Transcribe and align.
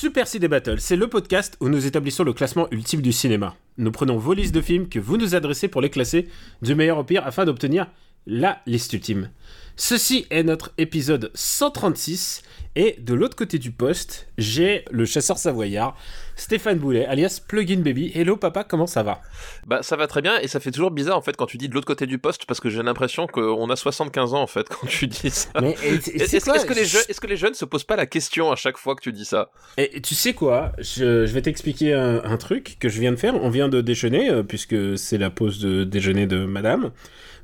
Super 0.00 0.28
CD 0.28 0.46
Battle, 0.46 0.78
c'est 0.78 0.94
le 0.94 1.08
podcast 1.08 1.56
où 1.58 1.68
nous 1.68 1.84
établissons 1.84 2.22
le 2.22 2.32
classement 2.32 2.68
ultime 2.70 3.02
du 3.02 3.10
cinéma. 3.10 3.56
Nous 3.78 3.90
prenons 3.90 4.16
vos 4.16 4.32
listes 4.32 4.54
de 4.54 4.60
films 4.60 4.88
que 4.88 5.00
vous 5.00 5.16
nous 5.16 5.34
adressez 5.34 5.66
pour 5.66 5.80
les 5.80 5.90
classer 5.90 6.28
du 6.62 6.76
meilleur 6.76 6.98
au 6.98 7.02
pire 7.02 7.26
afin 7.26 7.44
d'obtenir 7.44 7.88
la 8.24 8.60
liste 8.64 8.92
ultime. 8.92 9.28
Ceci 9.80 10.26
est 10.30 10.42
notre 10.42 10.72
épisode 10.76 11.30
136 11.34 12.42
et 12.74 12.96
de 12.98 13.14
l'autre 13.14 13.36
côté 13.36 13.60
du 13.60 13.70
poste, 13.70 14.26
j'ai 14.36 14.84
le 14.90 15.04
chasseur 15.04 15.38
savoyard, 15.38 15.96
Stéphane 16.34 16.78
Boulet, 16.78 17.06
alias 17.06 17.40
Plugin 17.46 17.78
Baby. 17.78 18.10
Hello 18.12 18.36
papa, 18.36 18.64
comment 18.64 18.88
ça 18.88 19.04
va? 19.04 19.22
Bah 19.68 19.84
ça 19.84 19.94
va 19.94 20.08
très 20.08 20.20
bien 20.20 20.36
et 20.40 20.48
ça 20.48 20.58
fait 20.58 20.72
toujours 20.72 20.90
bizarre 20.90 21.16
en 21.16 21.22
fait 21.22 21.36
quand 21.36 21.46
tu 21.46 21.58
dis 21.58 21.68
de 21.68 21.74
l'autre 21.74 21.86
côté 21.86 22.06
du 22.06 22.18
poste 22.18 22.44
parce 22.44 22.58
que 22.58 22.68
j'ai 22.68 22.82
l'impression 22.82 23.28
qu'on 23.28 23.70
a 23.70 23.76
75 23.76 24.34
ans 24.34 24.42
en 24.42 24.48
fait 24.48 24.68
quand 24.80 24.88
tu 24.88 25.06
dis 25.06 25.30
ça. 25.30 25.50
Mais 25.62 25.76
Est-ce 25.80 26.66
que, 26.66 26.74
les 26.74 27.14
que 27.14 27.26
les 27.28 27.36
jeunes 27.36 27.54
se 27.54 27.64
posent 27.64 27.84
pas 27.84 27.96
la 27.96 28.06
question 28.06 28.50
à 28.50 28.56
chaque 28.56 28.78
fois 28.78 28.96
que 28.96 29.00
tu 29.02 29.12
dis 29.12 29.24
ça? 29.24 29.52
Et 29.76 30.00
tu 30.00 30.16
sais 30.16 30.32
quoi? 30.32 30.72
Je, 30.78 31.24
je 31.24 31.32
vais 31.32 31.42
t'expliquer 31.42 31.94
un, 31.94 32.24
un 32.24 32.36
truc 32.36 32.78
que 32.80 32.88
je 32.88 32.98
viens 32.98 33.12
de 33.12 33.16
faire. 33.16 33.36
On 33.36 33.48
vient 33.48 33.68
de 33.68 33.80
déjeuner, 33.80 34.28
euh, 34.28 34.42
puisque 34.42 34.98
c'est 34.98 35.18
la 35.18 35.30
pause 35.30 35.60
de 35.60 35.84
déjeuner 35.84 36.26
de 36.26 36.44
madame. 36.46 36.90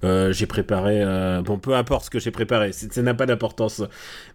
Euh, 0.04 0.32
j'ai 0.32 0.46
préparé... 0.46 1.02
euh, 1.02 1.42
bon, 1.42 1.58
peu 1.58 1.74
importe 1.74 2.04
ce 2.06 2.10
que 2.10 2.18
j'ai 2.18 2.30
préparé, 2.30 2.72
ça 2.72 3.02
n'a 3.02 3.14
pas 3.14 3.26
d'importance. 3.26 3.82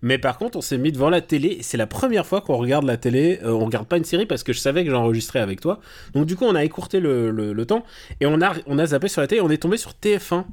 Mais 0.01 0.17
par 0.17 0.37
contre, 0.37 0.57
on 0.57 0.61
s'est 0.61 0.77
mis 0.77 0.91
devant 0.91 1.09
la 1.09 1.21
télé. 1.21 1.59
C'est 1.61 1.77
la 1.77 1.87
première 1.87 2.25
fois 2.25 2.41
qu'on 2.41 2.57
regarde 2.57 2.85
la 2.85 2.97
télé. 2.97 3.39
Euh, 3.43 3.51
on 3.51 3.65
regarde 3.65 3.87
pas 3.87 3.97
une 3.97 4.03
série 4.03 4.25
parce 4.25 4.43
que 4.43 4.53
je 4.53 4.59
savais 4.59 4.83
que 4.83 4.91
j'enregistrais 4.91 5.39
avec 5.39 5.61
toi. 5.61 5.79
Donc 6.13 6.25
du 6.25 6.35
coup, 6.35 6.45
on 6.45 6.55
a 6.55 6.63
écourté 6.63 6.99
le, 6.99 7.31
le- 7.31 7.53
le 7.53 7.65
temps. 7.65 7.83
Et 8.19 8.25
on 8.25 8.41
a, 8.41 8.53
on 8.67 8.79
a 8.79 8.85
zappé 8.87 9.07
sur 9.07 9.21
la 9.21 9.27
télé. 9.27 9.41
On 9.41 9.49
est 9.49 9.57
tombé 9.61 9.77
sur 9.77 9.91
TF1. 9.91 10.43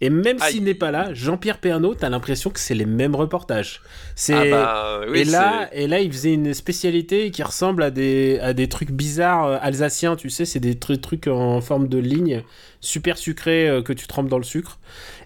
Et 0.00 0.10
même 0.10 0.38
s'il 0.50 0.62
n'est 0.64 0.74
pas 0.74 0.90
là, 0.92 1.12
Jean-Pierre 1.12 1.58
Pernaut, 1.58 1.94
t'as 1.94 2.08
l'impression 2.08 2.50
que 2.50 2.60
c'est 2.60 2.74
les 2.74 2.86
mêmes 2.86 3.16
reportages. 3.16 3.80
C'est... 4.14 4.52
Ah 4.52 5.00
bah 5.00 5.00
oui, 5.08 5.20
et 5.20 5.24
là, 5.24 5.68
et 5.72 5.86
là, 5.88 5.98
il 6.00 6.12
faisait 6.12 6.34
une 6.34 6.54
spécialité 6.54 7.30
qui 7.32 7.42
ressemble 7.42 7.82
à 7.82 7.90
des, 7.90 8.38
à 8.40 8.52
des 8.52 8.68
trucs 8.68 8.92
bizarres 8.92 9.46
euh, 9.46 9.58
alsaciens, 9.60 10.14
tu 10.14 10.30
sais, 10.30 10.44
c'est 10.44 10.60
des 10.60 10.74
tru- 10.74 11.00
trucs 11.00 11.26
en 11.26 11.60
forme 11.60 11.88
de 11.88 11.98
ligne, 11.98 12.42
super 12.80 13.18
sucrés 13.18 13.68
euh, 13.68 13.82
que 13.82 13.92
tu 13.92 14.06
trempes 14.06 14.28
dans 14.28 14.38
le 14.38 14.44
sucre. 14.44 14.78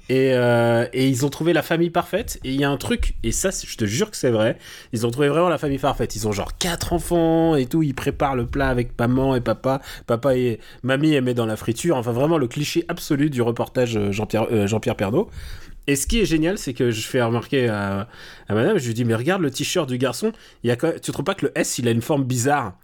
Et, 0.09 0.35
euh, 0.35 0.87
et 0.93 1.09
ils 1.09 1.25
ont 1.25 1.31
trouvé 1.31 1.53
la 1.53 1.63
famille 1.63 1.91
parfaite. 1.91 2.39
Et 2.45 2.51
il 2.51 2.61
y 2.61 2.65
a 2.65 2.71
un 2.71 2.77
truc, 2.77 3.15
et 3.23 3.33
ça, 3.33 3.51
je 3.51 3.77
te 3.77 3.85
jure 3.85 4.11
que 4.11 4.17
c'est 4.17 4.31
vrai, 4.31 4.59
ils 4.93 5.07
ont 5.07 5.11
trouvé 5.11 5.29
vraiment 5.29 5.49
la 5.49 5.59
famille 5.59 5.79
parfaite. 5.79 6.17
Ils 6.17 6.29
ont 6.29 6.33
genre 6.33 6.57
quatre 6.59 6.93
enfants 6.93 7.55
et 7.57 7.67
tout, 7.67 7.83
ils 7.83 7.95
préparent 7.95 8.37
le 8.37 8.47
plat 8.47 8.69
avec 8.69 8.99
maman 8.99 9.37
et 9.37 9.41
papa. 9.41 9.81
Papa 10.07 10.37
et 10.37 10.61
mamie 10.83 11.21
met 11.21 11.35
dans 11.35 11.47
la 11.47 11.57
friture. 11.57 11.97
Enfin, 11.97 12.13
vraiment 12.13 12.39
le 12.39 12.49
cliché 12.49 12.85
absolu 12.89 13.31
du 13.31 13.43
reportage 13.43 13.97
euh, 13.97 14.13
Jean-Pierre 14.13 14.47
euh, 14.53 14.95
Pernaut. 14.95 15.31
Et 15.87 15.97
ce 15.97 16.07
qui 16.07 16.21
est 16.21 16.27
génial, 16.27 16.59
c'est 16.59 16.75
que 16.75 16.91
je 16.91 17.07
fais 17.07 17.23
remarquer 17.23 17.69
à, 17.69 18.07
madame, 18.49 18.79
je 18.79 18.87
lui 18.87 18.95
dis, 18.95 19.05
mais 19.05 19.17
regarde 19.17 19.43
le 19.43 19.51
t-shirt 19.51 19.89
du 19.89 19.99
garçon, 19.99 20.33
il 20.63 20.69
y 20.69 20.71
a 20.71 20.77
tu 20.77 21.11
trouves 21.11 21.25
pas 21.25 21.35
que 21.35 21.47
le 21.47 21.53
S, 21.59 21.79
il 21.79 21.89
a 21.89 21.91
une 21.91 22.03
forme 22.03 22.23
bizarre 22.23 22.79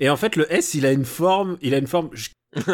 Et 0.00 0.10
en 0.10 0.16
fait, 0.16 0.34
le 0.34 0.52
S, 0.52 0.74
il 0.74 0.84
a 0.84 0.90
une 0.90 1.04
forme, 1.04 1.58
il 1.62 1.74
a 1.74 1.78
une 1.78 1.86
forme, 1.86 2.10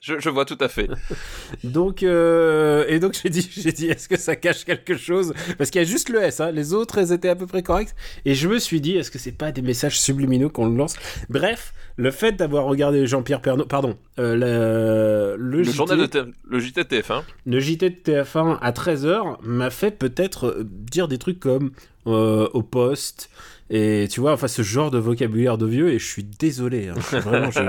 je, 0.00 0.18
je 0.18 0.28
vois 0.30 0.44
tout 0.44 0.56
à 0.60 0.68
fait. 0.68 0.88
donc, 1.64 2.02
euh, 2.02 2.84
et 2.88 2.98
donc 2.98 3.18
j'ai 3.22 3.30
dit, 3.30 3.48
j'ai 3.54 3.72
dit, 3.72 3.86
est-ce 3.86 4.08
que 4.08 4.18
ça 4.18 4.36
cache 4.36 4.64
quelque 4.64 4.96
chose? 4.96 5.34
Parce 5.58 5.70
qu'il 5.70 5.80
y 5.80 5.84
a 5.84 5.88
juste 5.88 6.08
le 6.08 6.22
S, 6.22 6.40
hein. 6.40 6.50
les 6.50 6.72
autres, 6.72 6.98
elles 6.98 7.12
étaient 7.12 7.28
à 7.28 7.36
peu 7.36 7.46
près 7.46 7.62
correctes. 7.62 7.94
Et 8.24 8.34
je 8.34 8.48
me 8.48 8.58
suis 8.58 8.80
dit, 8.80 8.96
est-ce 8.96 9.10
que 9.10 9.18
c'est 9.18 9.32
pas 9.32 9.52
des 9.52 9.62
messages 9.62 10.00
subliminaux 10.00 10.48
qu'on 10.50 10.68
lance? 10.68 10.96
Bref, 11.28 11.72
le 11.96 12.10
fait 12.10 12.32
d'avoir 12.32 12.64
regardé 12.64 13.06
Jean-Pierre 13.06 13.40
Pernaut, 13.40 13.66
pardon, 13.66 13.96
euh, 14.18 15.36
le, 15.36 15.36
le, 15.42 15.58
Le 15.58 15.64
JT, 15.64 15.72
journal 15.72 15.98
de 15.98 16.06
T- 16.06 16.22
le 16.48 16.58
JT 16.58 16.84
de 16.84 16.88
TF1. 16.88 17.22
le 17.46 17.60
JT 17.60 17.90
de 17.90 17.96
TF1 17.96 18.58
à 18.60 18.72
13h 18.72 19.36
m'a 19.42 19.70
fait 19.70 19.90
peut-être 19.92 20.46
euh, 20.46 20.64
dire 20.66 21.06
des 21.08 21.18
trucs 21.18 21.38
comme 21.40 21.70
euh, 22.06 22.48
au 22.52 22.62
poste. 22.62 23.30
Et 23.70 24.08
tu 24.10 24.20
vois, 24.20 24.32
enfin, 24.32 24.46
ce 24.46 24.60
genre 24.62 24.90
de 24.90 24.98
vocabulaire 24.98 25.56
de 25.56 25.66
vieux, 25.66 25.88
et 25.90 25.98
je 25.98 26.06
suis 26.06 26.22
désolé. 26.24 26.88
hein. 26.88 26.94
Je- 27.10 27.16
Vraiment, 27.16 27.50
je, 27.50 27.60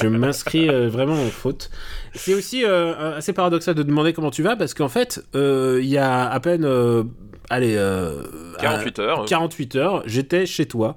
je 0.00 0.06
m'inscris 0.08 0.70
euh, 0.70 0.88
vraiment 0.88 1.20
en 1.22 1.26
faute. 1.28 1.70
C'est 2.14 2.32
aussi 2.34 2.64
euh, 2.64 3.16
assez 3.16 3.32
paradoxal 3.34 3.74
de 3.74 3.82
demander 3.82 4.12
comment 4.14 4.30
tu 4.30 4.42
vas, 4.42 4.56
parce 4.56 4.72
qu'en 4.72 4.88
fait, 4.88 5.22
euh, 5.34 5.78
il 5.82 5.88
y 5.88 5.98
a 5.98 6.28
à 6.30 6.40
peine. 6.40 6.64
allez. 7.50 7.74
euh, 7.76 8.22
48 8.60 8.98
heures. 9.00 9.24
48 9.26 9.76
heures, 9.76 10.02
j'étais 10.06 10.46
chez 10.46 10.66
toi. 10.66 10.96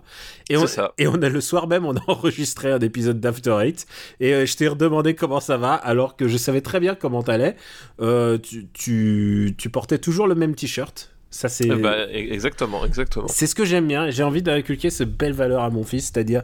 Et 0.49 0.55
on, 0.57 0.65
ça. 0.65 0.93
et 0.97 1.07
on 1.07 1.21
a 1.21 1.29
le 1.29 1.39
soir 1.41 1.67
même, 1.67 1.85
on 1.85 1.95
a 1.95 2.01
enregistré 2.07 2.71
un 2.71 2.79
épisode 2.79 3.19
d'After 3.19 3.57
Eight. 3.61 3.85
Et 4.21 4.33
euh, 4.33 4.45
je 4.45 4.55
t'ai 4.55 4.67
redemandé 4.69 5.13
comment 5.13 5.39
ça 5.41 5.57
va, 5.57 5.73
alors 5.73 6.15
que 6.15 6.27
je 6.29 6.37
savais 6.37 6.61
très 6.61 6.79
bien 6.79 6.95
comment 6.95 7.21
t'allais. 7.21 7.55
Euh, 8.01 8.37
tu, 8.37 8.67
tu, 8.73 9.55
tu 9.57 9.69
portais 9.69 9.97
toujours 9.97 10.27
le 10.27 10.35
même 10.35 10.55
t-shirt. 10.55 11.11
Ça, 11.31 11.49
c'est. 11.49 11.71
Euh, 11.71 11.77
bah, 11.77 11.95
e- 12.07 12.09
exactement, 12.33 12.85
exactement. 12.85 13.27
C'est 13.27 13.47
ce 13.47 13.55
que 13.55 13.65
j'aime 13.65 13.87
bien. 13.87 14.09
J'ai 14.11 14.23
envie 14.23 14.41
d'inculquer 14.43 14.89
ce 14.89 15.03
belle 15.03 15.33
valeur 15.33 15.63
à 15.63 15.69
mon 15.69 15.83
fils, 15.83 16.11
c'est-à-dire 16.13 16.43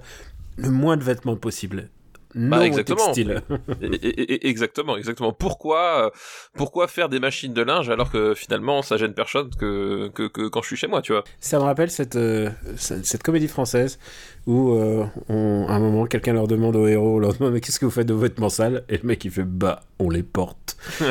le 0.56 0.72
moins 0.72 0.98
de 0.98 1.04
vêtements 1.04 1.36
possible. 1.36 1.90
Non 2.36 2.58
Bah, 2.58 2.66
exactement. 2.66 3.14
exactement, 3.82 4.98
exactement. 4.98 5.34
Pourquoi, 5.34 6.06
euh, 6.08 6.10
pourquoi 6.56 6.88
faire 6.88 7.10
des 7.10 7.20
machines 7.20 7.54
de 7.54 7.62
linge 7.62 7.90
alors 7.90 8.12
que 8.12 8.34
finalement 8.34 8.82
ça 8.82 8.98
gêne 8.98 9.14
personne 9.14 9.50
que, 9.56 10.10
que, 10.14 10.28
que 10.28 10.48
quand 10.48 10.62
je 10.62 10.68
suis 10.68 10.76
chez 10.76 10.88
moi, 10.88 11.02
tu 11.02 11.14
vois? 11.14 11.24
Ça 11.40 11.58
me 11.58 11.64
rappelle 11.64 11.90
cette, 11.90 12.16
euh, 12.16 12.50
cette 12.78 13.24
comédie 13.24 13.48
française 13.48 13.98
où, 14.48 14.72
euh, 14.72 15.06
on- 15.30 15.66
à 15.68 15.74
un 15.74 15.80
moment, 15.80 16.06
quelqu'un 16.08 16.34
leur 16.34 16.48
demande 16.48 16.76
au 16.76 16.88
héros, 16.88 17.20
leur 17.20 17.34
demande, 17.34 17.54
mais 17.54 17.62
qu'est-ce 17.62 17.80
que 17.80 17.86
vous 17.86 17.92
faites 17.92 18.08
de 18.08 18.14
vos 18.14 18.22
vêtements 18.22 18.50
sales? 18.50 18.84
Et 18.90 18.98
le 18.98 19.04
mec, 19.04 19.24
il 19.26 19.32
fait, 19.32 19.44
bah, 19.44 19.82
on 20.00 20.10
les 20.10 20.24
porte. 20.24 20.78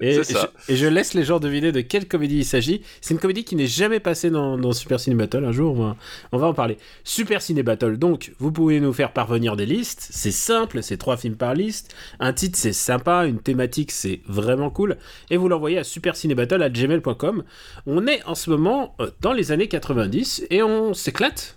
Et, 0.00 0.22
ça. 0.22 0.52
je, 0.68 0.72
et 0.72 0.76
je 0.76 0.86
laisse 0.86 1.14
les 1.14 1.24
gens 1.24 1.40
deviner 1.40 1.72
de 1.72 1.80
quelle 1.80 2.06
comédie 2.06 2.38
il 2.38 2.44
s'agit. 2.44 2.82
C'est 3.00 3.12
une 3.14 3.18
comédie 3.20 3.42
qui 3.44 3.56
n'est 3.56 3.66
jamais 3.66 3.98
passée 3.98 4.30
dans, 4.30 4.56
dans 4.56 4.72
Super 4.72 5.00
Ciné 5.00 5.16
Battle. 5.16 5.44
Un 5.44 5.50
jour, 5.52 5.72
on 5.76 5.82
va, 5.82 5.96
on 6.30 6.38
va 6.38 6.46
en 6.46 6.54
parler. 6.54 6.78
Super 7.02 7.42
Ciné 7.42 7.64
Battle. 7.64 7.96
Donc, 7.96 8.32
vous 8.38 8.52
pouvez 8.52 8.78
nous 8.78 8.92
faire 8.92 9.12
parvenir 9.12 9.56
des 9.56 9.66
listes. 9.66 10.06
C'est 10.12 10.30
simple, 10.30 10.82
c'est 10.82 10.96
trois 10.96 11.16
films 11.16 11.34
par 11.34 11.54
liste. 11.54 11.92
Un 12.20 12.32
titre, 12.32 12.56
c'est 12.56 12.72
sympa. 12.72 13.26
Une 13.26 13.40
thématique, 13.40 13.90
c'est 13.90 14.20
vraiment 14.28 14.70
cool. 14.70 14.96
Et 15.30 15.36
vous 15.36 15.48
l'envoyez 15.48 15.78
à 15.78 15.84
supercinébattle.gmail.com. 15.84 17.42
On 17.86 18.06
est 18.06 18.22
en 18.26 18.34
ce 18.36 18.50
moment 18.50 18.94
euh, 19.00 19.10
dans 19.20 19.32
les 19.32 19.50
années 19.50 19.68
90 19.68 20.44
et 20.50 20.62
on 20.62 20.94
s'éclate. 20.94 21.47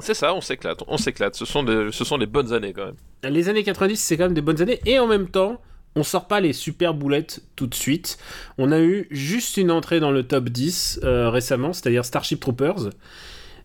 C'est 0.00 0.14
ça, 0.14 0.34
on 0.34 0.40
s'éclate, 0.40 0.82
on 0.86 0.96
s'éclate. 0.96 1.34
Ce 1.34 1.44
sont 1.44 1.62
des, 1.62 1.88
ce 1.92 2.04
sont 2.04 2.18
des 2.18 2.26
bonnes 2.26 2.52
années 2.52 2.72
quand 2.72 2.86
même. 2.86 3.32
les 3.32 3.48
années 3.48 3.62
90, 3.62 3.96
c'est 3.96 4.16
quand 4.16 4.24
même 4.24 4.34
des 4.34 4.40
bonnes 4.40 4.60
années. 4.62 4.80
Et 4.86 4.98
en 4.98 5.06
même 5.06 5.28
temps, 5.28 5.60
on 5.96 6.02
sort 6.02 6.28
pas 6.28 6.40
les 6.40 6.52
super 6.52 6.94
boulettes 6.94 7.42
tout 7.56 7.66
de 7.66 7.74
suite. 7.74 8.18
On 8.58 8.72
a 8.72 8.80
eu 8.80 9.08
juste 9.10 9.56
une 9.56 9.70
entrée 9.70 10.00
dans 10.00 10.10
le 10.10 10.22
top 10.22 10.48
10 10.48 11.00
euh, 11.02 11.30
récemment, 11.30 11.72
c'est-à-dire 11.72 12.04
Starship 12.04 12.40
Troopers. 12.40 12.90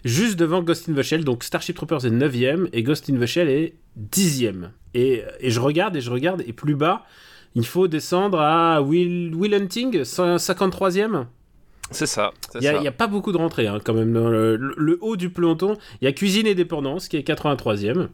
Juste 0.03 0.37
devant 0.37 0.61
Ghost 0.61 0.89
in 0.89 0.93
the 0.93 1.01
Shell. 1.01 1.23
Donc 1.23 1.43
Starship 1.43 1.75
Troopers 1.75 2.05
est 2.05 2.11
9ème 2.11 2.67
et 2.73 2.83
Ghost 2.83 3.09
in 3.09 3.17
the 3.17 3.25
Shell 3.25 3.49
est 3.49 3.75
10ème. 4.11 4.69
Et, 4.93 5.23
et 5.39 5.51
je 5.51 5.59
regarde 5.59 5.95
et 5.95 6.01
je 6.01 6.11
regarde 6.11 6.43
et 6.45 6.53
plus 6.53 6.75
bas, 6.75 7.05
il 7.55 7.65
faut 7.65 7.87
descendre 7.87 8.39
à 8.39 8.81
Will, 8.81 9.33
Will 9.33 9.53
Hunting, 9.53 10.01
53ème. 10.01 11.25
C'est 11.91 12.07
ça, 12.07 12.31
Il 12.55 12.61
n'y 12.61 12.67
a, 12.67 12.81
y 12.83 12.87
a 12.87 12.91
pas 12.91 13.07
beaucoup 13.07 13.31
de 13.31 13.37
rentrées 13.37 13.67
hein, 13.67 13.79
quand 13.83 13.93
même 13.93 14.11
dans 14.11 14.27
le, 14.29 14.55
le- 14.55 14.73
le 14.77 14.97
haut 15.01 15.15
du 15.15 15.29
peloton. 15.29 15.77
Il 16.01 16.05
y 16.05 16.07
a 16.07 16.11
Cuisine 16.11 16.47
et 16.47 16.55
Dépendance 16.55 17.07
qui 17.07 17.15
est 17.17 17.27
83e. 17.27 18.07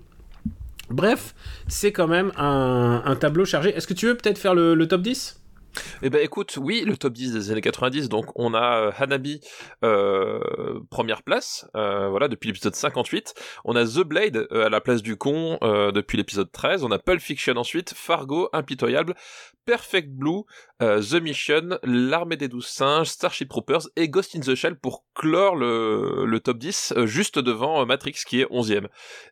Bref, 0.90 1.34
c'est 1.68 1.92
quand 1.94 2.08
même 2.08 2.32
un, 2.38 3.02
un 3.06 3.16
tableau 3.16 3.46
chargé. 3.46 3.70
Est-ce 3.70 3.88
que 3.88 3.94
tu 3.94 4.08
veux 4.08 4.16
peut-être 4.18 4.38
faire 4.38 4.56
le, 4.56 4.76
le 4.76 4.88
top 4.88 5.02
10 5.02 5.41
Eh 6.04 6.10
ben 6.10 6.22
écoute, 6.22 6.58
oui, 6.62 6.84
le 6.86 6.98
top 6.98 7.14
10 7.14 7.34
des 7.34 7.52
années 7.52 7.62
90, 7.62 8.10
donc 8.10 8.26
on 8.36 8.54
a 8.54 8.88
euh, 8.88 8.92
Hanabi 8.98 9.40
euh, 9.84 10.80
première 10.90 11.24
place, 11.24 11.68
euh, 11.76 12.10
voilà, 12.10 12.28
depuis 12.28 12.48
l'épisode 12.48 12.76
58. 12.76 13.34
On 13.66 13.76
a 13.76 13.86
The 13.86 14.00
Blade 14.00 14.48
euh, 14.52 14.66
à 14.66 14.70
la 14.70 14.82
place 14.82 15.02
du 15.02 15.16
con 15.16 15.58
depuis 15.62 16.18
l'épisode 16.18 16.52
13. 16.52 16.84
On 16.84 16.92
a 16.92 17.00
Pulp 17.00 17.22
Fiction 17.22 17.56
ensuite, 17.56 17.94
Fargo, 17.96 18.50
Impitoyable, 18.54 19.16
Perfect 19.66 20.10
Blue, 20.10 20.44
The 20.80 21.22
Mission, 21.22 21.78
L'Armée 21.84 22.36
des 22.36 22.48
Douze 22.48 22.66
Singes, 22.66 23.08
Starship 23.08 23.50
Troopers 23.50 23.88
et 23.96 24.10
Ghost 24.10 24.36
in 24.36 24.40
the 24.40 24.56
Shell 24.56 24.76
pour 24.76 25.06
clore 25.14 25.56
le, 25.56 26.26
le 26.26 26.40
top 26.40 26.58
10 26.58 26.94
euh, 26.98 27.06
juste 27.06 27.38
devant 27.38 27.86
Matrix 27.86 28.16
qui 28.26 28.42
est 28.42 28.46
11e. 28.46 28.88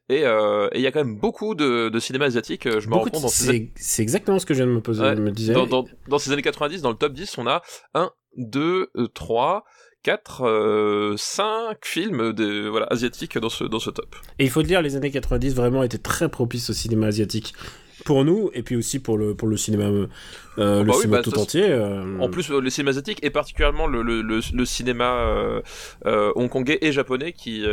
Et 0.10 0.22
il 0.22 0.82
y 0.82 0.88
a 0.88 0.92
quand 0.92 1.04
même 1.04 1.20
beaucoup 1.20 1.56
de, 1.56 1.90
de 1.90 2.00
cinéma 2.00 2.26
asiatique, 2.26 2.68
je 2.80 2.88
me 2.88 2.96
rends 2.96 3.06
compte 3.06 3.30
ces 3.30 3.72
C'est 3.76 4.02
exactement 4.02 4.40
ce 4.40 4.46
que 4.46 4.54
je 4.54 4.60
viens 4.60 4.68
de 4.68 4.76
me 4.76 4.82
poser. 4.82 5.02
Ouais, 5.04 5.16
me 5.16 5.32
disais. 5.32 5.54
dans, 5.54 5.66
dans, 5.68 5.86
dans 6.08 6.20
ces 6.20 6.29
années 6.32 6.42
90, 6.42 6.82
dans 6.82 6.90
le 6.90 6.98
top 6.98 7.14
10, 7.14 7.38
on 7.38 7.48
a 7.48 7.62
1, 7.94 8.12
2, 8.38 8.92
3, 9.14 9.64
4, 10.04 11.16
5 11.18 11.78
films 11.84 12.34
de, 12.34 12.68
voilà, 12.68 12.88
asiatiques 12.90 13.38
dans 13.38 13.50
ce, 13.50 13.64
dans 13.64 13.80
ce 13.80 13.90
top. 13.90 14.16
Et 14.40 14.46
il 14.46 14.50
faut 14.50 14.62
le 14.62 14.68
dire, 14.68 14.82
les 14.82 14.96
années 14.96 15.12
90 15.12 15.56
vraiment 15.56 15.84
étaient 15.84 15.98
très 15.98 16.30
propices 16.30 16.70
au 16.70 16.74
cinéma 16.74 17.08
asiatique 17.08 17.54
pour 18.06 18.26
nous 18.26 18.50
et 18.54 18.64
puis 18.64 18.76
aussi 18.76 19.00
pour 19.00 19.18
le 19.18 19.36
pour 19.36 19.48
le 19.48 19.58
cinéma 19.58 19.86
euh, 19.86 20.08
Oh, 20.58 20.62
le 20.62 20.84
bah 20.84 20.94
oui, 20.94 21.02
cinéma 21.02 21.18
bah, 21.18 21.24
tout 21.24 21.32
ça, 21.32 21.40
entier 21.40 21.70
euh, 21.70 22.20
En 22.20 22.30
plus, 22.30 22.52
euh, 22.52 22.60
le 22.60 22.70
cinéma 22.70 22.90
asiatique 22.90 23.20
et 23.24 23.30
particulièrement 23.30 23.88
le, 23.88 24.02
le, 24.02 24.22
le, 24.22 24.42
le 24.54 24.66
cinéma 24.66 25.62
euh, 26.06 26.32
hongkongais 26.36 26.80
et 26.82 26.92
japonais 26.92 27.32
qui, 27.32 27.66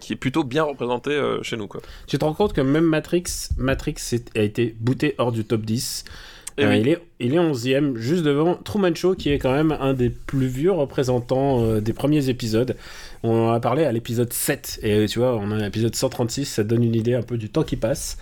qui 0.00 0.12
est 0.12 0.16
plutôt 0.16 0.44
bien 0.44 0.62
représenté 0.62 1.20
chez 1.42 1.56
nous. 1.56 1.66
Quoi. 1.66 1.80
tu 2.06 2.18
te 2.18 2.24
rends 2.24 2.34
compte 2.34 2.52
que 2.52 2.60
même 2.60 2.84
Matrix 2.84 3.24
Matrix 3.56 3.96
a 4.36 4.40
été 4.40 4.76
booté 4.78 5.14
hors 5.18 5.32
du 5.32 5.44
top 5.44 5.62
10 5.62 6.04
Et 6.04 6.35
Euh, 6.58 6.70
oui. 6.70 6.80
il 6.80 6.88
est 6.88 6.98
il 7.20 7.34
est 7.34 7.38
11e 7.38 7.96
juste 7.96 8.22
devant 8.22 8.54
Truman 8.54 8.94
Show 8.94 9.14
qui 9.14 9.30
est 9.30 9.38
quand 9.38 9.52
même 9.52 9.76
un 9.78 9.92
des 9.92 10.08
plus 10.08 10.46
vieux 10.46 10.72
représentants 10.72 11.62
euh, 11.62 11.80
des 11.80 11.92
premiers 11.92 12.30
épisodes 12.30 12.76
on 13.22 13.48
en 13.48 13.52
a 13.52 13.60
parlé 13.60 13.84
à 13.84 13.92
l'épisode 13.92 14.32
7 14.32 14.80
et 14.82 15.04
tu 15.06 15.18
vois 15.18 15.36
on 15.36 15.50
a 15.50 15.58
l'épisode 15.58 15.94
136 15.94 16.46
ça 16.46 16.64
donne 16.64 16.82
une 16.82 16.94
idée 16.94 17.14
un 17.14 17.22
peu 17.22 17.36
du 17.36 17.50
temps 17.50 17.62
qui 17.62 17.76
passe 17.76 18.16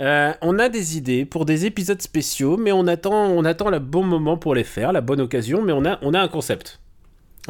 Euh, 0.00 0.32
on 0.40 0.58
a 0.58 0.68
des 0.70 0.96
idées 0.96 1.26
pour 1.26 1.44
des 1.44 1.66
épisodes 1.66 2.00
spéciaux, 2.00 2.56
mais 2.56 2.72
on 2.72 2.86
attend, 2.86 3.26
on 3.26 3.44
attend 3.44 3.68
le 3.68 3.80
bon 3.80 4.02
moment 4.02 4.38
pour 4.38 4.54
les 4.54 4.64
faire, 4.64 4.92
la 4.92 5.02
bonne 5.02 5.20
occasion, 5.20 5.62
mais 5.62 5.74
on 5.74 5.84
a, 5.84 5.98
on 6.00 6.14
a 6.14 6.20
un 6.20 6.28
concept. 6.28 6.80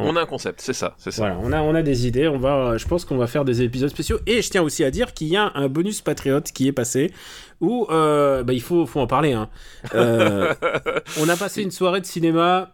On 0.03 0.17
a 0.17 0.23
un 0.23 0.27
concept, 0.27 0.61
c'est 0.61 0.73
ça, 0.73 0.95
c'est 0.99 1.11
ça. 1.11 1.23
Voilà, 1.23 1.39
on 1.43 1.53
a, 1.53 1.61
on 1.63 1.75
a 1.75 1.83
des 1.83 2.07
idées, 2.07 2.29
on 2.29 2.39
va, 2.39 2.77
je 2.77 2.87
pense 2.87 3.05
qu'on 3.05 3.17
va 3.17 3.27
faire 3.27 3.45
des 3.45 3.63
épisodes 3.63 3.91
spéciaux. 3.91 4.19
Et 4.27 4.43
je 4.43 4.51
tiens 4.51 4.63
aussi 4.63 4.85
à 4.85 4.91
dire 4.91 5.13
qu'il 5.15 5.29
y 5.29 5.37
a 5.37 5.53
un 5.55 5.69
bonus 5.69 6.01
patriote 6.01 6.51
qui 6.53 6.67
est 6.69 6.73
passé, 6.73 7.13
où 7.61 7.87
euh, 7.91 8.43
bah, 8.43 8.53
il 8.53 8.63
faut, 8.63 8.87
faut 8.87 9.01
en 9.01 9.07
parler. 9.07 9.33
hein. 9.33 9.49
Euh, 9.95 10.55
on 11.21 11.29
a 11.29 11.37
passé 11.37 11.63
une 11.63 11.71
soirée 11.71 12.01
de 12.01 12.07
cinéma 12.07 12.73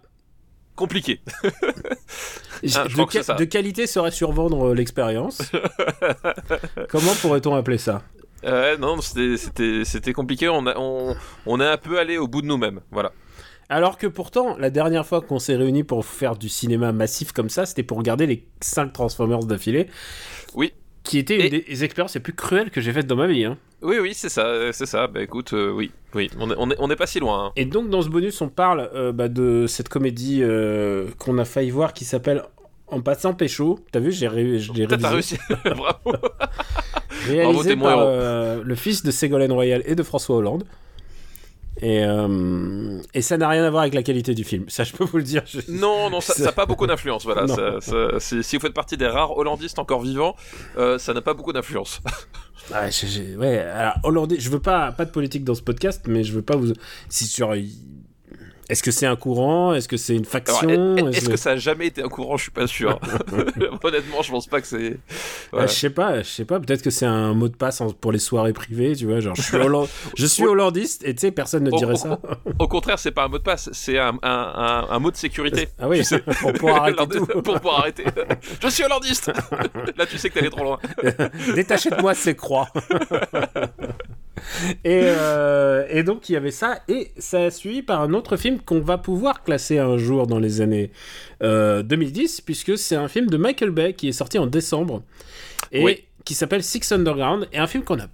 Compliqué. 0.76 1.20
Ah, 2.74 2.86
de, 2.88 3.44
qualité 3.44 3.86
serait 3.86 4.10
survendre 4.10 4.68
euh, 4.68 4.74
l'expérience. 4.74 5.42
Comment 6.88 7.12
pourrait-on 7.20 7.54
appeler 7.54 7.76
ça? 7.76 8.00
Euh, 8.44 8.78
non, 8.78 8.96
c'était- 9.02 10.12
compliqué. 10.14 10.48
On 10.48 10.66
a, 10.66 10.74
on, 10.78 11.14
on 11.44 11.60
est 11.60 11.66
un 11.66 11.76
peu 11.76 11.98
allé 11.98 12.16
au 12.16 12.26
bout 12.28 12.40
de 12.40 12.46
nous-mêmes. 12.46 12.80
Voilà. 12.90 13.12
Alors 13.68 13.98
que 13.98 14.06
pourtant, 14.06 14.56
la 14.58 14.70
dernière 14.70 15.04
fois 15.04 15.20
qu'on 15.20 15.38
s'est 15.38 15.56
réunis 15.56 15.82
pour 15.84 16.04
faire 16.04 16.36
du 16.36 16.48
cinéma 16.48 16.92
massif 16.92 17.32
comme 17.32 17.48
ça, 17.48 17.66
c'était 17.66 17.82
pour 17.82 17.98
regarder 17.98 18.26
les 18.26 18.46
5 18.60 18.92
Transformers 18.92 19.40
d'affilée. 19.40 19.88
Oui. 20.54 20.72
Qui 21.02 21.18
était 21.18 21.36
une 21.36 21.54
Et- 21.54 21.64
des 21.68 21.84
expériences 21.84 22.14
les 22.14 22.20
plus 22.20 22.32
cruelles 22.34 22.70
que 22.70 22.80
j'ai 22.80 22.92
faites 22.92 23.06
dans 23.06 23.16
ma 23.16 23.26
vie. 23.26 23.44
hein. 23.44 23.58
Oui, 23.82 23.96
oui, 24.00 24.12
c'est 24.14 24.28
ça, 24.28 24.46
euh, 24.46 24.70
c'est 24.72 24.86
ça. 24.86 25.06
Bah 25.06 25.20
écoute, 25.22 25.52
euh, 25.52 25.70
oui, 25.70 25.90
oui, 26.14 26.30
on 26.40 26.50
est, 26.50 26.54
on 26.58 26.70
est, 26.70 26.76
on 26.78 26.90
est 26.90 26.96
pas 26.96 27.06
si 27.06 27.20
loin. 27.20 27.46
hein. 27.48 27.52
Et 27.56 27.64
donc, 27.66 27.90
dans 27.90 28.02
ce 28.02 28.08
bonus, 28.08 28.40
on 28.40 28.48
parle 28.48 28.88
euh, 28.94 29.12
bah, 29.12 29.28
de 29.28 29.66
cette 29.68 29.88
comédie 29.88 30.40
euh, 30.42 31.06
qu'on 31.18 31.36
a 31.38 31.44
failli 31.44 31.70
voir 31.70 31.92
qui 31.92 32.04
s'appelle 32.04 32.42
En 32.88 33.00
passant 33.02 33.34
pécho. 33.34 33.78
T'as 33.92 34.00
vu, 34.00 34.12
j'ai 34.12 34.28
ré- 34.28 34.60
T'as 34.88 35.10
réussi, 35.10 35.36
bravo. 35.64 35.98
Réalisé 37.26 37.76
mon 37.76 37.84
par 37.84 38.06
le 38.62 38.74
fils 38.76 39.02
de 39.02 39.10
Ségolène 39.10 39.52
Royal 39.52 39.82
et 39.86 39.94
de 39.94 40.02
François 40.02 40.36
Hollande. 40.36 40.64
Et, 41.82 42.04
euh, 42.04 43.00
et 43.12 43.20
ça 43.20 43.36
n'a 43.36 43.48
rien 43.48 43.62
à 43.64 43.70
voir 43.70 43.82
avec 43.82 43.92
la 43.94 44.02
qualité 44.02 44.34
du 44.34 44.44
film. 44.44 44.64
Ça, 44.68 44.82
je 44.84 44.92
peux 44.92 45.04
vous 45.04 45.18
le 45.18 45.22
dire. 45.22 45.42
Je- 45.46 45.60
Non, 45.68 46.08
non, 46.10 46.20
ça 46.22 46.42
n'a 46.42 46.52
pas 46.52 46.64
beaucoup 46.66 46.86
d'influence. 46.86 47.24
Voilà, 47.24 47.46
ça- 47.80 47.80
ça- 47.80 48.42
si 48.42 48.56
vous 48.56 48.62
faites 48.62 48.72
partie 48.74 48.96
des 48.96 49.06
rares 49.06 49.36
hollandistes 49.36 49.78
encore 49.78 50.00
vivants, 50.00 50.34
euh, 50.78 50.98
ça 50.98 51.12
n'a 51.12 51.20
pas 51.20 51.34
beaucoup 51.34 51.52
d'influence. 51.52 52.00
Ouais, 52.72 52.90
j'ai- 52.90 53.06
j'ai- 53.06 53.36
ouais, 53.36 53.58
alors, 53.58 53.94
hollandais, 54.02 54.40
je 54.40 54.50
veux 54.50 54.58
pas, 54.58 54.90
pas 54.90 55.04
de 55.04 55.10
politique 55.10 55.44
dans 55.44 55.54
ce 55.54 55.62
podcast, 55.62 56.02
mais 56.08 56.24
je 56.24 56.32
veux 56.32 56.42
pas 56.42 56.56
vous. 56.56 56.72
Si 57.08 57.26
sur. 57.26 57.54
Est-ce 58.68 58.82
que 58.82 58.90
c'est 58.90 59.06
un 59.06 59.14
courant? 59.16 59.74
Est-ce 59.74 59.86
que 59.88 59.96
c'est 59.96 60.14
une 60.16 60.24
faction? 60.24 60.96
est- 60.96 61.16
Est-ce 61.16 61.28
que 61.28 61.36
ça 61.36 61.50
a 61.52 61.56
jamais 61.56 61.86
été 61.86 62.02
un 62.02 62.08
courant? 62.08 62.36
Je 62.36 62.42
suis 62.44 62.50
pas 62.50 62.66
sûr. 62.66 62.98
Honnêtement, 63.84 64.22
je 64.22 64.30
pense 64.30 64.46
pas 64.48 64.60
que 64.60 64.66
c'est. 64.66 64.98
Voilà. 65.52 65.66
je 65.68 65.72
sais 65.72 65.90
pas, 65.90 66.22
je 66.22 66.28
sais 66.28 66.44
pas. 66.44 66.58
Peut-être 66.58 66.82
que 66.82 66.90
c'est 66.90 67.06
un 67.06 67.32
mot 67.34 67.48
de 67.48 67.54
passe 67.56 67.80
pour 68.00 68.10
les 68.12 68.18
soirées 68.18 68.52
privées, 68.52 68.96
tu 68.96 69.06
vois. 69.06 69.20
Genre, 69.20 69.36
je 69.36 69.42
suis, 69.42 69.56
je 70.42 70.44
hollandiste 70.44 71.04
et 71.06 71.14
tu 71.14 71.20
sais, 71.20 71.30
personne 71.30 71.62
ne 71.64 71.70
Au- 71.70 71.76
dirait 71.76 71.92
au- 71.94 71.96
ça. 71.96 72.18
Au 72.58 72.66
contraire, 72.68 72.98
c'est 72.98 73.12
pas 73.12 73.24
un 73.24 73.28
mot 73.28 73.38
de 73.38 73.42
passe, 73.44 73.68
c'est 73.72 73.98
un, 73.98 74.14
un, 74.22 74.28
un, 74.30 74.86
un 74.90 74.98
mot 74.98 75.10
de 75.10 75.16
sécurité. 75.16 75.68
Ah 75.78 75.88
oui, 75.88 76.02
pour 76.40 76.52
pouvoir 76.52 76.82
arrêter 76.82 77.04
tout. 77.18 77.26
pour 77.26 77.42
pouvoir 77.60 77.80
arrêter. 77.80 78.04
Je 78.62 78.68
suis 78.68 78.82
hollandiste 78.84 79.30
Là, 79.96 80.06
tu 80.06 80.18
sais 80.18 80.28
que 80.28 80.34
t'es 80.34 80.40
allé 80.40 80.50
trop 80.50 80.64
loin. 80.64 80.78
Détachez 81.54 81.90
de 81.90 82.00
moi 82.00 82.14
ces 82.14 82.34
croix. 82.34 82.68
Et, 84.84 85.00
euh, 85.04 85.86
et 85.88 86.02
donc 86.02 86.28
il 86.28 86.32
y 86.32 86.36
avait 86.36 86.50
ça, 86.50 86.80
et 86.88 87.12
ça 87.18 87.44
a 87.44 87.50
suivi 87.50 87.82
par 87.82 88.00
un 88.02 88.12
autre 88.14 88.36
film 88.36 88.58
qu'on 88.60 88.80
va 88.80 88.98
pouvoir 88.98 89.42
classer 89.42 89.78
un 89.78 89.96
jour 89.96 90.26
dans 90.26 90.38
les 90.38 90.60
années 90.60 90.90
euh, 91.42 91.82
2010, 91.82 92.40
puisque 92.42 92.76
c'est 92.78 92.96
un 92.96 93.08
film 93.08 93.26
de 93.28 93.36
Michael 93.36 93.70
Bay 93.70 93.94
qui 93.94 94.08
est 94.08 94.12
sorti 94.12 94.38
en 94.38 94.46
décembre, 94.46 95.02
et 95.72 95.82
Oui. 95.84 96.04
qui 96.24 96.34
s'appelle 96.34 96.62
Six 96.62 96.90
Underground, 96.92 97.48
et 97.52 97.58
un 97.58 97.66
film 97.66 97.82
qu'on 97.84 97.98
a 98.00 98.06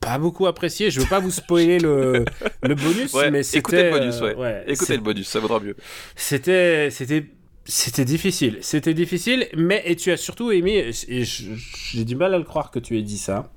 pas 0.00 0.16
beaucoup 0.18 0.46
apprécié. 0.46 0.90
Je 0.90 0.98
veux 1.00 1.06
pas 1.06 1.20
vous 1.20 1.30
spoiler 1.30 1.78
le, 1.78 2.24
le 2.62 2.74
bonus, 2.74 3.12
Ouais, 3.12 3.30
mais 3.30 3.42
c'était... 3.42 3.58
écoutez 3.58 3.82
le 3.84 3.90
bonus, 3.98 4.20
ouais. 4.20 4.64
Écoutez 4.66 4.96
le 4.96 5.02
bonus, 5.02 5.28
ça 5.28 5.40
vaudra 5.40 5.60
mieux. 5.60 5.76
c'était 6.16 6.88
c'était 6.90 7.26
c'était 7.66 8.06
difficile 8.06 8.56
c'était 8.62 8.94
difficile 8.94 9.46
mais 9.54 9.82
et 9.84 9.94
tu 9.94 10.10
as 10.10 10.16
surtout 10.16 10.50
aimé 10.50 10.90
et 11.08 11.22
j'ai 11.24 12.04
du 12.04 12.16
mal 12.16 12.34
à 12.34 12.38
le 12.38 12.42
croire 12.44 12.70
que 12.70 12.78
tu 12.80 12.98
aies 12.98 13.02
dit 13.02 13.18
ça 13.18 13.52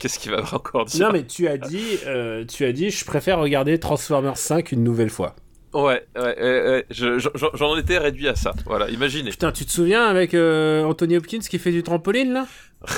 Qu'est-ce 0.00 0.18
qu'il 0.18 0.32
va 0.32 0.42
encore 0.54 0.86
dire 0.86 1.06
non 1.06 1.12
mais 1.12 1.24
tu 1.24 1.46
as 1.46 1.58
dit 1.58 1.98
euh, 2.06 2.44
tu 2.44 2.64
as 2.64 2.72
dit 2.72 2.90
je 2.90 3.04
préfère 3.04 3.38
regarder 3.38 3.78
Transformers 3.78 4.38
5 4.38 4.72
une 4.72 4.82
nouvelle 4.82 5.10
fois 5.10 5.36
Ouais, 5.72 6.04
ouais, 6.16 6.22
ouais, 6.22 6.34
ouais, 6.68 6.86
je- 6.90 7.20
je- 7.20 7.28
j'en 7.54 7.76
étais 7.76 7.96
réduit 7.98 8.26
à 8.26 8.34
ça. 8.34 8.52
Voilà, 8.66 8.90
imaginez. 8.90 9.30
putain 9.30 9.52
tu 9.52 9.64
te 9.64 9.70
souviens 9.70 10.04
avec 10.04 10.34
euh, 10.34 10.82
Anthony 10.82 11.16
Hopkins 11.16 11.38
qui 11.38 11.60
fait 11.60 11.70
du 11.70 11.84
trampoline 11.84 12.32
là? 12.32 12.48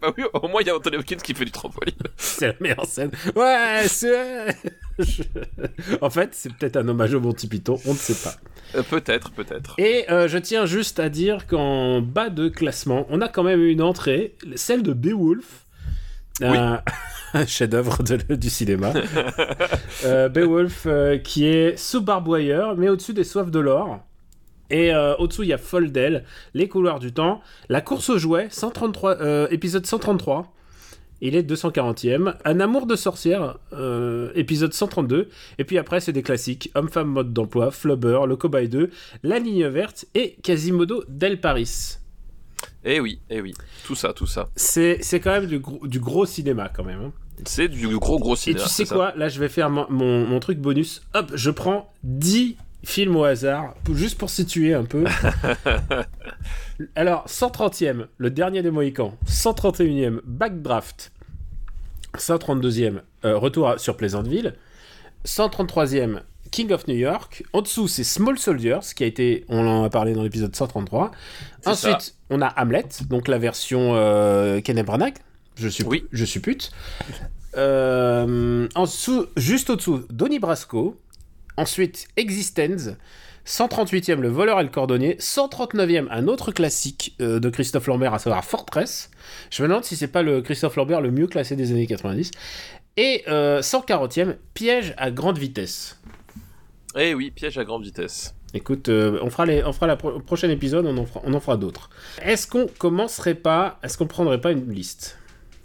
Bah 0.00 0.12
oui, 0.16 0.22
au 0.32 0.46
moins 0.46 0.60
il 0.60 0.68
y 0.68 0.70
a 0.70 0.76
Anthony 0.76 0.96
Hopkins 0.98 1.16
qui 1.16 1.34
fait 1.34 1.44
du 1.44 1.50
trampoline. 1.50 1.96
c'est 2.16 2.46
la 2.48 2.54
meilleure 2.60 2.86
scène 2.86 3.10
ouais 3.34 3.82
c'est 3.88 4.46
Je- 5.00 5.22
en 6.00 6.10
fait 6.10 6.30
c'est 6.34 6.52
peut-être 6.54 6.76
un 6.76 6.86
hommage 6.86 7.14
au 7.14 7.20
Monty 7.20 7.48
Python 7.48 7.80
on 7.84 7.94
ne 7.94 7.98
sait 7.98 8.14
pas 8.28 8.36
Euh, 8.76 8.82
peut-être, 8.82 9.30
peut-être. 9.32 9.74
Et 9.78 10.04
euh, 10.10 10.28
je 10.28 10.36
tiens 10.38 10.66
juste 10.66 11.00
à 11.00 11.08
dire 11.08 11.46
qu'en 11.46 12.02
bas 12.02 12.28
de 12.28 12.48
classement, 12.50 13.06
on 13.08 13.22
a 13.22 13.28
quand 13.28 13.42
même 13.42 13.64
une 13.64 13.80
entrée, 13.80 14.36
celle 14.56 14.82
de 14.82 14.92
Beowulf. 14.92 15.64
Un, 16.42 16.80
un 17.34 17.46
chef-d'œuvre 17.46 18.02
du 18.02 18.50
cinéma. 18.50 18.92
euh, 20.04 20.28
Beowulf 20.28 20.84
euh, 20.86 21.18
qui 21.18 21.46
est 21.46 21.76
sous 21.76 22.00
Barboyer, 22.00 22.74
mais 22.76 22.88
au-dessus 22.88 23.14
des 23.14 23.24
Soifs 23.24 23.50
de 23.50 23.58
l'Or. 23.58 24.00
Et 24.70 24.92
euh, 24.92 25.16
au-dessous, 25.16 25.44
il 25.44 25.48
y 25.48 25.52
a 25.52 25.58
Foldel, 25.58 26.24
Les 26.54 26.68
couloirs 26.68 26.98
du 26.98 27.12
temps, 27.12 27.40
La 27.68 27.80
course 27.80 28.10
aux 28.10 28.18
jouets, 28.18 28.48
133, 28.50 29.20
euh, 29.20 29.48
épisode 29.50 29.86
133. 29.86 30.52
Il 31.20 31.34
est 31.34 31.42
240e. 31.42 32.34
Un 32.44 32.60
amour 32.60 32.86
de 32.86 32.94
sorcière, 32.94 33.58
épisode 34.36 34.72
132. 34.72 35.28
Et 35.58 35.64
puis 35.64 35.76
après, 35.76 35.98
c'est 35.98 36.12
des 36.12 36.22
classiques. 36.22 36.70
Homme-femme 36.76 37.08
mode 37.08 37.32
d'emploi, 37.32 37.72
Flubber, 37.72 38.20
Le 38.28 38.36
Cobaye 38.36 38.68
2, 38.68 38.90
La 39.24 39.40
ligne 39.40 39.66
verte 39.66 40.04
et 40.14 40.36
Quasimodo 40.44 41.02
del 41.08 41.40
Paris. 41.40 41.98
Eh 42.90 43.00
oui, 43.00 43.20
eh 43.28 43.40
oui. 43.42 43.52
Tout 43.84 43.94
ça, 43.94 44.12
tout 44.14 44.26
ça. 44.26 44.48
C'est 44.56 44.98
c'est 45.02 45.20
quand 45.20 45.32
même 45.32 45.44
du 45.46 45.58
gros, 45.58 45.86
du 45.86 46.00
gros 46.00 46.24
cinéma 46.24 46.70
quand 46.74 46.84
même. 46.84 47.00
hein. 47.02 47.12
C'est 47.44 47.68
du 47.68 47.86
gros, 47.98 48.18
gros 48.18 48.34
Et 48.34 48.38
cinéma. 48.38 48.62
tu 48.64 48.68
sais 48.70 48.84
ça. 48.86 48.94
quoi? 48.94 49.12
Là, 49.14 49.28
je 49.28 49.38
vais 49.40 49.48
faire 49.50 49.68
mon, 49.68 49.86
mon- 49.90 50.26
mon 50.26 50.40
truc 50.40 50.58
bonus. 50.58 51.02
Hop, 51.14 51.30
je 51.34 51.50
prends 51.50 51.92
10 52.02 52.56
films 52.84 53.14
au 53.16 53.24
hasard, 53.24 53.74
juste 53.92 54.16
pour 54.18 54.30
situer 54.30 54.72
un 54.72 54.84
peu. 54.84 55.04
Alors, 56.94 57.26
130e, 57.28 58.06
Le 58.16 58.30
Dernier 58.30 58.62
des 58.62 58.70
Mohicans. 58.70 59.14
131e, 59.26 60.20
Backdraft. 60.24 61.12
132e, 62.16 63.02
euh, 63.24 63.36
Retour 63.36 63.68
à- 63.68 63.78
sur 63.78 63.96
Pleasantville. 63.96 64.54
133e, 65.26 66.20
King 66.50 66.72
of 66.72 66.86
New 66.88 66.96
York. 66.96 67.44
En 67.52 67.62
dessous, 67.62 67.88
c'est 67.88 68.04
Small 68.04 68.38
Soldiers, 68.38 68.80
qui 68.96 69.04
a 69.04 69.06
été, 69.06 69.44
on 69.48 69.66
en 69.66 69.84
a 69.84 69.90
parlé 69.90 70.14
dans 70.14 70.22
l'épisode 70.22 70.54
133. 70.54 71.10
C'est 71.62 71.68
Ensuite, 71.70 72.14
on 72.30 72.40
a 72.42 72.48
Hamlet, 72.60 72.84
donc 73.08 73.28
la 73.28 73.38
version 73.38 73.92
euh, 73.94 74.60
Kenneth 74.60 74.86
Branagh. 74.86 75.14
Je 75.56 75.68
suis, 75.68 75.84
Oui. 75.84 76.04
je 76.12 76.24
suppute. 76.24 76.70
Euh, 77.56 78.68
en 78.74 78.82
dessous, 78.84 79.26
juste 79.36 79.70
au-dessous, 79.70 80.04
Donnie 80.10 80.38
Brasco. 80.38 80.96
Ensuite, 81.56 82.06
Existence. 82.16 82.90
138e, 83.46 84.20
Le 84.20 84.28
voleur 84.28 84.60
et 84.60 84.62
le 84.62 84.68
cordonnier. 84.68 85.16
139e, 85.18 86.06
un 86.10 86.28
autre 86.28 86.52
classique 86.52 87.16
euh, 87.20 87.40
de 87.40 87.48
Christophe 87.48 87.86
Lambert, 87.86 88.12
à 88.14 88.18
savoir 88.18 88.44
Fortress. 88.44 89.10
Je 89.50 89.62
me 89.62 89.68
demande 89.68 89.84
si 89.84 89.96
c'est 89.96 90.06
pas 90.08 90.22
le 90.22 90.42
Christophe 90.42 90.76
Lambert 90.76 91.00
le 91.00 91.10
mieux 91.10 91.26
classé 91.26 91.56
des 91.56 91.70
années 91.72 91.86
90. 91.86 92.30
Et 92.98 93.24
euh, 93.28 93.60
140e, 93.60 94.36
Piège 94.54 94.92
à 94.98 95.10
grande 95.10 95.38
vitesse. 95.38 95.98
Eh 96.96 97.14
oui, 97.14 97.30
piège 97.30 97.58
à 97.58 97.64
grande 97.64 97.84
vitesse. 97.84 98.34
Écoute, 98.54 98.88
euh, 98.88 99.18
on 99.22 99.28
fera, 99.30 99.44
les, 99.46 99.62
on 99.64 99.72
fera 99.72 99.86
la 99.86 99.96
pro- 99.96 100.10
au 100.12 100.20
prochain 100.20 100.48
épisode, 100.48 100.86
on 100.86 100.96
en 100.96 101.04
fera, 101.04 101.20
on 101.24 101.34
en 101.34 101.40
fera 101.40 101.56
d'autres. 101.58 101.90
Est-ce 102.22 102.46
qu'on 102.46 102.66
commencerait 102.66 103.34
pas, 103.34 103.78
est-ce 103.82 103.98
qu'on 103.98 104.06
prendrait 104.06 104.40
pas 104.40 104.52
une 104.52 104.72
liste? 104.72 105.18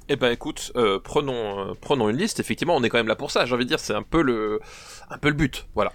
Eh 0.09 0.17
ben 0.17 0.31
écoute, 0.31 0.73
euh, 0.75 0.99
prenons, 1.01 1.69
euh, 1.69 1.73
prenons 1.79 2.09
une 2.09 2.17
liste. 2.17 2.41
Effectivement, 2.41 2.75
on 2.75 2.83
est 2.83 2.89
quand 2.89 2.97
même 2.97 3.07
là 3.07 3.15
pour 3.15 3.31
ça. 3.31 3.45
J'ai 3.45 3.55
envie 3.55 3.63
de 3.63 3.69
dire, 3.69 3.79
c'est 3.79 3.93
un 3.93 4.03
peu 4.03 4.21
le, 4.21 4.59
un 5.09 5.17
peu 5.17 5.29
le 5.29 5.33
but. 5.33 5.65
Voilà. 5.75 5.93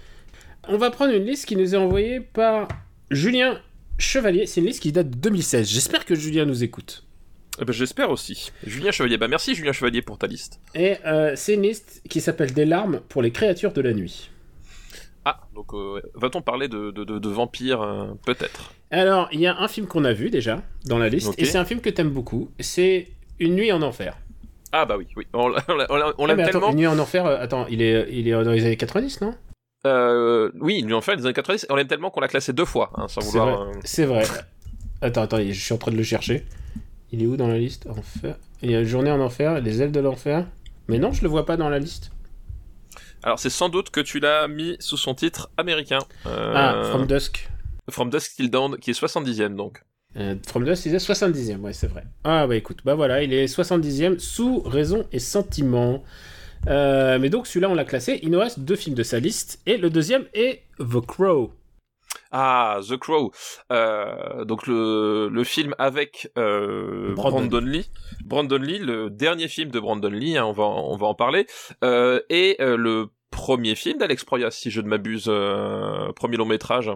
On 0.67 0.79
va 0.79 0.91
prendre 0.91 1.13
une 1.13 1.25
liste 1.27 1.45
qui 1.45 1.57
nous 1.57 1.75
est 1.75 1.79
envoyée 1.79 2.21
par 2.21 2.69
Julien 3.11 3.61
Chevalier, 3.99 4.47
c'est 4.47 4.61
une 4.61 4.67
liste 4.69 4.81
qui 4.81 4.93
date 4.93 5.11
de 5.11 5.17
2016. 5.17 5.69
J'espère 5.69 6.05
que 6.07 6.15
Julien 6.15 6.47
nous 6.47 6.65
écoute. 6.65 7.05
Eh 7.61 7.65
ben, 7.67 7.73
J'espère 7.73 8.11
aussi. 8.11 8.51
Julien 8.65 8.93
Chevalier, 8.93 9.19
bah 9.19 9.27
merci 9.29 9.55
Julien 9.55 9.73
Chevalier 9.73 10.01
pour 10.03 10.17
ta 10.19 10.27
liste. 10.27 10.61
Et 10.75 10.97
euh, 11.05 11.33
c'est 11.37 11.55
une 11.55 11.63
liste 11.63 12.01
qui 12.09 12.21
s'appelle 12.21 12.53
Des 12.55 12.65
larmes 12.65 13.01
pour 13.09 13.21
les 13.21 13.31
créatures 13.33 13.73
de 13.73 13.81
la 13.83 13.93
nuit. 13.93 14.31
Ah, 15.31 15.41
donc 15.55 15.75
euh, 15.75 16.01
va-t-on 16.15 16.41
parler 16.41 16.69
de, 16.69 16.91
de, 16.91 17.05
de, 17.05 17.19
de 17.19 17.29
vampires 17.29 17.83
euh, 17.83 18.07
Peut-être? 18.25 18.73
Alors, 18.91 19.29
il 19.31 19.41
y 19.41 19.47
a 19.47 19.59
un 19.61 19.69
film 19.69 19.87
qu'on 19.87 20.07
a 20.07 20.15
vu 20.15 20.31
déjà 20.31 20.63
dans 20.87 20.97
la 20.97 21.11
liste, 21.11 21.35
et 21.37 21.45
c'est 21.45 21.59
un 21.59 21.67
film 21.67 21.81
que 21.81 21.91
t'aimes 21.91 22.09
beaucoup. 22.11 22.51
C'est 22.61 23.09
Une 23.39 23.55
nuit 23.55 23.71
en 23.73 23.83
enfer. 23.83 24.17
Ah 24.73 24.87
bah 24.87 24.97
oui, 24.97 25.07
oui. 25.17 25.27
On, 25.35 25.53
Ah, 25.55 25.63
l'aime 26.27 26.45
tellement. 26.51 26.71
Une 26.71 26.77
nuit 26.77 26.87
en 26.87 26.99
enfer, 26.99 27.27
euh, 27.27 27.39
attends, 27.41 27.67
il 27.69 27.83
est, 27.83 28.09
il 28.11 28.27
est 28.27 28.33
dans 28.33 28.53
les 28.53 28.65
années 28.65 28.77
90, 28.79 29.21
non? 29.21 29.35
Oui, 30.61 30.81
lui 30.83 30.95
en 30.95 31.01
fait, 31.03 31.17
les 31.17 31.25
années 31.27 31.35
90, 31.35 31.67
on 31.69 31.77
l'aime 31.77 31.87
tellement 31.87 32.11
qu'on 32.11 32.21
l'a 32.21 32.29
classé 32.29 32.53
deux 32.55 32.65
fois, 32.65 32.91
hein, 32.95 33.07
sans 33.09 33.21
C'est 33.21 33.39
vouloir. 33.39 33.65
vrai. 33.67 33.73
C'est 33.85 34.05
vrai. 34.07 34.25
Attends, 35.03 35.23
attends, 35.23 35.39
je 35.41 35.53
suis 35.53 35.75
en 35.75 35.79
train 35.79 35.93
de 35.93 35.97
le 35.97 36.03
chercher. 36.03 36.45
Il 37.13 37.23
est 37.23 37.27
où 37.27 37.37
dans 37.37 37.49
la 37.49 37.59
liste? 37.59 37.87
Enfer. 37.89 38.37
Il 38.63 38.71
y 38.71 38.75
a 38.75 38.83
Journée 38.85 39.11
en 39.11 39.21
enfer, 39.21 39.61
Les 39.61 39.81
ailes 39.83 39.93
de 39.93 40.01
l'enfer. 40.01 40.47
Mais 40.89 40.99
non, 40.99 41.13
je 41.13 41.23
le 41.23 41.29
vois 41.29 41.45
pas 41.47 41.57
dans 41.59 41.69
la 41.69 41.79
liste. 41.79 42.11
Alors 43.23 43.39
c'est 43.39 43.51
sans 43.51 43.69
doute 43.69 43.91
que 43.91 44.01
tu 44.01 44.21
l'as 44.21 44.49
mis 44.49 44.77
sous 44.81 44.97
son 44.97 45.15
titre 45.15 45.51
américain. 45.57 45.99
Euh, 46.27 46.53
Ah, 46.55 46.83
From 46.91 47.07
Dusk. 47.07 47.49
From 47.91 48.11
Dusk 48.11 48.37
Till 48.37 48.51
Dawn, 48.51 48.77
qui 48.79 48.91
est 48.91 49.01
70ème 49.01 49.57
donc. 49.57 49.83
Euh, 50.17 50.35
From 50.47 50.65
Dusk, 50.65 50.87
il 50.87 50.95
est 50.95 50.99
70e, 50.99 51.61
ouais, 51.61 51.73
c'est 51.73 51.87
vrai. 51.87 52.05
Ah, 52.25 52.47
bah 52.47 52.57
écoute, 52.57 52.79
bah 52.85 52.95
voilà, 52.95 53.23
il 53.23 53.33
est 53.33 53.47
70e 53.47 54.19
sous 54.19 54.61
raison 54.61 55.07
et 55.13 55.19
sentiment. 55.19 56.03
Euh, 56.67 57.19
mais 57.19 57.31
donc 57.31 57.47
celui-là, 57.47 57.69
on 57.71 57.75
l'a 57.75 57.85
classé. 57.85 58.19
Il 58.23 58.31
nous 58.31 58.39
reste 58.41 58.61
deux 58.61 58.77
films 58.77 58.97
de 58.97 59.03
sa 59.03 59.21
liste. 59.21 59.61
Et 59.67 59.77
le 59.77 59.91
deuxième 59.91 60.25
est 60.35 60.63
The 60.81 61.01
Crow. 61.07 61.53
Ah, 62.31 62.81
The 62.89 62.97
Crow. 62.97 63.33
Euh, 63.73 64.45
donc 64.45 64.67
le, 64.67 65.29
le 65.29 65.45
film 65.45 65.75
avec 65.79 66.31
euh, 66.39 67.15
Brandon. 67.15 67.47
Brandon. 67.47 67.67
Lee. 67.67 67.91
Brandon 68.25 68.59
Lee, 68.59 68.79
le 68.79 69.11
dernier 69.11 69.49
film 69.49 69.71
de 69.71 69.81
Brandon 69.81 70.11
Lee, 70.11 70.37
hein, 70.37 70.45
on, 70.45 70.53
va, 70.53 70.65
on 70.65 70.97
va 70.97 71.07
en 71.07 71.15
parler. 71.15 71.47
Euh, 71.85 72.21
et 72.29 72.57
euh, 72.61 72.77
le 72.77 73.09
premier 73.31 73.75
film 73.75 73.99
d'Alex 73.99 74.25
Proyas, 74.25 74.51
si 74.53 74.71
je 74.71 74.81
ne 74.81 74.89
m'abuse, 74.89 75.27
euh, 75.29 76.13
premier 76.13 76.37
long 76.37 76.47
métrage. 76.47 76.91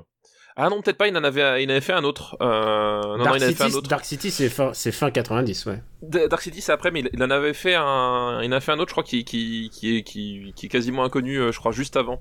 Ah 0.54 0.68
non, 0.68 0.82
peut-être 0.82 0.98
pas, 0.98 1.08
il 1.08 1.16
en 1.16 1.24
avait, 1.24 1.62
il 1.64 1.70
avait 1.70 1.80
fait 1.80 1.94
un 1.94 2.04
autre. 2.04 2.36
Euh, 2.42 3.02
non, 3.02 3.16
non, 3.18 3.24
Dark, 3.24 3.36
il 3.38 3.44
avait 3.44 3.54
fait 3.54 3.62
un 3.62 3.66
City, 3.66 3.78
autre. 3.78 3.88
Dark 3.88 4.04
City, 4.04 4.30
c'est 4.30 4.48
fin, 4.50 4.70
c'est 4.74 4.92
fin 4.92 5.10
90, 5.10 5.66
ouais. 5.66 5.82
Dark 6.02 6.42
City, 6.42 6.60
c'est 6.60 6.72
après, 6.72 6.90
mais 6.90 7.02
il, 7.12 7.22
en 7.22 7.30
avait 7.30 7.54
fait 7.54 7.74
un, 7.74 8.40
il 8.42 8.52
en 8.52 8.56
a 8.56 8.60
fait 8.60 8.72
un 8.72 8.78
autre, 8.78 8.90
je 8.90 8.94
crois, 8.94 9.02
qui, 9.04 9.24
qui, 9.24 9.70
qui, 9.72 9.96
est, 9.96 10.02
qui, 10.02 10.52
qui 10.54 10.66
est 10.66 10.68
quasiment 10.68 11.04
inconnu, 11.04 11.38
euh, 11.38 11.52
je 11.52 11.58
crois, 11.58 11.72
juste 11.72 11.96
avant. 11.96 12.20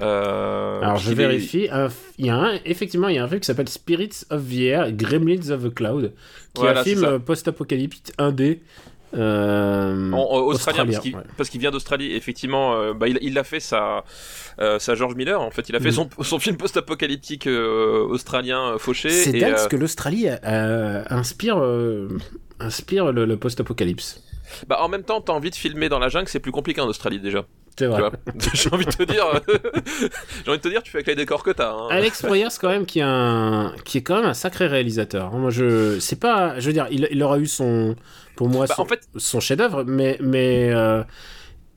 Euh, 0.00 0.80
Alors 0.80 0.98
je 0.98 1.10
est- 1.10 1.14
vérifie. 1.14 1.68
Il 2.18 2.26
y 2.26 2.30
a 2.30 2.36
un, 2.36 2.58
effectivement, 2.64 3.08
il 3.08 3.16
y 3.16 3.18
a 3.18 3.24
un 3.24 3.28
film 3.28 3.40
qui 3.40 3.46
s'appelle 3.46 3.68
Spirits 3.68 4.24
of 4.30 4.48
the 4.48 4.60
Air, 4.60 4.92
Gremlins 4.92 5.50
of 5.50 5.64
the 5.64 5.74
Cloud, 5.74 6.12
qui 6.54 6.64
est 6.64 6.68
un 6.68 6.84
film 6.84 7.18
post-apocalyptique 7.20 8.12
indé. 8.18 8.62
Euh, 9.14 10.10
En, 10.12 10.16
en- 10.16 10.38
australien, 10.42 10.86
parce 10.86 10.98
qu'il 11.00 11.14
ouais. 11.16 11.22
parce 11.36 11.48
qu'il 11.50 11.60
vient 11.60 11.70
d'Australie. 11.70 12.12
Effectivement, 12.14 12.74
euh, 12.74 12.92
bah, 12.94 13.08
il, 13.08 13.18
il 13.22 13.36
a 13.38 13.44
fait 13.44 13.60
sa, 13.60 14.04
euh, 14.60 14.78
sa 14.78 14.94
George 14.94 15.14
Miller. 15.14 15.40
En 15.40 15.50
fait, 15.50 15.68
il 15.68 15.76
a 15.76 15.80
fait 15.80 15.90
Mhm. 15.90 16.08
son, 16.16 16.22
son 16.22 16.38
film 16.38 16.56
post-apocalyptique 16.56 17.46
euh, 17.46 18.06
australien 18.08 18.76
fauché. 18.78 19.10
C'est 19.10 19.32
dingue 19.32 19.50
parce 19.52 19.68
que 19.68 19.76
l'Australie 19.76 20.28
inspire, 20.42 21.62
inspire 22.60 23.12
le, 23.12 23.24
le 23.24 23.36
post-apocalypse. 23.36 24.22
bah, 24.68 24.78
en 24.80 24.88
même 24.88 25.02
temps, 25.02 25.20
t'as 25.20 25.32
envie 25.32 25.50
de 25.50 25.56
filmer 25.56 25.88
dans 25.88 25.98
la 25.98 26.08
jungle, 26.08 26.28
c'est 26.28 26.40
plus 26.40 26.52
compliqué 26.52 26.80
en 26.80 26.86
Australie 26.86 27.20
déjà. 27.20 27.44
C'est 27.78 27.86
vrai. 27.86 28.02
J'ai 28.54 28.70
envie 28.70 28.84
de 28.84 28.90
te 28.90 29.02
dire, 29.02 29.24
j'ai 30.44 30.50
envie 30.50 30.58
de 30.58 30.62
te 30.62 30.68
dire, 30.68 30.82
tu 30.82 30.90
fais 30.90 30.98
avec 30.98 31.06
les 31.06 31.14
décors 31.14 31.42
que 31.42 31.50
t'as. 31.50 31.72
Hein. 31.72 31.88
Alex 31.90 32.22
Proyas 32.22 32.58
quand 32.60 32.68
même 32.68 32.84
qui 32.84 32.98
est 32.98 33.04
un 33.04 33.74
qui 33.84 33.98
est 33.98 34.02
quand 34.02 34.16
même 34.16 34.26
un 34.26 34.34
sacré 34.34 34.66
réalisateur. 34.66 35.32
Moi 35.32 35.50
je 35.50 35.98
c'est 35.98 36.20
pas 36.20 36.58
je 36.60 36.66
veux 36.66 36.72
dire 36.72 36.86
il, 36.90 37.08
il 37.10 37.22
aura 37.22 37.38
eu 37.38 37.46
son 37.46 37.96
pour 38.36 38.48
moi 38.48 38.66
Bah, 38.66 38.74
son, 38.74 38.82
en 38.82 38.86
fait, 38.86 39.08
son 39.16 39.40
chef-d'œuvre 39.40 39.84
mais 39.86 40.18
mais 40.20 40.70
euh, 40.72 41.02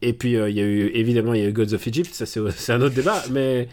et 0.02 0.14
puis 0.14 0.36
euh, 0.36 0.50
il 0.50 0.58
y 0.58 0.62
a 0.62 0.64
eu 0.64 0.92
évidemment 0.94 1.34
il 1.34 1.42
y 1.42 1.46
a 1.46 1.50
eu 1.50 1.54
Gods 1.54 1.74
of 1.74 1.88
Egypt 1.88 2.14
ça 2.14 2.26
c'est 2.26 2.40
un 2.74 2.82
autre 2.82 2.96
débat 2.96 3.24
mais 3.32 3.68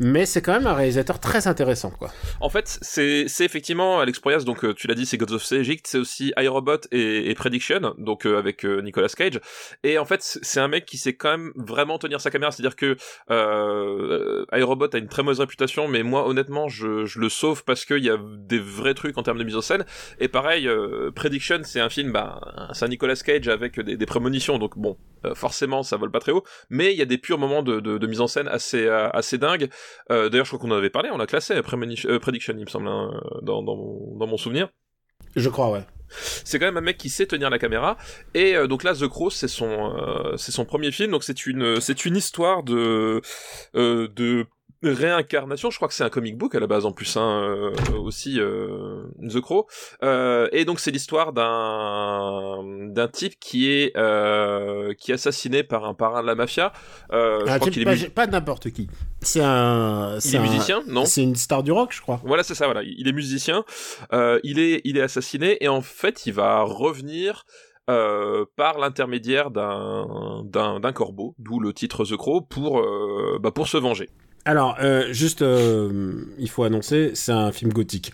mais 0.00 0.26
c'est 0.26 0.40
quand 0.42 0.52
même 0.52 0.66
un 0.66 0.74
réalisateur 0.74 1.20
très 1.20 1.46
intéressant 1.46 1.90
quoi. 1.90 2.10
En 2.40 2.48
fait, 2.48 2.78
c'est 2.82 3.26
effectivement 3.40 4.00
Alex 4.00 4.18
Proyas, 4.18 4.40
donc 4.40 4.64
euh, 4.64 4.74
tu 4.74 4.86
l'as 4.86 4.94
dit, 4.94 5.06
c'est 5.06 5.16
Gods 5.16 5.34
of 5.34 5.52
Egypt, 5.52 5.86
c'est 5.86 5.98
aussi 5.98 6.32
iRobot 6.36 6.78
et, 6.90 7.30
et 7.30 7.34
Prediction, 7.34 7.94
donc 7.98 8.26
euh, 8.26 8.38
avec 8.38 8.64
Nicolas 8.64 9.08
Cage. 9.08 9.40
Et 9.82 9.98
en 9.98 10.04
fait, 10.04 10.20
c'est 10.22 10.60
un 10.60 10.68
mec 10.68 10.86
qui 10.86 10.98
sait 10.98 11.14
quand 11.14 11.30
même 11.30 11.52
vraiment 11.56 11.98
tenir 11.98 12.20
sa 12.20 12.30
caméra, 12.30 12.50
c'est-à-dire 12.50 12.76
que 12.76 12.96
iRobot 14.56 14.88
a 14.92 14.98
une 14.98 15.08
très 15.08 15.22
mauvaise 15.22 15.40
réputation, 15.40 15.88
mais 15.88 16.02
moi 16.02 16.26
honnêtement, 16.26 16.68
je, 16.68 17.04
je 17.04 17.18
le 17.18 17.28
sauve 17.28 17.64
parce 17.64 17.84
qu'il 17.84 18.04
y 18.04 18.10
a 18.10 18.18
des 18.18 18.58
vrais 18.58 18.94
trucs 18.94 19.18
en 19.18 19.22
termes 19.22 19.38
de 19.38 19.44
mise 19.44 19.56
en 19.56 19.62
scène. 19.62 19.84
Et 20.18 20.28
pareil, 20.28 20.68
Prediction, 21.14 21.60
c'est 21.64 21.80
un 21.80 21.90
film, 21.90 22.12
bah, 22.12 22.40
c'est 22.72 22.84
un 22.84 22.88
Nicolas 22.88 23.16
Cage 23.16 23.48
avec 23.48 23.80
des, 23.80 23.96
des 23.96 24.06
prémonitions, 24.06 24.58
donc 24.58 24.76
bon, 24.76 24.96
euh, 25.26 25.34
forcément, 25.66 25.82
ça 25.82 25.96
vole 25.96 26.10
pas 26.10 26.20
très 26.20 26.32
haut, 26.32 26.44
mais 26.70 26.92
il 26.92 26.98
y 26.98 27.02
a 27.02 27.06
des 27.06 27.18
purs 27.18 27.38
moments 27.38 27.62
de, 27.62 27.80
de, 27.80 27.98
de 27.98 28.06
mise 28.06 28.20
en 28.20 28.26
scène 28.26 28.48
assez 28.48 28.86
euh, 28.86 29.08
assez 29.10 29.38
dingues. 29.38 29.68
Euh, 30.10 30.28
D'ailleurs, 30.28 30.44
je 30.46 30.50
crois 30.50 30.60
qu'on 30.60 30.70
en 30.72 30.78
avait 30.78 30.90
parlé, 30.90 31.10
on 31.12 31.18
l'a 31.18 31.26
classé, 31.26 31.54
Premonition- 31.62 32.08
euh, 32.08 32.18
Prediction, 32.18 32.54
il 32.56 32.64
me 32.64 32.70
semble, 32.70 32.88
hein, 32.88 33.10
dans, 33.42 33.62
dans, 33.62 33.76
mon, 33.76 34.16
dans 34.16 34.26
mon 34.26 34.36
souvenir. 34.36 34.68
Je 35.34 35.48
crois 35.48 35.70
ouais. 35.70 35.84
C'est 36.08 36.58
quand 36.60 36.66
même 36.66 36.76
un 36.76 36.82
mec 36.82 36.98
qui 36.98 37.08
sait 37.08 37.26
tenir 37.26 37.50
la 37.50 37.58
caméra. 37.58 37.96
Et 38.34 38.54
euh, 38.54 38.68
donc 38.68 38.84
là, 38.84 38.94
The 38.94 39.08
Crow, 39.08 39.30
c'est 39.30 39.48
son, 39.48 39.96
euh, 39.96 40.36
c'est 40.36 40.52
son 40.52 40.64
premier 40.64 40.92
film. 40.92 41.10
Donc 41.10 41.24
c'est 41.24 41.46
une, 41.46 41.80
c'est 41.80 42.04
une 42.04 42.16
histoire 42.16 42.62
de, 42.62 43.20
euh, 43.74 44.08
de 44.14 44.46
réincarnation. 44.82 45.70
Je 45.70 45.76
crois 45.76 45.88
que 45.88 45.94
c'est 45.94 46.04
un 46.04 46.10
comic 46.10 46.36
book 46.36 46.54
à 46.54 46.60
la 46.60 46.66
base 46.66 46.86
en 46.86 46.92
plus, 46.92 47.16
hein, 47.16 47.42
euh, 47.42 47.72
aussi 47.98 48.38
euh, 48.40 49.04
The 49.28 49.40
Crow. 49.40 49.66
Euh, 50.02 50.48
et 50.52 50.64
donc 50.64 50.80
c'est 50.80 50.90
l'histoire 50.90 51.32
d'un, 51.32 52.62
d'un 52.92 53.08
type 53.08 53.34
qui 53.40 53.70
est, 53.70 53.92
qui 54.96 55.10
est 55.10 55.14
assassiné 55.14 55.62
par 55.62 55.84
un 55.84 55.94
parrain 55.94 56.22
de 56.22 56.26
la 56.26 56.34
mafia. 56.34 56.72
Euh, 57.12 57.40
je 57.40 57.44
crois 57.44 57.58
tu- 57.58 57.70
qu'il 57.70 57.88
est, 57.88 58.08
pas, 58.10 58.26
n'importe 58.26 58.70
qui. 58.70 58.88
C'est 59.20 59.42
un 59.42 60.18
il 60.24 60.34
est 60.34 60.38
un- 60.38 60.42
musicien, 60.42 60.82
non? 60.86 61.04
C'est 61.04 61.22
une 61.22 61.36
star 61.36 61.62
du 61.62 61.72
rock 61.72 61.92
je 61.92 62.00
crois. 62.00 62.20
Voilà, 62.24 62.42
c'est 62.42 62.54
ça, 62.54 62.66
voilà. 62.66 62.82
Il 62.82 63.08
est 63.08 63.12
musicien, 63.12 63.64
il, 64.12 64.58
est, 64.58 64.80
il 64.84 64.96
est 64.96 65.02
assassiné, 65.02 65.56
et 65.64 65.68
en 65.68 65.80
fait, 65.80 66.26
il 66.26 66.32
va 66.32 66.62
revenir 66.62 67.44
euh, 67.88 68.44
par 68.56 68.78
l'intermédiaire 68.78 69.50
d'un, 69.50 70.42
d'un, 70.44 70.80
d'un 70.80 70.92
corbeau, 70.92 71.34
d'où 71.38 71.60
le 71.60 71.72
titre 71.72 72.04
The 72.04 72.16
Crow, 72.16 72.40
pour, 72.40 72.80
euh, 72.80 73.38
bah, 73.40 73.52
pour 73.52 73.68
se 73.68 73.76
venger. 73.76 74.10
Alors 74.46 74.76
euh, 74.80 75.12
juste 75.12 75.42
euh, 75.42 76.24
il 76.38 76.48
faut 76.48 76.62
annoncer 76.62 77.10
c'est 77.14 77.32
un 77.32 77.50
film 77.50 77.72
gothique. 77.72 78.12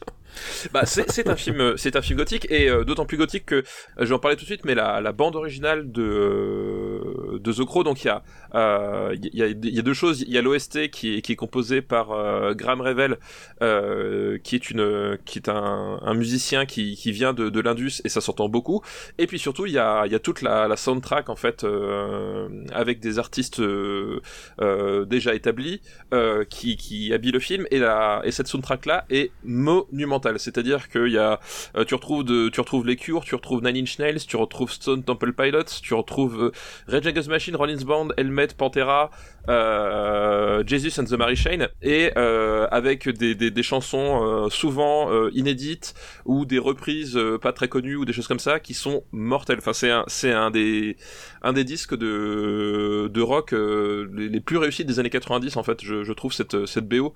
Bah, 0.73 0.83
c'est, 0.87 1.29
un 1.29 1.37
film, 1.37 1.75
c'est 1.77 1.97
un 1.97 2.03
film 2.03 2.19
gothique, 2.19 2.47
et 2.51 2.69
euh, 2.69 2.85
d'autant 2.85 3.05
plus 3.05 3.17
gothique 3.17 3.47
que, 3.47 3.57
euh, 3.57 3.63
je 3.99 4.05
vais 4.05 4.15
en 4.15 4.19
parler 4.19 4.37
tout 4.37 4.43
de 4.43 4.47
suite, 4.47 4.65
mais 4.65 4.75
la, 4.75 5.13
bande 5.13 5.37
originale 5.37 5.91
de, 5.93 6.03
euh, 6.03 7.39
de 7.39 7.53
The 7.53 7.65
Crow, 7.65 7.85
donc 7.85 8.03
il 8.05 8.07
y 8.07 8.11
a, 8.11 8.23
euh, 8.55 9.15
il 9.15 9.35
y, 9.35 9.43
a, 9.43 9.49
il 9.49 9.75
y 9.75 9.79
a 9.79 9.83
deux 9.83 9.95
choses, 9.95 10.23
il 10.23 10.31
y 10.33 10.39
a 10.39 10.43
l'OST 10.43 10.89
qui 10.91 11.17
est, 11.17 11.23
qui 11.23 11.33
est 11.33 11.37
composé 11.37 11.83
par 11.83 12.13
euh, 12.13 12.55
Graham 12.55 12.81
Revel, 12.81 13.19
euh, 13.63 14.39
qui 14.39 14.55
est 14.55 14.71
une, 14.71 15.19
qui 15.25 15.39
est 15.39 15.49
un, 15.49 15.99
un 16.03 16.15
musicien 16.15 16.67
qui, 16.67 16.97
qui 16.97 17.13
vient 17.13 17.33
de, 17.33 17.49
de 17.51 17.61
l'Indus, 17.61 18.01
et 18.05 18.09
ça 18.09 18.21
s'entend 18.21 18.49
beaucoup, 18.49 18.83
et 19.19 19.27
puis 19.27 19.39
surtout 19.39 19.67
il 19.67 19.73
y 19.73 19.79
a, 19.79 20.07
y 20.07 20.15
a 20.15 20.19
toute 20.19 20.43
la, 20.43 20.69
la 20.69 20.77
soundtrack 20.77 21.29
en 21.29 21.37
fait, 21.37 21.65
euh, 21.65 22.49
avec 22.73 23.01
des 23.01 23.19
artistes 23.19 23.61
euh, 23.61 24.21
euh, 24.61 25.05
déjà 25.05 25.35
établis, 25.35 25.81
euh, 26.13 26.45
qui, 26.45 26.77
qui 26.77 27.13
habille 27.13 27.33
le 27.33 27.39
film. 27.41 27.67
Et 27.71 27.79
la 27.79 28.21
et 28.25 28.31
cette 28.31 28.47
soundtrack 28.49 28.87
là 28.87 29.05
est 29.11 29.31
monumentale. 29.45 30.39
C'est-à-dire 30.39 30.89
qu'il 30.89 31.09
y 31.09 31.19
a 31.19 31.41
euh, 31.77 31.85
tu 31.85 31.95
retrouves 31.95 32.25
de 32.25 32.49
tu 32.49 32.61
retrouves 32.61 32.87
les 32.87 32.97
Cure 32.97 33.25
tu 33.25 33.35
retrouves 33.35 33.63
Nine 33.63 33.77
Inch 33.77 33.99
Nails 33.99 34.21
tu 34.27 34.37
retrouves 34.37 34.71
Stone 34.73 35.03
Temple 35.05 35.33
Pilots 35.33 35.65
tu 35.83 35.95
retrouves 35.95 36.45
euh, 36.45 36.53
Rage 36.89 37.07
Against 37.07 37.29
Machine 37.29 37.57
Rollins 37.57 37.85
Band 37.85 38.09
Pantera 38.49 39.11
euh, 39.49 40.63
Jesus 40.67 41.01
and 41.01 41.05
the 41.05 41.13
Mary 41.13 41.35
Chain 41.35 41.67
et 41.83 42.13
euh, 42.17 42.69
avec 42.71 43.09
des, 43.09 43.35
des, 43.35 43.63
chansons 43.63 44.23
euh, 44.23 44.49
souvent 44.51 45.11
inédites 45.31 45.95
ou 46.25 46.45
des 46.45 46.59
reprises 46.59 47.19
pas 47.41 47.53
très 47.53 47.69
connues 47.69 47.97
ou 47.97 48.05
des 48.05 48.13
choses 48.13 48.29
comme 48.29 48.39
ça 48.39 48.61
qui 48.61 48.75
sont 48.75 49.03
mortelles. 49.11 49.59
Enfin 49.59 49.73
c'est 49.73 49.91
un 49.91 50.05
c'est 50.07 50.33
un 50.33 50.51
des 50.51 50.97
un 51.43 51.53
des 51.53 51.65
disques 51.65 51.97
de 51.97 53.11
de 53.13 53.21
rock 53.21 53.53
les, 53.53 54.41
plus 54.41 54.59
réussis 54.59 54.85
des 54.85 55.01
années 55.01 55.11
90 55.11 55.57
en 55.57 55.63
fait 55.63 55.83
je, 55.83 56.13
trouve 56.13 56.33
cette 56.33 56.67
cette 56.67 56.89
BO 56.89 57.15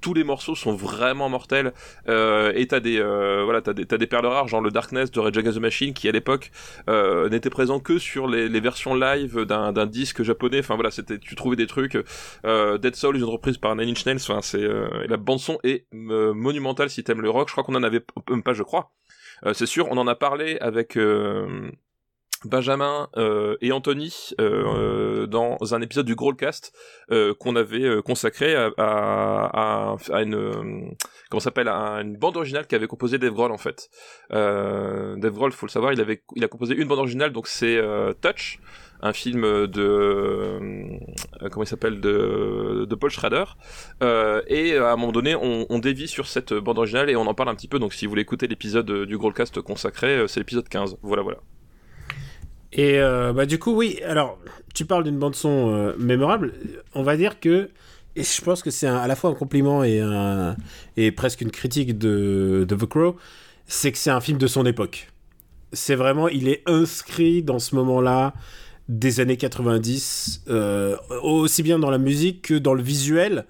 tous 0.00 0.14
les 0.14 0.24
morceaux 0.24 0.54
sont 0.54 0.74
vraiment 0.74 1.28
mortels 1.28 1.72
et 2.06 2.66
t'as 2.68 2.80
des 2.80 3.00
voilà 3.44 3.62
t'as 3.62 3.72
des 3.72 3.86
t'as 3.86 3.98
des 3.98 4.06
perles 4.06 4.26
rares 4.26 4.48
genre 4.48 4.60
le 4.60 4.70
Darkness 4.70 5.10
de 5.10 5.20
Rage 5.20 5.36
Against 5.36 5.58
the 5.58 5.60
Machine 5.60 5.92
qui 5.92 6.08
à 6.08 6.12
l'époque 6.12 6.50
n'était 6.88 7.50
présent 7.50 7.80
que 7.80 7.98
sur 7.98 8.28
les, 8.28 8.60
versions 8.60 8.94
live 8.94 9.40
d'un 9.44 9.83
disque 9.86 10.22
japonais. 10.22 10.60
Enfin 10.60 10.74
voilà 10.74 10.90
c'était 10.90 11.18
tu 11.18 11.34
trouvais 11.34 11.56
des 11.56 11.66
trucs 11.66 11.98
euh, 12.44 12.78
Dead 12.78 12.94
Soul 12.94 13.16
une 13.16 13.24
reprise 13.24 13.58
par 13.58 13.74
Nine 13.76 13.90
Inch 13.90 14.06
Nails. 14.06 14.16
Enfin 14.16 14.40
c'est 14.42 14.62
euh, 14.62 15.06
la 15.08 15.16
bande 15.16 15.38
son 15.38 15.58
est 15.62 15.86
euh, 15.94 16.32
monumentale 16.32 16.90
si 16.90 17.04
t'aimes 17.04 17.20
le 17.20 17.30
rock. 17.30 17.48
Je 17.48 17.52
crois 17.52 17.64
qu'on 17.64 17.74
en 17.74 17.82
avait 17.82 18.00
pas 18.00 18.52
je 18.52 18.62
crois. 18.62 18.92
C'est 19.52 19.66
sûr 19.66 19.88
on 19.90 19.98
en 19.98 20.06
a 20.06 20.14
parlé 20.14 20.56
avec 20.60 20.96
Benjamin 22.44 23.08
et 23.60 23.72
Anthony 23.72 24.30
dans 24.38 25.58
un 25.74 25.82
épisode 25.82 26.06
du 26.06 26.14
Growlcast 26.14 26.72
qu'on 27.10 27.56
avait 27.56 28.00
consacré 28.02 28.54
à, 28.78 29.96
une 30.14 30.94
comment 31.30 31.40
s'appelle 31.40 31.68
une 31.68 32.16
bande 32.16 32.36
originale 32.36 32.66
qu'avait 32.66 32.86
composé 32.86 33.18
Dave 33.18 33.34
Grohl 33.34 33.52
en 33.52 33.58
fait. 33.58 33.90
Dave 34.30 35.32
Grohl, 35.32 35.52
faut 35.52 35.66
le 35.66 35.70
savoir, 35.70 35.92
il 35.92 36.00
avait 36.00 36.22
il 36.36 36.44
a 36.44 36.48
composé 36.48 36.74
une 36.74 36.88
bande 36.88 37.00
originale 37.00 37.32
donc 37.32 37.48
c'est 37.48 37.78
Touch 38.22 38.60
un 39.04 39.12
film 39.12 39.42
de 39.42 39.82
euh, 39.82 40.98
comment 41.50 41.62
il 41.62 41.68
s'appelle 41.68 42.00
de, 42.00 42.94
Paul 42.98 43.10
Schrader. 43.10 43.44
Euh, 44.02 44.40
et 44.48 44.76
à 44.76 44.92
un 44.92 44.96
moment 44.96 45.12
donné 45.12 45.36
on, 45.36 45.78
dévie 45.78 46.08
sur 46.08 46.26
cette 46.26 46.54
bande 46.54 46.78
originale 46.78 47.10
et 47.10 47.16
on 47.16 47.26
en 47.26 47.34
parle 47.34 47.50
un 47.50 47.54
petit 47.54 47.68
peu. 47.68 47.78
Donc 47.78 47.92
si 47.92 48.06
vous 48.06 48.10
voulez 48.10 48.22
écouter 48.22 48.48
l'épisode 48.48 48.90
du 49.04 49.18
Growlcast 49.18 49.60
consacré 49.60 50.24
c'est 50.26 50.40
l'épisode 50.40 50.68
15 50.68 50.96
voilà 51.02 51.22
voilà. 51.22 51.38
Et 52.72 52.98
euh, 52.98 53.32
bah 53.34 53.44
du 53.44 53.58
coup 53.58 53.72
oui. 53.72 54.00
Alors 54.04 54.38
tu 54.74 54.86
parles 54.86 55.04
d'une 55.04 55.18
bande 55.18 55.34
son 55.34 55.94
mémorable. 55.98 56.54
On 56.94 57.02
va 57.02 57.18
dire 57.18 57.38
que 57.38 57.70
et 58.16 58.22
je 58.22 58.40
pense 58.40 58.62
que 58.62 58.70
c'est 58.70 58.86
à 58.86 59.06
la 59.06 59.16
fois 59.16 59.30
un 59.30 59.34
compliment 59.34 59.84
et, 59.84 60.00
un, 60.00 60.56
et 60.96 61.10
presque 61.12 61.42
une 61.42 61.50
critique 61.50 61.98
de, 61.98 62.64
de 62.66 62.76
The 62.76 62.86
Crow, 62.86 63.16
c'est 63.66 63.92
que 63.92 63.98
c'est 63.98 64.10
un 64.10 64.20
film 64.20 64.38
de 64.38 64.46
son 64.46 64.64
époque. 64.64 65.08
C'est 65.72 65.96
vraiment, 65.96 66.28
il 66.28 66.48
est 66.48 66.62
inscrit 66.66 67.42
dans 67.42 67.58
ce 67.58 67.74
moment-là 67.74 68.32
des 68.88 69.20
années 69.20 69.36
90, 69.36 70.44
euh, 70.48 70.96
aussi 71.22 71.62
bien 71.62 71.78
dans 71.78 71.90
la 71.90 71.98
musique 71.98 72.42
que 72.42 72.54
dans 72.54 72.74
le 72.74 72.82
visuel. 72.82 73.46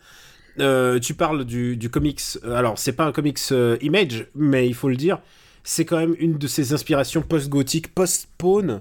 Euh, 0.61 1.01
tu 1.01 1.15
parles 1.15 1.45
du, 1.45 1.77
du 1.77 1.91
comics, 1.91 2.21
alors 2.45 2.79
c'est 2.79 2.93
pas 2.93 3.05
un 3.05 3.13
comics 3.13 3.41
euh, 3.51 3.77
image, 3.81 4.29
mais 4.37 4.69
il 4.69 4.75
faut 4.75 4.89
le 4.89 4.95
dire, 4.95 5.19
c'est 5.65 5.85
quand 5.85 5.97
même 5.97 6.15
une 6.21 6.39
de 6.39 6.47
ses 6.47 6.73
inspirations 6.73 7.23
post-gothique, 7.23 7.93
post-spawn. 7.93 8.81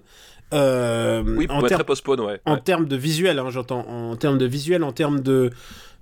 oui, 0.52 1.48
en 1.50 1.64
termes 1.64 1.84
ouais. 2.20 2.40
En 2.46 2.58
termes 2.58 2.86
de 2.86 2.96
visuel, 2.96 3.40
hein, 3.40 3.50
j'entends. 3.50 3.88
En 3.88 4.16
termes 4.16 4.38
de 4.38 4.46
visuel, 4.46 4.84
en 4.84 4.92
termes 4.92 5.22
de 5.22 5.50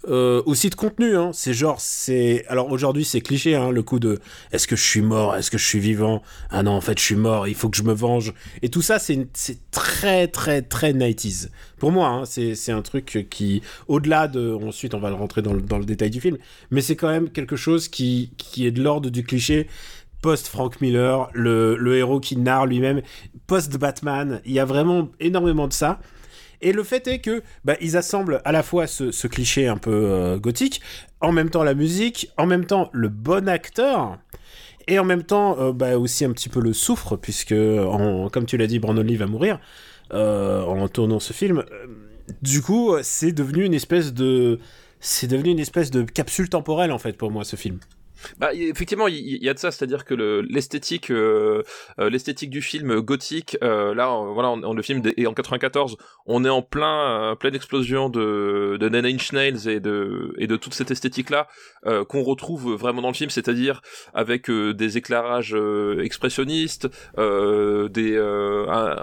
euh, 0.07 0.41
aussi 0.45 0.69
de 0.69 0.75
contenu. 0.75 1.15
Hein. 1.15 1.31
C'est 1.33 1.53
genre, 1.53 1.79
c'est. 1.79 2.45
Alors 2.47 2.71
aujourd'hui, 2.71 3.05
c'est 3.05 3.21
cliché, 3.21 3.55
hein, 3.55 3.71
le 3.71 3.83
coup 3.83 3.99
de 3.99 4.19
est-ce 4.51 4.67
que 4.67 4.75
je 4.75 4.83
suis 4.83 5.01
mort, 5.01 5.35
est-ce 5.35 5.51
que 5.51 5.57
je 5.57 5.65
suis 5.65 5.79
vivant? 5.79 6.21
Ah 6.49 6.63
non, 6.63 6.71
en 6.71 6.81
fait, 6.81 6.97
je 6.97 7.03
suis 7.03 7.15
mort, 7.15 7.47
il 7.47 7.55
faut 7.55 7.69
que 7.69 7.77
je 7.77 7.83
me 7.83 7.93
venge. 7.93 8.33
Et 8.61 8.69
tout 8.69 8.81
ça, 8.81 8.99
c'est 8.99 9.27
très, 9.71 10.27
très, 10.27 10.61
très 10.61 10.93
90s. 10.93 11.49
Pour 11.77 11.91
moi, 11.91 12.07
hein, 12.07 12.23
c'est 12.25 12.71
un 12.71 12.81
truc 12.81 13.27
qui, 13.29 13.61
au-delà 13.87 14.27
de. 14.27 14.53
Ensuite, 14.53 14.93
on 14.93 14.99
va 14.99 15.11
rentrer 15.11 15.41
dans 15.41 15.53
le, 15.53 15.61
dans 15.61 15.77
le 15.77 15.85
détail 15.85 16.09
du 16.09 16.21
film, 16.21 16.37
mais 16.71 16.81
c'est 16.81 16.95
quand 16.95 17.09
même 17.09 17.29
quelque 17.29 17.55
chose 17.55 17.87
qui, 17.87 18.31
qui 18.37 18.65
est 18.65 18.71
de 18.71 18.81
l'ordre 18.81 19.09
du 19.09 19.23
cliché 19.23 19.67
post-Frank 20.21 20.81
Miller, 20.81 21.29
le, 21.33 21.75
le 21.75 21.97
héros 21.97 22.19
qui 22.19 22.37
narre 22.37 22.67
lui-même, 22.67 23.01
post-Batman. 23.47 24.41
Il 24.45 24.51
y 24.51 24.59
a 24.59 24.65
vraiment 24.65 25.09
énormément 25.19 25.67
de 25.67 25.73
ça. 25.73 25.99
Et 26.61 26.73
le 26.73 26.83
fait 26.83 27.07
est 27.07 27.19
que 27.19 27.41
bah, 27.65 27.75
ils 27.81 27.97
assemblent 27.97 28.41
à 28.45 28.51
la 28.51 28.63
fois 28.63 28.87
ce, 28.87 29.27
cliché 29.27 29.67
un 29.67 29.77
peu 29.77 29.91
euh, 29.91 30.37
gothique, 30.37 30.81
en 31.19 31.31
même 31.31 31.49
temps 31.49 31.63
la 31.63 31.73
musique, 31.73 32.31
en 32.37 32.45
même 32.45 32.65
temps 32.65 32.89
le 32.93 33.09
bon 33.09 33.49
acteur. 33.49 34.17
Et 34.87 34.99
en 34.99 35.05
même 35.05 35.23
temps, 35.23 35.59
euh, 35.59 35.71
bah, 35.71 35.97
aussi 35.97 36.25
un 36.25 36.31
petit 36.31 36.49
peu 36.49 36.59
le 36.59 36.73
souffre, 36.73 37.15
puisque, 37.15 37.55
comme 37.55 38.45
tu 38.45 38.57
l'as 38.57 38.67
dit, 38.67 38.79
Brandon 38.79 39.03
Lee 39.03 39.15
va 39.15 39.27
mourir 39.27 39.59
euh, 40.13 40.63
en 40.63 40.87
tournant 40.87 41.19
ce 41.19 41.33
film. 41.33 41.63
Du 42.41 42.61
coup, 42.61 42.95
c'est 43.01 43.31
devenu 43.31 43.63
une 43.63 43.73
espèce 43.73 44.13
de, 44.13 44.59
c'est 44.99 45.27
devenu 45.27 45.49
une 45.49 45.59
espèce 45.59 45.91
de 45.91 46.03
capsule 46.03 46.49
temporelle 46.49 46.91
en 46.91 46.99
fait 46.99 47.13
pour 47.13 47.31
moi 47.31 47.43
ce 47.43 47.55
film. 47.55 47.79
Bah, 48.37 48.53
effectivement, 48.53 49.07
il 49.07 49.43
y, 49.43 49.49
a 49.49 49.53
de 49.53 49.59
ça, 49.59 49.71
c'est-à-dire 49.71 50.05
que 50.05 50.13
l'esthétique, 50.13 51.11
euh, 51.11 51.63
euh, 51.99 52.09
l'esthétique 52.09 52.49
du 52.49 52.61
film 52.61 52.99
gothique, 53.01 53.57
euh, 53.63 53.93
là, 53.93 54.07
voilà, 54.33 54.49
on, 54.49 54.73
le 54.73 54.81
film 54.81 55.01
est 55.05 55.25
en 55.25 55.33
94, 55.33 55.97
on 56.25 56.45
est 56.45 56.49
en 56.49 56.61
plein, 56.61 57.35
pleine 57.39 57.55
explosion 57.55 58.09
de, 58.09 58.77
de 58.79 58.89
Nine 58.89 59.05
Inch 59.05 59.33
Nails 59.33 59.67
et 59.67 59.79
de 59.79 60.33
et 60.37 60.47
de 60.47 60.55
toute 60.55 60.73
cette 60.73 60.91
esthétique-là 60.91 61.47
qu'on 62.07 62.23
retrouve 62.23 62.73
vraiment 62.75 63.01
dans 63.01 63.09
le 63.09 63.13
film, 63.13 63.29
c'est-à-dire 63.29 63.81
avec 64.13 64.49
des 64.51 64.97
éclairages 64.97 65.55
expressionnistes, 65.99 66.87
des 67.17 68.21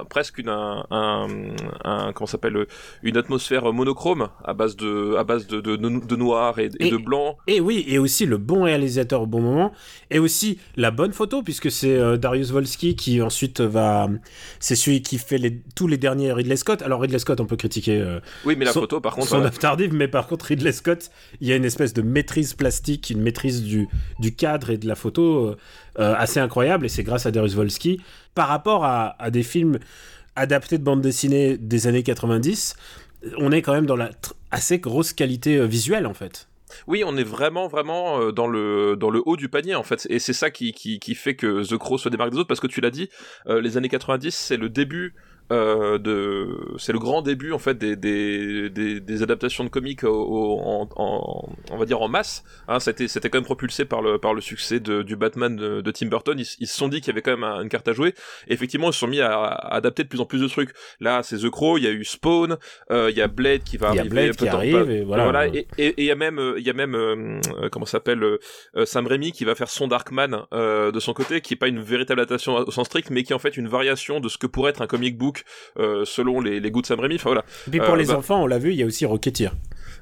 presque 0.08 0.38
une 0.38 0.48
un, 0.48 0.86
un, 0.90 2.12
comment 2.12 2.26
s'appelle 2.26 2.66
une 3.02 3.16
atmosphère 3.16 3.72
monochrome 3.72 4.28
à 4.44 4.54
base 4.54 4.76
de 4.76 5.16
à 5.16 5.24
base 5.24 5.46
de 5.46 5.60
de, 5.60 5.76
de 5.76 6.16
noir 6.16 6.58
et, 6.58 6.70
et, 6.78 6.90
de 6.90 6.96
blanc. 6.96 7.36
Et 7.46 7.60
oui, 7.60 7.84
et 7.88 7.98
aussi 7.98 8.26
le 8.26 8.38
bon 8.38 8.64
réalisateur 8.64 9.07
au 9.16 9.26
bon 9.26 9.40
moment. 9.40 9.72
Et 10.10 10.18
aussi 10.18 10.58
la 10.76 10.90
bonne 10.90 11.12
photo 11.12 11.42
puisque 11.42 11.70
c'est 11.70 11.96
euh, 11.96 12.16
Darius 12.16 12.50
Volsky 12.50 12.96
qui 12.96 13.22
ensuite 13.22 13.60
va 13.60 14.08
c'est 14.60 14.76
celui 14.76 15.02
qui 15.02 15.18
fait 15.18 15.38
les... 15.38 15.60
tous 15.74 15.86
les 15.86 15.96
derniers 15.96 16.32
Ridley 16.32 16.56
Scott. 16.56 16.82
Alors 16.82 17.00
Ridley 17.00 17.18
Scott 17.18 17.40
on 17.40 17.46
peut 17.46 17.56
critiquer 17.56 18.00
euh, 18.00 18.20
oui 18.44 18.56
mais 18.56 18.64
la 18.64 18.72
photo 18.72 19.00
par 19.00 19.14
contre 19.14 19.28
son 19.28 19.42
œuvre 19.42 19.58
tardive 19.58 19.94
mais 19.94 20.08
par 20.08 20.26
contre 20.26 20.46
Ridley 20.46 20.72
Scott 20.72 21.10
il 21.40 21.48
y 21.48 21.52
a 21.52 21.56
une 21.56 21.64
espèce 21.64 21.94
de 21.94 22.02
maîtrise 22.02 22.54
plastique 22.54 23.10
une 23.10 23.22
maîtrise 23.22 23.62
du, 23.62 23.88
du 24.18 24.34
cadre 24.34 24.70
et 24.70 24.78
de 24.78 24.86
la 24.86 24.94
photo 24.94 25.56
euh, 25.98 26.14
assez 26.16 26.40
incroyable. 26.40 26.86
Et 26.86 26.88
c'est 26.88 27.02
grâce 27.02 27.26
à 27.26 27.30
Darius 27.30 27.54
Volsky 27.54 28.00
par 28.34 28.48
rapport 28.48 28.84
à, 28.84 29.20
à 29.22 29.30
des 29.30 29.42
films 29.42 29.78
adaptés 30.36 30.78
de 30.78 30.84
bande 30.84 31.00
dessinée 31.00 31.56
des 31.56 31.86
années 31.86 32.02
90 32.02 32.76
on 33.38 33.50
est 33.50 33.62
quand 33.62 33.72
même 33.72 33.86
dans 33.86 33.96
la 33.96 34.10
assez 34.50 34.78
grosse 34.78 35.12
qualité 35.12 35.66
visuelle 35.66 36.06
en 36.06 36.14
fait 36.14 36.48
oui, 36.86 37.02
on 37.04 37.16
est 37.16 37.24
vraiment 37.24 37.68
vraiment 37.68 38.20
euh, 38.20 38.32
dans 38.32 38.46
le 38.46 38.96
dans 38.96 39.10
le 39.10 39.22
haut 39.26 39.36
du 39.36 39.48
panier 39.48 39.74
en 39.74 39.82
fait, 39.82 40.06
et 40.10 40.18
c'est 40.18 40.32
ça 40.32 40.50
qui, 40.50 40.72
qui, 40.72 40.98
qui 40.98 41.14
fait 41.14 41.34
que 41.34 41.66
The 41.66 41.78
Crow 41.78 41.98
se 41.98 42.08
démarque 42.08 42.30
des 42.30 42.38
autres 42.38 42.48
parce 42.48 42.60
que 42.60 42.66
tu 42.66 42.80
l'as 42.80 42.90
dit, 42.90 43.08
euh, 43.46 43.60
les 43.60 43.76
années 43.76 43.88
90 43.88 44.34
c'est 44.34 44.56
le 44.56 44.68
début 44.68 45.14
euh, 45.50 45.98
de 45.98 46.74
c'est 46.78 46.92
le 46.92 46.98
grand 46.98 47.22
début 47.22 47.52
en 47.52 47.58
fait 47.58 47.76
des, 47.78 47.96
des, 47.96 48.68
des, 48.68 49.00
des 49.00 49.22
adaptations 49.22 49.64
de 49.64 49.70
comics 49.70 50.04
au, 50.04 50.58
en, 50.60 50.88
en, 50.96 51.48
on 51.70 51.76
va 51.76 51.86
dire 51.86 52.02
en 52.02 52.08
masse 52.08 52.44
hein, 52.68 52.80
c'était 52.80 53.08
c'était 53.08 53.30
quand 53.30 53.38
même 53.38 53.44
propulsé 53.44 53.86
par 53.86 54.02
le 54.02 54.18
par 54.18 54.34
le 54.34 54.40
succès 54.42 54.78
de, 54.78 55.02
du 55.02 55.16
Batman 55.16 55.56
de, 55.56 55.90
Tim 55.90 56.06
Burton. 56.06 56.38
Ils, 56.38 56.46
ils 56.60 56.66
se 56.66 56.76
sont 56.76 56.88
dit 56.88 57.00
qu'il 57.00 57.08
y 57.08 57.10
avait 57.12 57.22
quand 57.22 57.36
même 57.36 57.44
une 57.44 57.68
carte 57.68 57.88
à 57.88 57.92
jouer. 57.92 58.14
Et 58.46 58.52
effectivement 58.52 58.90
ils 58.90 58.92
se 58.92 58.98
sont 58.98 59.06
mis 59.06 59.20
à, 59.20 59.42
adapter 59.42 60.04
de 60.04 60.08
plus 60.08 60.20
en 60.20 60.26
plus 60.26 60.40
de 60.40 60.48
trucs. 60.48 60.70
Là 61.00 61.22
c'est 61.22 61.38
The 61.38 61.48
Crow 61.50 61.78
il 61.78 61.84
y 61.84 61.86
a 61.86 61.92
eu 61.92 62.04
Spawn 62.04 62.58
euh, 62.90 63.10
il 63.10 63.16
y 63.16 63.22
a 63.22 63.28
Blade 63.28 63.62
qui 63.62 63.76
va 63.78 63.94
y 63.94 63.98
arriver 63.98 64.20
a 64.20 64.22
Blade 64.22 64.36
qui 64.36 64.48
arrive 64.48 64.90
et 64.90 65.02
voilà, 65.02 65.46
et 65.46 65.66
il 65.78 66.04
y 66.04 66.10
a 66.10 66.14
même 66.14 66.54
il 66.58 66.66
y 66.66 66.70
a 66.70 66.74
même 66.74 66.94
euh, 66.94 67.40
comment 67.70 67.86
s'appelle 67.86 68.22
euh, 68.22 68.84
Sam 68.84 69.06
Raimi 69.06 69.32
qui 69.32 69.44
va 69.44 69.54
faire 69.54 69.68
son 69.68 69.88
Darkman 69.88 70.46
de 70.52 71.00
son 71.00 71.14
côté 71.14 71.40
qui 71.40 71.54
est 71.54 71.56
pas 71.56 71.68
une 71.68 71.80
véritable 71.80 72.20
adaptation 72.20 72.56
au 72.56 72.70
sens 72.70 72.86
strict 72.86 73.10
mais 73.10 73.22
qui 73.22 73.32
est 73.32 73.36
en 73.36 73.38
fait 73.38 73.56
une 73.56 73.68
variation 73.68 74.20
de 74.20 74.28
ce 74.28 74.36
que 74.36 74.46
pourrait 74.46 74.70
être 74.70 74.82
un 74.82 74.86
comic 74.86 75.16
book 75.16 75.37
euh, 75.78 76.04
selon 76.04 76.40
les, 76.40 76.60
les, 76.60 76.70
goûts 76.70 76.82
de 76.82 76.86
Sam 76.86 77.00
Raimi. 77.00 77.16
Enfin 77.16 77.30
voilà. 77.30 77.44
Et 77.66 77.70
puis 77.70 77.80
pour 77.80 77.94
euh, 77.94 77.96
les 77.96 78.06
bah 78.06 78.18
enfants, 78.18 78.42
on 78.42 78.46
l'a 78.46 78.58
vu, 78.58 78.72
il 78.72 78.76
y 78.76 78.82
a 78.82 78.86
aussi 78.86 79.06
Rocketeer. 79.06 79.52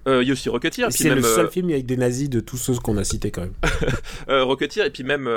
Euh, 0.09 0.23
il 0.23 0.29
y 0.29 0.31
a 0.31 0.35
aussi 0.35 0.49
Rocketeer. 0.49 0.89
C'est 0.91 1.15
le 1.15 1.23
seul 1.23 1.51
film 1.51 1.71
avec 1.71 1.87
des 1.87 1.97
nazis 1.97 2.29
de 2.31 2.41
tous 2.41 2.57
ceux 2.57 2.75
qu'on 2.75 2.97
a 2.97 3.05
cités 3.05 3.31
quand 3.31 3.43
même. 3.43 3.55
euh, 4.29 4.45
Rocketeer 4.45 4.87
et 4.87 4.91
puis 4.91 5.03
même 5.03 5.29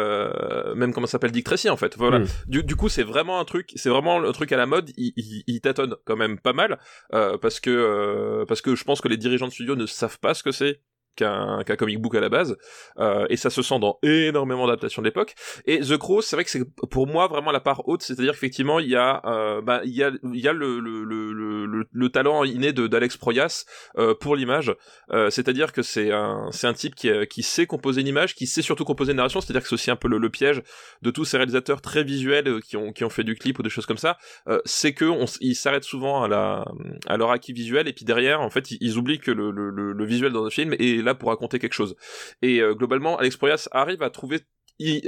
même 0.76 0.94
comment 0.94 1.08
s'appelle 1.08 1.32
Dick 1.32 1.46
Tracy 1.46 1.70
en 1.70 1.78
fait. 1.78 1.96
Voilà. 1.98 2.20
Hmm. 2.20 2.28
Du, 2.48 2.64
du, 2.64 2.76
coup 2.76 2.90
c'est 2.90 3.04
vraiment 3.04 3.40
un 3.40 3.46
truc, 3.46 3.72
c'est 3.76 3.90
vraiment 3.90 4.24
un 4.24 4.32
truc 4.32 4.52
à 4.52 4.58
la 4.58 4.66
mode. 4.66 4.92
Il, 4.98 5.14
il, 5.16 5.44
il 5.48 5.62
tâtonne 5.62 5.96
quand 6.06 6.18
même 6.18 6.40
pas 6.40 6.54
mal 6.54 6.78
parce 7.10 7.60
que 7.60 8.46
parce 8.48 8.62
que 8.62 8.76
je 8.76 8.84
pense 8.84 9.02
que 9.02 9.08
les 9.08 9.18
dirigeants 9.18 9.48
de 9.48 9.54
studio 9.54 9.76
ne 9.76 9.86
savent 9.86 10.20
pas 10.20 10.34
ce 10.34 10.44
que 10.44 10.52
c'est 10.52 10.82
qu'un 11.20 11.76
comic 11.78 12.00
book 12.00 12.16
à 12.16 12.20
la 12.20 12.30
base, 12.30 12.58
euh, 13.00 13.26
et 13.30 13.38
ça 13.38 13.50
se 13.50 13.62
sent 13.62 13.80
dans 13.80 14.00
énormément 14.04 14.66
d'adaptations 14.68 15.02
de 15.02 15.08
l'époque. 15.08 15.36
Et 15.66 15.80
The 15.80 15.98
Crow, 15.98 16.22
c'est 16.22 16.36
vrai 16.36 16.44
que 16.44 16.50
c'est 16.50 16.64
pour 16.90 17.08
moi 17.08 17.28
vraiment 17.28 17.52
la 17.52 17.60
part 17.60 17.88
haute, 17.88 18.02
c'est-à-dire 18.02 18.34
qu'effectivement 18.34 18.80
il 18.80 18.90
y 18.90 18.96
a, 18.96 19.22
euh, 19.26 19.62
bah, 19.62 19.82
il 19.84 19.96
y 19.96 20.04
a, 20.04 20.12
il 20.24 20.40
y 20.40 20.48
a 20.48 20.54
le, 20.54 20.80
le, 20.80 21.04
le, 21.04 21.34
le, 21.34 21.86
le 21.92 22.10
talent 22.10 22.44
inné 22.44 22.72
d'Alex 22.74 23.18
Proyas 23.18 23.66
euh, 23.98 24.14
pour 24.16 24.36
l'image, 24.36 24.74
euh, 25.12 25.30
c'est-à-dire 25.30 25.74
que 25.74 25.82
c'est 25.82 26.12
un, 26.12 26.50
un 26.64 26.74
type 26.74 26.96
qui, 26.96 27.10
qui 27.30 27.44
sait 27.44 27.66
composer 27.66 28.02
une 28.02 28.08
image, 28.08 28.36
qui 28.36 28.48
sait 28.48 28.62
surtout 28.62 28.86
composer 28.86 29.12
une 29.12 29.18
narration, 29.18 29.42
c'est-à-dire 29.42 29.62
que 29.62 29.68
c'est 29.68 29.76
aussi 29.76 29.92
un 29.92 29.96
peu 29.96 30.08
le, 30.08 30.30
piège 30.30 30.62
de 31.02 31.10
tous 31.10 31.26
ces 31.26 31.38
réalisateurs 31.38 31.82
très 31.82 32.04
visuels 32.04 32.62
qui 32.62 32.78
ont 32.78 32.94
qui 32.94 33.04
ont 33.04 33.10
fait 33.10 33.24
du 33.24 33.36
clip 33.36 33.58
ou 33.58 33.64
des 33.64 33.70
choses 33.72 33.88
comme 33.88 33.98
ça, 33.98 34.18
c'est 34.64 34.94
que 34.94 35.06
on, 35.06 35.26
ils 35.42 35.56
s'arrêtent 35.56 35.84
souvent 35.84 36.24
à 36.24 36.28
la 36.28 36.66
à 37.08 37.18
leur 37.18 37.32
acquis 37.32 37.52
visuel 37.52 37.88
et 37.88 37.94
puis 37.94 38.06
derrière 38.06 38.42
en 38.42 38.52
fait 38.52 38.70
ils, 38.72 38.98
oublient 38.98 39.20
que 39.20 39.32
le, 39.32 39.50
le, 39.52 40.06
visuel 40.06 40.32
dans 40.32 40.44
le 40.44 40.50
film 40.50 40.74
est 40.74 41.04
là 41.04 41.09
pour 41.16 41.30
raconter 41.30 41.60
quelque 41.60 41.74
chose. 41.74 41.96
Et 42.42 42.60
euh, 42.60 42.74
globalement, 42.74 43.18
Alex 43.18 43.38
Proyas 43.38 43.68
arrive 43.72 44.04
à 44.04 44.10
trouver 44.10 44.42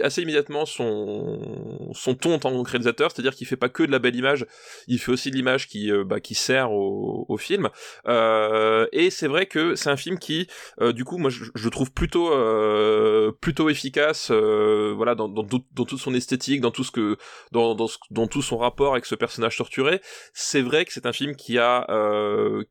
assez 0.04 0.22
immédiatement 0.22 0.66
son 0.66 1.92
son 1.94 2.16
ton 2.16 2.36
en 2.36 2.40
tant 2.40 2.64
que 2.64 2.70
réalisateur, 2.70 3.12
c'est-à-dire 3.12 3.34
qu'il 3.34 3.48
fait 3.48 3.56
pas 3.56 3.70
que 3.70 3.84
de 3.84 3.92
la 3.92 4.00
belle 4.00 4.16
image, 4.16 4.46
il 4.88 5.00
fait 5.00 5.12
aussi 5.12 5.32
de 5.32 5.36
l'image 5.36 5.68
qui 5.68 5.92
euh, 5.92 6.04
bah, 6.04 6.20
qui 6.20 6.36
sert 6.36 6.72
au, 6.72 7.26
au 7.30 7.38
film. 7.38 7.70
Euh, 8.08 8.88
et 8.92 9.10
c'est 9.10 9.28
vrai 9.28 9.46
que 9.46 9.76
c'est 9.76 9.90
un 9.90 9.96
film 9.98 10.20
qui, 10.20 10.48
euh, 10.82 10.92
du 10.92 11.06
coup, 11.06 11.18
moi 11.18 11.30
je, 11.30 11.46
je 11.56 11.70
trouve 11.70 11.92
plutôt 11.92 12.34
euh, 12.34 13.32
plutôt 13.40 13.70
efficace, 13.70 14.30
euh, 14.32 14.94
voilà, 14.96 15.16
dans, 15.16 15.30
dans, 15.30 15.44
dans, 15.44 15.86
toute 15.86 16.00
son 16.00 16.14
esthétique, 16.14 16.60
dans 16.60 16.72
tout 16.72 16.84
ce 16.84 16.92
que 16.92 17.18
dans 17.52 17.74
dans, 17.76 17.88
dans 18.10 18.28
tout 18.28 18.42
son 18.42 18.58
rapport 18.58 18.92
avec 18.92 19.06
ce 19.06 19.16
personnage 19.16 19.56
torturé. 19.58 20.02
C'est 20.34 20.62
vrai 20.62 20.84
que 20.84 20.92
c'est 20.92 21.06
un 21.06 21.14
film 21.14 21.36
qui 21.36 21.58
a 21.58 21.88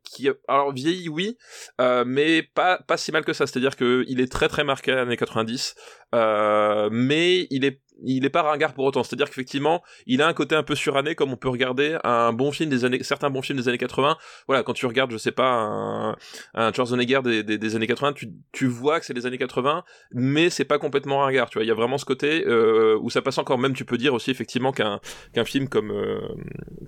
qui 0.05 0.29
a, 0.29 0.35
alors 0.49 0.73
vieilli 0.73 1.09
oui, 1.09 1.39
mais 1.79 2.43
pas 2.43 2.79
pas 2.79 2.97
si 2.99 3.11
mal 3.11 3.25
que 3.25 3.33
ça. 3.33 3.47
C'est-à-dire 3.47 3.77
que 3.77 4.05
il 4.07 4.21
est 4.21 4.31
très 4.31 4.49
très 4.49 4.65
marqué 4.65 4.93
à 4.93 4.97
l'année 4.97 5.17
90. 5.17 5.75
Euh, 6.13 6.90
mais 6.91 7.47
il 7.51 7.65
est 7.65 7.81
il 8.03 8.25
est 8.25 8.31
pas 8.31 8.43
ringard 8.43 8.73
pour 8.73 8.85
autant. 8.85 9.03
C'est-à-dire 9.03 9.29
qu'effectivement, 9.29 9.83
il 10.07 10.23
a 10.23 10.27
un 10.27 10.33
côté 10.33 10.55
un 10.55 10.63
peu 10.63 10.75
suranné, 10.75 11.15
comme 11.15 11.33
on 11.33 11.37
peut 11.37 11.49
regarder 11.49 11.99
un 12.05 12.33
bon 12.33 12.53
film 12.53 12.71
des 12.71 12.85
années, 12.85 13.03
certains 13.03 13.31
bons 13.31 13.43
films 13.43 13.59
des 13.59 13.69
années 13.69 13.79
80. 13.79 14.17
Voilà, 14.47 14.63
quand 14.63 14.73
tu 14.73 14.87
regardes, 14.87 15.11
je 15.13 15.19
sais 15.19 15.33
pas, 15.33 15.51
un, 15.51 16.17
un 16.55 16.73
Schwarzenegger 16.73 17.21
des, 17.23 17.43
des, 17.43 17.59
des 17.59 17.77
années 17.77 17.87
80, 17.87 18.15
tu, 18.15 18.29
tu 18.53 18.67
vois 18.67 19.01
que 19.01 19.07
c'est 19.07 19.15
les 19.15 19.27
années 19.27 19.39
80, 19.39 19.85
mais 20.13 20.51
c'est 20.51 20.65
pas 20.65 20.79
complètement 20.79 21.19
ringard. 21.19 21.51
Tu 21.51 21.59
vois, 21.59 21.65
il 21.65 21.69
y 21.69 21.73
a 21.73 21.75
vraiment 21.75 21.99
ce 21.99 22.05
côté 22.05 22.45
euh, 22.47 22.99
où 23.01 23.11
ça 23.11 23.23
passe 23.23 23.39
encore. 23.39 23.59
Même, 23.59 23.75
tu 23.75 23.85
peux 23.85 23.99
dire 23.99 24.15
aussi 24.15 24.31
effectivement 24.31 24.73
qu'un 24.73 25.01
qu'un 25.35 25.45
film 25.45 25.69
comme 25.69 25.91
euh, 25.91 26.21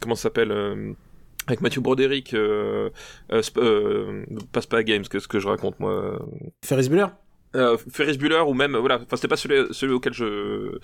comment 0.00 0.14
ça 0.14 0.22
s'appelle 0.24 0.52
euh, 0.52 0.94
avec 1.46 1.60
Mathieu 1.60 1.80
Broderick, 1.80 2.34
euh, 2.34 2.90
euh, 3.32 3.42
euh, 3.56 4.24
passe 4.52 4.66
pas 4.66 4.78
à 4.78 4.82
Games, 4.82 5.04
que 5.04 5.18
ce 5.18 5.26
que 5.26 5.40
je 5.40 5.48
raconte 5.48 5.80
moi. 5.80 6.18
Ferris 6.64 6.88
Bueller? 6.88 7.06
Euh, 7.54 7.76
Ferris 7.90 8.16
Bueller 8.18 8.40
ou 8.46 8.54
même 8.54 8.76
voilà 8.76 8.96
enfin 8.96 9.16
c'était 9.16 9.28
pas 9.28 9.36
celui, 9.36 9.72
celui 9.74 9.92
auquel 9.92 10.12
je 10.12 10.78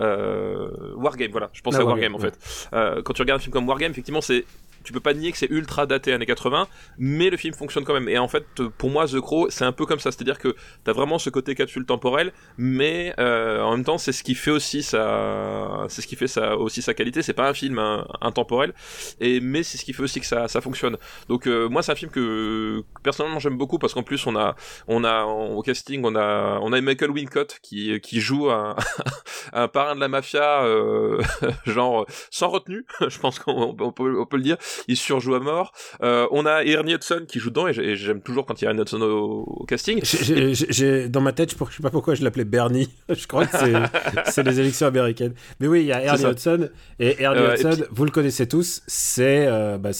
euh, 0.00 0.68
Wargame 0.96 1.30
voilà. 1.30 1.50
Je 1.52 1.60
pensais 1.62 1.78
Ah, 1.78 1.82
à 1.82 1.84
Wargame 1.84 2.14
Wargame, 2.14 2.14
en 2.14 2.18
fait. 2.18 2.68
Euh, 2.72 3.02
quand 3.02 3.12
tu 3.12 3.22
regardes 3.22 3.40
un 3.40 3.42
film 3.42 3.52
comme 3.52 3.68
Wargame 3.68 3.90
effectivement 3.92 4.20
c'est 4.20 4.44
tu 4.84 4.92
peux 4.92 5.00
pas 5.00 5.14
nier 5.14 5.32
que 5.32 5.38
c'est 5.38 5.50
ultra 5.50 5.86
daté 5.86 6.12
années 6.12 6.26
80 6.26 6.68
mais 6.98 7.30
le 7.30 7.36
film 7.36 7.54
fonctionne 7.54 7.84
quand 7.84 7.94
même. 7.94 8.08
Et 8.08 8.18
en 8.18 8.28
fait 8.28 8.44
pour 8.78 8.90
moi 8.90 9.06
The 9.06 9.20
Crow 9.20 9.50
c'est 9.50 9.64
un 9.64 9.72
peu 9.72 9.86
comme 9.86 9.98
ça. 9.98 10.12
C'est 10.12 10.22
à 10.22 10.24
dire 10.24 10.38
que 10.38 10.54
t'as 10.84 10.92
vraiment 10.92 11.18
ce 11.18 11.30
côté 11.30 11.54
capsule 11.54 11.86
temporelle 11.86 12.32
mais 12.58 13.14
euh, 13.18 13.60
en 13.62 13.72
même 13.72 13.84
temps 13.84 13.98
c'est 13.98 14.12
ce 14.12 14.22
qui 14.22 14.34
fait 14.34 14.50
aussi 14.50 14.82
sa 14.82 15.86
c'est 15.88 16.02
ce 16.02 16.06
qui 16.06 16.16
fait 16.16 16.28
sa 16.28 16.56
aussi 16.56 16.82
sa 16.82 16.94
qualité. 16.94 17.22
C'est 17.22 17.32
pas 17.32 17.48
un 17.48 17.54
film 17.54 17.78
hein, 17.78 18.06
intemporel. 18.20 18.74
Et 19.20 19.40
mais 19.40 19.62
c'est 19.62 19.78
ce 19.78 19.84
qui 19.84 19.92
fait 19.92 20.02
aussi 20.02 20.20
que 20.20 20.26
ça 20.26 20.48
ça 20.48 20.60
fonctionne. 20.60 20.96
Donc 21.28 21.46
euh, 21.46 21.68
moi 21.68 21.82
c'est 21.82 21.92
un 21.92 21.96
film 21.96 22.10
que, 22.10 22.82
personnellement 23.02 23.38
j'aime 23.38 23.56
beaucoup 23.56 23.78
parce 23.78 23.94
qu'en 23.94 24.02
plus 24.02 24.26
on 24.26 24.36
a 24.36 24.56
on 24.88 25.04
a 25.04 25.24
au 25.24 25.62
casting 25.62 26.02
on 26.04 26.14
a 26.16 26.58
on 26.60 26.72
a 26.72 26.80
Michael 26.80 27.10
Wincott 27.10 27.58
qui 27.62 28.00
qui 28.00 28.20
joue 28.20 28.50
un, 28.50 28.76
un 29.52 29.68
parrain 29.68 29.94
de 29.94 30.00
la 30.00 30.08
mafia 30.08 30.64
euh, 30.64 31.22
genre 31.66 32.06
sans 32.30 32.48
retenue 32.48 32.84
je 33.08 33.18
pense 33.18 33.38
qu'on 33.38 33.74
on 33.78 33.92
peut 33.92 34.20
on 34.20 34.26
peut 34.26 34.36
le 34.36 34.42
dire 34.42 34.56
il 34.88 34.96
surjoue 34.96 35.34
à 35.34 35.40
mort 35.40 35.72
euh, 36.02 36.26
on 36.30 36.46
a 36.46 36.62
Ernie 36.64 36.94
Hudson 36.94 37.24
qui 37.28 37.38
joue 37.38 37.50
dedans 37.50 37.68
et 37.68 37.72
j'ai- 37.72 37.90
et 37.90 37.96
j'aime 37.96 38.20
toujours 38.20 38.46
quand 38.46 38.60
il 38.60 38.64
y 38.64 38.68
a 38.68 38.70
Ernie 38.70 38.82
Hudson 38.82 39.00
au, 39.02 39.44
au 39.60 39.64
casting 39.64 40.00
J'ai- 40.04 41.08
dans 41.08 41.20
ma 41.20 41.32
tête, 41.32 41.52
je, 41.52 41.56
je 41.70 41.76
sais 41.76 41.82
pas 41.82 41.90
pourquoi 41.90 42.14
je 42.14 42.22
l'appelais 42.24 42.44
Bernie. 42.44 42.88
je 43.08 43.26
crois 43.26 43.46
que 43.46 43.56
c'est- 44.26 44.42
les 44.42 44.60
élections 44.60 44.86
américaines. 44.86 45.34
Mais 45.60 45.66
oui, 45.66 45.80
il 45.80 45.86
y 45.86 45.92
a 45.92 46.02
Ernie. 46.02 46.24
Hudson. 46.24 46.68
Et 46.98 47.22
Ernie 47.22 47.40
Euh, 47.40 47.54
et 47.56 47.60
Hudson, 47.60 47.70
puis- 47.72 47.82
vous 47.90 48.04
le 48.04 48.10
connaissez 48.10 48.46
tous, 48.48 48.82
c'est 48.86 49.46
euh, 49.46 49.78
bah, 49.78 49.90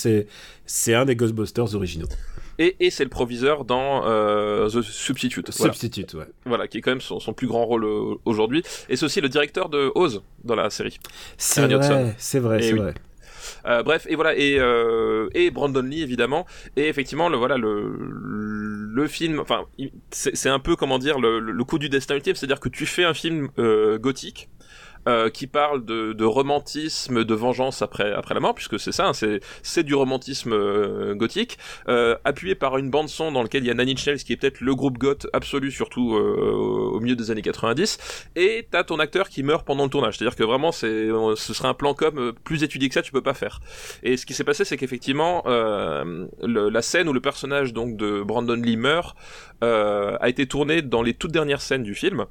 un 0.88 1.04
des 1.04 1.16
Ghostbusters 1.16 1.74
originaux. 1.74 2.06
et, 2.58 2.76
et 2.80 2.90
c'est 2.90 3.04
le 3.04 3.10
proviseur 3.10 3.64
dans 3.64 4.02
euh, 4.06 4.68
The 4.68 4.82
Substitute 4.82 5.50
voilà. 5.56 5.72
Substitute, 5.72 6.14
ouais. 6.14 6.26
voilà 6.46 6.68
qui 6.68 6.78
est 6.78 6.80
quand 6.80 6.92
même 6.92 7.00
son, 7.00 7.18
son 7.20 7.32
plus 7.32 7.46
grand 7.48 7.64
rôle 7.64 7.84
aujourd'hui 8.24 8.62
et 8.88 8.96
c'est 8.96 9.04
aussi 9.04 9.20
le 9.20 9.28
directeur 9.28 9.68
de 9.68 9.90
Oz 9.94 10.22
dans 10.44 10.54
la 10.54 10.70
série 10.70 10.98
C'est 11.36 11.62
Ernie 11.62 11.74
Hudson. 11.74 11.88
vrai, 12.02 12.14
c'est 12.18 12.38
vrai, 12.38 12.62
c'est 12.62 12.72
oui. 12.72 12.78
vrai. 12.78 12.94
Euh, 13.66 13.82
bref, 13.82 14.06
et 14.10 14.14
voilà, 14.14 14.36
et, 14.36 14.56
euh, 14.58 15.28
et 15.34 15.50
Brandon 15.50 15.82
Lee 15.82 16.02
évidemment, 16.02 16.46
et 16.76 16.88
effectivement, 16.88 17.28
le 17.28 17.36
voilà, 17.36 17.56
le, 17.56 17.96
le 17.98 19.06
film, 19.08 19.40
enfin, 19.40 19.64
c'est 20.10 20.48
un 20.48 20.58
peu 20.58 20.76
comment 20.76 20.98
dire 20.98 21.18
le, 21.18 21.38
le- 21.40 21.52
le 21.52 21.64
coup 21.64 21.78
du 21.78 21.88
destin 21.88 22.14
ultime, 22.16 22.34
c'est-à-dire 22.34 22.60
que 22.60 22.68
tu 22.68 22.86
fais 22.86 23.04
un 23.04 23.14
film 23.14 23.48
euh, 23.58 23.98
gothique. 23.98 24.48
Euh, 25.08 25.28
qui 25.30 25.46
parle 25.46 25.84
de, 25.84 26.12
de 26.12 26.24
romantisme, 26.24 27.24
de 27.24 27.34
vengeance 27.34 27.82
après 27.82 28.12
après 28.12 28.34
la 28.34 28.40
mort, 28.40 28.54
puisque 28.54 28.78
c'est 28.78 28.92
ça, 28.92 29.08
hein, 29.08 29.12
c'est 29.12 29.40
c'est 29.62 29.82
du 29.82 29.94
romantisme 29.94 30.52
euh, 30.52 31.14
gothique, 31.14 31.58
euh, 31.88 32.16
appuyé 32.24 32.54
par 32.54 32.78
une 32.78 32.90
bande 32.90 33.08
son 33.08 33.32
dans 33.32 33.42
laquelle 33.42 33.64
il 33.64 33.66
y 33.66 33.70
a 33.70 33.74
Inch 33.82 34.06
Nails 34.06 34.18
qui 34.24 34.32
est 34.32 34.36
peut-être 34.36 34.60
le 34.60 34.74
groupe 34.74 34.98
goth 34.98 35.26
absolu, 35.32 35.70
surtout 35.70 36.14
euh, 36.16 36.90
au 36.94 37.00
milieu 37.00 37.16
des 37.16 37.30
années 37.30 37.42
90, 37.42 37.98
et 38.36 38.66
t'as 38.70 38.84
ton 38.84 38.98
acteur 38.98 39.28
qui 39.28 39.42
meurt 39.42 39.66
pendant 39.66 39.84
le 39.84 39.90
tournage, 39.90 40.16
c'est-à-dire 40.16 40.36
que 40.36 40.44
vraiment 40.44 40.72
c'est 40.72 41.08
ce 41.36 41.54
serait 41.54 41.68
un 41.68 41.74
plan 41.74 41.94
comme 41.94 42.32
plus 42.44 42.62
étudié 42.62 42.88
que 42.88 42.94
ça 42.94 43.02
tu 43.02 43.12
peux 43.12 43.22
pas 43.22 43.34
faire. 43.34 43.60
Et 44.02 44.16
ce 44.16 44.24
qui 44.26 44.34
s'est 44.34 44.44
passé, 44.44 44.64
c'est 44.64 44.76
qu'effectivement, 44.76 45.42
le- 45.46 46.68
la 46.68 46.82
scène 46.82 47.08
où 47.08 47.12
le 47.12 47.20
personnage 47.20 47.72
donc 47.72 47.96
de 47.96 48.22
Brandon 48.22 48.54
Lee 48.54 48.76
meurt 48.76 49.16
a 49.62 50.28
été 50.28 50.46
tournée 50.46 50.82
dans 50.82 51.02
les 51.02 51.14
toutes 51.14 51.32
dernières 51.32 51.60
scènes 51.60 51.82
du 51.82 51.94
film. 51.94 52.26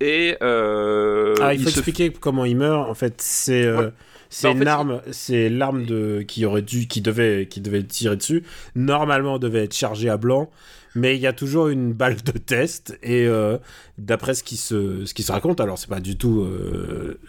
Et 0.00 0.36
euh, 0.42 1.34
ah, 1.40 1.54
il 1.54 1.60
faut 1.60 1.68
expliquer 1.68 2.10
comment 2.12 2.44
il 2.44 2.56
meurt. 2.56 2.88
En 2.88 2.94
fait, 2.94 3.20
c'est 3.20 3.64
euh, 3.64 3.76
Ouais. 3.76 3.92
c'est 4.30 4.48
Bah, 4.48 4.50
en 4.50 4.56
une 4.56 4.58
fait, 4.58 4.66
arme, 4.66 5.02
c'est 5.10 5.48
l'arme 5.50 5.84
de 5.84 6.22
qui 6.26 6.44
aurait 6.46 6.62
dû, 6.62 6.86
qui 6.86 7.00
devait, 7.02 7.46
qui 7.48 7.60
devait 7.60 7.82
tirer 7.84 8.16
dessus. 8.16 8.44
Normalement, 8.74 9.38
devait 9.38 9.64
être 9.64 9.74
chargée 9.74 10.08
à 10.08 10.16
blanc, 10.16 10.50
mais 10.94 11.16
il 11.16 11.20
y 11.20 11.26
a 11.26 11.32
toujours 11.32 11.68
une 11.68 11.92
balle 11.92 12.16
de 12.22 12.32
test. 12.32 12.98
Et 13.02 13.26
euh, 13.26 13.58
d'après 13.98 14.34
ce 14.34 14.42
qui 14.42 14.56
se, 14.56 15.04
ce 15.04 15.14
qui 15.14 15.22
se 15.22 15.32
raconte, 15.32 15.60
alors 15.60 15.78
c'est 15.78 15.88
pas 15.90 16.00
du 16.00 16.16
tout, 16.16 16.46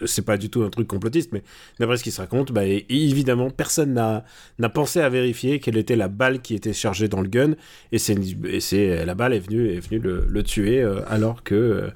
c'est 0.06 0.24
pas 0.24 0.36
du 0.36 0.50
tout 0.50 0.62
un 0.62 0.70
truc 0.70 0.86
complotiste, 0.88 1.30
mais 1.32 1.42
d'après 1.78 1.96
ce 1.96 2.04
qui 2.04 2.10
se 2.10 2.20
raconte, 2.20 2.52
bah 2.52 2.64
et- 2.66 2.86
évidemment, 2.88 3.50
personne 3.50 3.92
n'a 3.94 4.24
n'a 4.58 4.68
pensé 4.68 5.00
à 5.00 5.08
vérifier 5.08 5.60
quelle 5.60 5.76
était 5.76 5.96
la 5.96 6.08
balle 6.08 6.40
qui 6.40 6.54
était 6.54 6.72
chargée 6.72 7.08
dans 7.08 7.20
le 7.20 7.28
gun. 7.28 7.54
Et 7.92 7.98
c'est 7.98 8.16
et 8.46 8.60
c'est 8.60 9.04
la 9.04 9.14
balle 9.14 9.34
est 9.34 9.40
venue 9.40 9.70
est 9.70 9.80
venue 9.80 10.00
le, 10.00 10.24
le 10.28 10.42
tuer 10.42 10.82
alors 11.08 11.42
que 11.42 11.90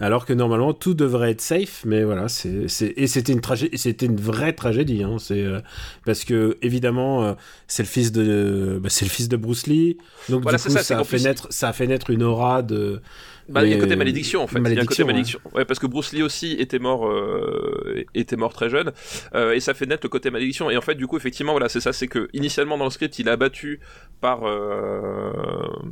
alors 0.00 0.26
que 0.26 0.32
normalement 0.32 0.72
tout 0.74 0.94
devrait 0.94 1.30
être 1.30 1.40
safe, 1.40 1.82
mais 1.86 2.02
voilà, 2.04 2.28
c'est 2.28 2.68
c'est- 2.68 2.92
et 2.96 3.06
c'était 3.06 3.32
une 3.32 3.40
tragédie, 3.40 3.78
c'était 3.78 4.06
une 4.06 4.16
vraie 4.20 4.52
tragédie, 4.52 5.02
hein, 5.04 5.16
c'est 5.18 5.42
euh, 5.42 5.60
parce 6.04 6.24
que 6.24 6.58
évidemment 6.62 7.24
euh, 7.24 7.34
c'est 7.68 7.82
le 7.84 7.88
fils 7.88 8.10
de 8.12 8.78
bah, 8.82 8.88
c'est 8.90 9.04
le 9.04 9.10
fils 9.10 9.28
de 9.28 9.36
Bruce 9.36 9.66
Lee, 9.66 9.96
donc 10.28 10.42
Voilà, 10.42 10.58
du 10.58 10.64
coup 10.64 10.70
ça, 10.70 10.82
ça, 10.82 10.98
a 10.98 11.04
fait 11.04 11.18
naître 11.20 11.46
ça 11.50 11.68
a 11.68 11.72
fait 11.72 11.86
naître 11.86 12.10
une 12.10 12.22
aura 12.24 12.62
de 12.62 13.00
Bah, 13.48 13.64
il 13.64 13.70
y 13.70 13.74
a 13.74 13.78
côté 13.78 13.94
malédiction 13.96 14.42
en 14.42 14.46
fait. 14.46 14.58
côté 14.88 15.04
Malédiction. 15.04 15.40
Ouais, 15.54 15.64
parce 15.66 15.78
que 15.78 15.86
Bruce 15.86 16.12
Lee 16.12 16.22
aussi 16.22 16.52
était 16.52 16.78
mort, 16.78 17.06
euh, 17.06 18.04
était 18.14 18.36
mort 18.36 18.52
très 18.54 18.70
jeune, 18.70 18.92
euh, 19.34 19.52
et 19.52 19.60
ça 19.60 19.74
fait 19.74 19.84
naître 19.86 20.04
le 20.04 20.08
côté 20.08 20.30
malédiction. 20.30 20.70
Et 20.70 20.76
en 20.76 20.80
fait, 20.80 20.94
du 20.94 21.06
coup, 21.06 21.16
effectivement, 21.16 21.52
voilà, 21.52 21.68
c'est 21.68 21.80
ça, 21.80 21.92
c'est 21.92 22.08
que 22.08 22.28
initialement 22.32 22.78
dans 22.78 22.84
le 22.84 22.90
script, 22.90 23.18
il 23.18 23.28
a 23.28 23.36
battu 23.36 23.80
par 24.22 24.40
euh, 24.44 25.32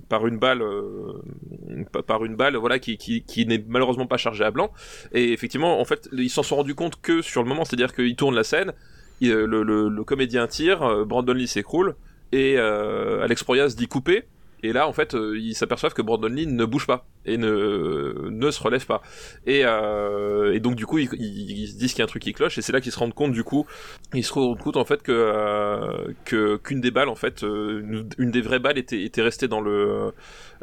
par 0.09 0.27
une 0.27 0.39
balle, 0.39 0.63
pa- 1.93 2.03
par 2.03 2.25
une 2.25 2.37
balle, 2.37 2.57
voilà, 2.57 2.79
qui 2.79 2.97
qui, 2.97 3.23
qui 3.23 3.47
n'est 3.47 3.63
malheureusement 3.69 4.07
pas 4.07 4.17
chargée 4.17 4.45
à 4.45 4.51
blanc. 4.51 4.71
Et 5.13 5.33
effectivement, 5.33 5.81
en 5.81 5.85
fait, 5.85 6.09
ils 6.13 6.31
s'en 6.31 6.43
sont 6.43 6.57
rendus 6.57 6.75
compte 6.75 7.01
que 7.03 7.23
sur 7.23 7.43
le 7.43 7.49
moment, 7.49 7.65
c'est-à-dire 7.65 7.95
qu'ils 7.95 8.17
tournent 8.17 8.35
la 8.35 8.45
scène, 8.45 8.73
il- 9.21 9.33
le, 9.33 9.63
le, 9.63 9.89
le 9.89 10.05
comédien 10.05 10.47
tire, 10.47 11.05
Brandon 11.07 11.33
Lee 11.35 11.49
s'écroule, 11.49 11.97
et 12.33 12.57
Alex 12.59 13.45
Proyas 13.45 13.75
dit 13.77 13.89
couper. 13.89 14.25
Et 14.65 14.73
là, 14.73 14.87
en 14.87 14.93
fait, 14.93 15.17
ils 15.35 15.55
s'aperçoivent 15.57 15.93
que 15.93 16.03
Brandon 16.03 16.29
Lee 16.29 16.47
ne 16.47 16.65
bouge 16.65 16.87
pas 16.87 17.05
et 17.25 17.37
ne, 17.37 18.29
ne 18.31 18.51
se 18.51 18.63
relève 18.63 18.85
pas. 18.87 19.03
Et, 19.47 19.63
euh, 19.65 20.53
et 20.55 20.61
donc, 20.61 20.75
du 20.77 20.87
coup, 20.87 20.99
ils, 20.99 21.09
ils- 21.15 21.61
ils 21.63 21.69
se 21.69 21.77
disent 21.79 21.93
qu'il 21.93 22.01
y 22.01 22.03
a 22.03 22.05
un 22.05 22.09
truc 22.09 22.23
qui 22.23 22.33
cloche, 22.33 22.59
et 22.59 22.63
c'est 22.63 22.73
là 22.73 22.81
qu'ils 22.81 22.93
se 22.93 22.99
rendent 22.99 23.15
compte, 23.15 23.33
du 23.33 23.45
coup, 23.45 23.67
ils 24.15 24.25
se 24.25 24.33
rendent 24.33 24.59
compte, 24.59 24.77
en 24.77 24.85
fait, 24.85 25.03
que, 25.03 25.13
euh, 25.13 26.13
que 26.25 26.57
qu'une 26.57 26.81
des 26.81 26.91
balles, 26.91 27.09
en 27.09 27.15
fait, 27.15 27.43
euh, 27.45 27.81
une, 27.81 28.09
une 28.19 28.31
des 28.31 28.41
vraies 28.41 28.59
balles 28.59 28.79
était, 28.79 29.03
était 29.03 29.23
restée 29.23 29.49
dans 29.49 29.61
le, 29.61 30.13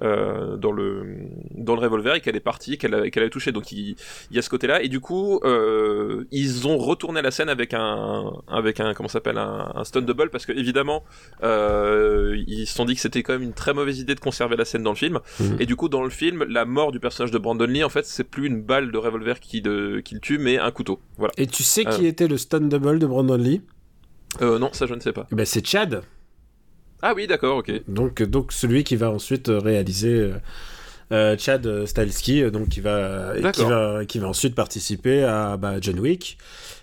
euh, 0.01 0.55
dans 0.57 0.71
le, 0.71 1.05
dans 1.51 1.75
le 1.75 1.81
revolver 1.81 2.15
et 2.15 2.21
qu'elle 2.21 2.35
est 2.35 2.39
partie, 2.41 2.77
qu'elle 2.77 2.93
a- 2.95 3.09
qu'elle 3.09 3.23
avait 3.23 3.29
touché. 3.29 3.51
Donc, 3.51 3.71
il, 3.71 3.95
il 4.31 4.35
y 4.35 4.39
a 4.39 4.41
ce 4.41 4.49
côté-là. 4.49 4.81
Et 4.81 4.87
du 4.89 4.99
coup, 4.99 5.39
euh, 5.43 6.25
ils 6.31 6.67
ont 6.67 6.77
retourné 6.77 7.21
la 7.21 7.31
scène 7.31 7.49
avec 7.49 7.73
un, 7.73 8.31
avec 8.47 8.79
un, 8.79 8.93
comment 8.93 9.09
s'appelle, 9.09 9.37
un, 9.37 9.71
un 9.75 9.83
stun 9.83 10.01
double, 10.01 10.29
parce 10.29 10.45
que, 10.45 10.51
évidemment, 10.53 11.03
euh, 11.43 12.37
ils 12.47 12.65
se 12.67 12.75
sont 12.75 12.85
dit 12.85 12.95
que 12.95 13.01
c'était 13.01 13.23
quand 13.23 13.33
même 13.33 13.43
une 13.43 13.53
très 13.53 13.73
mauvaise 13.73 13.99
idée 13.99 14.15
de 14.15 14.19
conserver 14.19 14.55
la 14.55 14.65
scène 14.65 14.83
dans 14.83 14.91
le 14.91 14.95
film. 14.97 15.19
Mhm. 15.39 15.57
Et 15.59 15.65
du 15.65 15.75
coup, 15.75 15.89
dans 15.89 16.03
le 16.03 16.09
film, 16.09 16.45
la 16.49 16.65
mort 16.65 16.91
du 16.91 16.99
personnage 16.99 17.31
de 17.31 17.37
Brandon 17.37 17.65
Lee, 17.65 17.83
en 17.83 17.89
fait, 17.89 18.05
c'est 18.05 18.23
plus 18.23 18.47
une 18.47 18.61
balle 18.61 18.91
de 18.91 18.97
revolver 18.97 19.39
qui, 19.39 19.61
de, 19.61 20.01
qui 20.03 20.15
le 20.15 20.19
tue, 20.19 20.37
mais 20.39 20.57
un 20.57 20.71
couteau. 20.71 20.99
Voilà. 21.17 21.33
Et 21.37 21.47
tu 21.47 21.63
sais 21.63 21.85
qui 21.85 22.05
était 22.05 22.27
le 22.27 22.37
stun 22.37 22.61
double 22.61 22.99
de 22.99 23.07
Brandon 23.07 23.37
Lee? 23.37 23.61
Euh, 24.41 24.59
non, 24.59 24.69
ça 24.73 24.85
je 24.85 24.93
ne 24.93 24.99
sais 24.99 25.13
pas. 25.13 25.27
Eh 25.31 25.35
ben, 25.35 25.45
c'est 25.45 25.65
Chad, 25.65 26.03
Ah 27.01 27.13
oui, 27.15 27.27
d'accord, 27.27 27.57
ok. 27.57 27.71
donc 27.87 28.21
donc 28.23 28.51
celui 28.51 28.83
qui 28.83 28.95
va 28.95 29.09
ensuite 29.09 29.49
euh, 29.49 29.59
réaliser. 29.59 30.13
euh, 30.13 30.33
euh, 31.11 31.35
Chad 31.37 31.65
euh, 31.65 31.85
euh, 31.87 32.49
donc 32.51 32.69
qui 32.69 32.81
va, 32.81 33.33
qui 33.51 33.63
va 33.63 34.05
qui 34.05 34.19
va 34.19 34.27
ensuite 34.27 34.53
participer 34.53 35.23
à 35.23 35.57
bah, 35.57 35.75
John 35.81 35.99
Wick. 35.99 36.37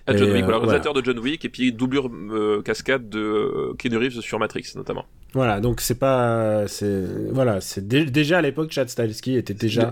À 0.08 0.16
John 0.16 0.28
Et, 0.28 0.32
Wick, 0.32 0.42
euh, 0.42 0.44
voilà, 0.44 0.58
voilà. 0.58 0.72
réalisateur 0.72 0.94
de 0.94 1.04
John 1.04 1.18
Wick, 1.20 1.44
et 1.44 1.48
puis 1.48 1.72
doublure 1.72 2.10
euh, 2.12 2.62
cascade 2.62 3.08
de 3.08 3.20
euh, 3.20 3.74
Keanu 3.78 3.98
Reeves 3.98 4.20
sur 4.20 4.38
Matrix, 4.38 4.72
notamment. 4.76 5.04
Voilà, 5.32 5.60
donc 5.60 5.80
c'est 5.80 5.98
pas, 5.98 6.66
c'est 6.66 7.04
voilà, 7.30 7.60
c'est 7.60 7.86
dé- 7.86 8.06
déjà 8.06 8.38
à 8.38 8.42
l'époque 8.42 8.72
Chad 8.72 8.88
Stahelski 8.88 9.36
était 9.36 9.54
déjà. 9.54 9.90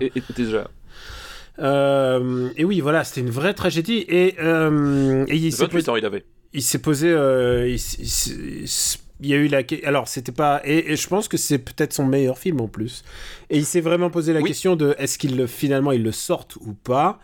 Euh, 1.59 2.49
et 2.57 2.65
oui, 2.65 2.79
voilà, 2.81 3.03
c'était 3.03 3.21
une 3.21 3.29
vraie 3.29 3.53
tragédie 3.53 4.05
et, 4.09 4.35
euh, 4.39 5.23
et 5.27 5.35
il 5.35 5.51
s'est 5.53 5.63
28 5.63 5.71
posé, 5.77 5.89
ans, 5.91 5.95
il 5.95 6.05
avait. 6.05 6.25
il 6.53 6.61
s'est 6.61 6.79
posé, 6.79 7.09
euh, 7.11 7.67
il, 7.69 9.29
y 9.29 9.33
a 9.33 9.37
eu 9.37 9.47
la, 9.47 9.61
alors 9.85 10.07
c'était 10.09 10.33
pas, 10.33 10.61
et, 10.65 10.91
et 10.91 10.95
je 10.97 11.07
pense 11.07 11.27
que 11.29 11.37
c'est 11.37 11.59
peut-être 11.59 11.93
son 11.93 12.05
meilleur 12.05 12.37
film 12.37 12.59
en 12.59 12.67
plus. 12.67 13.03
Et 13.49 13.57
il 13.57 13.65
s'est 13.65 13.79
vraiment 13.81 14.09
posé 14.09 14.33
la 14.33 14.41
Oui. 14.41 14.49
question 14.49 14.75
de 14.75 14.95
est-ce 14.97 15.17
qu'il 15.17 15.37
le 15.37 15.47
finalement 15.47 15.91
il 15.93 16.03
le 16.03 16.11
sorte 16.11 16.57
ou 16.57 16.73
pas. 16.73 17.19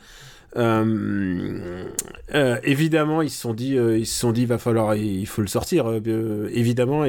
Euh, 0.57 1.85
euh, 2.33 2.57
évidemment, 2.63 3.21
ils 3.21 3.29
se 3.29 3.39
sont 3.39 3.53
dit, 3.53 3.77
euh, 3.77 3.97
ils 3.97 4.05
se 4.05 4.19
sont 4.19 4.31
dit, 4.31 4.45
va 4.45 4.57
falloir, 4.57 4.95
il 4.95 5.25
faut 5.27 5.41
le 5.41 5.47
sortir. 5.47 5.91
évidemment, 6.51 7.05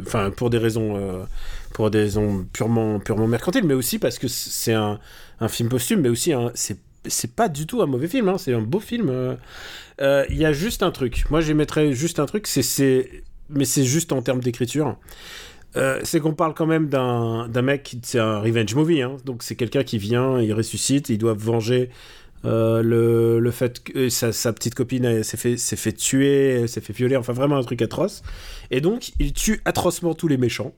enfin 0.00 0.30
pour 0.30 0.50
des 0.50 0.58
raisons, 0.58 1.26
pour 1.74 1.90
des 1.90 2.00
raisons 2.00 2.46
purement, 2.52 2.98
purement 2.98 3.26
mercantiles, 3.26 3.64
mais 3.64 3.74
aussi 3.74 3.98
parce 3.98 4.18
que 4.18 4.28
c'est 4.28 4.74
un, 4.74 4.98
un 5.40 5.48
film 5.48 5.68
posthume, 5.68 6.00
mais 6.00 6.08
aussi 6.08 6.32
c'est 6.54 6.78
c'est 7.06 7.34
pas 7.34 7.48
du 7.48 7.66
tout 7.66 7.80
un 7.80 7.86
mauvais 7.86 8.08
film, 8.08 8.28
hein, 8.28 8.36
c'est 8.36 8.52
un 8.52 8.60
beau 8.60 8.80
film. 8.80 9.36
Il 10.00 10.36
y 10.36 10.44
a 10.44 10.52
juste 10.52 10.82
un 10.82 10.90
truc. 10.90 11.24
Moi, 11.30 11.40
j'émettrais 11.40 11.92
juste 11.94 12.18
un 12.20 12.26
truc, 12.26 12.46
c'est, 12.46 13.22
mais 13.48 13.64
c'est 13.64 13.84
juste 13.84 14.12
en 14.12 14.20
termes 14.20 14.40
d'écriture. 14.40 14.96
C'est 16.02 16.20
qu'on 16.20 16.34
parle 16.34 16.52
quand 16.52 16.66
même 16.66 16.88
d'un, 16.88 17.48
mec, 17.62 17.96
c'est 18.02 18.18
un 18.18 18.40
revenge 18.40 18.74
movie, 18.74 19.00
hein. 19.00 19.16
donc 19.24 19.42
c'est 19.42 19.56
quelqu'un 19.56 19.82
qui 19.82 19.96
vient, 19.96 20.40
il 20.40 20.52
ressuscite, 20.52 21.08
il 21.08 21.16
doit 21.16 21.34
venger 21.34 21.88
euh, 22.44 22.82
le, 22.82 23.38
le 23.38 23.50
fait 23.50 23.82
que 23.82 24.08
sa, 24.08 24.32
sa 24.32 24.52
petite 24.52 24.74
copine 24.74 25.22
s'est 25.22 25.36
fait, 25.36 25.56
fait 25.56 25.92
tuer, 25.92 26.66
s'est 26.66 26.80
fait 26.80 26.92
violer, 26.92 27.16
enfin 27.16 27.32
vraiment 27.32 27.56
un 27.56 27.62
truc 27.62 27.82
atroce. 27.82 28.22
Et 28.70 28.80
donc, 28.80 29.12
il 29.18 29.32
tue 29.32 29.60
atrocement 29.64 30.14
tous 30.14 30.28
les 30.28 30.38
méchants. 30.38 30.72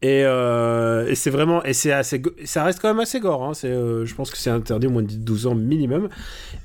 Et, 0.00 0.24
euh, 0.24 1.12
c'est 1.16 1.30
vraiment 1.30 1.64
et 1.64 1.70
assez 1.90 2.22
ça 2.44 2.62
reste 2.62 2.78
quand 2.80 2.86
même 2.86 3.00
assez 3.00 3.18
gore 3.18 3.42
hein. 3.42 3.52
euh, 3.64 4.06
je 4.06 4.14
pense 4.14 4.30
que 4.30 4.36
c'est 4.36 4.50
interdit 4.50 4.86
au 4.86 4.90
moins 4.90 5.02
de 5.02 5.12
12 5.12 5.48
ans 5.48 5.56
minimum 5.56 6.08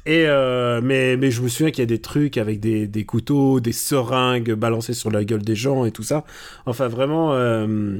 et 0.06 0.26
euh, 0.28 0.82
mais 0.84 1.18
mais 1.18 1.32
je 1.32 1.42
me 1.42 1.48
souviens 1.48 1.72
qu'il 1.72 1.80
y 1.80 1.84
a 1.84 1.88
des 1.88 2.02
trucs 2.02 2.38
avec 2.38 2.60
des, 2.60 2.86
des 2.86 3.06
couteaux 3.06 3.60
des 3.60 3.72
seringues 3.72 4.54
balancées 4.54 4.94
sur 4.94 5.10
la 5.10 5.24
gueule 5.24 5.42
des 5.42 5.56
gens 5.56 5.84
et 5.86 5.92
tout 5.92 6.04
ça 6.04 6.26
enfin 6.68 6.88
vraiment 6.88 7.34
euh, 7.34 7.98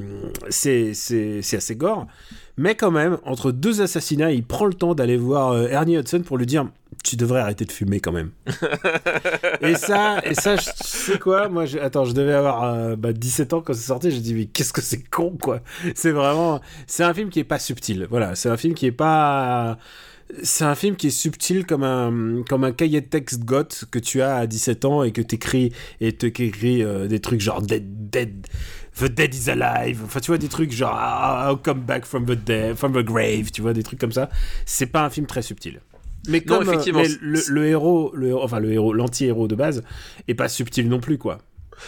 c'est 0.50 0.92
assez 0.92 1.76
gore 1.76 2.06
mais 2.58 2.76
quand 2.76 2.92
même 2.92 3.18
entre 3.26 3.52
deux 3.52 3.82
assassinats 3.82 4.32
il 4.32 4.44
prend 4.44 4.66
le 4.66 4.74
temps 4.74 4.94
d'aller 4.96 5.18
voir 5.18 5.52
euh, 5.52 5.68
Ernie 5.68 5.98
Hudson 5.98 6.22
pour 6.26 6.38
lui 6.38 6.46
dire 6.46 6.68
tu 7.04 7.16
devrais 7.16 7.40
arrêter 7.42 7.66
de 7.66 7.72
fumer 7.72 8.00
quand 8.00 8.12
même 8.12 8.30
et 9.62 9.76
ça, 9.76 10.20
et 10.24 10.34
ça, 10.36 10.56
je 10.56 10.62
tu 10.70 10.72
sais 10.88 11.20
quoi? 11.20 11.50
Moi, 11.50 11.66
je- 11.66 11.78
attends, 11.80 12.06
je 12.06 12.14
devais 12.14 12.34
avoir 12.34 12.64
euh, 12.64 12.96
bah, 12.96 13.12
17 13.14 13.54
ans 13.54 13.62
quand 13.62 13.74
c'est 13.74 13.88
sorti. 13.88 14.12
J'ai 14.12 14.20
dit, 14.20 14.34
mais 14.34 14.46
qu'est-ce 14.46 14.72
que 14.74 14.82
c'est 14.82 15.04
con, 15.10 15.36
quoi? 15.42 15.60
C'est 15.96 16.12
vraiment, 16.12 16.62
c'est 16.88 17.04
un 17.04 17.14
film 17.14 17.30
qui 17.30 17.40
est 17.40 17.44
pas 17.44 17.60
subtil. 17.60 18.08
Voilà, 18.10 18.36
c'est 18.36 18.50
un 18.50 18.58
film 18.58 18.74
qui 18.74 18.86
est 18.86 18.92
pas, 18.92 19.78
c'est 20.42 20.64
un 20.64 20.76
film 20.76 20.96
qui 20.96 21.08
est 21.08 21.12
subtil 21.12 21.66
comme 21.66 21.84
un, 21.84 22.44
comme 22.48 22.64
un 22.64 22.72
cahier 22.72 23.02
de 23.02 23.06
texte 23.06 23.44
goth 23.44 23.86
que 23.92 24.00
tu 24.00 24.22
as 24.22 24.38
à 24.38 24.48
17 24.48 24.86
ans 24.86 25.04
et 25.04 25.12
que 25.12 25.22
t'écris 25.22 25.72
et 26.02 26.14
te 26.14 26.26
écris 26.26 26.84
euh, 26.84 27.08
des 27.08 27.20
trucs 27.20 27.42
genre 27.42 27.62
dead, 27.62 28.10
dead. 28.10 28.48
The 29.00 29.06
dead 29.06 29.34
is 29.34 29.50
alive. 29.50 30.02
Enfin, 30.06 30.20
tu 30.20 30.28
vois, 30.28 30.38
des 30.38 30.48
trucs 30.48 30.72
genre 30.72 30.96
ah, 30.96 31.50
I'll 31.50 31.58
come 31.58 31.82
back 31.82 32.06
from 32.06 32.26
the 32.26 32.32
dead, 32.32 32.76
from 32.76 32.94
the 32.94 33.04
grave. 33.04 33.52
Tu 33.52 33.62
vois, 33.62 33.74
des 33.74 33.84
trucs 33.84 34.00
comme 34.00 34.12
ça. 34.12 34.30
C'est 34.66 34.86
pas 34.86 35.04
un 35.04 35.10
film 35.10 35.26
très 35.26 35.42
subtil. 35.42 35.82
Mais 36.28 36.44
Non, 36.46 36.60
comme, 36.60 36.68
euh, 36.68 36.72
effectivement, 36.72 37.02
mais 37.02 37.10
le, 37.22 37.42
le 37.48 37.68
héros, 37.68 38.12
le, 38.16 38.36
enfin 38.38 38.60
le 38.60 38.72
héros, 38.72 38.94
l'anti-héros 38.94 39.48
de 39.48 39.56
base, 39.56 39.84
est 40.28 40.36
pas 40.36 40.48
subtil 40.48 40.88
non 40.88 41.00
plus, 41.00 41.18
quoi. 41.18 41.40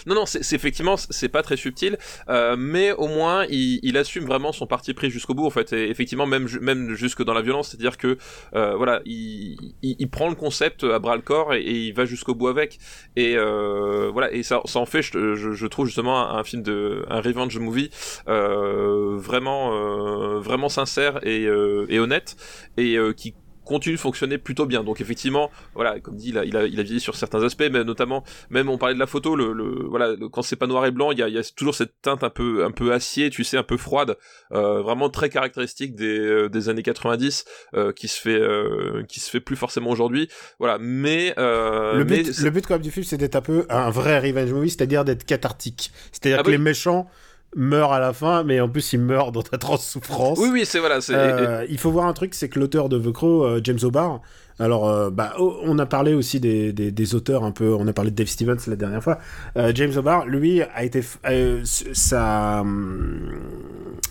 Non, 0.05 0.15
non, 0.15 0.25
c'est 0.25 0.53
effectivement, 0.53 0.95
c'est 0.97 1.29
pas 1.29 1.41
très 1.41 1.57
subtil, 1.57 1.97
euh, 2.29 2.55
mais 2.57 2.91
au 2.91 3.07
moins, 3.07 3.45
il, 3.49 3.79
il 3.83 3.97
assume 3.97 4.25
vraiment 4.25 4.51
son 4.51 4.67
parti 4.67 4.93
pris 4.93 5.09
jusqu'au 5.09 5.33
bout, 5.33 5.45
en 5.45 5.49
fait, 5.49 5.73
et 5.73 5.89
effectivement, 5.89 6.25
même, 6.25 6.47
même 6.61 6.93
jusque 6.93 7.23
dans 7.23 7.33
la 7.33 7.41
violence, 7.41 7.69
c'est-à-dire 7.69 7.97
que, 7.97 8.17
euh, 8.55 8.75
voilà, 8.75 9.01
il, 9.05 9.57
il, 9.81 10.09
prend 10.09 10.29
le 10.29 10.35
concept 10.35 10.83
à 10.83 10.99
bras 10.99 11.15
le 11.15 11.21
corps 11.21 11.53
et, 11.53 11.61
il 11.65 11.93
va 11.93 12.05
jusqu'au 12.05 12.35
bout 12.35 12.47
avec, 12.47 12.79
et 13.15 13.35
euh, 13.37 14.09
voilà, 14.11 14.31
et 14.31 14.43
ça, 14.43 14.61
ça 14.65 14.79
en 14.79 14.85
fait, 14.85 15.01
je, 15.01 15.35
je, 15.35 15.67
trouve 15.67 15.87
justement 15.87 16.31
un, 16.31 16.43
film 16.43 16.63
de, 16.63 17.05
un 17.09 17.21
revenge 17.21 17.57
movie, 17.57 17.89
euh, 18.27 19.17
vraiment, 19.17 19.73
euh, 19.73 20.39
vraiment 20.39 20.69
sincère 20.69 21.19
et, 21.25 21.45
euh, 21.45 21.85
et 21.89 21.99
honnête, 21.99 22.35
et 22.77 22.97
qui 23.15 23.33
continue 23.65 23.95
de 23.95 23.99
fonctionner 23.99 24.37
plutôt 24.37 24.65
bien. 24.65 24.83
Donc 24.83 25.01
effectivement, 25.01 25.51
voilà, 25.73 25.99
comme 25.99 26.15
dit, 26.15 26.29
il 26.29 26.37
a, 26.37 26.45
il 26.45 26.55
a, 26.55 26.65
il 26.65 26.79
a 26.79 26.83
vieilli 26.83 27.01
sur 27.01 27.15
certains 27.15 27.43
aspects, 27.43 27.65
mais 27.71 27.83
notamment, 27.83 28.23
même 28.49 28.69
on 28.69 28.77
parlait 28.77 28.95
de 28.95 28.99
la 28.99 29.07
photo, 29.07 29.35
le, 29.35 29.51
le 29.51 29.85
voilà, 29.89 30.13
le- 30.15 30.29
quand 30.29 30.41
c'est 30.43 30.55
pas 30.55 30.67
noir 30.67 30.85
et 30.85 30.91
blanc, 30.91 31.11
il 31.11 31.19
y 31.19 31.23
a, 31.23 31.27
il 31.27 31.33
y 31.33 31.37
a 31.37 31.43
toujours 31.55 31.75
cette 31.75 32.01
teinte 32.01 32.23
un 32.23 32.29
peu, 32.29 32.63
un 32.63 32.71
peu 32.71 32.93
acier, 32.93 33.29
tu 33.29 33.43
sais, 33.43 33.57
un 33.57 33.63
peu 33.63 33.75
froide, 33.77 34.15
euh, 34.53 34.81
vraiment 34.81 35.09
très 35.09 35.29
caractéristique 35.29 35.95
des, 35.95 36.17
euh, 36.19 36.47
des 36.49 36.69
années 36.69 36.83
90, 36.83 37.43
euh, 37.73 37.91
qui 37.91 38.07
se 38.07 38.21
fait, 38.21 38.39
euh, 38.39 39.03
qui 39.09 39.19
se 39.19 39.29
fait 39.29 39.39
plus 39.41 39.55
forcément 39.55 39.89
aujourd'hui. 39.89 40.29
Voilà, 40.59 40.77
mais 40.79 41.33
euh, 41.37 41.95
le, 41.97 42.03
but, 42.03 42.37
le 42.39 42.49
but 42.51 42.65
quand 42.67 42.75
même 42.75 42.81
du 42.83 42.91
film, 42.91 43.03
c'est 43.03 43.17
d'être 43.17 43.35
un 43.35 43.41
peu 43.41 43.65
un 43.69 43.89
vrai 43.89 44.19
revenge 44.19 44.53
movie, 44.53 44.69
c'est-à-dire 44.69 45.03
d'être 45.03 45.25
cathartique. 45.25 45.91
C'est-à-dire 46.11 46.37
Ah 46.39 46.43
que 46.43 46.47
oui. 46.47 46.53
les 46.53 46.57
méchants 46.63 47.07
meurent 47.55 47.93
à 47.93 47.99
la 47.99 48.13
fin, 48.13 48.43
mais 48.43 48.59
en 48.59 48.69
plus 48.69 48.93
ils 48.93 48.99
meurent 48.99 49.31
dans 49.31 49.41
d'atroces 49.41 49.85
souffrances. 49.91 50.39
oui, 50.39 50.49
oui, 50.51 50.65
c'est 50.65 50.79
voilà, 50.79 51.01
c'est 51.01 51.13
Euh, 51.15 51.65
il 51.69 51.77
faut 51.77 51.91
voir 51.91 52.05
un 52.05 52.13
truc, 52.13 52.33
c'est 52.33 52.49
que 52.49 52.59
l'auteur 52.59 52.89
de 52.89 52.99
The 52.99 53.11
Crow, 53.11 53.45
euh, 53.45 53.61
James 53.63 53.79
O'Barr, 53.83 54.21
alors 54.59 54.87
euh, 54.89 55.09
bah, 55.09 55.33
oh, 55.37 55.57
on 55.63 55.77
a 55.79 55.85
parlé 55.85 56.13
aussi 56.13 56.39
des, 56.39 56.71
des, 56.73 56.91
des 56.91 57.15
auteurs 57.15 57.43
un 57.43 57.51
peu, 57.51 57.73
on 57.73 57.87
a 57.87 57.93
parlé 57.93 58.11
de 58.11 58.15
Dave 58.15 58.27
Stevens 58.27 58.57
la 58.67 58.75
dernière 58.75 59.03
fois. 59.03 59.19
Euh, 59.57 59.71
James 59.75 59.91
O'Barr, 59.97 60.25
lui, 60.25 60.61
a 60.61 60.83
été, 60.83 61.01
euh, 61.29 61.63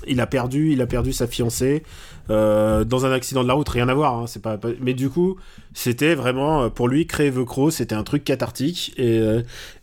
il 0.07 0.21
a 0.21 0.27
perdu, 0.27 0.73
il 0.73 0.83
a 0.83 0.87
perdu 0.87 1.13
sa 1.13 1.27
fiancée 1.27 1.83
dans 2.29 3.05
un 3.07 3.13
accident 3.13 3.43
de 3.43 3.49
la 3.49 3.55
route, 3.55 3.69
rien 3.69 3.89
à 3.91 3.95
voir, 3.95 4.15
hein, 4.19 4.25
c'est 4.27 4.41
pas, 4.41 4.57
pas- 4.57 4.71
mais 4.81 4.95
du 4.95 5.11
coup, 5.11 5.37
c'était 5.75 6.15
vraiment 6.15 6.71
pour 6.71 6.89
lui 6.89 7.07
créer 7.07 7.31
The 7.31 7.45
Crow, 7.45 7.71
c'était 7.71 7.95
un 7.95 8.03
truc 8.03 8.25
cathartique 8.25 8.95
et, 8.97 9.21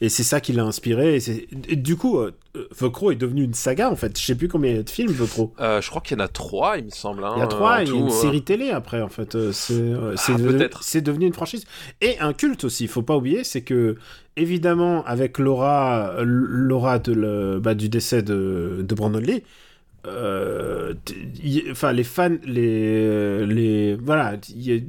et 0.02 0.10
c'est 0.10 0.24
ça 0.24 0.40
qui 0.42 0.52
l'a 0.54 0.64
inspiré. 0.64 1.18
Et, 1.70 1.76
du 1.76 1.98
coup, 1.98 2.18
The 2.56 2.90
Crow 2.92 3.12
est 3.12 3.16
devenu 3.16 3.44
une 3.44 3.54
saga 3.54 3.92
en 3.92 3.96
fait. 3.96 4.20
Je 4.20 4.26
sais 4.26 4.34
plus 4.36 4.48
combien 4.48 4.72
il 4.72 4.76
y 4.78 4.80
a 4.80 4.84
de 4.84 4.90
films 4.90 5.14
The 5.14 5.30
Crow. 5.30 5.54
je 5.60 5.88
crois 5.90 6.02
qu'il 6.02 6.18
y 6.18 6.22
en 6.22 6.24
a 6.24 6.28
trois, 6.28 6.78
il 6.80 6.86
me 6.86 6.90
semble. 6.90 7.24
hein, 7.24 7.34
Il 7.36 7.40
y 7.42 7.44
a 7.44 7.48
trois, 7.48 7.76
en 7.76 7.80
il 7.82 7.88
y 7.88 7.90
a 7.90 7.94
tout, 7.94 8.00
une 8.00 8.10
série 8.10 8.42
télé 8.42 8.72
après, 8.72 9.02
en 9.04 9.10
fait. 9.10 9.38
C'est 9.52 9.94
euh, 10.52 10.58
c'est 10.58 10.58
devenu- 10.58 10.58
peut-être. 10.60 10.84
c'est 10.84 11.02
devenu 11.02 11.26
une 11.28 11.34
franchise. 11.34 11.66
Et 12.02 12.20
un 12.20 12.34
culte 12.34 12.64
aussi, 12.64 12.84
il 12.86 12.90
faut 12.90 13.02
pas 13.02 13.16
oublier, 13.18 13.44
c'est 13.44 13.62
que, 13.62 13.96
évidemment, 14.38 15.04
avec 15.06 15.38
l'aura 15.40 16.12
euh, 16.18 16.24
l'aura 16.26 17.00
de 17.00 17.14
le- 17.14 17.60
bah, 17.60 17.74
du 17.76 17.90
décès 17.90 18.22
de, 18.24 18.84
de 18.88 18.96
Brandon 18.96 19.20
Lee, 19.20 19.44
euh, 20.08 20.94
t- 21.06 21.16
y- 21.44 21.64
enfin, 21.72 21.92
les 21.92 22.04
fans, 22.04 22.38
les. 22.46 23.46
les 23.46 23.96
voilà, 23.96 24.38
y 24.56 24.84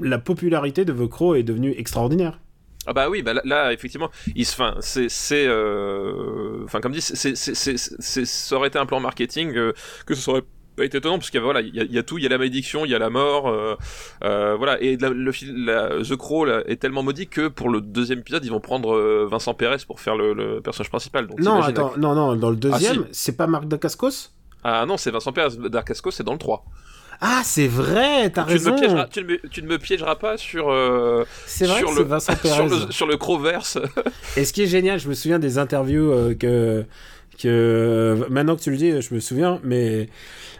la 0.00 0.18
popularité 0.18 0.86
de 0.86 0.92
The 0.94 1.06
Crow 1.08 1.34
est 1.34 1.42
devenue 1.42 1.74
extraordinaire. 1.76 2.40
Ah 2.86 2.94
bah 2.94 3.10
oui, 3.10 3.22
bah 3.22 3.34
là, 3.34 3.42
là, 3.44 3.72
effectivement, 3.72 4.10
il 4.34 4.46
se, 4.46 4.54
enfin, 4.54 4.74
c'est, 4.80 5.08
c'est, 5.10 5.44
euh, 5.46 6.64
enfin 6.64 6.80
comme 6.80 6.92
dit, 6.92 7.02
c'est- 7.02 7.36
c'est- 7.36 8.24
ça 8.24 8.56
aurait 8.56 8.68
été 8.68 8.78
un 8.78 8.86
plan 8.86 8.98
marketing 8.98 9.54
euh, 9.54 9.72
que 10.06 10.14
ce 10.14 10.22
serait 10.22 10.42
été 10.78 10.98
étonnant 10.98 11.18
parce 11.18 11.30
qu'il 11.30 11.38
y 11.38 11.42
a 11.42 11.44
voilà, 11.44 11.60
il 11.60 11.74
y 11.74 11.80
a, 11.80 11.82
il 11.84 11.92
y 11.92 11.98
a 11.98 12.02
tout, 12.02 12.18
il 12.18 12.24
y 12.24 12.26
a 12.26 12.30
la 12.30 12.38
malédiction, 12.38 12.84
il 12.84 12.90
y 12.90 12.94
a 12.94 12.98
la 12.98 13.10
mort, 13.10 13.48
euh, 13.48 13.76
euh, 14.24 14.54
voilà, 14.56 14.80
et 14.80 14.96
la- 14.96 15.10
le 15.10 15.32
la- 15.54 16.02
The 16.02 16.16
Crow 16.16 16.44
là, 16.44 16.62
est 16.66 16.76
tellement 16.80 17.02
maudit 17.02 17.26
que 17.28 17.48
pour 17.48 17.68
le 17.68 17.80
deuxième 17.80 18.20
épisode, 18.20 18.44
ils 18.44 18.50
vont 18.50 18.60
prendre 18.60 18.94
euh, 18.94 19.26
Vincent 19.30 19.54
Perez 19.54 19.78
pour 19.86 20.00
faire 20.00 20.16
le, 20.16 20.32
le 20.32 20.60
personnage 20.60 20.90
principal. 20.90 21.26
Donc 21.26 21.40
Non, 21.40 21.60
attends, 21.62 21.92
non, 21.98 22.14
non, 22.14 22.34
dans 22.36 22.50
le 22.50 22.56
deuxième, 22.56 23.04
si. 23.04 23.08
c'est 23.12 23.36
pas 23.36 23.46
Marc 23.46 23.66
Dacascos? 23.66 24.30
Ah 24.64 24.86
non, 24.86 24.96
c'est 24.96 25.10
Vincent 25.10 25.32
Perez. 25.32 25.56
Darkasco, 25.68 26.10
c'est 26.10 26.22
dans 26.24 26.32
le 26.32 26.38
3. 26.38 26.64
Ah, 27.20 27.42
c'est 27.44 27.68
vrai, 27.68 28.30
t'as 28.30 28.42
Tu 28.44 28.48
ne, 28.48 28.52
raison. 28.54 28.72
me 28.72 28.78
piégeras, 28.80 29.06
tu, 29.06 29.20
ne 29.22 29.26
me, 29.26 29.48
tu 29.48 29.62
ne 29.62 29.68
me 29.68 29.78
piégeras 29.78 30.16
pas 30.16 30.36
sur, 30.36 30.70
euh, 30.70 31.24
C'est 31.46 31.66
vrai 31.66 31.78
sur 31.78 31.90
le- 31.90 31.96
c'est 31.98 32.02
Vincent 32.04 32.34
Perez. 32.34 32.54
sur 32.54 32.66
le, 32.86 32.92
sur 32.92 33.06
le 33.06 33.16
Crowverse. 33.16 33.78
Et 34.36 34.44
ce 34.44 34.52
qui 34.52 34.62
est 34.62 34.66
génial, 34.66 34.98
je 34.98 35.08
me 35.08 35.14
souviens 35.14 35.38
des 35.38 35.58
interviews 35.58 36.10
euh, 36.12 36.34
que 36.34 36.84
que 37.38 38.26
maintenant 38.30 38.56
que 38.56 38.62
tu 38.62 38.70
le 38.70 38.76
dis, 38.76 39.00
je 39.00 39.14
me 39.14 39.20
souviens, 39.20 39.60
mais 39.64 40.08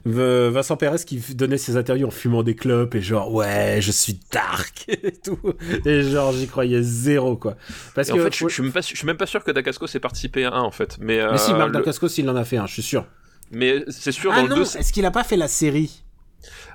Vincent 0.04 0.76
Perez 0.76 1.04
qui 1.06 1.18
donnait 1.34 1.58
ses 1.58 1.76
interviews 1.76 2.06
en 2.06 2.10
fumant 2.10 2.42
des 2.42 2.54
clopes 2.56 2.94
et 2.94 3.00
genre 3.00 3.32
ouais, 3.32 3.78
je 3.80 3.92
suis 3.92 4.18
dark 4.32 4.84
et 4.88 5.12
tout, 5.12 5.38
et 5.86 6.02
genre 6.02 6.32
j'y 6.32 6.46
croyais 6.48 6.82
zéro 6.82 7.36
quoi. 7.36 7.56
Parce 7.94 8.08
Et 8.08 8.12
en 8.12 8.16
que 8.16 8.22
fait, 8.24 8.34
je, 8.34 8.48
je 8.48 8.52
suis 8.54 8.62
même 8.62 8.72
pas, 8.72 8.82
su- 8.82 8.94
je 8.94 8.98
suis 8.98 9.06
même 9.06 9.16
pas 9.16 9.26
sûr 9.26 9.44
que 9.44 9.50
Dacasco 9.50 9.86
s'est 9.86 10.00
participé 10.00 10.44
à 10.44 10.52
un 10.52 10.62
en 10.62 10.70
fait. 10.70 10.96
Mais, 11.00 11.18
mais 11.30 11.38
si 11.38 11.52
euh, 11.52 11.56
Marc 11.56 11.68
le- 11.68 11.74
Dacascos 11.74 12.08
il 12.18 12.28
en 12.28 12.36
a 12.36 12.44
fait 12.44 12.56
un, 12.56 12.66
je 12.66 12.72
suis 12.72 12.82
sûr. 12.82 13.06
mais 13.50 13.84
c'est 13.88 14.12
sûr 14.12 14.32
Ah 14.32 14.36
dans 14.36 14.42
le 14.44 14.48
non, 14.48 14.56
2. 14.56 14.62
est-ce 14.62 14.92
qu'il 14.92 15.04
a 15.04 15.10
pas 15.10 15.24
fait 15.24 15.36
la 15.36 15.48
série? 15.48 16.02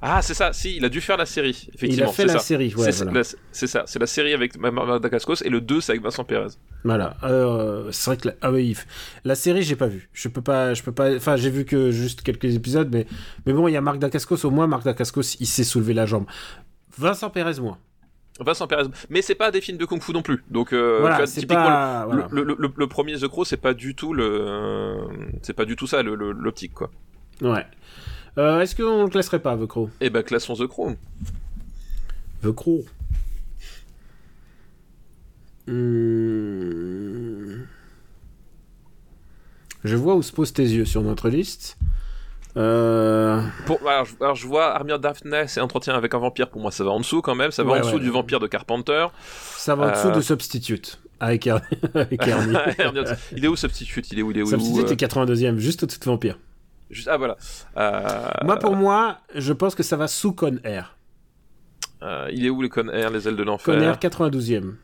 Ah, 0.02 0.22
c'est 0.22 0.34
ça, 0.34 0.54
si, 0.54 0.78
il 0.78 0.86
a 0.86 0.90
dû 0.90 1.02
faire 1.02 1.18
la 1.18 1.26
série, 1.26 1.68
effectivement. 1.74 2.06
Il 2.08 2.10
a 2.10 2.14
fait 2.14 2.26
la 2.26 2.34
ça. 2.34 2.40
série, 2.40 2.74
ouais, 2.76 2.92
c'est 2.92 3.04
voilà. 3.04 3.20
la- 3.20 3.28
c'est 3.52 3.68
ça, 3.68 3.84
c'est 3.86 4.00
la 4.00 4.08
série 4.08 4.34
avec 4.34 4.58
Ma- 4.58 4.72
Ma- 4.72 5.00
Dacascos 5.00 5.42
et 5.44 5.50
le 5.50 5.60
2 5.62 5.82
c'est 5.82 5.92
avec 5.94 6.02
Vincent 6.04 6.24
Perez. 6.24 6.48
Voilà, 6.84 7.18
euh, 7.24 7.90
c'est 7.92 8.10
vrai 8.12 8.18
que 8.18 8.28
la... 8.30 8.34
ah 8.42 8.52
oui, 8.52 8.76
la 9.26 9.36
série 9.36 9.64
j'ai 9.64 9.76
pas 9.76 9.88
vu. 9.88 10.10
Je 10.14 10.28
peux 10.30 10.42
pas, 10.42 10.74
je 10.74 10.84
peux 10.84 10.92
pas. 10.94 11.16
Enfin, 11.16 11.36
j'ai 11.36 11.50
vu 11.50 11.66
que 11.66 11.92
juste 11.92 12.22
quelques 12.22 12.56
épisodes, 12.56 12.90
mais 12.92 13.08
mais 13.46 13.54
bon, 13.54 13.68
il 13.68 13.74
y 13.74 13.78
a 13.78 13.82
Marc 13.82 14.00
Dacascos. 14.00 14.46
Au 14.46 14.52
moins, 14.52 14.68
Marc 14.68 14.84
Dacascos, 14.84 15.36
il 15.40 15.48
s'est 15.48 15.64
soulevé 15.64 15.94
la 15.94 16.06
jambe. 16.06 16.26
Vincent 16.98 17.30
Perez, 17.30 17.60
moi. 17.62 17.78
Vincent 18.40 18.68
Perez, 18.68 18.84
mais 19.10 19.24
c'est 19.24 19.34
pas 19.36 19.50
des 19.50 19.62
films 19.62 19.80
de 19.80 19.86
kung 19.86 20.00
fu 20.02 20.12
non 20.14 20.22
plus. 20.22 20.44
Donc, 20.52 20.72
euh, 20.72 21.00
voilà, 21.02 21.18
vois, 21.18 21.26
typiquement, 21.28 21.56
pas. 21.66 22.02
le, 22.06 22.12
Voilà. 22.22 22.28
le, 22.32 22.44
le- 22.44 22.56
le- 22.60 22.72
le 22.76 22.88
premier 22.88 23.18
The 23.18 23.28
Crow, 23.28 23.46
c'est 23.46 23.58
pas 23.58 23.74
du 23.74 23.96
tout 23.96 24.14
le, 24.14 24.96
c'est 25.42 25.54
pas 25.54 25.66
du 25.66 25.76
tout 25.76 25.88
ça 25.88 26.04
l'optique 26.04 26.74
quoi. 26.76 26.92
Ouais. 27.42 27.66
Euh, 28.38 28.60
Est-ce 28.62 28.76
qu'on 28.76 29.04
le 29.04 29.10
classerait 29.10 29.40
pas, 29.40 29.56
The 29.58 29.66
Crow? 29.66 29.90
Et 30.02 30.10
ben 30.10 30.22
classons 30.24 30.54
The 30.56 30.68
Crow. 30.68 30.92
The 32.44 32.52
Crow. 32.52 32.84
Hmm. 36.28 37.64
Je 39.84 39.96
vois 39.96 40.16
où 40.16 40.22
se 40.24 40.32
posent 40.32 40.54
tes 40.54 40.64
yeux 40.64 40.86
sur 40.86 41.02
notre 41.02 41.30
liste. 41.30 41.78
Euh... 42.58 43.42
Pour, 43.66 43.80
alors, 43.88 44.06
je, 44.06 44.16
alors, 44.20 44.36
je 44.36 44.48
vois 44.48 44.74
Armure 44.76 45.00
Darkness 45.00 45.58
et 45.58 45.62
Entretien 45.62 45.94
avec 45.94 46.14
un 46.14 46.18
vampire. 46.20 46.50
Pour 46.50 46.62
moi, 46.62 46.72
ça 46.72 46.84
va 46.84 46.90
en 46.92 47.00
dessous 47.00 47.22
quand 47.22 47.36
même. 47.36 47.52
Ça 47.52 47.64
va 47.64 47.74
Ouais, 47.74 47.80
en 47.80 47.82
dessous 47.84 47.96
ouais. 47.98 48.00
du 48.02 48.10
vampire 48.10 48.40
de 48.40 48.48
Carpenter. 48.48 49.08
Ça 49.56 49.76
va 49.76 49.88
en 49.88 49.92
dessous 49.92 50.08
Euh. 50.08 50.16
de 50.16 50.22
Substitute. 50.22 51.00
Avec, 51.20 51.48
Er- 51.48 51.62
avec 51.94 52.22
il 53.36 53.46
est 53.46 53.48
où 53.48 53.56
Substitute? 53.56 54.12
Il 54.12 54.20
est 54.20 54.22
où 54.24 54.32
Il 54.32 54.38
est 54.40 54.42
où, 54.44 54.48
Substitute 54.50 54.88
euh, 54.90 54.94
est 54.94 55.04
82e, 55.08 55.58
juste 55.58 55.84
au-dessus 55.84 56.00
de 56.00 56.06
Vampire. 56.06 56.38
Juste- 56.90 57.08
Ah 57.12 57.18
voilà. 57.18 57.38
Euh, 57.78 58.28
Moi, 58.44 58.58
pour 58.58 58.76
moi, 58.76 59.18
je 59.36 59.54
pense 59.54 59.76
que 59.76 59.84
ça 59.84 59.96
va 59.98 60.08
sous 60.08 60.34
Con 60.34 60.58
Air. 60.64 60.96
Euh, 62.04 62.30
il 62.32 62.46
est 62.46 62.50
où 62.50 62.62
les 62.62 62.70
Conair, 62.70 63.10
les 63.10 63.28
ailes 63.28 63.36
de 63.36 63.44
l'enfer? 63.44 63.74
Conner 63.74 63.92
92e. 64.00 64.76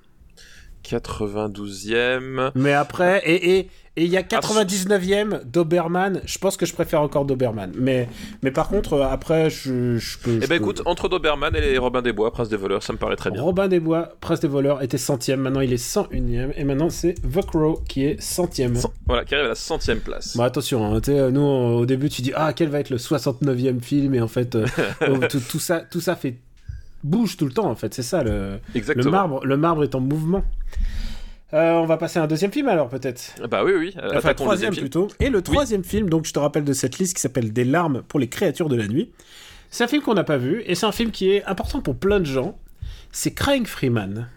92e. 0.84 2.52
Mais 2.56 2.74
après, 2.74 3.22
et 3.26 3.58
et 3.60 3.70
et 3.96 4.06
il 4.06 4.10
y 4.10 4.18
a 4.18 4.24
99e 4.24 5.44
Doberman. 5.46 6.22
Je 6.26 6.40
pense 6.40 6.58
que 6.58 6.66
je 6.66 6.74
préfère 6.74 7.02
encore 7.02 7.26
Doberman. 7.26 7.72
Mais 7.78 8.10
mais 8.42 8.50
par 8.50 8.68
contre, 8.68 8.94
euh, 8.94 9.04
après, 9.08 9.52
je, 9.52 9.98
je 9.98 10.18
peux. 10.18 10.40
Eh 10.42 10.48
ben 10.48 10.56
écoute, 10.56 10.82
entre 10.86 11.10
Doberman 11.10 11.56
et 11.56 11.78
Robin 11.78 12.02
des 12.02 12.12
Bois, 12.12 12.32
Prince 12.32 12.50
des 12.50 12.58
voleurs, 12.58 12.82
ça 12.82 12.92
me 12.94 12.98
paraît 12.98 13.16
très 13.16 13.30
bien. 13.30 13.42
Robin 13.42 13.68
des 13.68 13.80
Bois, 13.80 14.10
Prince 14.20 14.40
des 14.40 14.48
voleurs, 14.48 14.82
était 14.82 14.98
centième. 14.98 15.42
Maintenant, 15.42 15.62
il 15.62 15.72
est 15.74 15.78
101e. 15.84 16.54
Et 16.56 16.64
maintenant, 16.64 16.90
c'est 16.90 17.14
Vokro 17.24 17.82
qui 17.88 18.06
est 18.06 18.20
centième. 18.20 18.76
Cent- 18.76 18.92
Voilà, 19.06 19.26
qui 19.26 19.36
arrive 19.36 19.46
à 19.46 19.50
la 19.50 19.56
centième 19.56 20.00
place. 20.00 20.36
Bon, 20.38 20.44
attention, 20.44 20.84
hein, 20.96 21.00
sais, 21.04 21.32
nous, 21.32 21.42
on- 21.42 21.76
au 21.76 21.86
début, 21.86 22.10
tu 22.10 22.24
dis, 22.24 22.32
ah, 22.36 22.52
quel 22.54 22.70
va 22.70 22.80
être 22.80 22.90
le 22.90 22.98
69e 22.98 23.80
film? 23.82 24.16
Et 24.16 24.22
en 24.22 24.28
fait, 24.28 24.56
euh, 24.56 24.66
oh, 25.08 25.18
tout, 25.30 25.40
tout 25.40 25.60
ça, 25.60 25.82
tout 25.82 26.02
ça 26.02 26.16
fait 26.16 26.38
bouge 27.04 27.38
tout 27.38 27.46
le 27.46 27.52
temps, 27.52 27.70
en 27.70 27.76
fait. 27.76 27.94
C'est 27.94 28.02
ça, 28.04 28.24
le, 28.24 28.60
Exactement. 28.76 29.06
le 29.06 29.12
marbre. 29.12 29.46
Le 29.46 29.58
marbre 29.58 29.84
est 29.84 29.96
en 29.96 30.00
mouvement. 30.00 30.44
Euh, 31.54 31.74
on 31.74 31.86
va 31.86 31.98
passer 31.98 32.18
à 32.18 32.24
un 32.24 32.28
deuxième 32.28 32.52
film 32.52 32.68
alors 32.68 32.90
peut-être. 32.90 33.36
Bah 33.48 33.64
oui, 33.64 33.74
oui. 33.78 33.94
euh, 34.02 34.14
Enfin, 34.18 34.34
troisième 34.34 34.76
plutôt. 34.76 35.08
Et 35.20 35.30
le 35.30 35.44
troisième 35.44 35.84
film, 35.84 36.10
donc 36.10 36.26
je 36.26 36.34
te 36.34 36.40
rappelle 36.40 36.64
de 36.64 36.74
cette 36.74 36.98
liste 36.98 37.16
qui 37.16 37.22
s'appelle 37.22 37.54
Des 37.54 37.64
larmes 37.64 38.02
pour 38.08 38.20
les 38.20 38.28
créatures 38.28 38.70
de 38.70 38.76
la 38.76 38.88
nuit. 38.88 39.12
C'est 39.70 39.84
un 39.84 39.88
film 39.88 40.02
qu'on 40.02 40.16
n'a 40.16 40.24
pas 40.24 40.38
vu 40.38 40.64
et 40.66 40.74
c'est 40.74 40.88
un 40.88 40.92
film 40.92 41.12
qui 41.12 41.30
est 41.30 41.44
important 41.46 41.80
pour 41.82 41.96
plein 41.96 42.20
de 42.20 42.26
gens. 42.26 42.58
C'est 43.12 43.36
Crying 43.36 43.68
Freeman. 43.68 44.30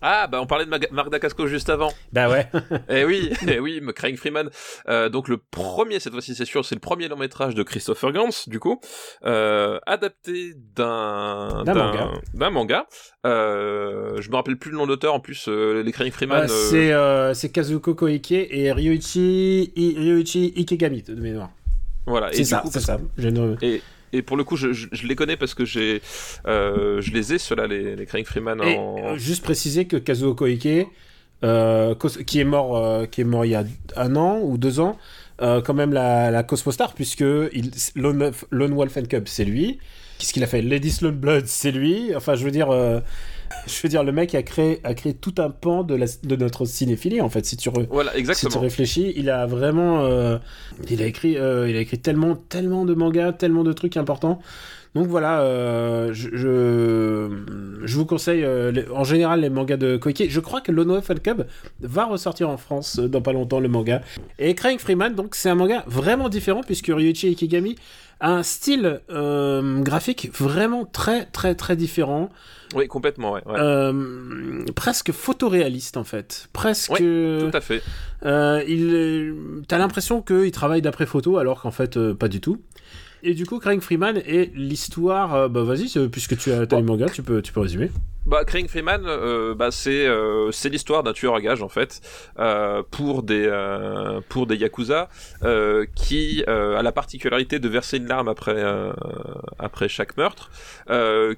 Ah, 0.00 0.26
bah 0.28 0.40
on 0.40 0.46
parlait 0.46 0.64
de 0.64 0.70
Mag- 0.70 0.88
Marc 0.92 1.10
Dacascos 1.10 1.46
juste 1.48 1.68
avant. 1.70 1.92
Bah 2.12 2.28
ouais. 2.30 2.46
Eh 2.88 3.04
oui, 3.04 3.30
eh 3.48 3.58
oui, 3.58 3.80
Crying 3.94 4.16
Freeman. 4.16 4.48
Euh, 4.88 5.08
donc 5.08 5.28
le 5.28 5.38
premier, 5.38 5.98
cette 6.00 6.12
fois-ci 6.12 6.34
c'est 6.34 6.44
sûr, 6.44 6.64
c'est 6.64 6.74
le 6.76 6.80
premier 6.80 7.08
long 7.08 7.16
métrage 7.16 7.54
de 7.54 7.62
Christopher 7.62 8.12
Gans, 8.12 8.28
du 8.46 8.60
coup, 8.60 8.80
euh, 9.24 9.78
adapté 9.86 10.54
d'un 10.76 11.64
manga. 11.64 12.10
d'un 12.34 12.50
manga. 12.50 12.86
Euh, 13.26 14.20
je 14.20 14.30
me 14.30 14.36
rappelle 14.36 14.56
plus 14.56 14.70
le 14.70 14.76
nom 14.78 14.86
d'auteur. 14.86 15.14
En 15.14 15.20
plus, 15.20 15.48
les 15.48 15.92
Crying 15.92 16.12
Freeman. 16.12 16.46
C'est 16.48 17.52
Kazuko 17.52 17.94
Koike 17.94 18.32
et 18.32 18.72
Ryuichi, 18.72 19.72
I- 19.76 19.94
Ryuichi 19.98 20.52
Ikegami 20.56 21.02
de 21.02 21.14
mémoire. 21.14 21.50
voilà. 22.06 22.30
C'est 22.32 22.44
ça, 22.44 22.62
c'est 22.70 22.80
ça. 22.80 22.98
Je 23.16 23.28
ne- 23.28 23.56
Et, 23.62 23.82
et 24.12 24.22
pour 24.22 24.36
le 24.36 24.44
coup, 24.44 24.56
je, 24.56 24.72
je, 24.72 24.88
je 24.92 25.06
les 25.06 25.14
connais 25.16 25.36
parce 25.36 25.54
que 25.54 25.64
j'ai, 25.64 26.02
euh, 26.46 27.00
je 27.00 27.12
les 27.12 27.34
ai 27.34 27.38
ceux-là, 27.38 27.66
les, 27.66 27.96
les 27.96 28.06
Crying 28.06 28.24
Freeman 28.24 28.60
Et 28.60 28.74
en. 28.74 29.14
euh, 29.14 29.18
juste 29.18 29.42
préciser 29.42 29.86
que 29.86 29.96
Kazuo 29.96 30.34
Koike, 30.34 30.86
euh, 31.44 31.94
qui 32.26 32.40
est 32.40 32.44
mort, 32.44 33.08
qui 33.10 33.20
est 33.20 33.24
mort 33.24 33.44
il 33.44 33.50
y 33.50 33.54
a 33.54 33.64
un 33.96 34.16
an 34.16 34.40
ou 34.42 34.58
deux 34.58 34.80
ans, 34.80 34.98
quand 35.40 35.74
même 35.74 35.92
la, 35.92 36.30
la 36.32 36.42
Cosmostar, 36.42 36.94
puisque 36.94 37.20
il, 37.52 37.70
Lone, 37.94 38.32
Lone 38.50 38.72
Wolf 38.74 38.96
and 38.96 39.04
Cub, 39.08 39.28
c'est 39.28 39.44
lui. 39.44 39.78
Qu'est-ce 40.18 40.32
qu'il 40.32 40.42
a 40.42 40.48
fait? 40.48 40.62
Lady 40.62 40.90
Sloan 40.90 41.12
Blood, 41.12 41.46
c'est 41.46 41.70
lui. 41.70 42.10
Enfin, 42.16 42.34
je 42.34 42.44
veux 42.44 42.50
dire, 42.50 42.70
je 43.66 43.82
veux 43.82 43.88
dire, 43.88 44.04
le 44.04 44.12
mec 44.12 44.34
a 44.34 44.42
créé, 44.42 44.80
a 44.84 44.94
créé 44.94 45.14
tout 45.14 45.34
un 45.38 45.50
pan 45.50 45.82
de, 45.82 45.94
la, 45.94 46.06
de 46.22 46.36
notre 46.36 46.64
cinéphilie, 46.64 47.20
en 47.20 47.28
fait. 47.28 47.44
Si 47.46 47.56
tu, 47.56 47.68
re- 47.70 47.86
Voilà, 47.90 48.12
si 48.34 48.46
tu 48.46 48.58
réfléchis, 48.58 49.12
il 49.16 49.30
a 49.30 49.46
vraiment, 49.46 50.04
euh, 50.04 50.38
il 50.90 51.02
a 51.02 51.06
écrit, 51.06 51.36
euh, 51.36 51.68
il 51.68 51.76
a 51.76 51.80
écrit 51.80 51.98
tellement, 51.98 52.34
tellement 52.36 52.84
de 52.84 52.94
mangas, 52.94 53.32
tellement 53.32 53.64
de 53.64 53.72
trucs 53.72 53.96
importants. 53.96 54.40
Donc 54.94 55.06
voilà, 55.06 55.42
euh, 55.42 56.12
je, 56.14 56.30
je, 56.34 57.86
je 57.86 57.96
vous 57.96 58.06
conseille 58.06 58.42
euh, 58.42 58.70
les- 58.72 58.88
en 58.88 59.04
général 59.04 59.40
les 59.42 59.50
mangas 59.50 59.76
de 59.76 59.98
Koike. 59.98 60.24
Je 60.30 60.40
crois 60.40 60.62
que 60.62 60.72
Lono 60.72 60.98
Cub 61.22 61.42
va 61.80 62.06
ressortir 62.06 62.48
en 62.48 62.56
France 62.56 62.98
euh, 62.98 63.06
dans 63.06 63.20
pas 63.20 63.32
longtemps 63.34 63.60
le 63.60 63.68
manga. 63.68 64.00
Et 64.38 64.54
Crying 64.54 64.78
Freeman, 64.78 65.14
donc 65.14 65.34
c'est 65.34 65.50
un 65.50 65.54
manga 65.56 65.84
vraiment 65.86 66.30
différent 66.30 66.62
puisque 66.62 66.86
Ryuichi 66.86 67.28
Ikigami 67.28 67.76
a 68.20 68.32
un 68.32 68.42
style 68.42 69.00
graphique 69.82 70.30
vraiment 70.40 70.84
très 70.86 71.26
très 71.26 71.54
très 71.54 71.76
différent, 71.76 72.30
Oui, 72.74 72.86
complètement, 72.86 73.32
ouais. 73.32 73.42
ouais. 73.46 73.58
Euh, 73.58 74.64
presque 74.74 75.12
photoréaliste 75.12 75.96
en 75.96 76.04
fait, 76.04 76.48
presque. 76.52 76.96
Tout 76.96 77.50
à 77.52 77.60
fait. 77.60 77.82
Euh, 78.24 78.62
il, 78.68 79.62
t'as 79.66 79.78
l'impression 79.78 80.22
qu'il 80.22 80.50
travaille 80.52 80.82
d'après 80.82 81.06
photo, 81.06 81.38
alors 81.38 81.62
qu'en 81.62 81.70
fait, 81.70 81.96
euh, 81.96 82.14
pas 82.14 82.28
du 82.28 82.40
tout. 82.40 82.60
Et 83.22 83.34
du 83.34 83.46
coup, 83.46 83.58
Crying 83.58 83.80
Freeman 83.80 84.16
est 84.18 84.54
l'histoire. 84.54 85.48
bah 85.48 85.62
vas-y, 85.64 86.08
puisque 86.08 86.36
tu 86.36 86.52
as, 86.52 86.66
t'as 86.66 86.76
Bon. 86.76 86.82
le 86.82 86.86
manga, 86.86 87.06
tu 87.08 87.22
peux, 87.22 87.42
tu 87.42 87.52
peux 87.52 87.60
résumer. 87.60 87.90
Bah, 88.26 88.44
Crying 88.44 88.68
Freeman, 88.68 89.06
euh, 89.06 89.54
bah, 89.54 89.70
c'est 89.70 90.06
euh, 90.06 90.52
c'est 90.52 90.68
l'histoire 90.68 91.02
d'un 91.02 91.14
tueur 91.14 91.34
à 91.34 91.40
gages 91.40 91.62
en 91.62 91.70
fait 91.70 92.02
euh, 92.38 92.82
pour 92.90 93.22
des 93.22 93.46
euh, 93.46 94.20
pour 94.28 94.46
des 94.46 94.56
yakuza 94.56 95.08
euh, 95.44 95.86
qui 95.94 96.44
a 96.46 96.82
la 96.82 96.92
particularité 96.92 97.58
de 97.58 97.68
verser 97.68 97.96
une 97.96 98.06
larme 98.06 98.28
après 98.28 98.62
après 99.58 99.88
chaque 99.88 100.16
meurtre, 100.18 100.50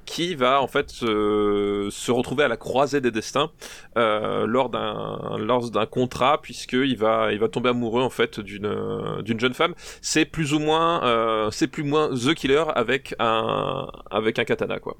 qui 0.04 0.34
va 0.34 0.60
en 0.60 0.66
fait 0.66 0.90
se, 0.90 2.10
retrouver 2.10 2.44
à 2.44 2.48
la 2.48 2.56
croisée 2.56 3.00
des 3.00 3.12
destins 3.12 3.50
lors 3.94 4.68
d'un 4.68 5.38
lors 5.38 5.70
d'un 5.70 5.86
contrat 5.86 6.40
puisque 6.42 6.72
il 6.72 6.96
va 6.96 7.32
il 7.32 7.38
va 7.38 7.48
tomber 7.48 7.68
amoureux 7.70 8.02
en 8.02 8.10
fait 8.10 8.40
d'une 8.40 9.22
d'une 9.22 9.38
jeune 9.38 9.54
femme. 9.54 9.74
C'est 10.02 10.24
plus 10.24 10.54
ou 10.54 10.58
moins 10.58 11.50
c'est 11.52 11.68
plus 11.68 11.84
ou 11.84 11.86
moins 11.86 12.08
The 12.10 12.34
Killer 12.34 12.64
avec 12.74 13.14
un 13.20 13.88
avec 14.10 14.38
un 14.40 14.44
katana 14.44 14.80
quoi. 14.80 14.96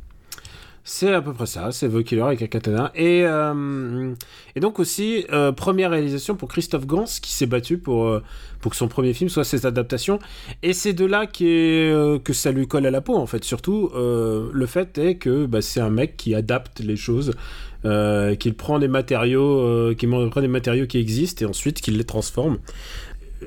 C'est 0.83 1.13
à 1.13 1.21
peu 1.21 1.33
près 1.35 1.47
ça, 1.47 1.73
c'est 1.73 1.89
The 1.89 2.03
Killer 2.03 2.23
avec 2.23 2.43
un 2.43 2.47
katana. 2.47 2.91
Et, 2.95 3.23
euh, 3.25 4.15
et 4.57 4.61
donc 4.61 4.79
aussi, 4.79 5.27
euh, 5.31 5.53
première 5.53 5.91
réalisation 5.91 6.37
pour 6.37 6.49
Christophe 6.49 6.87
Gans, 6.87 7.05
qui 7.05 7.33
s'est 7.33 7.47
battu 7.47 7.77
pour, 7.77 8.07
euh, 8.07 8.23
pour 8.61 8.71
que 8.73 8.77
son 8.77 8.89
premier 8.89 9.13
film 9.13 9.29
soit 9.29 9.45
cette 9.45 9.67
adaptation. 9.67 10.19
Et 10.63 10.73
c'est 10.73 10.95
de 10.95 11.05
là 11.05 11.27
que 11.27 12.21
ça 12.33 12.51
lui 12.51 12.67
colle 12.67 12.87
à 12.87 12.91
la 12.91 13.03
peau, 13.03 13.15
en 13.15 13.27
fait. 13.27 13.45
Surtout, 13.45 13.91
le 13.95 14.67
fait 14.67 14.97
est 14.99 15.17
que 15.17 15.47
bah, 15.47 15.61
c'est 15.61 15.81
un 15.81 15.91
mec 15.91 16.17
qui 16.17 16.35
adapte 16.35 16.81
les 16.81 16.97
choses, 16.97 17.35
qu'il 17.83 18.55
prend 18.55 18.79
des 18.79 18.89
matériaux, 18.89 19.95
qu'il 19.95 20.09
prend 20.09 20.41
des 20.41 20.49
matériaux 20.49 20.87
qui 20.87 20.99
existent 20.99 21.45
et 21.45 21.49
ensuite 21.49 21.81
qu'il 21.83 21.99
les 21.99 22.05
transforme. 22.05 22.59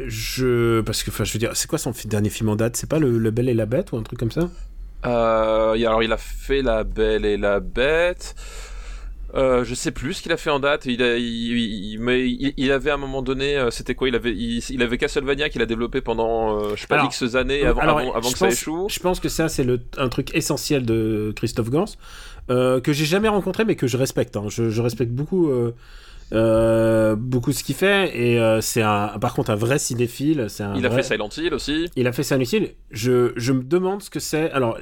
Je... 0.05 0.81
Parce 0.81 1.03
que, 1.03 1.11
je 1.23 1.33
veux 1.33 1.39
dire, 1.39 1.51
c'est 1.55 1.67
quoi 1.67 1.77
son 1.79 1.93
dernier 2.05 2.29
film 2.29 2.49
en 2.49 2.55
date? 2.55 2.75
C'est 2.77 2.89
pas 2.89 2.99
le, 2.99 3.17
le 3.17 3.39
et 3.39 3.53
la 3.53 3.65
Bête 3.65 3.91
ou 3.91 3.97
un 3.97 4.03
truc 4.03 4.19
comme 4.19 4.31
ça? 4.31 4.49
Euh, 5.05 5.73
alors 5.73 6.03
il 6.03 6.11
a 6.11 6.17
fait 6.17 6.61
La 6.61 6.83
Belle 6.83 7.25
et 7.25 7.37
la 7.37 7.59
Bête. 7.59 8.35
Euh, 9.35 9.63
je 9.63 9.73
sais 9.73 9.89
plus 9.89 10.13
ce 10.13 10.21
qu'il 10.21 10.31
a 10.31 10.37
fait 10.37 10.51
en 10.51 10.59
date. 10.59 10.85
Il, 10.85 11.01
a, 11.01 11.17
il, 11.17 11.23
il- 11.25 11.97
mais 11.99 12.29
il, 12.29 12.53
il 12.55 12.71
avait 12.71 12.91
à 12.91 12.93
un 12.93 12.97
moment 12.97 13.23
donné, 13.23 13.57
euh, 13.57 13.71
c'était 13.71 13.95
quoi? 13.95 14.07
Il 14.07 14.13
avait, 14.15 14.31
il, 14.31 14.83
avait 14.83 14.99
Castlevania 14.99 15.49
qu'il 15.49 15.61
a 15.63 15.65
développé 15.65 16.01
pendant, 16.01 16.55
euh, 16.59 16.75
je 16.75 16.81
sais 16.81 16.87
pas, 16.87 16.95
Alors, 16.99 17.07
X 17.07 17.33
années 17.35 17.65
avant, 17.65 17.81
Alors, 17.81 17.99
avant, 18.15 18.31
que 18.31 18.37
ça 18.37 18.49
échoue. 18.49 18.85
Je 18.91 18.99
pense 18.99 19.19
que 19.19 19.29
ça, 19.29 19.49
c'est 19.49 19.63
le, 19.63 19.79
un 19.97 20.07
truc 20.09 20.35
essentiel 20.35 20.85
de 20.85 21.33
Christophe 21.35 21.71
Gans, 21.71 21.85
que 22.47 22.81
j'ai 22.93 23.05
jamais 23.05 23.27
rencontré, 23.27 23.65
mais 23.65 23.75
que 23.75 23.87
je 23.87 23.97
respecte. 23.97 24.37
hein. 24.37 24.45
Je, 24.49 24.69
je 24.69 24.81
respecte 24.83 25.11
beaucoup, 25.11 25.51
euh, 26.33 27.15
beaucoup 27.15 27.51
ce 27.51 27.63
qu'il 27.63 27.75
fait, 27.75 28.11
et 28.17 28.39
euh, 28.39 28.59
c'est 28.59 28.81
un, 28.81 29.19
par 29.19 29.35
contre 29.35 29.51
un 29.51 29.55
vrai 29.55 29.77
cinéphile. 29.77 30.47
C'est 30.49 30.63
un 30.63 30.75
Il 30.75 30.85
a 30.85 30.89
fait 30.89 31.03
Silent 31.03 31.29
Hill 31.35 31.53
aussi. 31.53 31.85
Il 31.95 32.07
a 32.07 32.11
fait 32.11 32.23
Silent 32.23 32.45
Hill. 32.51 32.71
Je, 32.89 33.33
je 33.35 33.53
me 33.53 33.61
demande 33.61 34.01
ce 34.01 34.09
que 34.09 34.19
c'est. 34.19 34.49
Alors, 34.51 34.77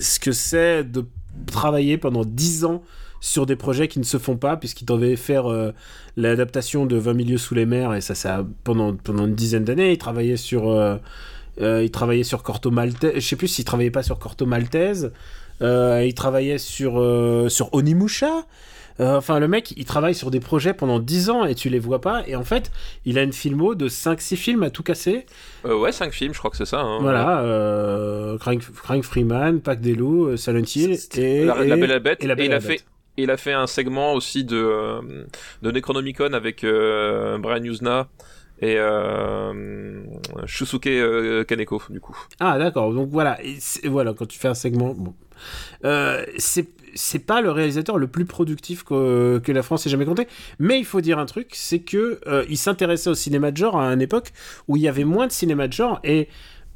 ce 0.00 0.18
que 0.18 0.32
c'est 0.32 0.82
de 0.82 1.04
travailler 1.46 1.98
pendant 1.98 2.24
10 2.24 2.64
ans 2.64 2.82
sur 3.20 3.46
des 3.46 3.54
projets 3.54 3.86
qui 3.86 4.00
ne 4.00 4.04
se 4.04 4.18
font 4.18 4.36
pas, 4.36 4.56
puisqu'il 4.56 4.86
devait 4.86 5.14
faire 5.14 5.46
euh, 5.46 5.72
l'adaptation 6.16 6.84
de 6.84 6.96
20 6.96 7.14
milieux 7.14 7.38
sous 7.38 7.54
les 7.54 7.66
mers, 7.66 7.94
et 7.94 8.00
ça, 8.00 8.16
ça 8.16 8.44
pendant, 8.64 8.94
pendant 8.94 9.26
une 9.26 9.34
dizaine 9.36 9.64
d'années. 9.64 9.92
Il 9.92 9.98
travaillait 9.98 10.36
sur. 10.36 10.98
il 11.60 11.90
travaillait 11.92 12.24
sur 12.24 12.42
Corto 12.42 12.72
Maltese. 12.72 13.12
Je 13.14 13.20
sais 13.20 13.36
plus 13.36 13.48
s'il 13.48 13.64
travaillait 13.64 13.92
pas 13.92 14.02
sur 14.02 14.18
Corto 14.18 14.46
Maltese. 14.46 15.12
Il 15.60 16.12
travaillait 16.16 16.58
sur, 16.58 16.94
sur 17.48 17.72
Onimusha. 17.72 18.46
Euh, 19.00 19.16
enfin, 19.16 19.38
le 19.38 19.46
mec, 19.48 19.72
il 19.76 19.84
travaille 19.84 20.14
sur 20.14 20.30
des 20.30 20.40
projets 20.40 20.74
pendant 20.74 20.98
10 20.98 21.30
ans 21.30 21.44
et 21.44 21.54
tu 21.54 21.68
les 21.68 21.78
vois 21.78 22.00
pas. 22.00 22.22
Et 22.26 22.34
en 22.36 22.44
fait, 22.44 22.70
il 23.04 23.18
a 23.18 23.22
une 23.22 23.32
filmo 23.32 23.74
de 23.74 23.88
5-6 23.88 24.36
films 24.36 24.62
à 24.64 24.70
tout 24.70 24.82
casser. 24.82 25.26
Euh, 25.64 25.76
ouais, 25.78 25.92
cinq 25.92 26.12
films, 26.12 26.34
je 26.34 26.38
crois 26.38 26.50
que 26.50 26.56
c'est 26.56 26.64
ça. 26.66 26.80
hein. 26.80 26.98
Voilà, 27.00 27.40
euh, 27.42 28.36
Crying, 28.38 28.60
Crying 28.60 29.02
Freeman, 29.02 29.60
Pack 29.60 29.80
des 29.80 29.94
loups, 29.94 30.26
euh, 30.26 30.36
Silent 30.36 30.62
Hill 30.74 30.96
et, 31.16 31.44
la, 31.44 31.64
et- 31.64 31.68
la 31.68 31.76
Belle 31.76 31.84
et 31.84 31.86
la 31.94 31.98
Bête. 32.00 32.24
et 32.24 32.26
La 32.26 32.34
Belle 32.34 32.44
et 32.44 32.48
il 32.48 32.54
a 32.54 32.60
fait. 32.60 32.80
Il 33.20 33.30
a 33.32 33.36
fait 33.36 33.52
un 33.52 33.66
segment 33.66 34.12
aussi 34.14 34.44
de, 34.44 34.56
euh, 34.56 35.00
de 35.62 35.70
Necronomicon 35.72 36.32
avec 36.34 36.62
euh, 36.62 37.36
Brian 37.38 37.64
Yuzna 37.64 38.06
et 38.60 38.76
euh, 38.78 40.02
Shusuke 40.46 40.86
euh, 40.86 41.42
Kaneko, 41.44 41.82
du 41.90 42.00
coup. 42.00 42.16
Ah 42.40 42.58
d'accord, 42.58 42.92
donc 42.92 43.08
voilà, 43.10 43.38
et 43.44 43.58
voilà 43.88 44.12
quand 44.14 44.26
tu 44.26 44.38
fais 44.38 44.48
un 44.48 44.54
segment, 44.54 44.94
bon. 44.96 45.14
Euh, 45.84 46.24
c'est 46.38 46.66
c'est 46.94 47.18
pas 47.18 47.40
le 47.40 47.50
réalisateur 47.50 47.98
le 47.98 48.06
plus 48.06 48.24
productif 48.24 48.84
que, 48.84 49.40
la 49.46 49.62
France 49.62 49.86
ait 49.86 49.90
jamais 49.90 50.04
compté, 50.04 50.28
mais 50.58 50.78
il 50.78 50.84
faut 50.84 51.00
dire 51.00 51.18
un 51.18 51.26
truc, 51.26 51.48
c'est 51.52 51.80
que 51.80 52.20
euh, 52.26 52.44
il 52.48 52.58
s'intéressait 52.58 53.10
au 53.10 53.14
cinéma 53.14 53.50
de 53.50 53.56
genre 53.56 53.80
à 53.80 53.92
une 53.92 54.02
époque 54.02 54.32
où 54.68 54.76
il 54.76 54.82
y 54.82 54.88
avait 54.88 55.04
moins 55.04 55.26
de 55.26 55.32
cinéma 55.32 55.68
de 55.68 55.72
genre 55.72 56.00
et 56.04 56.28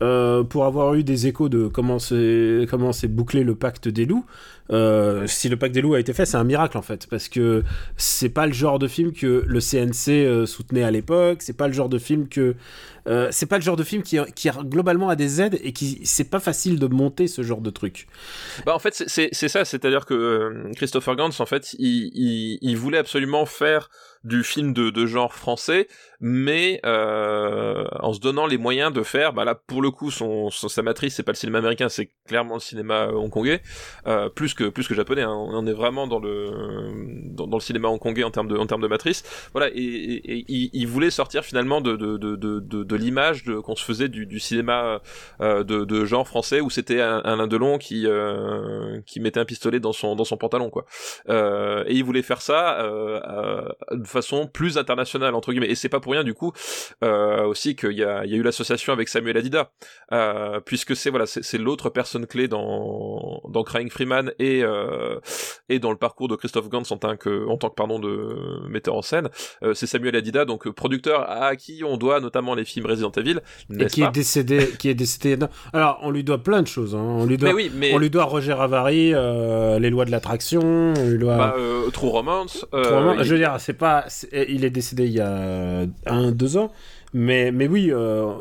euh, 0.02 0.42
pour 0.42 0.64
avoir 0.64 0.94
eu 0.94 1.04
des 1.04 1.28
échos 1.28 1.48
de 1.48 1.68
comment 1.68 2.00
c'est 2.00 3.08
bouclé 3.08 3.44
le 3.44 3.54
pacte 3.54 3.86
des 3.86 4.04
loups. 4.04 4.26
Euh, 4.70 5.26
si 5.28 5.48
le 5.48 5.56
pacte 5.56 5.74
des 5.74 5.80
loups 5.80 5.94
a 5.94 6.00
été 6.00 6.12
fait, 6.12 6.26
c'est 6.26 6.36
un 6.36 6.44
miracle 6.44 6.76
en 6.76 6.82
fait, 6.82 7.06
parce 7.06 7.28
que 7.28 7.62
c'est 7.96 8.30
pas 8.30 8.46
le 8.46 8.52
genre 8.52 8.80
de 8.80 8.88
film 8.88 9.12
que 9.12 9.44
le 9.46 9.60
CNC 9.60 10.08
euh, 10.08 10.46
soutenait 10.46 10.82
à 10.82 10.90
l'époque. 10.90 11.42
C'est 11.42 11.56
pas 11.56 11.68
le 11.68 11.72
genre 11.72 11.88
de 11.88 11.98
film 11.98 12.28
que 12.28 12.56
c'est 13.30 13.46
pas 13.46 13.58
le 13.58 13.62
genre 13.62 13.76
de 13.76 13.84
film 13.84 14.02
qui, 14.02 14.18
qui 14.34 14.48
globalement 14.48 15.08
a 15.08 15.16
des 15.16 15.40
aides 15.40 15.58
et 15.62 15.72
qui 15.72 16.00
c'est 16.04 16.30
pas 16.30 16.40
facile 16.40 16.78
de 16.78 16.86
monter 16.86 17.28
ce 17.28 17.42
genre 17.42 17.60
de 17.60 17.70
truc. 17.70 18.06
Bah 18.66 18.74
en 18.74 18.78
fait 18.80 19.04
c'est 19.06 19.48
ça, 19.48 19.64
c'est-à-dire 19.64 20.04
que 20.04 20.70
Christopher 20.76 21.16
Gans 21.16 21.30
en 21.38 21.46
fait 21.46 21.74
il, 21.78 22.58
il 22.60 22.76
voulait 22.76 22.98
absolument 22.98 23.46
faire 23.46 23.88
du 24.24 24.44
film 24.44 24.72
de, 24.72 24.90
de 24.90 25.06
genre 25.06 25.34
français, 25.34 25.88
mais 26.20 26.80
euh, 26.86 27.84
en 28.00 28.12
se 28.12 28.20
donnant 28.20 28.46
les 28.46 28.58
moyens 28.58 28.92
de 28.92 29.02
faire, 29.02 29.32
bah 29.32 29.44
là 29.44 29.54
pour 29.54 29.82
le 29.82 29.90
coup 29.90 30.10
son, 30.10 30.50
son 30.50 30.68
sa 30.68 30.82
matrice 30.82 31.16
c'est 31.16 31.22
pas 31.22 31.32
le 31.32 31.36
cinéma 31.36 31.58
américain, 31.58 31.88
c'est 31.88 32.10
clairement 32.26 32.54
le 32.54 32.60
cinéma 32.60 33.08
hongkongais, 33.08 33.62
euh, 34.06 34.28
plus 34.28 34.54
que 34.54 34.64
plus 34.64 34.86
que 34.86 34.94
japonais. 34.94 35.22
Hein. 35.22 35.34
On 35.34 35.66
est 35.66 35.72
vraiment 35.72 36.06
dans 36.06 36.20
le 36.20 36.50
dans, 37.30 37.46
le 37.46 37.60
cinéma 37.60 37.88
hongkongais 37.88 38.24
en 38.24 38.30
termes 38.30 38.48
de 38.48 38.56
en 38.56 38.66
termes 38.66 38.82
de 38.82 38.88
matrice. 38.88 39.24
Voilà, 39.52 39.68
et, 39.74 39.80
et, 39.80 40.44
il, 40.48 40.86
voulait 40.86 41.10
sortir 41.10 41.44
finalement 41.44 41.80
de 41.80 41.96
de 41.96 42.16
de 42.16 42.36
de, 42.36 42.60
de, 42.60 42.96
l'image 42.96 43.44
qu'on 43.64 43.76
se 43.76 43.84
faisait 43.84 44.08
du, 44.08 44.26
du 44.26 44.38
cinéma 44.38 45.00
euh, 45.40 45.64
de, 45.64 45.84
de 45.84 46.04
genre 46.04 46.26
français 46.26 46.60
où 46.60 46.70
c'était 46.70 47.00
un, 47.00 47.22
un 47.24 47.46
Delon 47.46 47.78
qui 47.78 48.06
euh, 48.06 49.00
qui 49.06 49.20
mettait 49.20 49.40
un 49.40 49.44
pistolet 49.44 49.80
dans 49.80 49.92
son 49.92 50.14
dans 50.16 50.24
son 50.24 50.36
pantalon 50.36 50.70
quoi. 50.70 50.84
Euh, 51.28 51.84
et 51.86 51.94
il 51.94 52.04
voulait 52.04 52.22
faire 52.22 52.42
ça 52.42 52.80
euh, 52.80 53.68
façon 54.12 54.46
plus 54.46 54.78
internationale 54.78 55.34
entre 55.34 55.52
guillemets 55.52 55.70
et 55.70 55.74
c'est 55.74 55.88
pas 55.88 56.00
pour 56.00 56.12
rien 56.12 56.24
du 56.24 56.34
coup 56.34 56.52
euh, 57.02 57.44
aussi 57.44 57.74
qu'il 57.74 57.92
y 57.92 58.04
a, 58.04 58.24
il 58.24 58.30
y 58.30 58.34
a 58.34 58.36
eu 58.36 58.42
l'association 58.42 58.92
avec 58.92 59.08
Samuel 59.08 59.36
Adida 59.36 59.70
euh, 60.12 60.60
puisque 60.60 60.94
c'est 60.94 61.10
voilà 61.10 61.26
c'est, 61.26 61.58
l'autre 61.58 61.90
personne 61.90 62.26
clé 62.26 62.48
dans 62.48 63.40
dans 63.48 63.62
Crying 63.62 63.90
Freeman 63.90 64.32
et 64.38 64.62
euh, 64.62 65.18
et 65.68 65.78
dans 65.78 65.90
le 65.90 65.96
parcours 65.96 66.28
de 66.28 66.36
Christophe 66.36 66.68
Gans 66.68 66.82
en 66.90 66.96
tant 66.96 67.16
que 67.16 67.46
en 67.48 67.56
tant 67.56 67.70
que 67.70 67.74
pardon 67.74 67.98
de 67.98 68.60
metteur 68.68 68.94
en 68.94 69.02
scène 69.02 69.28
c'est 69.74 69.86
Samuel 69.86 70.16
Adida 70.16 70.44
donc 70.44 70.68
producteur 70.70 71.28
à 71.28 71.56
qui 71.56 71.82
on 71.84 71.96
doit 71.96 72.20
notamment 72.20 72.54
les 72.54 72.64
films 72.64 72.86
Resident 72.86 73.12
Evil 73.12 73.40
et 73.78 73.86
qui 73.86 74.02
est 74.02 74.10
décédé 74.10 74.68
qui 74.78 74.88
est 74.88 74.94
décédé 74.94 75.44
alors 75.72 75.98
on 76.02 76.10
lui 76.10 76.24
doit 76.24 76.42
plein 76.42 76.62
de 76.62 76.66
choses 76.66 76.94
hein. 76.94 77.02
on 77.02 77.26
lui 77.26 77.38
doit 77.38 77.50
mais 77.50 77.54
oui, 77.54 77.72
mais... 77.74 77.92
on 77.94 77.98
lui 77.98 78.10
doit 78.10 78.24
Roger 78.24 78.52
Avary 78.52 79.12
les 79.80 79.90
lois 79.90 80.04
de 80.04 80.10
l'attraction 80.10 80.60
on 80.62 81.08
lui 81.08 81.18
doit 81.18 81.36
bah, 81.36 81.56
True 81.92 82.08
Romance, 82.08 82.66
True 82.70 82.82
Romance 82.82 83.22
je 83.22 83.32
veux 83.32 83.38
dire 83.38 83.56
c'est 83.58 83.72
pas 83.72 84.01
il 84.32 84.64
est 84.64 84.70
décédé 84.70 85.06
il 85.06 85.12
y 85.12 85.20
a 85.20 85.86
un, 86.06 86.32
deux 86.32 86.56
ans. 86.56 86.72
Mais, 87.14 87.52
mais 87.52 87.68
oui, 87.68 87.90
euh, 87.92 88.32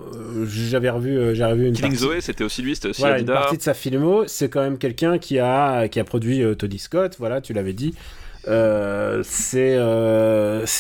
j'avais 0.46 0.90
revu, 0.90 1.18
euh, 1.18 1.36
j'avais 1.36 1.52
revu 1.52 1.68
une 1.68 1.74
Killing 1.74 1.96
Zoe, 1.96 2.22
c'était 2.22 2.46
aussi 2.46 2.62
lui, 2.62 2.74
c'était 2.76 2.88
aussi 2.90 3.02
voilà, 3.02 3.20
une 3.20 3.26
partie 3.26 3.58
de 3.58 3.62
sa 3.62 3.74
filmo. 3.74 4.24
C'est 4.28 4.48
quand 4.48 4.62
même 4.62 4.78
quelqu'un 4.78 5.18
qui 5.18 5.40
a, 5.40 5.90
qui 5.90 6.00
a 6.00 6.06
produit 6.06 6.42
euh, 6.42 6.56
Tony 6.56 6.80
Scott, 6.80 7.18
voilà, 7.20 7.42
tu 7.42 7.52
l'avais 7.52 7.74
dit. 7.74 7.94
c'est, 8.46 9.76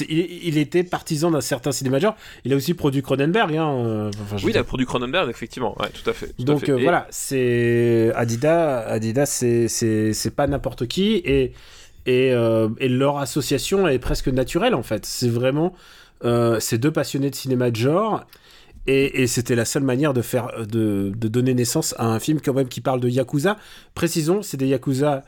il, 0.09 0.57
était 0.57 0.83
partisan 0.83 1.31
d'un 1.31 1.41
certain 1.41 1.73
cinéma 1.73 1.99
genre. 1.99 2.15
Il 2.45 2.53
a 2.53 2.55
aussi 2.55 2.73
produit 2.75 3.01
Cronenberg. 3.01 3.57
Hein, 3.57 4.09
oui, 4.41 4.51
il 4.51 4.57
a 4.57 4.63
produit 4.63 4.85
Cronenberg, 4.85 5.29
effectivement. 5.29 5.75
Ouais, 5.81 5.89
tout 5.89 6.09
à 6.09 6.13
fait. 6.13 6.33
Donc 6.39 6.69
voilà, 6.69 7.07
c'est 7.09 8.13
Adidas. 8.15 8.85
Adidas, 8.87 9.25
c'est 9.67 10.33
pas 10.33 10.47
n'importe 10.47 10.87
qui 10.87 11.21
et 11.25 11.51
euh, 12.07 12.69
et, 12.79 12.89
leur 12.89 13.17
association 13.17 13.87
est 13.87 13.99
presque 13.99 14.27
naturelle 14.27 14.75
en 14.75 14.83
fait. 14.83 15.05
C'est 15.05 15.29
vraiment 15.29 15.73
euh, 16.23 16.59
ces 16.59 16.77
deux 16.77 16.91
passionnés 16.91 17.29
de 17.29 17.35
cinéma 17.35 17.71
de 17.71 17.75
genre. 17.75 18.25
Et, 18.87 19.27
c'était 19.27 19.55
la 19.55 19.65
seule 19.65 19.83
manière 19.83 20.13
de 20.13 20.23
faire 20.23 20.65
de, 20.67 21.11
donner 21.15 21.53
naissance 21.53 21.93
à 21.99 22.07
un 22.07 22.19
film 22.19 22.41
quand 22.41 22.53
même 22.53 22.67
qui 22.67 22.81
parle 22.81 22.99
de 22.99 23.09
yakuza. 23.09 23.57
Précisons, 23.93 24.41
c'est 24.41 24.57
des 24.57 24.67
yakuza. 24.67 25.23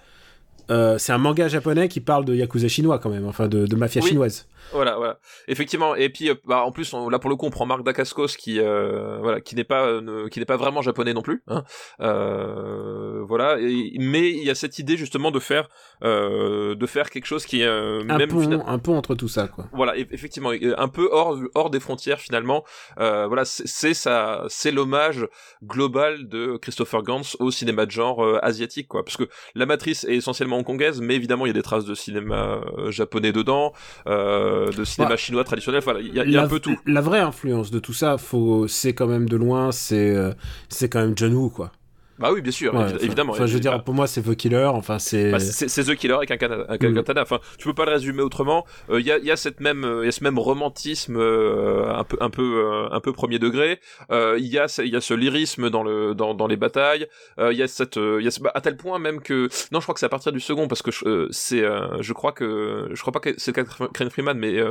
Euh, 0.71 0.97
c'est 0.97 1.11
un 1.11 1.17
manga 1.19 1.47
japonais 1.47 1.87
qui 1.87 1.99
parle 1.99 2.25
de 2.25 2.33
yakuza 2.33 2.67
chinois 2.67 2.97
quand 2.97 3.09
même, 3.09 3.27
enfin 3.27 3.47
de, 3.47 3.75
mafia 3.75 4.01
chinoise. 4.01 4.47
Voilà, 4.71 4.95
voilà. 4.95 5.19
Effectivement. 5.47 5.95
Et 5.95 6.09
puis, 6.09 6.29
euh, 6.29 6.35
bah, 6.45 6.63
en 6.63 6.71
plus, 6.71 6.93
là 6.93 7.19
pour 7.19 7.29
le 7.29 7.35
coup, 7.35 7.45
on 7.45 7.49
prend 7.49 7.65
Marc 7.65 7.83
Dacascos 7.83 8.35
qui, 8.37 8.59
euh, 8.59 9.19
voilà, 9.21 9.41
qui 9.41 9.55
n'est 9.55 9.63
pas, 9.63 9.85
euh, 9.85 10.27
qui 10.29 10.39
n'est 10.39 10.45
pas 10.45 10.57
vraiment 10.57 10.81
japonais 10.81 11.13
non 11.13 11.21
plus. 11.21 11.43
Hein. 11.47 11.63
voilà. 11.99 13.57
mais 13.57 14.31
il 14.31 14.43
y 14.43 14.49
a 14.49 14.55
cette 14.55 14.79
idée 14.79 14.97
justement 14.97 15.31
de 15.31 15.39
faire, 15.39 15.69
de 16.01 16.85
faire 16.85 17.09
quelque 17.09 17.25
chose 17.25 17.45
qui 17.45 17.61
est 17.61 17.67
un 17.67 18.03
même 18.03 18.29
pont, 18.29 18.63
un 18.65 18.79
peu 18.79 18.91
entre 18.91 19.15
tout 19.15 19.27
ça, 19.27 19.47
quoi. 19.47 19.65
Voilà, 19.73 19.97
effectivement, 19.97 20.51
un 20.51 20.87
peu 20.87 21.09
hors, 21.11 21.37
hors 21.55 21.69
des 21.69 21.79
frontières 21.79 22.19
finalement. 22.19 22.63
voilà, 22.97 23.45
c'est 23.45 23.93
ça, 23.93 24.45
c'est 24.47 24.71
l'hommage 24.71 25.27
global 25.63 26.27
de 26.27 26.57
Christopher 26.57 27.03
Gans 27.03 27.21
au 27.39 27.51
cinéma 27.51 27.85
de 27.85 27.91
genre 27.91 28.25
asiatique, 28.43 28.87
quoi. 28.87 29.03
Parce 29.03 29.17
que 29.17 29.27
la 29.55 29.65
matrice 29.65 30.03
est 30.05 30.15
essentiellement 30.15 30.57
hongkongaise, 30.57 31.01
mais 31.01 31.15
évidemment, 31.15 31.45
il 31.45 31.49
y 31.49 31.51
a 31.51 31.53
des 31.53 31.61
traces 31.61 31.85
de 31.85 31.95
cinéma 31.95 32.61
japonais 32.89 33.31
dedans. 33.31 33.73
Euh, 34.07 34.52
de 34.75 34.83
cinéma 34.83 35.09
bah, 35.09 35.17
chinois 35.17 35.43
traditionnel. 35.43 35.81
Voilà, 35.83 35.99
il 35.99 36.13
y 36.13 36.37
a, 36.37 36.43
un 36.43 36.47
peu 36.47 36.59
tout. 36.59 36.77
La 36.85 37.01
vraie 37.01 37.19
influence 37.19 37.71
de 37.71 37.79
tout 37.79 37.93
ça, 37.93 38.17
faut, 38.17 38.67
c'est 38.67 38.93
quand 38.93 39.07
même 39.07 39.27
de 39.27 39.37
loin, 39.37 39.71
c'est, 39.71 40.15
euh, 40.15 40.31
c'est 40.69 40.89
quand 40.89 40.99
même 40.99 41.13
John 41.15 41.33
Woo, 41.33 41.49
quoi. 41.49 41.71
Bah 42.19 42.29
oui, 42.31 42.41
bien 42.41 42.51
sûr, 42.51 42.73
évidemment. 43.01 43.33
Enfin, 43.33 43.47
je 43.47 43.53
veux 43.55 43.59
dire, 43.59 43.83
pour 43.83 43.95
moi, 43.95 44.05
c'est 44.05 44.21
The 44.21 44.35
Killer. 44.35 44.65
Enfin, 44.65 44.99
c'est. 44.99 45.31
Bah, 45.31 45.39
c'est 45.39 45.83
The 45.83 45.95
Killer 45.95 46.13
avec 46.13 46.29
un, 46.29 46.35
mm. 46.35 46.93
katana. 46.95 47.23
Enfin, 47.23 47.39
tu 47.57 47.67
peux 47.67 47.73
pas 47.73 47.85
le 47.85 47.91
résumer 47.91 48.21
autrement. 48.21 48.65
Il 48.89 48.95
euh, 48.95 49.01
y, 49.01 49.11
a, 49.11 49.17
y 49.17 49.31
a 49.31 49.35
cette 49.35 49.59
même, 49.59 49.99
il 50.01 50.05
y 50.05 50.09
a 50.09 50.11
ce 50.11 50.23
même 50.23 50.37
romantisme 50.37 51.17
euh, 51.17 51.91
un 51.91 52.03
peu, 52.03 52.17
un 52.19 52.29
peu, 52.29 52.65
euh, 52.65 52.87
un 52.91 52.99
peu 52.99 53.13
premier 53.13 53.39
degré. 53.39 53.79
Il 54.11 54.45
y 54.45 54.59
a, 54.59 54.67
il 54.83 54.89
y 54.89 54.95
a 54.95 55.01
ce 55.01 55.13
lyrisme 55.15 55.71
dans 55.71 55.83
le, 55.83 56.13
dans, 56.13 56.35
dans 56.35 56.45
les 56.45 56.57
batailles. 56.57 57.07
Il 57.39 57.57
y 57.57 57.63
a 57.63 57.67
cette, 57.67 57.95
il 57.95 58.23
y 58.23 58.27
a 58.27 58.31
ce, 58.31 58.41
bah, 58.41 58.51
à 58.53 58.61
tel 58.61 58.77
point 58.77 58.99
même 58.99 59.19
que, 59.19 59.49
non, 59.71 59.79
je 59.79 59.85
crois 59.85 59.93
que 59.93 59.99
c'est 59.99 60.05
à 60.05 60.09
partir 60.09 60.31
du 60.31 60.39
second 60.39 60.67
parce 60.67 60.83
que 60.83 60.91
c'est, 61.31 61.63
je 61.99 62.13
crois 62.13 62.31
que, 62.31 62.89
je 62.93 63.01
crois 63.01 63.13
pas 63.13 63.19
que 63.19 63.33
c'est 63.37 63.53
Crane 63.53 64.09
Freeman, 64.11 64.37
mais 64.37 64.61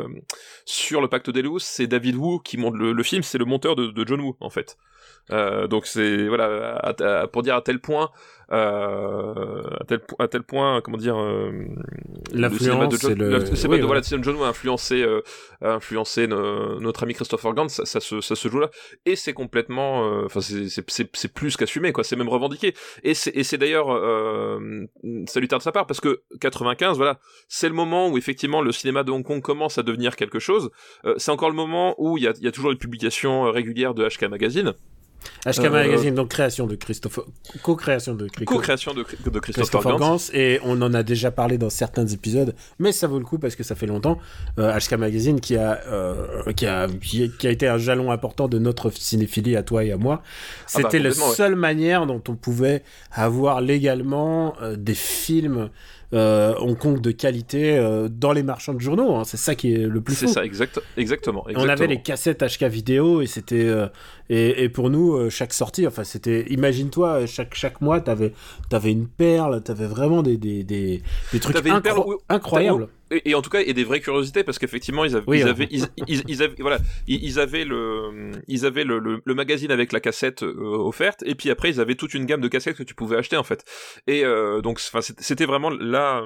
sur 0.64 1.01
le 1.01 1.09
Pacte 1.09 1.30
des 1.30 1.43
loups, 1.43 1.59
c'est 1.59 1.88
David 1.88 2.14
Wu 2.16 2.38
qui 2.45 2.57
monte 2.57 2.76
le, 2.76 2.93
le 2.93 3.03
film. 3.03 3.22
C'est 3.24 3.38
le 3.38 3.45
monteur 3.45 3.74
de, 3.74 3.86
de 3.88 4.07
John 4.07 4.20
Woo 4.20 4.36
en 4.40 4.51
fait. 4.51 4.76
Euh, 5.31 5.68
donc 5.68 5.87
c'est 5.87 6.27
voilà 6.27 6.95
pour 7.33 7.43
dire 7.43 7.55
à 7.55 7.62
tel 7.62 7.81
point 7.81 8.11
euh, 8.53 9.62
à 9.81 9.85
tel 9.85 10.01
à 10.18 10.29
tel 10.29 10.43
point 10.43 10.81
comment 10.83 10.99
dire 10.99 11.18
euh, 11.18 11.53
l'influence 12.33 12.95
c'est 12.97 13.14
le, 13.14 13.39
de, 13.39 13.87
voilà 13.87 14.03
John 14.03 14.37
Woo 14.37 14.43
a 14.43 14.49
influencé 14.49 15.03
euh, 15.03 15.23
a 15.62 15.75
influencé 15.75 16.27
notre 16.27 17.05
ami 17.05 17.14
Christopher 17.14 17.55
Gans 17.55 17.68
ça, 17.68 18.01
se 18.01 18.20
ça 18.20 18.35
se 18.35 18.49
joue 18.49 18.59
là. 18.59 18.70
Et 19.07 19.16
c'est 19.16 19.33
complètement 19.33 20.05
euh, 20.05 20.27
enfin 20.27 20.41
c'est 20.41 20.68
c'est 20.68 21.09
c'est 21.14 21.33
plus 21.33 21.57
qu'assumé 21.57 21.93
quoi 21.93 22.05
c'est 22.05 22.16
même 22.16 22.29
revendiqué. 22.29 22.75
Et 23.05 23.14
c'est 23.14 23.35
et 23.35 23.45
c'est 23.45 23.59
d'ailleurs 23.59 23.87
salutaire 25.27 25.59
de 25.59 25.62
sa 25.62 25.73
part 25.73 25.87
parce 25.87 26.01
que 26.01 26.23
95 26.41 26.97
voilà 26.97 27.20
c'est 27.49 27.68
le 27.68 27.75
moment 27.75 28.11
où 28.11 28.18
effectivement 28.18 28.61
le 28.61 28.73
cinéma 28.73 29.03
de 29.03 29.12
Hong 29.12 29.25
Kong 29.25 29.41
commence 29.41 29.79
à 29.79 29.83
devenir 29.83 30.16
quelque 30.16 30.41
chose. 30.41 30.70
C'est 31.16 31.31
encore 31.31 31.49
le 31.49 31.57
moment 31.57 31.95
où 31.97 32.18
il 32.18 32.25
y 32.25 32.29
a 32.29 32.33
il 32.37 32.45
y 32.45 32.49
a 32.49 32.53
toujours 32.53 32.73
une 32.73 32.79
publication 32.79 33.51
régulière 33.51 33.95
de 33.95 34.07
HK 34.07 34.25
Magazine 34.25 34.75
HK 35.47 35.70
Magazine, 35.70 36.14
donc 36.14 36.29
création 36.29 36.66
de 36.66 36.75
Christophe, 36.75 37.20
co-création 37.62 38.14
de, 38.14 38.29
co-création 38.45 38.95
de, 38.95 39.05
de 39.31 39.39
Christopher, 39.41 39.97
Gans. 39.97 40.18
et 40.33 40.61
on 40.64 40.81
en 40.83 40.95
a 40.95 41.03
déjà 41.03 41.31
parlé 41.31 41.59
dans 41.59 41.70
certains 41.70 42.07
épisodes, 42.07 42.55
mais 42.79 42.93
ça 42.93 43.07
vaut 43.07 43.18
le 43.18 43.25
coup 43.25 43.39
parce 43.39 43.57
que 43.57 43.62
ça 43.62 43.75
fait 43.75 43.87
longtemps. 43.87 44.18
Euh, 44.59 44.79
HK 44.79 44.93
Magazine 44.95 45.41
qui 45.41 45.57
a, 45.57 45.81
euh, 45.87 46.53
qui 46.53 46.66
a, 46.66 46.87
qui, 46.89 47.47
a 47.47 47.51
été 47.51 47.68
un 47.68 47.79
jalon 47.79 48.11
important 48.11 48.49
de 48.49 48.59
notre 48.59 48.91
cinéphilie 48.91 49.57
à 49.57 49.62
toi 49.62 49.85
et 49.85 49.93
à 49.93 49.97
moi. 49.97 50.23
Ah 50.23 50.27
bah, 50.83 50.89
C'était 50.91 50.99
la 50.99 51.12
seule 51.12 51.57
manière 51.57 52.07
dont 52.07 52.23
on 52.29 52.35
pouvait 52.35 52.83
avoir 53.11 53.61
légalement 53.61 54.55
euh, 54.62 54.77
des 54.77 54.95
films 54.95 55.70
euh, 56.14 56.55
Hong 56.59 56.77
Kong 56.77 57.01
de 57.01 57.11
qualité 57.11 57.79
euh, 57.79 58.09
dans 58.11 58.33
les 58.33 58.43
marchands 58.43 58.75
de 58.75 58.81
journaux. 58.81 59.14
Hein. 59.14 59.25
C'est 59.25 59.39
ça 59.39 59.55
qui 59.55 59.73
est 59.73 59.87
le 59.87 60.01
plus 60.03 60.14
fou. 60.14 60.27
C'est 60.27 60.35
ça, 60.35 60.45
exact, 60.45 60.79
exactement, 60.99 61.47
On 61.55 61.68
avait 61.68 61.87
les 61.87 62.03
cassettes 62.03 62.43
HK 62.43 62.64
vidéo 62.64 63.23
et 63.23 63.27
c'était 63.27 63.64
euh, 63.64 63.87
et, 64.33 64.64
et, 64.64 64.68
pour 64.68 64.91
nous 64.91 65.30
chaque 65.30 65.53
sortie, 65.53 65.87
enfin 65.87 66.05
c'était, 66.05 66.47
imagine-toi 66.49 67.26
chaque 67.26 67.55
chaque 67.55 67.80
mois 67.80 68.01
t'avais 68.01 68.33
avais 68.72 68.93
une 68.93 69.09
perle, 69.09 69.62
t'avais 69.62 69.87
vraiment 69.87 70.22
des 70.22 70.37
des, 70.37 70.64
des, 70.64 71.03
des 71.33 71.41
trucs 71.41 71.57
incroyables. 72.28 72.89
et, 73.12 73.35
en 73.35 73.43
tout 73.43 73.51
cas 73.51 73.61
et 73.61 73.72
des 73.74 73.85
vraies 73.85 74.01
curiosités 74.01 74.45
parce 74.45 74.59
qu'effectivement 74.59 75.05
ils, 75.05 75.16
avaient, 75.16 75.24
ils, 75.37 75.49
avaient 75.49 75.68
ils, 75.70 76.43
avaient 76.43 76.55
voilà 76.59 76.78
ils, 77.07 77.39
avaient 77.39 77.64
le 77.64 78.33
ils 78.49 78.66
avaient 78.66 78.85
le, 78.85 78.99
le, 79.24 79.35
magazine 79.35 79.70
avec 79.70 79.93
la 79.93 80.01
cassette 80.01 80.43
euh, 80.43 80.76
offerte 80.78 81.22
et 81.26 81.35
puis 81.35 81.51
après 81.51 81.70
ils 81.70 81.80
avaient 81.80 81.95
toute 81.95 82.14
une 82.14 82.26
gamme 82.26 82.41
de 82.41 82.49
cassettes 82.49 82.76
que 82.76 82.83
tu 82.83 82.95
pouvais 82.95 83.16
acheter 83.16 83.37
en 83.37 83.43
fait. 83.43 83.64
Et 84.07 84.24
euh, 84.24 84.61
donc 84.61 84.80
c'était 84.80 85.47
vraiment 85.47 85.70
là 85.70 86.24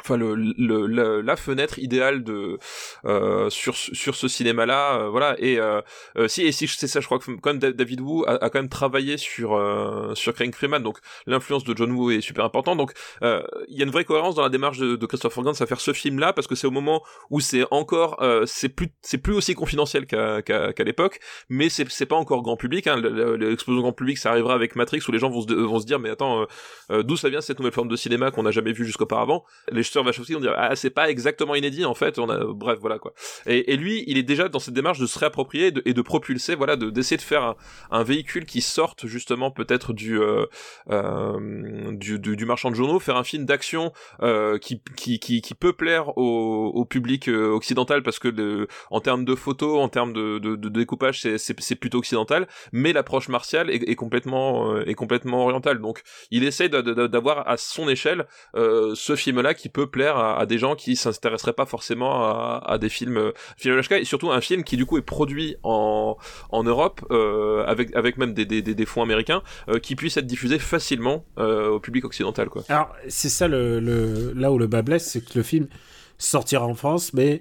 enfin 0.00 0.16
le, 0.16 0.34
le, 0.34 1.20
la, 1.20 1.36
fenêtre 1.36 1.78
idéale 1.78 2.24
de 2.24 2.58
euh, 3.04 3.48
sur 3.50 3.76
sur 3.76 4.14
ce 4.14 4.28
cinéma 4.28 4.66
là 4.66 4.98
euh, 4.98 5.08
voilà. 5.08 5.36
Et 5.38 5.58
euh, 5.58 5.80
euh, 6.16 6.28
si 6.28 6.42
et 6.42 6.52
si 6.52 6.66
c'est 6.66 6.86
ça 6.86 7.00
je 7.00 7.06
crois 7.06 7.18
que 7.18 7.30
quand 7.40 7.54
David 7.54 8.00
Wu 8.00 8.24
a, 8.26 8.32
a 8.32 8.50
quand 8.50 8.58
même 8.58 8.68
travaillé 8.68 9.16
sur 9.16 9.54
euh, 9.54 10.14
sur 10.14 10.34
Craig 10.34 10.54
Freeman. 10.54 10.82
Donc 10.82 10.98
l'influence 11.26 11.64
de 11.64 11.76
John 11.76 11.92
Woo 11.92 12.10
est 12.10 12.20
super 12.20 12.44
importante. 12.44 12.78
Donc 12.78 12.92
il 13.22 13.76
y 13.76 13.80
a 13.82 13.84
une 13.84 13.90
vraie 13.90 14.04
cohérence 14.04 14.34
dans 14.34 14.42
la 14.42 14.48
démarche 14.48 14.78
de, 14.78 14.96
de 14.96 15.06
Christopher 15.06 15.44
Gans 15.44 15.52
à 15.52 15.66
faire 15.66 15.80
ce 15.80 15.92
film 15.92 16.18
là 16.18 16.32
parce 16.32 16.46
que 16.46 16.54
c'est 16.54 16.66
au 16.66 16.70
moment 16.70 17.02
où 17.30 17.40
c'est 17.40 17.64
encore 17.70 18.22
c'est 18.46 18.68
plus 18.68 18.88
c'est 19.02 19.18
plus 19.18 19.34
aussi 19.34 19.54
confidentiel 19.54 20.06
qu'à 20.06 20.42
qu'à 20.42 20.84
l'époque 20.84 21.20
mais 21.48 21.68
c'est 21.68 21.88
c'est 21.90 22.06
pas 22.06 22.16
encore 22.16 22.42
grand 22.42 22.56
public 22.56 22.86
hein, 22.86 22.96
l'explosion 22.96 23.82
grand 23.82 23.92
public 23.92 24.18
ça 24.18 24.30
arrivera 24.30 24.54
avec 24.54 24.76
Matrix 24.76 25.00
où 25.08 25.12
les 25.12 25.18
gens 25.18 25.30
vont 25.30 25.42
se 25.42 25.52
vont 25.52 25.80
se 25.80 25.86
dire 25.86 25.98
mais 25.98 26.10
attends 26.10 26.46
d'où 26.90 27.16
ça 27.16 27.28
vient 27.28 27.40
cette 27.40 27.58
nouvelle 27.58 27.72
forme 27.72 27.88
de 27.88 27.96
cinéma 27.96 28.30
qu'on 28.30 28.42
n'a 28.42 28.50
jamais 28.50 28.72
vu 28.72 28.84
jusqu'auparavant? 28.84 29.44
Les 29.70 29.82
va 29.94 30.02
Wachowski 30.02 30.36
on 30.36 30.40
dirait 30.40 30.54
ah 30.56 30.76
c'est 30.76 30.90
pas 30.90 31.10
exactement 31.10 31.54
inédit 31.54 31.84
en 31.84 31.94
fait 31.94 32.18
on 32.18 32.28
a 32.28 32.44
bref 32.44 32.78
voilà 32.80 32.98
quoi. 32.98 33.12
Et, 33.46 33.76
lui 33.76 34.04
il 34.06 34.18
est 34.18 34.22
déjà 34.22 34.48
dans 34.48 34.58
cette 34.58 34.74
démarche 34.74 34.98
de 34.98 35.06
se 35.06 35.18
réapproprier 35.18 35.72
et 35.84 35.92
de, 35.94 36.02
propulser 36.02 36.54
voilà 36.54 36.76
de 36.76 36.90
d'essayer 36.90 37.16
de 37.16 37.22
faire 37.22 37.54
un, 37.90 38.02
véhicule 38.02 38.46
qui 38.46 38.60
sorte 38.60 39.06
justement 39.06 39.50
peut-être 39.50 39.92
du, 39.92 40.18
euh, 40.18 40.46
euh, 40.90 41.92
du, 41.92 42.18
du, 42.18 42.44
marchand 42.46 42.70
de 42.70 42.74
journaux 42.74 42.98
faire 43.00 43.16
un 43.16 43.24
film 43.24 43.44
d'action 43.44 43.92
euh, 44.22 44.58
qui, 44.58 44.80
qui, 44.96 45.18
qui 45.18 45.54
peut 45.54 45.72
plaire 45.72 46.16
au, 46.16 46.84
public 46.88 47.28
occidental 47.28 48.02
parce 48.02 48.18
que 48.18 48.66
en 48.90 49.00
termes 49.00 49.24
de 49.24 49.34
photos 49.34 49.78
en 49.80 49.88
termes 49.88 50.12
de, 50.12 50.56
découpage 50.68 51.20
c'est 51.20 51.38
c'est 51.38 51.74
plutôt 51.74 51.98
occidental 51.98 52.46
mais 52.72 52.92
l'approche 52.92 53.28
martiale 53.28 53.70
est, 53.70 53.94
complètement 53.94 54.78
est 54.80 54.94
complètement 54.94 55.44
orientale. 55.44 55.80
Donc 55.80 56.02
il 56.30 56.44
essaie 56.44 56.68
d'avoir 56.68 57.48
à 57.48 57.56
son 57.56 57.88
échelle 57.88 58.26
ce 58.54 59.16
film 59.16 59.40
là 59.40 59.54
qui 59.54 59.68
peut 59.68 59.77
plaire 59.86 60.16
à, 60.16 60.46
des 60.46 60.58
gens 60.58 60.74
qui 60.74 60.96
s'intéresseraient 60.96 61.52
pas 61.52 61.66
forcément 61.66 62.24
à, 62.60 62.78
des 62.78 62.88
films 62.88 63.16
euh, 63.16 63.32
films 63.56 63.80
et 63.90 64.04
surtout 64.04 64.30
un 64.30 64.40
film 64.40 64.64
qui 64.64 64.76
du 64.76 64.86
coup 64.86 64.98
est 64.98 65.02
produit 65.02 65.56
en 65.62 66.16
en 66.50 66.62
Europe 66.64 67.04
euh, 67.10 67.64
avec 67.66 67.94
avec 67.94 68.18
même 68.18 68.34
des 68.34 68.44
des, 68.44 68.62
des 68.62 68.86
fonds 68.86 69.02
américains 69.02 69.42
euh, 69.68 69.78
qui 69.78 69.96
puisse 69.96 70.16
être 70.16 70.26
diffusé 70.26 70.58
facilement 70.58 71.24
au 71.36 71.80
public 71.80 72.04
occidental 72.04 72.48
quoi. 72.48 72.62
Alors 72.68 72.94
c'est 73.08 73.28
ça 73.28 73.48
le, 73.48 73.80
le 73.80 74.32
là 74.34 74.52
où 74.52 74.58
le 74.58 74.66
bas 74.66 74.82
blesse 74.82 75.06
c'est 75.06 75.24
que 75.24 75.36
le 75.36 75.42
film 75.42 75.68
sortira 76.18 76.66
en 76.66 76.74
France 76.74 77.12
mais 77.12 77.40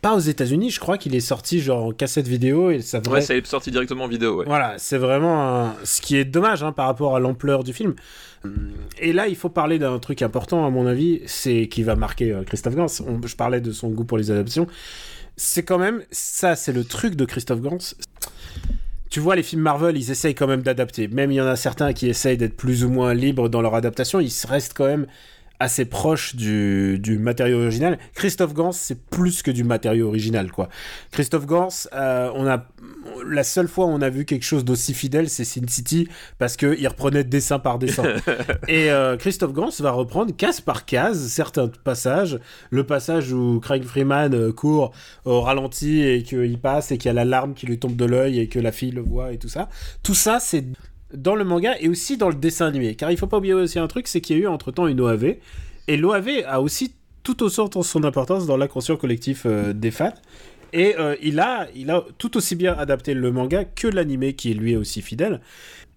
pas 0.00 0.14
aux 0.14 0.20
États-Unis, 0.20 0.70
je 0.70 0.80
crois 0.80 0.98
qu'il 0.98 1.14
est 1.14 1.20
sorti 1.20 1.60
genre 1.60 1.86
en 1.86 1.92
cassette 1.92 2.28
vidéo 2.28 2.70
et 2.70 2.80
ça 2.80 3.00
Ouais, 3.08 3.20
ça 3.20 3.34
est 3.34 3.46
sorti 3.46 3.70
directement 3.70 4.04
en 4.04 4.08
vidéo, 4.08 4.38
ouais. 4.38 4.44
Voilà, 4.46 4.74
c'est 4.78 4.98
vraiment 4.98 5.74
ce 5.84 6.00
qui 6.00 6.16
est 6.16 6.24
dommage 6.24 6.62
hein, 6.62 6.72
par 6.72 6.86
rapport 6.86 7.16
à 7.16 7.20
l'ampleur 7.20 7.64
du 7.64 7.72
film. 7.72 7.94
Et 8.98 9.12
là, 9.12 9.28
il 9.28 9.36
faut 9.36 9.50
parler 9.50 9.78
d'un 9.78 9.98
truc 9.98 10.22
important 10.22 10.64
à 10.66 10.70
mon 10.70 10.86
avis, 10.86 11.20
c'est 11.26 11.68
qui 11.68 11.82
va 11.82 11.94
marquer 11.96 12.32
euh, 12.32 12.42
Christophe 12.42 12.74
Gans. 12.74 12.86
je 12.88 13.36
parlais 13.36 13.60
de 13.60 13.72
son 13.72 13.90
goût 13.90 14.04
pour 14.04 14.18
les 14.18 14.30
adaptations. 14.30 14.66
C'est 15.36 15.62
quand 15.62 15.78
même 15.78 16.02
ça, 16.10 16.56
c'est 16.56 16.72
le 16.72 16.84
truc 16.84 17.16
de 17.16 17.24
Christophe 17.24 17.60
Gans. 17.60 17.78
Tu 19.10 19.20
vois, 19.20 19.36
les 19.36 19.42
films 19.42 19.62
Marvel, 19.62 19.96
ils 19.96 20.10
essayent 20.10 20.34
quand 20.34 20.46
même 20.46 20.62
d'adapter. 20.62 21.08
Même 21.08 21.32
il 21.32 21.34
y 21.34 21.40
en 21.40 21.46
a 21.46 21.56
certains 21.56 21.92
qui 21.92 22.08
essayent 22.08 22.36
d'être 22.36 22.56
plus 22.56 22.84
ou 22.84 22.90
moins 22.90 23.12
libres 23.12 23.48
dans 23.48 23.60
leur 23.60 23.74
adaptation, 23.74 24.20
ils 24.20 24.32
restent 24.48 24.74
quand 24.74 24.86
même 24.86 25.06
assez 25.60 25.84
proche 25.84 26.34
du, 26.34 26.98
du 26.98 27.18
matériau 27.18 27.60
original. 27.60 27.98
Christophe 28.14 28.54
Gans, 28.54 28.72
c'est 28.72 28.98
plus 28.98 29.42
que 29.42 29.50
du 29.50 29.62
matériau 29.62 30.08
original, 30.08 30.50
quoi. 30.50 30.70
Christophe 31.12 31.46
Gans, 31.46 31.68
euh, 31.92 32.30
on 32.34 32.46
a 32.46 32.66
la 33.26 33.44
seule 33.44 33.68
fois 33.68 33.84
où 33.84 33.90
on 33.90 34.00
a 34.00 34.08
vu 34.08 34.24
quelque 34.24 34.44
chose 34.44 34.64
d'aussi 34.64 34.94
fidèle, 34.94 35.28
c'est 35.28 35.44
Sin 35.44 35.66
City, 35.68 36.08
parce 36.38 36.56
qu'il 36.56 36.88
reprenait 36.88 37.24
dessin 37.24 37.58
par 37.58 37.78
dessin. 37.78 38.04
et 38.68 38.90
euh, 38.90 39.18
Christophe 39.18 39.52
Gans 39.52 39.70
va 39.80 39.90
reprendre 39.90 40.34
case 40.34 40.62
par 40.62 40.86
case 40.86 41.28
certains 41.28 41.68
passages. 41.68 42.40
Le 42.70 42.84
passage 42.84 43.32
où 43.32 43.60
Craig 43.60 43.84
Freeman 43.84 44.34
euh, 44.34 44.52
court 44.52 44.92
au 45.26 45.42
ralenti 45.42 46.02
et 46.02 46.22
qu'il 46.22 46.58
passe 46.58 46.90
et 46.90 46.96
qu'il 46.96 47.08
y 47.08 47.10
a 47.10 47.14
la 47.14 47.26
larme 47.26 47.52
qui 47.52 47.66
lui 47.66 47.78
tombe 47.78 47.96
de 47.96 48.04
l'œil 48.06 48.40
et 48.40 48.48
que 48.48 48.58
la 48.58 48.72
fille 48.72 48.92
le 48.92 49.02
voit 49.02 49.32
et 49.32 49.38
tout 49.38 49.48
ça. 49.48 49.68
Tout 50.02 50.14
ça, 50.14 50.40
c'est 50.40 50.64
dans 51.14 51.34
le 51.34 51.44
manga 51.44 51.74
et 51.80 51.88
aussi 51.88 52.16
dans 52.16 52.28
le 52.28 52.34
dessin 52.34 52.66
animé. 52.66 52.94
Car 52.94 53.10
il 53.10 53.16
faut 53.16 53.26
pas 53.26 53.38
oublier 53.38 53.54
aussi 53.54 53.78
un 53.78 53.88
truc, 53.88 54.08
c'est 54.08 54.20
qu'il 54.20 54.36
y 54.36 54.40
a 54.40 54.42
eu 54.42 54.46
entre-temps 54.46 54.86
une 54.86 55.00
OAV. 55.00 55.36
Et 55.88 55.96
l'OAV 55.96 56.44
a 56.46 56.60
aussi 56.60 56.92
tout 57.22 57.42
autant 57.42 57.82
son 57.82 58.04
importance 58.04 58.46
dans 58.46 58.56
l'inconscient 58.56 58.96
collectif 58.96 59.42
euh, 59.46 59.72
des 59.72 59.90
fans. 59.90 60.14
Et 60.72 60.94
euh, 60.98 61.16
il, 61.20 61.40
a, 61.40 61.66
il 61.74 61.90
a 61.90 62.04
tout 62.18 62.36
aussi 62.36 62.54
bien 62.54 62.74
adapté 62.74 63.14
le 63.14 63.32
manga 63.32 63.64
que 63.64 63.88
l'animé 63.88 64.34
qui 64.34 64.52
est 64.52 64.54
lui 64.54 64.76
aussi 64.76 65.02
fidèle. 65.02 65.40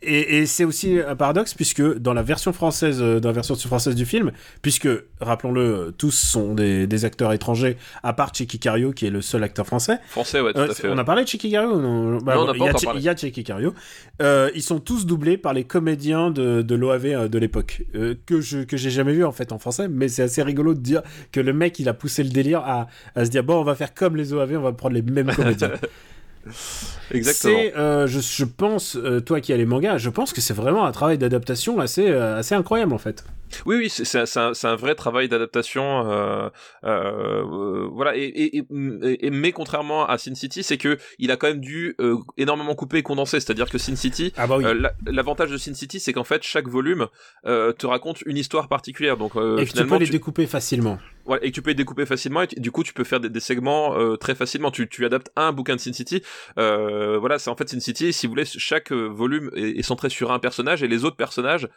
Et, 0.06 0.45
c'est 0.45 0.66
aussi 0.66 0.99
un 0.99 1.16
paradoxe 1.16 1.54
puisque 1.54 1.82
dans 1.97 2.14
la 2.14 2.24
version 2.24 2.54
française, 2.54 3.01
euh, 3.01 3.20
dans 3.20 3.30
la 3.30 3.34
version 3.34 3.56
française 3.56 3.95
du 3.95 4.06
film, 4.06 4.32
puisque 4.62 4.88
rappelons-le, 5.20 5.93
tous 5.97 6.12
sont 6.12 6.54
des, 6.54 7.06
acteurs 7.06 7.34
étrangers, 7.34 7.78
à 8.04 8.14
part 8.14 8.34
Chiki 8.34 8.60
Cario 8.60 8.91
qui 8.91 9.06
est 9.06 9.10
le 9.10 9.22
seul 9.22 9.43
acteur 9.43 9.66
français. 9.66 9.99
Français, 10.08 10.41
ouais, 10.41 10.54
tout 10.54 10.60
à 10.60 10.74
fait. 10.74 10.89
On 10.89 10.97
a 10.97 11.04
parlé 11.04 11.24
de 11.24 11.28
Chiki 11.28 11.51
Cario 11.51 11.80
non, 11.80 12.18
bah, 12.18 12.36
non, 12.36 12.43
on 12.43 12.49
a 12.49 12.54
pas 12.54 12.80
Il 12.95 13.01
y 13.01 13.10
a 13.10 13.16
Chiki 13.16 13.43
Cario. 13.43 13.74
Euh, 14.22 14.49
ils 14.56 14.62
sont 14.62 14.80
tous 14.80 15.06
doublés 15.06 15.38
par 15.38 15.54
les 15.54 15.64
comédiens 15.64 16.32
de, 16.32 16.62
de 16.62 16.76
l'OAV 16.76 17.30
de 17.30 17.38
l'époque, 17.38 17.84
que 18.26 18.41
je 18.41 18.60
que 18.60 18.78
j'ai 18.78 18.89
jamais 18.89 19.14
vu 19.14 19.26
en 19.26 19.32
fait 19.32 19.51
en 19.51 19.60
français, 19.60 19.88
mais 19.88 20.08
c'est 20.08 20.24
assez 20.24 20.43
rigolo 20.43 20.74
de 20.74 20.80
dire 20.80 21.01
que 21.32 21.39
le 21.39 21.54
mec 21.54 21.80
il 21.80 21.89
a 21.89 21.93
poussé 21.93 22.24
le 22.24 22.30
délire 22.30 22.60
à, 22.60 22.88
à 23.16 23.26
se 23.26 23.30
dire 23.30 23.43
bon 23.43 23.60
on 23.60 23.64
va 23.64 23.76
faire 23.76 23.93
comme 23.93 24.16
les 24.16 24.34
OAV, 24.34 24.58
on 24.58 24.62
va 24.62 24.72
prendre 24.72 24.95
les 24.95 25.01
mêmes 25.01 25.34
comédiens. 25.34 25.72
Exactement. 27.12 27.60
Euh, 27.76 28.08
je, 28.08 28.46
pense, 28.46 28.96
euh, 28.96 29.20
toi 29.20 29.39
qui 29.41 29.54
as 29.54 29.58
les 29.58 29.66
mangas, 29.66 29.98
je 29.98 30.10
pense 30.10 30.34
que 30.34 30.41
c'est 30.41 30.54
vraiment 30.54 30.86
un 30.86 30.91
travail 30.91 31.18
d'adaptation 31.18 31.80
assez, 31.80 32.10
euh, 32.10 32.39
assez 32.39 32.56
incroyable 32.56 32.94
en 32.94 32.98
fait. 32.98 33.24
Oui, 33.66 33.76
oui, 33.78 33.89
c'est 33.89 34.38
un, 34.38 34.51
un, 34.64 34.76
vrai 34.76 34.95
travail 34.95 35.28
d'adaptation. 35.30 36.10
Euh, 36.10 36.49
euh, 36.84 37.88
voilà, 37.91 38.16
et, 38.16 38.24
et, 38.24 38.64
et, 39.26 39.30
mais 39.30 39.51
contrairement 39.51 40.06
à 40.06 40.18
Sin 40.18 40.36
City, 40.36 40.64
c'est 40.64 40.78
que 40.78 40.97
il 41.20 41.32
a 41.32 41.38
quand 41.38 41.47
même 41.47 41.60
dû 41.60 41.95
euh, 41.99 42.18
énormément 42.38 42.76
couper 42.76 42.97
et 42.97 43.04
condenser. 43.04 43.39
C'est-à-dire 43.39 43.70
que 43.70 43.78
Sin 43.78 43.95
City, 43.95 44.34
ah 44.38 44.47
bah 44.47 44.58
oui. 44.58 44.66
l'avantage 45.06 45.51
de 45.51 45.58
Sin 45.58 45.74
City, 45.74 45.99
c'est 45.99 46.14
qu'en 46.14 46.24
fait 46.24 46.43
chaque 46.43 46.68
volume 46.68 47.08
te 47.43 47.86
raconte 47.86 48.22
une 48.26 48.38
histoire 48.38 48.68
particulière. 48.68 49.18
Donc 49.18 49.36
et 49.36 49.66
que 49.66 49.72
tu 49.72 49.86
peux 49.86 49.97
les 49.97 50.08
découper 50.08 50.47
facilement. 50.47 50.99
Ouais, 51.26 51.39
et 51.41 51.51
que 51.51 51.56
tu 51.56 51.62
peux 51.62 51.70
les 51.70 51.76
découper 51.76 52.06
facilement. 52.06 52.41
Et 52.41 52.60
du 52.60 52.72
coup, 52.72 52.84
tu 52.84 52.93
peux 52.93 53.06
faire 53.06 53.22
des, 53.22 53.30
des 53.30 53.39
segments 53.39 53.95
très 54.18 54.36
facilement. 54.36 54.72
Tu, 54.72 54.89
tu 54.89 55.06
adaptes 55.06 55.32
un 55.36 55.54
bouquin 55.54 55.76
de 55.76 55.80
Sin 55.80 55.93
City. 55.93 56.22
voilà, 56.56 57.39
c'est 57.39 57.49
en 57.49 57.56
fait 57.56 57.70
Sin 57.70 57.80
City. 57.80 58.14
Si 58.14 58.28
vous 58.28 58.32
voulez, 58.32 58.45
chaque 58.45 58.91
volume 58.91 59.49
est, 59.56 59.80
est 59.80 59.84
centré 59.84 60.10
sur 60.10 60.32
un 60.32 60.39
personnage 60.39 60.84
et 60.84 60.88
les 60.88 61.06
autres 61.06 61.16
personnages 61.16 61.68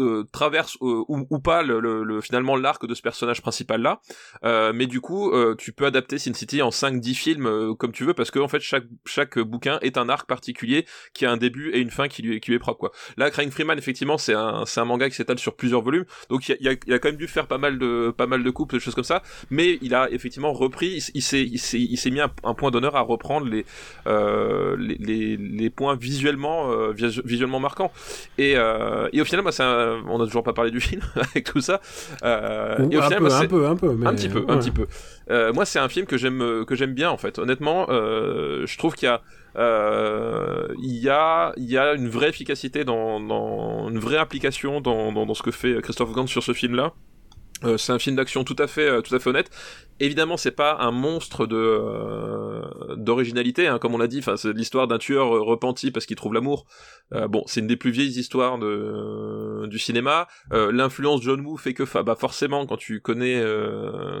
euh, 0.00 0.24
traverse 0.32 0.76
euh, 0.82 1.04
ou, 1.08 1.26
ou, 1.30 1.38
pas 1.38 1.62
le, 1.62 1.80
le, 1.80 2.20
finalement 2.20 2.56
l'arc 2.56 2.86
de 2.86 2.94
ce 2.94 3.02
personnage 3.02 3.42
principal 3.42 3.80
là. 3.80 4.00
Euh, 4.44 4.72
mais 4.74 4.86
du 4.86 5.00
coup 5.00 5.32
euh, 5.32 5.54
tu 5.56 5.72
peux 5.72 5.86
adapter 5.86 6.18
Sin 6.18 6.34
City 6.34 6.62
en 6.62 6.70
5 6.70 7.00
10 7.00 7.14
films 7.14 7.76
comme 7.76 7.92
tu 7.92 8.04
veux 8.04 8.14
parce 8.14 8.30
que 8.30 8.38
en 8.38 8.48
fait 8.48 8.60
chaque 8.60 8.84
chaque 9.06 9.38
bouquin 9.38 9.78
est 9.82 9.96
un 9.96 10.08
arc 10.08 10.28
particulier 10.28 10.86
qui 11.14 11.26
a 11.26 11.30
un 11.30 11.36
début 11.36 11.70
et 11.70 11.80
une 11.80 11.90
fin 11.90 12.08
qui 12.08 12.22
lui 12.22 12.40
qui 12.40 12.50
lui 12.50 12.56
est 12.56 12.60
propre 12.60 12.78
quoi. 12.78 12.92
Là 13.16 13.30
Craig 13.30 13.50
Freeman 13.50 13.78
effectivement 13.78 14.18
c'est 14.18 14.34
un 14.34 14.64
c'est 14.66 14.80
un 14.80 14.84
manga 14.84 15.08
qui 15.08 15.16
s'étale 15.16 15.38
sur 15.38 15.56
plusieurs 15.56 15.82
volumes. 15.82 16.04
Donc 16.28 16.48
il 16.48 16.56
y 16.60 16.68
a, 16.68 16.72
y 16.72 16.92
a, 16.92 16.98
quand 16.98 17.08
même 17.08 17.16
dû 17.16 17.28
faire 17.28 17.46
pas 17.46 17.58
mal 17.58 17.78
de 17.78 18.12
pas 18.16 18.26
mal 18.26 18.42
de 18.42 18.50
coupes 18.50 18.72
des 18.72 18.80
choses 18.80 18.94
comme 18.94 19.04
ça. 19.04 19.22
Mais 19.50 19.78
il 19.82 19.94
a 19.94 20.10
effectivement 20.10 20.52
repris 20.52 21.02
il, 21.14 21.22
s'est 21.22 21.42
il 21.42 21.58
s'est 21.58 21.80
il 21.80 21.96
s'est 21.96 22.10
mis 22.10 22.20
un, 22.20 22.28
point 22.54 22.70
d'honneur 22.70 22.96
à 22.96 23.00
reprendre 23.00 23.46
les, 23.48 23.64
les, 24.06 24.96
les 24.98 25.36
les 25.36 25.70
points 25.70 25.96
visuellement 25.96 26.92
visuellement 26.92 27.60
marquants. 27.60 27.92
Et 28.38 28.52
et 28.52 29.20
au 29.20 29.24
final 29.24 29.42
moi 29.42 29.52
c'est 29.52 29.62
un 29.62 29.87
euh, 29.88 30.00
on 30.08 30.18
n'a 30.18 30.24
toujours 30.26 30.42
pas 30.42 30.52
parlé 30.52 30.70
du 30.70 30.80
film 30.80 31.02
avec 31.16 31.44
tout 31.44 31.60
ça. 31.60 31.80
Euh, 32.22 32.88
et 32.90 32.96
au 32.96 33.00
un, 33.00 33.04
final, 33.04 33.18
peu, 33.18 33.32
un 33.32 33.46
peu, 33.46 33.66
un 33.66 33.76
peu, 33.76 34.06
un 34.06 34.14
petit 34.14 34.28
peu, 34.28 34.44
un 34.48 34.58
petit 34.58 34.70
peu. 34.70 34.86
Euh, 35.30 35.52
moi, 35.52 35.64
c'est 35.64 35.78
un 35.78 35.88
film 35.88 36.06
que 36.06 36.16
j'aime, 36.16 36.64
que 36.66 36.74
j'aime 36.74 36.94
bien 36.94 37.10
en 37.10 37.16
fait. 37.16 37.38
Honnêtement, 37.38 37.86
je 37.88 38.78
trouve 38.78 38.94
qu'il 38.94 39.06
y 39.06 39.10
a 39.10 39.22
il 40.78 40.96
y 40.96 41.08
a 41.08 41.52
il 41.56 41.70
y 41.70 41.78
a 41.78 41.94
une 41.94 42.08
vraie 42.08 42.28
efficacité 42.28 42.84
dans, 42.84 43.20
dans 43.20 43.88
une 43.88 43.98
vraie 43.98 44.18
application 44.18 44.80
dans, 44.80 45.12
dans, 45.12 45.26
dans 45.26 45.34
ce 45.34 45.42
que 45.42 45.50
fait 45.50 45.80
Christophe 45.82 46.12
Gans 46.12 46.26
sur 46.26 46.42
ce 46.42 46.52
film 46.52 46.74
là 46.76 46.92
euh, 47.64 47.76
c'est 47.76 47.92
un 47.92 47.98
film 47.98 48.16
d'action 48.16 48.44
tout 48.44 48.56
à 48.58 48.66
fait 48.66 48.88
euh, 48.88 49.00
tout 49.00 49.14
à 49.14 49.18
fait 49.18 49.30
honnête. 49.30 49.50
Évidemment, 50.00 50.36
c'est 50.36 50.52
pas 50.52 50.76
un 50.78 50.92
monstre 50.92 51.46
de 51.46 51.56
euh, 51.56 52.94
d'originalité, 52.96 53.66
hein, 53.66 53.78
comme 53.78 53.94
on 53.94 53.98
l'a 53.98 54.06
dit. 54.06 54.20
Enfin, 54.20 54.36
c'est 54.36 54.52
l'histoire 54.52 54.86
d'un 54.86 54.98
tueur 54.98 55.28
repenti 55.28 55.90
parce 55.90 56.06
qu'il 56.06 56.16
trouve 56.16 56.34
l'amour. 56.34 56.66
bon, 57.28 57.42
c'est 57.46 57.60
une 57.60 57.66
des 57.66 57.76
plus 57.76 57.90
vieilles 57.90 58.18
histoires 58.18 58.58
de 58.58 59.66
du 59.66 59.78
cinéma. 59.78 60.28
L'influence 60.52 61.22
John 61.22 61.40
Woo 61.40 61.56
fait 61.56 61.74
que, 61.74 61.82
bah 62.02 62.14
forcément, 62.14 62.64
quand 62.66 62.76
tu 62.76 63.00
connais 63.00 63.42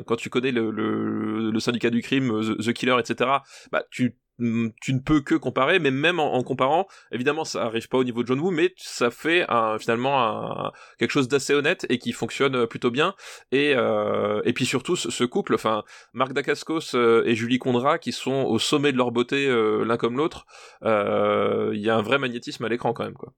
quand 0.06 0.16
tu 0.16 0.30
connais 0.30 0.50
le, 0.50 0.70
le, 0.72 1.50
le 1.52 1.60
syndicat 1.60 1.90
du 1.90 2.02
crime, 2.02 2.28
The, 2.40 2.60
The 2.60 2.72
Killer, 2.72 2.96
etc. 2.98 3.30
Bah 3.70 3.84
tu 3.90 4.16
tu 4.38 4.94
ne 4.94 4.98
peux 5.00 5.20
que 5.20 5.34
comparer, 5.34 5.78
mais 5.78 5.90
même 5.90 6.20
en, 6.20 6.42
comparant, 6.42 6.86
évidemment, 7.12 7.44
ça 7.44 7.64
arrive 7.64 7.88
pas 7.88 7.98
au 7.98 8.04
niveau 8.04 8.22
de 8.22 8.28
John 8.28 8.40
Woo, 8.40 8.50
mais 8.50 8.72
ça 8.76 9.10
fait 9.10 9.46
finalement 9.78 10.72
quelque 10.98 11.10
chose 11.10 11.28
d'assez 11.28 11.54
honnête 11.54 11.86
et 11.88 11.98
qui 11.98 12.12
fonctionne 12.12 12.54
euh, 12.54 12.66
plutôt 12.66 12.90
bien. 12.90 13.14
Et, 13.52 13.74
euh, 13.74 14.40
et 14.44 14.52
puis 14.52 14.66
surtout, 14.66 14.96
ce, 14.96 15.24
couple, 15.24 15.54
enfin, 15.54 15.82
Marc 16.12 16.32
Dacascos 16.32 16.94
euh, 16.94 17.22
et 17.26 17.34
Julie 17.34 17.58
Condra, 17.58 17.98
qui 17.98 18.12
sont 18.12 18.44
au 18.44 18.58
sommet 18.58 18.92
de 18.92 18.96
leur 18.96 19.10
beauté 19.10 19.48
l'un 19.48 19.96
comme 19.96 20.16
l'autre, 20.16 20.46
il 20.82 21.80
y 21.80 21.90
a 21.90 21.96
un 21.96 22.02
vrai 22.02 22.18
magnétisme 22.18 22.64
à 22.64 22.68
l'écran 22.68 22.92
quand 22.92 23.04
même, 23.04 23.14
quoi. 23.14 23.32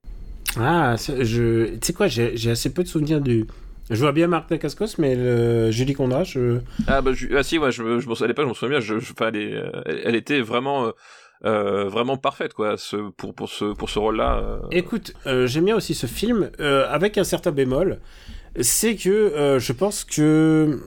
Ah, 0.57 0.97
je, 0.97 1.75
tu 1.75 1.79
sais 1.83 1.93
quoi, 1.93 2.09
j'ai 2.09 2.51
assez 2.51 2.73
peu 2.73 2.83
de 2.83 2.89
souvenirs 2.89 3.21
du, 3.21 3.47
Je 3.91 4.01
vois 4.01 4.13
bien 4.13 4.29
Marc 4.29 4.49
Dacascos, 4.49 4.99
mais 4.99 5.17
le... 5.17 5.71
Julie 5.71 5.95
Condra, 5.95 6.25
je. 6.25 6.61
Ah, 6.87 7.03
bah, 7.03 7.13
je... 7.13 7.27
ah 7.37 7.43
si, 7.43 7.59
ouais, 7.59 7.73
je, 7.73 8.01
je, 8.01 8.15
je, 8.15 8.25
à 8.25 8.27
l'époque, 8.27 8.45
je 8.45 8.51
me 8.51 8.55
souviens 8.55 8.79
bien, 8.79 8.81
je, 8.81 8.99
je, 8.99 9.13
elle, 9.21 9.37
est, 9.37 9.63
elle, 10.05 10.15
était 10.15 10.41
vraiment. 10.41 10.93
Euh, 11.47 11.89
vraiment 11.89 12.19
parfaite 12.19 12.53
quoi 12.53 12.77
ce, 12.77 12.97
pour, 13.13 13.33
pour 13.33 13.49
ce, 13.49 13.73
pour 13.73 13.89
ce 13.89 13.99
rôle-là. 13.99 14.43
Euh... 14.45 14.59
Écoute, 14.73 15.15
euh, 15.27 15.47
j'aime 15.47 15.65
bien 15.65 15.77
aussi 15.77 15.95
ce 15.95 16.05
film 16.05 16.51
euh, 16.61 16.87
avec 16.91 17.17
un 17.17 17.25
certain 17.25 17.51
bémol, 17.51 17.99
c'est 18.61 18.95
que 18.95 19.09
euh, 19.09 19.59
je 19.59 19.73
pense 19.73 20.05
que 20.05 20.79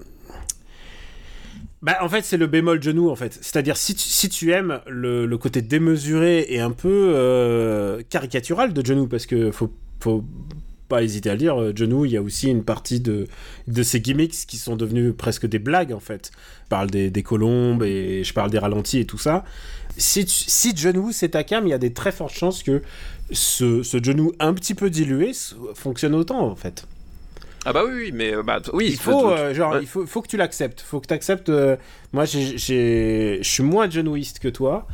bah, 1.83 1.97
en 1.99 2.07
fait, 2.07 2.23
c'est 2.23 2.37
le 2.37 2.47
bémol 2.47 2.81
genou, 2.81 3.09
en 3.09 3.15
fait. 3.17 3.33
C'est-à-dire, 3.33 3.75
si 3.75 3.93
tu, 3.93 4.03
si 4.03 4.29
tu 4.29 4.51
aimes 4.53 4.79
le, 4.87 5.25
le, 5.25 5.37
côté 5.37 5.61
démesuré 5.61 6.45
et 6.47 6.61
un 6.61 6.71
peu 6.71 7.11
euh, 7.13 8.01
caricatural 8.09 8.71
de 8.71 8.85
genou, 8.85 9.07
parce 9.07 9.25
que 9.25 9.51
faut, 9.51 9.69
faut 9.99 10.23
pas 10.93 11.01
hésiter 11.01 11.29
à 11.31 11.33
le 11.33 11.39
dire, 11.39 11.75
genou, 11.75 12.05
il 12.05 12.11
y 12.11 12.17
a 12.17 12.21
aussi 12.21 12.49
une 12.49 12.63
partie 12.63 12.99
de, 12.99 13.25
de 13.67 13.83
ces 13.83 13.99
gimmicks 13.99 14.45
qui 14.47 14.57
sont 14.57 14.75
devenus 14.75 15.11
presque 15.17 15.47
des 15.47 15.57
blagues, 15.57 15.91
en 15.91 15.99
fait. 15.99 16.31
Je 16.65 16.69
parle 16.69 16.91
des, 16.91 17.09
des 17.09 17.23
colombes 17.23 17.81
et 17.81 18.23
je 18.23 18.31
parle 18.31 18.51
des 18.51 18.59
ralentis 18.59 18.99
et 18.99 19.05
tout 19.05 19.17
ça. 19.17 19.43
Si, 19.97 20.25
tu, 20.25 20.31
si 20.31 20.77
genou, 20.77 21.11
c'est 21.11 21.29
ta 21.29 21.43
cam, 21.43 21.65
il 21.65 21.71
y 21.71 21.73
a 21.73 21.79
des 21.79 21.93
très 21.93 22.11
fortes 22.11 22.35
chances 22.35 22.61
que 22.61 22.83
ce, 23.31 23.81
ce 23.81 24.03
genou 24.03 24.33
un 24.39 24.53
petit 24.53 24.75
peu 24.75 24.91
dilué 24.91 25.31
fonctionne 25.73 26.13
autant, 26.13 26.41
en 26.41 26.55
fait. 26.55 26.85
Ah 27.65 27.73
bah 27.73 27.83
oui, 27.87 28.11
mais 28.13 28.33
bah, 28.43 28.61
oui. 28.73 28.89
Il 28.91 28.99
faut, 28.99 29.31
euh, 29.31 29.53
genre, 29.53 29.79
il 29.79 29.87
faut, 29.87 30.05
faut 30.05 30.21
que 30.21 30.27
tu 30.27 30.37
l'acceptes. 30.37 30.81
Faut 30.81 30.99
que 30.99 31.07
tu 31.07 31.13
acceptes. 31.13 31.49
Euh, 31.49 31.75
moi, 32.11 32.25
je 32.25 33.39
suis 33.41 33.63
moins 33.63 33.89
genouiste 33.89 34.39
que 34.39 34.49
toi. 34.49 34.85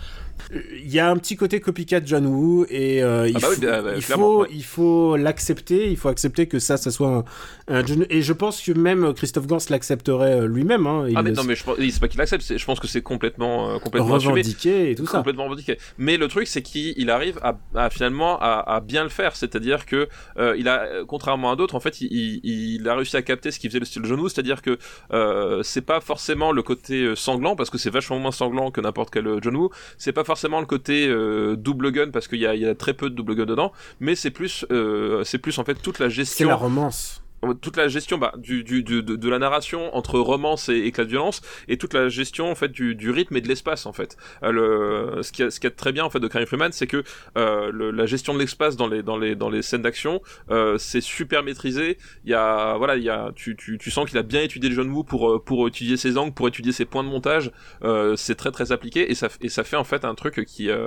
Il 0.51 0.91
y 0.91 0.99
a 0.99 1.09
un 1.09 1.17
petit 1.17 1.35
côté 1.35 1.59
copycat 1.59 2.01
John 2.03 2.25
Woo 2.25 2.65
et 2.69 3.03
euh, 3.03 3.27
il, 3.27 3.37
ah 3.37 3.39
bah 3.39 3.47
oui, 3.49 3.55
faut, 3.55 3.61
bah, 3.61 3.81
bah, 3.83 3.91
il, 3.95 4.01
faut, 4.01 4.41
ouais. 4.41 4.47
il 4.51 4.63
faut 4.63 5.15
l'accepter. 5.15 5.91
Il 5.91 5.97
faut 5.97 6.09
accepter 6.09 6.47
que 6.47 6.57
ça, 6.57 6.77
ça 6.77 6.89
soit 6.89 7.23
un, 7.67 7.75
un 7.75 7.85
John 7.85 8.05
Et 8.09 8.23
je 8.23 8.33
pense 8.33 8.59
que 8.61 8.71
même 8.71 9.13
Christophe 9.13 9.45
Gans 9.45 9.59
l'accepterait 9.69 10.47
lui-même. 10.47 10.87
Hein. 10.87 11.07
ah 11.15 11.21
mais 11.21 11.31
non, 11.31 11.43
mais 11.43 11.55
je 11.55 11.63
pense, 11.63 11.77
c'est 11.77 11.99
pas 11.99 12.07
qu'il 12.07 12.17
l'accepte. 12.17 12.57
Je 12.57 12.65
pense 12.65 12.79
que 12.79 12.87
c'est 12.87 13.03
complètement, 13.03 13.69
euh, 13.69 13.79
complètement 13.79 14.15
revendiqué 14.15 14.69
assumé, 14.71 14.91
et 14.91 14.95
tout 14.95 15.05
ça. 15.05 15.19
Complètement 15.19 15.43
revendiqué. 15.43 15.77
Mais 15.99 16.17
le 16.17 16.27
truc, 16.27 16.47
c'est 16.47 16.63
qu'il 16.63 17.09
arrive 17.11 17.39
à, 17.43 17.59
à 17.75 17.91
finalement 17.91 18.39
à, 18.39 18.63
à, 18.75 18.79
bien 18.79 19.03
le 19.03 19.09
faire. 19.09 19.35
C'est-à-dire 19.35 19.85
que 19.85 20.09
euh, 20.37 20.55
il 20.57 20.67
a, 20.67 21.03
contrairement 21.07 21.51
à 21.51 21.55
d'autres, 21.55 21.75
en 21.75 21.79
fait, 21.79 22.01
il, 22.01 22.07
il, 22.11 22.75
il, 22.81 22.89
a 22.89 22.95
réussi 22.95 23.15
à 23.17 23.21
capter 23.21 23.51
ce 23.51 23.59
qui 23.59 23.67
faisait 23.67 23.79
le 23.79 23.85
style 23.85 24.03
John 24.03 24.19
Woo. 24.19 24.29
C'est-à-dire 24.29 24.63
que 24.63 24.79
euh, 25.13 25.61
c'est 25.61 25.81
pas 25.81 26.01
forcément 26.01 26.51
le 26.51 26.63
côté 26.63 27.13
sanglant 27.15 27.55
parce 27.55 27.69
que 27.69 27.77
c'est 27.77 27.91
vachement 27.91 28.17
moins 28.17 28.31
sanglant 28.31 28.71
que 28.71 28.81
n'importe 28.81 29.13
quel 29.13 29.37
John 29.43 29.55
Woo. 29.55 29.69
C'est 29.99 30.11
pas 30.11 30.23
forcément 30.23 30.38
le 30.47 30.65
côté 30.65 31.07
euh, 31.07 31.55
double 31.55 31.91
gun 31.91 32.09
parce 32.11 32.27
qu'il 32.27 32.39
y 32.39 32.47
a, 32.47 32.55
y 32.55 32.65
a, 32.65 32.75
très 32.75 32.93
peu 32.93 33.09
de 33.09 33.15
double 33.15 33.35
gun 33.35 33.45
dedans, 33.45 33.71
mais 33.99 34.15
c'est 34.15 34.31
plus, 34.31 34.65
euh, 34.71 35.23
c'est 35.23 35.37
plus 35.39 35.57
en 35.59 35.63
fait 35.63 35.75
toute 35.75 35.99
la 35.99 36.09
gestion. 36.09 36.45
C'est 36.45 36.49
la 36.49 36.55
romance 36.55 37.21
toute 37.61 37.77
la 37.77 37.87
gestion 37.87 38.17
bah, 38.17 38.33
du, 38.37 38.63
du, 38.63 38.83
du 38.83 39.01
de, 39.03 39.15
de, 39.15 39.29
la 39.29 39.39
narration 39.39 39.95
entre 39.95 40.19
romance 40.19 40.69
et 40.69 40.79
éclat 40.79 41.05
de 41.05 41.09
violence 41.09 41.41
et 41.67 41.77
toute 41.77 41.93
la 41.93 42.09
gestion 42.09 42.51
en 42.51 42.55
fait 42.55 42.69
du, 42.69 42.95
du 42.95 43.11
rythme 43.11 43.37
et 43.37 43.41
de 43.41 43.47
l'espace 43.47 43.85
en 43.85 43.93
fait. 43.93 44.17
Euh, 44.43 44.51
le 44.51 45.23
ce 45.23 45.31
qui 45.31 45.43
a, 45.43 45.51
ce 45.51 45.59
qui 45.59 45.67
est 45.67 45.71
très 45.71 45.91
bien 45.91 46.03
en 46.03 46.09
fait 46.09 46.19
de 46.19 46.27
Crying 46.27 46.45
Freeman 46.45 46.71
c'est 46.71 46.87
que 46.87 47.03
euh, 47.37 47.71
le, 47.71 47.91
la 47.91 48.05
gestion 48.05 48.33
de 48.33 48.39
l'espace 48.39 48.75
dans 48.75 48.87
les 48.87 49.03
dans 49.03 49.17
les 49.17 49.35
dans 49.35 49.49
les 49.49 49.61
scènes 49.61 49.81
d'action 49.81 50.21
euh, 50.51 50.77
c'est 50.77 51.01
super 51.01 51.43
maîtrisé. 51.43 51.97
Il 52.25 52.31
y 52.31 52.33
a 52.33 52.75
voilà 52.77 52.95
il 52.97 53.03
y 53.03 53.09
a 53.09 53.31
tu, 53.35 53.55
tu, 53.55 53.77
tu 53.77 53.91
sens 53.91 54.07
qu'il 54.07 54.17
a 54.17 54.23
bien 54.23 54.41
étudié 54.41 54.71
John 54.71 54.89
Woo 54.89 55.03
pour 55.03 55.43
pour 55.43 55.67
étudier 55.67 55.97
ses 55.97 56.17
angles 56.17 56.33
pour 56.33 56.47
étudier 56.47 56.71
ses 56.71 56.85
points 56.85 57.03
de 57.03 57.09
montage. 57.09 57.51
Euh, 57.83 58.15
c'est 58.15 58.35
très 58.35 58.51
très 58.51 58.71
appliqué 58.71 59.09
et 59.11 59.15
ça 59.15 59.29
et 59.41 59.49
ça 59.49 59.63
fait 59.63 59.77
en 59.77 59.83
fait 59.83 60.03
un 60.05 60.15
truc 60.15 60.43
qui 60.45 60.69
est 60.69 60.77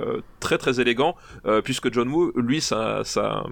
très 0.41 0.59
très 0.59 0.81
élégant 0.81 1.17
puisque 1.65 1.93
John 1.93 2.09
Woo 2.09 2.33
lui 2.37 2.61
ça 2.61 3.03
ça 3.05 3.45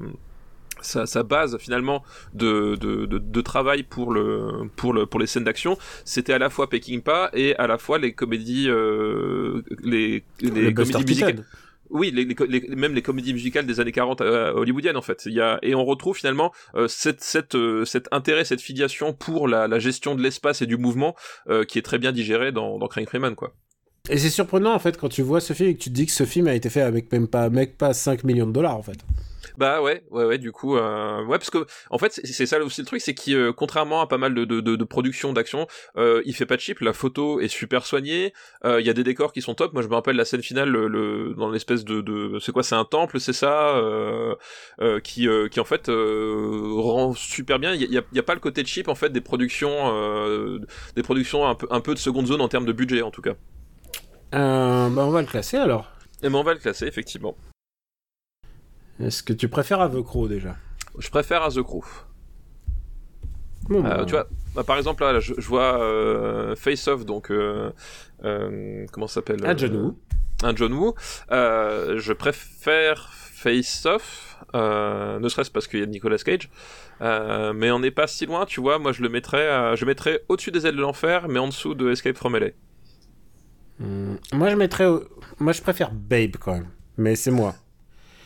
sa, 0.82 1.06
sa, 1.06 1.22
base 1.22 1.58
finalement 1.58 2.02
de, 2.34 2.76
de, 2.76 3.06
de, 3.06 3.18
de, 3.18 3.40
travail 3.40 3.82
pour 3.82 4.12
le 4.12 4.68
pour 4.76 4.92
le 4.92 5.06
pour 5.06 5.20
les 5.20 5.26
scènes 5.26 5.44
d'action 5.44 5.76
c'était 6.04 6.32
à 6.32 6.38
la 6.38 6.50
fois 6.50 6.68
Peckinpah 6.68 7.30
et 7.32 7.54
à 7.56 7.66
la 7.66 7.78
fois 7.78 7.98
les 7.98 8.12
comédies 8.12 8.68
euh, 8.68 9.62
les 9.82 10.24
comédies 10.40 11.04
musicales 11.04 11.44
oui, 11.90 12.12
les, 12.12 12.24
les, 12.24 12.76
même 12.76 12.94
les 12.94 13.02
comédies 13.02 13.32
musicales 13.32 13.66
des 13.66 13.80
années 13.80 13.92
40 13.92 14.20
euh, 14.20 14.52
hollywoodiennes 14.52 14.96
en 14.96 15.02
fait. 15.02 15.24
Il 15.26 15.32
y 15.32 15.40
a 15.40 15.58
et 15.62 15.74
on 15.74 15.84
retrouve 15.84 16.16
finalement 16.16 16.52
euh, 16.74 16.88
cette, 16.88 17.20
cette, 17.20 17.56
euh, 17.56 17.84
cet 17.84 18.08
intérêt, 18.12 18.44
cette 18.44 18.60
filiation 18.60 19.12
pour 19.12 19.48
la, 19.48 19.66
la 19.66 19.78
gestion 19.78 20.14
de 20.14 20.22
l'espace 20.22 20.62
et 20.62 20.66
du 20.66 20.76
mouvement 20.76 21.14
qui 21.66 21.78
est 21.78 21.82
très 21.82 21.98
bien 21.98 22.12
digéré 22.12 22.52
dans, 22.52 22.78
dans 22.78 22.86
Crying 22.86 23.06
Freeman 23.08 23.34
quoi. 23.34 23.54
Et 24.08 24.18
c'est 24.18 24.30
surprenant 24.30 24.72
en 24.72 24.78
fait 24.78 24.96
quand 24.96 25.08
tu 25.08 25.22
vois 25.22 25.40
ce 25.40 25.52
film 25.52 25.70
et 25.70 25.74
que 25.74 25.82
tu 25.82 25.90
te 25.90 25.94
dis 25.94 26.06
que 26.06 26.12
ce 26.12 26.24
film 26.24 26.46
a 26.46 26.54
été 26.54 26.70
fait 26.70 26.80
avec 26.80 27.10
même 27.12 27.28
pas, 27.28 27.50
mec 27.50 27.76
pas 27.76 27.92
5 27.92 28.24
millions 28.24 28.46
de 28.46 28.52
dollars 28.52 28.76
en 28.76 28.82
fait. 28.82 28.98
Bah 29.56 29.82
ouais, 29.82 30.02
ouais, 30.10 30.24
ouais. 30.24 30.38
Du 30.38 30.52
coup, 30.52 30.76
euh, 30.76 31.24
ouais, 31.24 31.38
parce 31.38 31.50
que 31.50 31.66
en 31.90 31.98
fait, 31.98 32.20
c'est 32.24 32.46
ça 32.46 32.58
aussi 32.62 32.80
le 32.80 32.86
truc, 32.86 33.00
c'est 33.00 33.14
qu'il, 33.14 33.36
euh, 33.36 33.52
contrairement 33.52 34.00
à 34.00 34.06
pas 34.06 34.18
mal 34.18 34.34
de, 34.34 34.44
de, 34.44 34.60
de, 34.60 34.76
de 34.76 34.84
productions 34.84 35.32
d'action, 35.32 35.66
euh, 35.96 36.22
il 36.24 36.34
fait 36.34 36.46
pas 36.46 36.56
de 36.56 36.60
cheap. 36.60 36.80
La 36.80 36.92
photo 36.92 37.40
est 37.40 37.48
super 37.48 37.86
soignée. 37.86 38.32
Il 38.64 38.86
y 38.86 38.90
a 38.90 38.92
des 38.92 39.04
décors 39.04 39.32
qui 39.32 39.42
sont 39.42 39.54
top. 39.54 39.72
Moi, 39.72 39.82
je 39.82 39.88
me 39.88 39.94
rappelle 39.94 40.16
la 40.16 40.24
scène 40.24 40.42
finale, 40.42 40.68
le, 40.68 40.88
le 40.88 41.34
dans 41.36 41.50
l'espèce 41.50 41.84
de, 41.84 42.00
de 42.00 42.38
c'est 42.38 42.52
quoi, 42.52 42.62
c'est 42.62 42.74
un 42.74 42.84
temple, 42.84 43.20
c'est 43.20 43.32
ça, 43.32 43.80
qui, 45.02 45.28
qui 45.50 45.60
en 45.60 45.64
fait 45.64 45.88
rend 45.88 47.14
super 47.14 47.58
bien. 47.58 47.74
Il 47.74 47.82
y 47.82 47.98
a, 47.98 48.02
y 48.12 48.18
a, 48.18 48.22
pas 48.22 48.34
le 48.34 48.40
côté 48.40 48.64
cheap 48.64 48.88
en 48.88 48.94
fait 48.94 49.10
des 49.10 49.20
productions, 49.20 50.58
des 50.96 51.02
productions 51.02 51.46
un 51.46 51.54
peu, 51.54 51.66
un 51.70 51.80
peu 51.80 51.94
de 51.94 51.98
seconde 51.98 52.26
zone 52.26 52.40
en 52.40 52.48
termes 52.48 52.66
de 52.66 52.72
budget 52.72 53.02
en 53.02 53.10
tout 53.10 53.22
cas. 53.22 53.34
bah 54.32 54.90
on 54.96 55.10
va 55.10 55.20
le 55.20 55.26
classer 55.26 55.56
alors. 55.56 55.90
Et 56.22 56.28
ben 56.28 56.34
on 56.34 56.42
va 56.42 56.52
le 56.52 56.60
classer 56.60 56.86
effectivement. 56.86 57.36
Est-ce 59.00 59.22
que 59.22 59.32
tu 59.32 59.48
préfères 59.48 59.80
à 59.80 59.88
The 59.88 60.02
Crow 60.02 60.28
déjà? 60.28 60.56
Je 60.98 61.08
préfère 61.10 61.42
à 61.42 61.50
The 61.50 61.62
Crow. 61.62 61.84
Bon, 63.68 63.84
euh, 63.84 64.04
tu 64.04 64.12
vois, 64.12 64.26
bah, 64.54 64.64
par 64.64 64.76
exemple, 64.76 65.02
là, 65.04 65.20
je, 65.20 65.34
je 65.38 65.46
vois 65.46 65.80
euh, 65.80 66.56
Face 66.56 66.88
Off, 66.88 67.06
donc. 67.06 67.30
Euh, 67.30 67.70
comment 68.92 69.06
ça 69.06 69.14
s'appelle? 69.14 69.44
Un 69.46 69.56
John 69.56 69.76
Woo. 69.76 69.98
Un 70.42 70.54
John 70.56 70.72
Woo. 70.72 70.94
je 71.30 72.12
préfère 72.12 73.10
Face 73.12 73.86
Off, 73.86 74.38
ne 74.54 75.28
serait-ce 75.28 75.50
parce 75.50 75.66
qu'il 75.68 75.80
y 75.80 75.82
a 75.82 75.86
Nicolas 75.86 76.18
Cage. 76.18 76.50
mais 77.00 77.70
on 77.70 77.78
n'est 77.78 77.90
pas 77.90 78.06
si 78.06 78.26
loin, 78.26 78.44
tu 78.44 78.60
vois. 78.60 78.78
Moi, 78.78 78.92
je 78.92 79.02
le 79.02 79.08
mettrais, 79.08 79.76
je 79.76 79.84
mettrais 79.84 80.24
au-dessus 80.28 80.50
des 80.50 80.66
ailes 80.66 80.76
de 80.76 80.82
l'enfer, 80.82 81.28
mais 81.28 81.38
en 81.38 81.46
dessous 81.46 81.74
de 81.74 81.90
Escape 81.90 82.16
from 82.16 82.36
LA. 82.36 82.48
Mmh. 83.78 84.16
Moi, 84.34 84.50
je 84.50 84.56
mettrais. 84.56 84.86
Moi, 85.38 85.52
je 85.52 85.62
préfère 85.62 85.92
Babe 85.92 86.36
quand 86.38 86.52
même. 86.52 86.68
Mais 86.98 87.16
c'est 87.16 87.30
moi. 87.30 87.54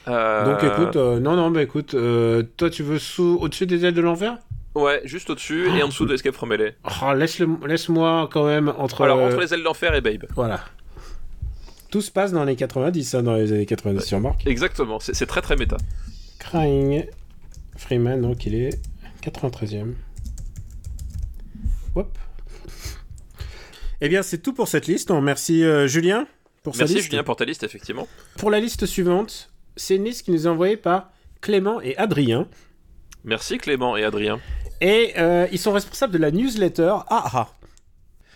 Euh... 0.09 0.45
Donc 0.45 0.63
écoute, 0.63 0.97
euh, 0.97 1.19
non, 1.19 1.37
non, 1.37 1.51
bah 1.51 1.63
écoute, 1.63 1.95
euh, 1.95 2.43
toi 2.57 2.71
tu 2.71 2.83
veux 2.83 2.99
sous, 2.99 3.39
au-dessus 3.41 3.67
des 3.67 3.85
ailes 3.85 3.95
de 3.95 4.03
l'enfer? 4.03 4.39
Ouais, 4.75 5.01
juste 5.05 5.31
au-dessus 5.31 5.69
et 5.69 5.83
en 5.83 5.89
dessous 5.89 6.05
de 6.05 6.15
Escape 6.15 6.35
from 6.35 6.53
LA. 6.53 6.71
Oh, 7.03 7.15
laisse 7.15 7.41
laisse-moi 7.65 8.29
quand 8.33 8.45
même 8.45 8.73
entre. 8.77 9.03
Alors, 9.03 9.21
entre 9.21 9.41
les 9.41 9.55
ailes 9.55 9.61
de 9.61 9.65
l'enfer 9.65 9.95
et 9.95 10.01
Babe. 10.01 10.25
Voilà. 10.35 10.61
Tout 11.91 12.01
se 12.01 12.11
passe 12.11 12.33
dans 12.33 12.45
les 12.45 12.57
90, 12.57 13.15
hein, 13.15 13.23
dans 13.23 13.35
les 13.35 13.53
années 13.53 13.67
90 13.67 13.99
ouais. 13.99 14.05
sur 14.05 14.19
Marc. 14.19 14.45
Exactement, 14.47 14.99
c'est 14.99 15.27
très 15.27 15.43
très 15.43 15.55
méta. 15.55 15.77
Crying 16.41 17.07
Freeman, 17.77 18.21
donc 18.21 18.47
il 18.47 18.55
est 18.57 18.81
93e. 19.23 19.95
Hop. 21.95 22.19
Eh 24.01 24.09
bien, 24.09 24.23
c'est 24.23 24.39
tout 24.39 24.53
pour 24.53 24.69
cette 24.69 24.87
liste. 24.87 25.11
On 25.11 25.17
remercie 25.17 25.63
euh, 25.63 25.87
Julien 25.87 26.27
pour 26.63 26.75
Merci 26.77 26.93
sa 26.93 26.99
liste. 26.99 27.11
Julien 27.11 27.23
pour 27.23 27.37
ta 27.37 27.45
liste, 27.45 27.63
effectivement. 27.63 28.09
Pour 28.37 28.51
la 28.51 28.61
liste 28.61 28.87
suivante, 28.87 29.54
c'est 29.77 29.97
une 29.97 30.05
liste 30.05 30.25
qui 30.25 30.31
nous 30.31 30.47
est 30.47 30.51
envoyée 30.51 30.77
par 30.77 31.11
Clément 31.41 31.81
et 31.81 31.97
Adrien. 31.97 32.49
Merci 33.25 33.59
Clément 33.59 33.97
et 33.97 34.05
Adrien. 34.05 34.41
Et 34.81 35.15
euh, 35.19 35.47
ils 35.53 35.59
sont 35.59 35.73
responsables 35.73 36.13
de 36.13 36.19
la 36.19 36.31
newsletter 36.31 36.95
AHA. 37.09 37.49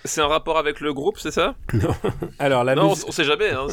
C'est 0.05 0.21
un 0.21 0.27
rapport 0.27 0.59
avec 0.59 0.81
le 0.81 0.93
groupe, 0.93 1.19
c'est 1.19 1.31
ça? 1.31 1.55
Non. 1.79 1.95
Alors 2.39 2.65
la 2.65 2.75
non, 2.75 2.95
on, 3.07 3.13
sait 3.13 3.25
jamais. 3.25 3.51
Hein, 3.51 3.67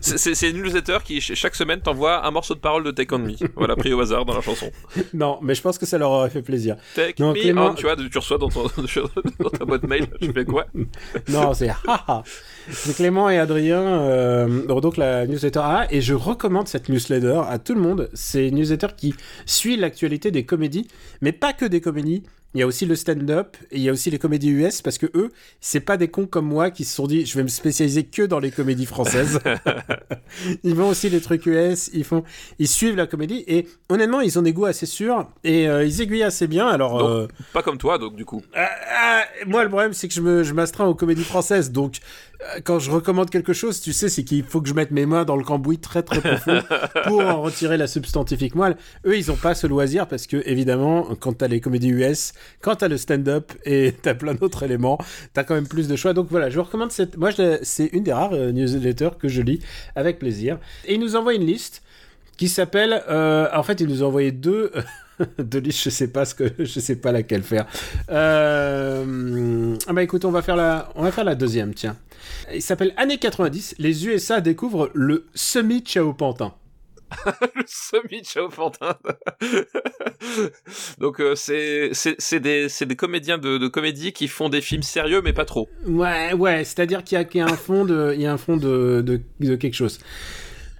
c'est 0.00 0.42
une 0.50 0.62
newsletter 0.62 0.98
qui 1.04 1.20
chaque 1.20 1.54
semaine 1.54 1.80
t'envoie 1.80 2.26
un 2.26 2.30
morceau 2.30 2.54
de 2.54 2.60
parole 2.60 2.84
de 2.84 2.90
Take 2.90 3.14
on 3.14 3.18
Me. 3.18 3.34
Voilà, 3.54 3.76
pris 3.76 3.92
au 3.92 4.00
hasard 4.00 4.24
dans 4.24 4.34
la 4.34 4.40
chanson. 4.40 4.70
Non, 5.14 5.38
mais 5.42 5.54
je 5.54 5.62
pense 5.62 5.78
que 5.78 5.86
ça 5.86 5.98
leur 5.98 6.10
aurait 6.10 6.30
fait 6.30 6.42
plaisir. 6.42 6.76
Take 6.94 7.22
non, 7.22 7.32
me, 7.32 7.40
Clément... 7.40 7.74
tu 7.74 7.84
vois, 7.84 7.96
tu 7.96 8.18
reçois 8.18 8.38
dans, 8.38 8.48
ton, 8.48 8.64
dans 9.38 9.50
ta 9.50 9.64
boîte 9.64 9.84
mail. 9.84 10.06
Tu 10.20 10.32
fais 10.32 10.44
quoi? 10.44 10.66
Non, 11.28 11.52
c'est 11.54 11.68
haha. 11.68 12.22
Clément 12.96 13.28
et 13.28 13.38
Adrien, 13.38 13.82
euh, 13.82 14.66
donc 14.66 14.96
la 14.96 15.26
newsletter 15.26 15.60
A, 15.60 15.86
et 15.90 16.00
je 16.00 16.14
recommande 16.14 16.68
cette 16.68 16.88
newsletter 16.88 17.42
à 17.48 17.58
tout 17.58 17.74
le 17.74 17.80
monde. 17.80 18.08
C'est 18.14 18.48
une 18.48 18.56
newsletter 18.56 18.88
qui 18.96 19.14
suit 19.46 19.76
l'actualité 19.76 20.30
des 20.30 20.44
comédies, 20.44 20.88
mais 21.20 21.32
pas 21.32 21.52
que 21.52 21.64
des 21.64 21.80
comédies. 21.80 22.22
Il 22.54 22.60
y 22.60 22.62
a 22.62 22.66
aussi 22.66 22.86
le 22.86 22.94
stand-up 22.94 23.56
et 23.72 23.78
il 23.78 23.82
y 23.82 23.88
a 23.88 23.92
aussi 23.92 24.10
les 24.10 24.18
comédies 24.18 24.50
US 24.50 24.80
parce 24.80 24.96
que 24.96 25.06
eux, 25.14 25.32
c'est 25.60 25.80
pas 25.80 25.96
des 25.96 26.08
cons 26.08 26.26
comme 26.26 26.46
moi 26.46 26.70
qui 26.70 26.84
se 26.84 26.94
sont 26.94 27.06
dit 27.08 27.26
je 27.26 27.36
vais 27.36 27.42
me 27.42 27.48
spécialiser 27.48 28.04
que 28.04 28.22
dans 28.22 28.38
les 28.38 28.52
comédies 28.52 28.86
françaises. 28.86 29.40
ils 30.62 30.76
font 30.76 30.88
aussi 30.88 31.10
les 31.10 31.20
trucs 31.20 31.46
US, 31.46 31.90
ils 31.92 32.04
font, 32.04 32.22
ils 32.58 32.68
suivent 32.68 32.96
la 32.96 33.06
comédie 33.06 33.44
et 33.48 33.66
honnêtement, 33.88 34.20
ils 34.20 34.38
ont 34.38 34.42
des 34.42 34.52
goûts 34.52 34.66
assez 34.66 34.86
sûrs 34.86 35.28
et 35.42 35.68
euh, 35.68 35.84
ils 35.84 36.00
aiguillent 36.00 36.22
assez 36.22 36.46
bien. 36.46 36.68
Alors, 36.68 36.98
Donc, 36.98 37.10
euh, 37.10 37.28
Pas 37.52 37.62
comme 37.62 37.78
toi, 37.78 37.98
donc 37.98 38.14
du 38.14 38.24
coup. 38.24 38.42
ah, 38.54 38.68
ah, 38.96 39.24
moi, 39.46 39.64
le 39.64 39.68
problème, 39.68 39.92
c'est 39.92 40.08
que 40.08 40.14
je 40.14 40.20
me, 40.20 40.42
je 40.44 40.52
m'astreins 40.52 40.86
aux 40.86 40.94
comédies 40.94 41.24
françaises. 41.24 41.72
Donc, 41.72 41.96
quand 42.64 42.78
je 42.78 42.90
recommande 42.90 43.30
quelque 43.30 43.52
chose, 43.52 43.80
tu 43.80 43.92
sais, 43.92 44.08
c'est 44.08 44.24
qu'il 44.24 44.44
faut 44.44 44.60
que 44.60 44.68
je 44.68 44.74
mette 44.74 44.90
mes 44.90 45.06
mains 45.06 45.24
dans 45.24 45.36
le 45.36 45.44
cambouis 45.44 45.78
très 45.78 46.02
très 46.02 46.20
profond 46.20 46.62
pour 47.04 47.20
en 47.20 47.42
retirer 47.42 47.76
la 47.76 47.86
substantifique 47.86 48.54
moelle. 48.54 48.76
Eux, 49.06 49.16
ils 49.16 49.30
ont 49.30 49.36
pas 49.36 49.54
ce 49.54 49.66
loisir 49.66 50.06
parce 50.06 50.26
que, 50.26 50.42
évidemment, 50.46 51.08
quand 51.20 51.38
t'as 51.38 51.48
les 51.48 51.60
comédies 51.60 51.90
US, 51.90 52.32
quand 52.60 52.76
t'as 52.76 52.88
le 52.88 52.96
stand-up 52.96 53.52
et 53.64 53.94
t'as 54.02 54.14
plein 54.14 54.34
d'autres 54.34 54.62
éléments, 54.62 54.98
t'as 55.32 55.44
quand 55.44 55.54
même 55.54 55.68
plus 55.68 55.88
de 55.88 55.96
choix. 55.96 56.12
Donc 56.12 56.28
voilà, 56.30 56.50
je 56.50 56.56
vous 56.56 56.64
recommande 56.64 56.92
cette. 56.92 57.16
Moi, 57.16 57.30
c'est 57.62 57.86
une 57.86 58.04
des 58.04 58.12
rares 58.12 58.34
euh, 58.34 58.52
newsletters 58.52 59.16
que 59.18 59.28
je 59.28 59.42
lis 59.42 59.60
avec 59.94 60.18
plaisir. 60.18 60.58
Et 60.86 60.94
il 60.94 61.00
nous 61.00 61.16
envoie 61.16 61.34
une 61.34 61.46
liste 61.46 61.82
qui 62.36 62.48
s'appelle. 62.48 63.02
euh, 63.08 63.48
en 63.54 63.62
fait, 63.62 63.80
il 63.80 63.88
nous 63.88 64.02
a 64.02 64.06
envoyé 64.06 64.32
deux. 64.32 64.72
deux 65.38 65.60
listes, 65.60 65.84
je 65.84 65.90
sais 65.90 66.08
pas 66.08 66.24
ce 66.24 66.34
que, 66.34 66.44
je 66.58 66.80
sais 66.80 66.96
pas 66.96 67.12
laquelle 67.12 67.42
faire. 67.42 67.66
Euh, 68.10 69.76
ah 69.86 69.92
bah 69.92 70.02
écoute, 70.02 70.24
on 70.24 70.30
va 70.30 70.42
faire 70.42 70.56
la, 70.56 70.90
on 70.96 71.02
va 71.02 71.12
faire 71.12 71.24
la 71.24 71.34
deuxième, 71.34 71.74
tiens. 71.74 71.96
Il 72.52 72.62
s'appelle 72.62 72.92
Années 72.96 73.18
90. 73.18 73.76
Les 73.78 74.06
USA 74.06 74.40
découvrent 74.40 74.90
le 74.94 75.26
semi-Chao 75.34 76.12
Pantin. 76.14 76.54
le 77.54 77.62
semi 77.66 78.22
Pantin. 78.56 78.96
Donc 80.98 81.20
euh, 81.20 81.34
c'est 81.36 82.40
des 82.40 82.66
des 82.86 82.96
comédiens 82.96 83.38
de, 83.38 83.58
de 83.58 83.68
comédie 83.68 84.12
qui 84.12 84.26
font 84.28 84.48
des 84.48 84.60
films 84.60 84.82
sérieux 84.82 85.20
mais 85.22 85.32
pas 85.32 85.44
trop. 85.44 85.68
Ouais, 85.86 86.32
ouais, 86.32 86.64
c'est-à-dire 86.64 87.04
qu'il 87.04 87.16
y, 87.16 87.20
a- 87.20 87.24
qu'il 87.24 87.38
y 87.40 87.42
a 87.42 87.46
un 87.46 87.56
fond 87.56 87.84
de, 87.84 88.12
il 88.14 88.20
y 88.22 88.26
a 88.26 88.32
un 88.32 88.38
fond 88.38 88.56
de, 88.56 89.02
de, 89.04 89.20
de 89.40 89.56
quelque 89.56 89.74
chose. 89.74 90.00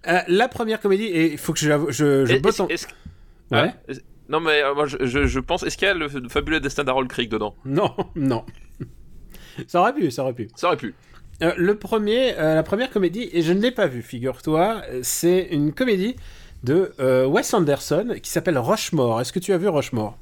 Euh, 0.09 0.21
la 0.29 0.49
première 0.49 0.81
comédie, 0.81 1.05
et 1.05 1.33
il 1.33 1.39
faut 1.39 1.53
que 1.53 1.59
je, 1.61 1.71
je, 1.91 2.27
je 2.27 2.37
bosse 2.37 2.61
en... 2.61 2.67
Ouais. 2.67 2.77
Ah, 3.53 3.73
non 4.29 4.41
mais 4.41 4.63
euh, 4.63 4.75
moi 4.75 4.87
je, 4.87 4.97
je, 5.03 5.27
je 5.27 5.41
pense 5.41 5.63
est-ce 5.63 5.77
qu'il 5.77 5.87
y 5.87 5.91
a 5.91 5.95
le, 5.95 6.09
le 6.09 6.29
fabuleux 6.29 6.61
destin 6.61 6.85
d'Harold 6.85 7.09
Creek 7.09 7.29
dedans? 7.29 7.55
Non, 7.65 7.95
non. 8.17 8.45
Ça 9.69 9.81
aurait 9.81 9.95
pu, 9.95 10.11
ça 10.11 10.23
aurait 10.23 10.33
pu. 10.33 10.49
Ça 10.57 10.67
aurait 10.69 10.77
pu. 10.77 10.95
Euh, 11.43 11.53
le 11.57 11.75
premier, 11.77 12.39
euh, 12.39 12.55
la 12.55 12.63
première 12.63 12.91
comédie, 12.91 13.29
et 13.33 13.43
je 13.43 13.53
ne 13.53 13.61
l'ai 13.61 13.71
pas 13.71 13.87
vue, 13.87 14.03
figure-toi, 14.03 14.83
euh, 14.91 15.01
c'est 15.03 15.49
une 15.51 15.73
comédie 15.73 16.17
de 16.63 16.93
euh, 17.01 17.27
Wes 17.27 17.53
Anderson 17.53 18.15
qui 18.23 18.31
s'appelle 18.31 18.57
Rushmore. 18.57 19.21
Est-ce 19.21 19.33
que 19.33 19.41
tu 19.41 19.53
as 19.53 19.59
vu 19.59 19.69
Rushmore? 19.69 20.17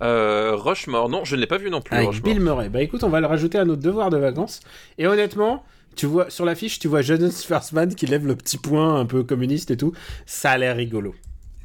Rushmore, 0.00 1.08
non, 1.08 1.24
je 1.24 1.36
ne 1.36 1.40
l'ai 1.40 1.46
pas 1.46 1.58
vu 1.58 1.70
non 1.70 1.80
plus. 1.80 1.96
Avec 1.96 2.08
Rushmore. 2.08 2.24
Bill 2.24 2.42
Murray. 2.42 2.68
Bah 2.68 2.82
écoute, 2.82 3.04
on 3.04 3.08
va 3.08 3.20
le 3.20 3.26
rajouter 3.26 3.58
à 3.58 3.64
notre 3.64 3.82
devoir 3.82 4.10
de 4.10 4.16
vacances. 4.16 4.58
Et 4.98 5.06
honnêtement, 5.06 5.64
tu 5.94 6.06
vois 6.06 6.28
sur 6.28 6.44
l'affiche, 6.44 6.80
tu 6.80 6.88
vois 6.88 7.02
Jonas 7.02 7.44
Schwarzman 7.46 7.94
qui 7.94 8.06
lève 8.06 8.26
le 8.26 8.34
petit 8.34 8.58
poing 8.58 8.98
un 8.98 9.06
peu 9.06 9.22
communiste 9.22 9.70
et 9.70 9.76
tout. 9.76 9.92
Ça 10.26 10.50
a 10.50 10.58
l'air 10.58 10.76
rigolo. 10.76 11.14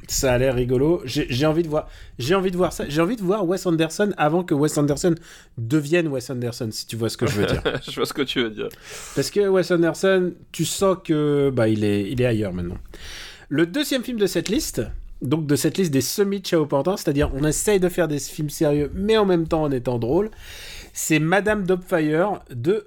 Ça 0.08 0.32
a 0.32 0.38
l'air 0.38 0.54
rigolo. 0.54 1.02
J'ai 1.04 1.46
envie 1.46 1.62
de 1.62 1.68
voir. 1.68 1.88
J'ai 2.18 2.34
envie 2.34 2.50
de 2.50 2.56
voir 2.56 2.72
ça. 2.72 2.88
J'ai 2.88 3.02
envie 3.02 3.16
de 3.16 3.22
voir 3.22 3.46
Wes 3.46 3.64
Anderson 3.66 4.12
avant 4.16 4.42
que 4.42 4.54
Wes 4.54 4.76
Anderson 4.78 5.14
devienne 5.58 6.08
Wes 6.08 6.30
Anderson, 6.30 6.70
si 6.72 6.86
tu 6.86 6.96
vois 6.96 7.10
ce 7.10 7.18
que 7.18 7.26
je 7.26 7.40
veux 7.40 7.46
dire. 7.46 7.62
je 7.88 7.94
vois 7.94 8.06
ce 8.06 8.14
que 8.14 8.22
tu 8.22 8.42
veux 8.42 8.50
dire. 8.50 8.70
Parce 9.14 9.30
que 9.30 9.46
Wes 9.46 9.70
Anderson, 9.70 10.32
tu 10.50 10.64
sens 10.64 10.96
que 11.04 11.50
bah 11.50 11.68
il 11.68 11.84
est, 11.84 12.10
il 12.10 12.22
est 12.22 12.26
ailleurs 12.26 12.54
maintenant. 12.54 12.78
Le 13.50 13.66
deuxième 13.66 14.02
film 14.02 14.18
de 14.18 14.26
cette 14.26 14.48
liste, 14.48 14.82
donc 15.20 15.46
de 15.46 15.56
cette 15.56 15.76
liste 15.76 15.92
des 15.92 16.00
semi-Chao 16.00 16.64
Pantin, 16.64 16.96
c'est-à-dire 16.96 17.30
on 17.34 17.44
essaye 17.44 17.78
de 17.78 17.88
faire 17.90 18.08
des 18.08 18.18
films 18.18 18.50
sérieux, 18.50 18.90
mais 18.94 19.18
en 19.18 19.26
même 19.26 19.46
temps 19.46 19.62
en 19.62 19.70
étant 19.70 19.98
drôle, 19.98 20.30
c'est 20.94 21.18
Madame 21.18 21.64
Dobfire 21.64 22.40
de 22.50 22.86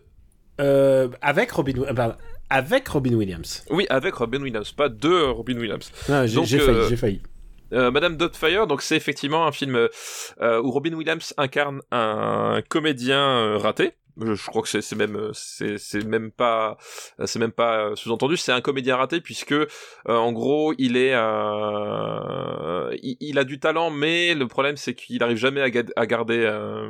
euh, 0.59 1.07
avec 1.22 1.51
Robin, 1.51 1.74
euh, 1.78 1.93
pardon, 1.93 2.15
avec 2.52 2.88
Robin 2.88 3.14
Williams. 3.16 3.64
Oui, 3.72 3.88
avec 3.89 4.14
Robin 4.14 4.41
Williams, 4.41 4.72
pas 4.74 4.89
de 4.89 5.24
Robin 5.24 5.58
Williams. 5.58 5.91
Ah, 6.10 6.28
j'ai 6.28 6.38
euh, 6.39 6.66
failli, 6.66 6.89
j'ai 6.89 6.97
failli. 6.97 7.22
Euh, 7.74 7.89
Madame 7.89 8.18
Doubtfire, 8.18 8.68
donc 8.68 8.82
c'est 8.82 8.97
effectivement 8.97 9.47
un 9.47 9.52
film 9.54 9.76
euh, 10.41 10.62
où 10.62 10.70
Robin 10.72 10.93
Williams 10.93 11.34
incarne 11.38 11.80
un 11.91 12.62
comédien 12.68 13.18
euh, 13.22 13.58
raté. 13.58 13.93
Je, 14.22 14.34
je 14.36 14.45
crois 14.47 14.62
que 14.62 14.68
c'est 14.68 14.95
même 14.95 15.16
euh, 15.16 15.32
c'est 15.34 16.04
même 16.06 16.32
pas 16.32 16.78
c'est 17.24 17.39
même 17.39 17.54
pas 17.54 17.78
euh, 17.86 17.95
sous-entendu 17.95 18.36
c'est 18.36 18.52
un 18.52 18.60
comédien 18.60 18.97
raté 18.97 19.22
puisque 19.22 19.54
euh, 19.54 19.68
en 20.10 20.34
gros 20.34 20.74
il 20.78 20.97
est 20.97 21.14
euh, 21.14 22.95
il, 23.02 23.16
il 23.22 23.39
a 23.39 23.45
du 23.45 23.58
talent 23.60 23.89
mais 23.89 24.34
le 24.36 24.47
problème 24.47 24.76
c'est 24.76 24.93
qu'il 24.95 25.24
arrive 25.24 25.38
jamais 25.38 25.62
à, 25.62 25.70
ga- 25.70 25.84
à 25.95 26.06
garder 26.06 26.39
euh, 26.39 26.89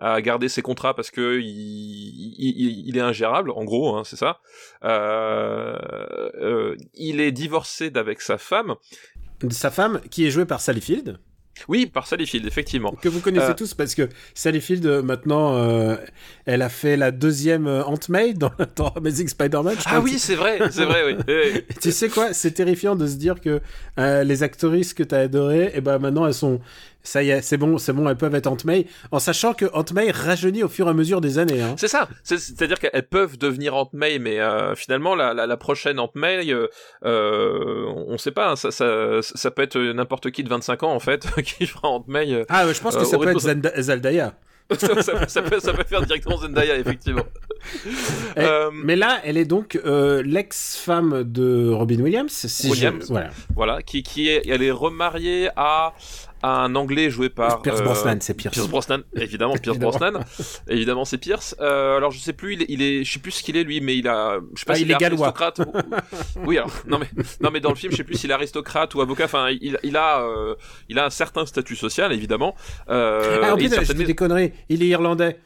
à 0.00 0.20
garder 0.22 0.48
ses 0.48 0.62
contrats 0.62 0.94
parce 0.94 1.10
que 1.10 1.38
il, 1.38 1.46
il, 1.46 2.54
il- 2.56 2.88
il 2.88 2.96
est 2.96 3.00
ingérable 3.02 3.50
en 3.50 3.64
gros 3.64 3.96
hein, 3.96 4.02
c'est 4.04 4.16
ça 4.16 4.38
euh, 4.84 5.76
euh, 6.40 6.76
il 6.94 7.20
est 7.20 7.32
divorcé 7.32 7.90
d'avec 7.90 8.20
sa 8.20 8.38
femme 8.38 8.74
Sa 9.50 9.70
femme, 9.70 10.00
qui 10.10 10.26
est 10.26 10.30
jouée 10.30 10.46
par 10.46 10.60
Sally 10.60 10.80
Field, 10.80 11.18
oui, 11.68 11.84
par 11.86 12.06
Sally 12.06 12.26
Field, 12.26 12.46
effectivement. 12.46 12.92
que 13.02 13.08
vous 13.10 13.20
connaissez 13.20 13.50
Euh, 13.50 13.54
tous 13.54 13.74
parce 13.74 13.94
que 13.94 14.08
Sally 14.34 14.62
Field, 14.62 14.86
maintenant, 15.04 15.56
euh, 15.58 15.96
elle 16.46 16.62
a 16.62 16.70
fait 16.70 16.96
la 16.96 17.10
deuxième 17.10 17.68
May 18.08 18.32
dans, 18.32 18.50
dans 18.76 18.88
Amazing 18.88 19.28
Spider-Man. 19.28 19.76
Ah 19.84 20.00
oui, 20.00 20.18
c'est 20.18 20.36
vrai, 20.36 20.58
c'est 20.70 20.86
vrai, 20.86 21.02
oui. 21.04 21.62
tu 21.82 21.92
sais 21.92 22.08
quoi 22.08 22.32
C'est 22.32 22.52
terrifiant 22.52 22.96
de 22.96 23.06
se 23.06 23.16
dire 23.16 23.40
que 23.42 23.60
euh, 23.98 24.24
les 24.24 24.42
actrices 24.42 24.94
que 24.94 25.02
t'as 25.02 25.20
adorées, 25.20 25.72
et 25.74 25.82
ben 25.82 25.98
maintenant 25.98 26.26
elles 26.26 26.32
sont, 26.34 26.60
ça 27.02 27.22
y 27.22 27.30
est, 27.30 27.40
c'est 27.42 27.56
bon, 27.56 27.78
c'est 27.78 27.92
bon, 27.92 28.08
elles 28.08 28.16
peuvent 28.16 28.34
être 28.34 28.46
Aunt 28.46 28.56
May, 28.64 28.86
en 29.10 29.18
sachant 29.18 29.54
que 29.54 29.64
Aunt 29.72 29.84
May 29.94 30.10
rajeunit 30.10 30.62
au 30.62 30.68
fur 30.68 30.86
et 30.86 30.90
à 30.90 30.92
mesure 30.92 31.20
des 31.20 31.38
années. 31.38 31.62
Hein. 31.62 31.74
C'est 31.78 31.88
ça. 31.88 32.08
C'est- 32.24 32.38
C'est-à-dire 32.38 32.78
qu'elles 32.78 33.08
peuvent 33.08 33.38
devenir 33.38 33.74
Aunt 33.74 33.88
May, 33.92 34.18
mais 34.18 34.38
euh, 34.40 34.74
finalement, 34.74 35.14
la, 35.14 35.32
la, 35.34 35.46
la 35.46 35.56
prochaine 35.56 35.98
Aunt 35.98 36.10
May, 36.14 36.52
euh, 36.52 36.68
euh, 37.04 37.84
on 38.06 38.18
sait 38.18 38.30
pas, 38.32 38.50
hein, 38.50 38.56
ça, 38.56 38.70
ça, 38.70 39.20
ça 39.22 39.50
peut 39.50 39.62
être 39.62 39.78
n'importe 39.78 40.30
qui 40.30 40.44
de 40.44 40.48
25 40.48 40.82
ans, 40.82 40.92
en 40.92 41.00
fait, 41.00 41.26
qui 41.44 41.66
fera 41.66 41.88
Aunt 41.88 42.04
May. 42.06 42.32
euh, 42.32 42.44
Ah, 42.48 42.64
je 42.72 42.80
pense 42.80 42.96
que 42.96 43.04
ça 43.04 43.18
peut 43.18 43.28
être 43.28 43.40
Zenda- 43.40 43.80
Zaldaya. 43.80 44.34
ça, 44.78 45.02
ça- 45.02 45.26
ça 45.26 45.42
peut, 45.42 45.58
ça 45.58 45.72
peut 45.72 45.82
faire 45.84 46.02
directement 46.02 46.36
Zendaya, 46.36 46.76
effectivement. 46.78 47.24
Eh, 48.36 48.40
Euh, 48.40 48.70
Mais 48.72 48.96
là, 48.96 49.18
elle 49.24 49.36
est 49.36 49.44
donc 49.44 49.76
euh, 49.84 50.22
l'ex-femme 50.24 51.24
de 51.24 51.68
Robin 51.70 52.00
Williams. 52.00 52.30
Si 52.32 52.68
je- 52.68 52.72
Williams. 52.72 53.06
Voilà. 53.10 53.30
voilà, 53.54 53.82
qui, 53.82 54.02
qui 54.02 54.28
est, 54.28 54.42
elle 54.48 54.62
est 54.62 54.70
remariée 54.70 55.50
à, 55.56 55.92
à 56.42 56.62
un 56.64 56.74
Anglais 56.74 57.10
joué 57.10 57.28
par 57.28 57.62
Pierce 57.62 57.80
euh, 57.80 57.84
Brosnan, 57.84 58.16
c'est 58.20 58.34
Pierce. 58.34 58.54
Pierce 58.54 58.68
Brosnan, 58.68 59.02
évidemment, 59.14 59.54
Pierce. 59.54 59.78
Brosnan, 59.78 60.20
évidemment 60.68 61.04
c'est 61.04 61.18
Pierce. 61.18 61.54
Euh, 61.60 61.96
alors 61.96 62.10
je 62.10 62.18
sais 62.18 62.32
plus, 62.32 62.54
il 62.54 62.62
est, 62.62 62.66
il 62.68 62.82
est, 62.82 63.04
je 63.04 63.12
sais 63.12 63.18
plus 63.18 63.30
ce 63.32 63.42
qu'il 63.42 63.56
est 63.56 63.64
lui, 63.64 63.80
mais 63.80 63.96
il 63.96 64.08
a, 64.08 64.38
je 64.54 64.60
sais 64.60 64.64
pas 64.66 64.72
Ah, 64.72 64.76
s'il 64.76 64.88
il 64.88 64.92
est 64.92 65.02
aristocrate. 65.04 65.58
ou- 65.60 65.72
oui, 66.46 66.58
alors 66.58 66.70
non 66.86 66.98
mais, 66.98 67.08
non 67.40 67.50
mais 67.50 67.60
dans 67.60 67.70
le 67.70 67.74
film, 67.76 67.92
je 67.92 67.96
sais 67.98 68.04
plus 68.04 68.16
s'il 68.16 68.30
est 68.30 68.34
aristocrate 68.34 68.94
ou 68.94 69.00
avocat. 69.00 69.24
Enfin, 69.24 69.48
il, 69.50 69.78
il 69.82 69.96
a, 69.96 70.22
euh, 70.22 70.54
il 70.88 70.98
a 70.98 71.04
un 71.06 71.10
certain 71.10 71.44
statut 71.46 71.76
social, 71.76 72.12
évidemment. 72.12 72.54
Euh, 72.88 73.40
ah, 73.42 73.52
en 73.54 73.56
plus, 73.56 73.64
je 73.66 73.74
certaine 73.74 73.96
dis 73.96 74.02
mais- 74.02 74.06
des 74.06 74.14
conneries. 74.14 74.52
Il 74.68 74.82
est 74.82 74.86
irlandais. 74.88 75.38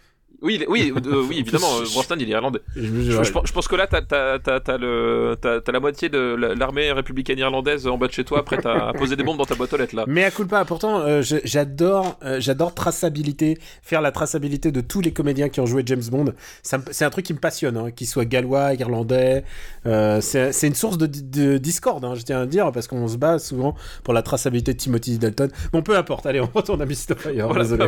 Oui, 0.42 0.64
oui, 0.68 0.92
euh, 1.06 1.22
oui, 1.28 1.38
évidemment, 1.40 1.66
euh, 1.80 1.84
Brosnan, 1.92 2.16
il 2.18 2.28
est 2.28 2.32
irlandais. 2.32 2.60
Je, 2.76 3.30
pense- 3.52 3.68
que 3.68 3.76
là, 3.76 3.86
t'as, 3.86 4.02
t'as, 4.02 4.38
t'as, 4.38 4.60
t'as 4.60 4.76
le, 4.78 5.36
t'as, 5.40 5.60
t'as 5.60 5.72
la 5.72 5.80
moitié 5.80 6.08
de 6.08 6.18
la- 6.38 6.54
l'armée 6.54 6.90
républicaine 6.92 7.38
irlandaise 7.38 7.86
en 7.86 7.98
bas 7.98 8.06
de 8.06 8.12
chez 8.12 8.24
toi, 8.24 8.44
prête 8.44 8.64
à, 8.66 8.88
à 8.88 8.92
poser 8.94 9.16
des 9.16 9.22
bombes 9.22 9.38
dans 9.38 9.44
ta 9.46 9.54
boîte 9.54 9.72
aux 9.72 9.76
lettres 9.76 9.94
là. 9.96 10.04
Mais 10.06 10.24
à 10.24 10.30
coup 10.30 10.46
pas. 10.46 10.64
Pourtant, 10.64 11.00
euh, 11.00 11.22
j'adore, 11.44 12.18
euh, 12.24 12.40
j'adore 12.40 12.74
traçabilité, 12.74 13.58
faire 13.82 14.00
la 14.00 14.12
traçabilité 14.12 14.72
de 14.72 14.80
tous 14.80 15.00
les 15.00 15.12
comédiens 15.12 15.48
qui 15.48 15.60
ont 15.60 15.66
joué 15.66 15.82
James 15.86 16.02
Bond. 16.10 16.32
C'est 16.62 17.04
un 17.04 17.10
truc 17.10 17.26
qui 17.26 17.34
me 17.34 17.38
passionne, 17.38 17.76
hein, 17.76 17.90
qu'ils 17.90 18.06
soient 18.06 18.24
gallois, 18.24 18.74
irlandais. 18.74 19.44
Euh, 19.86 20.20
c'est 20.20 20.52
c'est 20.52 20.66
une 20.66 20.74
source 20.74 20.96
de, 20.98 21.06
de 21.06 21.58
discorde, 21.58 22.04
hein, 22.04 22.14
je 22.14 22.22
tiens 22.22 22.38
à 22.38 22.40
le 22.42 22.46
dire, 22.48 22.70
parce 22.72 22.86
qu'on 22.86 23.08
se 23.08 23.16
bat 23.16 23.38
souvent 23.38 23.74
pour 24.02 24.14
la 24.14 24.22
traçabilité 24.22 24.72
de 24.72 24.78
Timothy 24.78 25.18
Dalton. 25.18 25.50
Bon, 25.72 25.82
peu 25.82 25.96
importe. 25.96 26.24
Allez, 26.26 26.40
on 26.40 26.48
retourne 26.52 26.80
à. 26.80 26.86
Fire. 27.18 27.48
Voilà, 27.48 27.64
désolé. 27.64 27.86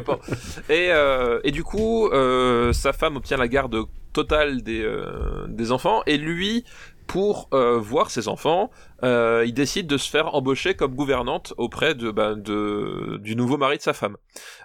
Et, 0.69 0.89
euh, 0.91 1.39
et 1.45 1.53
du 1.53 1.63
coup, 1.63 2.09
euh, 2.09 2.46
sa 2.73 2.93
femme 2.93 3.17
obtient 3.17 3.37
la 3.37 3.49
garde 3.49 3.77
totale 4.13 4.63
des, 4.63 4.83
euh, 4.83 5.71
enfants, 5.71 6.03
et 6.07 6.17
lui, 6.17 6.65
pour 7.07 7.49
euh, 7.53 7.79
voir 7.79 8.11
ses 8.11 8.29
enfants, 8.29 8.71
euh, 9.05 9.45
il 9.47 9.53
décide 9.53 9.87
de 9.87 9.99
se 9.99 10.09
faire 10.11 10.35
embaucher 10.35 10.75
comme 10.75 10.95
gouvernante 10.95 11.53
auprès 11.59 11.95
bah, 11.95 12.35
du 12.35 13.37
nouveau 13.37 13.59
mari 13.59 13.77
de 13.77 13.83
sa 13.83 13.93
femme. 13.93 14.17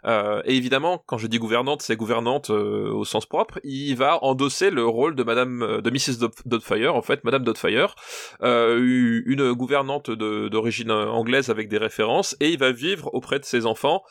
Euh, 0.06 0.42
et 0.46 0.56
évidemment, 0.56 1.04
quand 1.06 1.18
je 1.18 1.28
dis 1.28 1.38
gouvernante, 1.38 1.82
c'est 1.82 1.98
gouvernante 1.98 2.50
euh, 2.50 2.92
au 2.94 3.04
sens 3.04 3.26
propre. 3.26 3.60
Il 3.64 3.96
va 3.96 4.24
endosser 4.24 4.72
le 4.72 4.86
rôle 4.86 5.16
de 5.16 5.24
Madame, 5.24 5.62
euh, 5.62 5.82
de 5.82 5.90
Mrs. 5.92 6.18
Dot- 6.20 6.48
Doubtfire, 6.48 6.96
en 6.96 7.02
fait, 7.02 7.24
Madame 7.26 7.44
Doubtfire, 7.44 7.94
euh, 8.42 9.24
une 9.26 9.52
gouvernante 9.52 10.10
d'origine 10.10 10.92
anglaise 10.92 11.50
avec 11.50 11.68
des 11.68 11.78
références, 11.78 12.36
et 12.40 12.50
il 12.50 12.58
va 12.58 12.72
vivre 12.72 13.14
auprès 13.14 13.38
de 13.38 13.46
ses 13.46 13.66
enfants 13.66 14.02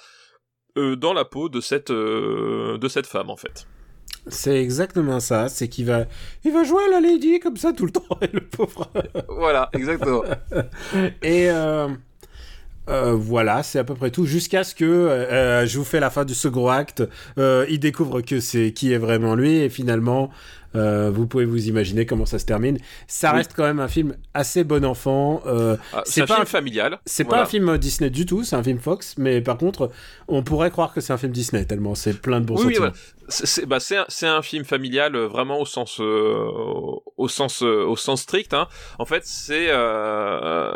euh, 0.76 0.96
dans 0.96 1.12
la 1.12 1.24
peau 1.24 1.48
de 1.48 1.60
cette 1.60 1.90
euh, 1.90 2.78
de 2.78 2.88
cette 2.88 3.06
femme 3.06 3.30
en 3.30 3.36
fait. 3.36 3.66
C'est 4.26 4.60
exactement 4.60 5.18
ça. 5.20 5.48
C'est 5.48 5.68
qu'il 5.68 5.86
va, 5.86 6.04
il 6.44 6.52
va 6.52 6.62
jouer 6.64 6.82
à 6.84 6.88
la 6.90 7.00
lady 7.00 7.40
comme 7.40 7.56
ça 7.56 7.72
tout 7.72 7.86
le 7.86 7.92
temps, 7.92 8.04
et 8.20 8.26
le 8.32 8.40
pauvre. 8.40 8.90
voilà, 9.28 9.70
exactement. 9.72 10.22
Et 11.22 11.48
euh, 12.88 13.14
voilà, 13.14 13.62
c'est 13.62 13.78
à 13.78 13.84
peu 13.84 13.94
près 13.94 14.10
tout. 14.10 14.26
Jusqu'à 14.26 14.64
ce 14.64 14.74
que 14.74 14.84
euh, 14.84 15.66
je 15.66 15.78
vous 15.78 15.84
fais 15.84 16.00
la 16.00 16.10
fin 16.10 16.24
du 16.24 16.34
second 16.34 16.68
acte. 16.68 17.02
Euh, 17.38 17.64
il 17.68 17.78
découvre 17.78 18.20
que 18.20 18.40
c'est 18.40 18.72
qui 18.72 18.92
est 18.92 18.98
vraiment 18.98 19.34
lui 19.36 19.56
et 19.58 19.68
finalement, 19.68 20.30
vous 20.74 21.26
pouvez 21.26 21.44
vous 21.44 21.68
imaginer 21.68 22.04
comment 22.06 22.26
ça 22.26 22.38
se 22.38 22.46
termine. 22.46 22.78
Ça 23.06 23.30
Oui. 23.30 23.38
reste 23.38 23.52
quand 23.54 23.64
même 23.64 23.80
un 23.80 23.88
film 23.88 24.16
assez 24.34 24.64
bon 24.64 24.84
enfant. 24.84 25.42
Ah, 25.46 26.02
c'est 26.04 26.12
c'est 26.12 26.20
un 26.22 26.26
pas 26.26 26.34
film 26.36 26.46
familial. 26.46 26.98
c'est 27.06 27.24
Voilà. 27.24 27.42
pas 27.42 27.46
un 27.46 27.50
film 27.50 27.78
Disney 27.78 28.10
du 28.10 28.24
tout, 28.26 28.44
c'est 28.44 28.56
un 28.56 28.62
film 28.62 28.78
Fox, 28.78 29.14
mais 29.18 29.40
par 29.40 29.56
contre, 29.58 29.90
on 30.30 30.42
pourrait 30.42 30.70
croire 30.70 30.92
que 30.94 31.00
c'est 31.00 31.12
un 31.12 31.18
film 31.18 31.32
Disney 31.32 31.64
tellement 31.64 31.94
c'est 31.94 32.20
plein 32.20 32.40
de 32.40 32.46
bons 32.46 32.58
Oui, 32.58 32.66
oui, 32.66 32.74
voilà. 32.78 32.92
C'est 33.30 33.64
bah, 33.64 33.78
c'est 33.78 34.26
un, 34.26 34.42
film 34.42 34.64
familial 34.64 35.14
euh, 35.14 35.28
vraiment 35.28 35.60
au 35.60 35.66
sens 35.66 36.00
euh, 36.00 36.48
au 37.16 37.28
sens 37.28 37.62
euh, 37.62 37.84
au 37.84 37.96
sens 37.96 38.22
strict. 38.22 38.54
Hein. 38.54 38.66
En 38.98 39.04
fait, 39.04 39.22
c'est 39.24 39.68
euh, 39.68 40.74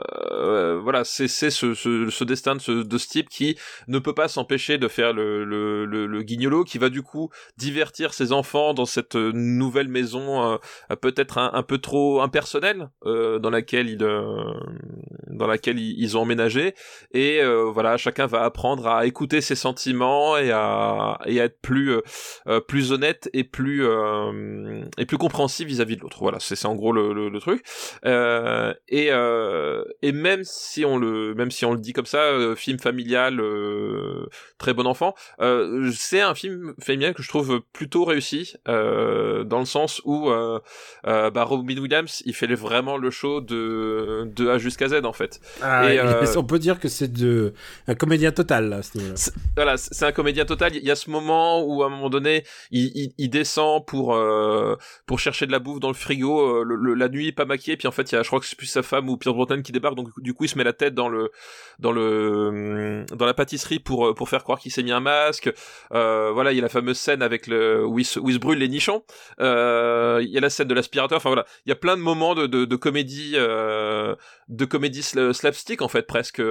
voilà, 0.83 1.05
c'est 1.05 1.27
ce, 1.27 1.75
ce, 1.75 1.75
ce 1.75 2.25
destin 2.25 2.55
de 2.55 2.61
ce, 2.61 2.71
de 2.71 2.99
ce 2.99 3.09
type 3.09 3.29
qui 3.29 3.59
ne 3.89 3.99
peut 3.99 4.15
pas 4.15 4.29
s'empêcher 4.29 4.79
de 4.79 4.87
faire 4.87 5.13
le, 5.13 5.45
le, 5.45 5.85
le, 5.85 6.07
le 6.07 6.23
guignolo, 6.23 6.65
qui 6.65 6.79
va 6.79 6.91
du 6.91 7.03
coup 7.03 7.31
divertir 7.57 8.15
ses 8.15 8.33
enfants 8.33 8.73
dans 8.73 8.87
cette 8.87 9.17
nouvelle 9.17 9.89
maison 9.89 10.59
peut-être 11.01 11.39
un, 11.39 11.51
un 11.55 11.63
peu 11.63 11.79
trop 11.79 12.21
impersonnelle 12.21 12.89
dans 13.05 13.51
laquelle 13.51 13.89
ils 13.89 13.99
dans 13.99 15.47
laquelle 15.47 15.79
ils, 15.79 16.01
ils 16.01 16.17
ont 16.17 16.21
emménagé 16.23 16.75
et 17.13 17.41
voilà 17.73 17.97
chacun 17.97 18.27
va 18.27 18.45
apprendre 18.45 18.87
à 18.87 19.07
écouter 19.07 19.41
ses 19.45 19.55
sentiments 19.55 20.37
et 20.37 20.51
à 20.51 21.19
et 21.27 21.41
à 21.41 21.45
être 21.45 21.61
plus 21.61 21.93
euh, 21.93 22.01
euh, 22.49 22.61
plus 22.61 22.91
honnête 22.91 23.31
et 23.33 23.45
plus 23.45 23.87
euh, 23.87 24.83
et 24.99 25.07
plus 25.07 25.19
compréhensif 25.19 25.67
vis-à-vis 25.69 25.97
de 25.97 26.01
l'autre. 26.03 26.19
Voilà 26.21 26.39
c'est 26.41 26.57
c'est 26.57 26.67
en 26.67 26.75
gros 26.75 26.93
le, 26.93 27.13
le, 27.13 27.29
le 27.29 27.41
truc. 27.41 27.63
Euh, 28.05 28.75
et 28.89 29.09
euh, 29.13 29.85
et 30.03 30.13
même 30.13 30.41
si 30.45 30.85
on 30.85 30.97
le 30.99 31.35
même 31.35 31.51
si 31.51 31.65
on 31.65 31.73
le 31.73 31.79
dit 31.79 31.93
comme 31.93 32.07
ça 32.07 32.23
euh, 32.23 32.57
film 32.57 32.79
familial 32.79 33.39
euh, 33.41 34.27
très 34.59 34.73
bon 34.75 34.87
enfant 34.87 35.15
euh, 35.41 35.91
c'est 35.95 36.21
un 36.23 36.35
film 36.35 36.75
familial 36.81 37.15
que 37.15 37.23
je 37.23 37.29
trouve 37.29 37.61
plutôt 37.73 38.05
réussi 38.05 38.55
euh, 38.69 39.45
dans 39.45 39.61
le 39.61 39.67
sens 39.67 40.01
où 40.05 40.31
euh, 40.31 40.59
euh, 41.07 41.31
bah, 41.31 41.45
Robin 41.45 41.77
Williams 41.79 42.23
il 42.25 42.35
fait 42.35 42.47
vraiment 42.55 42.97
le 42.97 43.11
show 43.11 43.41
de 43.41 44.25
de 44.27 44.49
A 44.49 44.59
jusqu'à 44.59 44.89
Z 44.89 45.05
en 45.05 45.13
fait. 45.13 45.41
Ah, 45.63 45.93
Et, 45.93 45.99
euh, 45.99 46.25
On 46.37 46.45
peut 46.45 46.59
dire 46.59 46.79
que 46.79 46.89
c'est 46.89 47.13
de 47.13 47.53
un 47.89 47.95
comédien 47.95 48.33
total 48.33 48.69
là, 48.69 48.77
à 48.79 48.83
ce 48.83 48.97
niveau-là. 48.99 49.17
Voilà, 49.57 49.77
c'est 49.77 50.05
un 50.05 50.13
comédien 50.13 50.45
total. 50.45 50.75
Il 50.75 50.85
y 50.85 50.91
a 50.91 50.97
ce 50.97 51.11
moment 51.11 51.63
où, 51.63 51.83
à 51.83 51.87
un 51.87 51.89
moment 51.89 52.11
donné, 52.11 52.45
il, 52.71 53.29
descend 53.31 53.85
pour 53.87 54.15
euh, 54.15 54.77
pour 55.07 55.19
chercher 55.21 55.47
de 55.47 55.53
la 55.53 55.59
bouffe 55.59 55.81
dans 55.81 55.89
le 55.89 55.95
frigo. 55.95 56.41
euh, 56.61 56.65
le- 56.65 56.77
le- 56.77 56.95
la 56.95 57.09
nuit, 57.09 57.33
pas 57.33 57.45
maquillé. 57.45 57.77
Puis 57.77 57.87
en 57.89 57.93
fait, 57.93 58.11
il 58.13 58.15
y 58.15 58.19
a, 58.19 58.23
je 58.23 58.29
crois 58.29 58.41
que 58.41 58.47
c'est 58.47 58.57
plus 58.57 58.67
sa 58.67 58.83
femme 58.83 59.09
ou 59.09 59.17
Pierre 59.17 59.35
Bretagne 59.35 59.63
qui 59.63 59.73
débarque. 59.73 59.95
Donc 59.97 60.09
du 60.19 60.35
coup, 60.35 60.45
il 60.45 60.49
se 60.49 60.59
met 60.59 60.65
la 60.65 60.73
tête 60.73 60.95
dans 60.95 61.09
le 61.09 61.31
dans 61.79 61.93
le 61.93 63.05
hum, 63.11 63.17
dans 63.17 63.27
la 63.27 63.35
pâtisserie 63.35 63.79
pour 63.79 64.09
euh, 64.09 64.15
pour 64.15 64.29
faire 64.29 64.43
croire 64.45 64.59
qu'il 64.59 64.73
s'est 64.73 64.83
mis 64.83 64.93
un 64.93 65.01
masque. 65.01 65.53
Voilà, 65.91 66.53
il 66.53 66.57
y 66.57 66.59
a 66.59 66.63
la 66.63 66.69
fameuse 66.69 66.99
scène 66.99 67.23
avec 67.23 67.47
le 67.47 67.85
où 67.87 67.99
il 67.99 68.05
se, 68.05 68.19
il 68.27 68.39
brûle 68.39 68.59
les 68.59 68.69
nichons. 68.69 69.03
Il 69.39 69.45
y 70.31 70.37
a 70.39 70.41
la 70.41 70.51
scène 70.51 70.69
de 70.69 70.75
l'aspirateur. 70.75 71.17
Enfin 71.17 71.29
voilà, 71.31 71.45
il 71.67 71.69
y 71.69 71.73
a 71.73 71.77
plein 71.77 71.97
de 71.97 72.03
moments 72.03 72.35
de 72.35 72.47
de, 72.47 72.77
comédie 72.77 73.33
de 73.35 74.65
comédie 74.65 75.01
sla- 75.01 75.33
slapstick 75.33 75.81
en 75.83 75.89
fait 75.89 76.07
presque 76.07 76.43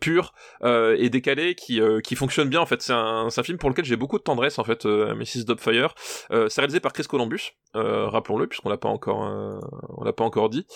pure 0.00 0.32
et 0.64 1.10
décalé 1.10 1.54
qui 1.54 1.77
euh, 1.80 2.00
qui 2.00 2.16
fonctionne 2.16 2.48
bien 2.48 2.60
en 2.60 2.66
fait. 2.66 2.82
C'est 2.82 2.92
un 2.92 3.30
film 3.42 3.58
pour 3.58 3.70
lequel 3.70 3.84
j'ai 3.84 3.96
beaucoup 3.96 4.18
de 4.18 4.22
tendresse 4.22 4.58
en 4.58 4.64
fait 4.64 4.86
euh, 4.86 5.14
Mrs 5.14 5.44
Dobfire 5.44 5.94
euh, 6.30 6.48
c'est 6.48 6.60
réalisé 6.60 6.80
par 6.80 6.92
Chris 6.92 7.04
Columbus 7.04 7.52
rappelons-le 7.74 8.48
puisqu'on 8.48 8.70
l'a 8.70 8.76
pas 8.76 8.88
encore 8.88 9.18
on 9.20 10.02
l'a 10.02 10.12
pas 10.12 10.24
encore 10.24 10.48
dit. 10.48 10.66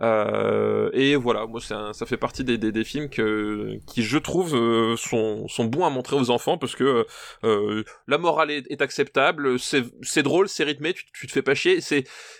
Et 0.00 1.16
voilà 1.16 1.46
moi 1.46 1.60
ça 1.60 2.06
fait 2.06 2.16
partie 2.16 2.44
des, 2.44 2.58
des, 2.58 2.84
films 2.84 3.08
que 3.08 3.78
qui 3.86 4.02
je 4.02 4.18
trouve 4.18 4.50
sont 4.96 5.48
sont 5.48 5.64
bons 5.64 5.84
à 5.84 5.90
montrer 5.90 6.16
aux 6.16 6.30
enfants 6.30 6.58
parce 6.58 6.76
que 6.76 7.06
la 7.42 8.18
morale 8.18 8.50
est, 8.50 8.82
acceptable 8.82 9.58
c'est 9.58 10.22
drôle 10.22 10.48
c'est 10.48 10.64
rythmé 10.64 10.92
tu, 10.92 11.04
tu 11.12 11.26
te 11.26 11.32
fais 11.32 11.42
pas 11.42 11.54
chier 11.54 11.80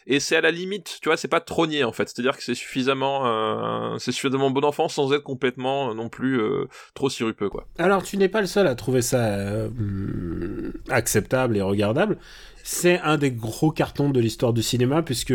et 0.06 0.20
c'est 0.20 0.36
à 0.36 0.40
la 0.40 0.50
limite 0.50 0.98
tu 1.00 1.08
vois 1.08 1.16
c'est 1.16 1.28
pas 1.28 1.40
trogné 1.40 1.82
en 1.82 1.92
fait. 1.92 2.08
C'est 2.08 2.20
à 2.20 2.22
dire 2.22 2.36
que 2.36 2.44
c'est 2.44 2.54
suffisamment 2.54 3.98
c'est 3.98 4.12
suffisamment 4.12 4.50
bon 4.50 4.64
enfant 4.64 4.88
sans 4.88 5.12
être 5.12 5.24
complètement 5.24 5.94
non 5.94 6.08
plus 6.08 6.40
trop 6.94 7.10
sirupeux 7.10 7.48
quoi. 7.48 7.66
Alors, 7.78 8.01
tu 8.04 8.16
n'es 8.16 8.28
pas 8.28 8.40
le 8.40 8.46
seul 8.46 8.66
à 8.66 8.74
trouver 8.74 9.02
ça 9.02 9.18
euh, 9.24 9.68
acceptable 10.88 11.56
et 11.56 11.62
regardable. 11.62 12.16
C'est 12.64 13.00
un 13.00 13.16
des 13.18 13.30
gros 13.32 13.70
cartons 13.70 14.10
de 14.10 14.20
l'histoire 14.20 14.52
du 14.52 14.62
cinéma, 14.62 15.02
puisque 15.02 15.34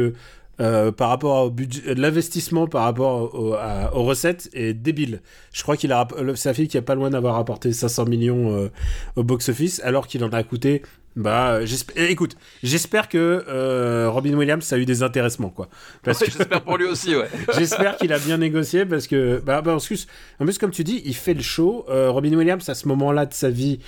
euh, 0.59 0.91
par 0.91 1.09
rapport 1.09 1.45
au 1.45 1.49
budget, 1.51 1.93
l'investissement 1.95 2.68
par 2.68 2.84
rapport 2.84 3.36
aux 3.36 4.03
recettes 4.03 4.49
est 4.53 4.74
débile. 4.74 5.22
Je 5.53 5.61
crois 5.61 5.78
qu'il 5.78 5.91
a, 5.91 5.97
rapp- 5.97 6.20
le- 6.20 6.36
c'est 6.36 6.49
un 6.49 6.53
film 6.53 6.68
qui 6.68 6.78
a 6.78 6.82
pas 6.82 6.95
loin 6.95 7.09
d'avoir 7.09 7.36
rapporté 7.36 7.74
500 7.74 8.05
millions 8.05 8.55
euh, 8.55 8.70
au 9.15 9.24
box-office, 9.24 9.82
alors 9.84 10.07
qu'il 10.07 10.24
en 10.24 10.30
a 10.30 10.41
coûté. 10.43 10.82
Bah, 11.18 11.65
j'espère. 11.65 11.95
eh, 11.97 12.11
Écoute, 12.11 12.38
j'espère 12.61 13.09
que 13.09 13.43
euh, 13.49 14.07
Robin 14.09 14.36
Williams 14.36 14.72
a 14.72 14.78
eu 14.78 14.86
des 14.86 15.01
intéressements, 15.01 15.49
quoi. 15.49 15.68
Parce 16.03 16.20
que 16.20 16.26
j'espère 16.32 16.61
pour 16.61 16.78
lui 16.78 16.86
aussi 16.86 17.15
ouais 17.15 17.28
J'espère 17.57 17.97
qu'il 17.97 18.13
a 18.13 18.20
bien 18.20 18.38
négocié 18.38 18.86
parce 18.86 19.07
que, 19.07 19.41
bah, 19.43 19.61
bah, 19.63 19.76
en 19.76 19.80
plus, 19.80 20.05
en 20.39 20.45
plus, 20.45 20.59
comme 20.59 20.70
tu 20.72 20.84
dis, 20.84 21.01
il 21.05 21.15
fait 21.15 21.34
le 21.34 21.41
show. 21.41 21.86
Euh, 21.89 22.11
Robin 22.11 22.34
Williams, 22.34 22.70
à 22.70 22.76
ce 22.76 22.88
moment-là 22.88 23.26
de 23.26 23.34
sa 23.34 23.49
vie, 23.49 23.80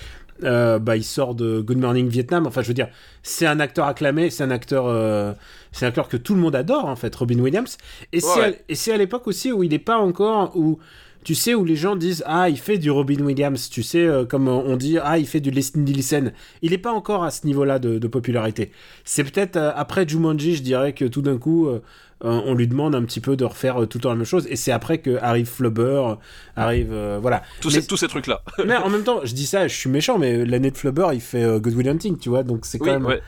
euh, 0.42 0.80
bah, 0.80 0.96
il 0.96 1.04
sort 1.04 1.36
de 1.36 1.60
Good 1.60 1.78
Morning 1.78 2.08
Vietnam. 2.08 2.48
Enfin, 2.48 2.62
je 2.62 2.68
veux 2.68 2.74
dire, 2.74 2.88
c'est 3.22 3.46
un 3.46 3.60
acteur 3.60 3.86
acclamé, 3.86 4.28
c'est 4.30 4.42
un 4.42 4.50
acteur, 4.50 4.86
euh, 4.88 5.32
c'est 5.70 5.84
un 5.84 5.88
acteur 5.88 6.08
que 6.08 6.16
tout 6.16 6.34
le 6.34 6.40
monde 6.40 6.56
adore, 6.56 6.86
en 6.86 6.96
fait, 6.96 7.14
Robin 7.14 7.38
Williams. 7.38 7.78
Et 8.12 8.18
c'est, 8.20 8.40
Ouais. 8.40 8.94
à, 8.94 8.96
l'époque 8.96 9.28
aussi 9.28 9.52
où 9.52 9.62
il 9.62 9.70
n'est 9.70 9.78
pas 9.78 9.98
encore, 9.98 10.56
où, 10.56 10.80
tu 11.24 11.34
sais, 11.34 11.54
où 11.54 11.64
les 11.64 11.76
gens 11.76 11.96
disent, 11.96 12.22
ah, 12.26 12.48
il 12.48 12.58
fait 12.58 12.78
du 12.78 12.90
Robin 12.90 13.20
Williams, 13.22 13.68
tu 13.70 13.82
sais, 13.82 14.04
euh, 14.06 14.24
comme 14.24 14.48
on 14.48 14.76
dit, 14.76 14.98
ah, 15.02 15.18
il 15.18 15.26
fait 15.26 15.40
du 15.40 15.50
Leslie 15.50 15.82
Nielsen. 15.82 16.32
Il 16.62 16.70
n'est 16.70 16.78
pas 16.78 16.92
encore 16.92 17.24
à 17.24 17.30
ce 17.30 17.46
niveau-là 17.46 17.78
de, 17.78 17.98
de 17.98 18.08
popularité. 18.08 18.70
C'est 19.04 19.24
peut-être 19.24 19.56
euh, 19.56 19.72
après 19.74 20.08
Jumanji, 20.08 20.56
je 20.56 20.62
dirais 20.62 20.92
que 20.94 21.04
tout 21.04 21.22
d'un 21.22 21.36
coup, 21.38 21.66
euh, 21.68 21.82
euh, 22.24 22.40
on 22.44 22.54
lui 22.54 22.66
demande 22.68 22.94
un 22.94 23.02
petit 23.04 23.20
peu 23.20 23.36
de 23.36 23.44
refaire 23.44 23.82
euh, 23.82 23.86
tout 23.86 23.98
le 23.98 24.02
temps 24.02 24.08
la 24.10 24.14
même 24.16 24.24
chose. 24.24 24.46
Et 24.50 24.56
c'est 24.56 24.72
après 24.72 24.98
que 24.98 25.16
arrive 25.22 25.46
Flubber, 25.46 25.82
euh, 26.10 26.14
arrive. 26.56 26.92
euh, 26.92 27.18
voilà. 27.20 27.42
tous, 27.60 27.74
Mais- 27.74 27.80
ces, 27.82 27.86
tous 27.86 27.96
ces 27.96 28.08
trucs 28.08 28.26
là 28.26 28.42
Mais 28.66 28.76
en 28.76 28.88
même 28.90 29.04
temps, 29.04 29.20
je 29.24 29.34
dis 29.34 29.46
ça, 29.46 29.68
je 29.68 29.74
suis 29.76 29.90
méchant, 29.90 30.18
mais 30.18 30.44
l'année 30.44 30.70
de 30.70 30.76
Flubber, 30.76 31.08
il 31.12 31.20
fait 31.20 31.42
euh, 31.44 31.58
Good 31.60 31.74
Will 31.74 31.88
Hunting, 31.88 32.18
tu 32.18 32.28
vois, 32.30 32.42
donc 32.42 32.64
c'est 32.66 32.78
quand 32.78 32.84
oui 32.86 32.90
même. 32.92 33.04
ouais 33.06 33.22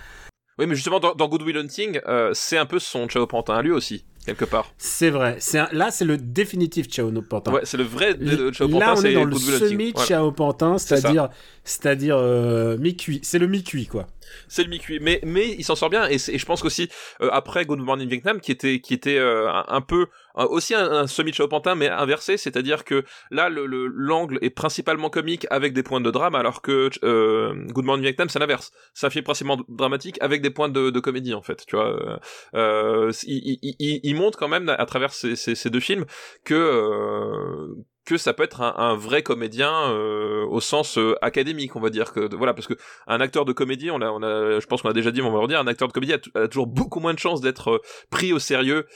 oui 0.59 0.67
mais 0.67 0.75
justement 0.75 1.01
dans, 1.01 1.15
dans 1.15 1.29
Good 1.29 1.43
Will 1.43 1.57
Hunting 1.57 1.99
euh, 2.07 2.33
c'est 2.35 2.59
un 2.59 2.67
peu 2.67 2.79
son 2.79 3.09
Chao 3.09 3.27
Pantin 3.27 3.55
à 3.55 3.63
lui 3.63 3.71
aussi 3.71 4.05
quelque 4.25 4.45
part 4.45 4.73
C'est 4.79 5.11
vrai. 5.11 5.37
C'est 5.41 5.59
un- 5.59 5.69
Là, 5.73 5.91
c'est 5.91 6.05
le 6.05 6.17
définitif 6.17 6.89
Chao 6.91 7.11
No 7.11 7.23
Pantin. 7.23 7.53
ouais 7.53 7.61
c'est 7.65 7.77
le 7.77 7.85
vrai 7.85 8.15
de 8.15 8.51
Chao 8.53 8.69
Là, 8.69 8.87
Pantin 8.87 8.93
on 8.93 8.97
est 9.05 9.09
c'est 9.09 9.15
dans 9.15 9.25
le 9.25 9.37
semi 9.37 9.93
Voilà. 9.93 10.09
Chao 10.09 10.33
Pantin, 10.33 10.79
c'est-à-dire, 10.79 11.29
c'est-à-dire 11.65 12.17
euh, 12.17 12.77
mi-cuit. 12.79 13.21
C'est 13.23 13.39
le 13.39 13.47
mi-cuit, 13.47 13.87
quoi. 13.87 14.07
c'est 14.49 14.63
le 14.65 14.71
mi-cuit 14.71 14.99
mais 15.01 15.21
mais 15.25 15.49
il 15.59 15.65
s'en 15.65 15.75
sort 15.77 15.91
bien 15.91 16.09
et, 16.09 16.19
je 16.19 16.45
pense 16.47 16.63
qu'aussi 16.63 16.89
euh, 17.21 17.29
après 17.33 17.65
Good 17.67 17.81
Morning 17.81 18.09
Vietnam 18.09 18.41
qui 18.41 18.53
était 18.53 18.81
qui 18.81 18.95
était 18.95 19.19
euh, 19.19 19.49
un, 19.51 19.65
un 19.69 19.81
peu 19.81 20.07
aussi 20.35 20.75
un, 20.75 20.91
un 20.91 21.07
semi 21.07 21.33
Chao 21.33 21.49
Pantin 21.49 21.75
mais 21.75 21.89
inversé 21.89 22.37
c'est-à-dire 22.37 22.85
que 22.85 23.05
là 23.31 23.49
le 23.49 23.67
le- 23.67 23.87
l'angle 23.87 24.39
est 24.43 24.51
principalement 24.51 25.11
comique 25.11 25.47
avec 25.51 25.73
des 25.73 25.83
points 25.83 26.01
de 26.01 26.11
drame 26.11 26.35
alors 26.35 26.63
que 26.63 26.91
euh, 27.05 27.55
Good 27.69 27.85
Morning 27.85 28.05
Vietnam 28.05 28.29
c'est 28.29 28.39
l'inverse. 28.39 28.71
Un 29.03 29.11
film 29.11 29.25
principalement 29.25 29.63
dramatique 29.69 30.17
avec 30.21 30.43
des 30.43 30.51
points 30.51 30.69
de, 30.69 30.91
de 30.91 31.01
comédie 31.01 31.35
en 31.35 31.43
fait 31.43 31.65
tu 31.67 31.77
vois. 31.77 31.89
Euh, 31.89 32.17
euh, 32.55 33.13
il, 33.25 33.59
il, 33.63 33.75
il, 33.79 34.01
il 34.03 34.15
montre 34.17 34.39
quand 34.39 34.49
même 34.49 34.69
à 34.69 34.87
travers 34.87 35.13
ces, 35.13 35.37
ces, 35.37 35.55
ces 35.55 35.71
deux 35.71 35.81
films 35.81 36.05
que 36.45 36.55
euh, 36.55 37.75
que 38.05 38.17
ça 38.17 38.33
peut 38.33 38.43
être 38.43 38.61
un, 38.61 38.97
vrai 38.97 39.23
comédien 39.23 39.73
euh, 39.91 40.45
au 40.47 40.61
sens 40.61 40.99
euh, 40.99 41.15
académique 41.23 41.77
on 41.77 41.81
va 41.81 41.91
dire 41.91 42.13
que 42.13 42.35
voilà 42.35 42.53
parce 42.53 42.67
que 42.67 42.75
un 43.07 43.21
acteur 43.21 43.45
de 43.45 43.53
comédie 43.53 43.91
on 43.91 44.03
a 44.03 44.59
je 44.61 44.67
pense 44.67 44.83
qu'on 44.83 44.91
a 44.91 44.93
déjà 44.93 45.11
dit 45.11 45.23
mais 45.23 45.29
on 45.29 45.33
va 45.33 45.39
redire 45.39 45.61
un 45.61 45.67
acteur 45.67 45.89
de 45.89 45.93
comédie 45.93 46.15
a, 46.15 46.49
toujours 46.49 46.67
beaucoup 46.67 47.01
moins 47.01 47.15
de 47.15 47.19
chances 47.19 47.41
d'être 47.41 47.71
euh, 47.71 47.79
pris 48.11 48.33
au 48.33 48.39
sérieux 48.39 48.87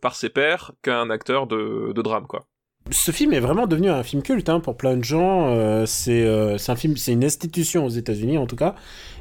par 0.00 0.14
ses 0.14 0.28
pairs 0.28 0.72
qu'un 0.82 1.10
acteur 1.10 1.46
de, 1.46 1.92
drame 2.02 2.26
quoi 2.26 2.46
Ce 2.90 3.10
film 3.10 3.32
est 3.32 3.40
vraiment 3.40 3.66
devenu 3.66 3.88
un 3.88 4.02
film 4.02 4.22
culte 4.22 4.48
hein, 4.48 4.60
pour 4.60 4.76
plein 4.76 4.96
de 4.96 5.04
gens. 5.04 5.86
c'est 5.86 6.26
un 6.26 6.76
film, 6.76 6.96
c'est 6.96 7.12
une 7.12 7.24
institution 7.24 7.86
aux 7.86 7.90
États-Unis 7.90 8.38
en 8.38 8.46
tout 8.46 8.56
cas. 8.56 8.74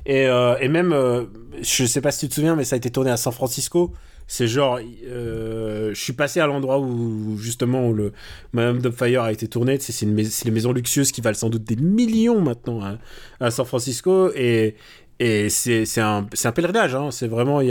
Et, 0.05 0.27
même, 0.67 1.27
je 1.61 1.85
sais 1.85 2.01
pas 2.01 2.11
si 2.11 2.25
tu 2.25 2.29
te 2.29 2.35
souviens, 2.35 2.55
mais 2.55 2.63
ça 2.65 2.75
a 2.75 2.77
été 2.77 2.91
tourné 2.91 3.11
à 3.11 3.17
San 3.17 3.33
Francisco. 3.33 3.93
C'est 4.29 4.47
genre, 4.47 4.79
euh, 5.07 5.93
je 5.93 5.99
suis 6.01 6.13
passé 6.13 6.39
à 6.41 6.47
l'endroit 6.47 6.79
où 6.79 7.37
justement 7.37 7.87
où 7.87 7.93
le 7.93 8.11
Madame 8.51 8.79
Dubfire 8.79 9.21
a 9.23 9.31
été 9.31 9.47
tourné. 9.47 9.77
C'est 9.79 10.05
une 10.05 10.15
les 10.17 10.51
maisons 10.51 10.73
luxueuses 10.73 11.11
qui 11.13 11.21
valent 11.21 11.37
sans 11.37 11.49
doute 11.49 11.63
des 11.63 11.77
millions 11.77 12.41
maintenant 12.41 12.83
hein, 12.83 12.97
à 13.39 13.51
San 13.51 13.65
Francisco 13.65 14.31
et 14.35 14.75
et 15.19 15.49
c'est 15.49 15.85
un 15.99 16.27
un 16.43 16.51
pèlerinage. 16.51 16.93
Hein, 16.93 17.09
c'est 17.11 17.27
vraiment 17.27 17.61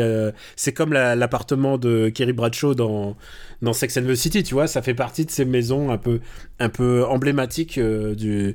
c'est 0.57 0.73
comme 0.73 0.93
la- 0.93 1.15
l'appartement 1.15 1.79
de 1.79 2.09
Kerry 2.09 2.33
Bradshaw 2.33 2.75
dans 2.75 3.17
dans 3.63 3.73
Sex 3.73 3.97
and 3.99 4.03
the 4.07 4.15
City. 4.15 4.43
Tu 4.43 4.55
vois, 4.55 4.67
ça 4.67 4.81
fait 4.83 4.95
partie 4.95 5.25
de 5.27 5.31
ces 5.31 5.45
maisons 5.45 5.91
un 5.91 5.99
peu 5.99 6.21
un 6.59 6.69
peu 6.71 7.05
emblématiques 7.05 7.79
euh, 7.79 8.15
du 8.15 8.55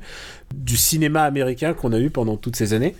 du 0.56 0.76
cinéma 0.76 1.22
américain 1.24 1.74
qu'on 1.74 1.94
a 1.94 2.00
eu 2.00 2.10
pendant 2.10 2.36
toutes 2.36 2.56
ces 2.56 2.74
années. 2.74 2.96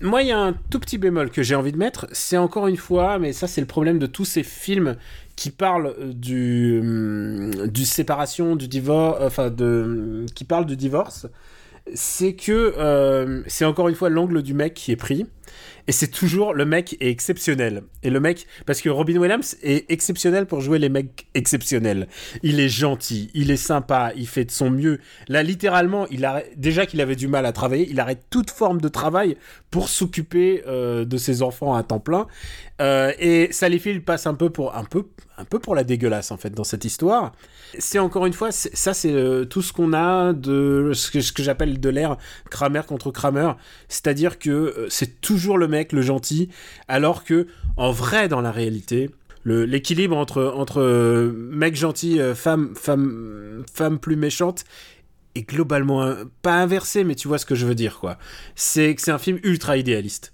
Moi, 0.00 0.22
il 0.22 0.28
y 0.28 0.32
a 0.32 0.38
un 0.38 0.52
tout 0.70 0.80
petit 0.80 0.98
bémol 0.98 1.30
que 1.30 1.42
j'ai 1.42 1.54
envie 1.54 1.72
de 1.72 1.78
mettre. 1.78 2.06
C'est 2.12 2.36
encore 2.36 2.66
une 2.66 2.76
fois, 2.76 3.18
mais 3.18 3.32
ça, 3.32 3.46
c'est 3.46 3.60
le 3.60 3.66
problème 3.66 3.98
de 3.98 4.06
tous 4.06 4.24
ces 4.24 4.42
films 4.42 4.96
qui 5.36 5.50
parlent 5.50 5.94
euh, 5.98 6.12
du, 6.12 6.80
hum, 6.80 7.68
du 7.68 7.84
séparation, 7.84 8.56
du 8.56 8.68
divorce, 8.68 9.38
de, 9.38 10.26
qui 10.34 10.44
parlent 10.44 10.66
du 10.66 10.76
divorce. 10.76 11.26
C'est 11.94 12.34
que 12.34 12.74
euh, 12.78 13.42
c'est 13.46 13.64
encore 13.64 13.88
une 13.88 13.94
fois 13.94 14.08
l'angle 14.08 14.42
du 14.42 14.54
mec 14.54 14.74
qui 14.74 14.92
est 14.92 14.96
pris. 14.96 15.26
Et 15.86 15.92
c'est 15.92 16.08
toujours 16.08 16.54
le 16.54 16.64
mec 16.64 16.96
est 17.00 17.10
exceptionnel. 17.10 17.82
Et 18.02 18.10
le 18.10 18.20
mec, 18.20 18.46
parce 18.66 18.80
que 18.80 18.88
Robin 18.88 19.16
Williams 19.16 19.56
est 19.62 19.90
exceptionnel 19.90 20.46
pour 20.46 20.60
jouer 20.60 20.78
les 20.78 20.88
mecs 20.88 21.26
exceptionnels. 21.34 22.08
Il 22.42 22.60
est 22.60 22.68
gentil, 22.68 23.30
il 23.34 23.50
est 23.50 23.56
sympa, 23.56 24.12
il 24.16 24.26
fait 24.26 24.44
de 24.44 24.50
son 24.50 24.70
mieux. 24.70 25.00
Là, 25.28 25.42
littéralement, 25.42 26.06
il 26.10 26.24
arrête, 26.24 26.50
déjà 26.56 26.86
qu'il 26.86 27.00
avait 27.00 27.16
du 27.16 27.28
mal 27.28 27.46
à 27.46 27.52
travailler, 27.52 27.86
il 27.90 28.00
arrête 28.00 28.24
toute 28.30 28.50
forme 28.50 28.80
de 28.80 28.88
travail 28.88 29.36
pour 29.70 29.88
s'occuper 29.88 30.62
euh, 30.66 31.04
de 31.04 31.16
ses 31.16 31.42
enfants 31.42 31.74
à 31.74 31.82
temps 31.82 32.00
plein. 32.00 32.26
Euh, 32.80 33.12
et 33.18 33.52
Sally 33.52 33.78
passe 34.00 34.26
un 34.26 34.34
peu 34.34 34.50
pour 34.50 34.74
un 34.74 34.84
peu 34.84 35.04
un 35.36 35.44
peu 35.44 35.58
pour 35.58 35.74
la 35.74 35.84
dégueulasse 35.84 36.30
en 36.30 36.36
fait 36.36 36.50
dans 36.50 36.64
cette 36.64 36.84
histoire. 36.84 37.32
C'est 37.78 37.98
encore 37.98 38.26
une 38.26 38.32
fois 38.32 38.50
ça 38.52 38.94
c'est 38.94 39.12
euh, 39.12 39.44
tout 39.44 39.62
ce 39.62 39.72
qu'on 39.72 39.92
a 39.92 40.32
de 40.32 40.92
ce 40.94 41.10
que, 41.10 41.32
que 41.32 41.42
j'appelle 41.42 41.78
de 41.78 41.88
l'ère 41.88 42.16
Kramer 42.50 42.82
contre 42.86 43.10
Kramer, 43.10 43.52
c'est-à-dire 43.88 44.38
que 44.38 44.86
c'est 44.90 45.20
toujours 45.20 45.43
le 45.56 45.68
mec 45.68 45.92
le 45.92 46.02
gentil 46.02 46.48
alors 46.88 47.24
que 47.24 47.46
en 47.76 47.90
vrai 47.90 48.28
dans 48.28 48.40
la 48.40 48.50
réalité 48.50 49.10
l'équilibre 49.44 50.16
entre 50.16 50.52
entre 50.56 50.80
euh, 50.80 51.32
mec 51.50 51.76
gentil 51.76 52.18
femme 52.34 52.74
femme 52.74 53.64
femme 53.72 53.98
plus 53.98 54.16
méchante 54.16 54.64
est 55.34 55.42
globalement 55.42 56.14
pas 56.42 56.60
inversé 56.60 57.04
mais 57.04 57.14
tu 57.14 57.28
vois 57.28 57.38
ce 57.38 57.46
que 57.46 57.54
je 57.54 57.66
veux 57.66 57.74
dire 57.74 57.98
quoi. 57.98 58.18
C'est 58.54 58.94
que 58.94 59.02
c'est 59.02 59.10
un 59.10 59.18
film 59.18 59.38
ultra 59.42 59.76
idéaliste. 59.76 60.33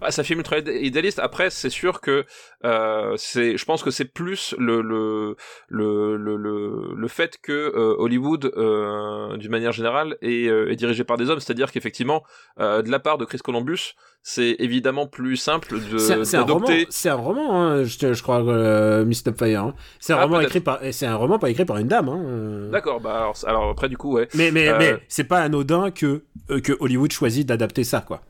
Ah, 0.00 0.10
ça 0.10 0.22
film 0.22 0.40
ultra 0.40 0.58
idéaliste. 0.58 1.18
Après, 1.18 1.50
c'est 1.50 1.70
sûr 1.70 2.00
que 2.00 2.24
euh, 2.64 3.14
c'est, 3.16 3.56
je 3.56 3.64
pense 3.64 3.82
que 3.82 3.90
c'est 3.90 4.04
plus 4.04 4.54
le 4.58 4.82
le 4.82 5.36
le 5.68 6.16
le 6.16 6.94
le, 6.94 7.08
fait 7.08 7.38
que 7.42 7.52
euh, 7.52 7.94
Hollywood, 7.98 8.52
euh, 8.56 9.36
d'une 9.36 9.50
manière 9.50 9.72
générale, 9.72 10.16
est, 10.22 10.44
est, 10.46 10.76
dirigé 10.76 11.04
par 11.04 11.16
des 11.16 11.30
hommes. 11.30 11.40
C'est-à-dire 11.40 11.72
qu'effectivement, 11.72 12.22
de 12.58 12.90
la 12.90 12.98
part 12.98 13.18
de 13.18 13.24
Chris 13.24 13.38
Columbus, 13.38 13.94
c'est 14.22 14.56
évidemment 14.58 15.06
plus 15.06 15.36
simple 15.36 15.78
de 15.90 15.98
c'est 15.98 16.36
un 16.36 16.42
roman 16.42 16.66
c'est 16.90 17.08
un 17.08 17.14
roman 17.14 17.62
hein, 17.62 17.84
je, 17.84 18.12
je, 18.12 18.22
crois 18.22 18.42
euh, 18.44 19.04
Mist 19.04 19.34
Fire 19.38 19.62
hein. 19.62 19.74
c'est 20.00 20.12
un 20.12 20.18
ah, 20.18 20.24
roman 20.24 20.40
écrit 20.40 20.60
par 20.60 20.80
c'est 20.90 21.06
un 21.06 21.16
roman 21.16 21.38
pas 21.38 21.48
écrit 21.50 21.64
par 21.64 21.78
une 21.78 21.88
dame 21.88 22.08
hein. 22.08 22.68
d'accord 22.70 23.00
bah 23.00 23.16
alors, 23.16 23.36
alors, 23.46 23.70
après 23.70 23.88
du 23.88 23.96
coup 23.96 24.12
ouais 24.12 24.28
mais 24.34 24.50
mais 24.50 24.76
mais 24.78 24.98
c'est 25.08 25.24
pas 25.24 25.40
anodin 25.40 25.90
que 25.90 26.24
que 26.48 26.76
Hollywood 26.80 27.12
choisit 27.12 27.46
d'adapter 27.46 27.84
ça 27.84 28.04
quoi 28.06 28.20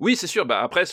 oui, 0.00 0.16
c'est 0.16 0.26
sûr. 0.26 0.46
Bah 0.46 0.60
après, 0.60 0.84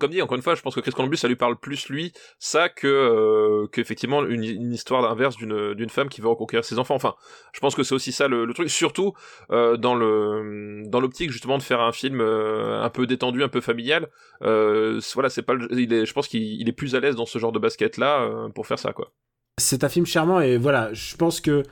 comme 0.00 0.10
dit 0.10 0.22
encore 0.22 0.36
une 0.36 0.42
fois, 0.42 0.54
je 0.54 0.62
pense 0.62 0.74
que 0.74 0.80
Chris 0.80 0.92
Columbus, 0.92 1.16
ça 1.16 1.28
lui 1.28 1.36
parle 1.36 1.56
plus 1.58 1.88
lui 1.88 2.12
ça 2.38 2.68
que 2.68 2.86
euh, 2.86 3.66
qu'effectivement 3.68 4.24
une, 4.24 4.72
histoire 4.72 5.10
inverse 5.10 5.36
d'une 5.36 5.74
d'une 5.74 5.90
femme 5.90 6.08
qui 6.08 6.20
veut 6.20 6.28
reconquérir 6.28 6.64
ses 6.64 6.78
enfants. 6.78 6.94
Enfin, 6.94 7.14
je 7.52 7.60
pense 7.60 7.74
que 7.74 7.82
c'est 7.82 7.94
aussi 7.94 8.12
ça 8.12 8.28
le, 8.28 8.52
truc. 8.54 8.70
Surtout 8.70 9.12
euh, 9.50 9.76
dans 9.76 9.94
le 9.94 10.82
dans 10.86 11.00
l'optique 11.00 11.30
justement 11.30 11.58
de 11.58 11.62
faire 11.62 11.80
un 11.80 11.92
film 11.92 12.20
euh, 12.20 12.82
un 12.82 12.90
peu 12.90 13.06
détendu, 13.06 13.42
un 13.42 13.48
peu 13.48 13.60
familial. 13.60 14.08
Voilà, 14.40 15.28
c'est 15.28 15.42
pas. 15.42 15.54
Je 15.58 16.12
pense 16.12 16.28
qu'il 16.28 16.68
est 16.68 16.72
plus 16.72 16.94
à 16.94 17.00
l'aise 17.00 17.16
dans 17.16 17.26
ce 17.26 17.38
genre 17.38 17.52
de 17.52 17.58
basket 17.58 17.96
là 17.96 18.48
pour 18.54 18.66
faire 18.66 18.78
ça 18.78 18.92
quoi. 18.92 19.12
C'est 19.58 19.84
un 19.84 19.88
film 19.88 20.06
charmant 20.06 20.40
et 20.40 20.56
voilà, 20.56 20.92
je 20.94 21.14
pense 21.16 21.40
que 21.40 21.62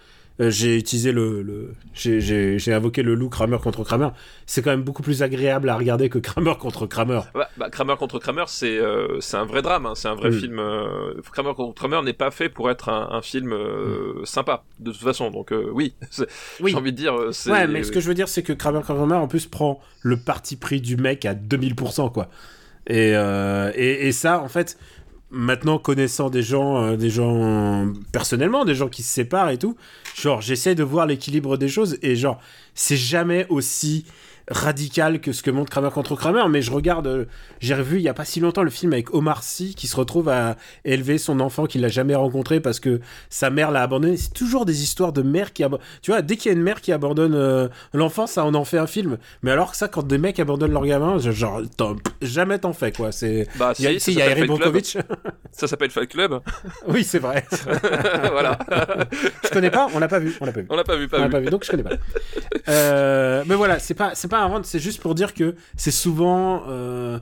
j'ai 0.49 0.78
utilisé 0.78 1.12
le, 1.12 1.43
le 1.43 1.74
j'ai 1.93 2.72
invoqué 2.72 3.03
le 3.03 3.14
loup 3.14 3.28
Kramer 3.28 3.59
contre 3.62 3.84
Kramer. 3.84 4.09
C'est 4.47 4.62
quand 4.62 4.70
même 4.70 4.82
beaucoup 4.82 5.03
plus 5.03 5.22
agréable 5.22 5.68
à 5.68 5.76
regarder 5.76 6.09
que 6.09 6.18
Kramer 6.18 6.55
contre 6.59 6.86
Kramer. 6.86 7.20
Bah, 7.34 7.51
bah, 7.59 7.68
Kramer 7.68 7.97
contre 7.99 8.18
Kramer, 8.18 8.45
c'est 8.47 8.78
euh, 8.78 9.20
c'est 9.20 9.36
un 9.36 9.45
vrai 9.45 9.61
drame, 9.61 9.84
hein. 9.84 9.93
c'est 9.95 10.09
un 10.09 10.14
vrai 10.14 10.32
film. 10.32 10.59
Euh, 10.59 11.12
Kramer 11.32 11.53
contre 11.55 11.74
Kramer 11.74 12.01
n'est 12.03 12.14
pas 12.14 12.30
fait 12.30 12.49
pour 12.49 12.70
être 12.70 12.88
un, 12.88 13.11
un 13.12 13.20
film 13.20 13.55
mm. 13.55 14.24
sympa 14.24 14.64
de 14.78 14.93
toute 14.93 15.03
façon. 15.03 15.30
Donc 15.30 15.53
oui, 15.72 15.95
oui. 16.61 16.70
j'ai 16.70 16.76
envie 16.76 16.93
de 16.93 16.97
dire. 16.97 17.14
Ouais, 17.47 17.66
mais 17.66 17.82
ce 17.82 17.93
que 17.93 18.01
je 18.01 18.09
veux 18.09 18.14
dire, 18.14 18.28
c'est 18.28 18.43
que 18.43 18.55
Kramer 18.55 18.78
contre 18.78 18.95
Kramer 18.95 19.16
en 19.16 19.28
plus 19.28 19.47
prend 19.47 19.80
le 20.01 20.16
parti 20.16 20.57
pris 20.57 20.80
du 20.80 20.97
mec 20.97 21.26
à 21.26 21.34
2000% 21.34 22.12
quoi. 22.12 22.28
Et, 22.86 23.11
et, 23.11 24.09
et 24.09 24.12
ça, 24.12 24.41
en 24.41 24.49
fait, 24.49 24.78
maintenant 25.31 25.78
connaissant 25.78 26.31
des 26.31 26.43
gens, 26.43 26.83
euh, 26.83 26.97
des 26.97 27.11
gens 27.11 27.87
personnellement, 28.12 28.64
des 28.64 28.74
gens 28.74 28.89
qui 28.89 29.03
se 29.03 29.12
séparent 29.12 29.51
et 29.51 29.59
tout, 29.59 29.76
genre 30.16 30.41
j'essaie 30.41 30.74
de 30.74 30.83
voir 30.83 31.07
l'équilibre 31.07 31.57
des 31.57 31.68
choses 31.68 31.99
et 32.03 32.16
genre 32.16 32.41
c'est 32.74 32.97
jamais 32.97 33.47
aussi 33.49 34.05
radical 34.51 35.21
que 35.21 35.33
ce 35.33 35.43
que 35.43 35.51
montre 35.51 35.71
Kramer 35.71 35.91
contre 35.91 36.17
Kramer, 36.17 36.45
mais 36.51 36.61
je 36.61 36.73
regarde, 36.73 37.07
euh, 37.07 37.25
j'ai 37.61 37.75
revu 37.75 37.97
il 37.97 38.03
y 38.03 38.09
a 38.09 38.15
pas 38.15 38.25
si 38.25 38.41
longtemps 38.41 38.65
le 38.65 38.71
film 38.71 38.93
avec 38.93 39.15
Omar 39.15 39.45
Sy 39.45 39.75
qui 39.77 39.87
se 39.87 39.97
retrouve 39.97 40.29
à 40.29 40.57
élever 40.85 41.19
son 41.19 41.39
enfant 41.41 41.67
qu'il 41.67 41.83
n'a 41.83 41.89
jamais 41.89 42.17
rencontré 42.17 42.61
parce 42.61 42.81
que 42.81 43.01
sa 43.29 43.51
mère 43.51 43.71
l'a 43.71 43.83
abandonné. 43.83 44.17
C'est 44.17 44.35
toujours 44.35 44.67
des 44.67 44.83
histoires 44.83 45.13
de 45.13 45.23
mère 45.23 45.53
qui 45.53 45.63
abandonne. 45.63 45.87
Tu 46.03 46.11
vois, 46.11 46.23
dès 46.23 46.37
qu'il 46.37 46.51
y 46.51 46.55
a 46.55 46.57
une 46.57 46.65
mère 46.65 46.81
qui 46.81 46.93
abandonne 46.93 47.35
euh, 47.35 47.69
l'enfant, 47.95 48.27
ça 48.27 48.45
on 48.45 48.55
en 48.55 48.65
fait 48.65 48.79
un 48.79 48.89
film. 48.89 49.19
Mais 49.43 49.53
alors 49.53 49.71
que 49.71 49.77
ça, 49.77 49.87
quand 49.87 50.03
des 50.03 50.19
mecs 50.19 50.41
abandonnent 50.41 50.73
leur 50.73 50.85
gamin, 50.85 51.19
genre 51.19 51.63
jamais 52.21 52.59
t'en 52.59 52.73
fais 52.73 52.91
quoi. 52.91 53.13
C'est 53.13 53.47
bah 53.57 53.73
si, 53.75 53.85
il 53.85 54.19
y 54.19 54.23
a, 54.23 54.31
Eric 54.31 54.51
ça 55.53 55.69
s'appelle 55.69 55.91
Fight 55.91 56.11
Club. 56.11 56.41
oui, 56.89 57.05
c'est 57.05 57.21
vrai. 57.21 57.45
voilà. 58.33 58.59
je 59.45 59.49
connais 59.51 59.71
pas, 59.71 59.89
on 59.95 60.01
l'a 60.01 60.09
pas 60.09 60.19
vu, 60.19 60.37
on 60.41 60.47
l'a 60.47 60.53
pas 60.53 60.61
vu. 60.61 60.67
On 60.69 60.77
l'a 60.77 60.85
pas 60.85 60.97
vu, 60.97 61.09
pas 61.09 61.21
on 61.21 61.25
vu. 61.25 61.31
pas 61.31 61.41
vu, 61.41 61.47
donc 61.47 61.65
je 61.65 61.71
connais 61.71 61.83
pas. 61.83 61.91
Euh, 62.69 63.45
mais 63.47 63.55
voilà, 63.55 63.79
c'est 63.79 63.95
pas, 63.95 64.13
c'est 64.15 64.29
pas 64.29 64.39
c'est 64.62 64.78
juste 64.78 65.01
pour 65.01 65.14
dire 65.14 65.34
que 65.34 65.55
c'est 65.76 65.91
souvent 65.91 66.64
euh, 66.68 67.18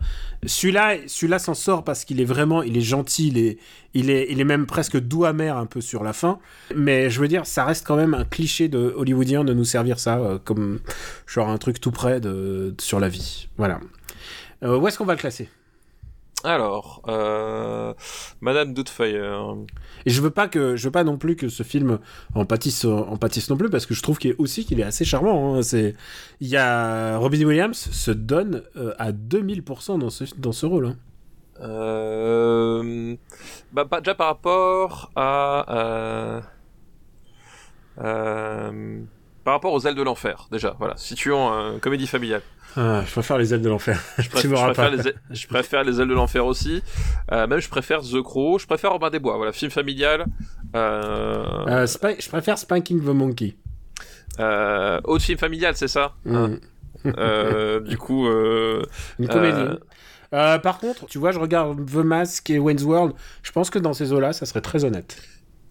celui-là, 0.46 0.96
celui-là 1.06 1.38
s'en 1.38 1.54
sort 1.54 1.84
parce 1.84 2.04
qu'il 2.04 2.20
est 2.20 2.24
vraiment, 2.24 2.62
il 2.62 2.76
est 2.76 2.82
gentil, 2.82 3.28
il 3.28 3.38
est, 3.38 3.58
il 3.94 4.10
est, 4.10 4.26
il 4.30 4.40
est 4.40 4.44
même 4.44 4.66
presque 4.66 4.98
doux 4.98 5.24
amer 5.24 5.56
un 5.56 5.66
peu 5.66 5.80
sur 5.80 6.04
la 6.04 6.12
fin. 6.12 6.38
Mais 6.74 7.10
je 7.10 7.20
veux 7.20 7.28
dire, 7.28 7.46
ça 7.46 7.64
reste 7.64 7.86
quand 7.86 7.96
même 7.96 8.14
un 8.14 8.24
cliché 8.24 8.68
de 8.68 8.94
hollywoodien 8.96 9.44
de 9.44 9.54
nous 9.54 9.64
servir 9.64 9.98
ça 9.98 10.18
euh, 10.18 10.38
comme 10.42 10.80
genre 11.26 11.48
un 11.48 11.58
truc 11.58 11.80
tout 11.80 11.90
près 11.90 12.20
de, 12.20 12.74
sur 12.78 13.00
la 13.00 13.08
vie. 13.08 13.48
Voilà. 13.56 13.80
Euh, 14.62 14.78
où 14.78 14.86
est-ce 14.88 14.98
qu'on 14.98 15.04
va 15.04 15.14
le 15.14 15.20
classer? 15.20 15.48
Alors, 16.44 17.02
euh, 17.08 17.92
Madame 18.40 18.72
Doubtfire. 18.72 19.56
Et 20.06 20.10
je 20.10 20.22
veux 20.22 20.30
pas 20.30 20.46
que, 20.46 20.76
je 20.76 20.84
veux 20.84 20.92
pas 20.92 21.02
non 21.02 21.18
plus 21.18 21.34
que 21.34 21.48
ce 21.48 21.64
film 21.64 21.98
en 22.34 22.44
pâtisse, 22.44 22.84
en 22.84 23.16
pâtisse 23.16 23.50
non 23.50 23.56
plus, 23.56 23.68
parce 23.70 23.86
que 23.86 23.94
je 23.94 24.02
trouve 24.02 24.18
qu'il 24.18 24.36
aussi 24.38 24.64
qu'il 24.64 24.78
est 24.78 24.84
assez 24.84 25.04
charmant. 25.04 25.56
Hein. 25.56 25.62
C'est, 25.62 25.96
il 26.40 26.48
y 26.48 26.56
a 26.56 27.16
Robin 27.18 27.44
Williams 27.44 27.76
se 27.76 28.12
donne 28.12 28.62
euh, 28.76 28.94
à 28.98 29.10
2000% 29.10 29.98
dans 29.98 30.10
ce 30.10 30.24
dans 30.36 30.52
ce 30.52 30.64
rôle. 30.66 30.86
Hein. 30.86 30.96
Euh, 31.60 33.16
bah, 33.72 33.88
déjà 34.00 34.14
par 34.14 34.28
rapport 34.28 35.10
à 35.16 36.42
par 39.48 39.54
rapport 39.54 39.72
aux 39.72 39.86
ailes 39.86 39.94
de 39.94 40.02
l'enfer, 40.02 40.46
déjà. 40.52 40.76
Voilà, 40.78 40.94
situons 40.98 41.48
une 41.72 41.80
comédie 41.80 42.06
familiale. 42.06 42.42
Ah, 42.76 43.02
je 43.06 43.10
préfère 43.10 43.38
les 43.38 43.54
ailes 43.54 43.62
de 43.62 43.70
l'enfer. 43.70 43.98
Je, 44.18 44.28
préfère, 44.28 44.74
je, 45.30 45.46
préfère 45.46 45.84
les, 45.84 46.02
ailes 46.02 46.06
de 46.06 46.12
l'enfer 46.12 46.44
aussi. 46.44 46.82
Euh, 47.32 47.46
même 47.46 47.58
je 47.58 47.70
préfère 47.70 48.02
The 48.02 48.20
Crow. 48.20 48.58
Je 48.58 48.66
préfère 48.66 48.92
Robin 48.92 49.08
des 49.08 49.18
Bois. 49.18 49.38
Voilà, 49.38 49.52
film 49.52 49.70
familial. 49.70 50.26
Euh... 50.76 51.46
Euh, 51.66 51.86
je 51.86 52.28
préfère 52.28 52.58
Spanking 52.58 53.00
the 53.00 53.06
Monkey. 53.06 53.56
Euh, 54.38 55.00
autre 55.04 55.24
film 55.24 55.38
familial, 55.38 55.74
c'est 55.76 55.88
ça 55.88 56.12
mm. 56.26 56.36
hein 56.36 56.50
euh, 57.06 57.80
Du 57.80 57.96
coup, 57.96 58.28
une 59.18 59.28
comédie. 59.28 59.78
par 60.30 60.78
contre, 60.78 61.06
tu 61.06 61.16
vois, 61.16 61.32
je 61.32 61.38
regarde 61.38 61.90
The 61.90 62.04
Mask 62.04 62.50
et 62.50 62.58
Wayne's 62.58 62.82
World. 62.82 63.14
Je 63.42 63.50
pense 63.50 63.70
que 63.70 63.78
dans 63.78 63.94
ces 63.94 64.12
eaux-là, 64.12 64.34
ça 64.34 64.44
serait 64.44 64.60
très 64.60 64.84
honnête. 64.84 65.16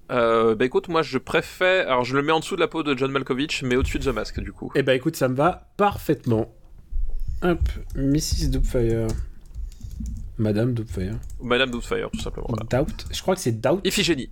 Euh, 0.10 0.56
bah 0.56 0.66
écoute, 0.66 0.88
moi 0.88 1.02
je 1.02 1.18
préfère. 1.18 1.88
Alors 1.88 2.06
je 2.06 2.16
le 2.16 2.24
mets 2.24 2.32
en 2.32 2.40
dessous 2.40 2.56
de 2.56 2.62
la 2.62 2.68
peau 2.68 2.84
de 2.84 2.98
John 2.98 3.12
Malkovich, 3.12 3.64
mais 3.64 3.76
au-dessus 3.76 4.00
de 4.00 4.06
The 4.06 4.14
Mask 4.14 4.40
du 4.40 4.52
coup. 4.52 4.72
Eh 4.76 4.84
bah 4.84 4.96
écoute, 4.96 5.16
ça 5.16 5.28
me 5.28 5.36
va 5.36 5.70
parfaitement. 5.78 6.54
Hop, 7.44 7.70
Mrs. 7.96 8.50
Doubtfire. 8.50 9.08
Madame 10.38 10.74
Doubtfire. 10.74 11.16
Madame 11.42 11.72
Doubtfire, 11.72 12.10
tout 12.12 12.20
simplement. 12.20 12.48
Doubt. 12.70 13.06
Je 13.12 13.22
crois 13.22 13.36
que 13.36 13.42
c'est 13.42 13.60
Doubt. 13.60 13.82
Iphigénie. 13.84 14.30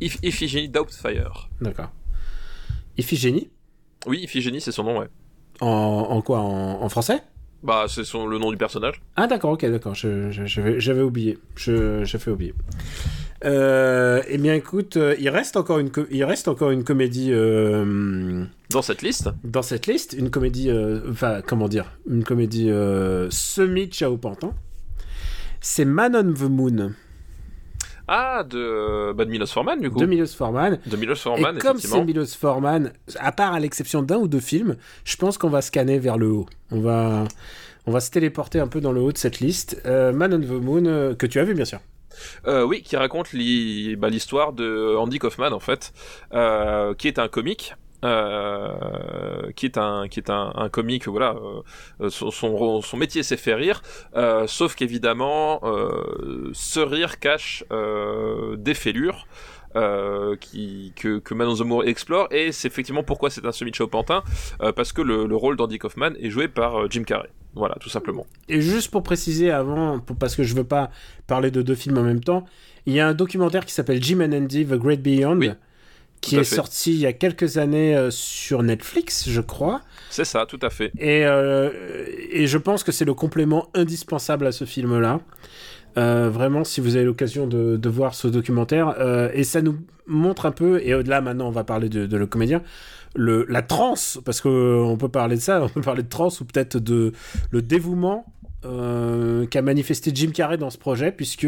If 0.00 0.18
Iphigénie 0.22 0.68
Doubtfire. 0.68 1.48
D'accord. 1.60 1.90
Iphigénie? 2.98 3.50
Oui, 4.06 4.20
Iphigénie, 4.22 4.60
c'est 4.60 4.72
son 4.72 4.84
nom, 4.84 4.98
ouais. 4.98 5.08
En, 5.60 5.66
en 5.66 6.22
quoi? 6.22 6.40
En, 6.40 6.88
français? 6.88 7.22
Bah, 7.62 7.86
c'est 7.88 8.04
son, 8.04 8.26
le 8.26 8.38
nom 8.38 8.50
du 8.50 8.56
personnage. 8.56 9.02
Ah, 9.16 9.26
d'accord, 9.26 9.52
ok, 9.52 9.64
d'accord. 9.66 9.94
J'avais 9.94 10.30
je, 10.80 11.02
oublié. 11.02 11.38
J'ai 11.56 12.18
fait 12.18 12.30
oublier. 12.30 12.54
Euh, 13.44 14.22
eh 14.28 14.38
bien, 14.38 14.54
écoute, 14.54 14.96
euh, 14.96 15.14
il 15.18 15.28
reste 15.28 15.56
encore 15.56 15.78
une, 15.78 15.90
il 16.10 16.24
reste 16.24 16.48
encore 16.48 16.70
une 16.70 16.84
comédie. 16.84 17.30
Euh, 17.32 18.44
dans 18.70 18.82
cette 18.82 19.02
liste 19.02 19.28
Dans 19.44 19.62
cette 19.62 19.86
liste, 19.86 20.14
une 20.14 20.30
comédie. 20.30 20.70
Enfin, 21.08 21.42
comment 21.46 21.68
dire 21.68 21.92
Une 22.08 22.24
comédie 22.24 22.70
semi-Chao 23.30 24.16
Pantin. 24.16 24.52
C'est 25.60 25.84
Man 25.84 26.16
on 26.16 26.32
the 26.32 26.48
Moon. 26.48 26.92
Ah, 28.08 28.44
de, 28.48 29.12
bah, 29.14 29.24
de 29.24 29.30
Milos 29.30 29.46
Forman, 29.46 29.80
du 29.80 29.90
coup. 29.90 29.98
De 29.98 30.06
Milos 30.06 30.28
Forman. 30.36 30.78
De 30.86 30.96
Milos 30.96 31.16
Forman, 31.16 31.56
Et 31.56 31.58
comme 31.58 31.78
c'est 31.78 32.04
Milos 32.04 32.36
Forman, 32.38 32.92
à 33.18 33.32
part 33.32 33.52
à 33.52 33.58
l'exception 33.58 34.00
d'un 34.00 34.18
ou 34.18 34.28
deux 34.28 34.40
films, 34.40 34.76
je 35.04 35.16
pense 35.16 35.38
qu'on 35.38 35.48
va 35.48 35.60
scanner 35.60 35.98
vers 35.98 36.16
le 36.16 36.28
haut. 36.28 36.46
On 36.70 36.78
va, 36.80 37.24
on 37.84 37.90
va 37.90 37.98
se 37.98 38.12
téléporter 38.12 38.60
un 38.60 38.68
peu 38.68 38.80
dans 38.80 38.92
le 38.92 39.00
haut 39.00 39.10
de 39.10 39.18
cette 39.18 39.40
liste. 39.40 39.82
Man 39.84 40.32
on 40.32 40.40
the 40.40 40.62
Moon, 40.62 41.16
que 41.16 41.26
tu 41.26 41.40
as 41.40 41.44
vu, 41.44 41.54
bien 41.54 41.64
sûr. 41.64 41.80
Euh, 42.46 42.64
oui, 42.64 42.82
qui 42.82 42.96
raconte 42.96 43.28
bah, 43.32 44.08
l'histoire 44.08 44.52
de 44.52 44.94
Andy 44.96 45.18
Kaufman 45.18 45.52
en 45.52 45.60
fait, 45.60 45.92
euh, 46.32 46.94
qui 46.94 47.08
est 47.08 47.18
un 47.18 47.28
comique 47.28 47.74
euh, 48.04 49.50
qui 49.56 49.66
est 49.66 49.78
un 49.78 50.68
comique 50.70 51.08
voilà 51.08 51.34
son, 52.10 52.82
métier 52.94 53.22
c'est 53.22 53.38
faire 53.38 53.56
rire 53.56 53.80
sauf 54.46 54.74
qu'évidemment 54.74 55.62
ce 56.52 56.80
rire 56.80 57.18
cache 57.18 57.64
des 58.58 58.74
fêlures 58.74 59.26
euh, 59.76 60.36
que, 60.36 61.18
que 61.18 61.34
Manon 61.34 61.62
Moore 61.64 61.84
explore 61.84 62.28
et 62.30 62.50
c'est 62.50 62.66
effectivement 62.66 63.02
pourquoi 63.02 63.28
c'est 63.28 63.44
un 63.44 63.52
semi-show 63.52 63.88
pantin 63.88 64.22
euh, 64.62 64.72
parce 64.72 64.92
que 64.92 65.02
le, 65.02 65.26
le, 65.26 65.36
rôle 65.36 65.56
d'Andy 65.56 65.78
Kaufman 65.78 66.12
est 66.18 66.30
joué 66.30 66.48
par 66.48 66.90
Jim 66.90 67.02
Carrey 67.02 67.28
voilà 67.56 67.74
tout 67.80 67.88
simplement 67.88 68.26
et 68.48 68.60
juste 68.60 68.90
pour 68.90 69.02
préciser 69.02 69.50
avant 69.50 69.98
pour, 69.98 70.16
parce 70.16 70.36
que 70.36 70.44
je 70.44 70.54
veux 70.54 70.64
pas 70.64 70.90
parler 71.26 71.50
de 71.50 71.62
deux 71.62 71.74
films 71.74 71.98
en 71.98 72.02
même 72.02 72.22
temps 72.22 72.44
il 72.86 72.92
y 72.92 73.00
a 73.00 73.08
un 73.08 73.14
documentaire 73.14 73.64
qui 73.64 73.72
s'appelle 73.72 74.00
Jim 74.00 74.20
and 74.20 74.32
Andy 74.32 74.64
The 74.64 74.74
Great 74.74 75.02
Beyond 75.02 75.38
oui 75.38 75.50
qui 76.20 76.36
est 76.36 76.44
sorti 76.44 76.92
il 76.92 77.00
y 77.00 77.06
a 77.06 77.12
quelques 77.12 77.58
années 77.58 77.96
euh, 77.96 78.10
sur 78.10 78.62
Netflix, 78.62 79.28
je 79.28 79.40
crois. 79.40 79.82
C'est 80.10 80.24
ça, 80.24 80.46
tout 80.46 80.58
à 80.62 80.70
fait. 80.70 80.90
Et, 80.98 81.24
euh, 81.24 81.70
et 82.30 82.46
je 82.46 82.58
pense 82.58 82.82
que 82.82 82.92
c'est 82.92 83.04
le 83.04 83.14
complément 83.14 83.68
indispensable 83.74 84.46
à 84.46 84.52
ce 84.52 84.64
film-là. 84.64 85.20
Euh, 85.98 86.28
vraiment, 86.30 86.64
si 86.64 86.80
vous 86.80 86.96
avez 86.96 87.04
l'occasion 87.04 87.46
de, 87.46 87.88
voir 87.88 88.14
ce 88.14 88.28
documentaire, 88.28 88.94
euh, 88.98 89.30
et 89.32 89.44
ça 89.44 89.62
nous 89.62 89.76
montre 90.06 90.46
un 90.46 90.52
peu, 90.52 90.80
et 90.82 90.94
au-delà 90.94 91.20
maintenant 91.20 91.48
on 91.48 91.52
va 91.52 91.64
parler 91.64 91.88
de, 91.88 92.16
le 92.16 92.26
comédien, 92.26 92.62
le, 93.14 93.46
la 93.48 93.62
transe, 93.62 94.20
parce 94.24 94.40
qu'on 94.40 94.96
peut 94.98 95.08
parler 95.08 95.36
de 95.36 95.40
ça, 95.40 95.62
on 95.64 95.68
peut 95.68 95.80
parler 95.80 96.02
de 96.02 96.08
transe 96.08 96.40
ou 96.40 96.44
peut-être 96.44 96.78
de 96.78 97.12
le 97.50 97.62
dévouement 97.62 98.26
euh, 98.64 99.46
qu'a 99.46 99.62
manifesté 99.62 100.10
Jim 100.14 100.30
Carrey 100.34 100.58
dans 100.58 100.70
ce 100.70 100.78
projet, 100.78 101.12
puisque 101.12 101.46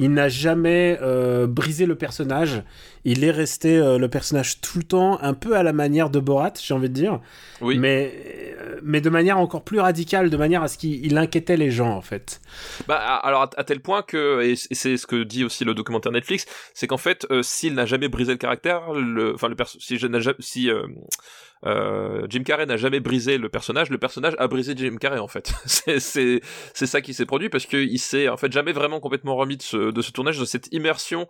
il 0.00 0.12
n'a 0.14 0.30
jamais 0.30 0.98
euh, 1.02 1.46
brisé 1.46 1.84
le 1.84 1.94
personnage. 1.94 2.62
Il 3.04 3.22
est 3.22 3.30
resté 3.30 3.76
euh, 3.76 3.98
le 3.98 4.08
personnage 4.08 4.62
tout 4.62 4.78
le 4.78 4.84
temps, 4.84 5.20
un 5.20 5.34
peu 5.34 5.56
à 5.56 5.62
la 5.62 5.74
manière 5.74 6.08
de 6.08 6.18
Borat, 6.18 6.54
j'ai 6.58 6.72
envie 6.72 6.88
de 6.88 6.94
dire. 6.94 7.20
Oui. 7.60 7.76
Mais, 7.76 8.14
euh, 8.58 8.80
mais 8.82 9.02
de 9.02 9.10
manière 9.10 9.36
encore 9.36 9.62
plus 9.62 9.78
radicale, 9.78 10.30
de 10.30 10.36
manière 10.38 10.62
à 10.62 10.68
ce 10.68 10.78
qu'il 10.78 11.18
inquiétait 11.18 11.58
les 11.58 11.70
gens, 11.70 11.90
en 11.90 12.00
fait. 12.00 12.40
Bah, 12.88 12.96
alors, 12.96 13.42
à, 13.42 13.50
à 13.58 13.64
tel 13.64 13.80
point 13.80 14.00
que, 14.00 14.40
et 14.40 14.56
c'est 14.56 14.96
ce 14.96 15.06
que 15.06 15.22
dit 15.22 15.44
aussi 15.44 15.66
le 15.66 15.74
documentaire 15.74 16.12
Netflix, 16.12 16.46
c'est 16.72 16.86
qu'en 16.86 16.96
fait, 16.96 17.26
euh, 17.30 17.42
s'il 17.42 17.74
n'a 17.74 17.84
jamais 17.84 18.08
brisé 18.08 18.32
le 18.32 18.38
caractère, 18.38 18.94
le, 18.94 19.34
enfin, 19.34 19.48
le 19.48 19.54
perso 19.54 19.78
si, 19.80 19.98
je 19.98 20.06
si 20.38 20.70
euh, 21.66 22.26
Jim 22.28 22.42
Carrey 22.42 22.66
n'a 22.66 22.76
jamais 22.76 23.00
brisé 23.00 23.36
le 23.36 23.48
personnage, 23.48 23.90
le 23.90 23.98
personnage 23.98 24.34
a 24.38 24.48
brisé 24.48 24.74
Jim 24.76 24.96
Carrey 24.98 25.18
en 25.18 25.28
fait. 25.28 25.52
c'est 25.66 26.40
ça 26.74 27.00
qui 27.00 27.14
s'est 27.14 27.26
produit 27.26 27.48
parce 27.48 27.66
qu'il 27.66 27.98
s'est 27.98 28.28
en 28.28 28.36
fait 28.36 28.50
jamais 28.52 28.72
vraiment 28.72 29.00
complètement 29.00 29.36
remis 29.36 29.56
de 29.56 29.62
ce, 29.62 29.90
de 29.90 30.02
ce 30.02 30.10
tournage, 30.10 30.38
de 30.38 30.44
cette 30.44 30.72
immersion 30.72 31.28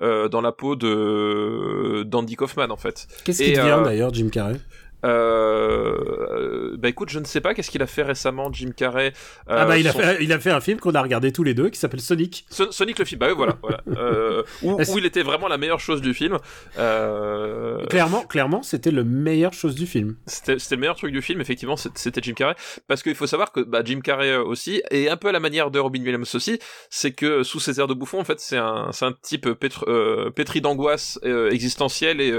euh, 0.00 0.28
dans 0.28 0.40
la 0.40 0.52
peau 0.52 0.76
de 0.76 2.04
d'Andy 2.06 2.36
Kaufman 2.36 2.70
en 2.70 2.76
fait. 2.76 3.06
Qu'est-ce 3.24 3.42
qu'il 3.42 3.56
devient 3.56 3.78
euh, 3.80 3.84
d'ailleurs 3.84 4.14
Jim 4.14 4.28
Carrey? 4.30 4.56
Euh, 5.04 6.76
bah 6.78 6.88
écoute, 6.88 7.10
je 7.10 7.18
ne 7.18 7.24
sais 7.24 7.40
pas 7.40 7.54
qu'est-ce 7.54 7.70
qu'il 7.70 7.82
a 7.82 7.86
fait 7.86 8.02
récemment, 8.02 8.52
Jim 8.52 8.70
Carrey. 8.76 9.12
Euh, 9.48 9.56
ah 9.60 9.66
bah 9.66 9.78
il 9.78 9.88
a, 9.88 9.92
son... 9.92 9.98
fait, 9.98 10.18
il 10.20 10.32
a 10.32 10.38
fait 10.38 10.50
un 10.50 10.60
film 10.60 10.78
qu'on 10.78 10.94
a 10.94 11.02
regardé 11.02 11.32
tous 11.32 11.44
les 11.44 11.54
deux 11.54 11.70
qui 11.70 11.78
s'appelle 11.78 12.00
Sonic. 12.00 12.44
So 12.50 12.70
Sonic 12.72 12.98
le 12.98 13.04
film, 13.04 13.18
bah 13.18 13.26
oui, 13.28 13.34
voilà, 13.36 13.56
voilà. 13.62 13.80
euh, 13.96 14.42
où, 14.62 14.72
où, 14.88 14.98
il 14.98 15.06
était 15.06 15.22
vraiment 15.22 15.48
la 15.48 15.58
meilleure 15.58 15.80
chose 15.80 16.00
du 16.00 16.14
film. 16.14 16.38
Euh... 16.78 17.84
Clairement, 17.86 18.24
clairement, 18.24 18.62
c'était 18.62 18.90
le 18.90 19.04
meilleure 19.04 19.54
chose 19.54 19.74
du 19.74 19.86
film. 19.86 20.16
C'était 20.26 20.56
le 20.70 20.76
meilleur 20.76 20.96
truc 20.96 21.12
du 21.12 21.22
film, 21.22 21.40
effectivement, 21.40 21.76
c'était 21.76 22.20
Jim 22.22 22.34
Carrey, 22.34 22.54
parce 22.88 23.02
qu'il 23.02 23.14
faut 23.14 23.26
savoir 23.26 23.52
que 23.52 23.60
bah, 23.60 23.82
Jim 23.84 24.00
Carrey 24.00 24.36
aussi, 24.36 24.82
et 24.90 25.08
un 25.08 25.16
peu 25.16 25.28
à 25.28 25.32
la 25.32 25.40
manière 25.40 25.70
de 25.70 25.78
Robin 25.78 26.00
Williams 26.00 26.34
aussi, 26.34 26.58
c'est 26.90 27.12
que 27.12 27.42
sous 27.42 27.60
ses 27.60 27.80
airs 27.80 27.88
de 27.88 27.94
bouffon, 27.94 28.20
en 28.20 28.24
fait, 28.24 28.40
c'est 28.40 28.56
un, 28.56 28.90
un 29.00 29.12
type 29.22 29.50
pétri, 29.52 29.84
euh, 29.88 30.30
pétri 30.30 30.60
d'angoisse 30.60 31.18
euh, 31.24 31.50
existentielle 31.50 32.20
et 32.20 32.32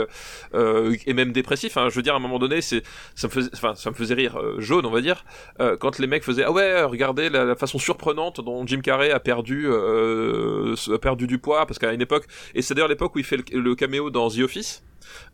euh, 0.54 0.96
et 1.06 1.14
même 1.14 1.32
dépressif. 1.32 1.78
Hein. 1.78 1.90
Je 1.90 1.96
veux 1.96 2.02
dire, 2.02 2.14
à 2.14 2.18
un 2.18 2.20
moment 2.20 2.40
donné, 2.40 2.53
ça 2.62 3.28
me 3.28 3.94
faisait, 3.94 4.14
rire 4.14 4.38
euh, 4.38 4.60
jaune, 4.60 4.86
on 4.86 4.92
va 4.92 5.02
dire, 5.02 5.26
euh, 5.60 5.78
quand 5.78 6.00
les 6.00 6.08
mecs 6.08 6.24
faisaient 6.24 6.44
ah 6.44 6.52
ouais, 6.52 6.84
regardez 6.84 7.30
la, 7.30 7.56
façon 7.56 7.80
surprenante 7.80 8.42
dont 8.42 8.66
Jim 8.66 8.82
Carrey 8.82 9.12
a 9.12 9.20
perdu, 9.20 9.66
euh, 9.68 10.76
a 10.94 10.98
perdu 10.98 11.28
du 11.28 11.38
poids, 11.38 11.66
parce 11.66 11.80
qu'à 11.80 11.94
une 11.94 12.02
époque, 12.02 12.26
et 12.56 12.62
c'est 12.62 12.74
d'ailleurs 12.74 12.90
l'époque 12.90 13.16
où 13.16 13.20
il 13.20 13.26
fait 13.26 13.38
le, 13.38 13.60
le 13.60 13.76
caméo 13.76 14.10
dans 14.10 14.30
The 14.30 14.40
Office. 14.40 14.84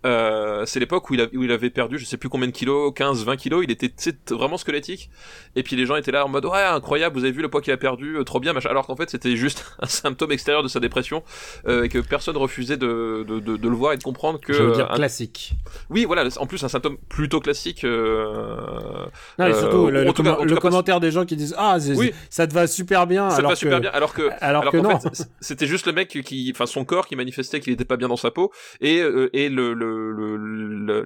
Euh, 0.05 0.65
c'est 0.65 0.79
l'époque 0.79 1.09
où, 1.09 1.15
où, 1.15 1.43
il 1.43 1.51
avait 1.51 1.69
perdu 1.69 1.97
je 1.97 2.05
sais 2.05 2.15
plus 2.15 2.29
combien 2.29 2.47
de 2.47 2.53
kilos 2.53 2.93
15 2.95 3.25
20 3.25 3.35
kilos 3.35 3.65
il 3.65 3.71
était 3.71 3.91
vraiment 4.29 4.57
squelettique. 4.57 5.09
Et 5.57 5.63
puis 5.63 5.75
les 5.75 5.85
gens 5.85 5.97
étaient 5.97 6.11
là 6.11 6.25
en 6.25 6.29
mode 6.29 6.45
ouais 6.45 6.63
incroyable 6.63 7.17
vous 7.17 7.23
avez 7.23 7.33
vu 7.33 7.41
le 7.41 7.49
poids 7.49 7.61
qu'il 7.61 7.73
a 7.73 7.77
perdu 7.77 8.15
euh, 8.15 8.23
trop 8.23 8.39
bien 8.39 8.53
machin. 8.53 8.69
Alors 8.69 8.87
qu'en 8.87 8.95
fait 8.95 9.09
c'était 9.09 9.35
juste 9.35 9.65
un 9.81 9.87
symptôme 9.87 10.31
extérieur 10.31 10.63
de 10.63 10.69
sa 10.69 10.79
dépression 10.79 11.23
euh, 11.67 11.83
et 11.83 11.89
que 11.89 11.99
personne 11.99 12.37
refusait 12.37 12.77
de, 12.77 13.25
de, 13.27 13.39
de, 13.39 13.57
de, 13.57 13.67
le 13.67 13.75
voir 13.75 13.93
et 13.93 13.97
de 13.97 14.03
comprendre 14.03 14.39
que 14.39 14.53
je 14.53 14.63
veux 14.63 14.73
dire 14.73 14.89
un... 14.89 14.95
classique. 14.95 15.53
Oui 15.89 16.05
voilà 16.05 16.23
en 16.37 16.47
plus 16.47 16.63
un 16.63 16.69
symptôme 16.69 16.97
plutôt 17.09 17.41
classique 17.41 17.83
non 17.83 19.45
et 19.45 19.53
surtout 19.53 19.89
le, 19.89 20.05
le, 20.05 20.13
com 20.13 20.25
cas, 20.25 20.37
le 20.43 20.55
commentaire 20.55 20.95
pas... 20.95 20.99
des 21.01 21.11
gens 21.11 21.25
qui 21.25 21.35
disent 21.35 21.55
ah 21.57 21.77
oui. 21.95 22.13
ça 22.29 22.47
te 22.47 22.53
va 22.53 22.67
super 22.67 23.05
bien 23.05 23.29
ça 23.29 23.37
alors 23.37 23.51
te 23.51 23.53
va 23.53 23.53
que... 23.55 23.59
super 23.59 23.81
bien 23.81 23.91
alors 23.91 24.13
que 24.13 24.29
alors, 24.39 24.61
alors 24.61 24.71
que 24.71 24.77
non. 24.77 24.99
c'était 25.41 25.67
juste 25.67 25.87
le 25.87 25.93
mec 25.93 26.07
qui 26.07 26.51
enfin 26.55 26.65
son 26.65 26.85
corps 26.85 27.05
qui 27.05 27.17
manifestait 27.17 27.59
qu'il 27.59 27.73
était 27.73 27.85
pas 27.85 27.97
bien 27.97 28.07
dans 28.07 28.17
sa 28.17 28.31
peau 28.31 28.51
et 28.79 29.03
et 29.33 29.49
le, 29.49 29.58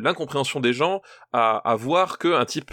l'incompréhension 0.02 0.60
des 0.60 0.74
gens 0.74 1.02
à, 1.32 1.58
à 1.58 1.76
voir 1.76 2.18
qu'un 2.18 2.46
type 2.46 2.72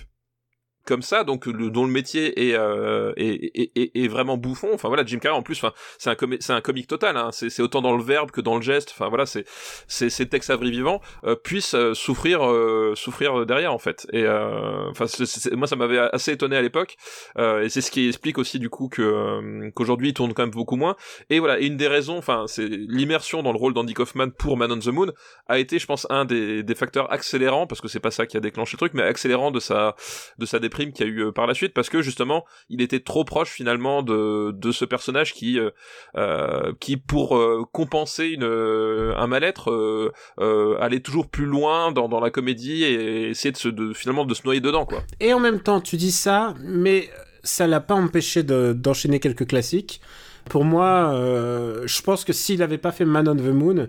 comme 0.85 1.03
ça, 1.03 1.25
donc 1.25 1.47
le, 1.47 1.71
dont 1.71 1.85
le 1.85 1.93
métier 1.93 2.49
est, 2.49 2.55
euh, 2.55 3.13
est, 3.17 3.53
est, 3.55 3.91
est, 3.95 4.09
vraiment 4.09 4.37
bouffon. 4.37 4.71
Enfin 4.73 4.89
voilà, 4.89 5.05
Jim 5.05 5.19
Carrey 5.19 5.37
en 5.37 5.43
plus, 5.43 5.57
enfin 5.59 5.73
c'est 5.99 6.11
un 6.11 6.17
c'est 6.41 6.53
un 6.53 6.61
comique 6.61 6.87
total. 6.87 7.17
Hein, 7.17 7.31
c'est 7.33 7.63
autant 7.63 7.83
dans 7.83 7.97
le 7.97 8.03
verbe 8.03 8.31
que 8.31 8.41
dans 8.41 8.57
le 8.57 8.63
geste. 8.63 8.91
Enfin 8.93 9.09
voilà, 9.09 9.27
c'est 9.27 9.45
c'est 9.87 10.11
c'est 10.11 10.35
à 10.51 10.57
vrai 10.57 10.71
vivant 10.71 11.01
euh, 11.25 11.35
puisse 11.35 11.75
euh, 11.75 11.95
souffrir 11.95 12.47
euh, 12.47 12.95
souffrir 12.95 13.45
derrière 13.47 13.75
en 13.75 13.79
fait. 13.79 14.07
Et 14.13 14.27
enfin 14.29 15.07
moi 15.53 15.67
ça 15.67 15.77
m'avait 15.77 15.99
assez 15.99 16.33
étonné 16.33 16.57
à 16.57 16.63
l'époque. 16.63 16.97
et 17.39 17.69
c'est 17.69 17.81
ce 17.81 17.91
qui 17.91 18.09
explique 18.09 18.39
aussi 18.39 18.59
du 18.59 18.71
coup 18.71 18.89
que 18.89 19.71
qu'aujourd'hui 19.75 20.11
il 20.11 20.15
tourne 20.15 20.33
quand 20.35 20.43
même 20.43 20.51
beaucoup 20.51 20.77
moins. 20.77 20.97
Et 21.29 21.39
voilà, 21.39 21.61
et 21.61 21.67
une 21.67 21.77
des 21.77 21.89
raisons, 21.89 22.19
enfin 22.19 22.45
c'est 22.47 22.67
l'immersion 22.67 23.43
dans 23.43 23.53
le 23.53 23.59
rôle 23.59 23.75
d'Andy 23.75 23.95
Kaufman 23.95 24.31
pour 24.31 24.57
Man 24.57 24.73
on 24.73 24.79
the 24.79 24.87
Moon 24.89 25.13
a 25.49 25.59
été, 25.59 25.79
je 25.79 25.87
pense, 25.87 26.07
un 26.11 26.25
des, 26.25 26.63
des 26.63 26.75
facteurs 26.75 27.13
accélérants 27.13 27.67
parce 27.67 27.81
que 27.81 27.89
c'est 27.89 28.01
pas 28.01 28.11
ça 28.11 28.27
qui 28.27 28.37
a 28.37 28.41
déclenché 28.41 28.77
le 28.77 28.79
truc, 28.79 28.95
mais 28.95 29.03
accélérant 29.03 29.51
de 29.51 29.61
sa 29.61 29.97
de 30.39 30.47
sa 30.47 30.59
déprime 30.71 30.93
qu'il 30.93 31.07
y 31.07 31.09
a 31.09 31.13
eu 31.13 31.25
euh, 31.25 31.33
par 31.33 31.47
la 31.47 31.55
suite 31.55 31.75
parce 31.75 31.89
que 31.89 32.01
justement 32.01 32.45
il 32.69 32.81
était 32.81 33.01
trop 33.01 33.25
proche 33.25 33.51
finalement 33.51 34.03
de, 34.03 34.53
de 34.53 34.73
ce 34.73 34.85
personnage 34.85 35.35
qui 35.35 35.59
euh, 35.59 35.71
euh 36.17 36.73
qui 36.79 36.97
pour 36.97 37.39
compenser 37.73 38.29
une 38.29 38.45
un 38.45 39.27
mal-être 39.27 40.13
allait 40.81 41.01
toujours 41.01 41.27
plus 41.29 41.47
loin 41.47 41.91
dans, 41.93 42.09
dans 42.09 42.21
la 42.21 42.31
comédie 42.31 42.85
et 42.85 43.31
essayer 43.31 43.51
de, 43.51 43.57
se, 43.57 43.93
finalement 43.95 44.25
de 44.25 44.35
se 44.35 44.43
noyer 44.45 44.61
dedans 44.61 44.87
quoi. 44.87 45.03
Et 45.19 45.35
en 45.35 45.41
même 45.41 45.61
temps 45.61 45.81
tu 45.81 45.97
dis 45.97 46.13
ça 46.13 46.55
mais 46.63 47.11
ça 47.43 47.67
l'a 47.67 47.81
pas 47.81 47.95
empêché 47.95 48.43
d'enchaîner 48.43 49.19
de, 49.19 49.23
quelques 49.23 49.49
classiques. 49.49 50.01
Pour 50.49 50.65
moi, 50.65 51.13
je 51.85 52.03
pense 52.03 52.25
que 52.25 52.33
s'il 52.33 52.63
avait 52.63 52.79
pas 52.79 52.93
fait 52.93 53.05
Man 53.05 53.29
on 53.29 53.37
the 53.37 53.55
Moon, 53.55 53.89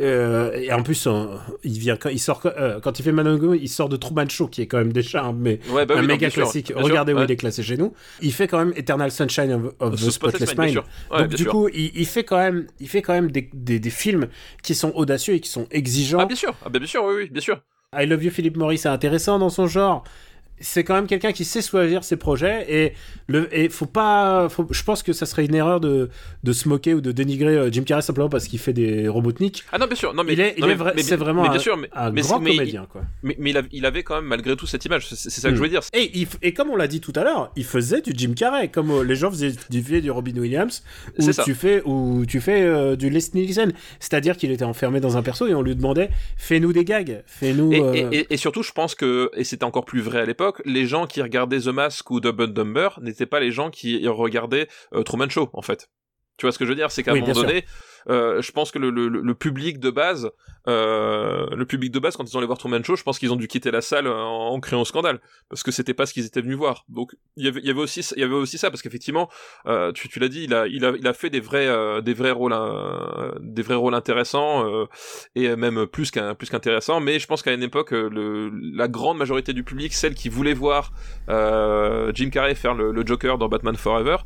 euh, 0.00 0.52
et 0.54 0.72
en 0.72 0.82
plus, 0.82 1.06
on, 1.06 1.38
il 1.64 1.78
vient 1.78 1.96
quand 1.96 2.08
il 2.08 2.18
sort 2.18 2.42
euh, 2.44 2.80
quand 2.80 2.98
il 2.98 3.02
fait 3.02 3.12
Manongo, 3.12 3.54
il 3.54 3.68
sort 3.68 3.88
de 3.88 3.96
Truman 3.96 4.28
Show 4.28 4.48
qui 4.48 4.62
est 4.62 4.66
quand 4.66 4.78
même 4.78 4.92
déjà 4.92 5.24
un, 5.24 5.32
mais, 5.32 5.60
ouais, 5.70 5.86
bah 5.86 5.94
oui, 5.96 6.04
un 6.04 6.06
méga 6.06 6.30
sûr, 6.30 6.42
classique. 6.42 6.72
Regardez 6.74 7.12
où 7.12 7.16
ouais. 7.16 7.24
il 7.24 7.30
est 7.30 7.36
classé 7.36 7.62
chez 7.62 7.76
nous. 7.76 7.92
Il 8.20 8.32
fait 8.32 8.48
quand 8.48 8.58
même 8.58 8.72
Eternal 8.76 9.10
Sunshine 9.10 9.52
of, 9.52 9.74
of 9.78 10.00
the 10.00 10.10
Spotless 10.10 10.56
Mind. 10.56 10.78
Ouais, 11.10 11.18
Donc 11.22 11.28
du 11.28 11.42
sûr. 11.42 11.52
coup, 11.52 11.68
il, 11.68 11.90
il, 11.94 12.06
fait 12.06 12.24
quand 12.24 12.38
même, 12.38 12.66
il 12.78 12.88
fait 12.88 13.02
quand 13.02 13.12
même 13.12 13.30
des, 13.30 13.50
des, 13.52 13.78
des, 13.78 13.90
films 13.90 14.28
qui 14.62 14.74
sont 14.74 14.92
audacieux 14.94 15.34
et 15.34 15.40
qui 15.40 15.50
sont 15.50 15.66
exigeants. 15.70 16.20
Ah 16.20 16.26
bien 16.26 16.36
sûr, 16.36 16.54
ah, 16.64 16.68
bien 16.68 16.86
sûr, 16.86 17.04
oui, 17.04 17.14
oui, 17.16 17.30
bien 17.30 17.42
sûr. 17.42 17.60
I 17.92 18.06
Love 18.06 18.22
You 18.24 18.30
Philip 18.30 18.56
Morris 18.56 18.76
est 18.76 18.86
intéressant 18.86 19.38
dans 19.38 19.50
son 19.50 19.66
genre 19.66 20.04
c'est 20.60 20.84
quand 20.84 20.94
même 20.94 21.06
quelqu'un 21.06 21.32
qui 21.32 21.44
sait 21.44 21.62
choisir 21.62 22.04
ses 22.04 22.16
projets 22.16 22.66
et 22.68 22.92
le 23.26 23.48
et 23.56 23.68
faut 23.68 23.86
pas 23.86 24.48
faut, 24.48 24.66
je 24.70 24.82
pense 24.82 25.02
que 25.02 25.12
ça 25.12 25.26
serait 25.26 25.46
une 25.46 25.54
erreur 25.54 25.80
de 25.80 26.10
de 26.44 26.52
se 26.52 26.68
moquer 26.68 26.94
ou 26.94 27.00
de 27.00 27.12
dénigrer 27.12 27.56
euh, 27.56 27.72
Jim 27.72 27.82
Carrey 27.82 28.02
simplement 28.02 28.28
parce 28.28 28.46
qu'il 28.46 28.58
fait 28.58 28.72
des 28.72 29.08
Robotnik. 29.08 29.64
Ah 29.72 29.78
non 29.78 29.86
bien 29.86 29.96
sûr 29.96 30.12
non 30.14 30.22
mais 30.22 30.34
il 30.34 30.40
est, 30.40 30.74
vrai, 30.74 30.94
c'est 30.98 31.16
vraiment 31.16 31.42
mais, 31.42 31.48
un, 31.48 31.52
bien 31.52 31.60
sûr, 31.60 31.76
mais, 31.76 31.88
un 31.94 32.10
mais, 32.10 32.20
grand 32.20 32.40
mais, 32.40 32.56
comédien 32.56 32.86
quoi. 32.90 33.02
Mais, 33.22 33.36
mais 33.38 33.54
il, 33.72 33.86
avait, 33.86 34.02
quand 34.02 34.16
même 34.16 34.26
malgré 34.26 34.54
tout 34.54 34.66
cette 34.66 34.84
image 34.84 35.08
c'est 35.08 35.30
ça 35.30 35.48
que 35.48 35.54
mm. 35.54 35.56
je 35.56 35.62
veux 35.62 35.68
dire. 35.68 35.80
Et 35.94 36.10
il, 36.18 36.28
et 36.42 36.52
comme 36.52 36.70
on 36.70 36.76
l'a 36.76 36.88
dit 36.88 37.00
tout 37.00 37.12
à 37.16 37.24
l'heure 37.24 37.50
il 37.56 37.64
faisait 37.64 38.02
du 38.02 38.12
Jim 38.14 38.34
Carrey 38.34 38.68
comme 38.68 38.90
euh, 38.90 39.02
les 39.02 39.16
gens 39.16 39.30
faisaient 39.30 39.52
du, 39.70 40.00
du 40.00 40.10
Robin 40.10 40.36
Williams 40.36 40.82
où 41.18 41.30
tu 41.44 41.54
fais 41.54 41.82
où 41.84 42.24
tu 42.26 42.40
fais 42.40 42.62
euh, 42.62 42.96
du 42.96 43.08
Leslie 43.08 43.42
Nielsen 43.42 43.72
c'est-à-dire 43.98 44.36
qu'il 44.36 44.50
était 44.50 44.64
enfermé 44.64 45.00
dans 45.00 45.16
un 45.16 45.22
perso 45.22 45.46
et 45.46 45.54
on 45.54 45.62
lui 45.62 45.74
demandait 45.74 46.10
fais-nous 46.36 46.72
des 46.72 46.84
gags 46.84 47.22
fais-nous 47.26 47.72
euh... 47.72 48.10
et, 48.12 48.26
et, 48.30 48.36
surtout 48.36 48.62
je 48.62 48.72
pense 48.72 48.94
que 48.94 49.30
et 49.34 49.44
c'était 49.44 49.64
encore 49.64 49.84
plus 49.84 50.00
vrai 50.00 50.20
à 50.20 50.26
l'époque 50.26 50.49
les 50.64 50.86
gens 50.86 51.06
qui 51.06 51.22
regardaient 51.22 51.60
The 51.60 51.68
Mask 51.68 52.10
ou 52.10 52.20
Dumb 52.20 52.40
and 52.40 52.48
Dumber 52.48 52.88
n'étaient 53.00 53.26
pas 53.26 53.40
les 53.40 53.50
gens 53.50 53.70
qui 53.70 54.06
regardaient 54.06 54.68
euh, 54.94 55.02
Truman 55.02 55.28
Show 55.28 55.50
en 55.52 55.62
fait. 55.62 55.90
Tu 56.36 56.46
vois 56.46 56.52
ce 56.52 56.58
que 56.58 56.64
je 56.64 56.70
veux 56.70 56.76
dire? 56.76 56.90
C'est 56.90 57.02
qu'à 57.02 57.12
oui, 57.12 57.18
un 57.18 57.22
moment 57.22 57.34
donné 57.34 57.64
euh, 58.08 58.40
je 58.40 58.52
pense 58.52 58.70
que 58.70 58.78
le, 58.78 58.90
le, 58.90 59.08
le 59.08 59.34
public 59.34 59.78
de 59.78 59.90
base, 59.90 60.30
euh, 60.70 61.46
le 61.54 61.66
public 61.66 61.90
de 61.92 61.98
base, 61.98 62.16
quand 62.16 62.24
ils 62.24 62.36
ont 62.36 62.38
allé 62.38 62.46
voir 62.46 62.58
Truman 62.58 62.82
Show, 62.82 62.96
je 62.96 63.02
pense 63.02 63.18
qu'ils 63.18 63.32
ont 63.32 63.36
dû 63.36 63.48
quitter 63.48 63.70
la 63.70 63.80
salle 63.80 64.06
en, 64.06 64.48
en 64.52 64.60
créant 64.60 64.84
scandale 64.84 65.20
parce 65.48 65.62
que 65.62 65.70
c'était 65.70 65.94
pas 65.94 66.06
ce 66.06 66.14
qu'ils 66.14 66.26
étaient 66.26 66.40
venus 66.40 66.56
voir. 66.56 66.84
Donc 66.88 67.12
il 67.36 67.44
y 67.44 67.70
avait, 67.70 67.80
aussi, 67.80 68.00
y 68.16 68.22
avait 68.22 68.34
aussi 68.34 68.58
ça 68.58 68.70
parce 68.70 68.82
qu'effectivement, 68.82 69.28
euh, 69.66 69.92
tu, 69.92 70.18
l'as 70.18 70.28
dit, 70.28 70.44
il 70.44 70.54
a, 70.54 70.66
il 70.66 70.84
a, 70.84 70.92
il 70.98 71.06
a 71.06 71.12
fait 71.12 71.30
des 71.30 71.40
vrais, 71.40 71.66
euh, 71.66 72.00
des 72.00 72.14
vrais 72.14 72.30
rôles, 72.30 72.52
euh, 72.52 73.32
des 73.40 73.62
vrais 73.62 73.74
rôles 73.74 73.94
intéressants 73.94 74.66
euh, 74.66 74.86
et 75.34 75.54
même 75.56 75.86
plus 75.86 76.10
qu'un, 76.10 76.34
plus 76.34 76.50
qu'intéressants. 76.50 77.00
Mais 77.00 77.18
je 77.18 77.26
pense 77.26 77.42
qu'à 77.42 77.52
une 77.52 77.62
époque, 77.62 77.92
la 77.92 78.88
grande 78.88 79.18
majorité 79.18 79.52
du 79.52 79.64
public, 79.64 79.92
celle 79.92 80.14
qui 80.14 80.28
voulait 80.28 80.54
voir 80.54 80.92
Jim 81.28 82.30
Carrey 82.30 82.54
faire 82.54 82.74
le, 82.74 82.92
le, 82.92 83.06
Joker 83.06 83.38
dans 83.38 83.48
Batman 83.48 83.76
Forever, 83.76 84.18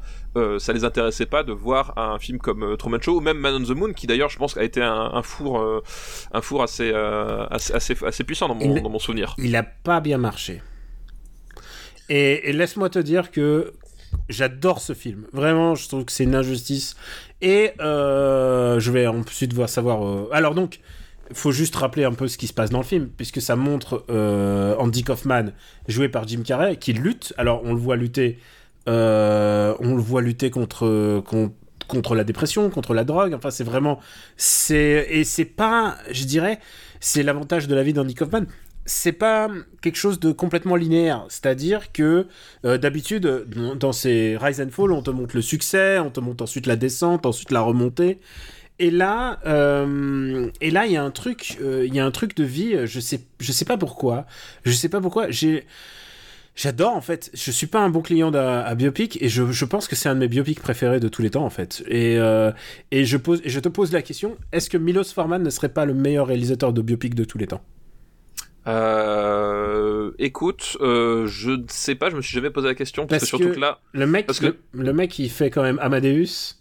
ça 0.59 0.73
les 0.73 0.85
intéressait 0.85 1.27
pas 1.27 1.43
de 1.43 1.53
voir 1.53 1.97
un 1.97 2.19
film 2.19 2.39
comme 2.39 2.77
Truman 2.77 3.01
Show 3.01 3.17
ou 3.17 3.21
même 3.21 3.39
Man 3.39 3.55
on 3.55 3.65
the 3.65 3.77
Moon, 3.77 3.93
qui 3.93 4.07
d'ailleurs, 4.07 4.31
je 4.31 4.39
pense, 4.39 4.57
a 4.57 4.65
été 4.65 4.83
un, 4.83 5.11
un 5.15 5.23
four, 5.23 5.83
un 6.35 6.41
four 6.43 6.63
assez, 6.63 6.93
assez, 7.51 7.73
assez, 7.73 7.97
assez, 8.05 8.25
puissant 8.25 8.49
dans 8.49 8.55
mon, 8.55 8.77
il, 8.77 8.83
dans 8.83 8.91
mon 8.91 8.99
souvenir. 8.99 9.35
Il 9.39 9.55
a 9.57 9.63
pas 9.63 10.01
bien 10.01 10.19
marché. 10.19 10.61
Et, 12.09 12.51
et 12.51 12.53
laisse-moi 12.53 12.91
te 12.91 12.99
dire 12.99 13.31
que 13.31 13.73
j'adore 14.29 14.81
ce 14.81 14.93
film. 14.93 15.27
Vraiment, 15.33 15.75
je 15.75 15.89
trouve 15.89 16.05
que 16.05 16.13
c'est 16.13 16.25
une 16.25 16.35
injustice. 16.35 16.97
Et 17.41 17.73
euh, 17.81 18.81
je 18.81 18.91
vais 18.91 19.07
ensuite 19.07 19.53
voir 19.53 19.69
savoir. 19.69 20.07
Euh... 20.07 20.29
Alors 20.33 20.55
donc, 20.55 20.81
il 21.31 21.37
faut 21.37 21.53
juste 21.53 21.77
rappeler 21.77 22.05
un 22.05 22.13
peu 22.13 22.29
ce 22.29 22.39
qui 22.39 22.47
se 22.47 22.53
passe 22.53 22.71
dans 22.71 22.79
le 22.79 22.85
film, 22.85 23.09
puisque 23.09 23.41
ça 23.41 23.57
montre 23.57 24.05
euh, 24.11 24.77
Andy 24.79 25.03
Kaufman 25.03 25.53
joué 25.89 26.09
par 26.09 26.27
Jim 26.29 26.43
Carrey 26.45 26.77
qui 26.77 26.93
lutte. 26.93 27.33
Alors 27.37 27.63
on 27.65 27.73
le 27.73 27.81
voit 27.81 27.97
lutter, 27.97 28.39
euh, 28.89 29.75
on 29.81 29.95
le 29.95 30.03
voit 30.03 30.23
lutter 30.23 30.51
contre, 30.51 31.21
contre 31.21 31.55
contre 31.89 32.15
la 32.15 32.25
dépression, 32.25 32.71
contre 32.71 32.95
la 32.95 33.05
drogue. 33.05 33.35
Enfin, 33.35 33.51
c'est 33.51 33.65
vraiment, 33.65 34.01
c'est 34.37 35.07
et 35.11 35.25
c'est 35.25 35.45
pas, 35.45 35.97
je 36.11 36.25
dirais, 36.25 36.61
c'est 37.01 37.23
l'avantage 37.23 37.69
de 37.69 37.75
la 37.75 37.83
vie 37.83 37.93
d'Andy 37.93 38.15
Kaufman 38.15 38.47
c'est 38.87 39.13
pas 39.13 39.49
quelque 39.83 39.97
chose 39.97 40.21
de 40.21 40.33
complètement 40.33 40.77
linéaire. 40.77 41.25
C'est-à-dire 41.29 41.93
que 41.93 42.27
euh, 42.65 42.79
d'habitude, 42.79 43.47
dans 43.79 43.93
ces 43.93 44.37
Rise 44.37 44.61
and 44.61 44.71
Fall, 44.71 44.93
on 44.93 45.03
te 45.03 45.11
montre 45.11 45.37
le 45.37 45.43
succès, 45.43 45.99
on 45.99 46.11
te 46.11 46.21
montre 46.21 46.45
ensuite 46.45 46.67
la 46.67 46.77
descente, 46.77 47.27
ensuite 47.27 47.51
la 47.51 47.61
remontée. 47.61 48.21
Et 48.79 48.91
là, 48.91 49.39
euh, 49.47 50.51
et 50.61 50.71
là, 50.71 50.87
il 50.87 50.93
y 50.93 50.97
a 50.97 51.03
un 51.03 51.13
truc, 51.13 51.57
il 51.61 51.65
euh, 51.65 51.87
y 51.87 52.01
a 52.01 52.05
un 52.05 52.11
truc 52.11 52.37
de 52.37 52.45
vie. 52.45 52.87
Je 52.87 53.01
sais, 53.01 53.21
je 53.39 53.53
sais 53.53 53.65
pas 53.65 53.77
pourquoi. 53.77 54.27
Je 54.65 54.73
sais 54.73 54.89
pas 54.89 55.01
pourquoi. 55.01 55.31
J'ai 55.31 55.65
J'adore 56.57 56.95
en 56.95 57.01
fait. 57.01 57.31
Je 57.35 57.51
suis 57.51 57.67
pas 57.67 57.81
un 57.81 57.89
bon 57.89 58.01
client 58.01 58.33
à, 58.33 58.75
biopic 58.75 59.21
et 59.21 59.29
je, 59.29 59.51
je 59.51 59.65
pense 59.65 59.89
que 59.89 59.97
c'est 59.97 60.09
un 60.09 60.15
de 60.15 60.21
mes 60.21 60.29
biopics 60.29 60.61
préférés 60.61 61.01
de 61.01 61.09
tous 61.09 61.23
les 61.23 61.31
temps 61.31 61.45
en 61.45 61.51
fait. 61.51 61.83
Et, 61.89 62.17
euh, 62.19 62.53
et, 62.91 63.05
je, 63.05 63.17
pose, 63.17 63.43
je 63.45 63.61
te 63.61 63.69
pose 63.69 63.93
la 63.93 64.03
question 64.03 64.37
est-ce 64.53 64.71
que 64.71 64.79
Milos 64.79 65.05
Forman 65.05 65.43
ne 65.43 65.51
serait 65.51 65.69
pas 65.69 65.85
le 65.85 65.95
meilleur 65.95 66.29
réalisateur 66.29 66.73
de 66.73 66.81
biopic 66.81 67.15
de 67.15 67.25
tous 67.25 67.39
les 67.39 67.49
temps? 67.49 67.63
Euh, 68.67 70.13
écoute, 70.19 70.77
euh, 70.81 71.27
je 71.27 71.51
ne 71.51 71.65
sais 71.69 71.97
pas, 71.97 72.09
je 72.09 72.17
me 72.17 72.23
suis 72.23 72.35
jamais 72.35 72.51
posé 72.51 72.69
la 72.69 72.75
question 72.75 73.07
parce, 73.07 73.21
parce 73.21 73.31
que 73.33 73.37
surtout 73.37 73.55
que, 73.55 73.61
là, 73.61 73.81
le 73.93 74.07
mec, 74.07 74.27
parce 74.27 74.41
que... 74.41 74.47
le, 74.47 74.57
le, 74.73 74.93
mec, 74.93 75.19
il 75.19 75.31
fait 75.31 75.51
quand 75.51 75.63
même 75.63 75.79
Amadeus. 75.81 76.57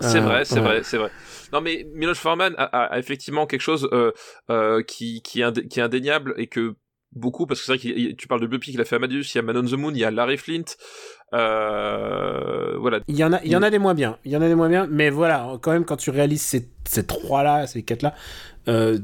C'est 0.00 0.18
euh, 0.18 0.20
vrai, 0.20 0.44
c'est 0.44 0.54
ouais. 0.56 0.60
vrai, 0.60 0.80
c'est 0.84 0.96
vrai. 0.96 1.10
Non 1.52 1.60
mais 1.60 1.86
Milos 1.94 2.14
Forman 2.14 2.54
a, 2.56 2.64
a, 2.64 2.84
a, 2.84 2.98
effectivement 2.98 3.46
quelque 3.46 3.62
chose 3.62 3.88
euh, 3.92 4.12
euh, 4.50 4.82
qui 4.82 5.22
qui 5.22 5.42
indé 5.42 5.66
qui 5.66 5.80
est 5.80 5.82
indéniable 5.82 6.34
et 6.36 6.46
que 6.46 6.76
beaucoup 7.14 7.46
parce 7.46 7.60
que 7.60 7.66
c'est 7.66 7.72
vrai 7.76 8.10
que 8.10 8.12
tu 8.12 8.28
parles 8.28 8.40
de 8.42 8.46
biopic 8.46 8.74
il 8.74 8.80
a 8.80 8.84
fait 8.84 8.96
Amadeus 8.96 9.22
il 9.22 9.36
y 9.36 9.38
a 9.38 9.42
Man 9.42 9.56
on 9.56 9.64
the 9.64 9.72
Moon 9.72 9.90
il 9.92 9.98
y 9.98 10.04
a 10.04 10.10
Larry 10.10 10.36
Flint 10.36 10.64
euh, 11.34 12.76
voilà 12.78 13.00
il 13.08 13.16
y 13.16 13.24
en 13.24 13.32
a 13.32 13.40
il 13.44 13.50
y 13.50 13.56
en 13.56 13.62
a 13.62 13.70
des 13.70 13.78
moins 13.78 13.94
bien 13.94 14.18
il 14.24 14.32
y 14.32 14.36
en 14.36 14.42
a 14.42 14.48
des 14.48 14.54
moins 14.54 14.68
bien 14.68 14.86
mais 14.90 15.10
voilà 15.10 15.58
quand 15.60 15.72
même 15.72 15.84
quand 15.84 15.96
tu 15.96 16.10
réalises 16.10 16.42
ces, 16.42 16.68
ces 16.86 17.06
trois 17.06 17.42
là 17.42 17.66
ces 17.66 17.82
quatre 17.82 18.02
là 18.02 18.14
euh, 18.68 18.98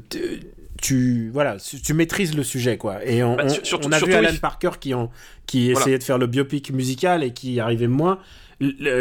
tu 0.81 1.31
voilà 1.33 1.57
tu 1.59 1.95
maîtrises 1.95 2.37
le 2.37 2.43
sujet 2.43 2.77
quoi 2.77 3.05
et 3.05 3.23
on, 3.23 3.37
bah, 3.37 3.45
on, 3.47 3.49
surtout, 3.49 3.89
on 3.89 3.93
a 3.93 3.97
surtout 3.99 4.13
vu 4.13 4.17
Alan 4.19 4.31
oui. 4.31 4.39
Parker 4.39 4.71
qui 4.81 4.93
en 4.95 5.11
qui 5.47 5.71
Voilà. 5.71 5.81
essayait 5.81 5.99
de 5.99 6.03
faire 6.05 6.19
le 6.19 6.27
biopic 6.27 6.73
musical 6.73 7.23
et 7.23 7.33
qui 7.33 7.55
y 7.55 7.61
arrivait 7.61 7.89
moins 7.89 8.19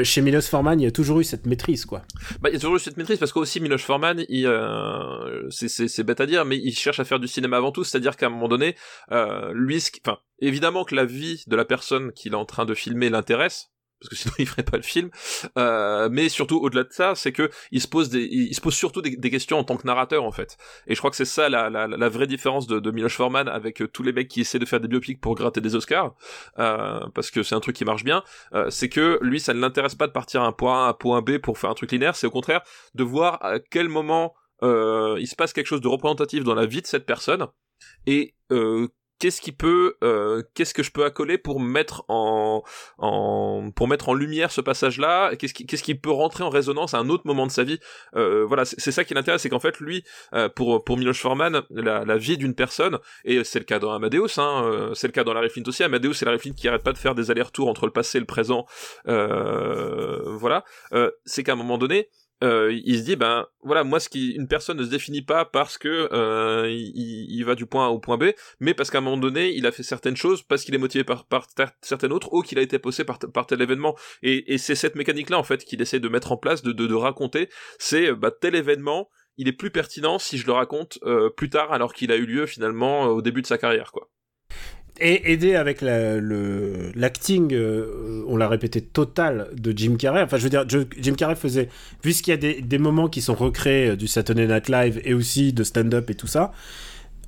chez 0.03 0.21
Milos 0.21 0.41
Forman 0.41 0.79
il 0.79 0.83
y 0.83 0.87
a 0.87 0.91
toujours 0.91 1.19
eu 1.19 1.23
cette 1.23 1.45
maîtrise 1.45 1.85
quoi. 1.85 2.03
Bah, 2.41 2.49
il 2.49 2.53
y 2.53 2.55
a 2.55 2.59
toujours 2.59 2.75
eu 2.75 2.79
cette 2.79 2.97
maîtrise 2.97 3.17
parce 3.17 3.31
qu'aussi 3.31 3.59
Milos 3.59 3.79
Forman 3.79 4.23
euh, 4.29 5.47
c'est 5.49 6.03
bête 6.03 6.21
à 6.21 6.25
dire 6.25 6.45
mais 6.45 6.57
il 6.57 6.73
cherche 6.73 6.99
à 6.99 7.05
faire 7.05 7.19
du 7.19 7.27
cinéma 7.27 7.57
avant 7.57 7.71
tout 7.71 7.83
c'est 7.83 7.97
à 7.97 7.99
dire 7.99 8.15
qu'à 8.15 8.27
un 8.27 8.29
moment 8.29 8.47
donné 8.47 8.75
euh, 9.11 9.51
lui 9.53 9.83
enfin 10.05 10.19
évidemment 10.39 10.85
que 10.85 10.95
la 10.95 11.05
vie 11.05 11.43
de 11.47 11.55
la 11.55 11.65
personne 11.65 12.11
qu'il 12.13 12.33
est 12.33 12.37
en 12.37 12.45
train 12.45 12.65
de 12.65 12.73
filmer 12.73 13.09
l'intéresse 13.09 13.72
parce 14.03 14.09
que 14.09 14.15
sinon 14.21 14.33
il 14.39 14.47
ferait 14.47 14.63
pas 14.63 14.77
le 14.77 14.83
film. 14.83 15.09
Euh, 15.57 16.09
mais 16.11 16.29
surtout 16.29 16.57
au-delà 16.57 16.83
de 16.83 16.91
ça, 16.91 17.15
c'est 17.15 17.31
que 17.31 17.49
il 17.71 17.81
se 17.81 17.87
pose 17.87 18.09
des, 18.09 18.23
il 18.23 18.53
se 18.53 18.61
pose 18.61 18.75
surtout 18.75 19.01
des, 19.01 19.29
questions 19.29 19.57
en 19.57 19.63
tant 19.63 19.77
que 19.77 19.87
narrateur 19.87 20.23
en 20.23 20.31
fait. 20.31 20.57
Et 20.87 20.93
je 20.93 20.99
crois 20.99 21.09
que 21.09 21.15
c'est 21.15 21.25
ça 21.25 21.49
la, 21.49 21.69
la, 21.69 21.87
la, 21.87 22.09
vraie 22.09 22.27
différence 22.27 22.67
de, 22.67 22.79
de 22.79 22.91
Miloš 22.91 23.15
Forman 23.15 23.47
avec 23.47 23.81
euh, 23.81 23.87
tous 23.87 24.03
les 24.03 24.13
mecs 24.13 24.27
qui 24.27 24.41
essaient 24.41 24.59
de 24.59 24.65
faire 24.65 24.79
des 24.79 24.87
biopics 24.87 25.19
pour 25.19 25.35
gratter 25.35 25.61
des 25.61 25.75
Oscars, 25.75 26.13
euh, 26.59 26.99
parce 27.15 27.31
que 27.31 27.43
c'est 27.43 27.55
un 27.55 27.59
truc 27.59 27.75
qui 27.75 27.85
marche 27.85 28.03
bien. 28.03 28.23
Euh, 28.53 28.69
c'est 28.69 28.89
que 28.89 29.19
lui, 29.21 29.39
ça 29.39 29.53
ne 29.53 29.59
l'intéresse 29.59 29.95
pas 29.95 30.07
de 30.07 30.11
partir 30.11 30.41
à 30.41 30.45
un 30.45 30.51
point 30.51 30.83
A 30.83 30.87
à 30.87 30.89
un 30.89 30.93
point 30.93 31.21
B 31.21 31.37
pour 31.37 31.57
faire 31.57 31.69
un 31.69 31.75
truc 31.75 31.91
linéaire. 31.91 32.15
C'est 32.15 32.27
au 32.27 32.31
contraire 32.31 32.61
de 32.93 33.03
voir 33.03 33.43
à 33.43 33.59
quel 33.59 33.89
moment 33.89 34.33
euh, 34.61 35.17
il 35.19 35.27
se 35.27 35.35
passe 35.35 35.53
quelque 35.53 35.67
chose 35.67 35.81
de 35.81 35.87
représentatif 35.87 36.43
dans 36.43 36.55
la 36.55 36.65
vie 36.65 36.81
de 36.81 36.87
cette 36.87 37.05
personne 37.05 37.47
et 38.05 38.35
qu'est-ce 39.23 39.39
qui 39.39 39.53
peut 39.53 39.95
euh, 40.03 40.43
qu'est-ce 40.53 40.73
que 40.73 40.83
je 40.83 40.91
peux 40.91 41.05
accoler 41.05 41.37
pour 41.37 41.61
mettre 41.61 42.03
en, 42.09 42.61
en 42.97 43.71
pour 43.73 43.87
mettre 43.87 44.09
en 44.09 44.13
lumière 44.13 44.51
ce 44.51 44.59
passage 44.59 44.99
là 44.99 45.33
qu'est-ce 45.37 45.53
qui 45.53 45.65
qu'est-ce 45.65 45.81
qui 45.81 45.95
peut 45.95 46.11
rentrer 46.11 46.43
en 46.43 46.49
résonance 46.49 46.93
à 46.93 46.97
un 46.97 47.07
autre 47.07 47.25
moment 47.25 47.47
de 47.47 47.51
sa 47.51 47.63
vie? 47.63 47.79
Euh, 48.17 48.43
voilà 48.45 48.65
c'est 48.65 48.91
ça 48.91 49.05
qui 49.05 49.13
l'intéresse 49.13 49.41
c'est 49.43 49.49
qu'en 49.49 49.61
fait 49.61 49.79
lui 49.79 50.03
euh, 50.33 50.49
pour 50.49 50.83
pour 50.83 50.97
Miloš 50.97 51.21
Forman 51.21 51.61
la, 51.69 52.03
la 52.03 52.17
vie 52.17 52.37
d'une 52.37 52.53
personne 52.53 52.99
et 53.23 53.45
c'est 53.45 53.59
le 53.59 53.65
cas 53.65 53.79
dans 53.79 53.93
Amadeus 53.93 54.37
hein, 54.39 54.65
euh, 54.65 54.93
c'est 54.93 55.07
le 55.07 55.13
cas 55.13 55.23
dans 55.23 55.33
Larry 55.33 55.49
Flint 55.49 55.63
aussi. 55.67 55.83
Amadeus 55.83 56.15
c'est 56.15 56.25
Larry 56.25 56.39
Flint 56.39 56.51
qui 56.51 56.67
arrête 56.67 56.83
pas 56.83 56.91
de 56.91 56.97
faire 56.97 57.15
des 57.15 57.31
allers-retours 57.31 57.69
entre 57.69 57.85
le 57.85 57.93
passé 57.93 58.17
et 58.17 58.19
le 58.19 58.25
présent. 58.25 58.65
Euh, 59.07 60.19
voilà. 60.25 60.65
C'est 61.25 61.43
qu'à 61.43 61.53
un 61.53 61.55
moment 61.55 61.77
donné 61.77 62.09
euh, 62.43 62.77
il 62.83 62.99
se 62.99 63.03
dit 63.03 63.15
ben 63.15 63.47
voilà 63.63 63.83
moi 63.83 63.99
ce 63.99 64.09
qui 64.09 64.31
une 64.31 64.47
personne 64.47 64.77
ne 64.77 64.83
se 64.83 64.89
définit 64.89 65.21
pas 65.21 65.45
parce 65.45 65.77
que 65.77 66.09
euh, 66.11 66.69
il, 66.69 67.43
va 67.45 67.55
du 67.55 67.65
point 67.65 67.87
A 67.87 67.89
au 67.89 67.99
point 67.99 68.17
B 68.17 68.25
mais 68.59 68.73
parce 68.73 68.91
qu'à 68.91 68.97
un 68.97 69.01
moment 69.01 69.17
donné 69.17 69.53
il 69.53 69.65
a 69.65 69.71
fait 69.71 69.83
certaines 69.83 70.17
choses 70.17 70.43
parce 70.43 70.63
qu'il 70.63 70.75
est 70.75 70.79
motivé 70.79 71.03
par, 71.03 71.25
certaines 71.81 72.11
autres 72.11 72.33
ou 72.33 72.41
qu'il 72.41 72.59
a 72.59 72.61
été 72.61 72.79
poussé 72.79 73.05
par, 73.05 73.17
tel 73.47 73.61
événement. 73.61 73.95
Et, 74.21 74.57
c'est 74.57 74.75
cette 74.75 74.95
mécanique 74.95 75.29
là 75.29 75.39
en 75.39 75.43
fait 75.43 75.63
qu'il 75.63 75.81
essaie 75.81 75.99
de 75.99 76.09
mettre 76.09 76.31
en 76.31 76.37
place 76.37 76.63
de, 76.63 76.93
raconter. 76.93 77.49
C'est 77.79 78.13
bah, 78.13 78.31
tel 78.31 78.55
événement 78.55 79.09
il 79.37 79.47
est 79.47 79.53
plus 79.53 79.71
pertinent 79.71 80.19
si 80.19 80.37
je 80.37 80.45
le 80.45 80.53
raconte 80.53 80.99
euh, 81.03 81.29
plus 81.29 81.49
tard 81.49 81.71
alors 81.71 81.93
qu'il 81.93 82.11
a 82.11 82.17
eu 82.17 82.25
lieu 82.25 82.45
finalement 82.45 83.05
au 83.05 83.21
début 83.21 83.41
de 83.41 83.47
sa 83.47 83.57
carrière 83.57 83.91
quoi 83.91 84.09
et 84.99 85.31
aidé 85.31 85.55
avec 85.55 85.81
l'acting, 85.81 87.51
la, 87.51 87.57
euh, 87.57 88.23
on 88.27 88.37
l'a 88.37 88.47
répété, 88.47 88.81
total 88.81 89.49
de 89.55 89.73
Jim 89.75 89.95
Carrey. 89.97 90.21
Enfin, 90.21 90.37
je 90.37 90.43
veux 90.43 90.49
dire, 90.49 90.65
Jim 90.67 91.15
Carrey 91.15 91.35
faisait, 91.35 91.69
puisqu'il 92.01 92.31
y 92.31 92.33
a 92.33 92.37
des, 92.37 92.61
des, 92.61 92.77
moments 92.77 93.07
qui 93.07 93.21
sont 93.21 93.33
recréés 93.33 93.95
du 93.97 94.07
Saturday 94.07 94.47
Night 94.47 94.69
Live 94.69 95.01
et 95.03 95.13
aussi 95.13 95.53
de 95.53 95.63
stand-up 95.63 96.09
et 96.09 96.15
tout 96.15 96.27
ça, 96.27 96.51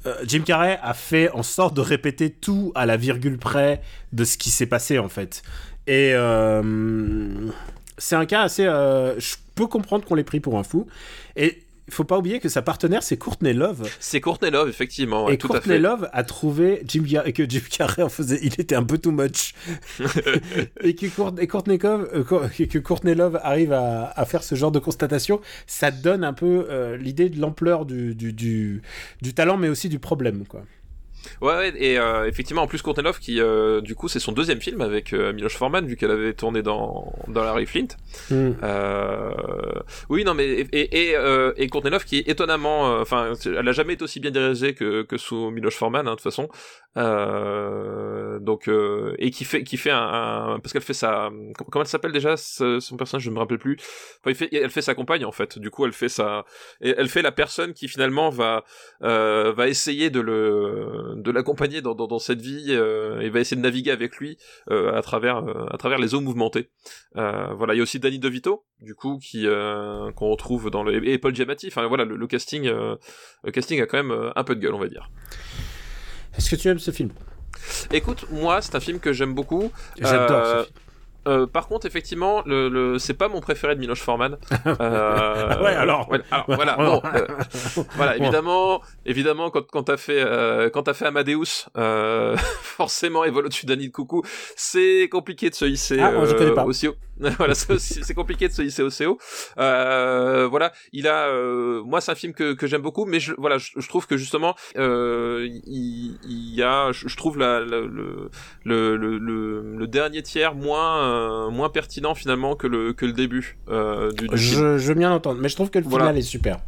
euh, 0.06 0.14
Jim 0.26 0.42
Carrey 0.46 0.80
a 0.82 0.94
fait 0.94 1.32
en 1.32 1.44
sorte 1.44 1.76
de 1.76 1.82
répéter 1.82 2.30
tout 2.30 2.72
à 2.76 2.86
la 2.86 2.98
virgule 2.98 3.38
près 3.38 3.82
de 4.14 4.24
ce 4.24 4.38
qui 4.38 4.52
s'est 4.52 4.68
passé 4.68 5.00
en 5.00 5.10
fait. 5.10 5.42
Et 5.88 6.12
euh, 6.14 7.50
c'est 7.98 8.16
un 8.16 8.26
cas 8.26 8.42
assez. 8.42 8.66
Euh, 8.66 9.20
je 9.20 9.36
peux 9.56 9.68
comprendre 9.68 10.06
qu'on 10.06 10.16
l'ait 10.16 10.24
pris 10.24 10.40
pour 10.40 10.58
un 10.58 10.64
fou. 10.64 10.88
Et 11.36 11.64
il 11.88 11.94
faut 11.94 12.04
pas 12.04 12.18
oublier 12.18 12.40
que 12.40 12.50
sa 12.50 12.62
partenaire 12.62 13.04
c'est 13.04 13.18
Courtney 13.18 13.54
Love. 13.54 13.88
C'est 14.00 14.22
Courtney 14.22 14.52
Love 14.52 14.70
effectivement. 14.70 15.30
et 15.30 15.38
tout 15.38 15.48
Courtney 15.48 15.74
à 15.74 15.76
fait. 15.76 15.80
Love 15.80 16.10
a 16.12 16.24
trouvé 16.24 16.82
Jim 16.88 17.04
Gar 17.04 17.32
que 17.34 17.48
Jim 17.48 17.62
Carrey 17.70 18.02
en 18.02 18.10
faisait, 18.10 18.40
il 18.42 18.60
était 18.60 18.76
un 18.76 18.84
peu 18.84 18.98
too 18.98 19.12
much. 19.12 19.54
et 20.82 20.96
que, 20.96 21.08
Court 21.08 21.34
et 21.40 21.48
Courtney 21.48 21.78
Love, 21.78 22.10
euh, 22.14 22.48
que 22.50 22.80
Courtney 22.80 23.16
Love 23.16 23.40
arrive 23.44 23.74
à, 23.74 24.12
à, 24.16 24.26
faire 24.26 24.44
ce 24.44 24.56
genre 24.56 24.72
de 24.72 24.80
constatation, 24.80 25.42
ça 25.68 25.92
donne 25.92 26.24
un 26.24 26.34
peu 26.34 26.68
euh, 26.70 26.98
l'idée 26.98 27.30
de 27.30 27.40
l'ampleur 27.40 27.86
du, 27.86 28.16
du, 28.16 28.34
du, 28.34 28.82
du, 29.22 29.34
talent, 29.34 29.58
mais 29.58 29.70
aussi 29.70 29.90
du 29.90 30.00
problème, 30.00 30.46
quoi. 30.48 30.64
Ouais, 31.42 31.56
ouais 31.56 31.74
et 31.78 31.98
euh, 31.98 32.28
effectivement, 32.28 32.64
en 32.64 32.68
plus, 32.68 32.82
Courtney 32.82 33.04
Love, 33.04 33.20
qui 33.20 33.40
euh, 33.40 33.82
du 33.82 33.96
coup, 33.96 34.08
c'est 34.08 34.20
son 34.20 34.32
deuxième 34.32 34.62
film 34.62 34.82
avec 34.82 35.14
euh, 35.14 35.34
Miloš 35.34 35.56
Forman, 35.56 35.86
vu 35.86 35.96
qu'elle 35.96 36.12
avait 36.12 36.34
tourné 36.34 36.62
dans, 36.62 37.14
dans 37.28 37.44
Larry 37.44 37.66
Flint. 37.66 37.88
Mm. 38.30 38.52
oui, 40.10 40.24
non, 40.24 40.34
mais 40.34 40.46
et, 40.48 40.68
et, 40.72 41.12
et, 41.12 41.16
et 41.58 41.68
Courtney 41.68 41.92
Love, 41.92 42.06
qui 42.06 42.18
est 42.18 42.30
étonnamment, 42.30 43.00
enfin, 43.00 43.34
elle 43.46 43.68
a 43.68 43.72
jamais 43.72 43.94
été 43.94 44.04
aussi 44.04 44.20
bien 44.20 44.32
dirigée 44.32 44.74
que, 44.74 45.04
que 45.04 45.18
sous 45.18 45.52
Miloš 45.52 45.76
Forman, 45.76 46.08
hein, 46.08 46.12
de 46.12 46.16
toute 46.16 46.22
façon. 46.22 46.50
donc, 48.42 48.70
et 49.18 49.32
qui 49.32 49.46
fait, 49.46 49.64
qui 49.64 49.78
fait 49.78 49.92
un, 49.92 50.56
un 50.56 50.60
parce 50.60 50.74
qu'elle 50.74 50.82
fait 50.82 50.94
sa, 50.94 51.30
comment 51.72 51.84
elle 51.84 51.90
s'appelle 51.90 52.12
déjà 52.12 52.38
son 52.38 52.98
personnage, 52.98 53.24
je 53.24 53.32
me 53.32 53.40
rappelle 53.40 53.60
plus. 53.60 53.78
Enfin, 54.22 54.32
il 54.32 54.36
fait, 54.36 54.50
elle 54.52 54.70
fait 54.70 54.82
sa 54.82 54.96
compagne 54.96 55.26
en 55.26 55.32
fait. 55.32 55.60
Du 55.60 55.70
coup, 55.70 55.86
elle 55.86 55.94
fait 55.94 56.10
sa, 56.10 56.46
elle 56.82 57.10
fait 57.10 57.22
la 57.22 57.32
personne 57.32 57.74
qui 57.74 57.88
finalement 57.88 58.30
va, 58.30 58.64
va 59.02 59.68
essayer 59.68 60.10
de 60.10 60.20
le 60.20 61.15
de 61.16 61.32
l'accompagner 61.32 61.82
dans, 61.82 61.96
dans, 61.96 62.08
dans, 62.08 62.20
cette 62.20 62.42
vie 62.42 62.68
euh, 62.70 63.22
et 63.22 63.30
va 63.30 63.40
essayer 63.40 63.58
de 63.58 63.62
naviguer 63.62 63.92
avec 63.92 64.18
lui 64.18 64.38
euh, 64.70 64.94
à 64.94 65.02
travers 65.02 65.38
euh, 65.38 65.66
à 65.72 65.78
travers 65.78 65.98
les 65.98 66.14
eaux 66.14 66.22
mouvementées. 66.22 66.70
voilà, 67.14 67.74
il 67.74 67.78
y 67.78 67.80
a 67.80 67.84
aussi 67.84 68.00
Danny 68.00 68.20
DeVito, 68.20 68.66
du 68.82 68.96
coup, 68.96 69.18
qui 69.18 69.46
qu'on 70.16 70.30
retrouve 70.30 70.70
dans 70.70 70.84
le 70.84 71.08
et 71.08 71.18
Paul 71.18 71.34
Giamatti. 71.34 71.68
Enfin 71.68 71.88
voilà, 71.88 72.06
le, 72.06 72.28
casting 72.28 72.66
le 72.66 73.52
casting 73.52 73.82
a 73.82 73.86
quand 73.86 74.02
même 74.02 74.32
un 74.36 74.44
peu 74.44 74.56
de 74.56 74.60
gueule, 74.60 74.76
on 74.76 74.80
va 74.80 74.88
dire. 74.88 75.10
Est-ce 76.38 76.50
que 76.50 76.56
tu 76.56 76.68
aimes 76.68 76.80
ce 76.80 76.92
film? 76.92 77.12
Écoute, 77.92 78.26
moi, 78.32 78.62
c'est 78.62 78.76
un 78.76 78.80
film 78.80 79.00
que 79.00 79.14
j'aime 79.14 79.34
beaucoup. 79.34 79.72
J'adore 79.98 80.46
ce 80.46 80.64
film. 80.66 80.85
Euh, 81.28 81.48
par 81.48 81.68
contre, 81.68 81.86
effectivement, 81.86 82.44
le, 82.46 82.70
le 82.70 83.00
c'est 83.00 83.14
pas 83.14 83.28
mon 83.28 83.42
préféré 83.42 83.76
de 83.76 83.80
Miloš 83.80 84.02
Forman. 84.02 84.38
Euh, 84.82 85.64
ouais, 85.64 85.74
alors. 85.74 86.10
voilà, 86.48 86.76
bon, 86.76 87.02
euh, 87.14 87.26
voilà, 87.96 88.18
évidemment, 88.18 88.82
évidemment, 89.06 89.50
quand, 89.50 89.66
quand 89.68 89.84
t'as 89.84 89.98
fait, 89.98 90.20
euh, 90.20 90.70
quand 90.70 90.84
t'as 90.84 90.94
fait 90.94 91.06
Amadeus, 91.06 91.68
euh, 91.78 92.36
forcément, 92.62 93.24
et 93.24 93.30
vol 93.30 93.46
au-dessus 93.46 93.66
d'Annie 93.66 93.88
de 93.88 93.94
Coucou, 93.94 94.24
c'est 94.56 95.08
compliqué 95.10 95.50
de 95.50 95.56
se 95.56 95.66
hisser 95.66 96.00
ah, 96.00 96.12
je 96.26 96.34
connais 96.34 96.54
pas. 96.54 96.66
aussi. 96.66 96.90
voilà, 97.38 97.56
c'est 97.56 98.14
compliqué 98.14 98.48
de 98.48 98.54
se 98.54 98.62
hisser 98.62 98.84
aussi 98.84 99.06
haut. 99.06 99.18
voilà, 99.56 100.72
il 100.94 101.08
a, 101.08 101.32
moi, 101.84 102.02
c'est 102.02 102.12
un 102.12 102.16
film 102.16 102.34
que, 102.34 102.54
que 102.54 102.68
j'aime 102.68 102.82
beaucoup, 102.82 103.06
mais 103.06 103.20
je, 103.20 103.34
voilà, 103.38 103.58
je, 103.58 103.72
je 103.78 103.88
trouve 103.88 104.08
que 104.08 104.18
justement, 104.18 104.56
il, 104.76 106.18
il, 106.24 106.56
y 106.56 106.64
a, 106.64 106.92
je, 106.92 107.16
trouve 107.16 107.38
la, 107.38 107.60
le, 107.60 108.30
le, 108.64 108.96
le, 108.98 109.18
le, 109.18 109.88
dernier 109.88 110.22
tiers 110.22 110.56
moins 110.56 111.04
euh, 111.04 111.50
moins 111.50 111.70
pertinent 111.70 112.16
finalement 112.16 112.56
que 112.56 112.68
le, 112.68 112.94
que 112.94 113.06
le 113.06 113.14
début 113.14 113.58
euh, 113.70 114.12
du, 114.12 114.28
je, 114.34 114.38
film. 114.38 114.78
Je 114.78 114.88
veux 114.88 114.94
bien 114.94 115.10
l'entendre, 115.10 115.40
mais 115.42 115.50
je 115.50 115.56
trouve 115.56 115.70
que 115.70 115.80
le 115.80 115.86
final 115.86 116.18
est 116.18 116.22
super. 116.22 116.60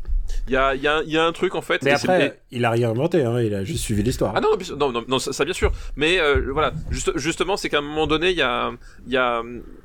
Il 0.48 0.54
y 0.54 0.58
a, 0.58 0.76
y, 0.76 0.88
a, 0.88 1.04
y 1.04 1.18
a, 1.18 1.26
un 1.26 1.32
truc 1.32 1.56
en 1.56 1.62
fait. 1.62 1.82
Mais 1.84 1.92
après, 1.92 2.42
il 2.52 2.66
a 2.66 2.72
rien 2.72 2.90
inventé, 2.92 3.24
hein, 3.24 3.42
il 3.42 3.54
a 3.54 3.64
juste 3.64 3.84
suivi 3.84 4.04
l'histoire. 4.04 4.34
Ah 4.36 4.42
non, 4.42 4.50
non, 4.78 4.92
non, 4.92 5.04
non, 5.08 5.20
ça, 5.20 5.46
bien 5.46 5.54
sûr. 5.54 5.72
Mais 5.96 6.20
euh, 6.20 6.52
voilà, 6.52 6.74
juste, 6.90 7.18
justement, 7.18 7.58
c'est 7.58 7.70
qu'à 7.70 7.80
un 7.80 7.82
moment 7.82 8.08
donné, 8.08 8.32
il 8.32 8.38
y 8.38 8.42
a, 8.42 8.72
y 9.08 9.18
a 9.18 9.44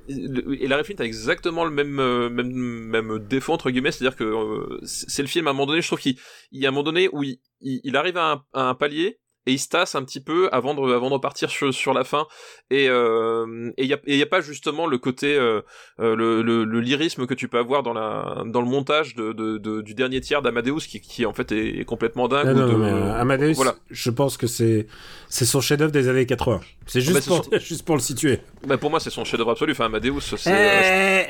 et 0.09 0.67
la 0.67 0.77
a 0.77 1.05
exactement 1.05 1.65
le 1.65 1.71
même, 1.71 2.29
même, 2.29 2.53
même 2.53 3.19
défaut 3.21 3.53
entre 3.53 3.71
guillemets, 3.71 3.93
c'est-à-dire 3.93 4.17
que 4.17 4.81
c'est 4.85 5.23
le 5.23 5.29
film 5.29 5.47
à 5.47 5.51
un 5.51 5.53
moment 5.53 5.67
donné, 5.67 5.81
je 5.81 5.87
trouve 5.87 6.01
qu'il 6.01 6.17
y 6.51 6.67
a 6.67 6.69
un 6.69 6.73
moment 6.73 6.83
donné 6.83 7.09
où 7.13 7.23
il, 7.23 7.39
il, 7.61 7.97
arrive 7.97 8.17
à 8.17 8.33
un, 8.33 8.45
à 8.53 8.69
un 8.71 8.75
palier 8.75 9.21
et 9.47 9.53
il 9.53 9.59
se 9.59 9.69
tasse 9.69 9.95
un 9.95 10.05
petit 10.05 10.21
peu 10.21 10.49
avant 10.53 10.75
de, 10.75 10.93
avant 10.93 11.09
de 11.09 11.15
repartir 11.15 11.51
sur, 11.51 11.73
sur 11.75 11.93
la 11.93 12.05
fin. 12.05 12.27
Et 12.71 12.89
euh, 12.89 13.71
et 13.77 13.85
il 13.85 13.89
y 13.89 14.21
a, 14.23 14.25
a 14.25 14.27
pas 14.27 14.41
justement 14.41 14.87
le 14.87 14.99
côté 14.99 15.35
euh, 15.35 15.63
euh, 16.01 16.15
le, 16.15 16.43
le, 16.43 16.65
le, 16.65 16.81
lyrisme 16.81 17.27
que 17.27 17.35
tu 17.35 17.49
peux 17.49 17.59
avoir 17.59 17.83
dans 17.83 17.93
la 17.93 18.45
dans 18.47 18.61
le 18.61 18.69
montage 18.69 19.15
de, 19.15 19.33
de, 19.33 19.59
de 19.59 19.81
du 19.81 19.95
dernier 19.95 20.21
tiers 20.21 20.43
d'Amadeus 20.43 20.81
qui, 20.89 21.01
qui 21.01 21.27
en 21.27 21.33
fait 21.33 21.51
est, 21.53 21.85
complètement 21.85 22.29
dingue 22.29 22.57
non, 22.57 22.79
non, 22.79 22.85
euh, 22.85 23.21
Amadeus 23.21 23.55
voilà. 23.55 23.75
je 23.91 24.11
pense 24.11 24.37
que 24.37 24.47
c'est 24.47 24.87
c'est 25.29 25.45
son 25.45 25.61
chef-d'œuvre 25.61 25.93
des 25.93 26.09
années 26.09 26.27
80 26.27 26.61
c'est 26.87 27.01
juste, 27.01 27.15
bah, 27.15 27.21
pour, 27.27 27.45
son... 27.45 27.59
juste 27.59 27.85
pour 27.85 27.97
le 27.97 28.01
situer. 28.01 28.41
Bah 28.67 28.79
pour 28.79 28.91
moi 28.91 29.01
c'est 29.01 29.11
son 29.11 29.25
chef-d'œuvre 29.25 29.53
absolu. 29.53 29.73
Enfin 29.73 29.87
Amadeus 29.87 30.21
c'est 30.21 30.51
euh, 30.51 31.23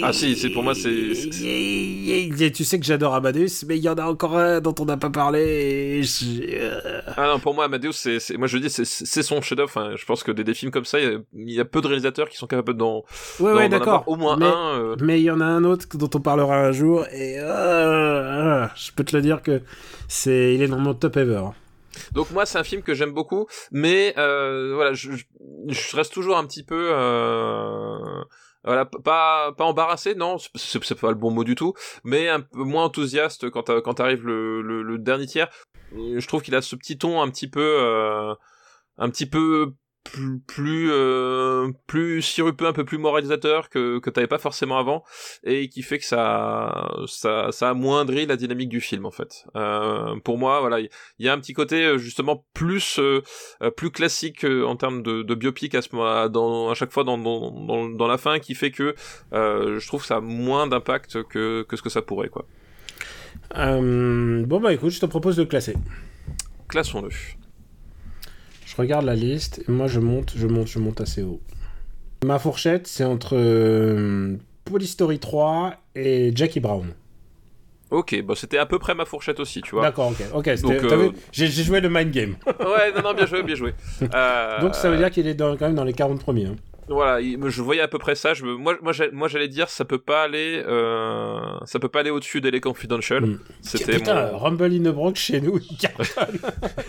je... 0.00 0.04
ah 0.04 0.12
si 0.12 0.36
c'est 0.36 0.50
pour 0.50 0.62
moi 0.62 0.74
c'est 0.74 1.12
tu 2.52 2.64
sais 2.64 2.78
que 2.78 2.86
j'adore 2.86 3.14
Amadeus 3.14 3.64
mais 3.66 3.76
il 3.76 3.82
y 3.82 3.88
en 3.88 3.94
a 3.94 4.04
encore 4.04 4.36
un 4.36 4.60
dont 4.60 4.74
on 4.78 4.84
n'a 4.84 4.96
pas 4.96 5.10
parlé 5.10 5.40
et 5.40 6.02
je 6.02 6.26
ah 7.16 7.26
non, 7.28 7.38
pour 7.38 7.54
moi, 7.54 7.64
Amadeus, 7.64 7.92
c'est, 7.92 8.36
moi 8.36 8.46
je 8.46 8.58
dis, 8.58 8.70
c'est 8.70 9.22
son 9.22 9.40
chef-d'œuvre. 9.40 9.70
Enfin, 9.70 9.96
je 9.96 10.04
pense 10.04 10.22
que 10.22 10.32
des, 10.32 10.44
des 10.44 10.54
films 10.54 10.70
comme 10.70 10.84
ça, 10.84 10.98
il 11.00 11.22
y, 11.34 11.60
a, 11.60 11.64
peu 11.64 11.80
de 11.80 11.86
réalisateurs 11.86 12.28
qui 12.28 12.36
sont 12.36 12.46
capables 12.46 12.76
d'en, 12.76 13.04
ouais, 13.40 13.52
ouais, 13.52 13.68
d'accord. 13.68 14.04
Au 14.06 14.16
moins 14.16 14.36
mais, 14.36 14.46
un. 14.46 14.80
Euh. 14.80 14.96
Mais 15.00 15.20
il 15.20 15.24
y 15.24 15.30
en 15.30 15.40
a 15.40 15.44
un 15.44 15.64
autre 15.64 15.86
dont 15.96 16.10
on 16.14 16.20
parlera 16.20 16.58
un 16.58 16.72
jour, 16.72 17.06
et 17.12 17.38
euh, 17.38 18.66
je 18.76 18.92
peux 18.92 19.04
te 19.04 19.16
le 19.16 19.22
dire 19.22 19.42
que 19.42 19.62
c'est, 20.08 20.54
il 20.54 20.62
est 20.62 20.68
dans 20.68 20.78
mon 20.78 20.94
top 20.94 21.16
ever. 21.16 21.44
Donc 22.12 22.30
moi 22.30 22.44
c'est 22.44 22.58
un 22.58 22.64
film 22.64 22.82
que 22.82 22.94
j'aime 22.94 23.12
beaucoup, 23.12 23.46
mais 23.72 24.14
euh, 24.18 24.72
voilà, 24.74 24.92
je, 24.92 25.12
je, 25.66 25.96
reste 25.96 26.12
toujours 26.12 26.36
un 26.36 26.44
petit 26.44 26.62
peu 26.62 26.90
euh, 26.92 27.96
voilà, 28.66 28.84
pas 28.84 29.52
pas 29.52 29.64
embarrassé, 29.64 30.14
non, 30.14 30.36
c'est 30.54 31.00
pas 31.00 31.08
le 31.08 31.14
bon 31.14 31.30
mot 31.30 31.44
du 31.44 31.54
tout, 31.54 31.74
mais 32.04 32.28
un 32.28 32.40
peu 32.40 32.64
moins 32.64 32.84
enthousiaste 32.84 33.48
quand 33.50 33.80
quand 33.80 34.00
arrive 34.00 34.26
le 34.26 34.96
dernier 34.98 35.26
tiers. 35.26 35.48
Je 35.92 36.26
trouve 36.26 36.42
qu'il 36.42 36.54
a 36.54 36.62
ce 36.62 36.76
petit 36.76 36.98
ton 36.98 37.22
un 37.22 37.30
petit 37.30 37.48
peu 37.48 37.78
euh, 37.80 38.34
un 38.98 39.10
petit 39.10 39.26
peu 39.26 39.74
plus 40.10 40.40
plus 40.40 40.88
euh, 40.90 41.70
plus 41.86 42.22
sirupeux 42.22 42.66
un 42.66 42.72
peu 42.72 42.84
plus 42.84 42.98
moralisateur 42.98 43.68
que 43.68 43.98
que 43.98 44.10
t'avais 44.10 44.26
pas 44.26 44.38
forcément 44.38 44.78
avant 44.78 45.04
et 45.44 45.68
qui 45.68 45.82
fait 45.82 45.98
que 45.98 46.04
ça 46.04 46.90
ça 47.06 47.52
ça 47.52 47.70
amoindrit 47.70 48.26
la 48.26 48.36
dynamique 48.36 48.68
du 48.68 48.80
film 48.80 49.06
en 49.06 49.10
fait 49.10 49.44
euh, 49.56 50.16
pour 50.24 50.38
moi 50.38 50.60
voilà 50.60 50.80
il 50.80 50.90
y, 51.18 51.28
a 51.28 51.32
un 51.32 51.38
petit 51.38 51.52
côté 51.52 51.84
euh, 51.84 51.98
justement 51.98 52.44
plus 52.54 52.98
euh, 52.98 53.22
plus 53.76 53.90
classique 53.90 54.44
en 54.44 54.76
termes 54.76 55.02
de, 55.02 55.22
de 55.22 55.34
biopic 55.34 55.74
à 55.74 55.82
ce 55.82 55.94
moment 55.94 56.28
dans 56.28 56.70
à 56.70 56.74
chaque 56.74 56.92
fois 56.92 57.04
dans 57.04 57.18
dans 57.18 57.88
dans, 57.88 58.06
la 58.06 58.18
fin 58.18 58.38
qui 58.38 58.54
fait 58.54 58.70
que 58.70 58.94
je 59.32 59.86
trouve 59.86 60.02
que 60.02 60.06
ça 60.06 60.16
a 60.16 60.20
moins 60.20 60.66
d'impact 60.66 61.22
que 61.24 61.62
que 61.62 61.76
ce 61.76 61.82
que 61.82 61.90
ça 61.90 62.02
pourrait 62.02 62.28
quoi 62.28 62.46
euh, 63.56 64.44
bon, 64.46 64.60
bah 64.60 64.72
écoute, 64.72 64.90
je 64.90 65.00
te 65.00 65.06
propose 65.06 65.36
de 65.36 65.44
classer. 65.44 65.74
Classons-le. 66.68 67.10
Je 68.76 68.82
regarde 68.82 69.06
la 69.06 69.14
liste 69.14 69.62
et 69.66 69.72
moi 69.72 69.86
je 69.86 70.00
monte, 70.00 70.34
je 70.36 70.46
monte, 70.46 70.66
je 70.66 70.78
monte 70.78 71.00
assez 71.00 71.22
haut. 71.22 71.40
Ma 72.22 72.38
fourchette, 72.38 72.86
c'est 72.86 73.04
entre 73.04 73.34
euh, 73.34 74.36
Polystory 74.66 75.18
3 75.18 75.76
et 75.94 76.30
Jackie 76.34 76.60
Brown. 76.60 76.92
Ok, 77.90 78.20
bah 78.22 78.34
c'était 78.36 78.58
à 78.58 78.66
peu 78.66 78.78
près 78.78 78.94
ma 78.94 79.06
fourchette 79.06 79.40
aussi, 79.40 79.62
tu 79.62 79.70
vois. 79.70 79.82
D'accord, 79.82 80.12
ok. 80.34 80.46
Euh... 80.48 81.10
J'ai 81.32 81.46
joué 81.46 81.80
le 81.80 81.88
mind 81.88 82.10
game. 82.10 82.36
ouais, 82.46 82.92
non, 82.94 83.02
non, 83.02 83.14
bien 83.14 83.24
joué, 83.24 83.42
bien 83.42 83.54
joué. 83.54 83.72
Donc 84.60 84.74
ça 84.74 84.90
veut 84.90 84.98
dire 84.98 85.10
qu'il 85.10 85.26
est 85.26 85.38
quand 85.38 85.58
même 85.58 85.74
dans 85.74 85.84
les 85.84 85.94
40 85.94 86.20
premiers. 86.20 86.46
Hein. 86.46 86.56
Voilà, 86.88 87.20
je 87.20 87.62
voyais 87.62 87.80
à 87.80 87.88
peu 87.88 87.98
près 87.98 88.14
ça. 88.14 88.32
Je, 88.34 88.44
moi, 88.44 88.76
moi, 88.80 89.28
j'allais 89.28 89.48
dire, 89.48 89.68
ça 89.68 89.84
peut 89.84 89.98
pas 89.98 90.22
aller, 90.22 90.62
euh, 90.66 91.40
ça 91.64 91.78
peut 91.78 91.88
pas 91.88 92.00
aller 92.00 92.10
au-dessus 92.10 92.40
d'Elle 92.40 92.60
Confidential. 92.60 93.26
Mm. 93.26 93.40
C'était 93.60 93.98
Putain, 93.98 94.32
mon... 94.32 94.38
Rumble 94.38 94.72
in 94.72 94.90
the 94.90 94.94
Bronx 94.94 95.14
chez 95.16 95.40
nous, 95.40 95.58
il 95.58 95.76
cartonne. 95.76 96.38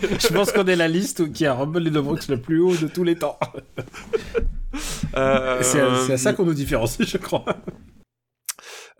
je 0.02 0.32
pense 0.32 0.52
qu'on 0.52 0.66
est 0.66 0.76
la 0.76 0.88
liste 0.88 1.32
qui 1.32 1.46
a 1.46 1.54
Rumble 1.54 1.88
in 1.88 1.90
the 1.90 2.04
Bronx 2.04 2.28
le 2.28 2.40
plus 2.40 2.60
haut 2.60 2.76
de 2.76 2.86
tous 2.86 3.02
les 3.02 3.16
temps. 3.16 3.38
euh... 5.16 5.58
C'est 5.62 6.12
à, 6.12 6.16
ça 6.16 6.32
qu'on 6.32 6.44
nous 6.44 6.54
différencie, 6.54 7.08
je 7.08 7.18
crois. 7.18 7.44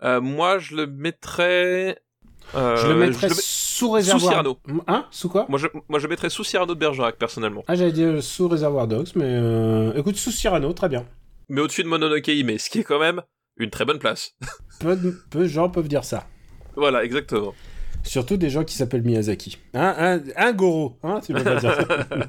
Euh, 0.03 0.19
moi, 0.19 0.59
je 0.59 0.75
le 0.75 0.87
mettrais. 0.87 1.97
Euh, 2.55 2.77
je 2.77 2.87
le 2.87 2.95
mettrais 2.95 3.29
sous 3.29 3.91
réservoir. 3.91 4.21
Sous 4.21 4.29
Cyrano. 4.29 4.59
Hein 4.87 5.05
Sous 5.11 5.29
quoi 5.29 5.45
moi 5.49 5.59
je, 5.59 5.67
moi 5.87 5.99
je 5.99 6.07
mettrais 6.07 6.29
sous 6.29 6.43
Cyrano 6.43 6.73
de 6.73 6.79
Bergerac 6.79 7.17
personnellement. 7.17 7.63
Ah 7.67 7.75
j'allais 7.75 7.91
dire 7.91 8.21
sous 8.23 8.47
réservoir 8.47 8.87
Dogs, 8.87 9.09
mais 9.15 9.25
euh... 9.25 9.93
écoute 9.93 10.15
sous 10.15 10.31
Cyrano, 10.31 10.73
très 10.73 10.89
bien. 10.89 11.05
Mais 11.49 11.61
au-dessus 11.61 11.83
de 11.83 11.87
Mononoke 11.87 12.27
Hime, 12.27 12.57
ce 12.57 12.69
qui 12.69 12.79
est 12.79 12.83
quand 12.83 12.99
même 12.99 13.21
une 13.57 13.69
très 13.69 13.85
bonne 13.85 13.99
place. 13.99 14.35
peu, 14.79 14.95
de, 14.95 15.15
peu 15.29 15.39
de 15.39 15.47
gens 15.47 15.69
peuvent 15.69 15.87
dire 15.87 16.03
ça. 16.03 16.25
Voilà, 16.75 17.03
exactement. 17.03 17.53
Surtout 18.03 18.37
des 18.37 18.49
gens 18.49 18.63
qui 18.63 18.75
s'appellent 18.75 19.03
Miyazaki. 19.03 19.57
Hein, 19.73 19.93
un, 19.97 20.47
un 20.47 20.53
Goro, 20.53 20.97
hein, 21.03 21.19
tu 21.25 21.33
peux 21.33 21.43
pas 21.43 21.55
dire 21.55 21.75
ça. 21.75 21.85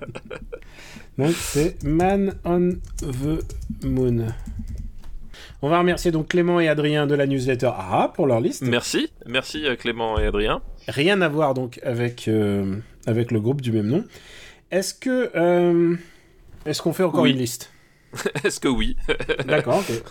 Donc 1.18 1.32
c'est 1.32 1.82
Man 1.84 2.34
on 2.44 2.70
the 3.00 3.84
Moon. 3.84 4.26
On 5.62 5.68
va 5.68 5.78
remercier 5.78 6.10
donc 6.10 6.28
Clément 6.28 6.58
et 6.58 6.68
Adrien 6.68 7.06
de 7.06 7.14
la 7.14 7.26
newsletter 7.26 7.66
AHA 7.66 8.12
pour 8.14 8.26
leur 8.26 8.40
liste. 8.40 8.62
Merci, 8.62 9.10
merci 9.26 9.66
euh, 9.66 9.76
Clément 9.76 10.18
et 10.18 10.24
Adrien. 10.24 10.62
Rien 10.88 11.20
à 11.20 11.28
voir 11.28 11.52
donc 11.52 11.78
avec, 11.82 12.28
euh, 12.28 12.76
avec 13.06 13.30
le 13.30 13.40
groupe 13.40 13.60
du 13.60 13.70
même 13.70 13.86
nom. 13.86 14.04
Est-ce 14.70 14.94
que 14.94 15.30
euh, 15.34 15.96
est-ce 16.64 16.80
qu'on 16.80 16.94
fait 16.94 17.02
encore 17.02 17.26
une 17.26 17.36
liste? 17.36 17.72
Est-ce 18.44 18.58
que 18.58 18.68
oui? 18.68 18.96
D'accord. 19.46 19.78
ok. 19.78 20.02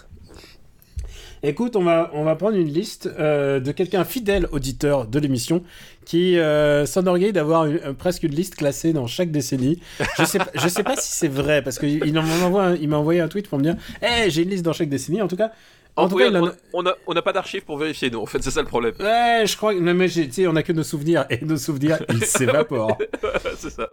Écoute, 1.42 1.78
on 1.78 1.84
va, 1.84 2.12
on 2.14 2.26
va 2.26 2.36
prendre 2.36 2.58
une 2.58 2.68
liste 2.68 3.10
euh, 3.18 3.62
de 3.62 3.72
quelqu'un 3.72 4.04
fidèle 4.04 4.48
auditeur 4.52 5.08
de 5.08 5.20
l'émission 5.20 5.64
qui 6.10 6.40
euh, 6.40 6.88
s'enorgueille 6.88 7.34
d'avoir 7.34 7.68
presque 7.99 8.23
une 8.23 8.34
liste 8.34 8.56
classée 8.56 8.94
dans 8.94 9.06
chaque 9.06 9.30
décennie. 9.30 9.80
Je 10.18 10.26
sais, 10.26 10.40
je 10.56 10.68
sais 10.68 10.81
pas 10.81 10.95
si 10.95 11.11
c'est 11.11 11.27
vrai 11.27 11.61
parce 11.61 11.77
qu'il 11.77 12.11
m'a 12.11 12.98
envoyé, 12.98 13.22
un 13.22 13.27
tweet 13.27 13.48
pour 13.48 13.60
me 13.60 13.64
dire 13.64 13.76
hey, 14.02 14.31
j'ai 14.31 14.41
une 14.41 14.49
liste 14.49 14.65
dans 14.65 14.73
chaque 14.73 14.90
décennie. 14.90 15.22
En 15.22 15.27
tout 15.27 15.36
cas, 15.36 15.52
en, 15.95 16.10
tout 16.10 16.15
cas, 16.15 16.31
on 16.73 16.81
n'a 16.81 16.95
a 17.15 17.22
pas 17.22 17.31
d'archives 17.31 17.64
pour 17.64 17.77
vérifier, 17.77 18.10
nous, 18.10 18.18
en 18.18 18.26
fait, 18.26 18.41
c'est 18.41 18.49
ça 18.49 18.61
le 18.64 18.68
problème. 18.68 18.95
Ouais, 18.99 19.44
je 19.45 19.56
crois 19.56 19.72
que, 19.76 19.80
mais 19.80 20.48
on 20.48 20.56
a 20.56 20.64
que 20.64 20.73
nos 20.73 20.81
souvenirs, 20.81 21.27
et 21.30 21.45
nos 21.45 21.57
souvenirs, 21.57 22.03
ils 22.10 22.26
s'évaporent. 22.26 22.98
c'est 23.57 23.69
ça. 23.69 23.88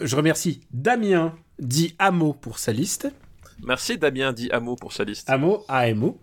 Je 0.00 0.16
remercie 0.16 0.62
Damien, 0.72 1.34
dit 1.58 1.94
Amo, 1.98 2.32
pour 2.32 2.58
sa 2.58 2.72
liste. 2.72 3.12
Merci 3.62 3.98
Damien, 3.98 4.32
dit 4.32 4.48
Amo, 4.52 4.74
pour 4.74 4.94
sa 4.94 5.04
liste. 5.04 5.28
Amo, 5.28 5.66
AMO. 5.68 6.18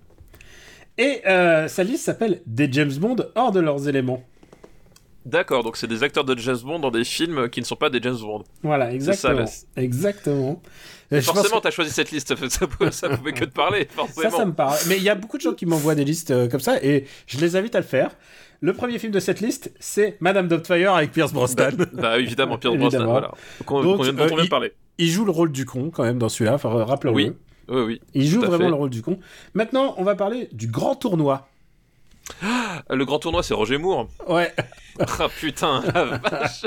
Et 0.97 1.21
euh, 1.27 1.67
sa 1.67 1.83
liste 1.83 2.05
s'appelle 2.05 2.41
Des 2.47 2.67
James 2.71 2.95
Bond 2.95 3.17
hors 3.35 3.51
de 3.51 3.59
leurs 3.59 3.87
éléments. 3.87 4.23
D'accord, 5.25 5.63
donc 5.63 5.77
c'est 5.77 5.87
des 5.87 6.03
acteurs 6.03 6.25
de 6.25 6.37
James 6.37 6.57
Bond 6.63 6.79
dans 6.79 6.91
des 6.91 7.03
films 7.05 7.49
qui 7.49 7.59
ne 7.61 7.65
sont 7.65 7.75
pas 7.77 7.89
des 7.89 7.99
James 8.01 8.17
Bond. 8.19 8.43
Voilà, 8.61 8.93
exactement. 8.93 9.45
ça, 9.47 9.65
exactement. 9.77 10.61
Et 11.11 11.15
Euh, 11.17 11.21
je 11.21 11.25
pense 11.27 11.35
forcément, 11.35 11.57
que- 11.59 11.63
t'as 11.63 11.71
choisi 11.71 11.91
cette 11.91 12.11
liste, 12.11 12.35
ça, 12.49 12.67
pouvait- 12.67 12.91
ça 12.91 13.09
pouvait 13.17 13.31
que 13.33 13.45
te 13.45 13.53
parler, 13.53 13.87
forcément. 13.89 14.29
Ça, 14.31 14.37
ça 14.37 14.45
me 14.45 14.53
parle. 14.53 14.77
Mais 14.87 14.97
il 14.97 15.03
y 15.03 15.09
a 15.09 15.15
beaucoup 15.15 15.37
de 15.37 15.41
gens 15.43 15.53
qui 15.53 15.65
m'envoient 15.65 15.95
des 15.95 16.03
listes 16.05 16.31
euh, 16.31 16.47
comme 16.49 16.59
ça 16.59 16.83
et 16.83 17.05
je 17.27 17.37
les 17.39 17.55
invite 17.55 17.75
à 17.75 17.79
le 17.79 17.85
faire. 17.85 18.11
Le 18.61 18.73
premier 18.73 18.97
film 18.99 19.11
de 19.11 19.19
cette 19.19 19.39
liste, 19.41 19.71
c'est 19.79 20.15
Madame 20.21 20.47
Doubtfire 20.47 20.93
avec 20.93 21.11
Pierce 21.11 21.33
Brosnan. 21.33 21.71
Bah 21.93 22.17
évidemment, 22.19 22.57
Pierre 22.57 22.75
Brosnan, 22.75 23.05
voilà. 23.05 23.31
Qu'on- 23.65 23.83
Donc, 23.83 23.97
qu'on 23.97 24.03
vient- 24.03 24.13
dont 24.13 24.23
euh, 24.23 24.29
on 24.31 24.35
vient 24.35 24.43
il- 24.45 24.49
parler. 24.49 24.73
Il 24.97 25.09
joue 25.09 25.25
le 25.25 25.31
rôle 25.31 25.51
du 25.51 25.65
con 25.65 25.89
quand 25.89 26.03
même 26.03 26.17
dans 26.19 26.29
celui-là, 26.29 26.53
enfin, 26.55 26.69
rappelons-le. 26.83 27.15
Oui, 27.15 27.31
oui, 27.69 27.81
oui. 27.81 28.01
Il 28.13 28.27
joue 28.27 28.41
vraiment 28.41 28.57
fait. 28.57 28.67
le 28.69 28.75
rôle 28.75 28.89
du 28.89 29.01
con. 29.01 29.19
Maintenant, 29.53 29.95
on 29.97 30.03
va 30.03 30.15
parler 30.15 30.49
du 30.53 30.67
grand 30.67 30.95
tournoi. 30.95 31.47
Euh, 32.43 32.95
Le 32.95 33.05
grand 33.05 33.19
tournoi, 33.19 33.43
c'est 33.43 33.53
Roger 33.53 33.77
Moore. 33.77 34.07
Ouais. 34.27 34.53
Ah 35.19 35.27
putain, 35.39 35.81
la 35.93 36.05
vache. 36.17 36.65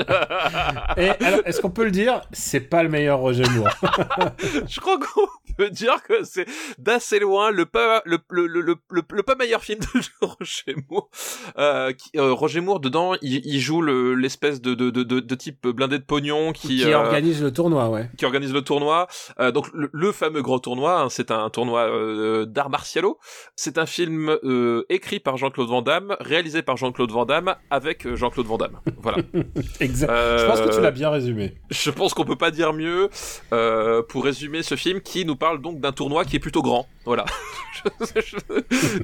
Et 0.97 1.09
alors, 1.23 1.41
est-ce 1.45 1.61
qu'on 1.61 1.69
peut 1.69 1.85
le 1.85 1.91
dire? 1.91 2.21
C'est 2.31 2.59
pas 2.61 2.83
le 2.83 2.89
meilleur 2.89 3.19
Roger 3.19 3.43
Moore. 3.55 3.69
Je 4.67 4.79
crois 4.79 4.97
qu'on 4.99 5.27
peut 5.57 5.69
dire 5.69 6.01
que 6.03 6.23
c'est 6.23 6.45
d'assez 6.77 7.19
loin 7.19 7.51
le 7.51 7.65
pas 7.65 8.01
le, 8.05 8.19
le, 8.29 8.47
le, 8.47 8.75
le, 8.91 9.23
pas 9.23 9.35
meilleur 9.35 9.63
film 9.63 9.79
de 9.79 9.85
Roger 10.25 10.75
Moore. 10.89 11.09
Euh, 11.57 11.93
qui- 11.93 12.11
euh, 12.17 12.33
Roger 12.33 12.61
Moore 12.61 12.79
dedans, 12.79 13.13
il, 13.21 13.45
il 13.45 13.59
joue 13.59 13.81
le- 13.81 14.13
l'espèce 14.15 14.61
de, 14.61 14.73
de, 14.73 14.89
de, 14.89 15.03
de, 15.03 15.19
de 15.19 15.35
type 15.35 15.67
blindé 15.67 15.97
de 15.99 16.03
pognon 16.03 16.51
qui, 16.51 16.67
qui 16.67 16.83
euh, 16.85 16.97
organise 16.97 17.41
le 17.41 17.51
tournoi, 17.51 17.89
ouais. 17.89 18.09
qui 18.17 18.25
organise 18.25 18.53
le 18.53 18.61
tournoi. 18.61 19.07
Euh, 19.39 19.51
donc 19.51 19.67
le, 19.73 19.89
le 19.93 20.11
fameux 20.11 20.41
grand 20.41 20.59
tournoi, 20.59 20.99
hein, 21.01 21.09
c'est 21.09 21.31
un 21.31 21.49
tournoi 21.49 21.81
euh, 21.89 22.45
d'arts 22.45 22.69
martiaux. 22.69 23.19
C'est 23.55 23.77
un 23.77 23.85
film 23.85 24.37
euh, 24.43 24.85
écrit 24.89 25.19
par 25.19 25.37
Jean-Claude 25.37 25.69
Van 25.69 25.81
Damme, 25.81 26.15
réalisé 26.19 26.61
par 26.61 26.77
Jean-Claude 26.77 27.11
Van 27.11 27.25
Damme 27.25 27.55
avec 27.69 28.05
euh, 28.05 28.15
Jean-Claude 28.17 28.47
Van 28.47 28.57
Damme. 28.57 28.79
Voilà. 29.01 29.19
Exact. 29.79 30.09
Euh, 30.09 30.39
Je 30.39 30.45
pense 30.45 30.61
que 30.61 30.75
tu 30.75 30.81
l'as 30.81 30.91
bien 30.91 31.09
résumé. 31.09 31.53
Je 31.69 31.89
pense 31.91 32.13
qu'on 32.13 32.25
peut 32.25 32.35
pas 32.35 32.51
dire 32.51 32.73
mieux 32.73 33.09
euh, 33.53 34.01
pour 34.03 34.23
résumer 34.23 34.63
ce 34.63 34.75
film 34.75 35.01
qui 35.01 35.25
nous 35.25 35.35
parle 35.35 35.61
donc 35.61 35.79
d'un 35.79 35.91
tournoi 35.91 36.25
qui 36.25 36.35
est 36.35 36.39
plutôt 36.39 36.61
grand. 36.61 36.87
Voilà. 37.07 37.25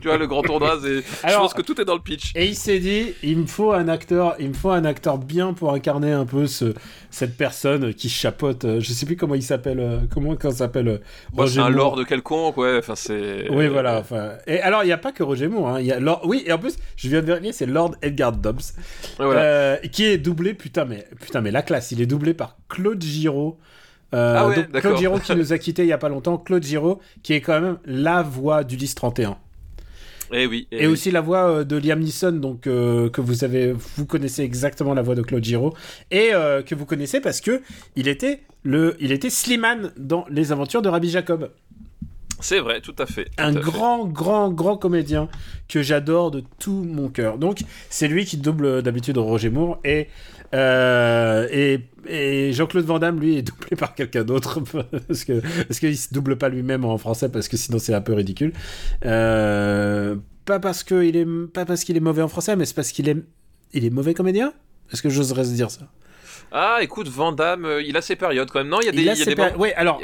tu 0.02 0.08
vois 0.08 0.18
le 0.18 0.28
grand 0.28 0.42
tournoi, 0.42 0.78
c'est. 0.82 0.98
Je 1.30 1.36
pense 1.36 1.54
que 1.54 1.62
tout 1.62 1.80
est 1.80 1.86
dans 1.86 1.94
le 1.96 2.02
pitch. 2.02 2.32
Et 2.36 2.46
il 2.48 2.56
s'est 2.56 2.80
dit, 2.80 3.14
il 3.24 3.38
me 3.38 3.46
faut 3.46 3.72
un 3.72 3.88
acteur, 3.88 4.36
il 4.40 4.50
me 4.50 4.54
faut 4.54 4.72
un 4.72 4.84
acteur 4.86 5.18
bien 5.18 5.54
pour 5.54 5.74
incarner 5.74 6.12
un 6.12 6.26
peu 6.26 6.46
ce, 6.48 6.74
cette 7.10 7.38
personne 7.38 7.94
qui 7.94 8.10
chapeaute. 8.10 8.66
euh, 8.66 8.80
Je 8.82 8.92
sais 8.92 9.06
plus 9.06 9.16
comment 9.16 9.36
il 9.36 9.44
s'appelle, 9.44 9.80
euh, 9.80 10.00
comment 10.14 10.36
quand 10.36 10.52
s'appelle 10.52 10.88
euh, 10.88 10.98
c'est 11.34 11.40
Roger 11.40 11.62
un 11.62 11.70
lord 11.70 11.96
de 11.96 12.04
quelconque, 12.04 12.58
ouais. 12.58 12.78
Enfin, 12.80 12.96
c'est. 12.96 13.48
Oui, 13.50 13.68
voilà. 13.68 14.00
Enfin, 14.00 14.34
et 14.48 14.60
alors, 14.60 14.84
il 14.84 14.88
n'y 14.88 14.92
a 14.94 14.98
pas 14.98 15.12
que 15.12 15.24
Roger 15.24 15.48
Moore. 15.48 15.70
Hein, 15.70 15.80
il 15.80 15.86
y 15.86 15.92
a 15.92 16.00
Lord... 16.00 16.22
Oui, 16.26 16.44
et 16.46 16.52
en 16.52 16.58
plus, 16.58 16.76
je 16.98 17.08
viens 17.08 17.22
de 17.22 17.26
vérifier, 17.28 17.54
c'est 17.54 17.66
Lord 17.66 17.96
Edgar 18.02 18.34
Dobbs, 18.34 18.74
voilà. 19.18 19.40
euh, 19.42 19.78
qui 19.92 20.04
est 20.06 20.18
doublé, 20.18 20.54
putain 20.54 20.84
mais, 20.86 21.08
putain, 21.22 21.40
mais 21.42 21.52
la 21.52 21.62
classe, 21.62 21.92
il 21.92 22.02
est 22.02 22.06
doublé 22.06 22.34
par 22.34 22.58
Claude 22.68 23.02
Giraud. 23.02 23.58
Euh, 24.14 24.36
Ah 24.38 24.48
ouais, 24.48 24.56
donc, 24.56 24.72
d'accord. 24.72 24.92
Claude 24.92 24.98
Giraud 25.00 25.20
qui 25.20 25.36
nous 25.36 25.54
a 25.54 25.58
quittés 25.60 25.84
il 25.84 25.88
y 25.90 25.94
a 25.94 25.98
pas 25.98 26.10
longtemps. 26.10 26.38
Claude 26.38 26.64
Giraud, 26.64 27.00
qui 27.24 27.34
est 27.34 27.42
quand 27.42 27.60
même 27.60 27.78
la 27.86 28.22
voix 28.22 28.64
d'Ulysse 28.64 28.96
31. 28.96 29.38
Et 30.32 30.48
oui. 30.48 30.68
Et 30.72 30.88
aussi 30.88 31.12
la 31.12 31.22
voix 31.22 31.48
euh, 31.50 31.64
de 31.64 31.76
Liam 31.78 32.00
Neeson, 32.00 32.32
donc 32.32 32.66
euh, 32.66 33.08
que 33.10 33.22
vous 33.22 33.44
avez, 33.44 33.74
vous 33.98 34.06
connaissez 34.08 34.42
exactement 34.44 34.94
la 34.96 35.04
voix 35.04 35.14
de 35.14 35.22
Claude 35.22 35.44
Giraud 35.44 35.74
et 36.10 36.30
euh, 36.34 36.64
que 36.64 36.74
vous 36.74 36.86
connaissez 36.86 37.20
parce 37.22 37.40
que 37.40 37.62
il 37.96 38.08
était 38.08 38.42
le, 38.64 38.96
il 39.00 39.12
était 39.12 39.30
Slimane 39.30 39.92
dans 39.98 40.26
Les 40.32 40.52
Aventures 40.52 40.82
de 40.82 40.90
Rabbi 40.90 41.10
Jacob, 41.10 41.52
C'est 42.40 42.60
vrai, 42.60 42.82
tout 42.82 42.96
à 42.98 43.06
fait. 43.06 43.26
tout 43.26 43.32
un 43.38 43.56
à 43.56 43.62
fait. 43.62 43.72
grand, 43.72 44.06
grand, 44.08 44.50
grand 44.50 44.76
comédien 44.78 45.30
que 45.68 45.84
j'adore 45.84 46.32
de 46.32 46.44
tout 46.58 46.84
mon 46.84 47.10
cœur. 47.10 47.38
Donc 47.38 47.60
c'est 47.92 48.08
lui 48.08 48.26
qui 48.26 48.38
double 48.38 48.82
d'habitude 48.82 49.18
Roger 49.20 49.50
Moore 49.52 49.80
et 49.84 50.08
euh, 50.54 51.48
et, 51.52 52.52
Jean-Claude 52.54 52.86
Van 52.86 53.00
Damme 53.00 53.20
lui 53.20 53.38
est 53.38 53.42
doublé 53.42 53.76
par 53.78 53.96
quelqu'un 53.96 54.24
d'autre 54.24 54.60
parce 55.08 55.24
qu'il 55.80 55.98
se 55.98 56.14
double 56.14 56.38
pas 56.38 56.50
lui-même 56.50 56.86
en 56.86 56.98
français 56.98 57.30
parce 57.30 57.48
que 57.48 57.58
sinon 57.58 57.80
c'est 57.80 57.94
un 57.94 58.02
peu 58.02 58.14
ridicule. 58.14 58.54
Euh, 59.06 60.16
pas 60.46 60.60
parce 60.60 60.84
que 60.84 61.04
il 61.04 61.16
est 61.16 61.26
qu'il 61.86 61.98
est 61.98 62.02
mauvais 62.02 62.22
en 62.22 62.28
français, 62.28 62.56
mais 62.56 62.66
c'est 62.66 62.76
parce 62.76 62.92
qu'il 62.92 63.10
est 63.10 63.18
il 63.74 63.86
est 63.86 63.90
mauvais 63.90 64.14
comédien? 64.14 64.54
Est-ce 64.92 65.02
que 65.02 65.10
j'oserais 65.10 65.46
se 65.46 65.54
dire 65.54 65.72
ça? 65.72 65.88
Ah, 66.56 66.78
écoute, 66.82 67.08
Van 67.08 67.32
Damme, 67.32 67.66
euh, 67.66 67.82
il 67.82 67.98
a 67.98 68.02
ses 68.04 68.16
périodes 68.16 68.52
quand 68.52 68.60
même. 68.60 68.68
Non, 68.70 68.80
il 68.80 68.86
y 68.86 68.90
a 68.90 68.92
des. 68.92 69.02
Il 69.02 69.10
a 69.10 69.14
il 69.14 69.18
y 69.18 69.22
a 69.22 69.26
ses 69.26 69.34
des 69.34 69.42
moments- 69.42 69.58
Ouais, 69.58 69.74
alors 69.74 70.00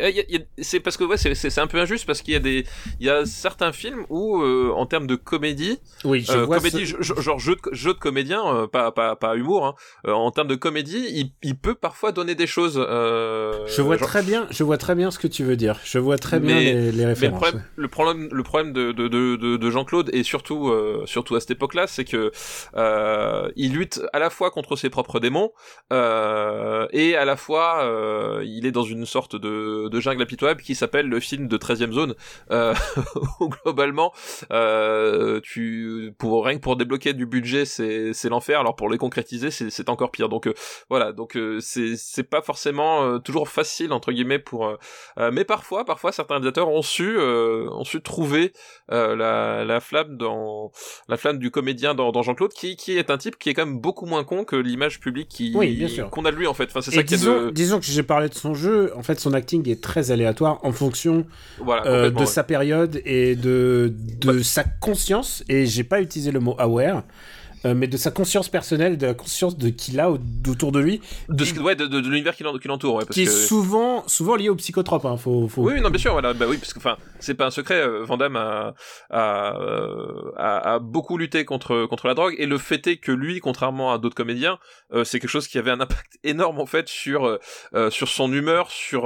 C'est 0.60 0.80
parce 0.80 0.98
que 0.98 1.04
ouais, 1.04 1.16
c'est- 1.18 1.60
un 1.60 1.68
peu 1.68 1.80
injuste 1.80 2.06
parce 2.08 2.22
qu'il 2.24 2.34
y 2.34 2.38
a 2.38 2.40
des, 2.40 2.66
il 3.00 3.06
y 3.06 3.10
a 3.10 3.24
certains 3.26 3.72
films 3.72 4.06
où, 4.10 4.42
euh, 4.42 4.72
en 4.76 4.86
termes 4.88 5.06
de 5.08 5.16
comédie, 5.16 5.78
oui, 6.06 6.22
je 6.28 6.32
euh, 6.32 6.46
vois 6.46 6.58
comédie, 6.58 6.88
ce- 6.88 6.96
je- 7.02 7.22
genre 7.22 7.38
jeu 7.40 7.56
de, 7.56 7.62
jeu 7.76 7.94
de 7.94 8.00
comédien, 8.00 8.42
euh, 8.48 8.68
pas, 8.68 8.92
pas, 8.92 9.16
pas 9.16 9.36
humour, 9.36 9.66
hein, 9.66 9.76
euh, 10.08 10.14
en 10.14 10.32
termes 10.32 10.48
de 10.48 10.56
comédie, 10.56 11.06
il, 11.12 11.32
il 11.44 11.56
peut 11.56 11.76
parfois 11.76 12.12
donner 12.12 12.34
des 12.34 12.48
choses. 12.48 12.78
Euh, 12.84 13.54
je 13.68 13.82
vois 13.84 13.98
genre- 13.98 14.08
très 14.08 14.24
bien, 14.24 14.48
je 14.50 14.64
vois 14.64 14.78
très 14.78 14.96
bien 14.96 15.12
ce 15.12 15.20
que 15.20 15.28
tu 15.28 15.44
veux 15.44 15.56
dire. 15.56 15.80
Je 15.84 16.00
vois 16.00 16.18
très 16.18 16.40
bien 16.40 16.56
Mais- 16.56 16.64
les, 16.74 16.74
les 16.74 16.92
Mais 16.92 17.02
le 17.04 17.08
références. 17.10 17.40
problème, 17.42 17.64
le 17.76 17.88
problème, 17.88 18.30
le 18.32 18.44
problème 18.44 18.74
de, 18.74 18.92
de, 18.92 19.08
de, 19.08 19.36
de, 19.36 19.58
de 19.58 19.70
Jean-Claude 19.70 20.10
et 20.14 20.24
surtout, 20.24 20.70
euh, 20.70 21.04
surtout 21.06 21.36
à 21.36 21.40
cette 21.42 21.52
époque-là, 21.52 21.86
c'est 21.88 22.06
que 22.06 22.32
euh, 22.76 23.50
il 23.56 23.74
lutte 23.74 24.02
à 24.14 24.20
la 24.20 24.30
fois 24.32 24.50
contre 24.52 24.76
ses 24.76 24.90
propres 24.90 25.20
démons 25.20 25.52
euh, 25.94 26.39
et 26.92 27.16
à 27.16 27.26
la 27.26 27.36
fois 27.36 27.84
euh, 27.84 28.44
il 28.46 28.66
est 28.66 28.72
dans 28.72 28.84
une 28.84 29.06
sorte 29.06 29.36
de, 29.36 29.88
de 29.90 30.00
jungle 30.00 30.22
impitoyable 30.22 30.62
qui 30.62 30.76
s'appelle 30.76 31.08
le 31.08 31.20
film 31.20 31.48
de 31.48 31.58
13e 31.58 31.92
zone. 31.92 32.16
Euh, 32.52 32.74
où 33.40 33.50
globalement, 33.50 34.12
euh, 34.52 35.40
tu 35.42 36.14
pour 36.18 36.46
rien 36.46 36.58
que 36.58 36.62
pour 36.62 36.76
débloquer 36.76 37.14
du 37.14 37.26
budget, 37.26 37.66
c'est 37.66 38.14
c'est 38.14 38.30
l'enfer. 38.30 38.60
Alors 38.60 38.76
pour 38.76 38.90
les 38.90 38.98
concrétiser, 38.98 39.52
c'est 39.52 39.70
c'est 39.70 39.90
encore 39.90 40.12
pire. 40.12 40.30
Donc 40.30 40.48
euh, 40.48 40.54
voilà, 40.90 41.12
donc 41.12 41.36
euh, 41.36 41.60
c'est 41.60 41.96
c'est 41.96 42.24
pas 42.24 42.42
forcément 42.42 43.04
euh, 43.04 43.20
toujours 43.20 43.50
facile 43.50 43.94
entre 43.94 44.12
guillemets 44.12 44.40
pour 44.40 44.68
euh, 44.68 44.78
euh, 45.18 45.32
mais 45.32 45.46
parfois, 45.46 45.86
parfois, 45.86 46.12
certains 46.12 46.36
réalisateurs 46.36 46.70
ont 46.70 46.82
su, 46.82 47.18
euh, 47.18 47.68
ont 47.72 47.84
su 47.84 48.02
trouver 48.02 48.54
euh, 48.92 49.16
la, 49.16 49.66
la 49.66 49.80
flamme 49.80 50.18
dans 50.18 50.72
la 51.08 51.18
flamme 51.18 51.38
du 51.40 51.52
comédien 51.52 51.94
dans, 51.96 52.12
dans 52.12 52.22
Jean-Claude, 52.22 52.54
qui, 52.54 52.76
qui 52.76 52.98
est 52.98 53.10
un 53.10 53.18
type 53.18 53.38
qui 53.38 53.50
est 53.50 53.54
quand 53.54 53.66
même 53.66 53.80
beaucoup 53.80 54.06
moins 54.06 54.24
con 54.24 54.44
que 54.44 54.56
l'image 54.56 55.00
publique 55.00 55.28
qui 55.30 55.54
Oui, 55.56 55.76
bien 55.76 55.88
sûr. 55.88 56.10
qu'on 56.10 56.26
a 56.26 56.29
de 56.32 56.38
lui 56.38 56.48
en 56.48 56.54
fait. 56.54 56.66
Enfin, 56.66 56.82
c'est 56.82 56.92
ça 56.92 57.04
qui 57.04 57.14
est 57.14 57.18
disons, 57.18 57.46
de 57.46 57.50
disons 57.52 57.80
que 57.80 57.86
j'ai 57.86 58.04
parlé 58.04 58.30
de 58.30 58.34
son 58.34 58.54
jeu, 58.54 58.92
en 58.96 59.04
fait 59.04 59.20
son 59.20 59.34
acting 59.34 59.68
est 59.70 59.82
très 59.82 60.12
aléatoire 60.12 60.60
en 60.64 60.72
fonction 60.72 61.26
voilà 61.60 61.86
euh, 61.86 62.10
de 62.10 62.20
ouais. 62.20 62.26
sa 62.26 62.44
période 62.44 63.02
et 63.06 63.36
de, 63.36 63.94
de 64.20 64.42
sa 64.42 64.64
conscience, 64.64 65.44
et 65.50 65.66
j'ai 65.66 65.84
pas 65.84 66.02
utilisé 66.02 66.32
le 66.32 66.40
mot 66.40 66.56
aware, 66.58 67.04
euh, 67.66 67.74
mais 67.76 67.88
de 67.88 67.98
sa 67.98 68.12
conscience 68.12 68.50
personnelle, 68.50 68.98
de 68.98 69.08
la 69.08 69.14
conscience 69.14 69.58
de 69.58 69.70
qu'il 69.70 70.00
a 70.00 70.12
au- 70.12 70.20
autour 70.48 70.72
de 70.72 70.80
lui, 70.80 71.02
de, 71.30 71.44
ce, 71.44 71.60
ouais, 71.60 71.76
de, 71.76 71.86
de, 71.88 72.00
de 72.02 72.10
l'univers 72.10 72.36
qui 72.36 72.44
l'en- 72.44 72.58
qui 72.58 72.68
l'entoure, 72.68 72.96
ouais, 72.96 73.06
parce 73.06 73.14
qui 73.16 73.24
est 73.24 73.26
souvent, 73.26 74.04
souvent 74.08 74.36
lié 74.36 74.50
au 74.50 74.56
psychotrope. 74.56 75.06
Hein, 75.06 75.18
faut, 75.18 75.48
faut... 75.48 75.64
Oui, 75.64 75.82
non, 75.82 75.90
bien 75.90 76.00
sûr, 76.00 76.12
voilà, 76.14 76.34
bah 76.34 76.46
oui, 76.50 76.58
parce 76.58 76.74
que, 76.74 76.80
enfin, 76.80 76.98
c'est 77.20 77.34
pas 77.34 77.46
un 77.46 77.52
secret, 77.52 77.82
euh, 77.82 78.04
Van 78.06 78.18
Damme 78.18 78.36
a, 78.36 78.74
a, 79.10 79.60
euh, 79.62 80.32
a, 80.38 80.74
a 80.76 80.80
beaucoup 80.80 81.18
lutté 81.18 81.46
contre, 81.46 81.86
contre 81.86 82.08
la 82.08 82.14
drogue, 82.14 82.36
et 82.38 82.46
le 82.46 82.58
fait 82.58 82.86
est 82.88 82.98
que 82.98 83.12
lui, 83.12 83.40
contrairement 83.40 83.92
à 83.94 83.98
d'autres 83.98 84.16
comédiens, 84.16 84.58
euh, 84.94 85.04
c'est 85.04 85.20
quelque 85.20 85.30
chose 85.30 85.48
qui 85.48 85.58
avait 85.58 85.72
un 85.72 85.80
impact 85.82 86.18
énorme, 86.24 86.60
en 86.60 86.66
fait, 86.66 86.88
sur, 86.88 87.26
euh, 87.74 87.90
sur 87.90 88.08
son 88.08 88.32
humeur, 88.32 88.70
sur, 88.72 89.02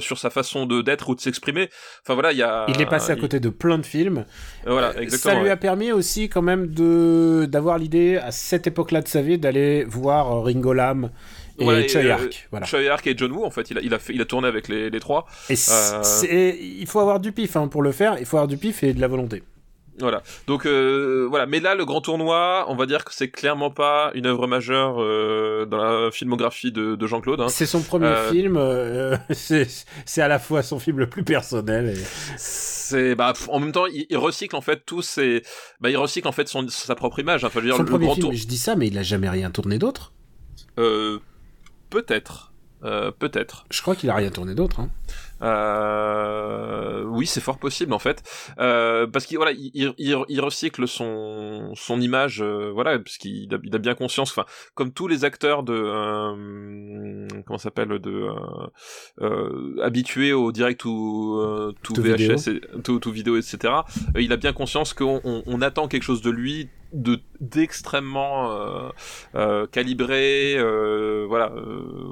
sur 0.00 0.18
sa 0.18 0.30
façon 0.30 0.66
d'être 0.66 1.08
ou 1.08 1.14
de 1.14 1.20
s'exprimer. 1.20 1.68
Enfin, 2.02 2.14
voilà, 2.14 2.32
il 2.32 2.38
y 2.38 2.42
a... 2.42 2.66
Il 2.68 2.80
est 2.80 2.86
passé 2.86 3.12
à 3.12 3.14
il- 3.14 3.20
côté 3.20 3.40
de 3.40 3.48
plein 3.48 3.78
de 3.78 3.86
films. 3.86 4.24
Voilà, 4.66 4.98
exactement. 5.00 5.34
Ça 5.34 5.40
lui 5.42 5.50
a 5.50 5.56
permis 5.56 5.92
aussi 5.92 6.28
quand 6.28 6.42
même 6.42 6.66
de 6.68 7.46
d'avoir 7.48 7.78
l'idée 7.78 7.93
à 8.18 8.30
cette 8.30 8.66
époque-là 8.66 9.02
de 9.02 9.08
sa 9.08 9.22
vie 9.22 9.38
d'aller 9.38 9.84
voir 9.84 10.32
euh, 10.32 10.40
Ringo 10.40 10.72
Lam 10.72 11.10
et 11.58 11.64
et, 11.64 11.88
Choi 11.88 12.02
euh, 12.02 12.12
Ark. 12.12 12.48
Voilà. 12.50 12.66
Et 13.04 13.14
John 13.16 13.32
Woo, 13.32 13.44
en 13.44 13.50
fait, 13.50 13.70
il 13.70 13.78
a, 13.78 13.80
il 13.80 13.94
a, 13.94 13.98
fait, 13.98 14.12
il 14.14 14.20
a 14.20 14.24
tourné 14.24 14.48
avec 14.48 14.68
les, 14.68 14.90
les 14.90 15.00
trois. 15.00 15.26
Et 15.48 15.54
euh, 15.54 16.52
il 16.60 16.86
faut 16.86 17.00
avoir 17.00 17.20
du 17.20 17.32
pif 17.32 17.56
hein, 17.56 17.68
pour 17.68 17.82
le 17.82 17.92
faire. 17.92 18.16
Il 18.18 18.26
faut 18.26 18.36
avoir 18.36 18.48
du 18.48 18.56
pif 18.56 18.82
et 18.82 18.92
de 18.92 19.00
la 19.00 19.08
volonté. 19.08 19.42
Voilà. 20.00 20.22
Donc 20.48 20.66
euh, 20.66 21.26
voilà. 21.30 21.46
Mais 21.46 21.60
là, 21.60 21.74
le 21.76 21.84
grand 21.84 22.00
tournoi, 22.00 22.64
on 22.68 22.74
va 22.74 22.86
dire 22.86 23.04
que 23.04 23.14
c'est 23.14 23.30
clairement 23.30 23.70
pas 23.70 24.10
une 24.14 24.26
œuvre 24.26 24.46
majeure 24.48 25.00
euh, 25.00 25.66
dans 25.66 25.76
la 25.76 26.10
filmographie 26.10 26.72
de, 26.72 26.96
de 26.96 27.06
Jean-Claude. 27.06 27.40
hein. 27.40 27.48
C'est 27.48 27.66
son 27.66 27.80
premier 27.82 28.06
Euh, 28.06 28.30
film. 28.30 28.56
euh, 28.56 29.16
c'est 29.30 30.20
à 30.20 30.26
la 30.28 30.38
fois 30.40 30.62
son 30.62 30.78
film 30.80 30.98
le 30.98 31.08
plus 31.08 31.22
personnel. 31.24 31.90
et- 31.96 32.02
C'est 32.36 33.14
bah 33.14 33.32
en 33.48 33.60
même 33.60 33.72
temps, 33.72 33.86
il, 33.86 34.06
il 34.10 34.16
recycle 34.18 34.56
en 34.56 34.60
fait 34.60 34.82
tous 34.84 35.02
ses, 35.02 35.42
bah 35.80 35.90
il 35.90 35.96
recycle 35.96 36.26
en 36.28 36.32
fait 36.32 36.48
son 36.48 36.66
sa 36.68 36.94
propre 36.94 37.20
image. 37.20 37.44
Enfin, 37.44 37.60
je 37.60 37.64
veux 37.64 37.66
dire, 37.70 37.76
Son 37.76 37.82
le 37.84 37.88
premier 37.88 38.06
grand 38.06 38.14
film. 38.14 38.26
tour. 38.28 38.34
Je 38.34 38.46
dis 38.46 38.58
ça, 38.58 38.74
mais 38.76 38.88
il 38.88 38.98
a 38.98 39.02
jamais 39.02 39.28
rien 39.28 39.50
tourné 39.50 39.78
d'autre. 39.78 40.12
Euh, 40.78 41.18
peut-être. 41.90 42.52
Euh, 42.84 43.10
peut-être. 43.10 43.64
Je 43.70 43.80
crois 43.80 43.96
qu'il 43.96 44.10
a 44.10 44.14
rien 44.14 44.30
tourné 44.30 44.54
d'autre. 44.54 44.80
hein. 44.80 44.90
Euh, 45.42 47.04
oui, 47.04 47.26
c'est 47.26 47.40
fort 47.40 47.58
possible 47.58 47.92
en 47.92 47.98
fait, 47.98 48.22
euh, 48.58 49.06
parce 49.06 49.26
qu'il 49.26 49.36
voilà, 49.36 49.52
il, 49.52 49.92
il, 49.98 50.16
il 50.28 50.40
recycle 50.40 50.86
son 50.86 51.72
son 51.74 52.00
image, 52.00 52.40
euh, 52.42 52.70
voilà, 52.72 52.98
parce 52.98 53.18
qu'il 53.18 53.52
a, 53.54 53.58
il 53.62 53.74
a 53.74 53.78
bien 53.78 53.94
conscience, 53.94 54.30
enfin, 54.30 54.46
comme 54.74 54.92
tous 54.92 55.08
les 55.08 55.24
acteurs 55.24 55.62
de 55.62 55.74
euh, 55.74 57.28
comment 57.46 57.58
s'appelle 57.58 57.98
de 57.98 58.10
euh, 58.10 58.32
euh, 59.22 59.76
habitués 59.82 60.32
au 60.32 60.52
direct 60.52 60.84
ou 60.84 61.38
euh, 61.40 61.72
tout, 61.82 61.94
Tout 61.94 62.02
VHS, 62.02 62.48
et, 62.48 62.60
tout, 62.82 62.98
tout 63.00 63.10
vidéo, 63.10 63.36
etc. 63.36 63.74
il 64.18 64.32
a 64.32 64.36
bien 64.36 64.52
conscience 64.52 64.94
qu'on 64.94 65.20
on, 65.24 65.42
on 65.46 65.62
attend 65.62 65.88
quelque 65.88 66.04
chose 66.04 66.22
de 66.22 66.30
lui 66.30 66.68
de 66.94 67.20
d'extrêmement 67.44 68.52
euh, 68.52 68.88
euh, 69.34 69.66
calibré. 69.66 70.54
Euh, 70.56 71.24
voilà, 71.28 71.52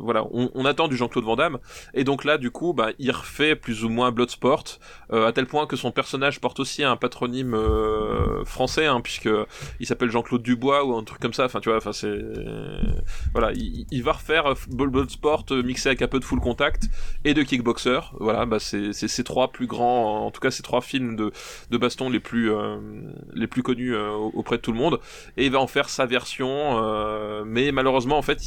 voilà. 0.02 0.24
On, 0.32 0.50
on, 0.54 0.64
attend 0.64 0.88
du 0.88 0.96
Jean-Claude 0.96 1.24
Van 1.24 1.36
Damme. 1.36 1.58
Et 1.94 2.04
donc 2.04 2.24
là, 2.24 2.38
du 2.38 2.50
coup, 2.50 2.72
bah, 2.72 2.90
il 2.98 3.10
refait 3.10 3.56
plus 3.56 3.84
ou 3.84 3.88
moins 3.88 4.12
Bloodsport, 4.12 4.64
à 5.10 5.32
tel 5.32 5.46
point 5.46 5.66
que 5.66 5.76
son 5.76 5.90
personnage 5.90 6.40
porte 6.40 6.60
aussi 6.60 6.84
un 6.84 6.96
patronyme 6.96 7.56
français, 8.44 8.86
hein, 8.86 9.00
puisque 9.00 9.28
il 9.80 9.86
s'appelle 9.86 10.10
Jean-Claude 10.10 10.42
Dubois 10.42 10.84
ou 10.84 10.96
un 10.96 11.04
truc 11.04 11.20
comme 11.20 11.34
ça. 11.34 11.44
Enfin, 11.44 11.60
tu 11.60 11.68
vois, 11.68 11.78
enfin 11.78 11.92
c'est 11.92 12.18
voilà, 13.32 13.52
il, 13.52 13.86
il, 13.90 14.02
va 14.02 14.12
refaire 14.12 14.54
Bloodsport 14.68 15.46
mixé 15.64 15.88
avec 15.88 16.02
un 16.02 16.08
peu 16.08 16.20
de 16.20 16.24
full 16.24 16.40
contact 16.40 16.84
et 17.24 17.34
de 17.34 17.42
kickboxer. 17.42 18.00
Voilà, 18.20 18.46
bah 18.46 18.58
c'est 18.58 18.92
ces 18.92 19.24
trois 19.24 19.52
plus 19.52 19.66
grands, 19.66 20.26
en 20.26 20.30
tout 20.30 20.40
cas 20.40 20.50
ces 20.50 20.62
trois 20.62 20.80
films 20.80 21.16
de, 21.16 21.32
de 21.70 21.76
baston 21.76 22.08
les 22.08 22.20
plus 22.20 22.50
les 23.34 23.46
plus 23.46 23.62
connus 23.62 23.94
auprès 23.96 24.56
de 24.56 24.62
tout 24.62 24.72
le 24.72 24.78
monde 24.78 25.00
et 25.36 25.46
il 25.46 25.52
va 25.52 25.60
en 25.60 25.66
faire 25.66 25.88
sa 25.88 26.06
version. 26.06 26.82
Euh, 26.82 27.42
mais 27.46 27.72
malheureusement, 27.72 28.18
en 28.18 28.22
fait, 28.22 28.38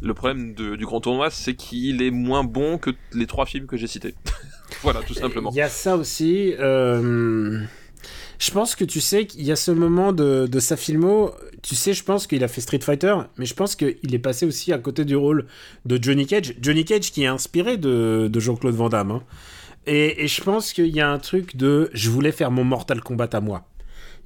le 0.00 0.14
problème 0.14 0.54
du 0.54 0.84
grand 0.84 1.00
tournoi, 1.00 1.30
c'est 1.30 1.54
qu'il 1.54 2.02
est 2.02 2.10
moins 2.10 2.44
bon 2.44 2.78
que 2.78 2.90
les 3.12 3.26
trois 3.26 3.46
films 3.46 3.66
que 3.66 3.76
j'ai 3.76 3.86
cités. 3.86 4.14
voilà, 4.82 5.00
tout 5.00 5.14
simplement. 5.14 5.50
Il 5.52 5.56
y 5.56 5.62
a 5.62 5.68
ça 5.68 5.96
aussi. 5.96 6.54
Euh, 6.58 7.60
je 8.38 8.50
pense 8.50 8.74
que 8.74 8.84
tu 8.84 9.00
sais 9.00 9.26
qu'il 9.26 9.42
y 9.42 9.52
a 9.52 9.56
ce 9.56 9.70
moment 9.70 10.12
de, 10.12 10.48
sa 10.58 10.76
filmo. 10.76 11.32
Tu 11.62 11.76
sais, 11.76 11.92
je 11.92 12.02
pense 12.02 12.26
qu'il 12.26 12.42
a 12.42 12.48
fait 12.48 12.60
Street 12.60 12.80
Fighter, 12.80 13.14
mais 13.38 13.46
je 13.46 13.54
pense 13.54 13.76
qu'il 13.76 14.12
est 14.12 14.18
passé 14.18 14.46
aussi 14.46 14.72
à 14.72 14.78
côté 14.78 15.04
du 15.04 15.14
rôle 15.14 15.46
de 15.86 16.02
Johnny 16.02 16.26
Cage. 16.26 16.54
Johnny 16.60 16.84
Cage 16.84 17.12
qui 17.12 17.22
est 17.22 17.28
inspiré 17.28 17.76
de, 17.76 18.30
Jean-Claude 18.34 18.74
Van 18.74 18.88
Damme. 18.88 19.12
Hein. 19.12 19.22
Et, 19.86 20.24
et, 20.24 20.28
je 20.28 20.42
pense 20.42 20.72
qu'il 20.72 20.94
y 20.94 21.00
a 21.00 21.10
un 21.10 21.18
truc 21.18 21.56
de 21.56 21.90
je 21.92 22.08
voulais 22.08 22.30
faire 22.30 22.52
mon 22.52 22.62
Mortal 22.62 23.00
Kombat 23.00 23.30
à 23.32 23.40
moi 23.40 23.64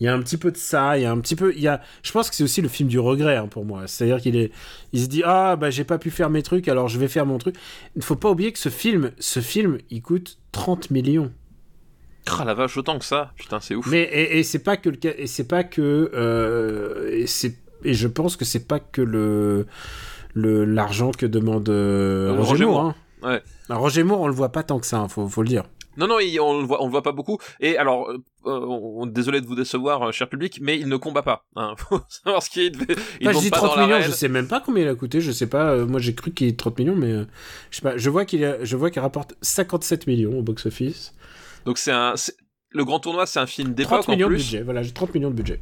il 0.00 0.04
y 0.04 0.08
a 0.08 0.14
un 0.14 0.20
petit 0.20 0.36
peu 0.36 0.50
de 0.50 0.56
ça, 0.56 0.98
il 0.98 1.02
y 1.02 1.06
a 1.06 1.10
un 1.10 1.18
petit 1.20 1.36
peu, 1.36 1.54
il 1.54 1.60
y 1.60 1.68
a, 1.68 1.80
je 2.02 2.12
pense 2.12 2.28
que 2.28 2.36
c'est 2.36 2.44
aussi 2.44 2.60
le 2.60 2.68
film 2.68 2.88
du 2.88 2.98
regret 2.98 3.36
hein, 3.36 3.48
pour 3.48 3.64
moi. 3.64 3.86
C'est-à-dire 3.86 4.20
qu'il 4.20 4.36
est, 4.36 4.52
il 4.92 5.00
se 5.00 5.06
dit 5.06 5.22
ah 5.24 5.56
bah 5.56 5.70
j'ai 5.70 5.84
pas 5.84 5.98
pu 5.98 6.10
faire 6.10 6.28
mes 6.28 6.42
trucs, 6.42 6.68
alors 6.68 6.88
je 6.88 6.98
vais 6.98 7.08
faire 7.08 7.24
mon 7.24 7.38
truc. 7.38 7.56
Il 7.94 8.00
ne 8.00 8.04
faut 8.04 8.16
pas 8.16 8.30
oublier 8.30 8.52
que 8.52 8.58
ce 8.58 8.68
film, 8.68 9.12
ce 9.18 9.40
film, 9.40 9.78
il 9.90 10.02
coûte 10.02 10.38
30 10.52 10.90
millions. 10.90 11.32
Ah 12.26 12.44
la 12.44 12.54
vache 12.54 12.76
autant 12.76 12.98
que 12.98 13.04
ça, 13.04 13.32
putain 13.36 13.60
c'est 13.60 13.74
ouf. 13.74 13.86
Mais 13.86 14.02
et, 14.02 14.42
c'est 14.42 14.58
pas 14.58 14.76
que 14.76 14.90
le 14.90 14.98
et 15.04 15.26
c'est 15.26 15.48
pas 15.48 15.64
que 15.64 16.10
euh, 16.12 17.10
et 17.12 17.26
c'est 17.26 17.56
et 17.84 17.94
je 17.94 18.08
pense 18.08 18.36
que 18.36 18.44
c'est 18.44 18.66
pas 18.66 18.80
que 18.80 19.00
le 19.00 19.66
le 20.34 20.64
l'argent 20.64 21.12
que 21.12 21.24
demande 21.24 21.68
euh, 21.68 22.34
Roger, 22.38 22.66
Moore. 22.66 22.80
Hein. 22.80 22.94
Ouais. 23.22 23.42
Roger 23.70 24.02
Moore, 24.02 24.20
on 24.20 24.28
le 24.28 24.34
voit 24.34 24.52
pas 24.52 24.62
tant 24.62 24.78
que 24.78 24.86
ça, 24.86 24.98
hein, 24.98 25.08
faut, 25.08 25.28
faut 25.28 25.42
le 25.42 25.48
dire. 25.48 25.64
Non, 25.96 26.06
non, 26.06 26.16
on 26.16 26.60
le 26.60 26.66
voit, 26.66 26.82
on 26.82 26.86
le 26.86 26.90
voit 26.90 27.02
pas 27.02 27.12
beaucoup. 27.12 27.38
Et 27.60 27.76
alors, 27.76 28.10
euh, 28.10 28.18
euh 28.46 29.06
désolé 29.06 29.40
de 29.40 29.46
vous 29.46 29.54
décevoir, 29.54 30.02
euh, 30.02 30.12
cher 30.12 30.28
public, 30.28 30.58
mais 30.60 30.78
il 30.78 30.88
ne 30.88 30.96
combat 30.96 31.22
pas. 31.22 31.44
Hein. 31.56 31.74
Faut 31.78 32.00
savoir 32.08 32.42
ce 32.42 32.50
qu'il 32.50 32.62
est. 32.62 32.98
Il 33.20 33.30
je 33.30 33.38
dis 33.38 33.50
30 33.50 33.76
millions, 33.78 34.00
je 34.00 34.10
sais 34.10 34.28
même 34.28 34.48
pas 34.48 34.60
combien 34.60 34.84
il 34.84 34.88
a 34.88 34.94
coûté. 34.94 35.20
Je 35.20 35.32
sais 35.32 35.48
pas. 35.48 35.70
Euh, 35.70 35.86
moi, 35.86 36.00
j'ai 36.00 36.14
cru 36.14 36.32
qu'il 36.32 36.48
est 36.48 36.58
30 36.58 36.78
millions, 36.78 36.96
mais 36.96 37.12
je 37.70 37.76
sais 37.76 37.82
pas. 37.82 37.96
Je 37.96 38.10
vois 38.10 38.24
qu'il, 38.24 38.58
je 38.62 38.76
vois 38.76 38.90
qu'il 38.90 39.02
rapporte 39.02 39.34
57 39.42 40.06
millions 40.06 40.38
au 40.38 40.42
box-office. 40.42 41.14
Donc 41.64 41.78
c'est 41.78 41.92
un, 41.92 42.14
le 42.70 42.84
grand 42.84 43.00
tournoi, 43.00 43.26
c'est 43.26 43.40
un 43.40 43.46
film 43.46 43.74
d'époque 43.74 44.02
30 44.02 44.08
millions 44.08 44.28
de 44.28 44.34
budget. 44.34 44.62
Voilà, 44.62 44.82
j'ai 44.82 44.92
30 44.92 45.14
millions 45.14 45.30
de 45.30 45.34
budget. 45.34 45.60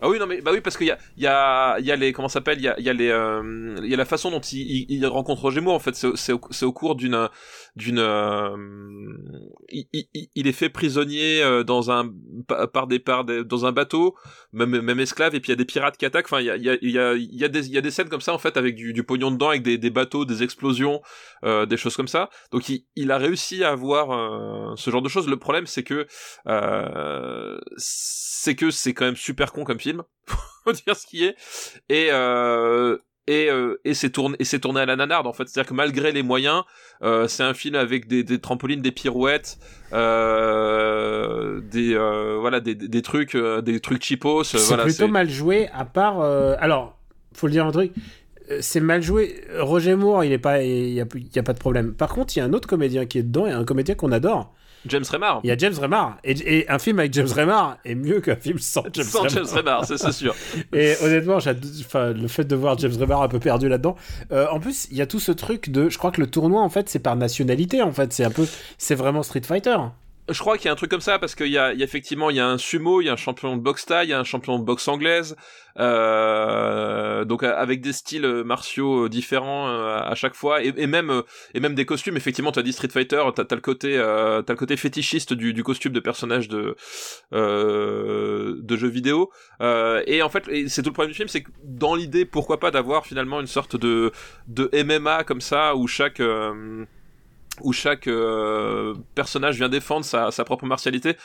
Ah 0.00 0.08
oui 0.08 0.18
non 0.18 0.26
mais 0.26 0.40
bah 0.40 0.52
oui 0.52 0.60
parce 0.60 0.76
qu'il 0.76 0.86
y 0.86 0.90
a 0.92 0.98
il 1.16 1.24
y 1.24 1.26
a 1.26 1.76
il 1.80 1.84
y 1.84 1.90
a 1.90 1.96
les 1.96 2.12
comment 2.12 2.28
s'appelle 2.28 2.58
il 2.58 2.64
y 2.64 2.68
a 2.68 2.78
il 2.78 2.84
y 2.84 2.88
a 2.88 2.92
les 2.92 3.08
euh, 3.08 3.74
il 3.82 3.90
y 3.90 3.94
a 3.94 3.96
la 3.96 4.04
façon 4.04 4.30
dont 4.30 4.40
il, 4.40 4.86
il, 4.88 5.04
rencontre 5.06 5.50
Gémeaux 5.50 5.72
en 5.72 5.80
fait 5.80 5.96
c'est 5.96 6.08
c'est 6.14 6.32
au, 6.32 6.40
au, 6.62 6.72
cours 6.72 6.94
d'une 6.94 7.28
d'une 7.74 7.98
euh, 7.98 8.56
il, 9.70 9.86
il, 9.92 10.28
il, 10.36 10.46
est 10.46 10.52
fait 10.52 10.68
prisonnier 10.68 11.42
euh, 11.42 11.64
dans 11.64 11.90
un 11.90 12.12
par 12.72 12.86
des 12.86 13.00
par 13.00 13.24
des, 13.24 13.42
dans 13.42 13.66
un 13.66 13.72
bateau 13.72 14.14
même 14.52 14.80
même 14.80 15.00
esclave 15.00 15.34
et 15.34 15.40
puis 15.40 15.48
il 15.48 15.52
y 15.52 15.54
a 15.54 15.56
des 15.56 15.64
pirates 15.64 15.96
qui 15.96 16.06
attaquent 16.06 16.26
enfin 16.26 16.40
il 16.40 16.46
y 16.46 16.50
a 16.50 16.56
il 16.56 16.62
y 16.62 16.70
a 16.70 16.76
il 16.80 16.90
y 16.90 16.98
a, 16.98 17.14
il 17.14 17.36
y 17.36 17.44
a 17.44 17.48
des 17.48 17.66
il 17.66 17.74
y 17.74 17.78
a 17.78 17.80
des 17.80 17.90
scènes 17.90 18.08
comme 18.08 18.20
ça 18.20 18.32
en 18.32 18.38
fait 18.38 18.56
avec 18.56 18.76
du, 18.76 18.92
du 18.92 19.02
pognon 19.02 19.32
dedans 19.32 19.48
avec 19.48 19.62
des, 19.62 19.78
des 19.78 19.90
bateaux 19.90 20.24
des 20.24 20.44
explosions 20.44 21.02
euh, 21.44 21.66
des 21.66 21.76
choses 21.76 21.96
comme 21.96 22.08
ça. 22.08 22.30
Donc 22.52 22.68
il, 22.68 22.84
il 22.96 23.10
a 23.10 23.18
réussi 23.18 23.64
à 23.64 23.70
avoir 23.70 24.12
euh, 24.12 24.74
ce 24.76 24.90
genre 24.90 25.02
de 25.02 25.08
choses. 25.08 25.28
Le 25.28 25.38
problème 25.38 25.66
c'est 25.66 25.82
que 25.82 26.06
c'est 27.76 28.54
que 28.54 28.70
c'est 28.70 28.94
quand 28.94 29.04
même 29.04 29.16
super 29.16 29.52
con 29.52 29.64
comme 29.64 29.80
film 29.80 30.02
faut 30.64 30.72
dire 30.72 30.96
ce 30.96 31.06
qui 31.06 31.24
est. 31.24 31.36
Et 31.88 32.08
euh, 32.12 32.98
et, 33.28 33.50
euh, 33.50 33.78
et 33.84 33.92
c'est 33.92 34.08
tourné 34.10 34.36
et 34.38 34.44
c'est 34.44 34.58
tourné 34.58 34.80
à 34.80 34.86
la 34.86 34.96
nanarde 34.96 35.26
en 35.26 35.32
fait. 35.32 35.46
C'est 35.48 35.60
à 35.60 35.62
dire 35.62 35.68
que 35.68 35.74
malgré 35.74 36.12
les 36.12 36.22
moyens 36.22 36.64
euh, 37.02 37.28
c'est 37.28 37.42
un 37.42 37.52
film 37.52 37.74
avec 37.74 38.08
des, 38.08 38.24
des 38.24 38.40
trampolines 38.40 38.80
des 38.80 38.90
pirouettes 38.90 39.58
euh, 39.92 41.60
des 41.60 41.94
euh, 41.94 42.38
voilà 42.40 42.60
des, 42.60 42.74
des, 42.74 43.02
trucs 43.02 43.34
euh, 43.34 43.60
des 43.60 43.80
trucs 43.80 44.02
cheapos 44.02 44.44
c'est 44.44 44.58
voilà, 44.58 44.84
plutôt 44.84 45.08
mal 45.08 45.28
joué 45.28 45.68
à 45.74 45.84
part 45.84 46.22
alors 46.22 46.98
faut 47.34 47.46
le 47.46 47.52
dire 47.52 47.66
un 47.66 47.72
truc 47.72 47.92
c'est 48.60 48.80
mal 48.80 49.02
joué. 49.02 49.42
Roger 49.58 49.94
Moore, 49.94 50.24
il 50.24 50.32
est 50.32 50.38
pas, 50.38 50.62
il 50.62 50.90
y 50.90 51.00
a, 51.00 51.06
y 51.34 51.38
a, 51.38 51.42
pas 51.42 51.52
de 51.52 51.58
problème. 51.58 51.94
Par 51.94 52.08
contre, 52.08 52.36
il 52.36 52.40
y 52.40 52.42
a 52.42 52.44
un 52.44 52.52
autre 52.52 52.68
comédien 52.68 53.06
qui 53.06 53.18
est 53.18 53.22
dedans, 53.22 53.46
et 53.46 53.52
un 53.52 53.64
comédien 53.64 53.94
qu'on 53.94 54.12
adore, 54.12 54.54
James 54.86 55.04
Remar. 55.10 55.40
Il 55.42 55.48
y 55.48 55.50
a 55.50 55.56
James 55.56 55.74
Remar. 55.80 56.18
Et, 56.24 56.66
un 56.68 56.78
film 56.78 56.98
avec 56.98 57.12
James 57.12 57.28
Remar 57.28 57.78
est 57.84 57.94
mieux 57.94 58.20
qu'un 58.20 58.36
film 58.36 58.58
sans 58.58 58.84
James 58.92 59.04
sans 59.04 59.20
Remar. 59.20 59.30
James 59.30 59.46
Remar, 59.52 59.84
c'est 59.84 60.12
sûr. 60.12 60.34
et 60.72 60.94
honnêtement, 61.02 61.38
le 61.94 62.28
fait 62.28 62.44
de 62.44 62.56
voir 62.56 62.78
James 62.78 62.94
Remar 62.98 63.22
un 63.22 63.28
peu 63.28 63.40
perdu 63.40 63.68
là-dedans. 63.68 63.96
Euh, 64.32 64.46
en 64.50 64.60
plus, 64.60 64.88
il 64.90 64.96
y 64.96 65.02
a 65.02 65.06
tout 65.06 65.20
ce 65.20 65.32
truc 65.32 65.70
de. 65.70 65.88
Je 65.88 65.98
crois 65.98 66.10
que 66.10 66.20
le 66.20 66.28
tournoi, 66.28 66.62
en 66.62 66.68
fait, 66.68 66.88
c'est 66.88 66.98
par 67.00 67.16
nationalité. 67.16 67.82
En 67.82 67.92
fait, 67.92 68.12
c'est 68.12 68.24
un 68.24 68.30
peu. 68.30 68.46
C'est 68.78 68.94
vraiment 68.94 69.22
Street 69.22 69.42
Fighter. 69.44 69.76
Je 70.30 70.38
crois 70.40 70.58
qu'il 70.58 70.66
y 70.66 70.68
a 70.68 70.72
un 70.72 70.76
truc 70.76 70.90
comme 70.90 71.00
ça 71.00 71.18
parce 71.18 71.34
qu'il 71.34 71.46
y, 71.46 71.52
y 71.52 71.58
a, 71.58 71.72
effectivement 71.72 72.28
il 72.28 72.36
y 72.36 72.40
a 72.40 72.46
un 72.46 72.58
sumo, 72.58 73.00
il 73.00 73.06
y 73.06 73.08
a 73.08 73.12
un 73.14 73.16
champion 73.16 73.56
de 73.56 73.62
boxe 73.62 73.86
thaï, 73.86 74.08
il 74.08 74.10
y 74.10 74.12
a 74.12 74.20
un 74.20 74.24
champion 74.24 74.58
de 74.58 74.64
boxe 74.64 74.86
anglaise, 74.86 75.36
euh, 75.78 77.24
donc 77.24 77.42
avec 77.42 77.80
des 77.80 77.94
styles 77.94 78.26
martiaux 78.44 79.04
euh, 79.04 79.08
différents 79.08 79.68
euh, 79.68 79.98
à 79.98 80.14
chaque 80.14 80.34
fois 80.34 80.62
et, 80.62 80.86
même 80.86 81.10
euh, 81.10 81.22
et 81.54 81.60
même 81.60 81.74
des 81.74 81.86
costumes. 81.86 82.16
Effectivement, 82.16 82.52
tu 82.52 82.58
as 82.58 82.62
dit 82.62 82.72
Street 82.72 82.88
Fighter, 82.88 83.22
t'as 83.34 83.44
as 83.50 83.54
le 83.54 83.60
côté 83.62 83.96
euh, 83.96 84.42
le 84.46 84.54
côté 84.56 84.76
fétichiste 84.76 85.32
du, 85.32 85.54
du 85.54 85.64
costume 85.64 85.92
de 85.92 86.00
personnage 86.00 86.48
de 86.48 86.76
de 87.32 88.76
jeux 88.76 88.88
vidéo. 88.88 89.30
et 89.60 90.20
en 90.22 90.28
fait, 90.28 90.44
c'est 90.68 90.82
tout 90.82 90.90
le 90.90 90.94
problème 90.94 91.12
du 91.12 91.16
film, 91.16 91.28
c'est 91.28 91.42
que 91.42 91.50
dans 91.64 91.94
l'idée, 91.94 92.26
pourquoi 92.26 92.60
pas 92.60 92.70
d'avoir 92.70 93.06
finalement 93.06 93.40
une 93.40 93.46
sorte 93.46 93.76
de 93.76 94.12
de 94.46 94.68
MMA 94.84 95.24
comme 95.24 95.40
ça 95.40 95.74
où 95.74 95.86
chaque 95.86 96.20
où 97.62 97.72
chaque 97.72 98.06
euh, 98.06 98.94
personnage 99.14 99.56
vient 99.56 99.68
défendre 99.68 100.04
sa, 100.04 100.30
sa, 100.30 100.44
propre 100.44 100.66
martialité. 100.66 101.16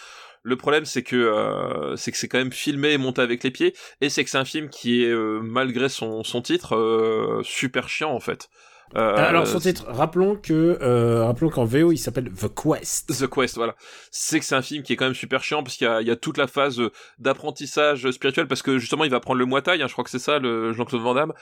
Le 0.43 0.57
problème, 0.57 0.85
c'est 0.85 1.03
que 1.03 1.15
euh, 1.15 1.95
c'est 1.95 2.11
que 2.11 2.17
c'est 2.17 2.27
quand 2.27 2.37
même 2.37 2.51
filmé 2.51 2.91
et 2.91 2.97
monté 2.97 3.21
avec 3.21 3.43
les 3.43 3.51
pieds, 3.51 3.73
et 4.01 4.09
c'est 4.09 4.23
que 4.23 4.29
c'est 4.29 4.37
un 4.37 4.45
film 4.45 4.69
qui 4.69 5.03
est 5.03 5.09
euh, 5.09 5.39
malgré 5.41 5.87
son, 5.87 6.23
son 6.23 6.41
titre 6.41 7.41
super 7.43 7.87
chiant 7.87 8.11
en 8.11 8.19
fait. 8.19 8.49
Alors 8.95 9.47
son 9.47 9.59
titre, 9.59 9.85
rappelons 9.87 10.35
que 10.35 10.77
rappelons 11.23 11.49
qu'en 11.49 11.63
VO 11.63 11.91
il 11.91 11.97
s'appelle 11.97 12.29
The 12.29 12.53
Quest. 12.53 13.07
The 13.07 13.27
Quest, 13.27 13.55
voilà. 13.55 13.75
C'est 14.11 14.39
que 14.39 14.45
c'est 14.45 14.53
un 14.53 14.61
film 14.61 14.83
qui 14.83 14.93
est 14.93 14.95
quand 14.97 15.05
même 15.05 15.15
super 15.15 15.43
chiant 15.43 15.63
parce 15.63 15.77
qu'il 15.77 15.87
y 15.87 15.89
a, 15.89 16.01
il 16.01 16.07
y 16.07 16.11
a 16.11 16.15
toute 16.15 16.37
la 16.37 16.45
phase 16.45 16.79
d'apprentissage 17.17 18.11
spirituel 18.11 18.47
parce 18.47 18.61
que 18.61 18.77
justement 18.77 19.05
il 19.05 19.09
va 19.09 19.19
prendre 19.19 19.39
le 19.39 19.45
Muay 19.45 19.61
Thai, 19.61 19.81
hein, 19.81 19.87
je 19.87 19.93
crois 19.93 20.03
que 20.03 20.11
c'est 20.11 20.19
ça 20.19 20.37
le 20.37 20.73
Jean-Claude 20.73 21.01
Van 21.01 21.15
Damme 21.15 21.33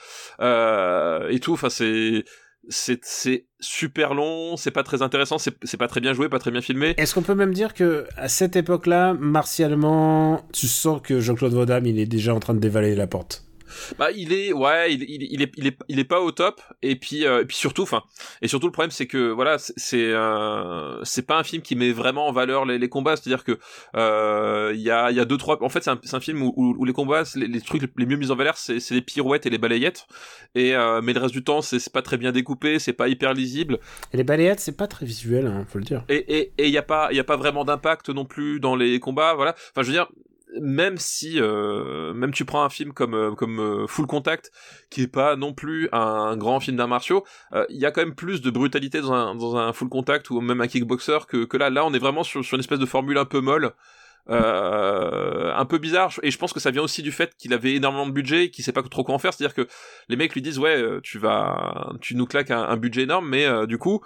et 1.28 1.40
tout. 1.40 1.52
Enfin 1.52 1.68
c'est 1.68 2.24
c'est 2.68 3.46
super 3.60 4.14
long, 4.14 4.56
c'est 4.56 4.70
pas 4.70 4.82
très 4.82 5.02
intéressant, 5.02 5.38
c'est 5.38 5.76
pas 5.76 5.88
très 5.88 6.00
bien 6.00 6.12
joué, 6.12 6.28
pas 6.28 6.38
très 6.38 6.50
bien 6.50 6.60
filmé. 6.60 6.94
Est-ce 6.96 7.14
qu'on 7.14 7.22
peut 7.22 7.34
même 7.34 7.52
dire 7.54 7.74
que 7.74 8.06
à 8.16 8.28
cette 8.28 8.56
époque-là, 8.56 9.14
martialement, 9.14 10.44
tu 10.52 10.66
sens 10.68 11.00
que 11.02 11.20
Jean-Claude 11.20 11.52
Van 11.52 11.80
il 11.84 11.98
est 11.98 12.06
déjà 12.06 12.34
en 12.34 12.40
train 12.40 12.54
de 12.54 12.60
dévaler 12.60 12.94
la 12.94 13.06
porte? 13.06 13.44
Bah 13.98 14.10
il 14.12 14.32
est 14.32 14.52
ouais 14.52 14.94
il, 14.94 15.02
il, 15.02 15.22
il, 15.30 15.42
est 15.42 15.52
il 15.56 15.66
est 15.66 15.78
il 15.88 15.98
est 15.98 16.04
pas 16.04 16.20
au 16.20 16.30
top. 16.32 16.60
Et 16.82 16.96
puis 16.96 17.26
euh, 17.26 17.42
et 17.42 17.44
puis 17.44 17.56
surtout 17.56 17.82
enfin 17.82 18.02
et 18.40 18.48
surtout 18.48 18.66
le 18.66 18.72
problème 18.72 18.90
c'est 18.90 19.06
que 19.06 19.30
voilà 19.30 19.58
c'est 19.58 20.12
euh, 20.12 21.02
c'est 21.04 21.26
pas 21.26 21.38
un 21.38 21.44
film 21.44 21.62
qui 21.62 21.76
met 21.76 21.92
vraiment 21.92 22.28
en 22.28 22.32
valeur 22.32 22.64
les, 22.64 22.78
les 22.78 22.88
combats. 22.88 23.16
C'est 23.16 23.28
à 23.28 23.30
dire 23.30 23.44
que 23.44 23.58
euh, 23.96 24.72
il 24.74 24.80
y 24.80 24.90
a 24.90 25.10
il 25.10 25.16
y 25.16 25.20
a 25.20 25.24
deux 25.24 25.36
trois 25.36 25.62
en 25.62 25.68
fait 25.68 25.82
c'est 25.84 25.90
un, 25.90 26.00
un 26.12 26.20
film 26.20 26.42
où, 26.42 26.52
où, 26.56 26.84
les 26.84 26.92
combats 26.92 27.24
les, 27.34 27.46
les, 27.46 27.60
trucs 27.60 27.82
les 27.96 28.06
mieux 28.06 28.16
mis 28.16 28.30
en 28.30 28.36
valeur 28.36 28.56
c'est 28.56 28.90
les 28.90 29.02
pirouettes 29.02 29.46
et 29.46 29.50
les 29.50 29.58
balayettes. 29.58 30.06
Et 30.54 30.74
euh, 30.74 31.00
mais 31.02 31.12
le 31.12 31.20
reste 31.20 31.34
du 31.34 31.44
temps 31.44 31.62
c'est 31.62 31.92
pas 31.92 32.02
très 32.02 32.16
bien 32.16 32.32
découpé 32.32 32.78
c'est 32.78 32.92
pas 32.92 33.08
hyper 33.08 33.34
lisible. 33.34 33.78
Et 34.12 34.16
les 34.16 34.24
balayettes 34.24 34.60
c'est 34.60 34.76
pas 34.76 34.86
très 34.86 35.06
visuel 35.06 35.46
hein, 35.46 35.66
faut 35.68 35.78
le 35.78 35.84
dire. 35.84 36.04
Et 36.08 36.38
et 36.38 36.52
et 36.58 36.66
il 36.66 36.72
y 36.72 36.78
a 36.78 36.82
pas 36.82 37.08
il 37.10 37.16
y 37.16 37.20
a 37.20 37.24
pas 37.24 37.36
vraiment 37.36 37.64
d'impact 37.64 38.08
non 38.10 38.24
plus 38.24 38.60
dans 38.60 38.76
les 38.76 39.00
combats 39.00 39.34
voilà. 39.34 39.54
Enfin 39.70 39.82
je 39.82 39.86
veux 39.86 39.92
dire 39.92 40.08
même 40.60 40.98
si 40.98 41.40
euh, 41.40 42.12
même 42.14 42.32
tu 42.32 42.44
prends 42.44 42.64
un 42.64 42.68
film 42.68 42.92
comme 42.92 43.14
euh, 43.14 43.32
comme 43.32 43.60
euh, 43.60 43.86
Full 43.86 44.06
Contact 44.06 44.50
qui 44.90 45.02
est 45.02 45.08
pas 45.08 45.36
non 45.36 45.52
plus 45.52 45.88
un, 45.92 46.36
grand 46.36 46.60
film 46.60 46.76
d'arts 46.76 46.88
martiaux 46.88 47.24
il 47.68 47.76
y 47.76 47.86
a 47.86 47.90
quand 47.90 48.02
même 48.02 48.14
plus 48.14 48.40
de 48.40 48.50
brutalité 48.50 49.00
dans 49.00 49.12
un 49.12 49.34
dans 49.34 49.56
un 49.56 49.72
Full 49.72 49.88
Contact 49.88 50.30
ou 50.30 50.40
même 50.40 50.60
un 50.60 50.66
kickboxer 50.66 51.26
que 51.28 51.44
que 51.44 51.56
là. 51.56 51.70
Là 51.70 51.84
on 51.84 51.92
est 51.94 51.98
vraiment 51.98 52.22
sur 52.22 52.44
sur 52.44 52.54
une 52.54 52.60
espèce 52.60 52.78
de 52.78 52.86
formule 52.86 53.18
un 53.18 53.24
peu 53.24 53.40
molle 53.40 53.72
un 54.28 55.64
peu 55.64 55.78
bizarre. 55.78 56.12
Et 56.22 56.30
je 56.30 56.38
pense 56.38 56.52
que 56.52 56.60
ça 56.60 56.70
vient 56.70 56.82
aussi 56.82 57.02
du 57.02 57.10
fait 57.10 57.34
qu'il 57.36 57.52
avait 57.52 57.74
énormément 57.74 58.06
de 58.06 58.12
budget 58.12 58.44
et 58.44 58.50
qu'il 58.50 58.64
sait 58.64 58.72
pas 58.72 58.82
trop 58.82 59.02
quoi 59.02 59.14
en 59.14 59.18
faire. 59.18 59.34
C'est 59.34 59.44
à 59.44 59.48
dire 59.48 59.54
que 59.54 59.66
les 60.08 60.16
mecs 60.16 60.34
lui 60.34 60.42
disent 60.42 60.58
ouais 60.58 61.00
tu 61.02 61.18
vas 61.18 61.92
tu 62.00 62.14
nous 62.14 62.26
claques 62.26 62.50
un, 62.50 62.76
budget 62.76 63.02
énorme 63.02 63.28
mais 63.28 63.48
du 63.66 63.78
coup 63.78 64.00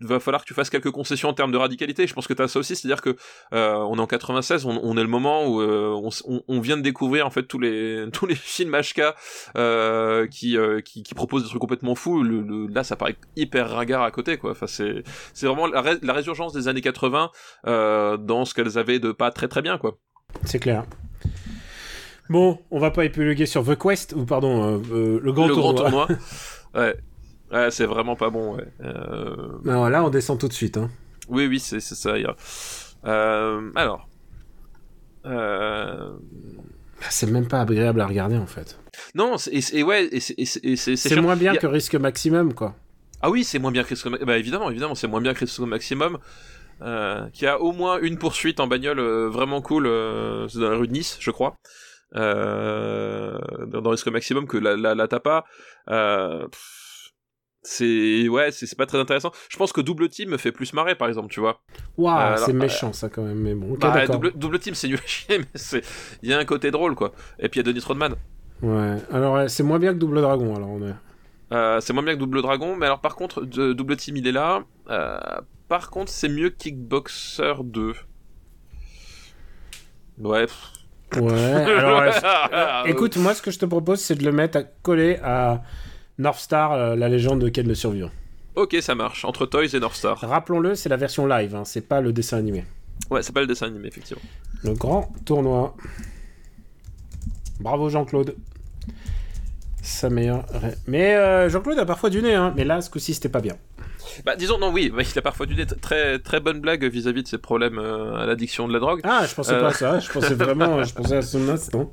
va 0.00 0.20
falloir 0.20 0.42
que 0.42 0.46
tu 0.48 0.54
fasses 0.54 0.68
quelques 0.70 0.90
concessions 0.90 1.28
en 1.30 1.32
termes 1.34 1.52
de 1.52 1.56
radicalité. 1.56 2.06
Je 2.06 2.12
pense 2.14 2.26
que 2.26 2.34
tu 2.34 2.42
as 2.42 2.48
ça 2.48 2.58
aussi, 2.58 2.76
c'est-à-dire 2.76 3.00
que 3.00 3.16
euh, 3.54 3.74
on 3.76 3.96
est 3.96 4.00
en 4.00 4.06
96, 4.06 4.66
on, 4.66 4.78
on 4.82 4.96
est 4.96 5.02
le 5.02 5.08
moment 5.08 5.46
où 5.46 5.60
euh, 5.62 5.88
on, 6.26 6.42
on- 6.48 6.60
vient 6.60 6.76
de 6.76 6.82
découvrir 6.82 7.26
en 7.26 7.30
fait 7.30 7.44
tous 7.44 7.58
les 7.58 8.04
tous 8.12 8.26
les 8.26 8.34
films 8.34 8.76
HK 8.78 9.02
euh, 9.56 10.26
qui, 10.26 10.56
euh, 10.58 10.80
qui 10.80 11.02
qui 11.02 11.14
proposent 11.14 11.44
des 11.44 11.48
trucs 11.48 11.60
complètement 11.60 11.94
fous. 11.94 12.22
Le, 12.22 12.42
le- 12.42 12.66
là, 12.66 12.84
ça 12.84 12.96
paraît 12.96 13.16
hyper 13.36 13.70
ringard 13.70 14.02
à 14.02 14.10
côté, 14.10 14.36
quoi. 14.36 14.50
Enfin, 14.50 14.66
c'est 14.66 15.02
c'est 15.32 15.46
vraiment 15.46 15.66
la, 15.66 15.80
ré- 15.80 15.98
la 16.02 16.12
résurgence 16.12 16.52
des 16.52 16.68
années 16.68 16.80
80 16.82 17.30
euh, 17.66 18.16
dans 18.16 18.44
ce 18.44 18.54
qu'elles 18.54 18.78
avaient 18.78 18.98
de 18.98 19.12
pas 19.12 19.30
très 19.30 19.48
très 19.48 19.62
bien, 19.62 19.78
quoi. 19.78 19.96
C'est 20.44 20.58
clair. 20.58 20.84
Bon, 22.28 22.58
on 22.72 22.80
va 22.80 22.90
pas 22.90 23.04
épiloguer 23.04 23.46
sur 23.46 23.64
The 23.64 23.78
Quest, 23.80 24.12
ou 24.16 24.24
pardon, 24.26 24.64
euh, 24.64 24.78
euh, 24.92 25.20
le 25.22 25.32
grand 25.32 25.46
le 25.46 25.54
tournoi. 25.54 25.72
grand 25.74 26.06
tournoi. 26.06 26.08
ouais. 26.74 26.96
Ouais, 27.52 27.70
c'est 27.70 27.86
vraiment 27.86 28.16
pas 28.16 28.30
bon, 28.30 28.56
ouais. 28.56 28.66
Euh, 28.82 29.36
Non, 29.64 29.86
là, 29.88 30.04
on 30.04 30.10
descend 30.10 30.38
tout 30.38 30.48
de 30.48 30.52
suite. 30.52 30.76
Hein. 30.76 30.90
Oui, 31.28 31.46
oui, 31.46 31.60
c'est 31.60 31.80
ça. 31.80 32.16
il 32.18 32.22
y 32.22 32.26
a- 32.26 32.36
Euh, 33.06 33.70
alors. 33.74 34.08
Euh... 35.26 36.10
C'est 37.10 37.30
même 37.30 37.46
pas 37.46 37.60
agréable 37.60 38.00
à 38.00 38.06
regarder, 38.06 38.36
en 38.36 38.46
fait. 38.46 38.78
Non, 39.14 39.36
c'est- 39.38 39.74
et, 39.74 39.82
ouais, 39.82 40.08
c'est- 40.18 41.20
moins 41.20 41.36
bien 41.36 41.52
a- 41.52 41.56
que 41.56 41.66
Risque 41.66 41.94
Maximum, 41.94 42.54
quoi. 42.54 42.74
Ah 43.22 43.30
oui, 43.30 43.44
c'est 43.44 43.58
moins 43.58 43.70
bien 43.70 43.82
que 43.82 43.88
Risco 43.90 44.10
Ma- 44.10 44.18
Bah 44.18 44.38
évidemment, 44.38 44.70
évidemment, 44.70 44.94
c'est 44.94 45.06
moins 45.08 45.20
bien 45.20 45.34
que 45.34 45.40
Risco 45.40 45.66
Maximum. 45.66 46.18
Euh, 46.82 47.26
qui 47.32 47.46
a 47.46 47.58
au 47.60 47.72
moins 47.72 47.98
une 48.00 48.18
poursuite 48.18 48.60
en 48.60 48.66
bagnole 48.66 49.00
vraiment 49.00 49.62
cool, 49.62 49.84
c'est 50.50 50.58
dans 50.58 50.70
la 50.70 50.76
rue 50.76 50.86
de 50.88 50.92
Nice, 50.92 51.16
je 51.20 51.30
crois. 51.30 51.56
Dans, 52.14 53.90
Risque 53.90 54.08
Maximum 54.08 54.46
que 54.46 54.58
la, 54.58 54.76
la, 54.76 54.94
la 54.94 55.08
t'as 55.08 55.20
pas. 55.20 55.44
Euh, 55.90 56.46
pff, 56.48 56.75
c'est 57.66 58.28
ouais, 58.28 58.50
c'est 58.52 58.76
pas 58.76 58.86
très 58.86 58.98
intéressant. 58.98 59.32
Je 59.48 59.56
pense 59.56 59.72
que 59.72 59.80
Double 59.80 60.08
Team 60.08 60.30
me 60.30 60.36
fait 60.36 60.52
plus 60.52 60.72
marrer, 60.72 60.94
par 60.94 61.08
exemple, 61.08 61.28
tu 61.28 61.40
vois. 61.40 61.60
Waouh, 61.96 62.18
Euh, 62.18 62.36
c'est 62.36 62.52
méchant, 62.52 62.92
ça, 62.92 63.08
quand 63.08 63.22
même. 63.22 63.38
Mais 63.38 63.54
bon, 63.54 63.76
Bah, 63.78 64.06
double, 64.06 64.32
double 64.36 64.58
Team, 64.58 64.74
c'est 64.74 64.88
nul 64.88 65.00
mais 65.28 65.40
c'est 65.54 65.82
il 66.22 66.30
y 66.30 66.32
a 66.32 66.38
un 66.38 66.44
côté 66.44 66.70
drôle, 66.70 66.94
quoi. 66.94 67.12
Et 67.38 67.48
puis 67.48 67.60
il 67.60 67.66
y 67.66 67.68
a 67.68 67.72
Denis 67.72 67.84
Rodman. 67.84 68.14
Ouais, 68.62 68.96
alors, 69.12 69.50
c'est 69.50 69.62
moins 69.62 69.78
bien 69.78 69.92
que 69.92 69.98
Double 69.98 70.20
Dragon, 70.22 70.54
alors, 70.56 70.70
on 70.70 70.86
est... 70.86 70.94
Euh, 71.52 71.80
c'est 71.80 71.92
moins 71.92 72.02
bien 72.02 72.14
que 72.14 72.18
Double 72.20 72.42
Dragon, 72.42 72.74
mais 72.76 72.86
alors 72.86 73.00
par 73.00 73.14
contre, 73.16 73.42
de- 73.44 73.72
Double 73.72 73.96
Team 73.96 74.16
il 74.16 74.26
est 74.26 74.32
là. 74.32 74.64
Euh, 74.90 75.18
par 75.68 75.90
contre, 75.90 76.10
c'est 76.10 76.28
mieux 76.28 76.50
que 76.50 76.56
Kickboxer 76.56 77.54
2. 77.62 77.92
Ouais. 80.18 80.46
Ouais, 81.16 81.32
alors... 81.32 82.02
euh, 82.02 82.84
Écoute, 82.86 83.16
moi, 83.16 83.34
ce 83.34 83.42
que 83.42 83.50
je 83.50 83.58
te 83.58 83.66
propose, 83.66 84.00
c'est 84.00 84.16
de 84.16 84.24
le 84.24 84.32
mettre 84.32 84.58
à 84.58 84.62
coller 84.62 85.18
à 85.22 85.62
North 86.18 86.38
Star, 86.40 86.72
euh, 86.72 86.96
la 86.96 87.08
légende 87.08 87.40
de 87.40 87.48
Ken 87.48 87.66
le 87.68 87.74
Survivant. 87.74 88.10
Ok, 88.54 88.76
ça 88.80 88.94
marche. 88.94 89.24
Entre 89.24 89.44
Toys 89.46 89.74
et 89.74 89.80
North 89.80 89.96
Star. 89.96 90.18
Rappelons-le, 90.18 90.74
c'est 90.74 90.88
la 90.88 90.96
version 90.96 91.26
live, 91.26 91.54
hein, 91.54 91.64
c'est 91.64 91.82
pas 91.86 92.00
le 92.00 92.12
dessin 92.12 92.38
animé. 92.38 92.64
Ouais, 93.10 93.22
c'est 93.22 93.32
pas 93.34 93.40
le 93.42 93.46
dessin 93.46 93.66
animé, 93.66 93.88
effectivement. 93.88 94.22
Le 94.64 94.72
grand 94.72 95.12
tournoi. 95.26 95.76
Bravo 97.60 97.88
Jean-Claude. 97.90 98.34
Sa 99.82 100.10
meilleure. 100.10 100.44
Mais 100.86 101.14
euh, 101.14 101.48
Jean-Claude 101.48 101.78
a 101.78 101.84
parfois 101.86 102.10
du 102.10 102.22
nez, 102.22 102.34
hein. 102.34 102.52
Mais 102.56 102.64
là, 102.64 102.80
ce 102.80 102.90
coup-ci, 102.90 103.14
c'était 103.14 103.28
pas 103.28 103.40
bien. 103.40 103.56
Bah, 104.24 104.34
disons, 104.36 104.58
non, 104.58 104.72
oui, 104.72 104.90
bah, 104.90 105.02
il 105.02 105.18
a 105.18 105.22
parfois 105.22 105.46
dû 105.46 105.60
être 105.60 105.80
très, 105.80 106.18
très 106.18 106.40
bonne 106.40 106.60
blague 106.60 106.84
vis-à-vis 106.84 107.22
de 107.22 107.28
ses 107.28 107.38
problèmes 107.38 107.78
euh, 107.78 108.14
à 108.16 108.26
l'addiction 108.26 108.66
de 108.66 108.72
la 108.72 108.78
drogue. 108.80 109.00
Ah, 109.04 109.24
je 109.28 109.34
pensais 109.34 109.52
Euh. 109.52 109.60
pas 109.60 109.68
à 109.68 109.72
ça. 109.72 109.98
Je 110.00 110.10
pensais 110.10 110.34
vraiment. 110.34 110.82
Je 110.82 110.94
pensais 110.94 111.16
à 111.18 111.22
son 111.22 111.48
instant. 111.48 111.92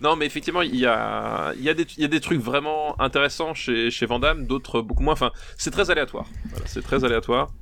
Non, 0.00 0.16
mais 0.16 0.26
effectivement, 0.26 0.62
il 0.62 0.76
y 0.76 0.86
a, 0.86 1.52
il 1.56 1.62
y 1.62 1.68
a, 1.68 1.74
des, 1.74 1.86
il 1.96 2.02
y 2.02 2.04
a 2.04 2.08
des 2.08 2.20
trucs 2.20 2.40
vraiment 2.40 3.00
intéressants 3.00 3.54
chez, 3.54 3.90
chez 3.90 4.06
Van 4.06 4.18
Damme, 4.18 4.46
d'autres 4.46 4.80
beaucoup 4.80 5.02
moins. 5.02 5.14
Enfin, 5.14 5.32
c'est 5.56 5.70
très 5.70 5.90
aléatoire. 5.90 6.26
Voilà, 6.50 6.66
c'est 6.66 6.82
très 6.82 7.04
aléatoire. 7.04 7.52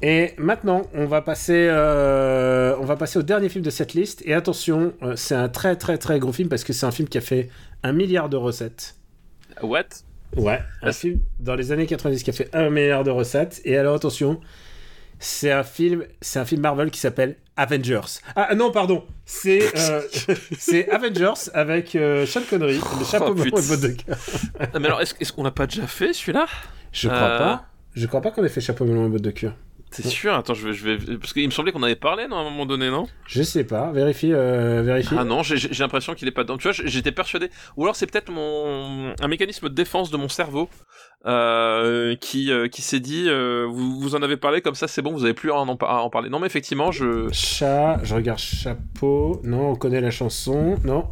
Et 0.00 0.34
maintenant, 0.38 0.82
on 0.94 1.06
va 1.06 1.22
passer, 1.22 1.66
euh, 1.68 2.76
on 2.78 2.84
va 2.84 2.96
passer 2.96 3.18
au 3.18 3.22
dernier 3.22 3.48
film 3.48 3.64
de 3.64 3.70
cette 3.70 3.94
liste. 3.94 4.22
Et 4.24 4.32
attention, 4.32 4.92
euh, 5.02 5.16
c'est 5.16 5.34
un 5.34 5.48
très 5.48 5.74
très 5.76 5.98
très 5.98 6.20
gros 6.20 6.32
film 6.32 6.48
parce 6.48 6.62
que 6.62 6.72
c'est 6.72 6.86
un 6.86 6.92
film 6.92 7.08
qui 7.08 7.18
a 7.18 7.20
fait 7.20 7.48
un 7.82 7.92
milliard 7.92 8.28
de 8.28 8.36
recettes. 8.36 8.94
What? 9.62 9.86
Ouais, 10.36 10.60
un 10.82 10.92
film 10.92 11.20
dans 11.40 11.54
les 11.54 11.72
années 11.72 11.86
90 11.86 12.22
qui 12.22 12.30
a 12.30 12.32
fait 12.32 12.54
un 12.54 12.70
milliard 12.70 13.02
de 13.02 13.10
recettes. 13.10 13.60
Et 13.64 13.76
alors 13.76 13.96
attention, 13.96 14.40
c'est 15.18 15.50
un 15.50 15.64
film, 15.64 16.04
c'est 16.20 16.38
un 16.38 16.44
film 16.44 16.60
Marvel 16.60 16.90
qui 16.90 17.00
s'appelle 17.00 17.36
Avengers. 17.58 18.20
Ah 18.36 18.54
non, 18.54 18.70
pardon, 18.70 19.04
c'est 19.26 19.60
euh, 19.76 20.00
c'est 20.58 20.88
Avengers 20.90 21.50
avec 21.52 21.94
euh, 21.96 22.24
Sean 22.24 22.40
Connery, 22.48 22.80
le 22.98 23.04
chapeau 23.04 23.26
Oh, 23.30 23.34
melon 23.34 23.58
et 23.58 23.68
bottes 23.68 23.80
de 23.80 23.88
cœur. 23.88 24.16
Ah, 24.60 24.78
Mais 24.78 24.86
alors, 24.86 25.00
est-ce 25.02 25.14
est-ce 25.20 25.32
qu'on 25.32 25.42
l'a 25.42 25.50
pas 25.50 25.66
déjà 25.66 25.86
fait 25.86 26.12
celui-là? 26.12 26.46
Je 26.92 27.08
crois 27.08 27.18
Euh. 27.20 27.38
pas. 27.38 27.64
Je 27.94 28.06
crois 28.06 28.20
pas 28.20 28.30
qu'on 28.30 28.44
ait 28.44 28.48
fait 28.48 28.60
chapeau 28.60 28.84
melon 28.84 29.06
et 29.06 29.08
bottes 29.10 29.22
de 29.22 29.30
cœur. 29.32 29.54
T'es 29.90 30.02
sûr? 30.02 30.34
Attends, 30.34 30.54
je 30.54 30.68
vais, 30.68 30.74
je 30.74 30.84
vais, 30.84 31.18
parce 31.18 31.32
qu'il 31.32 31.46
me 31.46 31.50
semblait 31.50 31.72
qu'on 31.72 31.82
avait 31.82 31.96
parlé 31.96 32.26
non, 32.28 32.36
à 32.36 32.40
un 32.40 32.44
moment 32.44 32.66
donné, 32.66 32.90
non? 32.90 33.06
Je 33.26 33.42
sais 33.42 33.64
pas. 33.64 33.90
Vérifie, 33.92 34.32
euh, 34.32 34.82
vérifie. 34.82 35.14
Ah 35.18 35.24
non, 35.24 35.42
j'ai 35.42 35.68
l'impression 35.78 36.14
qu'il 36.14 36.28
est 36.28 36.32
pas 36.32 36.42
dedans. 36.42 36.58
Tu 36.58 36.68
vois, 36.68 36.72
j'étais 36.72 37.12
persuadé. 37.12 37.50
Ou 37.76 37.84
alors 37.84 37.96
c'est 37.96 38.06
peut-être 38.06 38.30
mon 38.30 39.14
un 39.18 39.28
mécanisme 39.28 39.68
de 39.68 39.74
défense 39.74 40.10
de 40.10 40.16
mon 40.16 40.28
cerveau 40.28 40.68
euh, 41.26 42.14
qui 42.16 42.52
euh, 42.52 42.68
qui 42.68 42.82
s'est 42.82 43.00
dit, 43.00 43.24
euh, 43.28 43.66
vous, 43.68 44.00
vous 44.00 44.14
en 44.14 44.22
avez 44.22 44.36
parlé 44.36 44.60
comme 44.60 44.74
ça, 44.74 44.88
c'est 44.88 45.02
bon, 45.02 45.12
vous 45.12 45.24
avez 45.24 45.34
plus 45.34 45.50
à 45.50 45.56
en, 45.56 45.74
à 45.76 46.00
en 46.00 46.10
parler. 46.10 46.28
Non, 46.28 46.38
mais 46.38 46.46
effectivement, 46.46 46.92
je 46.92 47.28
Chat, 47.32 47.98
je 48.02 48.14
regarde 48.14 48.38
chapeau. 48.38 49.40
Non, 49.42 49.70
on 49.70 49.74
connaît 49.74 50.00
la 50.00 50.10
chanson. 50.10 50.76
Non, 50.84 51.04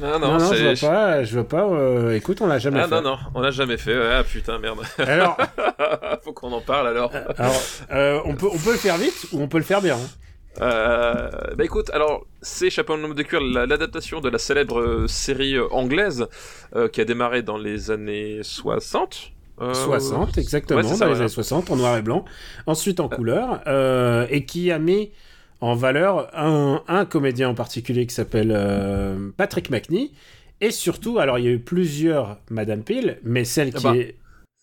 non 0.00 0.18
non, 0.18 0.38
non, 0.38 0.52
je 0.52 0.56
c'est 0.74 0.74
vois 0.86 0.90
pas. 0.90 1.24
Je 1.24 1.34
vois 1.34 1.48
pas. 1.48 1.64
euh, 1.68 2.14
Écoute, 2.16 2.40
on 2.40 2.46
l'a 2.46 2.58
jamais 2.58 2.80
ah 2.80 2.88
fait. 2.88 2.94
non 2.96 3.02
non, 3.02 3.18
on 3.34 3.40
l'a 3.40 3.50
jamais 3.50 3.76
fait. 3.76 3.94
Ah 3.94 4.24
putain 4.24 4.58
merde. 4.58 4.80
Alors, 4.98 5.36
Faut 6.24 6.32
qu'on 6.32 6.52
en 6.52 6.60
parle 6.60 6.88
alors. 6.88 7.12
alors 7.36 7.62
euh, 7.92 8.20
on 8.24 8.34
peut, 8.34 8.48
on 8.52 8.58
peut 8.58 8.72
le 8.72 8.78
faire 8.78 8.96
vite 8.96 9.26
ou 9.32 9.40
on 9.40 9.48
peut 9.48 9.58
le 9.58 9.64
faire 9.64 9.82
bien. 9.82 9.96
hein. 9.96 10.08
Euh, 10.60 11.30
bah 11.56 11.64
écoute, 11.64 11.88
alors 11.94 12.26
c'est 12.42 12.68
Chapeau 12.68 12.96
de 12.96 13.12
de 13.14 13.22
cuir, 13.22 13.40
la- 13.40 13.64
l'adaptation 13.64 14.20
de 14.20 14.28
la 14.28 14.38
célèbre 14.38 14.80
euh, 14.80 15.06
série 15.08 15.54
euh, 15.56 15.66
anglaise 15.72 16.26
euh, 16.76 16.88
qui 16.88 17.00
a 17.00 17.04
démarré 17.06 17.42
dans 17.42 17.56
les 17.56 17.90
années 17.90 18.40
60. 18.42 19.32
Euh, 19.60 19.72
60, 19.74 20.38
exactement, 20.38 20.80
ouais, 20.80 20.98
dans 20.98 21.06
les 21.08 21.20
années 21.20 21.28
60, 21.28 21.70
en 21.70 21.76
noir 21.76 21.96
et 21.96 22.02
blanc, 22.02 22.24
ensuite 22.66 23.00
en 23.00 23.08
couleur, 23.08 23.60
euh, 23.66 24.26
et 24.30 24.44
qui 24.44 24.72
a 24.72 24.78
mis 24.78 25.12
en 25.62 25.74
valeur 25.74 26.28
un, 26.36 26.82
un 26.88 27.04
comédien 27.06 27.48
en 27.48 27.54
particulier 27.54 28.04
qui 28.06 28.14
s'appelle 28.14 28.52
euh, 28.54 29.30
Patrick 29.36 29.70
McNee, 29.70 30.10
et 30.60 30.70
surtout, 30.72 31.18
alors 31.18 31.38
il 31.38 31.44
y 31.44 31.48
a 31.48 31.52
eu 31.52 31.58
plusieurs 31.60 32.38
Madame 32.50 32.82
Peel, 32.82 33.18
mais 33.24 33.44
celle 33.44 33.72
qui 33.72 33.86
Ah 33.86 33.92
bah. 33.92 33.96
est... 33.96 34.16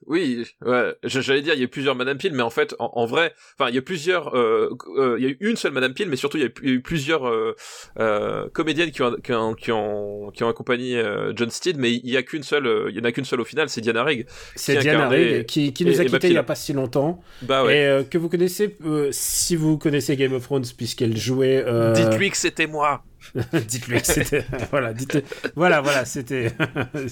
Oui, 0.09 0.43
ouais, 0.65 0.95
j'allais 1.03 1.43
dire 1.43 1.53
il 1.53 1.59
y 1.59 1.61
a 1.61 1.65
eu 1.65 1.69
plusieurs 1.69 1.93
Madame 1.95 2.17
Peel, 2.17 2.33
mais 2.33 2.41
en 2.41 2.49
fait, 2.49 2.75
en, 2.79 2.89
en 2.95 3.05
vrai, 3.05 3.31
enfin 3.57 3.69
il 3.69 3.75
y 3.75 3.77
a 3.77 3.81
plusieurs, 3.83 4.35
euh, 4.35 4.75
euh, 4.97 5.15
il 5.19 5.23
y 5.23 5.27
a 5.27 5.29
eu 5.29 5.37
une 5.39 5.55
seule 5.55 5.71
Madame 5.71 5.93
Peel, 5.93 6.09
mais 6.09 6.15
surtout 6.15 6.37
il 6.37 6.41
y 6.41 6.43
a 6.45 6.47
eu, 6.47 6.53
il 6.63 6.67
y 6.69 6.71
a 6.71 6.75
eu 6.75 6.81
plusieurs 6.81 7.27
euh, 7.29 7.55
euh, 7.99 8.49
comédiennes 8.51 8.89
qui 8.89 9.03
ont, 9.03 9.15
qui 9.23 9.31
ont, 9.33 9.53
qui 9.53 9.71
ont, 9.71 10.31
qui 10.33 10.43
ont 10.43 10.49
accompagné 10.49 10.97
euh, 10.97 11.31
John 11.35 11.51
Steed, 11.51 11.77
mais 11.77 11.93
il 11.93 12.09
y 12.09 12.17
a 12.17 12.23
qu'une 12.23 12.41
seule, 12.41 12.87
il 12.89 12.97
y 12.97 12.99
en 12.99 13.03
a 13.03 13.11
qu'une 13.11 13.23
seule 13.25 13.39
au 13.41 13.45
final, 13.45 13.69
c'est 13.69 13.81
Diana 13.81 14.03
Rigg. 14.03 14.25
C'est 14.55 14.77
Diana 14.77 15.07
Rigg, 15.09 15.45
qui, 15.45 15.73
qui 15.73 15.85
nous 15.85 15.99
a 16.01 16.03
et 16.03 16.07
quittés 16.07 16.27
il 16.29 16.33
y 16.33 16.37
a 16.37 16.43
pas 16.43 16.55
si 16.55 16.73
longtemps, 16.73 17.21
Bah 17.43 17.63
ouais. 17.63 17.77
et 17.77 17.85
euh, 17.85 18.03
que 18.03 18.17
vous 18.17 18.29
connaissez, 18.29 18.75
euh, 18.85 19.09
si 19.11 19.55
vous 19.55 19.77
connaissez 19.77 20.15
Game 20.15 20.33
of 20.33 20.43
Thrones, 20.43 20.65
puisqu'elle 20.75 21.15
jouait... 21.17 21.63
euh, 21.65 21.93
Dites-lui 21.93 22.31
que 22.31 22.37
c'était 22.37 22.65
moi. 22.65 23.03
Dites-lui 23.67 23.99
que 24.01 24.07
c'était. 24.13 24.45
voilà, 24.71 24.93
dites 24.93 25.23
voilà, 25.55 25.81
voilà, 25.81 26.05
c'était. 26.05 26.51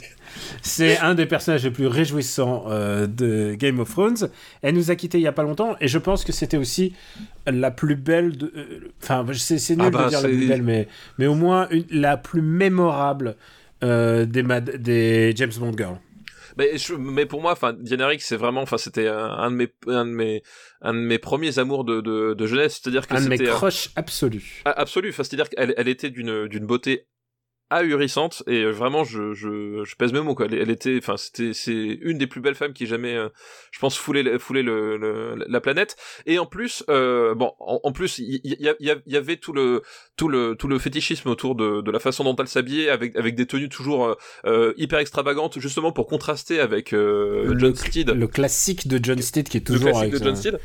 c'est 0.62 0.98
un 1.00 1.16
des 1.16 1.26
personnages 1.26 1.64
les 1.64 1.72
plus 1.72 1.88
réjouissants 1.88 2.66
euh, 2.70 3.08
de 3.08 3.54
Game 3.56 3.80
of 3.80 3.90
Thrones. 3.90 4.30
Elle 4.62 4.76
nous 4.76 4.92
a 4.92 4.96
quittés 4.96 5.18
il 5.20 5.24
y 5.24 5.28
a 5.28 5.32
pas 5.32 5.44
longtemps, 5.44 5.76
et 5.80 5.88
je 5.88 5.98
pense 5.98 6.24
que 6.24 6.32
c'était 6.32 6.58
aussi 6.58 6.94
la 7.46 7.72
plus 7.72 7.96
belle. 7.96 8.38
de- 8.38 8.52
euh, 8.56 8.92
Enfin, 9.02 9.26
c'est 9.34 9.58
c'est 9.60 9.76
nul 9.76 9.86
Ah 9.88 9.90
bah, 9.92 10.04
de 10.06 10.10
dire 10.10 10.22
la 10.22 10.28
plus 10.30 10.48
belle, 10.48 10.64
mais, 10.64 10.88
mais 11.18 11.28
au 11.28 11.36
moins 11.36 11.68
une- 11.70 11.86
la 11.92 12.18
plus 12.18 12.42
mémorable 12.42 13.36
euh, 13.84 14.26
des, 14.26 14.44
mad- 14.44 14.78
des 14.78 15.34
James 15.36 15.52
Bond 15.60 15.74
Girls. 15.78 15.98
Mais, 16.58 16.78
je- 16.78 16.96
mais 16.96 17.26
pour 17.26 17.42
moi, 17.42 17.52
enfin, 17.52 17.74
Diana 17.74 18.08
Rigg, 18.08 18.20
c'est 18.22 18.36
vraiment, 18.38 18.62
enfin, 18.62 18.78
c'était 18.78 19.08
un, 19.08 19.18
un 19.18 19.52
de 19.52 19.56
mes, 19.56 19.68
un 19.88 20.06
de 20.06 20.12
mes, 20.12 20.42
un 20.82 20.94
de 20.94 21.00
mes 21.00 21.20
premiers 21.20 21.60
amours 21.60 21.84
de, 21.86 22.02
de, 22.02 22.34
de 22.34 22.48
jeunesse. 22.48 22.80
C'est-à-dire 22.82 23.08
que 23.08 23.14
Un 23.16 23.22
de 23.24 23.30
mes 23.30 23.38
c'était 23.38 23.52
euh, 23.52 23.56
crushs 23.56 23.90
absolus. 23.96 24.62
absolu. 24.66 25.10
Enfin, 25.10 25.24
c'est-à-dire 25.24 25.50
qu'elle, 25.50 25.74
elle 25.78 25.88
était 25.88 26.10
d'une, 26.10 26.48
d'une 26.48 26.66
beauté 26.66 27.08
ahurissante 27.70 28.44
et 28.48 28.62
euh, 28.64 28.72
vraiment, 28.72 29.04
je, 29.04 29.34
je, 29.34 29.84
je 29.84 29.96
pèse 29.96 30.14
mes 30.14 30.22
mots 30.22 30.36
quoi. 30.36 30.46
Elle, 30.46 30.56
elle 30.56 30.70
était, 30.70 30.98
enfin, 30.98 31.18
c'était, 31.18 31.54
c'est 31.54 31.98
une 32.02 32.18
des 32.18 32.28
plus 32.28 32.42
belles 32.42 32.56
femmes 32.56 32.74
qui 32.74 32.84
ait 32.86 32.88
jamais, 32.88 33.16
euh, 33.16 33.30
je 33.72 33.80
pense, 33.80 33.98
foulé, 33.98 34.24
le- 34.24 34.40
foulé 34.40 34.64
le, 34.64 34.98
le- 34.98 35.46
la 35.48 35.62
planète. 35.62 35.96
Et 36.26 36.40
en 36.40 36.46
plus, 36.46 36.84
euh, 36.90 37.36
bon, 37.36 37.52
en, 37.60 37.80
en 37.84 37.92
plus, 37.92 38.20
il 38.20 38.40
y, 38.44 38.56
y, 38.66 38.70
y, 38.80 38.96
y 39.06 39.16
avait 39.18 39.38
tout 39.38 39.54
le, 39.54 39.82
tout 40.16 40.30
le, 40.30 40.56
tout 40.56 40.68
le 40.68 40.80
fétichisme 40.80 41.30
autour 41.30 41.56
de, 41.56 41.82
de 41.82 41.92
la 41.92 42.00
façon 42.00 42.24
dont 42.24 42.36
elle 42.38 42.48
s'habillait, 42.48 42.90
avec, 42.90 43.16
avec 43.16 43.36
des 43.36 43.46
tenues 43.46 43.70
toujours 43.70 44.06
euh, 44.08 44.14
euh, 44.46 44.74
hyper 44.78 45.00
extravagantes, 45.00 45.60
justement 45.60 45.92
pour 45.92 46.08
contraster 46.08 46.60
avec 46.60 46.94
euh, 46.94 47.46
Le- 47.54 47.60
John 47.60 47.76
Steed 47.76 48.10
Le 48.12 48.28
classique 48.28 48.88
de 48.88 49.00
John 49.04 49.22
Steed 49.22 49.50
qui 49.50 49.58
est 49.58 49.68
le 49.70 49.76
toujours 49.76 49.92
classique 49.92 50.14
avec 50.14 50.20
de 50.22 50.26
John. 50.26 50.36
Steed. 50.36 50.60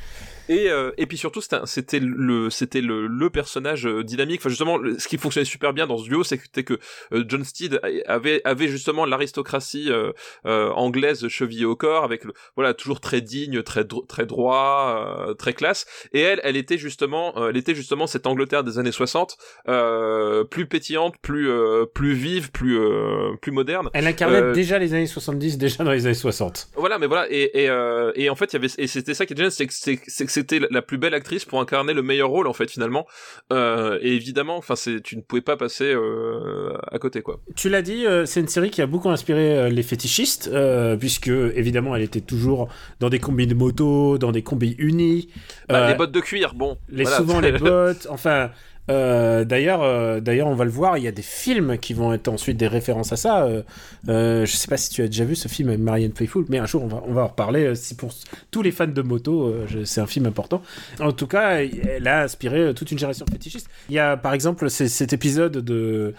Et, 0.53 0.69
euh, 0.71 0.91
et 0.99 1.07
puis 1.07 1.17
surtout, 1.17 1.41
c'était 1.65 2.01
le, 2.01 2.51
c'était 2.51 2.81
le, 2.81 3.07
le 3.07 3.31
personnage 3.31 3.87
euh, 3.87 4.05
dynamique. 4.05 4.41
Enfin, 4.41 4.51
justement, 4.51 4.79
ce 4.99 5.09
qui 5.09 5.17
fonctionnait 5.17 5.45
super 5.45 5.73
bien 5.73 5.87
dans 5.87 5.97
ce 5.99 6.05
duo, 6.05 6.25
c'était 6.25 6.63
que 6.65 6.79
euh, 7.13 7.25
John 7.27 7.45
Steed 7.45 7.81
avait, 8.07 8.41
avait 8.45 8.69
justement 8.69 9.07
l'aristocratie 9.07 9.91
euh, 9.91 10.13
euh, 10.47 10.71
anglaise 10.71 11.27
chevillée 11.29 11.65
au 11.65 11.77
corps, 11.77 12.05
avec 12.05 12.25
le, 12.25 12.33
voilà, 12.57 12.75
toujours 12.75 13.01
très 13.01 13.21
digne, 13.21 13.63
très, 13.63 13.85
dro- 13.85 14.05
très 14.07 14.27
droit, 14.27 15.27
euh, 15.29 15.35
très 15.35 15.55
classe. 15.55 15.87
Et 16.13 16.21
elle, 16.21 16.41
elle 16.45 16.57
était 16.57 16.79
justement, 16.79 17.49
elle 17.49 17.57
était 17.57 17.75
justement 17.75 18.07
cette 18.07 18.27
Angleterre 18.27 18.65
des 18.65 18.79
années 18.79 18.93
60, 18.93 19.37
euh, 19.69 20.45
plus 20.45 20.67
pétillante, 20.67 21.15
plus, 21.23 21.49
euh, 21.51 21.87
plus 21.87 22.13
vive, 22.13 22.51
plus, 22.51 22.79
euh, 22.79 23.35
plus 23.41 23.53
moderne. 23.53 23.89
Elle 23.95 24.07
incarnait 24.07 24.53
déjà 24.53 24.79
les 24.79 24.93
années 24.95 25.07
70, 25.07 25.59
déjà 25.59 25.83
dans 25.85 25.93
les 25.93 26.07
années 26.07 26.15
60. 26.15 26.69
Voilà, 26.77 26.99
mais 26.99 27.07
voilà, 27.07 27.27
et 27.31 27.51
et, 27.55 27.69
euh, 27.69 28.13
et 28.15 28.31
en 28.31 28.35
fait, 28.37 28.53
il 28.53 28.55
y 28.55 28.57
avait 28.57 28.69
et 28.79 28.87
c'était 28.87 29.15
ça 29.15 29.27
qui 29.27 29.33
est 29.33 29.37
génial, 29.37 29.53
c'est 29.53 29.67
que 29.67 29.73
c'est 29.73 30.42
c'était 30.43 30.67
la 30.71 30.83
plus 30.83 30.99
belle 30.99 31.15
actrice 31.15 31.45
pour 31.45 31.61
incarner 31.61 31.93
le 31.93 32.03
meilleur 32.03 32.29
rôle 32.29 32.47
en 32.47 32.53
fait 32.53 32.71
finalement. 32.71 33.07
Euh, 33.53 33.99
et 34.03 34.15
évidemment, 34.15 34.57
enfin, 34.57 34.77
c'est 34.77 35.01
tu 35.01 35.17
ne 35.17 35.23
pouvais 35.23 35.43
pas 35.43 35.57
passer 35.57 35.93
euh, 35.95 36.77
à 36.91 36.99
côté 36.99 37.23
quoi. 37.23 37.41
Tu 37.55 37.69
l'as 37.69 37.83
dit, 37.83 38.07
euh, 38.07 38.27
c'est 38.27 38.41
une 38.41 38.49
série 38.49 38.71
qui 38.71 38.83
a 38.83 38.87
beaucoup 38.87 39.11
inspiré 39.11 39.71
les 39.71 39.83
fétichistes, 39.83 40.51
puisque 40.99 41.29
évidemment 41.29 41.95
elle 41.97 42.03
était 42.03 42.21
toujours 42.21 42.69
dans 43.01 43.09
des 43.09 43.21
combis 43.21 43.47
de 43.47 43.55
moto, 43.55 44.19
dans 44.19 44.33
des 44.33 44.43
combis 44.43 44.75
unis. 44.79 45.29
Bah, 45.69 45.89
les 45.89 45.95
bottes 45.95 46.13
de 46.13 46.21
cuir, 46.21 46.55
bon. 46.55 46.77
les 46.89 47.05
voilà. 47.05 47.17
souvent 47.19 47.41
les 47.41 47.53
bottes, 47.59 48.07
enfin. 48.11 48.51
Euh, 48.91 49.45
d'ailleurs, 49.45 49.83
euh, 49.83 50.21
d'ailleurs, 50.21 50.49
on 50.49 50.55
va 50.55 50.65
le 50.65 50.71
voir. 50.71 50.99
Il 50.99 51.05
y 51.05 51.09
a 51.09 51.13
des 51.13 51.23
films 51.23 51.79
qui 51.79 51.95
vont 51.95 52.13
être 52.13 52.29
ensuite 52.29 52.57
des 52.57 52.67
références 52.67 53.13
à 53.13 53.17
ça. 53.17 53.45
Euh, 53.45 53.63
euh, 54.09 54.45
je 54.45 54.57
sais 54.57 54.69
pas 54.69 54.77
si 54.77 54.91
tu 54.91 55.03
as 55.03 55.07
déjà 55.07 55.25
vu 55.25 55.37
ce 55.37 55.49
film 55.49 55.69
avec 55.69 55.81
Marianne 55.81 56.13
Faithfull, 56.13 56.47
mais 56.49 56.59
un 56.59 56.67
jour 56.67 56.83
on 56.83 57.13
va, 57.13 57.23
en 57.23 57.27
reparler. 57.29 57.75
Si 57.77 57.95
pour 57.95 58.13
tous 58.51 58.63
les 58.63 58.73
fans 58.73 58.87
de 58.87 59.03
moto, 59.03 59.55
c'est 59.85 60.01
un 60.01 60.07
film 60.07 60.27
important. 60.27 60.63
En 61.01 61.13
tout 61.13 61.27
cas, 61.27 61.61
elle 61.61 62.09
a 62.09 62.23
inspiré 62.23 62.75
toute 62.75 62.91
une 62.91 62.99
génération 62.99 63.25
de 63.25 63.31
fétichistes. 63.31 63.69
Il 63.89 63.95
y 63.95 63.99
a 63.99 64.17
par 64.17 64.35
exemple 64.35 64.69
cet 64.69 65.13
épisode 65.13 65.59
de 65.59 66.15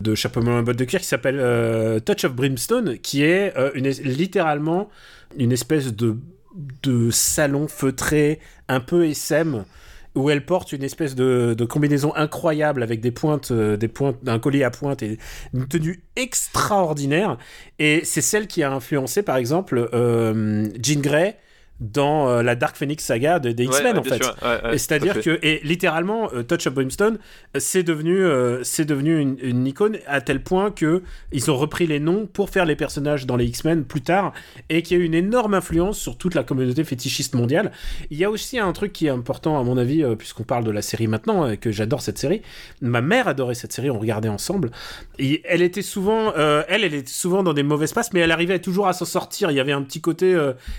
de 0.00 0.14
Chapeau 0.14 0.40
bottes 0.40 0.76
de 0.76 0.84
cuir 0.84 1.00
qui 1.00 1.06
s'appelle 1.06 2.00
Touch 2.04 2.24
of 2.24 2.34
Brimstone, 2.34 2.98
qui 2.98 3.22
est 3.22 3.52
littéralement 3.74 4.88
une 5.36 5.52
espèce 5.52 5.94
de 5.94 6.16
de 6.82 7.10
salon 7.10 7.68
feutré, 7.68 8.40
un 8.68 8.80
peu 8.80 9.06
SM 9.06 9.64
où 10.14 10.30
elle 10.30 10.44
porte 10.44 10.72
une 10.72 10.82
espèce 10.82 11.14
de, 11.14 11.54
combinaison 11.68 12.14
incroyable 12.14 12.82
avec 12.82 13.00
des 13.00 13.10
pointes, 13.10 13.50
euh, 13.50 13.76
des 13.76 13.88
pointes, 13.88 14.16
un 14.26 14.38
collier 14.38 14.64
à 14.64 14.70
pointe 14.70 15.02
et 15.02 15.18
une 15.54 15.66
tenue 15.68 16.02
extraordinaire. 16.16 17.38
Et 17.78 18.00
c'est 18.04 18.20
celle 18.20 18.46
qui 18.46 18.62
a 18.62 18.72
influencé, 18.72 19.22
par 19.22 19.36
exemple, 19.36 19.88
euh, 19.92 20.68
Jean 20.82 21.00
Grey 21.00 21.38
dans 21.80 22.28
euh, 22.28 22.42
la 22.42 22.56
Dark 22.56 22.76
Phoenix 22.76 23.04
saga 23.04 23.38
de- 23.38 23.52
des 23.52 23.64
X-Men, 23.64 23.94
ouais, 23.94 23.98
en 24.00 24.02
fait. 24.02 24.22
ouais, 24.24 24.78
C'est-à-dire 24.78 25.20
que, 25.20 25.38
et 25.42 25.60
littéralement, 25.62 26.28
euh, 26.34 26.42
Touch 26.42 26.66
of 26.66 26.74
Brimstone, 26.74 27.18
euh, 27.56 27.60
c'est 27.60 27.82
devenu, 27.84 28.22
c'est 28.64 28.84
devenu 28.84 29.18
une, 29.20 29.36
une 29.42 29.66
icône 29.66 29.98
à 30.06 30.20
tel 30.20 30.42
point 30.42 30.70
que 30.70 31.02
ils 31.32 31.50
ont 31.50 31.56
repris 31.56 31.86
les 31.86 32.00
noms 32.00 32.26
pour 32.26 32.50
faire 32.50 32.64
les 32.64 32.76
personnages 32.76 33.26
dans 33.26 33.36
les 33.36 33.44
X-Men 33.46 33.84
plus 33.84 34.00
tard, 34.02 34.32
et 34.68 34.82
qui 34.82 34.94
a 34.94 34.98
eu 34.98 35.04
une 35.04 35.14
énorme 35.14 35.54
influence 35.54 35.98
sur 35.98 36.16
toute 36.18 36.34
la 36.34 36.42
communauté 36.42 36.82
fétichiste 36.84 37.34
mondiale. 37.34 37.70
Il 38.10 38.18
y 38.18 38.24
a 38.24 38.30
aussi 38.30 38.58
un 38.58 38.72
truc 38.72 38.92
qui 38.92 39.06
est 39.06 39.10
important 39.10 39.58
à 39.58 39.62
mon 39.62 39.76
avis, 39.78 40.04
puisqu'on 40.16 40.42
parle 40.44 40.64
de 40.64 40.70
la 40.70 40.82
série 40.82 41.06
maintenant, 41.06 41.48
et 41.48 41.56
que 41.56 41.70
j'adore 41.70 42.02
cette 42.02 42.18
série. 42.18 42.42
Ma 42.80 43.00
mère 43.00 43.28
adorait 43.28 43.54
cette 43.54 43.72
série, 43.72 43.90
on 43.90 43.98
regardait 43.98 44.28
ensemble. 44.28 44.70
Et 45.18 45.42
elle 45.44 45.62
était 45.62 45.82
souvent, 45.82 46.32
elle, 46.34 46.84
elle 46.84 46.94
était 46.94 47.06
souvent 47.06 47.42
dans 47.42 47.52
des 47.52 47.62
mauvaises 47.62 47.92
passes, 47.92 48.12
mais 48.12 48.20
elle 48.20 48.32
arrivait 48.32 48.58
toujours 48.58 48.88
à 48.88 48.92
s'en 48.92 49.04
sortir. 49.04 49.50
Il 49.50 49.56
y 49.56 49.60
avait 49.60 49.72
un 49.72 49.82
petit 49.82 50.00
côté, 50.00 50.36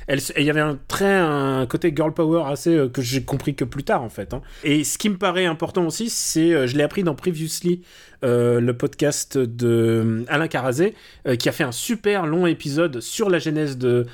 elle, 0.07 0.19
il 0.37 0.43
y 0.43 0.49
avait 0.49 0.59
un 0.59 0.77
très 0.89 1.13
un 1.13 1.65
côté 1.67 1.93
girl 1.95 2.13
power 2.13 2.43
assez 2.47 2.75
euh, 2.75 2.89
que 2.89 3.01
j'ai 3.01 3.23
compris 3.23 3.55
que 3.55 3.63
plus 3.63 3.83
tard 3.83 4.01
en 4.03 4.09
fait. 4.09 4.33
hein. 4.33 4.41
Et 4.63 4.83
ce 4.83 4.97
qui 4.97 5.07
me 5.07 5.17
paraît 5.17 5.45
important 5.45 5.85
aussi, 5.85 6.09
c'est, 6.09 6.51
euh, 6.51 6.67
je 6.67 6.75
l'ai 6.75 6.83
appris 6.83 7.03
dans 7.03 7.15
Previously, 7.15 7.83
euh, 8.25 8.59
le 8.59 8.75
podcast 8.75 9.37
de 9.37 9.67
euh, 9.67 10.25
Alain 10.27 10.47
Carazé, 10.47 10.95
qui 11.37 11.47
a 11.47 11.51
fait 11.51 11.63
un 11.63 11.71
super 11.71 12.25
long 12.25 12.47
épisode 12.47 12.99
sur 12.99 13.29
la 13.29 13.39
genèse 13.39 13.77
de, 13.77 14.07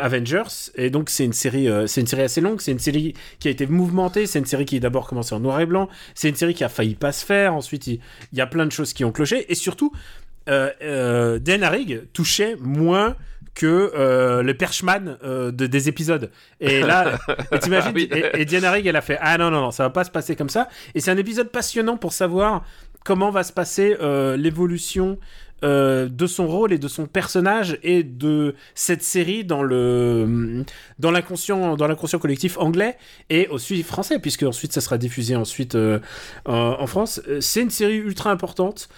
Avengers. 0.00 0.72
Et 0.74 0.90
donc 0.90 1.08
c'est 1.08 1.24
une 1.24 1.32
série, 1.32 1.68
c'est 1.86 2.00
une 2.00 2.06
série 2.08 2.22
assez 2.22 2.40
longue. 2.40 2.60
C'est 2.60 2.72
une 2.72 2.80
série 2.80 3.14
qui 3.38 3.48
a 3.48 3.50
été 3.52 3.66
mouvementée. 3.66 4.26
C'est 4.26 4.40
une 4.40 4.44
série 4.44 4.66
qui 4.66 4.76
a 4.76 4.80
d'abord 4.80 5.06
commencé 5.06 5.34
en 5.34 5.40
noir 5.40 5.60
et 5.60 5.66
blanc. 5.66 5.88
C'est 6.14 6.28
une 6.28 6.34
série 6.34 6.54
qui 6.54 6.64
a 6.64 6.68
failli 6.68 6.96
pas 6.96 7.12
se 7.12 7.24
faire. 7.24 7.54
Ensuite, 7.54 7.86
il 7.86 8.00
y 8.32 8.40
a 8.40 8.46
plein 8.46 8.66
de 8.66 8.72
choses 8.72 8.92
qui 8.92 9.04
ont 9.04 9.12
cloché. 9.12 9.50
Et 9.50 9.54
surtout, 9.54 9.92
Dan 10.46 11.62
Harrig 11.62 12.02
touchait 12.12 12.56
moins 12.60 13.16
que 13.54 13.92
euh, 13.94 14.42
le 14.42 14.54
perchman 14.54 15.16
euh, 15.24 15.50
de, 15.52 15.66
des 15.66 15.88
épisodes. 15.88 16.30
Et 16.60 16.80
là, 16.80 17.18
t'imagines, 17.62 17.92
Oui. 17.94 18.08
et, 18.12 18.40
et 18.40 18.44
Diana 18.44 18.70
Rigg, 18.72 18.86
elle 18.86 18.96
a 18.96 19.00
fait 19.00 19.18
Ah 19.20 19.38
non, 19.38 19.50
non, 19.50 19.60
non, 19.60 19.70
ça 19.70 19.84
va 19.84 19.90
pas 19.90 20.04
se 20.04 20.10
passer 20.10 20.34
comme 20.36 20.48
ça. 20.48 20.68
Et 20.94 21.00
c'est 21.00 21.10
un 21.10 21.16
épisode 21.16 21.50
passionnant 21.50 21.96
pour 21.96 22.12
savoir 22.12 22.64
comment 23.04 23.30
va 23.30 23.44
se 23.44 23.52
passer 23.52 23.96
euh, 24.00 24.36
l'évolution 24.36 25.18
de 25.62 26.26
son 26.26 26.46
rôle 26.46 26.74
et 26.74 26.78
de 26.78 26.88
son 26.88 27.06
personnage 27.06 27.78
et 27.82 28.02
de 28.02 28.54
cette 28.74 29.02
série 29.02 29.44
dans 29.44 29.62
le 29.62 30.62
dans 30.98 31.10
l'inconscient 31.10 31.74
dans 31.78 31.86
l'inconscient 31.86 32.18
collectif 32.18 32.58
anglais 32.58 32.98
et 33.30 33.48
aussi 33.48 33.82
français 33.82 34.18
puisque 34.18 34.42
ensuite 34.42 34.74
ça 34.74 34.82
sera 34.82 34.98
diffusé 34.98 35.36
ensuite 35.36 35.74
en, 36.44 36.52
en 36.52 36.86
France 36.86 37.22
c'est 37.40 37.62
une 37.62 37.70
série 37.70 37.96
ultra 37.96 38.30
importante 38.30 38.90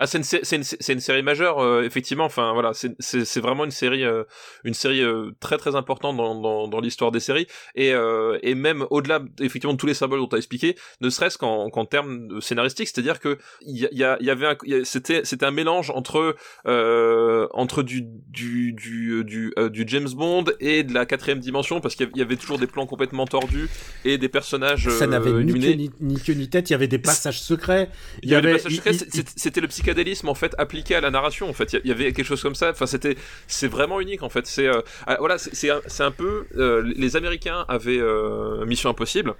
Ah, 0.00 0.06
c'est 0.06 0.18
une, 0.18 0.24
c'est 0.24 0.56
une, 0.56 0.62
c'est 0.62 0.92
une 0.92 1.00
série 1.00 1.22
majeure, 1.22 1.58
euh, 1.58 1.82
effectivement. 1.82 2.24
Enfin, 2.24 2.52
voilà, 2.52 2.72
c'est- 2.72 2.94
c'est 3.00 3.24
c'est 3.24 3.40
vraiment 3.40 3.64
une 3.64 3.70
série, 3.70 4.04
euh, 4.04 4.22
une 4.64 4.74
série 4.74 5.02
euh, 5.02 5.32
très 5.40 5.58
très 5.58 5.74
importante 5.74 6.16
dans, 6.16 6.40
dans, 6.40 6.68
dans 6.68 6.80
l'histoire 6.80 7.10
des 7.10 7.20
séries 7.20 7.46
et 7.74 7.92
euh, 7.92 8.38
et 8.42 8.54
même 8.54 8.86
au-delà 8.90 9.20
effectivement 9.40 9.72
de 9.74 9.78
tous 9.78 9.86
les 9.86 9.94
symboles 9.94 10.20
dont 10.20 10.28
tu 10.28 10.36
as 10.36 10.38
expliqué, 10.38 10.76
ne 11.00 11.10
serait-ce 11.10 11.36
qu'en 11.38 11.68
qu'en 11.70 11.84
termes 11.84 12.40
scénaristiques, 12.40 12.88
c'est-à-dire 12.88 13.18
que 13.20 13.38
il 13.62 13.76
y, 13.76 13.86
a- 13.86 14.16
il 14.20 14.24
y, 14.24 14.26
y 14.26 14.30
avait 14.30 14.46
un, 14.46 14.56
il 14.64 14.70
y 14.72 14.74
a- 14.74 14.84
c'était 14.84 15.22
c'était 15.24 15.46
un 15.46 15.50
mélange 15.50 15.90
entre 15.90 16.36
euh, 16.66 17.48
entre 17.52 17.82
du 17.82 18.02
du 18.28 18.72
du 18.72 19.24
du, 19.24 19.52
euh, 19.58 19.68
du 19.68 19.84
James 19.86 20.08
Bond 20.14 20.44
et 20.60 20.82
de 20.84 20.94
la 20.94 21.06
quatrième 21.06 21.40
dimension 21.40 21.80
parce 21.80 21.94
qu'il 21.94 22.08
y 22.14 22.22
avait- 22.22 22.36
toujours 22.38 22.58
des 22.58 22.68
plans 22.68 22.86
complètement 22.86 23.26
tordus 23.26 23.68
et 24.04 24.16
des 24.16 24.28
personnages 24.28 24.88
ça 24.90 25.06
n'avait 25.08 25.32
ni, 25.42 25.52
queue, 25.54 25.74
ni, 25.76 25.90
ni 26.00 26.20
queue 26.20 26.34
ni 26.34 26.48
tête 26.48 26.70
il 26.70 26.72
y 26.72 26.76
avait 26.76 26.86
des 26.86 26.98
passages 27.00 27.40
secrets 27.40 27.90
Il 28.22 28.28
y 28.30 28.34
avait 28.36 28.42
des 28.52 28.52
passages 28.58 28.74
secrets, 28.76 28.94
il- 29.14 29.24
c'était 29.34 29.60
le 29.60 29.66
psychédélisme 29.88 30.28
en 30.28 30.34
fait 30.34 30.54
appliqué 30.58 30.94
à 30.94 31.00
la 31.00 31.10
narration 31.10 31.48
en 31.48 31.52
fait. 31.52 31.76
Il 31.84 31.88
y 31.88 31.92
avait 31.92 32.12
quelque 32.12 32.26
chose 32.26 32.42
comme 32.42 32.54
ça. 32.54 32.70
Enfin, 32.70 32.86
c'était, 32.86 33.16
c'est 33.46 33.68
vraiment 33.68 34.00
unique 34.00 34.22
en 34.22 34.28
fait. 34.28 34.46
C'est, 34.46 34.66
euh, 34.66 34.80
ah, 35.06 35.16
voilà, 35.18 35.38
c'est, 35.38 35.54
c'est 35.54 35.70
un, 35.70 35.80
un 36.06 36.10
peu 36.10 36.46
euh, 36.56 36.82
les 36.96 37.16
Américains 37.16 37.64
avaient 37.68 37.98
euh, 38.00 38.64
Mission 38.66 38.90
Impossible 38.90 39.34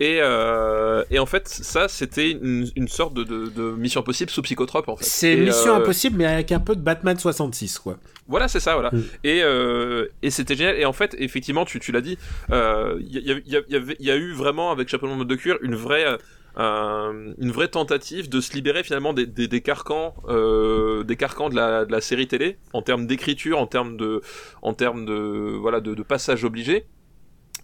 et 0.00 0.20
et 1.10 1.18
en 1.18 1.26
fait 1.26 1.48
ça 1.48 1.88
c'était 1.88 2.30
une, 2.30 2.68
une 2.76 2.88
sorte 2.88 3.14
de, 3.14 3.24
de, 3.24 3.46
de 3.46 3.62
Mission 3.76 4.00
Impossible 4.00 4.30
sous 4.30 4.42
psychotrope 4.42 4.88
en 4.88 4.96
fait. 4.96 5.04
c'est 5.04 5.36
Mission 5.36 5.74
Impossible 5.74 6.16
mais 6.18 6.26
avec 6.26 6.52
un 6.52 6.60
peu 6.60 6.74
de 6.76 6.80
Batman 6.80 7.18
66 7.18 7.78
quoi 7.78 7.98
Voilà, 8.28 8.48
c'est 8.48 8.60
ça, 8.60 8.74
voilà. 8.74 8.90
Mm. 8.92 9.02
Et, 9.24 9.42
euh, 9.42 10.06
et 10.22 10.30
c'était 10.30 10.56
génial. 10.56 10.76
Et 10.78 10.84
en 10.84 10.92
fait, 10.92 11.14
effectivement, 11.18 11.64
tu, 11.64 11.78
tu 11.80 11.92
l'as 11.92 12.00
dit, 12.00 12.16
euh, 12.50 12.96
il 13.00 13.16
y, 13.18 13.50
y, 13.50 13.56
a- 13.56 13.62
y 13.68 14.04
y 14.06 14.10
eu 14.10 14.32
vraiment, 14.32 14.70
avec 14.70 14.88
Chapeau 14.88 15.08
de 15.14 15.24
de 15.24 15.34
cuir, 15.36 15.58
une 15.62 15.74
vraie, 15.74 16.06
euh, 16.58 17.34
une 17.38 17.50
vraie 17.50 17.68
tentative 17.68 18.28
de 18.28 18.40
se 18.40 18.52
libérer 18.54 18.82
finalement 18.84 19.12
des, 19.12 19.26
des, 19.26 19.48
des 19.48 19.60
carcans, 19.60 20.14
euh, 20.28 21.02
des 21.04 21.16
carcans 21.16 21.48
de 21.48 21.56
la, 21.56 21.84
de 21.84 21.92
la 21.92 22.00
série 22.00 22.28
télé, 22.28 22.58
en 22.72 22.82
termes 22.82 23.06
d'écriture, 23.06 23.58
en 23.58 23.66
termes 23.66 23.96
de, 23.96 24.20
en 24.62 24.74
termes 24.74 25.04
de, 25.04 25.56
voilà, 25.60 25.80
de, 25.80 25.94
de 25.94 26.02
passage 26.02 26.44
obligé. 26.44 26.86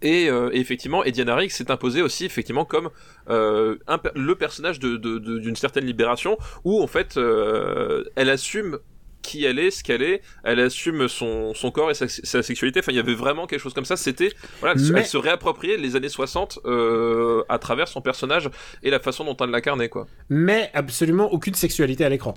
Et, 0.03 0.31
euh, 0.31 0.49
et 0.55 0.61
effectivement, 0.61 1.05
et 1.05 1.13
Diana 1.13 1.37
Rigg 1.37 1.51
s'est 1.51 1.71
imposée 1.71 2.01
aussi 2.01 2.25
effectivement 2.25 2.65
comme 2.65 2.89
euh, 3.29 3.77
le 4.15 4.35
personnage 4.35 4.79
de- 4.79 4.97
de- 4.97 5.19
de- 5.19 5.39
d'une 5.39 5.57
certaine 5.57 5.85
libération, 5.85 6.39
où 6.65 6.83
en 6.83 6.87
fait 6.87 7.19
euh, 7.19 8.03
elle 8.17 8.31
assume 8.31 8.79
qui 9.23 9.45
elle 9.45 9.59
est, 9.59 9.71
ce 9.71 9.85
qu'elle 9.85 10.03
est, 10.03 10.23
elle 10.45 10.61
assume 10.61 11.09
son, 11.09 11.53
son 11.55 11.71
corps 11.71 11.91
et 11.91 11.95
sa, 11.95 12.09
sa 12.09 12.43
sexualité. 12.43 12.81
Enfin, 12.81 12.93
il 12.93 12.97
y 12.97 13.01
avait 13.01 13.15
vraiment 13.15 13.47
quelque 13.47 13.61
chose 13.61 13.75
comme 13.75 13.85
ça. 13.85 13.97
C'était 13.97 14.33
voilà, 14.61 14.75
elle, 14.75 14.81
se- 14.87 14.93
Mais- 14.93 15.01
elle 15.01 15.07
se 15.07 15.17
réappropriait 15.17 15.77
les 15.77 15.97
années 15.97 16.09
60 16.09 16.61
euh, 16.65 17.43
à 17.49 17.59
travers 17.59 17.89
son 17.89 18.01
personnage 18.01 18.49
et 18.83 18.91
la 18.91 19.01
façon 19.01 19.25
dont 19.25 19.37
elle 19.37 19.51
l'incarnait, 19.51 19.89
quoi. 19.89 20.07
mais 20.29 20.71
absolument 20.75 21.33
aucune 21.33 21.55
sexualité 21.55 22.05
à 22.05 22.09
l'écran 22.09 22.35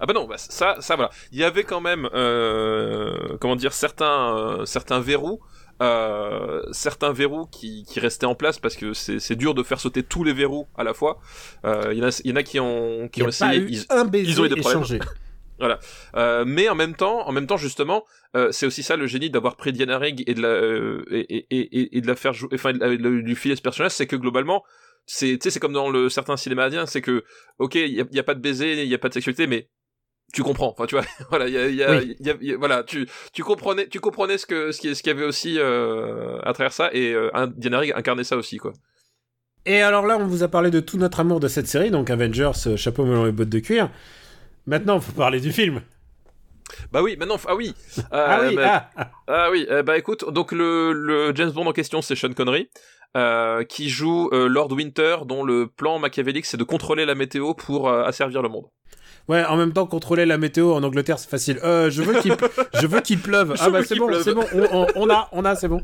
Ah 0.00 0.06
bah 0.06 0.12
non, 0.12 0.26
bah 0.26 0.36
ça, 0.38 0.76
ça 0.80 0.96
voilà. 0.96 1.10
Il 1.32 1.38
y 1.38 1.44
avait 1.44 1.64
quand 1.64 1.80
même, 1.80 2.08
euh, 2.14 3.36
comment 3.40 3.56
dire, 3.56 3.72
certains, 3.72 4.36
euh, 4.36 4.64
certains 4.66 5.00
verrous. 5.00 5.40
Euh, 5.80 6.60
certains 6.72 7.12
verrous 7.12 7.46
qui, 7.46 7.84
qui 7.88 8.00
restaient 8.00 8.26
en 8.26 8.34
place 8.34 8.58
parce 8.58 8.74
que 8.74 8.94
c'est 8.94 9.36
dur 9.36 9.54
de 9.54 9.62
faire 9.62 9.78
sauter 9.78 10.02
tous 10.02 10.24
les 10.24 10.32
verrous 10.32 10.66
à 10.76 10.82
la 10.82 10.92
fois. 10.92 11.20
Il 11.64 11.96
y, 11.96 12.02
en 12.02 12.08
a- 12.08 12.20
il 12.24 12.30
y 12.30 12.32
en 12.32 12.36
a 12.36 12.42
qui 12.42 12.58
ont, 12.58 13.08
qui 13.12 13.22
ont 13.22 13.26
pas 13.26 13.28
essayé. 13.30 13.58
eu 13.60 13.68
ils- 13.70 13.86
un 13.90 14.04
baiser 14.04 14.28
ils 14.28 14.40
ont 14.40 14.44
eu 14.44 14.48
des 14.48 14.56
problèmes. 14.60 14.82
échangé 15.58 15.74
Euh, 16.16 16.44
mais 16.46 16.68
en 16.68 16.74
même 16.74 16.94
temps, 16.94 17.26
en 17.28 17.32
même 17.32 17.46
temps 17.46 17.56
justement, 17.56 18.04
euh, 18.36 18.50
c'est 18.52 18.66
aussi 18.66 18.82
ça 18.82 18.96
le 18.96 19.06
génie 19.06 19.30
d'avoir 19.30 19.56
pris 19.56 19.72
Diana 19.72 19.98
Rigg 19.98 20.22
et 20.26 20.34
de 20.34 20.42
la 20.42 20.48
euh, 20.48 21.04
et, 21.10 21.46
et, 21.50 21.80
et, 21.80 21.96
et 21.98 22.00
de 22.00 22.06
la 22.06 22.14
faire 22.16 22.32
jouer, 22.32 22.50
enfin 22.54 22.72
lui 22.72 23.34
filer 23.36 23.56
ce 23.56 23.62
personnage, 23.62 23.92
c'est 23.92 24.06
que 24.06 24.16
globalement, 24.16 24.62
c'est 25.06 25.32
tu 25.32 25.38
sais 25.44 25.50
c'est 25.50 25.60
comme 25.60 25.72
dans 25.72 25.90
le 25.90 26.08
certain 26.08 26.36
cinéma 26.36 26.64
indien, 26.66 26.86
c'est 26.86 27.00
que 27.02 27.24
ok, 27.58 27.74
il 27.76 27.88
y 27.88 28.04
y 28.12 28.18
a 28.18 28.22
pas 28.22 28.34
de 28.34 28.40
baiser, 28.40 28.82
il 28.82 28.88
y 28.88 28.94
a 28.94 28.98
pas 28.98 29.08
de 29.08 29.14
sexualité, 29.14 29.46
mais 29.46 29.68
tu 30.34 30.42
comprends. 30.42 30.68
Enfin, 30.72 30.84
tu 30.84 30.94
vois, 30.94 31.04
voilà, 31.30 31.48
il 31.48 31.54
y 31.54 31.58
a, 31.58 31.68
y 31.70 31.82
a, 31.82 32.02
y 32.02 32.30
a, 32.30 32.34
y 32.40 32.52
a- 32.52 32.56
voilà, 32.58 32.82
tu, 32.84 33.08
tu 33.32 33.42
comprenais, 33.42 33.88
tu 33.88 33.98
comprenais 33.98 34.36
ce 34.36 34.44
que, 34.44 34.72
ce 34.72 34.78
qui, 34.80 34.94
ce 34.94 35.02
qu'il 35.02 35.10
y 35.12 35.16
avait 35.16 35.24
aussi 35.24 35.56
euh, 35.58 36.38
à 36.42 36.52
travers 36.52 36.72
ça, 36.74 36.90
et 36.92 37.14
euh, 37.14 37.30
Diana 37.56 37.78
Rigg 37.78 37.92
incarnait 37.96 38.24
ça 38.24 38.36
aussi, 38.36 38.58
quoi. 38.58 38.74
Et 39.64 39.80
alors 39.82 40.06
là, 40.06 40.16
on 40.18 40.26
vous 40.26 40.42
a 40.42 40.48
parlé 40.48 40.70
de 40.70 40.80
tout 40.80 40.98
notre 40.98 41.20
amour 41.20 41.40
de 41.40 41.48
cette 41.48 41.66
série, 41.66 41.90
donc 41.90 42.10
Avengers, 42.10 42.52
euh, 42.66 42.76
chapeau 42.76 43.04
melon 43.06 43.26
et 43.26 43.32
bottes 43.32 43.48
de 43.48 43.58
cuir. 43.58 43.90
Maintenant, 44.66 44.96
il 44.96 45.02
faut 45.02 45.12
parler 45.12 45.40
du 45.40 45.52
film. 45.52 45.82
Bah 46.92 47.02
oui, 47.02 47.16
maintenant, 47.16 47.36
ah 47.46 47.54
oui, 47.54 47.74
Ah 48.10 48.40
Euh, 48.40 48.48
oui, 48.48 48.56
bah, 48.56 48.90
ah, 48.96 49.10
Ah 49.26 49.50
oui, 49.50 49.66
euh, 49.70 49.82
bah 49.82 49.96
écoute, 49.96 50.30
donc 50.30 50.52
le, 50.52 50.92
le 50.92 51.34
James 51.34 51.50
Bond 51.50 51.66
en 51.66 51.72
question, 51.72 52.02
c'est 52.02 52.14
Sean 52.14 52.32
Connery, 52.34 52.68
euh, 53.16 53.64
qui 53.64 53.88
joue 53.88 54.28
euh, 54.32 54.48
Lord 54.48 54.72
Winter, 54.72 55.18
dont 55.26 55.44
le 55.44 55.66
plan 55.66 55.98
machiavélique, 55.98 56.44
c'est 56.46 56.56
de 56.58 56.64
contrôler 56.64 57.06
la 57.06 57.14
météo 57.14 57.54
pour 57.54 57.90
asservir 57.90 58.42
le 58.42 58.48
monde. 58.48 58.66
Ouais, 59.28 59.44
en 59.44 59.56
même 59.56 59.72
temps, 59.72 59.86
contrôler 59.86 60.24
la 60.24 60.38
météo 60.38 60.72
en 60.72 60.82
Angleterre, 60.82 61.18
c'est 61.18 61.28
facile. 61.28 61.58
Euh, 61.62 61.90
je 61.90 62.02
veux 62.02 62.20
qu'il, 62.20 62.34
je 62.80 62.86
veux 62.86 63.00
qu'il 63.00 63.20
pleuve. 63.20 63.54
Je 63.56 63.62
ah 63.62 63.70
bah 63.70 63.80
c'est 63.86 63.96
bon, 63.96 64.08
c'est 64.22 64.32
bon. 64.32 64.44
On, 64.96 65.10
a, 65.10 65.28
on 65.32 65.44
a, 65.44 65.54
c'est 65.54 65.68
bon. 65.68 65.82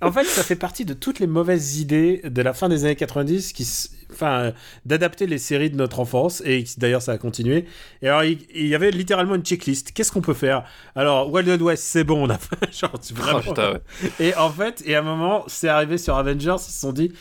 En 0.00 0.12
fait, 0.12 0.24
ça 0.24 0.42
fait 0.44 0.54
partie 0.56 0.84
de 0.84 0.94
toutes 0.94 1.18
les 1.18 1.26
mauvaises 1.26 1.80
idées 1.80 2.22
de 2.24 2.42
la 2.42 2.52
fin 2.52 2.68
des 2.68 2.84
années 2.84 2.94
90, 2.94 3.52
qui, 3.52 3.66
enfin, 4.12 4.52
d'adapter 4.86 5.26
les 5.26 5.38
séries 5.38 5.70
de 5.70 5.76
notre 5.76 5.98
enfance 5.98 6.40
et 6.44 6.64
d'ailleurs 6.78 7.02
ça 7.02 7.12
a 7.12 7.18
continué. 7.18 7.64
Et 8.02 8.08
alors, 8.08 8.22
il, 8.24 8.38
il 8.54 8.68
y 8.68 8.74
avait 8.76 8.92
littéralement 8.92 9.34
une 9.34 9.44
checklist. 9.44 9.90
Qu'est-ce 9.92 10.12
qu'on 10.12 10.20
peut 10.20 10.34
faire? 10.34 10.64
Alors, 10.94 11.32
Wild 11.32 11.48
Wild 11.48 11.62
West, 11.62 11.84
c'est 11.84 12.04
bon, 12.04 12.26
on 12.26 12.30
a 12.30 12.38
fait. 12.38 12.72
Genre, 12.72 12.92
c'est 13.00 13.16
vraiment. 13.16 13.40
Ah, 13.40 13.48
putain, 13.48 13.72
ouais. 13.72 14.10
Et 14.20 14.34
en 14.36 14.50
fait, 14.50 14.82
et 14.86 14.94
à 14.94 15.00
un 15.00 15.02
moment, 15.02 15.44
c'est 15.48 15.68
arrivé 15.68 15.98
sur 15.98 16.16
Avengers, 16.16 16.56
ils 16.58 16.72
se 16.72 16.80
sont 16.80 16.92
dit 16.92 17.12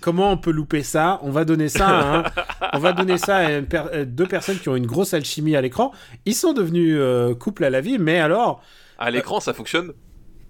comment 0.00 0.30
on 0.32 0.36
peut 0.36 0.50
louper 0.50 0.82
ça? 0.82 1.18
On 1.22 1.30
va 1.30 1.44
donner 1.44 1.68
ça 1.68 1.88
à 1.88 2.16
un- 2.18 2.24
on 2.72 2.78
va 2.78 2.92
donner 2.92 3.18
ça 3.18 3.36
à 3.38 3.62
per- 3.62 3.84
euh, 3.92 4.04
deux 4.04 4.26
personnes 4.26 4.58
qui 4.58 4.68
ont 4.68 4.76
une 4.76 4.86
grosse 4.86 5.14
alchimie 5.14 5.56
à 5.56 5.60
l'écran. 5.60 5.92
Ils 6.26 6.34
sont 6.34 6.52
devenus 6.52 6.96
euh, 6.98 7.34
couple 7.34 7.64
à 7.64 7.70
la 7.70 7.80
vie, 7.80 7.98
mais 7.98 8.18
alors 8.18 8.62
À 8.98 9.10
l'écran, 9.10 9.40
ça 9.40 9.52
fonctionne 9.54 9.92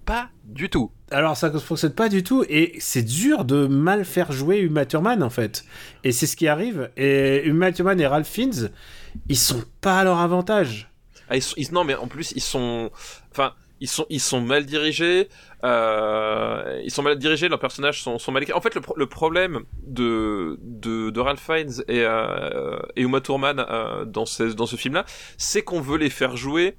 pas 0.07 0.29
du 0.45 0.69
tout. 0.69 0.91
alors 1.11 1.35
ça 1.37 1.49
ne 1.49 1.59
fonctionne 1.59 1.93
pas 1.95 2.11
du 2.11 2.23
tout 2.23 2.45
et 2.49 2.75
c'est 2.79 3.03
dur 3.03 3.47
de 3.47 3.66
mal 3.66 4.05
faire 4.05 4.33
jouer 4.33 4.59
Uma 4.59 4.85
Thurman 4.85 5.23
en 5.23 5.31
fait. 5.31 5.65
Et 6.05 6.12
c'est 6.12 6.27
ce 6.27 6.37
qui 6.37 6.47
arrive 6.47 6.91
et 6.99 7.43
Uma 7.47 7.73
Thurman 7.73 7.99
et 8.01 8.07
Ralph 8.07 8.29
Fiennes, 8.29 8.71
ils 9.31 9.39
sont 9.39 9.62
pas 9.81 10.01
à 10.01 10.05
leur 10.05 10.19
avantage. 10.19 10.91
Ah, 11.31 11.37
ils 11.37 11.43
sont- 11.43 11.55
ils- 11.57 11.73
non, 11.73 11.85
mais 11.85 11.95
en 11.95 12.07
plus, 12.07 12.33
ils 12.37 12.43
sont, 12.43 12.91
enfin, 13.33 13.55
ils 13.85 13.89
sont, 13.97 14.06
ils 14.09 14.20
sont 14.31 14.40
mal 14.40 14.65
dirigés. 14.65 15.28
Euh, 15.65 16.81
ils 16.85 16.90
sont 16.90 17.02
mal 17.02 17.16
dirigés. 17.19 17.48
Leurs 17.48 17.59
personnages 17.69 18.02
sont, 18.02 18.19
sont 18.19 18.32
mal 18.32 18.43
écrits. 18.43 18.55
En 18.55 18.61
fait, 18.61 18.74
le, 18.74 18.81
pro- 18.81 18.97
le 18.97 19.06
problème 19.06 19.61
de, 19.86 20.59
de, 20.62 21.11
de 21.11 21.20
Ralph 21.20 21.40
Fiennes 21.44 21.82
et, 21.89 22.02
euh, 22.02 22.78
et 22.97 23.02
Uma 23.02 23.20
Thurman 23.20 23.59
euh, 23.59 24.05
dans 24.05 24.27
ce, 24.27 24.44
dans 24.44 24.66
ce 24.66 24.77
film-là, 24.77 25.05
c'est 25.36 25.62
qu'on 25.62 25.81
veut 25.81 25.98
les 25.98 26.11
faire 26.11 26.36
jouer. 26.36 26.77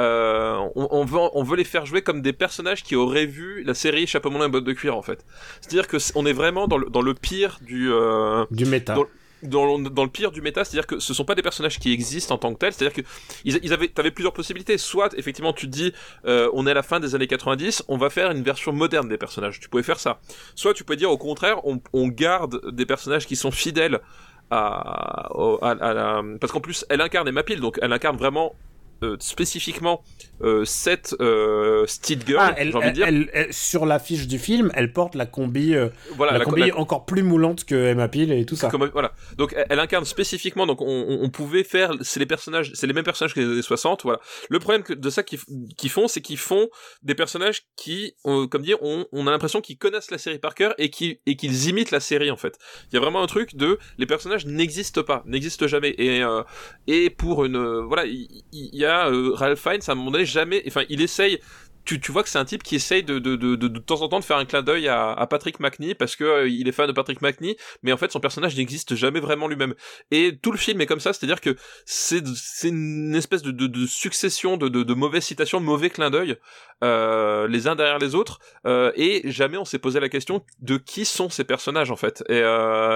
Euh, 0.00 0.56
on, 0.76 0.88
on 0.92 1.04
veut, 1.04 1.18
on 1.34 1.42
veut 1.42 1.56
les 1.56 1.64
faire 1.64 1.84
jouer 1.84 2.02
comme 2.02 2.22
des 2.22 2.32
personnages 2.32 2.84
qui 2.84 2.94
auraient 2.94 3.26
vu 3.26 3.64
la 3.64 3.74
série 3.74 4.06
Chapeau 4.06 4.30
melon 4.30 4.46
et 4.46 4.48
bottes 4.48 4.62
de 4.64 4.72
cuir 4.72 4.96
en 4.96 5.02
fait. 5.02 5.24
C'est-à-dire 5.60 5.88
que 5.88 5.96
on 6.14 6.24
est 6.24 6.32
vraiment 6.32 6.68
dans 6.68 6.78
le, 6.78 6.88
dans 6.88 7.02
le 7.02 7.14
pire 7.14 7.58
du, 7.62 7.90
euh, 7.90 8.44
Du 8.52 8.64
méta. 8.64 8.94
Dans- 8.94 9.06
dans, 9.42 9.78
dans 9.78 10.04
le 10.04 10.10
pire 10.10 10.30
du 10.32 10.40
méta, 10.42 10.64
c'est-à-dire 10.64 10.86
que 10.86 10.98
ce 10.98 11.14
sont 11.14 11.24
pas 11.24 11.34
des 11.34 11.42
personnages 11.42 11.78
qui 11.78 11.92
existent 11.92 12.34
en 12.34 12.38
tant 12.38 12.52
que 12.54 12.58
tels, 12.58 12.72
c'est-à-dire 12.72 12.94
que 13.02 13.08
ils, 13.44 13.58
ils 13.62 13.72
avaient, 13.72 13.88
t'avais 13.88 14.10
plusieurs 14.10 14.32
possibilités. 14.32 14.78
Soit, 14.78 15.14
effectivement, 15.16 15.52
tu 15.52 15.66
dis, 15.68 15.92
euh, 16.26 16.50
on 16.54 16.66
est 16.66 16.70
à 16.72 16.74
la 16.74 16.82
fin 16.82 17.00
des 17.00 17.14
années 17.14 17.26
90, 17.26 17.84
on 17.88 17.96
va 17.96 18.10
faire 18.10 18.30
une 18.30 18.42
version 18.42 18.72
moderne 18.72 19.08
des 19.08 19.18
personnages. 19.18 19.60
Tu 19.60 19.68
pouvais 19.68 19.82
faire 19.82 20.00
ça. 20.00 20.20
Soit 20.54 20.74
tu 20.74 20.84
peux 20.84 20.96
dire, 20.96 21.10
au 21.10 21.18
contraire, 21.18 21.64
on, 21.64 21.80
on 21.92 22.08
garde 22.08 22.60
des 22.72 22.86
personnages 22.86 23.26
qui 23.26 23.36
sont 23.36 23.50
fidèles 23.50 24.00
à, 24.50 25.28
au- 25.34 25.58
à, 25.62 25.70
à 25.70 25.92
la, 25.94 26.22
parce 26.40 26.52
qu'en 26.52 26.60
plus, 26.60 26.84
elle 26.88 27.00
incarne 27.00 27.28
Emma 27.28 27.42
Peel, 27.42 27.60
donc 27.60 27.78
elle 27.82 27.92
incarne 27.92 28.16
vraiment 28.16 28.54
euh, 29.02 29.16
spécifiquement 29.20 30.02
euh, 30.42 30.64
cette 30.64 31.14
euh, 31.20 31.84
Steel 31.86 32.20
Girl, 32.26 32.38
Ah, 32.40 32.54
elle, 32.56 32.76
envie 32.76 32.84
de 32.84 32.88
elle- 32.88 32.92
dire. 32.94 33.06
elle- 33.08 33.30
elle- 33.32 33.52
sur 33.52 33.86
l'affiche 33.86 34.26
du 34.26 34.38
film, 34.38 34.70
elle 34.74 34.92
porte 34.92 35.14
la 35.14 35.26
combi, 35.26 35.74
euh, 35.74 35.88
voilà, 36.16 36.32
la 36.32 36.38
la- 36.38 36.44
combi 36.44 36.68
la- 36.68 36.76
encore 36.78 37.04
plus 37.06 37.22
moulante 37.22 37.64
que 37.64 37.74
Emma 37.74 38.08
Peel 38.08 38.32
et 38.32 38.44
tout 38.44 38.56
ça. 38.56 38.68
Comme- 38.70 38.88
voilà. 38.92 39.12
Donc 39.36 39.54
elle, 39.68 39.80
incarne 39.80 40.04
spécifiquement. 40.04 40.66
Donc 40.66 40.78
on, 40.80 41.28
pouvait 41.30 41.64
faire. 41.64 41.92
C'est 42.02 42.20
les 42.20 42.26
personnages. 42.26 42.70
C'est 42.74 42.86
les 42.86 42.92
mêmes 42.92 43.04
personnages 43.04 43.34
que 43.34 43.40
les 43.40 43.46
années 43.46 43.62
60. 43.62 44.02
Voilà. 44.02 44.20
Le 44.48 44.58
problème 44.58 44.82
que, 44.82 44.92
de 44.94 45.10
ça 45.10 45.22
qu'ils 45.22 45.90
font, 45.90 46.08
c'est 46.08 46.20
qu'ils 46.20 46.38
font 46.38 46.68
des 47.02 47.14
personnages 47.14 47.62
qui, 47.76 48.14
comme 48.24 48.62
dire, 48.62 48.78
on, 48.82 49.06
on 49.12 49.26
a 49.26 49.30
l'impression 49.30 49.60
qu'ils 49.60 49.78
connaissent 49.78 50.10
la 50.10 50.18
série 50.18 50.38
par 50.38 50.54
cœur 50.54 50.74
et 50.78 50.90
qui 50.90 51.20
et 51.26 51.36
qu'ils 51.36 51.68
imitent 51.68 51.90
la 51.90 52.00
série 52.00 52.30
en 52.30 52.36
fait. 52.36 52.58
Il 52.90 52.94
y 52.94 52.98
a 52.98 53.00
vraiment 53.00 53.22
un 53.22 53.26
truc 53.26 53.56
de 53.56 53.78
les 53.98 54.06
personnages 54.06 54.46
n'existent 54.46 55.02
pas, 55.02 55.22
n'existent 55.26 55.66
jamais. 55.66 55.90
Et 55.98 56.22
et 56.86 57.10
pour 57.10 57.44
une 57.44 57.58
voilà, 57.86 58.04
il 58.06 58.28
il- 58.52 58.70
il 58.72 58.78
y, 58.80 58.84
a 58.84 58.87
euh, 58.88 59.30
Ralph 59.34 59.60
Fiennes 59.60 59.80
à 59.86 59.92
un 59.92 59.94
moment 59.94 60.10
donné 60.10 60.24
jamais. 60.24 60.62
Enfin, 60.66 60.84
il 60.88 61.00
essaye. 61.00 61.40
Tu, 61.84 61.98
tu 62.00 62.12
vois 62.12 62.22
que 62.22 62.28
c'est 62.28 62.38
un 62.38 62.44
type 62.44 62.62
qui 62.62 62.74
essaye 62.74 63.02
de, 63.02 63.18
de, 63.18 63.34
de, 63.34 63.56
de, 63.56 63.66
de 63.66 63.78
temps 63.78 64.02
en 64.02 64.08
temps 64.08 64.20
de 64.20 64.24
faire 64.24 64.36
un 64.36 64.44
clin 64.44 64.60
d'œil 64.60 64.88
à, 64.88 65.26
Patrick 65.30 65.58
McNee 65.58 65.94
parce 65.94 66.16
que 66.16 66.24
euh, 66.24 66.46
il 66.48 66.68
est 66.68 66.72
fan 66.72 66.86
de 66.86 66.92
Patrick 66.92 67.22
McNee 67.22 67.56
mais 67.82 67.92
en 67.92 67.96
fait 67.96 68.12
son 68.12 68.20
personnage 68.20 68.54
n'existe 68.58 68.94
jamais 68.94 69.20
vraiment 69.20 69.48
lui-même 69.48 69.74
et 70.10 70.36
tout 70.36 70.52
le 70.52 70.58
film 70.58 70.82
est 70.82 70.86
comme 70.86 71.00
ça 71.00 71.14
c'est-à-dire 71.14 71.40
que 71.40 71.56
c'est 71.86 72.26
c'est 72.36 72.68
une 72.68 73.14
espèce 73.14 73.40
de, 73.40 73.52
de, 73.52 73.86
succession 73.86 74.58
de, 74.58 74.68
de, 74.68 74.94
mauvaises 74.94 75.24
citations 75.24 75.62
de 75.62 75.64
mauvais 75.64 75.88
clins 75.88 76.10
d'œil 76.10 76.36
euh, 76.84 77.48
les 77.48 77.68
uns 77.68 77.74
derrière 77.74 77.98
les 77.98 78.14
autres 78.14 78.38
et 78.66 79.22
jamais 79.24 79.56
on 79.56 79.64
s'est 79.64 79.78
posé 79.78 79.98
la 79.98 80.10
question 80.10 80.44
de 80.60 80.76
qui 80.76 81.06
sont 81.06 81.30
ces 81.30 81.44
personnages 81.44 81.90
en 81.90 81.96
fait 81.96 82.22
et, 82.28 82.40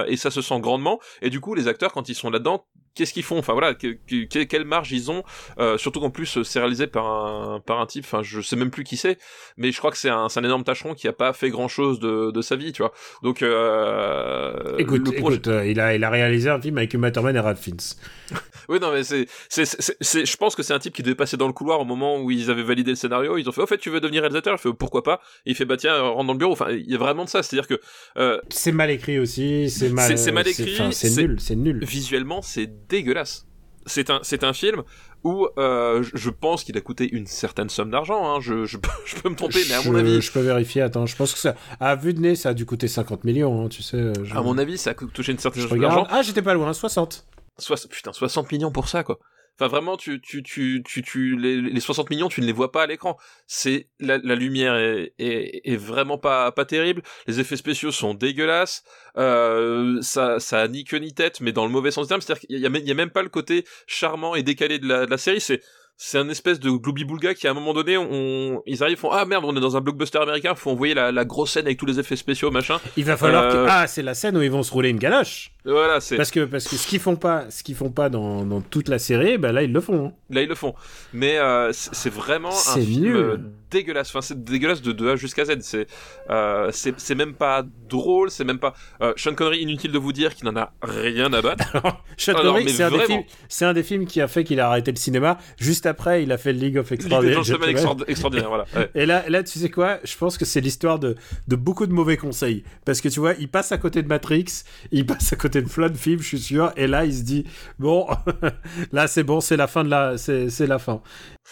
et 0.07 0.17
ça 0.17 0.29
se 0.29 0.43
sent 0.43 0.59
grandement 0.59 0.99
et 1.23 1.31
du 1.31 1.39
coup 1.39 1.55
les 1.55 1.67
acteurs 1.67 1.93
quand 1.93 2.09
ils 2.09 2.15
sont 2.15 2.29
là-dedans 2.29 2.67
qu'est-ce 2.95 3.13
qu'ils 3.13 3.23
font? 3.23 3.37
Enfin 3.39 3.53
voilà 3.53 3.73
que, 3.73 3.87
que- 4.07 4.25
que- 4.25 4.43
quelle 4.43 4.65
marge 4.65 4.91
ils 4.91 5.09
ont 5.11 5.23
euh, 5.59 5.77
surtout 5.77 5.99
qu'en 5.99 6.09
plus 6.11 6.37
euh, 6.37 6.43
c'est 6.43 6.59
réalisé 6.59 6.87
par 6.87 7.05
un 7.07 7.59
par 7.59 7.79
un 7.81 7.85
type 7.85 8.03
enfin 8.05 8.21
je 8.23 8.41
sais 8.41 8.55
même 8.55 8.69
plus 8.71 8.83
qui 8.83 8.97
c'est 8.97 9.17
mais 9.57 9.71
je 9.71 9.77
crois 9.77 9.91
que 9.91 9.97
c'est 9.97 10.09
un, 10.09 10.29
c'est 10.29 10.39
un 10.39 10.43
énorme 10.43 10.63
tâcheron 10.63 10.93
qui 10.93 11.07
a 11.07 11.13
pas 11.13 11.33
fait 11.33 11.49
grand 11.49 11.67
chose 11.67 11.99
de, 11.99 12.31
de 12.31 12.41
sa 12.41 12.55
vie 12.55 12.71
tu 12.71 12.81
vois 12.81 12.93
donc 13.23 13.41
euh, 13.41 14.77
Écoute, 14.77 15.07
le 15.07 15.11
projet- 15.17 15.35
écoute 15.37 15.47
euh, 15.47 15.65
il, 15.65 15.79
a, 15.79 15.95
il 15.95 16.03
a 16.03 16.09
réalisé 16.09 16.49
un 16.49 16.59
film 16.61 16.77
avec 16.77 16.93
Uma 16.93 17.11
Thurman 17.11 17.35
et 17.35 17.39
Ralph 17.39 17.59
Fiennes. 17.59 17.77
oui, 18.69 18.79
non, 18.79 18.91
mais 18.91 19.03
c'est, 19.03 19.27
c'est, 19.49 19.65
c'est, 19.65 20.25
je 20.25 20.37
pense 20.37 20.55
que 20.55 20.63
c'est 20.63 20.73
un 20.73 20.79
type 20.79 20.93
qui 20.93 21.03
devait 21.03 21.15
passer 21.15 21.37
dans 21.37 21.47
le 21.47 21.53
couloir 21.53 21.79
au 21.79 21.85
moment 21.85 22.19
où 22.19 22.31
ils 22.31 22.49
avaient 22.49 22.63
validé 22.63 22.91
le 22.91 22.95
scénario. 22.95 23.37
Ils 23.37 23.47
ont 23.47 23.51
fait, 23.51 23.61
au 23.61 23.67
fait, 23.67 23.77
tu 23.77 23.89
veux 23.89 23.99
devenir 23.99 24.21
réalisateur? 24.21 24.55
Il 24.57 24.61
fait, 24.61 24.73
pourquoi 24.73 25.03
pas? 25.03 25.19
Et 25.45 25.51
il 25.51 25.55
fait, 25.55 25.65
bah, 25.65 25.77
tiens, 25.77 25.99
rentre 26.01 26.25
dans 26.27 26.33
le 26.33 26.39
bureau. 26.39 26.53
Enfin, 26.53 26.71
il 26.71 26.89
y 26.89 26.95
a 26.95 26.97
vraiment 26.97 27.25
de 27.25 27.29
ça. 27.29 27.43
C'est-à-dire 27.43 27.67
que, 27.67 27.79
euh, 28.17 28.39
C'est 28.49 28.71
mal 28.71 28.89
écrit 28.89 29.19
aussi, 29.19 29.69
c'est 29.69 29.89
mal, 29.89 30.17
C'est- 30.17 30.31
mal 30.31 30.47
écrit, 30.47 30.75
c'est- 30.91 31.21
nul, 31.21 31.35
c'est 31.39 31.55
nul. 31.55 31.83
visuellement, 31.83 32.41
c'est 32.41 32.82
dégueulasse. 32.89 33.45
C'est 33.85 34.09
un, 34.09 34.19
c'est 34.23 34.45
un 34.45 34.53
film 34.53 34.83
où, 35.25 35.47
euh, 35.57 36.03
je- 36.13 36.29
pense 36.29 36.63
qu'il 36.63 36.77
a 36.77 36.81
coûté 36.81 37.09
une 37.13 37.27
certaine 37.27 37.67
somme 37.69 37.91
d'argent, 37.91 38.25
hein. 38.35 38.39
Je, 38.41 38.65
je, 38.65 38.77
peux- 38.77 38.89
je 39.05 39.15
peux 39.17 39.29
me 39.29 39.35
tromper, 39.35 39.59
mais 39.67 39.73
à 39.75 39.81
mon 39.83 39.95
avis, 39.95 40.21
Je 40.21 40.31
peux 40.31 40.39
vérifier, 40.39 40.81
attends, 40.81 41.05
je 41.05 41.15
pense 41.17 41.33
que 41.33 41.39
ça. 41.39 41.55
À 41.81 41.95
vue 41.95 42.13
de 42.13 42.21
nez, 42.21 42.35
ça 42.35 42.49
a 42.49 42.53
dû 42.53 42.65
coûter 42.65 42.87
50 42.87 43.23
millions, 43.25 43.65
hein, 43.65 43.69
tu 43.69 43.83
sais. 43.83 43.97
euh, 43.97 44.13
Je, 44.23 44.33
à 44.35 44.41
mon 44.41 44.57
avis, 44.57 44.77
ça 44.77 44.91
a 44.91 44.93
touché 44.93 45.31
une 45.33 45.37
certaine 45.39 45.67
somme 45.67 45.79
d'argent. 45.79 46.07
Ah, 46.09 46.21
j'étais 46.21 46.41
pas 46.41 46.53
loin, 46.53 46.71
60. 46.71 47.25
Soix- 47.57 47.75
putain, 47.89 48.13
60 48.13 48.51
millions 48.53 48.71
pour 48.71 48.87
ça, 48.87 49.03
quoi. 49.03 49.19
Enfin, 49.59 49.67
vraiment, 49.67 49.97
tu, 49.97 50.19
tu, 50.19 50.41
tu, 50.41 50.81
tu, 50.83 51.01
tu, 51.03 51.37
les, 51.37 51.61
les 51.61 51.79
60 51.79 52.09
millions, 52.09 52.27
tu 52.27 52.41
ne 52.41 52.45
les 52.47 52.51
vois 52.51 52.71
pas 52.71 52.83
à 52.83 52.87
l'écran. 52.87 53.17
C'est, 53.45 53.89
la, 53.99 54.17
la 54.17 54.33
lumière 54.35 54.75
est, 54.75 55.13
est, 55.19 55.61
est 55.63 55.75
vraiment 55.75 56.17
pas, 56.17 56.51
pas 56.51 56.65
terrible. 56.65 57.03
Les 57.27 57.39
effets 57.39 57.55
spéciaux 57.55 57.91
sont 57.91 58.15
dégueulasses. 58.15 58.83
Euh, 59.17 60.01
ça, 60.01 60.39
ça 60.39 60.61
a 60.61 60.67
ni 60.67 60.83
queue 60.83 60.97
ni 60.97 61.13
tête, 61.13 61.39
mais 61.39 61.51
dans 61.51 61.65
le 61.65 61.71
mauvais 61.71 61.91
sens 61.91 62.07
du 62.07 62.09
terme. 62.09 62.21
C'est-à-dire 62.21 62.41
qu'il 62.41 62.57
y 62.59 62.65
a, 62.65 62.69
y 62.69 62.91
a 62.91 62.95
même 62.95 63.11
pas 63.11 63.21
le 63.23 63.29
côté 63.29 63.63
charmant 63.85 64.33
et 64.35 64.41
décalé 64.43 64.79
de 64.79 64.87
la, 64.87 65.05
de 65.05 65.11
la 65.11 65.17
série. 65.17 65.39
C'est, 65.39 65.61
c'est 65.97 66.17
un 66.17 66.27
espèce 66.29 66.59
de 66.59 66.71
gloubi-boulga 66.71 67.35
qui, 67.35 67.47
à 67.47 67.51
un 67.51 67.53
moment 67.53 67.73
donné, 67.73 67.95
on, 67.97 68.63
ils 68.65 68.81
arrivent, 68.83 68.97
font, 68.97 69.11
ah 69.11 69.25
merde, 69.25 69.45
on 69.45 69.55
est 69.55 69.59
dans 69.61 69.77
un 69.77 69.81
blockbuster 69.81 70.17
américain, 70.17 70.55
faut 70.55 70.71
envoyer 70.71 70.95
la, 70.95 71.11
la 71.11 71.25
grosse 71.25 71.51
scène 71.51 71.67
avec 71.67 71.77
tous 71.77 71.85
les 71.85 71.99
effets 71.99 72.15
spéciaux, 72.15 72.49
machin. 72.49 72.79
Il 72.97 73.05
va 73.05 73.15
falloir 73.17 73.43
Euh, 73.43 73.51
que. 73.65 73.69
Ah, 73.69 73.85
c'est 73.85 74.01
la 74.01 74.15
scène 74.15 74.35
où 74.35 74.41
ils 74.41 74.49
vont 74.51 74.63
se 74.63 74.71
rouler 74.71 74.89
une 74.89 74.97
galoche. 74.97 75.51
Voilà, 75.65 76.01
c'est, 76.01 76.17
Parce 76.17 76.29
que, 76.31 76.41
parce 76.45 76.67
que 76.67 76.75
ce 76.75 76.85
qu'ils 76.87 76.99
font 76.99 77.15
pas, 77.15 77.49
ce 77.49 77.63
qu'ils 77.63 77.75
font 77.75 77.89
pas 77.89 78.09
dans, 78.09 78.43
dans 78.43 78.59
toute 78.59 78.89
la 78.89 78.99
série, 78.99 79.37
bah 79.37 79.51
là, 79.53 79.63
ils 79.63 79.71
le 79.71 79.79
font. 79.79 80.07
hein. 80.07 80.11
Là, 80.29 80.41
ils 80.41 80.49
le 80.49 80.55
font. 80.55 80.73
Mais 81.13 81.37
euh, 81.37 81.71
c'est 81.73 82.09
vraiment 82.11 82.49
un 82.49 82.81
film 82.81 83.15
euh, 83.15 83.37
dégueulasse. 83.71 84.09
Enfin, 84.09 84.21
c'est 84.21 84.43
dégueulasse 84.43 84.81
de, 84.81 84.91
de 84.91 85.09
A 85.11 85.15
jusqu'à 85.15 85.45
Z. 85.45 85.59
C'est 85.61 85.87
euh, 86.29 86.69
c'est 86.71 87.15
même 87.15 87.33
pas 87.33 87.63
drôle. 87.87 88.29
C'est 88.29 88.43
même 88.43 88.59
pas. 88.59 88.73
Euh, 89.01 89.13
Sean 89.15 89.35
Connery, 89.35 89.59
inutile 89.61 89.91
de 89.93 89.97
vous 89.99 90.11
dire 90.11 90.35
qu'il 90.35 90.45
n'en 90.45 90.55
a 90.57 90.73
rien 90.81 91.31
à 91.31 91.41
battre. 91.41 91.71
Sean 92.17 92.33
Ah 92.35 92.41
Connery, 92.41 92.69
c'est 92.69 92.83
un, 92.83 92.89
des 92.91 92.97
vraiment. 92.97 93.25
un 93.61 93.73
des 93.73 93.83
films 93.83 94.05
qui 94.05 94.19
a 94.19 94.27
fait 94.27 94.43
qu'il 94.43 94.59
a 94.59 94.67
arrêté 94.67 94.91
le 94.91 94.97
cinéma. 94.97 95.37
Juste 95.57 95.85
après, 95.85 96.23
il 96.23 96.31
a 96.33 96.37
fait 96.37 96.51
League 96.51 96.77
of 96.77 96.89
League 96.89 96.99
des 96.99 97.05
Extraordinary 97.05 97.43
Gentlemen 97.45 97.69
Gentlemen. 97.77 98.03
extraordi- 98.05 98.09
extraordinaire. 98.11 98.49
Voilà. 98.49 98.65
Ouais. 98.75 98.89
Et 98.95 99.05
là, 99.05 99.23
là, 99.29 99.43
tu 99.43 99.59
sais 99.59 99.69
quoi? 99.69 99.99
Je 100.03 100.17
pense 100.17 100.37
que 100.37 100.43
c'est 100.45 100.61
l'histoire 100.61 100.99
de, 100.99 101.15
de 101.47 101.55
beaucoup 101.55 101.85
de 101.87 101.93
mauvais 101.93 102.17
conseils. 102.17 102.63
Parce 102.83 102.99
que 102.99 103.07
tu 103.07 103.21
vois, 103.21 103.33
il 103.39 103.47
passe 103.47 103.71
à 103.71 103.77
côté 103.77 104.01
de 104.03 104.07
Matrix, 104.09 104.45
il 104.91 105.05
passe 105.05 105.31
à 105.31 105.35
côté 105.37 105.52
maté 105.59 105.73
plein 105.73 105.89
de 105.89 105.97
films, 105.97 106.19
je 106.21 106.27
suis 106.27 106.39
sûr. 106.39 106.71
Et 106.77 106.87
là, 106.87 107.05
il 107.05 107.13
se 107.13 107.23
dit 107.23 107.45
bon, 107.79 108.07
là 108.91 109.07
c'est 109.07 109.23
bon, 109.23 109.41
c'est 109.41 109.57
la 109.57 109.67
fin 109.67 109.83
de 109.83 109.89
la, 109.89 110.17
c'est 110.17 110.67
la 110.67 110.79
fin. 110.79 111.01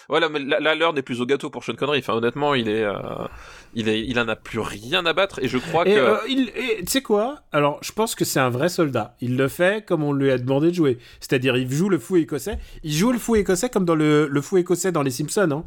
Voilà, 0.10 0.30
mais 0.30 0.40
là, 0.40 0.76
l'heure 0.76 0.94
n'est 0.94 1.02
plus 1.02 1.22
au 1.22 1.26
gâteau 1.26 1.50
pour 1.50 1.64
Sean 1.64 1.74
Connery. 1.76 2.00
Enfin, 2.00 2.14
honnêtement, 2.14 2.54
il 2.56 2.70
est, 2.70 2.84
euh, 2.84 2.94
il 3.74 3.90
est, 3.90 4.02
il 4.02 4.20
en 4.20 4.28
a 4.28 4.36
plus 4.36 4.60
rien 4.60 5.06
à 5.06 5.14
battre. 5.14 5.40
Et 5.44 5.48
je 5.48 5.58
crois 5.58 5.88
Et 5.88 5.94
que. 5.94 6.00
euh, 6.00 6.18
il, 6.28 6.52
tu 6.80 6.86
sais 6.88 7.02
quoi? 7.02 7.42
Alors, 7.52 7.80
je 7.82 7.92
pense 7.92 8.16
que 8.16 8.26
c'est 8.26 8.40
un 8.40 8.50
vrai 8.50 8.70
soldat. 8.70 9.16
Il 9.22 9.38
le 9.38 9.48
fait 9.48 9.86
comme 9.86 10.04
on 10.04 10.14
lui 10.14 10.32
a 10.32 10.38
demandé 10.38 10.70
de 10.70 10.76
jouer. 10.76 10.98
C'est-à-dire, 11.20 11.58
il 11.58 11.70
joue 11.72 11.90
le 11.90 12.00
fou 12.00 12.18
écossais. 12.18 12.58
Il 12.84 12.94
joue 12.94 13.12
le 13.12 13.20
fou 13.20 13.36
écossais 13.36 13.70
comme 13.70 13.86
dans 13.86 13.96
le, 13.96 14.28
le 14.28 14.42
fou 14.42 14.58
écossais 14.58 14.92
dans 14.92 15.02
Les 15.04 15.12
Simpsons, 15.12 15.50
hein. 15.52 15.66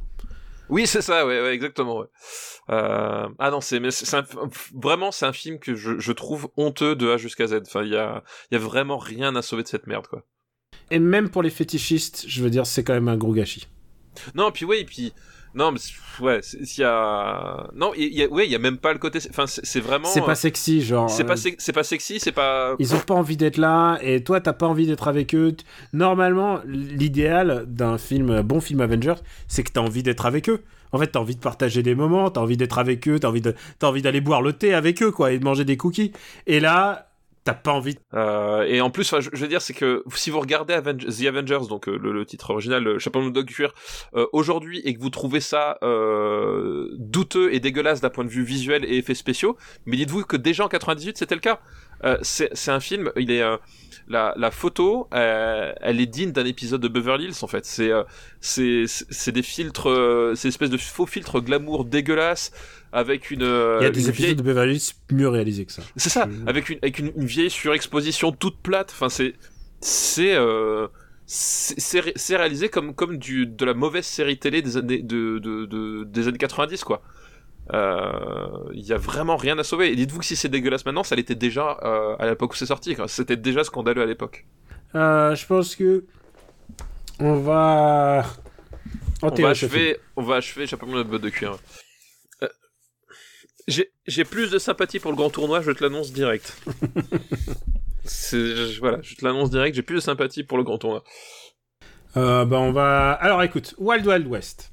Oui, 0.68 0.86
c'est 0.86 1.02
ça, 1.02 1.26
ouais, 1.26 1.40
ouais, 1.42 1.54
exactement. 1.54 1.98
Ouais. 1.98 2.06
Euh... 2.70 3.28
Ah 3.38 3.50
non, 3.50 3.60
c'est, 3.60 3.80
mais 3.80 3.90
c'est 3.90 4.16
un... 4.16 4.24
vraiment, 4.74 5.12
c'est 5.12 5.26
un 5.26 5.32
film 5.32 5.58
que 5.58 5.74
je, 5.74 5.98
je 5.98 6.12
trouve 6.12 6.48
honteux 6.56 6.96
de 6.96 7.10
A 7.10 7.16
jusqu'à 7.16 7.46
Z. 7.46 7.60
Enfin, 7.66 7.82
il 7.82 7.90
y 7.90 7.96
a, 7.96 8.24
y 8.50 8.56
a 8.56 8.58
vraiment 8.58 8.96
rien 8.98 9.36
à 9.36 9.42
sauver 9.42 9.62
de 9.62 9.68
cette 9.68 9.86
merde, 9.86 10.06
quoi. 10.06 10.24
Et 10.90 10.98
même 10.98 11.28
pour 11.28 11.42
les 11.42 11.50
fétichistes, 11.50 12.24
je 12.26 12.42
veux 12.42 12.50
dire, 12.50 12.66
c'est 12.66 12.84
quand 12.84 12.94
même 12.94 13.08
un 13.08 13.16
gros 13.16 13.32
gâchis. 13.32 13.68
Non, 14.34 14.50
puis 14.50 14.64
oui, 14.64 14.84
puis 14.84 15.12
non, 15.54 15.70
mais 15.72 15.78
ouais, 16.20 16.40
il 16.60 16.78
y 16.78 16.84
a, 16.84 17.68
non, 17.74 17.92
il 17.96 18.12
y 18.12 18.22
a, 18.22 18.28
ouais, 18.28 18.46
il 18.46 18.50
y 18.50 18.54
a 18.56 18.58
même 18.58 18.78
pas 18.78 18.92
le 18.92 18.98
côté. 18.98 19.20
Enfin, 19.30 19.44
c'est 19.46 19.80
vraiment. 19.80 20.08
C'est 20.08 20.22
euh, 20.22 20.26
pas 20.26 20.34
sexy, 20.34 20.82
genre. 20.82 21.08
C'est 21.08 21.22
euh, 21.22 21.26
pas, 21.26 21.36
sex- 21.36 21.56
c'est 21.64 21.72
pas 21.72 21.84
sexy, 21.84 22.18
c'est 22.18 22.32
pas. 22.32 22.74
Ils 22.78 22.94
ont 22.94 23.00
pas 23.00 23.14
envie 23.14 23.36
d'être 23.36 23.56
là, 23.56 23.98
et 24.02 24.22
toi, 24.24 24.40
t'as 24.40 24.52
pas 24.52 24.66
envie 24.66 24.86
d'être 24.86 25.06
avec 25.06 25.34
eux. 25.34 25.56
Normalement, 25.92 26.60
l'idéal 26.66 27.64
d'un 27.68 27.98
film, 27.98 28.42
bon 28.42 28.60
film 28.60 28.80
Avengers, 28.80 29.14
c'est 29.48 29.62
que 29.62 29.70
t'as 29.72 29.80
envie 29.80 30.02
d'être 30.02 30.26
avec 30.26 30.48
eux. 30.48 30.62
En 30.92 30.98
fait, 30.98 31.08
t'as 31.08 31.18
envie 31.18 31.34
de 31.34 31.40
partager 31.40 31.82
des 31.82 31.94
moments, 31.94 32.30
t'as 32.30 32.40
envie 32.40 32.56
d'être 32.56 32.78
avec 32.78 33.08
eux, 33.08 33.18
t'as 33.18 33.28
envie 33.28 33.40
de, 33.40 33.54
t'as 33.78 33.88
envie 33.88 34.02
d'aller 34.02 34.20
boire 34.20 34.42
le 34.42 34.52
thé 34.52 34.74
avec 34.74 35.02
eux, 35.02 35.10
quoi, 35.10 35.32
et 35.32 35.38
de 35.38 35.44
manger 35.44 35.64
des 35.64 35.76
cookies. 35.76 36.12
Et 36.46 36.60
là, 36.60 37.10
t'as 37.44 37.54
pas 37.54 37.72
envie. 37.72 37.98
Euh, 38.14 38.62
et 38.62 38.80
en 38.80 38.90
plus, 38.90 39.14
je, 39.20 39.36
veux 39.36 39.48
dire, 39.48 39.60
c'est 39.60 39.74
que 39.74 40.02
si 40.14 40.30
vous 40.30 40.40
regardez 40.40 40.74
The 40.82 41.26
Avengers, 41.26 41.68
donc 41.68 41.88
euh, 41.88 41.98
le, 41.98 42.24
titre 42.24 42.50
original, 42.50 42.82
le 42.82 42.98
Chapeau 42.98 43.30
de 43.30 43.42
cuir, 43.42 43.74
euh, 44.14 44.26
aujourd'hui, 44.32 44.80
et 44.84 44.94
que 44.94 45.00
vous 45.00 45.10
trouvez 45.10 45.40
ça 45.40 45.78
euh, 45.82 46.88
douteux 46.98 47.52
et 47.52 47.60
dégueulasse 47.60 48.00
d'un 48.00 48.10
point 48.10 48.24
de 48.24 48.30
vue 48.30 48.44
visuel 48.44 48.84
et 48.86 48.96
effets 48.96 49.14
spéciaux, 49.14 49.56
mais 49.84 49.96
dites-vous 49.96 50.24
que 50.24 50.38
déjà 50.38 50.64
en 50.64 50.68
98, 50.68 51.18
c'était 51.18 51.34
le 51.34 51.40
cas. 51.40 51.60
Euh, 52.04 52.18
c'est 52.22 52.68
un 52.68 52.80
film, 52.80 53.12
il 53.16 53.30
est 53.30 53.42
la, 54.08 54.34
la 54.36 54.50
photo, 54.50 55.08
euh, 55.14 55.72
elle 55.80 56.00
est 56.00 56.06
digne 56.06 56.32
d'un 56.32 56.44
épisode 56.44 56.80
de 56.80 56.88
Beverly 56.88 57.24
Hills 57.26 57.34
en 57.42 57.46
fait. 57.46 57.64
C'est 57.64 57.90
euh, 57.90 58.04
c'est 58.40 59.32
des 59.32 59.42
filtres, 59.42 59.88
euh, 59.88 60.34
c'est 60.36 60.48
espèce 60.48 60.70
de 60.70 60.76
faux 60.76 61.06
filtres 61.06 61.40
glamour 61.40 61.84
dégueulasse 61.84 62.52
avec 62.92 63.30
une. 63.30 63.42
euh, 63.42 63.78
Il 63.80 63.84
y 63.84 63.86
a 63.86 63.90
des 63.90 64.08
épisodes 64.08 64.14
vieille- 64.26 64.36
de 64.36 64.42
Beverly 64.42 64.74
Hills 64.76 64.92
mieux 65.12 65.28
réalisés 65.28 65.64
que 65.64 65.72
ça. 65.72 65.82
c'est 65.96 66.10
ça, 66.10 66.28
avec 66.46 66.68
une 66.68 66.78
avec 66.82 66.98
une, 66.98 67.12
une 67.16 67.26
vieille 67.26 67.50
surexposition 67.50 68.32
toute 68.32 68.58
plate. 68.58 68.90
Enfin, 68.92 69.08
c'est 69.08 69.34
c'est 69.80 70.34
c'est 71.26 71.74
c'est 71.80 72.00
ré- 72.00 72.12
c'est 72.16 72.36
réalisé 72.36 72.68
comme 72.68 72.94
comme 72.94 73.16
du 73.18 73.46
de 73.46 73.64
la 73.64 73.72
mauvaise 73.74 74.04
série 74.04 74.38
télé 74.38 74.60
des 74.62 74.76
années 74.76 75.02
de, 75.02 75.38
de, 75.38 75.64
de- 75.64 76.04
des 76.04 76.28
années 76.28 76.38
90 76.38 76.84
quoi. 76.84 77.02
Euh, 77.72 78.46
Il 78.74 78.82
y 78.84 78.92
a 78.92 78.98
vraiment 78.98 79.36
rien 79.36 79.58
à 79.58 79.64
sauver. 79.64 79.90
Et 79.92 79.96
dites-vous 79.96 80.18
que 80.18 80.24
si 80.24 80.36
c'est 80.36 80.48
dégueulasse 80.48 80.84
maintenant, 80.84 81.02
ça 81.04 81.16
l'était 81.16 81.34
déjà 81.34 81.78
euh, 81.82 82.16
à 82.18 82.26
l'époque 82.26 82.52
où 82.52 82.56
c'est 82.56 82.66
sorti. 82.66 82.96
C'était 83.06 83.36
déjà 83.36 83.64
scandaleux 83.64 84.02
à 84.02 84.06
l'époque. 84.06 84.46
Euh, 84.94 85.34
je 85.34 85.46
pense 85.46 85.74
que 85.76 86.04
on 87.20 87.36
va. 87.36 88.24
On 89.22 89.28
va 89.30 89.48
achever, 89.50 89.96
on 90.16 90.22
va 90.22 90.36
achever 90.36 90.66
Chapeau 90.66 90.86
de 90.86 91.02
botte 91.02 91.22
de 91.22 91.30
cuir. 91.30 91.56
Euh, 92.42 92.48
J'ai 94.06 94.24
plus 94.24 94.50
de 94.50 94.58
sympathie 94.58 94.98
pour 95.00 95.10
le 95.10 95.16
grand 95.16 95.30
tournoi, 95.30 95.62
je 95.62 95.70
te 95.70 95.82
l'annonce 95.82 96.12
direct. 96.12 96.56
Je- 98.04 98.78
voilà, 98.80 98.98
je 99.00 99.14
te 99.14 99.24
l'annonce 99.24 99.48
direct, 99.50 99.74
j'ai 99.74 99.82
plus 99.82 99.94
de 99.96 100.00
sympathie 100.00 100.44
pour 100.44 100.58
le 100.58 100.64
grand 100.64 100.76
tournoi. 100.76 101.02
Euh, 102.18 102.44
bah, 102.44 102.58
on 102.58 102.70
va. 102.70 103.12
Alors, 103.12 103.42
écoute, 103.42 103.74
Wild 103.78 104.06
Wild 104.06 104.26
West. 104.26 104.72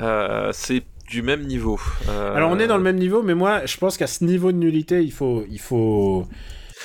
Euh, 0.00 0.50
c'est 0.52 0.84
du 1.08 1.22
même 1.22 1.42
niveau. 1.46 1.80
Euh, 2.08 2.34
Alors, 2.34 2.50
on 2.50 2.58
est 2.58 2.66
dans 2.66 2.76
le 2.76 2.82
même 2.82 2.96
niveau, 2.98 3.22
mais 3.22 3.34
moi, 3.34 3.64
je 3.66 3.76
pense 3.76 3.96
qu'à 3.96 4.06
ce 4.06 4.24
niveau 4.24 4.52
de 4.52 4.58
nullité, 4.58 5.02
il 5.02 5.12
faut, 5.12 5.44
il 5.50 5.58
faut. 5.60 6.26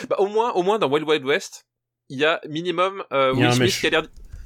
bah, 0.10 0.16
au 0.20 0.28
moins, 0.28 0.52
au 0.54 0.64
moins 0.64 0.80
dans 0.80 0.90
Wild 0.90 1.08
Wild 1.08 1.26
West, 1.26 1.66
il 2.10 2.20
y 2.20 2.26
a 2.26 2.40
minimum 2.50 3.04
euh, 3.12 3.34
Will 3.34 3.52
Smith 3.54 3.78
qui 3.80 3.88
a 3.88 3.90
l'air. 3.90 4.04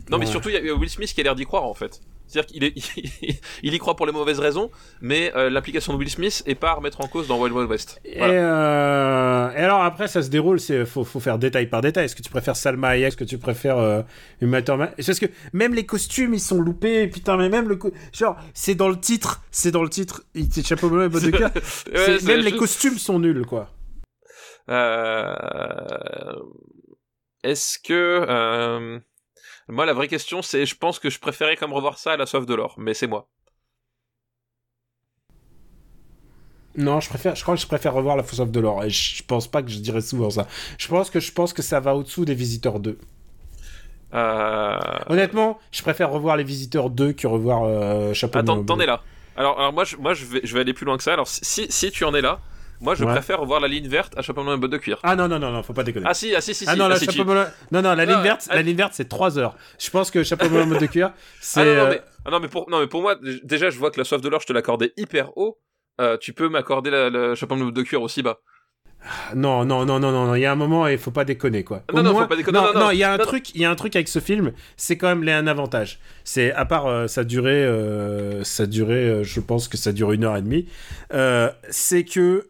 Non, 0.09 0.17
mais 0.17 0.25
surtout 0.25 0.49
il 0.49 0.55
y 0.55 0.69
a 0.69 0.73
Will 0.73 0.89
Smith 0.89 1.13
qui 1.13 1.19
a 1.21 1.23
l'air 1.23 1.35
d'y 1.35 1.45
croire 1.45 1.63
en 1.65 1.73
fait. 1.73 1.99
C'est-à-dire 2.27 2.45
qu'il 2.51 2.63
est, 2.63 2.73
il 3.63 3.73
y 3.73 3.77
croit 3.79 3.95
pour 3.95 4.05
les 4.05 4.11
mauvaises 4.11 4.39
raisons, 4.39 4.69
mais 5.01 5.31
euh, 5.35 5.49
l'application 5.49 5.93
de 5.93 5.97
Will 5.97 6.09
Smith 6.09 6.43
est 6.45 6.55
pas 6.55 6.71
à 6.71 6.73
remettre 6.73 7.01
en 7.01 7.07
cause 7.07 7.27
dans 7.27 7.39
Wild 7.39 7.55
Wild 7.55 7.69
West. 7.69 7.99
Et, 8.05 8.17
euh, 8.21 9.49
et 9.51 9.57
alors 9.59 9.81
après, 9.83 10.07
ça 10.07 10.21
se 10.21 10.29
déroule, 10.29 10.59
c'est 10.59 10.85
faut, 10.85 11.03
faut 11.03 11.19
faire 11.19 11.39
détail 11.39 11.67
par 11.67 11.81
détail. 11.81 12.05
Est-ce 12.05 12.15
que 12.15 12.21
tu 12.21 12.29
préfères 12.29 12.55
Salma 12.55 12.89
Hayek? 12.89 13.07
Est-ce 13.07 13.17
que 13.17 13.23
tu 13.23 13.37
préfères 13.37 13.77
euh, 13.77 14.01
Uma 14.41 14.61
Thurman? 14.61 14.89
C'est 14.99 15.05
Parce 15.07 15.19
que 15.19 15.25
même 15.53 15.73
les 15.73 15.85
costumes, 15.85 16.33
ils 16.33 16.39
sont 16.39 16.59
loupés. 16.61 17.07
Putain, 17.07 17.37
mais 17.37 17.49
même 17.49 17.69
le 17.69 17.75
co- 17.77 17.91
genre, 18.13 18.35
c'est 18.53 18.75
dans 18.75 18.89
le 18.89 18.99
titre, 18.99 19.41
c'est 19.51 19.71
dans 19.71 19.83
le 19.83 19.89
titre. 19.89 20.23
Il 20.35 20.51
c'est 20.51 20.65
chapeau 20.65 20.89
melon 20.89 21.05
et 21.05 21.09
bottes 21.09 21.23
de 21.23 21.31
cœur. 21.37 21.51
Ouais, 21.55 21.61
C'est- 21.63 22.19
c'est 22.19 22.25
même 22.25 22.37
les 22.37 22.43
juste- 22.49 22.57
costumes 22.57 22.97
sont 22.97 23.19
nuls, 23.19 23.45
quoi. 23.45 23.69
Euh, 24.69 26.33
Est-ce 27.43 27.79
que 27.79 28.25
euh, 28.27 28.99
moi 29.69 29.85
la 29.85 29.93
vraie 29.93 30.07
question 30.07 30.41
c'est, 30.41 30.65
je 30.65 30.75
pense 30.75 30.99
que 30.99 31.09
je 31.09 31.19
préférais 31.19 31.55
comme 31.55 31.73
revoir 31.73 31.97
ça 31.97 32.13
à 32.13 32.17
la 32.17 32.25
soif 32.25 32.45
de 32.45 32.53
l'or, 32.53 32.75
mais 32.77 32.93
c'est 32.93 33.07
moi. 33.07 33.27
Non, 36.77 36.99
je 36.99 37.09
préfère. 37.09 37.35
Je 37.35 37.41
crois 37.41 37.55
que 37.55 37.61
je 37.61 37.67
préfère 37.67 37.93
revoir 37.93 38.15
la 38.15 38.23
of 38.23 38.51
de 38.51 38.59
l'or. 38.59 38.83
Et 38.83 38.91
je, 38.91 39.23
pense 39.23 39.47
pas 39.47 39.63
que 39.63 39.69
je 39.69 39.79
dirais 39.79 40.01
souvent 40.01 40.29
ça. 40.29 40.47
Je 40.77 40.87
pense 40.87 41.09
que 41.09 41.19
je 41.19 41.31
pense 41.31 41.51
que 41.51 41.63
ça 41.63 41.79
va 41.79 41.95
au-dessous 41.95 42.23
des 42.23 42.35
Visiteurs 42.35 42.79
2. 42.79 42.97
Euh... 44.13 44.77
Honnêtement, 45.07 45.57
je 45.71 45.81
préfère 45.81 46.11
revoir 46.11 46.37
les 46.37 46.43
Visiteurs 46.43 46.91
2 46.91 47.13
que 47.13 47.25
revoir 47.25 47.63
euh, 47.63 48.13
Chapeau 48.13 48.37
Attends, 48.37 48.63
t'en 48.63 48.79
es 48.79 48.85
là. 48.85 49.01
Alors, 49.35 49.59
alors 49.59 49.73
moi, 49.73 49.83
je, 49.83 49.97
moi, 49.97 50.13
je 50.13 50.25
vais, 50.25 50.41
je 50.43 50.53
vais 50.53 50.61
aller 50.61 50.73
plus 50.73 50.85
loin 50.85 50.97
que 50.97 51.03
ça. 51.03 51.13
Alors, 51.13 51.27
si, 51.27 51.65
si 51.69 51.91
tu 51.91 52.05
en 52.05 52.13
es 52.13 52.21
là, 52.21 52.39
moi, 52.81 52.95
je 52.95 53.03
Ouais. 53.03 53.11
préfère 53.13 53.39
revoir 53.39 53.59
la 53.59 53.67
ligne 53.67 53.87
verte 53.87 54.13
à 54.17 54.21
chapeau 54.21 54.43
melon 54.43 54.55
et 54.55 54.59
bottes 54.59 54.71
de 54.71 54.77
cuir. 54.77 54.99
Ah 55.03 55.15
non 55.15 55.27
non 55.27 55.39
non 55.39 55.51
non, 55.51 55.63
faut 55.63 55.73
pas 55.73 55.83
déconner. 55.83 56.05
Ah 56.07 56.13
si, 56.13 56.35
ah 56.35 56.41
si, 56.41 56.53
si, 56.53 56.65
Ah 56.67 56.73
si, 56.73 56.77
non, 56.79 56.85
ah, 56.85 56.89
la 56.89 56.95
si, 56.99 57.05
chapeau 57.05 57.17
tu- 57.23 57.25
melon- 57.29 57.45
Non, 57.71 57.81
non, 57.81 57.93
la 57.95 58.05
ligne 58.05 58.21
verte, 58.21 58.47
ah, 58.49 58.55
la 58.55 58.61
ligne 58.61 58.77
verte, 58.77 58.93
c'est 58.95 59.09
3 59.09 59.37
heures. 59.39 59.55
Je 59.79 59.89
pense 59.89 60.11
que 60.11 60.23
chapeau 60.23 60.49
melon 60.49 60.65
mode 60.67 60.79
de 60.79 60.85
cuir, 60.85 61.11
c'est. 61.41 61.61
Ah 61.61 61.65
non, 61.65 61.73
non, 61.75 61.81
euh, 61.81 61.89
mais, 61.91 62.01
ah 62.25 62.29
non, 62.31 62.39
mais 62.39 62.47
pour, 62.47 62.69
non, 62.69 62.79
mais 62.79 62.87
pour 62.87 63.01
moi, 63.01 63.15
déjà, 63.43 63.69
je 63.69 63.77
vois 63.77 63.91
que 63.91 63.99
la 63.99 64.03
soif 64.05 64.21
de 64.21 64.29
l'or, 64.29 64.41
je 64.41 64.47
te 64.47 64.53
l'accordais 64.53 64.93
hyper 64.97 65.35
haut. 65.37 65.59
Euh, 65.99 66.17
tu 66.17 66.33
peux 66.33 66.47
m'accorder 66.49 66.91
la, 66.91 67.09
la 67.09 67.33
chapeau 67.35 67.55
melon 67.55 67.69
de 67.71 67.81
cuir 67.83 68.01
aussi 68.01 68.21
bas. 68.21 68.39
Non, 69.35 69.63
non, 69.63 69.85
non, 69.85 69.99
non, 69.99 70.11
non, 70.11 70.25
non, 70.27 70.35
il 70.35 70.41
y 70.41 70.45
a 70.45 70.51
un 70.51 70.55
moment 70.55 70.87
et 70.87 70.93
il 70.93 70.97
faut 70.97 71.11
pas 71.11 71.23
déconner, 71.23 71.63
quoi. 71.63 71.83
Non, 71.93 71.99
Au 71.99 72.03
non, 72.03 72.11
moins- 72.11 72.21
faut 72.23 72.27
pas 72.29 72.35
déconner, 72.35 72.57
Non, 72.57 72.65
non, 72.65 72.73
non, 72.73 72.79
non, 72.85 72.91
il 72.91 72.97
y 72.97 73.03
a 73.03 73.13
un 73.13 73.17
truc, 73.19 73.53
il 73.55 73.61
y 73.61 73.65
a 73.65 73.69
un 73.69 73.75
truc 73.75 73.95
avec 73.95 74.07
ce 74.07 74.19
film, 74.19 74.53
c'est 74.75 74.97
quand 74.97 75.15
même 75.15 75.27
un 75.29 75.47
avantage. 75.47 75.99
C'est, 76.23 76.51
à 76.51 76.65
part 76.65 76.87
euh, 76.87 77.07
sa 77.07 77.23
durée, 77.23 77.63
euh, 77.63 78.43
sa 78.43 78.65
durée, 78.65 79.07
euh, 79.07 79.23
je 79.23 79.39
pense 79.39 79.67
que 79.67 79.77
ça 79.77 79.91
dure 79.93 80.11
une 80.11 80.23
heure 80.23 80.35
et 80.35 80.41
demie, 80.41 80.67
c'est 81.69 82.03
que, 82.05 82.49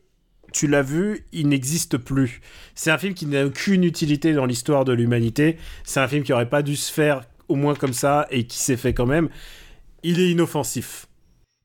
tu 0.58 0.68
l'as 0.68 0.82
vu, 0.82 1.26
il 1.32 1.48
n'existe 1.50 1.98
plus. 1.98 2.42
C'est 2.76 2.90
un 2.92 2.98
film 2.98 3.14
qui 3.14 3.26
n'a 3.28 3.46
aucune 3.46 3.84
utilité 3.84 4.34
dans 4.34 4.46
l'histoire 4.46 4.86
de 4.86 4.94
l'humanité. 4.94 5.58
C'est 5.84 6.00
un 6.00 6.08
film 6.08 6.24
qui 6.24 6.34
aurait 6.34 6.50
pas 6.50 6.62
dû 6.64 6.76
se 6.76 6.92
faire 6.92 7.22
au 7.48 7.56
moins 7.56 7.76
comme 7.76 7.94
ça 7.94 8.28
et 8.32 8.48
qui 8.48 8.58
s'est 8.58 8.78
fait 8.78 8.94
quand 8.94 9.06
même. 9.06 9.30
Il 10.04 10.20
est 10.20 10.32
inoffensif. 10.32 11.06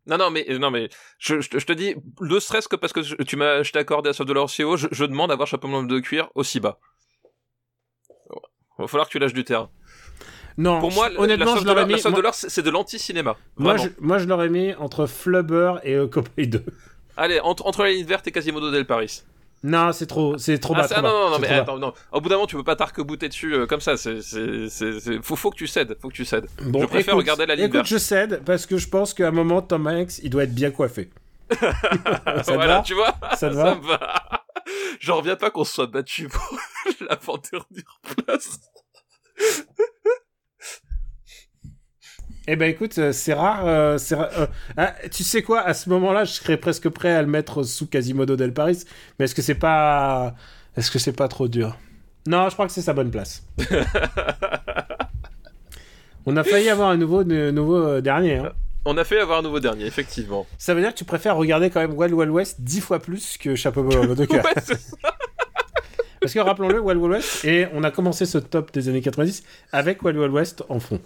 Non, 0.07 0.19
non, 0.19 0.31
mais, 0.31 0.45
non, 0.59 0.71
mais, 0.71 0.89
je, 1.19 1.41
je, 1.41 1.49
te- 1.49 1.59
je 1.59 1.65
te 1.67 1.73
dis, 1.73 1.95
le 2.21 2.41
stress 2.41 2.67
que 2.69 2.77
parce 2.77 2.93
que 2.93 3.03
je- 3.03 3.15
tu 3.17 3.37
m'as, 3.37 3.63
accordé 3.75 4.11
de 4.11 4.33
l'or 4.33 4.45
aussi 4.45 4.65
haut, 4.65 4.77
je, 4.77 4.89
je 4.91 5.05
demande 5.05 5.31
d'avoir 5.31 5.47
chapeau 5.49 5.69
de 5.85 6.01
cuir 6.01 6.29
aussi 6.35 6.59
bas. 6.61 6.79
Va 8.79 8.87
falloir 8.89 9.07
que 9.07 9.13
tu 9.13 9.19
lâches 9.19 9.33
du 9.35 9.45
terrain. 9.45 9.71
Non, 10.59 10.81
Pour 10.81 10.93
moi, 10.93 11.09
honnêtement, 11.17 11.55
la 11.55 11.61
je 11.61 11.65
l'aurais 11.67 11.81
la 11.83 11.87
mis. 11.87 12.03
moi- 12.11 12.33
c'est 12.33 12.63
de 12.63 12.71
l'anti-cinéma. 12.71 13.37
Moi, 13.57 13.77
je, 13.77 13.89
moi, 14.01 14.19
je 14.19 14.27
l'aurais 14.27 14.49
mis 14.51 14.75
entre 14.75 15.07
Flubber 15.07 15.77
et 15.85 15.95
euh, 15.95 16.09
Cowboy 16.09 16.47
2. 16.49 16.65
Allez, 17.17 17.41
entre, 17.41 17.67
entre 17.67 17.83
la 17.85 17.91
ligne 17.91 18.07
verte 18.07 18.27
et 18.27 18.33
Quasimodo 18.33 18.71
del 18.71 18.87
Paris. 18.87 19.23
Non, 19.65 19.93
c'est 19.93 20.07
trop, 20.07 20.39
c'est 20.39 20.59
trop 20.59 20.75
bas. 20.75 20.89
Ah, 20.91 20.95
ah, 20.97 21.03
non, 21.03 21.03
bas, 21.03 21.09
non, 21.15 21.31
non, 21.31 21.35
c'est 21.37 21.41
mais 21.43 21.49
attends, 21.51 21.79
non. 21.79 21.93
Au 22.11 22.21
bout 22.21 22.29
d'un 22.29 22.35
moment, 22.35 22.47
tu 22.49 22.57
peux 22.57 22.65
pas 22.65 22.75
t'arc-bouter 22.75 23.29
dessus 23.29 23.55
euh, 23.55 23.67
comme 23.67 23.81
ça. 23.81 23.97
C'est, 23.97 24.21
c'est, 24.21 24.69
c'est, 24.69 24.99
c'est- 24.99 25.23
Faut, 25.23 25.37
faut 25.37 25.51
que 25.51 25.57
tu 25.57 25.69
cèdes. 25.69 25.97
Faut 26.03 26.09
que 26.09 26.15
tu 26.15 26.25
cèdes. 26.25 26.47
Bon, 26.65 26.81
je 26.83 26.87
préfère 26.87 27.15
écoute, 27.15 27.23
regarder 27.23 27.47
la 27.47 27.55
ligne 27.55 27.67
Écoute, 27.67 27.75
verte. 27.77 27.87
je 27.87 27.99
cède 27.99 28.43
parce 28.45 28.67
que 28.67 28.77
je 28.77 28.89
pense 28.89 29.15
qu'à 29.15 29.29
un 29.29 29.31
moment, 29.31 29.63
Tom 29.63 29.87
Hanks, 29.87 30.19
il 30.23 30.31
doit 30.31 30.43
être 30.45 30.55
bien 30.55 30.73
coiffé. 30.73 31.11
ça 31.61 31.73
voilà, 32.49 32.77
va? 32.79 32.83
tu 32.83 32.95
vois? 32.95 33.15
Ça 33.37 33.51
te 33.51 33.55
va? 33.55 33.75
me 33.77 33.83
va. 33.87 34.01
J'en 35.01 35.19
reviens 35.19 35.37
pas 35.37 35.51
qu'on 35.51 35.63
se 35.65 35.75
soit 35.75 35.87
battu 35.87 36.27
pour 36.29 36.59
l'avant-dernière 37.09 38.01
place. 38.27 38.59
Eh 42.49 42.57
ben 42.57 42.69
écoute, 42.69 42.99
euh, 42.99 43.13
c'est 43.13 43.35
rare. 43.35 43.67
euh, 43.67 43.97
ra- 44.13 44.31
euh, 44.39 44.47
ah, 44.77 44.95
tu 45.13 45.23
sais 45.23 45.43
quoi 45.43 45.61
À 45.61 45.75
ce 45.75 45.89
moment-là, 45.91 46.25
je 46.25 46.33
serais 46.33 46.57
presque 46.57 46.89
prêt 46.89 47.13
à 47.13 47.23
le 47.23 47.29
mettre 47.29 47.63
sous 47.63 47.87
Quasimodo 47.87 48.35
del 48.37 48.53
Paris. 48.53 48.83
Mais 49.19 49.27
est-ce 49.27 49.35
que 49.35 49.43
c'est 49.43 49.55
pas, 49.55 50.35
est-ce 50.77 50.91
que 50.91 50.99
c'est 50.99 51.13
pas 51.13 51.29
trop 51.29 51.47
dur? 51.49 51.77
Non, 52.27 52.49
je 52.49 52.55
crois 52.55 52.67
que 52.67 52.73
c'est 52.73 52.83
sa 52.83 52.93
bonne 52.95 53.11
place. 53.11 53.45
On 56.27 56.37
a 56.37 56.45
failli 56.45 56.69
avoir 56.69 56.91
un 56.91 56.97
nouveau, 56.97 57.25
nouveau 57.25 58.01
dernier. 58.01 58.37
hein. 58.37 58.53
On 58.85 58.97
a 58.97 59.05
fait 59.05 59.21
avoir 59.21 59.39
un 59.39 59.43
nouveau 59.43 59.61
dernier, 59.61 59.87
effectivement. 59.87 60.47
Ça 60.59 60.75
veut 60.75 60.81
dire 60.81 60.93
que 60.93 60.99
tu 60.99 61.05
préfères 61.05 61.37
regarder 61.37 61.71
quand 61.71 61.81
même 61.81 61.93
Wild 61.97 62.15
Wild 62.15 62.31
West 62.33 62.57
dix 62.61 62.81
fois 62.81 62.99
plus 63.01 63.39
que 63.39 63.55
Chapeau 63.55 63.85
cœur. 63.85 64.03
Ouais, 64.45 64.53
c'est 64.65 64.79
ça. 64.81 64.97
Parce 66.21 66.33
que 66.35 66.39
rappelons-le, 66.41 66.81
Wild 66.81 67.01
Wild 67.01 67.13
West, 67.15 67.45
et 67.45 67.67
on 67.75 67.83
a 67.85 67.91
commencé 67.91 68.27
ce 68.27 68.39
top 68.39 68.73
des 68.73 68.89
années 68.89 69.01
90 69.01 69.43
avec 69.73 70.03
Wild 70.05 70.17
Wild 70.19 70.33
West 70.33 70.65
en 70.69 70.79
fond. 70.81 71.01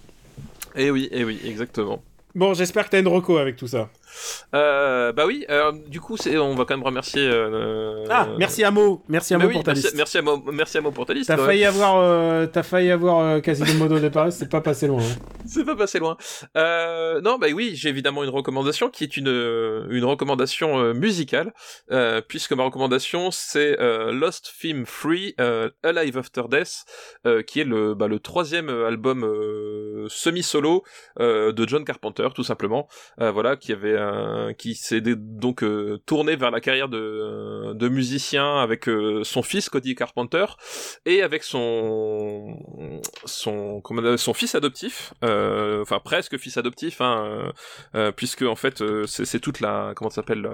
Et 0.77 0.90
oui, 0.90 1.09
et 1.11 1.24
oui, 1.24 1.40
exactement. 1.44 2.03
Bon, 2.37 2.53
j'espère 2.53 2.85
que 2.85 2.91
t'as 2.91 3.01
une 3.01 3.09
reco 3.09 3.39
avec 3.39 3.57
tout 3.57 3.67
ça. 3.67 3.89
Euh, 4.55 5.11
bah 5.13 5.25
oui, 5.27 5.47
euh, 5.49 5.73
du 5.89 6.01
coup, 6.01 6.17
on 6.27 6.55
va 6.55 6.65
quand 6.67 6.77
même 6.77 6.85
remercier. 6.85 7.27
Euh, 7.27 8.05
ah, 8.11 8.29
merci 8.39 8.63
Amo, 8.63 9.03
merci 9.09 9.33
Amo 9.33 9.45
bah 9.45 9.49
oui, 9.49 9.55
pour 9.55 9.65
ta 9.65 9.73
merci, 9.73 9.85
liste. 9.85 9.97
merci 9.97 10.19
Amo, 10.19 10.43
merci 10.53 10.79
Amo 10.79 10.91
pour 10.91 11.07
ta 11.07 11.15
liste. 11.15 11.29
T'as 11.29 11.39
failli 11.39 11.65
avoir, 11.65 12.51
t'as 12.51 12.63
failli 12.63 12.91
avoir 12.91 13.41
Quasimodo 13.41 13.99
de 13.99 14.09
Paris, 14.09 14.33
c'est 14.33 14.51
pas 14.51 14.61
passé 14.61 14.87
loin. 14.87 15.03
hein. 15.03 15.17
C'est 15.49 15.65
pas 15.65 15.77
passé 15.77 15.99
loin. 15.99 16.17
Non, 16.55 17.39
bah 17.39 17.47
oui, 17.55 17.73
j'ai 17.75 17.89
évidemment 17.89 18.25
une 18.25 18.31
recommandation 18.31 18.91
qui 18.91 19.05
est 19.05 19.17
une 19.17 19.87
une 19.91 20.05
recommandation 20.05 20.93
musicale, 20.93 21.53
puisque 22.29 22.53
ma 22.53 22.65
recommandation 22.65 23.31
c'est 23.31 23.77
Lost 24.13 24.49
Film 24.49 24.85
Free 24.87 25.35
Alive 25.83 26.19
After 26.19 26.43
Death, 26.51 26.85
qui 27.47 27.61
est 27.61 27.65
le 27.65 27.95
bah, 27.95 28.09
le 28.09 28.19
troisième 28.19 28.69
album 28.69 29.23
semi 30.09 30.43
solo 30.43 30.83
de 31.19 31.69
John 31.69 31.85
Carpenter, 31.85 32.26
tout 32.35 32.44
simplement. 32.44 32.89
Euh, 33.20 33.31
voilà, 33.31 33.57
qui 33.57 33.73
avait 33.73 33.97
un, 33.98 34.53
qui 34.55 34.74
s'est 34.74 35.01
donc 35.01 35.62
euh, 35.62 35.98
tourné 36.07 36.36
vers 36.36 36.51
la 36.51 36.61
carrière 36.61 36.89
de 36.89 37.89
musicien 37.89 38.57
avec 38.59 38.89
euh, 38.89 39.23
son 39.24 39.43
fils 39.43 39.69
Cody 39.69 39.94
Carpenter 39.94 40.47
et 41.05 41.23
avec 41.23 41.43
son 41.43 42.57
son 43.24 44.35
fils 44.35 44.55
adoptif 44.55 45.15
euh, 45.24 45.82
enfin 45.82 46.01
presque 46.05 46.36
fils 46.39 46.57
adoptif 46.57 47.01
hein, 47.01 47.24
euh, 47.27 47.53
euh, 47.94 48.12
puisque 48.12 48.43
en 48.43 48.57
fait 48.57 48.81
euh, 48.82 49.05
c'est 49.07 49.40
toute 49.40 49.61
la 49.61 49.93
comment 49.97 50.11
s'appelle 50.11 50.48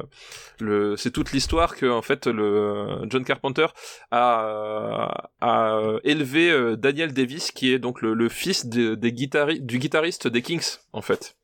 le, 0.61 0.97
c'est 0.97 1.11
toute 1.11 1.33
l'histoire 1.33 1.77
que 1.77 1.87
en 1.87 2.03
fait 2.03 2.27
le 2.27 2.87
John 3.09 3.25
Carpenter 3.25 3.67
a 4.11 5.99
élevé 6.05 6.51
euh, 6.51 6.77
Daniel 6.77 7.13
Davis 7.13 7.51
qui 7.51 7.73
est 7.73 7.79
donc 7.79 8.03
le, 8.03 8.29
fils 8.29 8.67
de- 8.67 8.95
des 8.95 9.13
du 9.13 9.79
guitariste 9.79 10.29
des 10.29 10.43
Kings 10.43 10.77
en 10.93 11.03
fait 11.03 11.37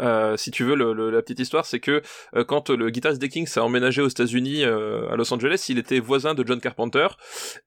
euh, 0.00 0.36
si 0.36 0.50
tu 0.50 0.64
veux, 0.64 0.74
la 0.74 1.22
petite 1.22 1.40
histoire, 1.40 1.66
c'est 1.66 1.80
que 1.80 2.02
euh, 2.34 2.44
quand 2.44 2.70
le 2.70 2.90
guitariste 2.90 3.20
des 3.20 3.28
Kings 3.28 3.50
a 3.56 3.62
emménagé 3.62 4.02
aux 4.02 4.08
États-Unis, 4.08 4.64
euh, 4.64 5.08
à 5.10 5.16
Los 5.16 5.32
Angeles, 5.32 5.66
il 5.68 5.78
était 5.78 6.00
voisin 6.00 6.34
de 6.34 6.46
John 6.46 6.60
Carpenter. 6.60 7.08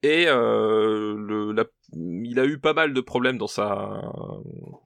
Et 0.02 0.26
le, 0.26 1.52
la- 1.52 1.64
il 1.92 2.38
a 2.38 2.44
eu 2.44 2.58
pas 2.58 2.72
mal 2.72 2.92
de 2.92 3.00
problèmes 3.00 3.38
dans 3.38 3.46
sa 3.46 4.00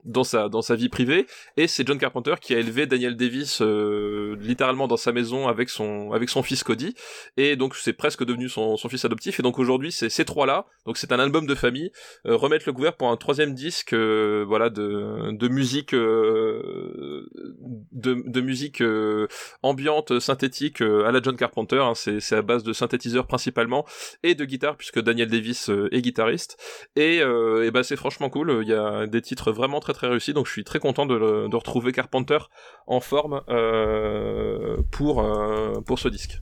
dans 0.05 0.24
sa 0.24 0.48
dans 0.48 0.62
sa 0.62 0.74
vie 0.74 0.89
privée. 0.89 1.26
Et 1.56 1.66
c'est 1.66 1.86
John 1.86 1.98
Carpenter 1.98 2.35
qui 2.40 2.55
a 2.55 2.59
élevé 2.59 2.86
Daniel 2.86 3.16
Davis 3.16 3.60
euh, 3.60 4.36
littéralement 4.40 4.89
dans 4.89 4.97
sa 4.97 5.12
maison 5.12 5.48
avec 5.48 5.68
son 5.68 6.12
avec 6.12 6.28
son 6.28 6.43
fils 6.43 6.62
Cody. 6.62 6.94
Et 7.36 7.56
donc 7.56 7.74
c'est 7.76 7.93
presque 7.93 8.24
devenu 8.24 8.48
son, 8.48 8.76
son 8.76 8.89
fils 8.89 9.05
adoptif. 9.05 9.40
Et 9.40 9.43
donc 9.43 9.59
aujourd'hui 9.59 9.93
c'est 9.93 10.09
ces 10.09 10.24
trois 10.24 10.47
là 10.47 10.66
donc 10.86 10.97
c'est 10.98 11.12
un 11.12 11.18
album 11.18 11.47
de 11.47 11.55
famille. 11.55 11.90
Euh, 12.26 12.36
remettre 12.36 12.64
le 12.66 12.72
couvert 12.72 12.97
pour 12.97 13.10
un 13.10 13.16
troisième 13.16 13.55
disque 13.55 13.94
euh, 13.94 14.44
voilà 14.47 14.70
de 14.70 15.32
de 15.32 15.48
musique 15.48 15.94
euh, 15.94 17.26
de 17.93 18.22
de 18.26 18.40
musique 18.40 18.81
euh, 18.81 19.26
ambiante 19.62 20.18
synthétique 20.18 20.81
à 20.81 21.10
la 21.10 21.20
John 21.22 21.36
Carpenter 21.36 21.78
hein, 21.78 21.94
c'est 21.94 22.20
c'est 22.20 22.36
à 22.36 22.43
base 22.43 22.62
de 22.62 22.72
synthétiseurs 22.72 23.26
principalement 23.26 23.85
et 24.22 24.35
de 24.35 24.44
guitare 24.44 24.76
puisque 24.76 25.01
Daniel 25.01 25.28
Davis 25.28 25.70
est 25.90 26.02
guitariste 26.02 26.56
et, 26.96 27.20
euh, 27.20 27.64
et 27.66 27.70
bah 27.70 27.82
c'est 27.82 27.96
franchement 27.96 28.30
cool 28.30 28.60
il 28.62 28.68
y 28.68 28.74
a 28.74 29.06
des 29.06 29.20
titres 29.20 29.52
vraiment 29.52 29.80
très 29.80 29.92
très 29.92 30.06
réussis 30.08 30.32
donc 30.32 30.46
je 30.46 30.52
suis 30.52 30.64
très 30.64 30.78
content 30.78 31.06
de, 31.06 31.14
le- 31.14 31.48
de 31.48 31.56
retrouver 31.56 31.92
Carpenter 31.92 32.38
en 32.86 33.00
forme 33.00 33.42
euh, 33.48 34.76
pour 34.90 35.24
euh, 35.24 35.80
pour 35.80 35.98
ce 35.98 36.08
disque 36.08 36.40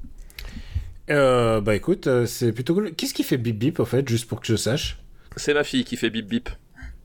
bah 1.09 1.75
écoute, 1.75 2.09
c'est 2.27 2.53
plutôt 2.53 2.75
cool. 2.75 2.95
Qu'est-ce 2.95 3.15
qui 3.15 3.23
fait 3.23 3.37
bip 3.37 3.59
bip 3.59 3.81
au 3.81 3.85
fait, 3.85 4.09
juste 4.09 4.29
pour 4.29 4.41
que 4.41 4.47
je 4.47 4.57
sache? 4.57 4.99
C'est 5.37 5.55
ma 5.55 5.65
fille 5.65 5.85
qui 5.85 5.97
fait 5.97 6.11
bip 6.11 6.27
bip 6.27 6.49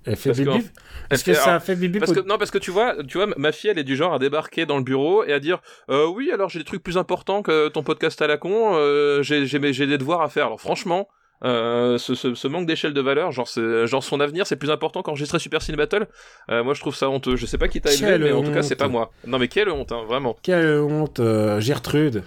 Elle 0.05 0.15
fait 0.15 0.29
Parce 0.29 0.39
bip 0.39 0.49
bip? 0.49 0.67
Est-ce 1.09 1.23
que 1.23 1.33
ça 1.33 1.55
a 1.55 1.59
fait 1.59 1.75
bip 1.75 1.91
bip 1.91 1.99
Parce 1.99 2.13
que 2.13 2.19
non, 2.21 2.37
parce 2.37 2.51
que 2.51 2.57
tu 2.57 2.71
vois, 2.71 2.95
tu 3.03 3.17
vois, 3.17 3.27
ma 3.37 3.51
fille, 3.51 3.69
elle 3.69 3.79
est 3.79 3.83
du 3.83 3.95
genre 3.95 4.13
à 4.13 4.19
débarquer 4.19 4.65
dans 4.65 4.77
le 4.77 4.83
bureau 4.83 5.23
et 5.25 5.33
à 5.33 5.39
dire, 5.39 5.61
euh, 5.89 6.07
oui, 6.07 6.31
alors 6.31 6.49
j'ai 6.49 6.59
des 6.59 6.65
trucs 6.65 6.83
plus 6.83 6.97
importants 6.97 7.41
que 7.41 7.67
ton 7.69 7.83
podcast 7.83 8.21
à 8.21 8.27
la 8.27 8.37
con, 8.37 8.75
euh, 8.75 9.23
j'ai 9.23 9.59
des 9.59 9.97
devoirs 9.97 10.21
à 10.21 10.29
faire. 10.29 10.45
Alors 10.45 10.61
franchement. 10.61 11.07
Euh, 11.43 11.97
ce, 11.97 12.15
ce, 12.15 12.33
ce 12.33 12.47
manque 12.47 12.65
d'échelle 12.65 12.93
de 12.93 13.01
valeur, 13.01 13.31
genre, 13.31 13.47
genre 13.85 14.03
son 14.03 14.19
avenir, 14.19 14.47
c'est 14.47 14.55
plus 14.55 14.71
important 14.71 15.01
qu'enregistrer 15.03 15.37
Super 15.39 15.61
Cine 15.61 15.75
Battle. 15.75 16.07
Euh, 16.49 16.63
moi, 16.63 16.73
je 16.73 16.81
trouve 16.81 16.95
ça 16.95 17.09
honteux. 17.09 17.35
Je 17.35 17.45
sais 17.45 17.57
pas 17.59 17.67
qui 17.67 17.79
t'a 17.81 17.93
élevé, 17.93 18.17
mais 18.17 18.31
en 18.31 18.41
tout 18.41 18.51
cas, 18.51 18.59
honte. 18.59 18.63
c'est 18.63 18.75
pas 18.75 18.87
moi. 18.87 19.11
Non, 19.25 19.37
mais 19.37 19.47
quelle 19.47 19.69
honte, 19.69 19.91
hein, 19.91 20.03
vraiment. 20.07 20.35
Quelle 20.41 20.79
honte, 20.79 21.19
euh, 21.19 21.59
Gertrude. 21.59 22.23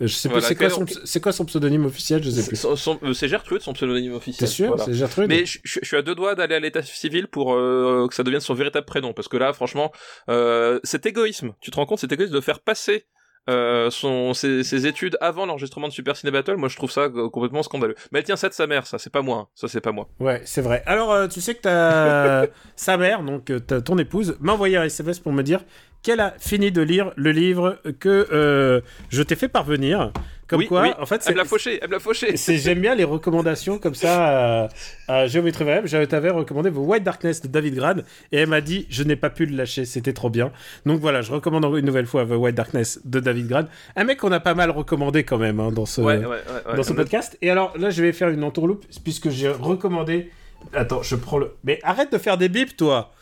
Je 0.00 0.08
sais 0.08 0.28
Voilà, 0.28 0.44
c'est 0.44 0.56
quoi, 0.56 0.66
honte. 0.76 1.20
quoi 1.22 1.30
son 1.32 1.44
pseudonyme 1.44 1.84
officiel, 1.86 2.20
je 2.22 2.28
sais 2.28 2.44
plus. 2.48 2.64
Euh, 2.64 3.12
C'est 3.14 3.28
Gertrude, 3.28 3.60
son 3.60 3.72
pseudonyme 3.74 4.14
officiel. 4.14 4.48
T'es 4.48 4.52
sûr 4.52 4.68
Voilà. 4.68 4.84
C'est 4.84 4.94
Gertrude 4.94 5.28
Mais 5.28 5.46
je, 5.46 5.60
je- 5.62 5.78
je 5.82 5.86
suis 5.86 5.96
à 5.96 6.02
deux 6.02 6.16
doigts 6.16 6.34
d'aller 6.34 6.56
à 6.56 6.60
l'état 6.60 6.82
civil 6.82 7.28
pour 7.28 7.54
euh, 7.54 8.08
que 8.08 8.14
ça 8.14 8.24
devienne 8.24 8.40
son 8.40 8.54
véritable 8.54 8.86
prénom, 8.86 9.12
parce 9.12 9.28
que 9.28 9.36
là, 9.36 9.52
franchement, 9.52 9.92
euh, 10.30 10.80
cet 10.82 11.06
égoïsme, 11.06 11.52
tu 11.60 11.70
te 11.70 11.76
rends 11.76 11.86
compte, 11.86 12.00
cet 12.00 12.10
égoïsme 12.10 12.34
de 12.34 12.40
faire 12.40 12.58
passer 12.58 13.04
euh, 13.50 13.90
son, 13.90 14.32
ses, 14.34 14.64
ses 14.64 14.86
études 14.86 15.16
avant 15.20 15.44
l'enregistrement 15.46 15.88
de 15.88 15.92
Super 15.92 16.16
Ciné 16.16 16.32
Battle, 16.32 16.56
moi 16.56 16.68
je 16.68 16.76
trouve 16.76 16.90
ça 16.90 17.02
euh, 17.02 17.28
complètement 17.28 17.62
scandaleux. 17.62 17.94
Mais 18.12 18.20
elle 18.20 18.24
tient 18.24 18.36
ça 18.36 18.48
de 18.48 18.54
sa 18.54 18.66
mère, 18.66 18.86
ça, 18.86 18.98
c'est 18.98 19.10
pas 19.12 19.22
moi, 19.22 19.36
hein. 19.38 19.48
ça 19.54 19.68
c'est 19.68 19.80
pas 19.80 19.92
moi. 19.92 20.08
Ouais, 20.20 20.40
c'est 20.44 20.62
vrai. 20.62 20.82
Alors, 20.86 21.12
euh, 21.12 21.28
tu 21.28 21.40
sais 21.40 21.54
que 21.54 21.60
ta 21.60 22.46
sa 22.76 22.96
mère, 22.96 23.22
donc 23.22 23.50
ta- 23.66 23.80
ton 23.82 23.98
épouse, 23.98 24.36
m'a 24.40 24.52
envoyé 24.52 24.76
un 24.76 24.84
SMS 24.84 25.18
pour 25.18 25.32
me 25.32 25.42
dire 25.42 25.60
qu'elle 26.04 26.20
a 26.20 26.34
fini 26.38 26.70
de 26.70 26.82
lire 26.82 27.12
le 27.16 27.32
livre 27.32 27.80
que 27.98 28.28
euh, 28.30 28.80
je 29.08 29.22
t'ai 29.22 29.34
fait 29.34 29.48
parvenir. 29.48 30.12
Comme 30.46 30.58
oui, 30.58 30.66
quoi, 30.66 30.82
oui, 30.82 30.90
en 31.00 31.06
fait, 31.06 31.24
elle 31.26 31.32
me 31.32 31.38
l'a 31.38 31.46
fauché, 31.46 31.78
elle 31.80 31.88
me 31.88 31.94
l'a 31.94 31.98
fauché. 31.98 32.36
j'aime 32.58 32.80
bien 32.80 32.94
les 32.94 33.04
recommandations 33.04 33.78
comme 33.78 33.94
ça 33.94 34.64
à, 34.64 34.68
à 35.08 35.26
Géométrie 35.26 35.64
Variable. 35.64 35.88
Je 35.88 36.04
t'avais 36.04 36.28
recommandé 36.28 36.70
The 36.70 36.76
White 36.76 37.02
Darkness 37.02 37.40
de 37.40 37.48
David 37.48 37.74
Grad 37.76 38.04
et 38.30 38.36
elle 38.36 38.48
m'a 38.50 38.60
dit 38.60 38.86
je 38.90 39.02
n'ai 39.04 39.16
pas 39.16 39.30
pu 39.30 39.46
le 39.46 39.56
lâcher, 39.56 39.86
c'était 39.86 40.12
trop 40.12 40.28
bien. 40.28 40.52
Donc 40.84 41.00
voilà, 41.00 41.22
je 41.22 41.32
recommande 41.32 41.64
une 41.78 41.86
nouvelle 41.86 42.04
fois 42.04 42.26
The 42.26 42.32
White 42.32 42.54
Darkness 42.54 43.00
de 43.06 43.20
David 43.20 43.48
Grad. 43.48 43.68
Un 43.96 44.04
mec 44.04 44.18
qu'on 44.18 44.32
a 44.32 44.40
pas 44.40 44.54
mal 44.54 44.70
recommandé 44.70 45.24
quand 45.24 45.38
même 45.38 45.58
hein, 45.58 45.72
dans 45.72 45.86
ce 45.86 46.02
Ouais, 46.02 46.18
ouais, 46.18 46.26
ouais, 46.26 46.36
ouais. 46.68 46.76
dans 46.76 46.82
ce 46.82 46.92
podcast. 46.92 47.38
Et 47.40 47.48
alors 47.50 47.72
là, 47.78 47.88
je 47.88 48.02
vais 48.02 48.12
faire 48.12 48.28
une 48.28 48.44
entourloupe 48.44 48.84
puisque 49.02 49.30
j'ai 49.30 49.48
recommandé. 49.48 50.30
Attends, 50.74 51.02
je 51.02 51.16
prends 51.16 51.38
le. 51.38 51.54
Mais 51.64 51.80
arrête 51.82 52.12
de 52.12 52.18
faire 52.18 52.36
des 52.36 52.50
bips, 52.50 52.76
toi. 52.76 53.12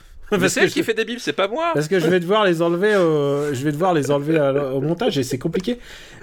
Mais 0.41 0.49
c'est 0.49 0.63
elle 0.63 0.71
qui 0.71 0.81
je... 0.81 0.85
fait 0.85 0.95
des 0.95 1.05
bibles, 1.05 1.21
c'est 1.21 1.33
pas 1.33 1.49
moi. 1.49 1.71
parce 1.75 1.89
que 1.89 1.99
je 2.01 2.07
vais 2.09 2.21
devoir 2.21 2.45
les 2.45 2.63
enlever. 2.63 2.97
au- 2.97 3.53
Je 3.55 3.65
vais 3.65 3.73
devoir 3.73 3.95
les 3.95 4.11
enlever 4.11 4.39
à- 4.39 4.53
au 4.75 4.81
montage 4.81 5.19
et 5.19 5.23
c'est 5.23 5.39
compliqué. 5.39 5.79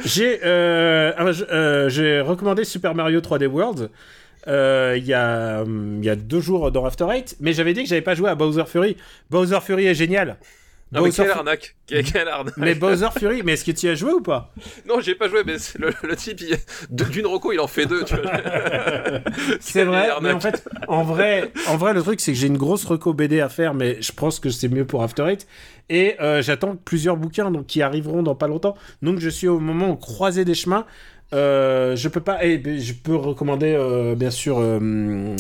J'ai 0.06 0.40
euh, 0.46 1.12
euh, 1.52 1.90
j'ai 1.90 2.22
recommandé 2.22 2.64
Super 2.64 2.96
Mario 2.96 3.20
3D 3.22 3.46
World. 3.48 3.90
euh, 4.48 4.96
Il 4.98 5.06
y, 5.06 5.14
a, 5.14 5.64
y 6.02 6.10
a 6.10 6.16
deux 6.16 6.40
jours 6.40 6.72
dans 6.72 6.86
After 6.86 7.06
Eight, 7.14 7.36
mais 7.40 7.54
j'avais 7.54 7.74
dit 7.74 7.84
que 7.84 7.90
j'avais 7.90 8.02
pas 8.02 8.16
joué 8.16 8.30
à 8.30 8.36
Bowser 8.36 8.64
Fury. 8.68 8.96
Bowser 9.30 9.60
Fury 9.62 9.86
est 9.88 9.94
génial. 9.96 10.38
Non, 10.92 11.04
mais 11.04 11.12
quelle 11.12 11.30
arnaque. 11.30 11.76
Quelle, 11.86 12.04
quelle 12.04 12.28
arnaque. 12.28 12.58
mais 12.58 12.74
Bowser 12.74 13.10
Fury, 13.18 13.44
mais 13.44 13.54
est-ce 13.54 13.64
que 13.64 13.72
tu 13.72 13.86
y 13.86 13.90
as 13.90 13.96
joué 13.96 14.12
ou 14.12 14.22
pas? 14.22 14.52
Non, 14.88 15.00
j'ai 15.02 15.16
pas 15.16 15.28
joué, 15.28 15.44
mais 15.46 15.58
le, 15.78 15.92
le 16.02 16.16
type, 16.16 16.42
d'une 16.90 17.28
roco, 17.28 17.52
il 17.52 17.60
en 17.60 17.68
fait 17.68 17.86
deux, 17.86 18.04
tu 18.04 18.16
vois. 18.16 18.32
C'est 19.60 19.84
vrai, 19.84 20.10
mais 20.22 20.32
en 20.32 20.40
fait, 20.40 20.68
en 20.88 21.04
vrai, 21.04 21.52
en 21.68 21.78
vrai, 21.78 21.94
le 21.94 22.02
truc 22.02 22.20
c'est 22.20 22.32
que 22.32 22.38
j'ai 22.38 22.48
une 22.48 22.58
grosse 22.58 22.86
reco 22.86 23.14
BD 23.14 23.40
à 23.40 23.50
faire, 23.50 23.74
mais 23.74 24.02
je 24.02 24.12
pense 24.12 24.40
que 24.40 24.50
c'est 24.50 24.68
mieux 24.68 24.86
pour 24.86 25.04
After 25.04 25.28
Eight. 25.28 25.48
Et 25.90 26.16
euh, 26.22 26.42
j'attends 26.42 26.76
plusieurs 26.76 27.18
bouquins 27.18 27.50
donc 27.50 27.66
qui 27.66 27.82
arriveront 27.82 28.22
dans 28.22 28.36
pas 28.36 28.48
longtemps. 28.48 28.76
Donc 29.02 29.20
je 29.20 29.30
suis 29.30 29.48
au 29.48 29.60
moment 29.60 29.96
croisé 29.96 30.46
des 30.46 30.54
chemins. 30.54 30.86
Euh, 31.34 31.96
je 31.96 32.10
peux 32.10 32.22
pas, 32.22 32.44
et 32.44 32.58
ben, 32.58 32.80
je 32.80 32.94
peux 32.94 33.16
recommander 33.16 33.76
euh, 33.78 34.16
bien 34.16 34.32
sûr 34.32 34.58
euh, 34.60 35.36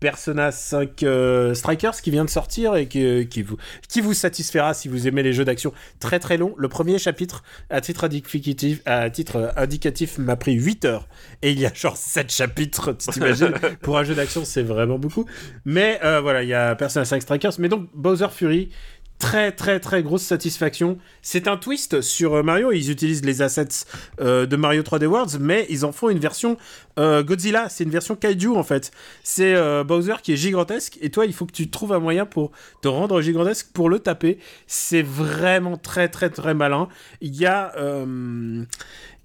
Persona 0.00 0.52
5 0.52 1.02
euh, 1.02 1.54
Strikers 1.54 2.00
qui 2.02 2.10
vient 2.10 2.24
de 2.24 2.30
sortir 2.30 2.76
et 2.76 2.86
qui, 2.86 3.26
qui, 3.28 3.42
vous, 3.42 3.56
qui 3.88 4.00
vous 4.00 4.14
satisfera 4.14 4.74
si 4.74 4.88
vous 4.88 5.08
aimez 5.08 5.22
les 5.22 5.32
jeux 5.32 5.44
d'action 5.44 5.72
très 6.00 6.18
très 6.18 6.36
longs. 6.36 6.54
Le 6.58 6.68
premier 6.68 6.98
chapitre, 6.98 7.42
à 7.70 7.80
titre 7.80 8.04
indicatif, 8.04 8.82
à 8.84 9.08
titre 9.10 9.52
indicatif 9.56 10.18
m'a 10.18 10.36
pris 10.36 10.54
8 10.54 10.84
heures 10.84 11.08
et 11.42 11.52
il 11.52 11.58
y 11.58 11.66
a 11.66 11.72
genre 11.72 11.96
7 11.96 12.30
chapitres, 12.30 12.92
tu 12.92 13.10
t'imagines 13.10 13.52
Pour 13.82 13.98
un 13.98 14.04
jeu 14.04 14.14
d'action, 14.14 14.44
c'est 14.44 14.62
vraiment 14.62 14.98
beaucoup. 14.98 15.24
Mais 15.64 16.00
euh, 16.04 16.20
voilà, 16.20 16.42
il 16.42 16.48
y 16.48 16.54
a 16.54 16.74
Persona 16.74 17.04
5 17.04 17.22
Strikers. 17.22 17.52
Mais 17.58 17.68
donc, 17.68 17.88
Bowser 17.94 18.28
Fury, 18.30 18.70
très 19.18 19.52
très 19.52 19.80
très 19.80 20.02
grosse 20.02 20.22
satisfaction. 20.22 20.98
C'est 21.22 21.48
un 21.48 21.56
twist 21.56 22.00
sur 22.00 22.34
euh, 22.34 22.42
Mario. 22.42 22.72
Ils 22.72 22.90
utilisent 22.90 23.24
les 23.24 23.42
assets 23.42 23.86
euh, 24.20 24.46
de 24.46 24.56
Mario 24.56 24.82
3D 24.82 25.06
Worlds, 25.06 25.38
mais 25.40 25.66
ils 25.68 25.84
en 25.84 25.92
font 25.92 26.08
une 26.10 26.18
version 26.18 26.56
euh, 26.98 27.22
Godzilla. 27.22 27.68
C'est 27.68 27.84
une 27.84 27.90
version 27.90 28.14
kaiju 28.14 28.56
en 28.56 28.62
fait. 28.62 28.90
C'est 29.22 29.54
Bowser 29.84 30.16
qui 30.22 30.32
est 30.32 30.36
gigantesque 30.36 30.98
et 31.00 31.10
toi, 31.10 31.26
il 31.26 31.32
faut 31.32 31.46
que 31.46 31.52
tu 31.52 31.70
trouves 31.70 31.92
un 31.92 31.98
moyen 31.98 32.26
pour 32.26 32.50
te 32.82 32.88
rendre 32.88 33.20
gigantesque 33.20 33.68
pour 33.72 33.88
le 33.88 33.98
taper. 33.98 34.38
C'est 34.66 35.02
vraiment 35.02 35.76
très 35.76 36.08
très 36.08 36.30
très 36.30 36.54
malin. 36.54 36.88
Il 37.20 37.36
y 37.36 37.46
a 37.46 37.74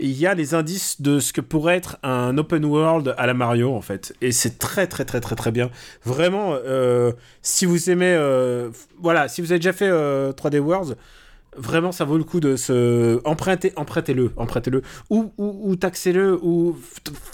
il 0.01 0.19
y 0.19 0.27
a 0.27 0.33
les 0.33 0.53
indices 0.53 1.01
de 1.01 1.19
ce 1.19 1.31
que 1.33 1.41
pourrait 1.41 1.77
être 1.77 1.97
un 2.03 2.37
open 2.37 2.65
world 2.65 3.13
à 3.17 3.27
la 3.27 3.33
Mario 3.33 3.73
en 3.73 3.81
fait 3.81 4.13
et 4.21 4.31
c'est 4.31 4.57
très 4.57 4.87
très 4.87 5.05
très 5.05 5.21
très 5.21 5.35
très 5.35 5.51
bien 5.51 5.69
vraiment 6.03 6.53
euh, 6.53 7.11
si 7.41 7.65
vous 7.65 7.89
aimez 7.89 8.13
euh, 8.13 8.69
voilà 8.99 9.27
si 9.27 9.41
vous 9.41 9.51
avez 9.51 9.59
déjà 9.59 9.73
fait 9.73 9.89
euh, 9.89 10.33
3D 10.33 10.59
Worlds 10.59 10.95
Vraiment, 11.57 11.91
ça 11.91 12.05
vaut 12.05 12.17
le 12.17 12.23
coup 12.23 12.39
de 12.39 12.55
se 12.55 13.19
emprunter, 13.25 13.73
empruntez-le, 13.75 14.31
empruntez-le, 14.37 14.83
ou, 15.09 15.33
ou, 15.37 15.75
taxez-le, 15.75 16.39
ou 16.41 16.77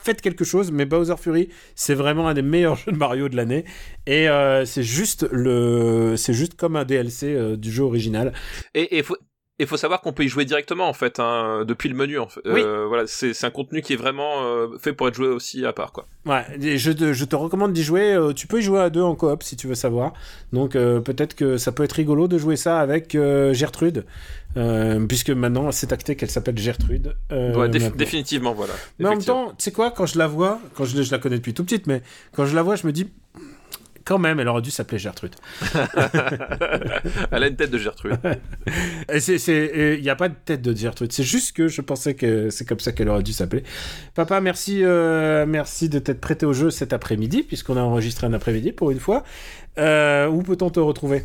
faites 0.03 0.21
quelque 0.21 0.43
chose. 0.43 0.71
Mais 0.71 0.85
Bowser 0.85 1.17
Fury, 1.17 1.49
c'est 1.75 1.93
vraiment 1.93 2.27
un 2.27 2.33
des 2.33 2.41
meilleurs 2.41 2.75
jeux 2.77 2.91
de 2.91 2.97
Mario 2.97 3.29
de 3.29 3.35
l'année, 3.35 3.63
et 4.07 4.27
euh, 4.27 4.65
c'est 4.65 4.81
juste 4.81 5.27
le, 5.31 6.15
juste 6.15 6.55
comme 6.55 6.75
un 6.75 6.83
DLC 6.83 7.27
euh, 7.27 7.57
du 7.57 7.71
jeu 7.71 7.83
original. 7.83 8.33
Et 8.73 8.97
il 8.97 9.03
faut, 9.03 9.17
il 9.59 9.65
faut 9.67 9.77
savoir 9.77 10.01
qu'on 10.01 10.13
peut 10.13 10.23
y 10.23 10.27
jouer 10.27 10.45
directement 10.45 10.87
en 10.87 10.93
fait, 10.93 11.19
hein, 11.19 11.63
depuis 11.67 11.89
le 11.89 11.95
menu. 11.95 12.19
En 12.19 12.27
fait. 12.27 12.41
Euh, 12.45 12.85
voilà, 12.87 13.07
c'est 13.07 13.43
un 13.43 13.49
contenu 13.49 13.81
qui 13.81 13.93
est 13.93 13.97
vraiment 13.97 14.43
euh, 14.43 14.77
fait 14.77 14.93
pour 14.93 15.07
être 15.07 15.15
joué 15.15 15.27
aussi 15.27 15.65
à 15.65 15.73
part 15.73 15.91
quoi. 15.91 16.05
Ouais, 16.25 16.45
je 16.77 16.91
te, 16.91 17.13
je 17.13 17.25
te 17.25 17.35
recommande 17.35 17.73
d'y 17.73 17.83
jouer. 17.83 18.13
Euh, 18.13 18.33
tu 18.33 18.45
peux 18.45 18.59
y 18.59 18.61
jouer 18.61 18.81
à 18.81 18.89
deux 18.89 19.01
en 19.01 19.15
coop 19.15 19.41
si 19.41 19.55
tu 19.55 19.67
veux 19.67 19.75
savoir. 19.75 20.13
Donc 20.53 20.73
peut-être 20.73 21.35
que 21.35 21.57
ça 21.57 21.71
peut 21.71 21.83
être 21.83 21.93
rigolo 21.93 22.27
de 22.27 22.37
jouer 22.37 22.55
ça 22.55 22.79
avec 22.79 23.17
Gertrude, 23.53 24.05
puisque 25.07 25.31
maintenant 25.31 25.71
c'est 25.71 25.91
acté 25.91 26.15
qu'elle 26.15 26.29
s'appelle 26.29 26.57
Gertrude. 26.57 27.15
ouais, 27.31 27.69
définitivement 27.69 28.53
voilà. 28.53 28.73
Mais 28.99 29.07
en 29.07 29.11
même 29.11 29.23
temps, 29.23 29.49
tu 29.49 29.63
sais 29.63 29.71
quoi, 29.71 29.91
quand 29.91 30.05
je 30.05 30.19
la 30.19 30.27
vois, 30.27 30.59
quand 30.75 30.85
je, 30.85 31.01
je 31.01 31.11
la 31.11 31.17
connais 31.17 31.37
depuis 31.37 31.53
tout 31.53 31.63
petite, 31.63 31.87
mais 31.87 32.01
quand 32.35 32.45
je 32.45 32.55
la 32.55 32.61
vois, 32.61 32.75
je 32.75 32.85
me 32.85 32.91
dis 32.91 33.09
quand 34.07 34.19
même, 34.19 34.39
elle 34.39 34.47
aurait 34.47 34.61
dû 34.61 34.71
s'appeler 34.71 34.99
Gertrude. 34.99 35.35
elle 37.31 37.43
a 37.43 37.47
une 37.47 37.57
tête 37.57 37.71
de 37.71 37.77
Gertrude. 37.77 38.17
Il 39.13 40.01
n'y 40.01 40.09
a 40.09 40.15
pas 40.15 40.29
de 40.29 40.35
tête 40.45 40.61
de 40.61 40.73
Gertrude. 40.73 41.11
C'est 41.11 41.23
juste 41.23 41.55
que 41.55 41.67
je 41.67 41.81
pensais 41.81 42.13
que 42.13 42.49
c'est 42.49 42.63
comme 42.63 42.79
ça 42.79 42.93
qu'elle 42.93 43.09
aurait 43.09 43.21
dû 43.21 43.33
s'appeler. 43.33 43.63
Papa, 44.15 44.39
merci, 44.39 44.79
euh, 44.83 45.45
merci 45.45 45.89
de 45.89 45.99
t'être 45.99 46.21
prêté 46.21 46.45
au 46.45 46.53
jeu 46.53 46.69
cet 46.69 46.93
après-midi, 46.93 47.43
puisqu'on 47.43 47.75
a 47.75 47.81
enregistré 47.81 48.27
un 48.27 48.33
après-midi 48.33 48.71
pour 48.71 48.91
une 48.91 48.99
fois. 48.99 49.25
Euh, 49.77 50.27
où 50.27 50.41
peut-on 50.41 50.69
te 50.71 50.79
retrouver? 50.79 51.23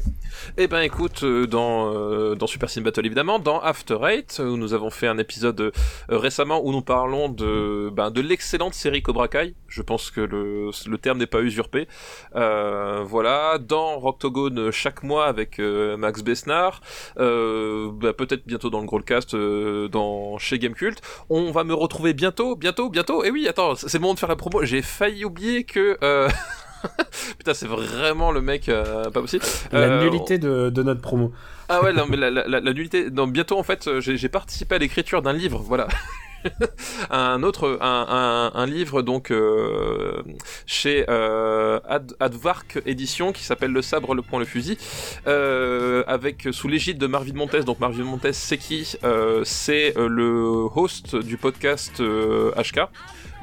Eh 0.58 0.66
ben 0.66 0.80
écoute, 0.80 1.22
euh, 1.22 1.46
dans, 1.46 1.94
euh, 1.94 2.34
dans 2.34 2.46
Super 2.46 2.68
Cine 2.68 2.82
Battle 2.82 3.06
évidemment, 3.06 3.38
dans 3.38 3.60
After 3.60 3.96
Eight, 4.02 4.40
où 4.44 4.58
nous 4.58 4.74
avons 4.74 4.90
fait 4.90 5.06
un 5.06 5.16
épisode 5.16 5.72
récemment 6.08 6.60
où 6.62 6.70
nous 6.70 6.82
parlons 6.82 7.30
de, 7.30 7.88
ben, 7.90 8.10
de 8.10 8.20
l'excellente 8.20 8.74
série 8.74 9.02
Cobra 9.02 9.28
Kai. 9.28 9.54
Je 9.68 9.80
pense 9.80 10.10
que 10.10 10.20
le, 10.20 10.70
le 10.86 10.98
terme 10.98 11.18
n'est 11.18 11.26
pas 11.26 11.40
usurpé. 11.40 11.88
voilà, 12.34 13.58
dans 13.58 13.98
Rocktogone 13.98 14.70
chaque 14.70 15.02
mois 15.02 15.26
avec 15.26 15.58
Max 15.58 16.22
Besnard, 16.22 16.82
ben, 17.16 18.12
peut-être 18.12 18.46
bientôt 18.46 18.68
dans 18.68 18.80
le 18.80 18.86
Growlcast, 18.86 19.34
dans 19.34 20.36
chez 20.38 20.58
Gamecult. 20.58 21.00
On 21.30 21.52
va 21.52 21.64
me 21.64 21.74
retrouver 21.74 22.12
bientôt, 22.12 22.54
bientôt, 22.56 22.90
bientôt. 22.90 23.24
Et 23.24 23.30
oui, 23.30 23.48
attends, 23.48 23.76
c'est 23.76 23.94
le 23.94 24.00
moment 24.00 24.14
de 24.14 24.18
faire 24.18 24.28
la 24.28 24.36
promo. 24.36 24.62
J'ai 24.64 24.82
failli 24.82 25.24
oublier 25.24 25.64
que... 25.64 25.96
Putain, 27.38 27.54
c'est 27.54 27.66
vraiment 27.66 28.30
le 28.30 28.40
mec 28.40 28.68
euh, 28.68 29.10
pas 29.10 29.20
possible. 29.20 29.44
La 29.72 29.80
euh, 29.80 30.04
nullité 30.04 30.38
de, 30.38 30.70
de, 30.70 30.82
notre 30.82 31.00
promo. 31.00 31.32
Ah 31.68 31.82
ouais, 31.82 31.92
non, 31.92 32.06
mais 32.08 32.16
la, 32.16 32.30
la, 32.30 32.46
la, 32.46 32.72
nullité. 32.72 33.10
Non, 33.10 33.26
bientôt, 33.26 33.58
en 33.58 33.62
fait, 33.62 34.00
j'ai 34.00 34.28
participé 34.28 34.74
à 34.74 34.78
l'écriture 34.78 35.22
d'un 35.22 35.32
livre, 35.32 35.58
voilà. 35.58 35.88
un 37.10 37.42
autre, 37.42 37.78
un, 37.80 38.06
un, 38.08 38.60
un 38.60 38.66
livre 38.66 39.02
donc 39.02 39.30
euh, 39.30 40.22
chez 40.66 41.04
euh, 41.08 41.80
Ad, 41.88 42.14
Advark 42.20 42.80
Édition 42.86 43.32
qui 43.32 43.44
s'appelle 43.44 43.72
Le 43.72 43.82
sabre, 43.82 44.14
le 44.14 44.22
point, 44.22 44.38
le 44.38 44.44
fusil, 44.44 44.78
euh, 45.26 46.04
avec 46.06 46.48
sous 46.50 46.68
l'égide 46.68 46.98
de 46.98 47.06
Marvin 47.06 47.34
Montes. 47.34 47.56
Donc 47.64 47.80
Marvin 47.80 48.04
Montes, 48.04 48.32
c'est 48.32 48.58
qui? 48.58 48.96
C'est 49.44 49.94
le 49.96 50.66
host 50.74 51.16
du 51.16 51.36
podcast 51.36 52.00
HK 52.00 52.80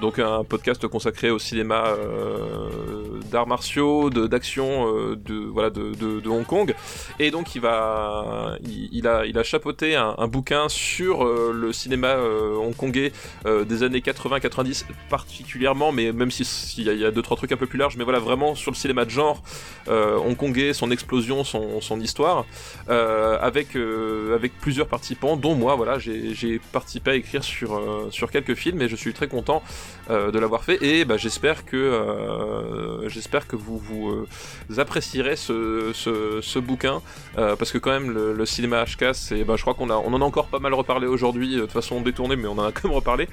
donc 0.02 0.20
un 0.20 0.44
podcast 0.44 0.88
consacré 0.88 1.30
au 1.30 1.40
cinéma 1.40 1.88
euh, 1.88 3.20
d'arts 3.32 3.48
martiaux, 3.48 4.10
d'action, 4.10 4.88
euh, 4.88 5.16
de, 5.16 5.36
voilà 5.36 5.70
de, 5.70 5.94
de, 5.94 6.20
de, 6.20 6.30
Hong 6.30 6.46
Kong, 6.46 6.74
et 7.20 7.32
donc 7.32 7.56
il 7.56 7.62
va, 7.62 8.58
il, 8.64 9.08
a, 9.08 9.26
il 9.26 9.38
a 9.38 9.44
chapeauté 9.44 9.96
un, 9.96 10.16
un 10.18 10.28
bouquin 10.28 10.70
sur 10.70 11.26
euh, 11.26 11.52
le 11.54 11.74
cinéma 11.74 12.08
euh, 12.08 12.56
hongkongais 12.58 13.12
euh, 13.46 13.66
des 13.66 13.84
années 13.84 14.00
80-90 14.00 14.86
particulièrement, 15.10 15.92
mais 15.92 16.12
même 16.12 16.32
s'il 16.32 16.46
si 16.46 16.84
y, 16.84 16.90
a, 16.90 16.94
y 16.94 17.06
a 17.06 17.12
deux 17.12 17.22
trois 17.22 17.38
trucs 17.38 17.52
un 17.52 17.58
peu 17.58 17.68
plus 17.68 17.80
larges, 17.80 17.98
mais 17.98 18.04
voilà 18.04 18.20
vraiment 18.20 18.56
sur 18.56 18.72
le 18.72 18.76
cinéma 18.76 19.06
de 19.06 19.10
genre 19.10 19.42
hongkongais, 19.88 20.74
son 20.74 20.92
explosion, 20.92 21.44
son, 21.44 21.82
son 21.82 22.00
histoire, 22.00 22.46
avec 22.88 23.76
avec 23.76 24.58
plusieurs 24.60 24.88
participants, 24.88 25.36
dont 25.36 25.56
moi, 25.56 25.76
voilà, 25.76 25.98
j'ai 26.00 26.62
participé 26.72 27.12
à 27.12 27.16
écrire 27.16 27.44
sur 27.44 27.82
sur 28.12 28.32
quelques 28.32 28.56
films, 28.56 28.82
et 28.82 28.88
je 28.88 28.96
suis 28.96 29.14
très 29.14 29.28
content 29.28 29.64
euh, 30.10 30.32
de 30.32 30.40
l'avoir 30.40 30.64
fait 30.64 30.82
et 30.84 31.06
bah, 31.06 31.18
j'espère 31.18 31.66
que 31.66 31.78
euh, 31.78 33.08
j'espère 33.10 33.48
que 33.48 33.56
vous 33.56 33.78
vous 33.78 34.10
euh, 34.10 34.80
apprécierez 34.80 35.36
ce, 35.36 35.92
ce, 35.94 36.58
bouquin 36.58 37.02
parce 37.36 37.72
que 37.72 37.78
quand 37.78 37.92
même 37.92 38.10
le, 38.10 38.46
cinéma 38.46 38.84
HK 38.86 39.14
c'est 39.14 39.44
bah, 39.44 39.54
je 39.56 39.62
crois 39.62 39.76
qu'on 39.76 39.92
a 39.92 39.96
on 39.96 40.12
en 40.14 40.22
a 40.22 40.26
encore 40.26 40.48
pas 40.48 40.58
mal 40.58 40.74
reparlé 40.74 41.06
aujourd'hui 41.06 41.58
de 41.58 41.68
façon 41.68 42.02
détournée 42.02 42.36
mais 42.36 42.48
on 42.48 42.58
en 42.58 42.66
a 42.66 42.72
quand 42.74 42.86
même 42.90 42.96
reparlé 42.96 43.28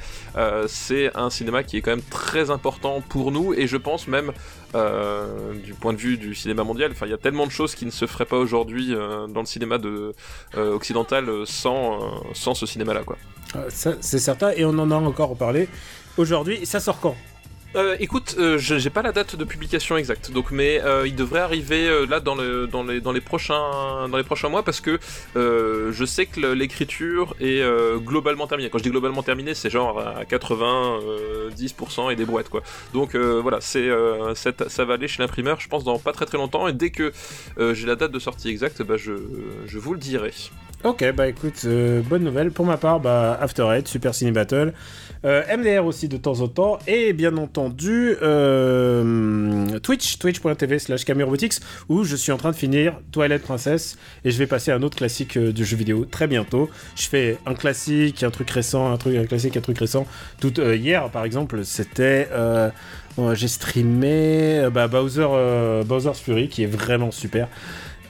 c'est 0.66 1.16
un 1.16 1.30
cinéma 1.30 1.62
qui 1.62 1.78
est 1.78 1.80
quand 1.80 1.92
même 1.92 2.02
très 2.10 2.50
important 2.50 3.00
pour 3.08 3.32
nous 3.32 3.54
et 3.54 3.66
je 3.66 3.78
pense 3.78 4.06
même 4.06 4.32
du 5.64 5.72
point 5.72 5.94
de 5.94 5.98
vue 5.98 6.18
du 6.18 6.34
cinéma 6.34 6.62
mondial. 6.62 6.90
Enfin, 6.92 7.06
il 7.06 7.10
y 7.10 7.14
a 7.14 7.18
tellement 7.18 7.46
de 7.46 7.50
choses 7.50 7.74
qui 7.74 7.86
ne 7.86 7.90
se 7.90 8.04
feraient 8.04 8.26
pas 8.26 8.36
aujourd'hui 8.36 8.90
dans 8.90 9.40
le 9.40 9.46
cinéma 9.46 9.78
de, 9.78 10.12
occidental 10.54 11.26
sans, 11.46 12.22
sans 12.34 12.54
ce 12.54 12.66
cinéma-là, 12.66 13.02
quoi. 13.02 13.16
c'est 13.70 14.18
certain, 14.18 14.50
et 14.50 14.66
on 14.66 14.78
en 14.78 14.90
a 14.90 14.96
encore 14.96 15.30
reparlé. 15.30 15.70
Aujourd'hui, 16.16 16.64
ça 16.64 16.80
sort 16.80 17.00
quand? 17.00 17.16
Euh, 17.74 17.94
écoute, 18.00 18.36
euh, 18.38 18.56
j'ai 18.56 18.88
pas 18.88 19.02
la 19.02 19.12
date 19.12 19.36
de 19.36 19.44
publication 19.44 19.98
exacte, 19.98 20.30
donc 20.30 20.50
mais 20.50 20.80
euh, 20.82 21.06
il 21.06 21.14
devrait 21.14 21.40
arriver 21.40 21.86
euh, 21.86 22.06
là 22.06 22.20
dans, 22.20 22.34
le, 22.34 22.66
dans, 22.66 22.82
les, 22.82 23.02
dans, 23.02 23.12
les 23.12 23.20
prochains, 23.20 24.08
dans 24.08 24.16
les 24.16 24.22
prochains 24.22 24.48
mois 24.48 24.62
parce 24.62 24.80
que 24.80 24.98
euh, 25.36 25.92
je 25.92 26.04
sais 26.06 26.24
que 26.24 26.40
l'écriture 26.54 27.36
est 27.38 27.62
globalement 27.98 28.46
terminée. 28.46 28.70
Quand 28.70 28.78
je 28.78 28.84
dis 28.84 28.90
globalement 28.90 29.22
terminée, 29.22 29.52
c'est 29.52 29.68
genre 29.68 29.98
à 30.00 30.24
90% 30.24 32.12
et 32.12 32.16
des 32.16 32.24
brouettes 32.24 32.48
quoi. 32.48 32.62
Donc 32.94 33.14
voilà, 33.14 33.58
c'est 33.60 33.90
ça 34.68 34.84
va 34.84 34.94
aller 34.94 35.08
chez 35.08 35.22
l'imprimeur, 35.22 35.60
je 35.60 35.68
pense 35.68 35.84
dans 35.84 35.98
pas 35.98 36.12
très 36.12 36.24
très 36.24 36.38
longtemps 36.38 36.68
et 36.68 36.72
dès 36.72 36.90
que 36.90 37.12
j'ai 37.58 37.86
la 37.86 37.96
date 37.96 38.12
de 38.12 38.18
sortie 38.18 38.48
exacte, 38.48 38.82
bah, 38.82 38.96
je, 38.96 39.12
je 39.66 39.78
vous 39.78 39.92
le 39.92 40.00
dirai. 40.00 40.32
Ok, 40.84 41.04
bah 41.14 41.26
écoute, 41.26 41.66
bonne 42.08 42.22
nouvelle. 42.22 42.52
Pour 42.52 42.64
ma 42.64 42.76
part, 42.76 43.00
bah 43.00 43.36
After 43.40 43.66
Eight, 43.70 43.88
Super 43.88 44.14
Cine 44.14 44.32
Battle. 44.32 44.72
Euh, 45.26 45.42
MDR 45.56 45.84
aussi 45.84 46.06
de 46.06 46.16
temps 46.16 46.40
en 46.40 46.46
temps, 46.46 46.78
et 46.86 47.12
bien 47.12 47.36
entendu 47.36 48.14
euh, 48.22 49.80
Twitch, 49.80 50.18
twitch.tv 50.18 50.78
slash 50.78 51.04
Robotics, 51.04 51.54
où 51.88 52.04
je 52.04 52.14
suis 52.14 52.30
en 52.30 52.36
train 52.36 52.52
de 52.52 52.56
finir 52.56 53.00
Toilette 53.10 53.42
Princesse, 53.42 53.98
et 54.24 54.30
je 54.30 54.38
vais 54.38 54.46
passer 54.46 54.70
à 54.70 54.76
un 54.76 54.82
autre 54.82 54.96
classique 54.96 55.36
euh, 55.36 55.52
du 55.52 55.64
jeu 55.64 55.76
vidéo 55.76 56.04
très 56.04 56.28
bientôt. 56.28 56.70
Je 56.94 57.08
fais 57.08 57.38
un 57.44 57.54
classique, 57.54 58.22
un 58.22 58.30
truc 58.30 58.48
récent, 58.50 58.92
un 58.92 58.96
truc 58.98 59.16
un 59.16 59.24
classique, 59.24 59.56
un 59.56 59.60
truc 59.60 59.78
récent. 59.78 60.06
Tout, 60.40 60.60
hier, 60.60 61.10
par 61.10 61.24
exemple, 61.24 61.64
c'était... 61.64 62.28
j'ai 63.32 63.48
streamé 63.48 64.68
bah, 64.72 64.86
Bowser, 64.86 65.26
Bowser's 65.84 66.20
Fury, 66.20 66.48
qui 66.48 66.62
est 66.62 66.66
vraiment 66.66 67.10
super. 67.10 67.48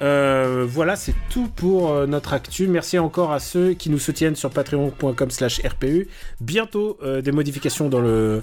Euh, 0.02 0.66
voilà, 0.68 0.97
c'est 0.97 1.14
tout 1.31 1.48
pour 1.48 1.90
euh, 1.90 2.06
notre 2.06 2.32
actu. 2.32 2.68
Merci 2.68 2.98
encore 2.98 3.32
à 3.32 3.40
ceux 3.40 3.74
qui 3.74 3.90
nous 3.90 3.98
soutiennent 3.98 4.36
sur 4.36 4.51
patreon.com 4.51 5.31
slash 5.31 5.60
RPU. 5.64 6.09
Bientôt 6.40 6.98
euh, 7.02 7.23
des 7.23 7.32
modifications 7.32 7.89
dans 7.89 8.01
le, 8.01 8.43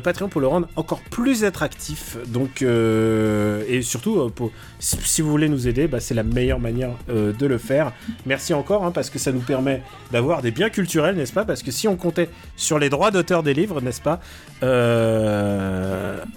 Patreon 0.00 0.28
pour 0.28 0.40
le 0.40 0.46
rendre 0.46 0.68
encore 0.76 1.00
plus 1.10 1.44
attractif. 1.44 2.16
Et 2.58 3.82
surtout, 3.82 4.30
pour, 4.30 4.50
si 4.80 5.22
vous 5.22 5.30
voulez 5.30 5.48
nous 5.48 5.68
aider, 5.68 5.86
bah, 5.86 6.00
c'est 6.00 6.14
la 6.14 6.22
meilleure 6.22 6.58
manière 6.58 6.90
de 7.08 7.46
le 7.46 7.58
faire. 7.58 7.92
Merci 8.26 8.54
encore, 8.54 8.84
hein, 8.84 8.90
parce 8.90 9.10
que 9.10 9.18
ça 9.18 9.30
nous 9.32 9.40
permet 9.40 9.82
d'avoir 10.10 10.42
des 10.42 10.50
biens 10.50 10.70
culturels, 10.70 11.16
n'est-ce 11.16 11.32
pas? 11.32 11.44
Parce 11.44 11.62
que 11.62 11.70
si 11.70 11.86
on 11.86 11.96
comptait 11.96 12.30
sur 12.56 12.78
les 12.78 12.88
droits 12.88 13.10
d'auteur 13.10 13.42
des 13.42 13.54
livres, 13.54 13.80
n'est-ce 13.80 14.00
pas 14.00 14.20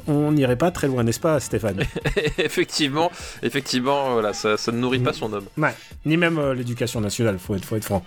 On 0.08 0.32
n'irait 0.32 0.58
pas 0.58 0.72
très 0.72 0.88
loin, 0.88 1.04
n'est-ce 1.04 1.20
pas, 1.20 1.40
Stéphane? 1.40 1.84
Effectivement, 2.38 3.12
effectivement, 3.42 4.14
voilà 4.14 4.34
ça, 4.34 4.56
ne 4.72 4.78
nourrit 4.78 5.00
pas 5.00 5.14
son 5.14 5.32
homme. 5.34 5.46
Ouais, 5.58 5.74
ni 6.06 6.18
même 6.18 6.38
euh, 6.38 6.54
l'éducation 6.54 7.02
nationale, 7.02 7.40
faut 7.40 7.56
être, 7.56 7.66
faut 7.66 7.76
être 7.76 7.86
franc. 7.86 8.04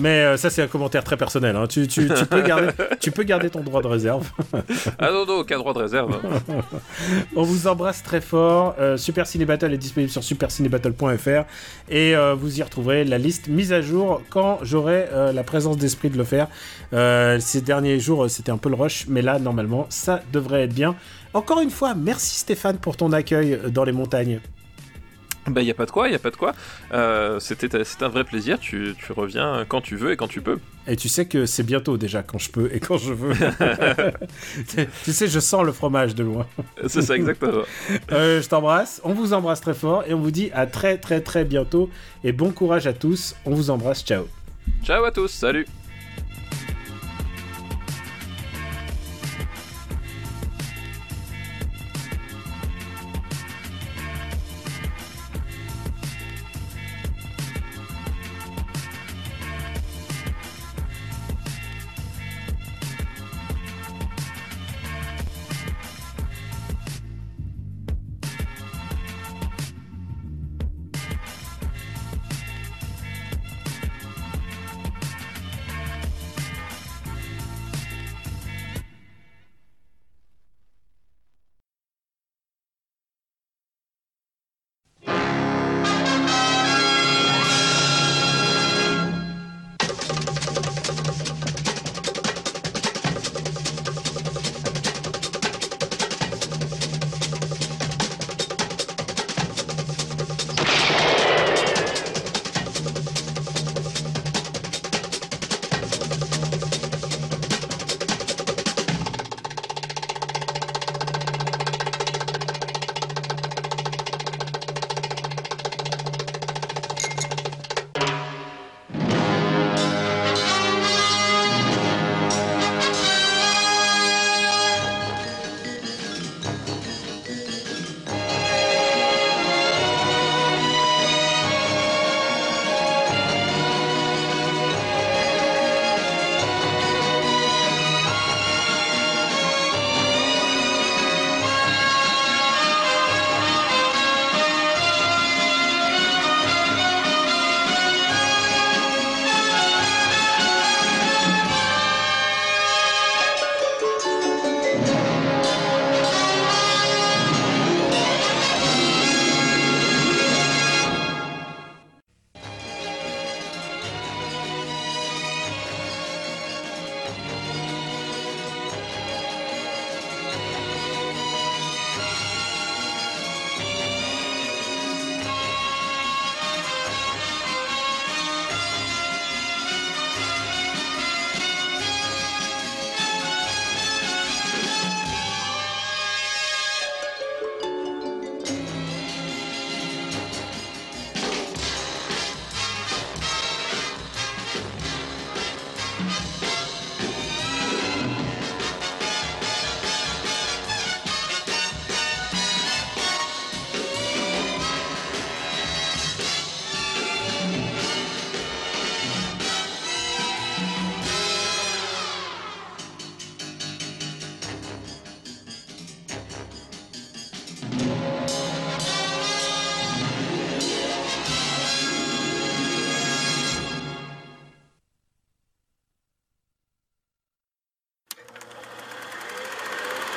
Mais 0.00 0.24
euh, 0.24 0.36
ça, 0.38 0.48
c'est 0.48 0.62
un 0.62 0.66
commentaire 0.66 1.04
très 1.04 1.16
personnel. 1.16 1.54
Hein. 1.54 1.66
Tu, 1.68 1.86
tu, 1.86 2.08
tu, 2.08 2.26
peux 2.26 2.40
garder, 2.40 2.68
tu 3.00 3.10
peux 3.10 3.22
garder 3.22 3.50
ton 3.50 3.60
droit 3.60 3.82
de 3.82 3.86
réserve. 3.86 4.30
ah 4.98 5.10
non, 5.12 5.26
non, 5.26 5.40
aucun 5.40 5.58
droit 5.58 5.74
de 5.74 5.78
réserve. 5.78 6.18
On 7.36 7.42
vous 7.42 7.66
embrasse 7.66 8.02
très 8.02 8.20
fort. 8.20 8.74
Euh, 8.80 8.96
Super 8.96 9.26
Ciné 9.26 9.44
Battle 9.44 9.72
est 9.74 9.78
disponible 9.78 10.10
sur 10.10 10.24
supercinébattle.fr 10.24 11.44
et 11.90 12.14
vous 12.36 12.58
y 12.58 12.62
retrouverez 12.62 13.04
la 13.04 13.18
liste 13.18 13.48
mise 13.48 13.72
à 13.72 13.82
jour 13.82 14.22
quand 14.30 14.58
j'aurai 14.62 15.08
la 15.32 15.42
présence 15.42 15.76
d'esprit 15.76 16.08
de 16.08 16.16
le 16.16 16.24
faire. 16.24 16.48
ces 17.40 17.60
derniers 17.60 17.98
jours, 17.98 18.30
c'était 18.30 18.52
un 18.52 18.58
peu 18.58 18.68
le 18.68 18.76
rush, 18.76 19.06
mais 19.08 19.22
là, 19.22 19.38
normalement, 19.38 19.86
ça 19.90 20.22
devrait 20.32 20.62
être 20.62 20.74
bien. 20.74 20.94
Encore 21.34 21.60
une 21.60 21.70
fois, 21.70 21.94
merci 21.94 22.38
Stéphane 22.38 22.78
pour 22.78 22.96
ton 22.96 23.12
accueil 23.12 23.58
dans 23.72 23.84
les 23.84 23.92
montagnes. 23.92 24.40
Bah, 25.50 25.62
y 25.62 25.70
a 25.70 25.74
pas 25.74 25.86
de 25.86 25.90
quoi, 25.90 26.08
y 26.08 26.14
a 26.14 26.18
pas 26.18 26.30
de 26.30 26.36
quoi. 26.36 26.54
Euh, 26.92 27.40
c'était, 27.40 27.84
c'est 27.84 28.02
un 28.02 28.08
vrai 28.08 28.24
plaisir. 28.24 28.58
Tu, 28.58 28.94
tu 28.98 29.12
reviens 29.12 29.64
quand 29.68 29.80
tu 29.80 29.96
veux 29.96 30.12
et 30.12 30.16
quand 30.16 30.28
tu 30.28 30.42
peux. 30.42 30.58
Et 30.86 30.96
tu 30.96 31.08
sais 31.08 31.26
que 31.26 31.46
c'est 31.46 31.62
bientôt 31.62 31.96
déjà 31.96 32.22
quand 32.22 32.38
je 32.38 32.50
peux 32.50 32.70
et 32.72 32.80
quand 32.80 32.98
je 32.98 33.12
veux. 33.12 33.32
tu 35.04 35.12
sais, 35.12 35.28
je 35.28 35.40
sens 35.40 35.64
le 35.64 35.72
fromage 35.72 36.14
de 36.14 36.24
loin. 36.24 36.46
C'est 36.86 37.02
ça, 37.02 37.16
exactement. 37.16 37.62
Euh, 38.12 38.42
je 38.42 38.48
t'embrasse. 38.48 39.00
On 39.04 39.12
vous 39.12 39.32
embrasse 39.32 39.60
très 39.60 39.74
fort 39.74 40.04
et 40.06 40.14
on 40.14 40.20
vous 40.20 40.30
dit 40.30 40.50
à 40.52 40.66
très 40.66 40.98
très 40.98 41.20
très 41.20 41.44
bientôt. 41.44 41.90
Et 42.24 42.32
bon 42.32 42.50
courage 42.50 42.86
à 42.86 42.92
tous. 42.92 43.36
On 43.44 43.54
vous 43.54 43.70
embrasse. 43.70 44.04
Ciao. 44.04 44.26
Ciao 44.84 45.04
à 45.04 45.10
tous. 45.10 45.30
Salut. 45.30 45.66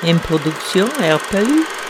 Une 0.06 0.18
production 0.18 0.84
RPU. 1.00 1.83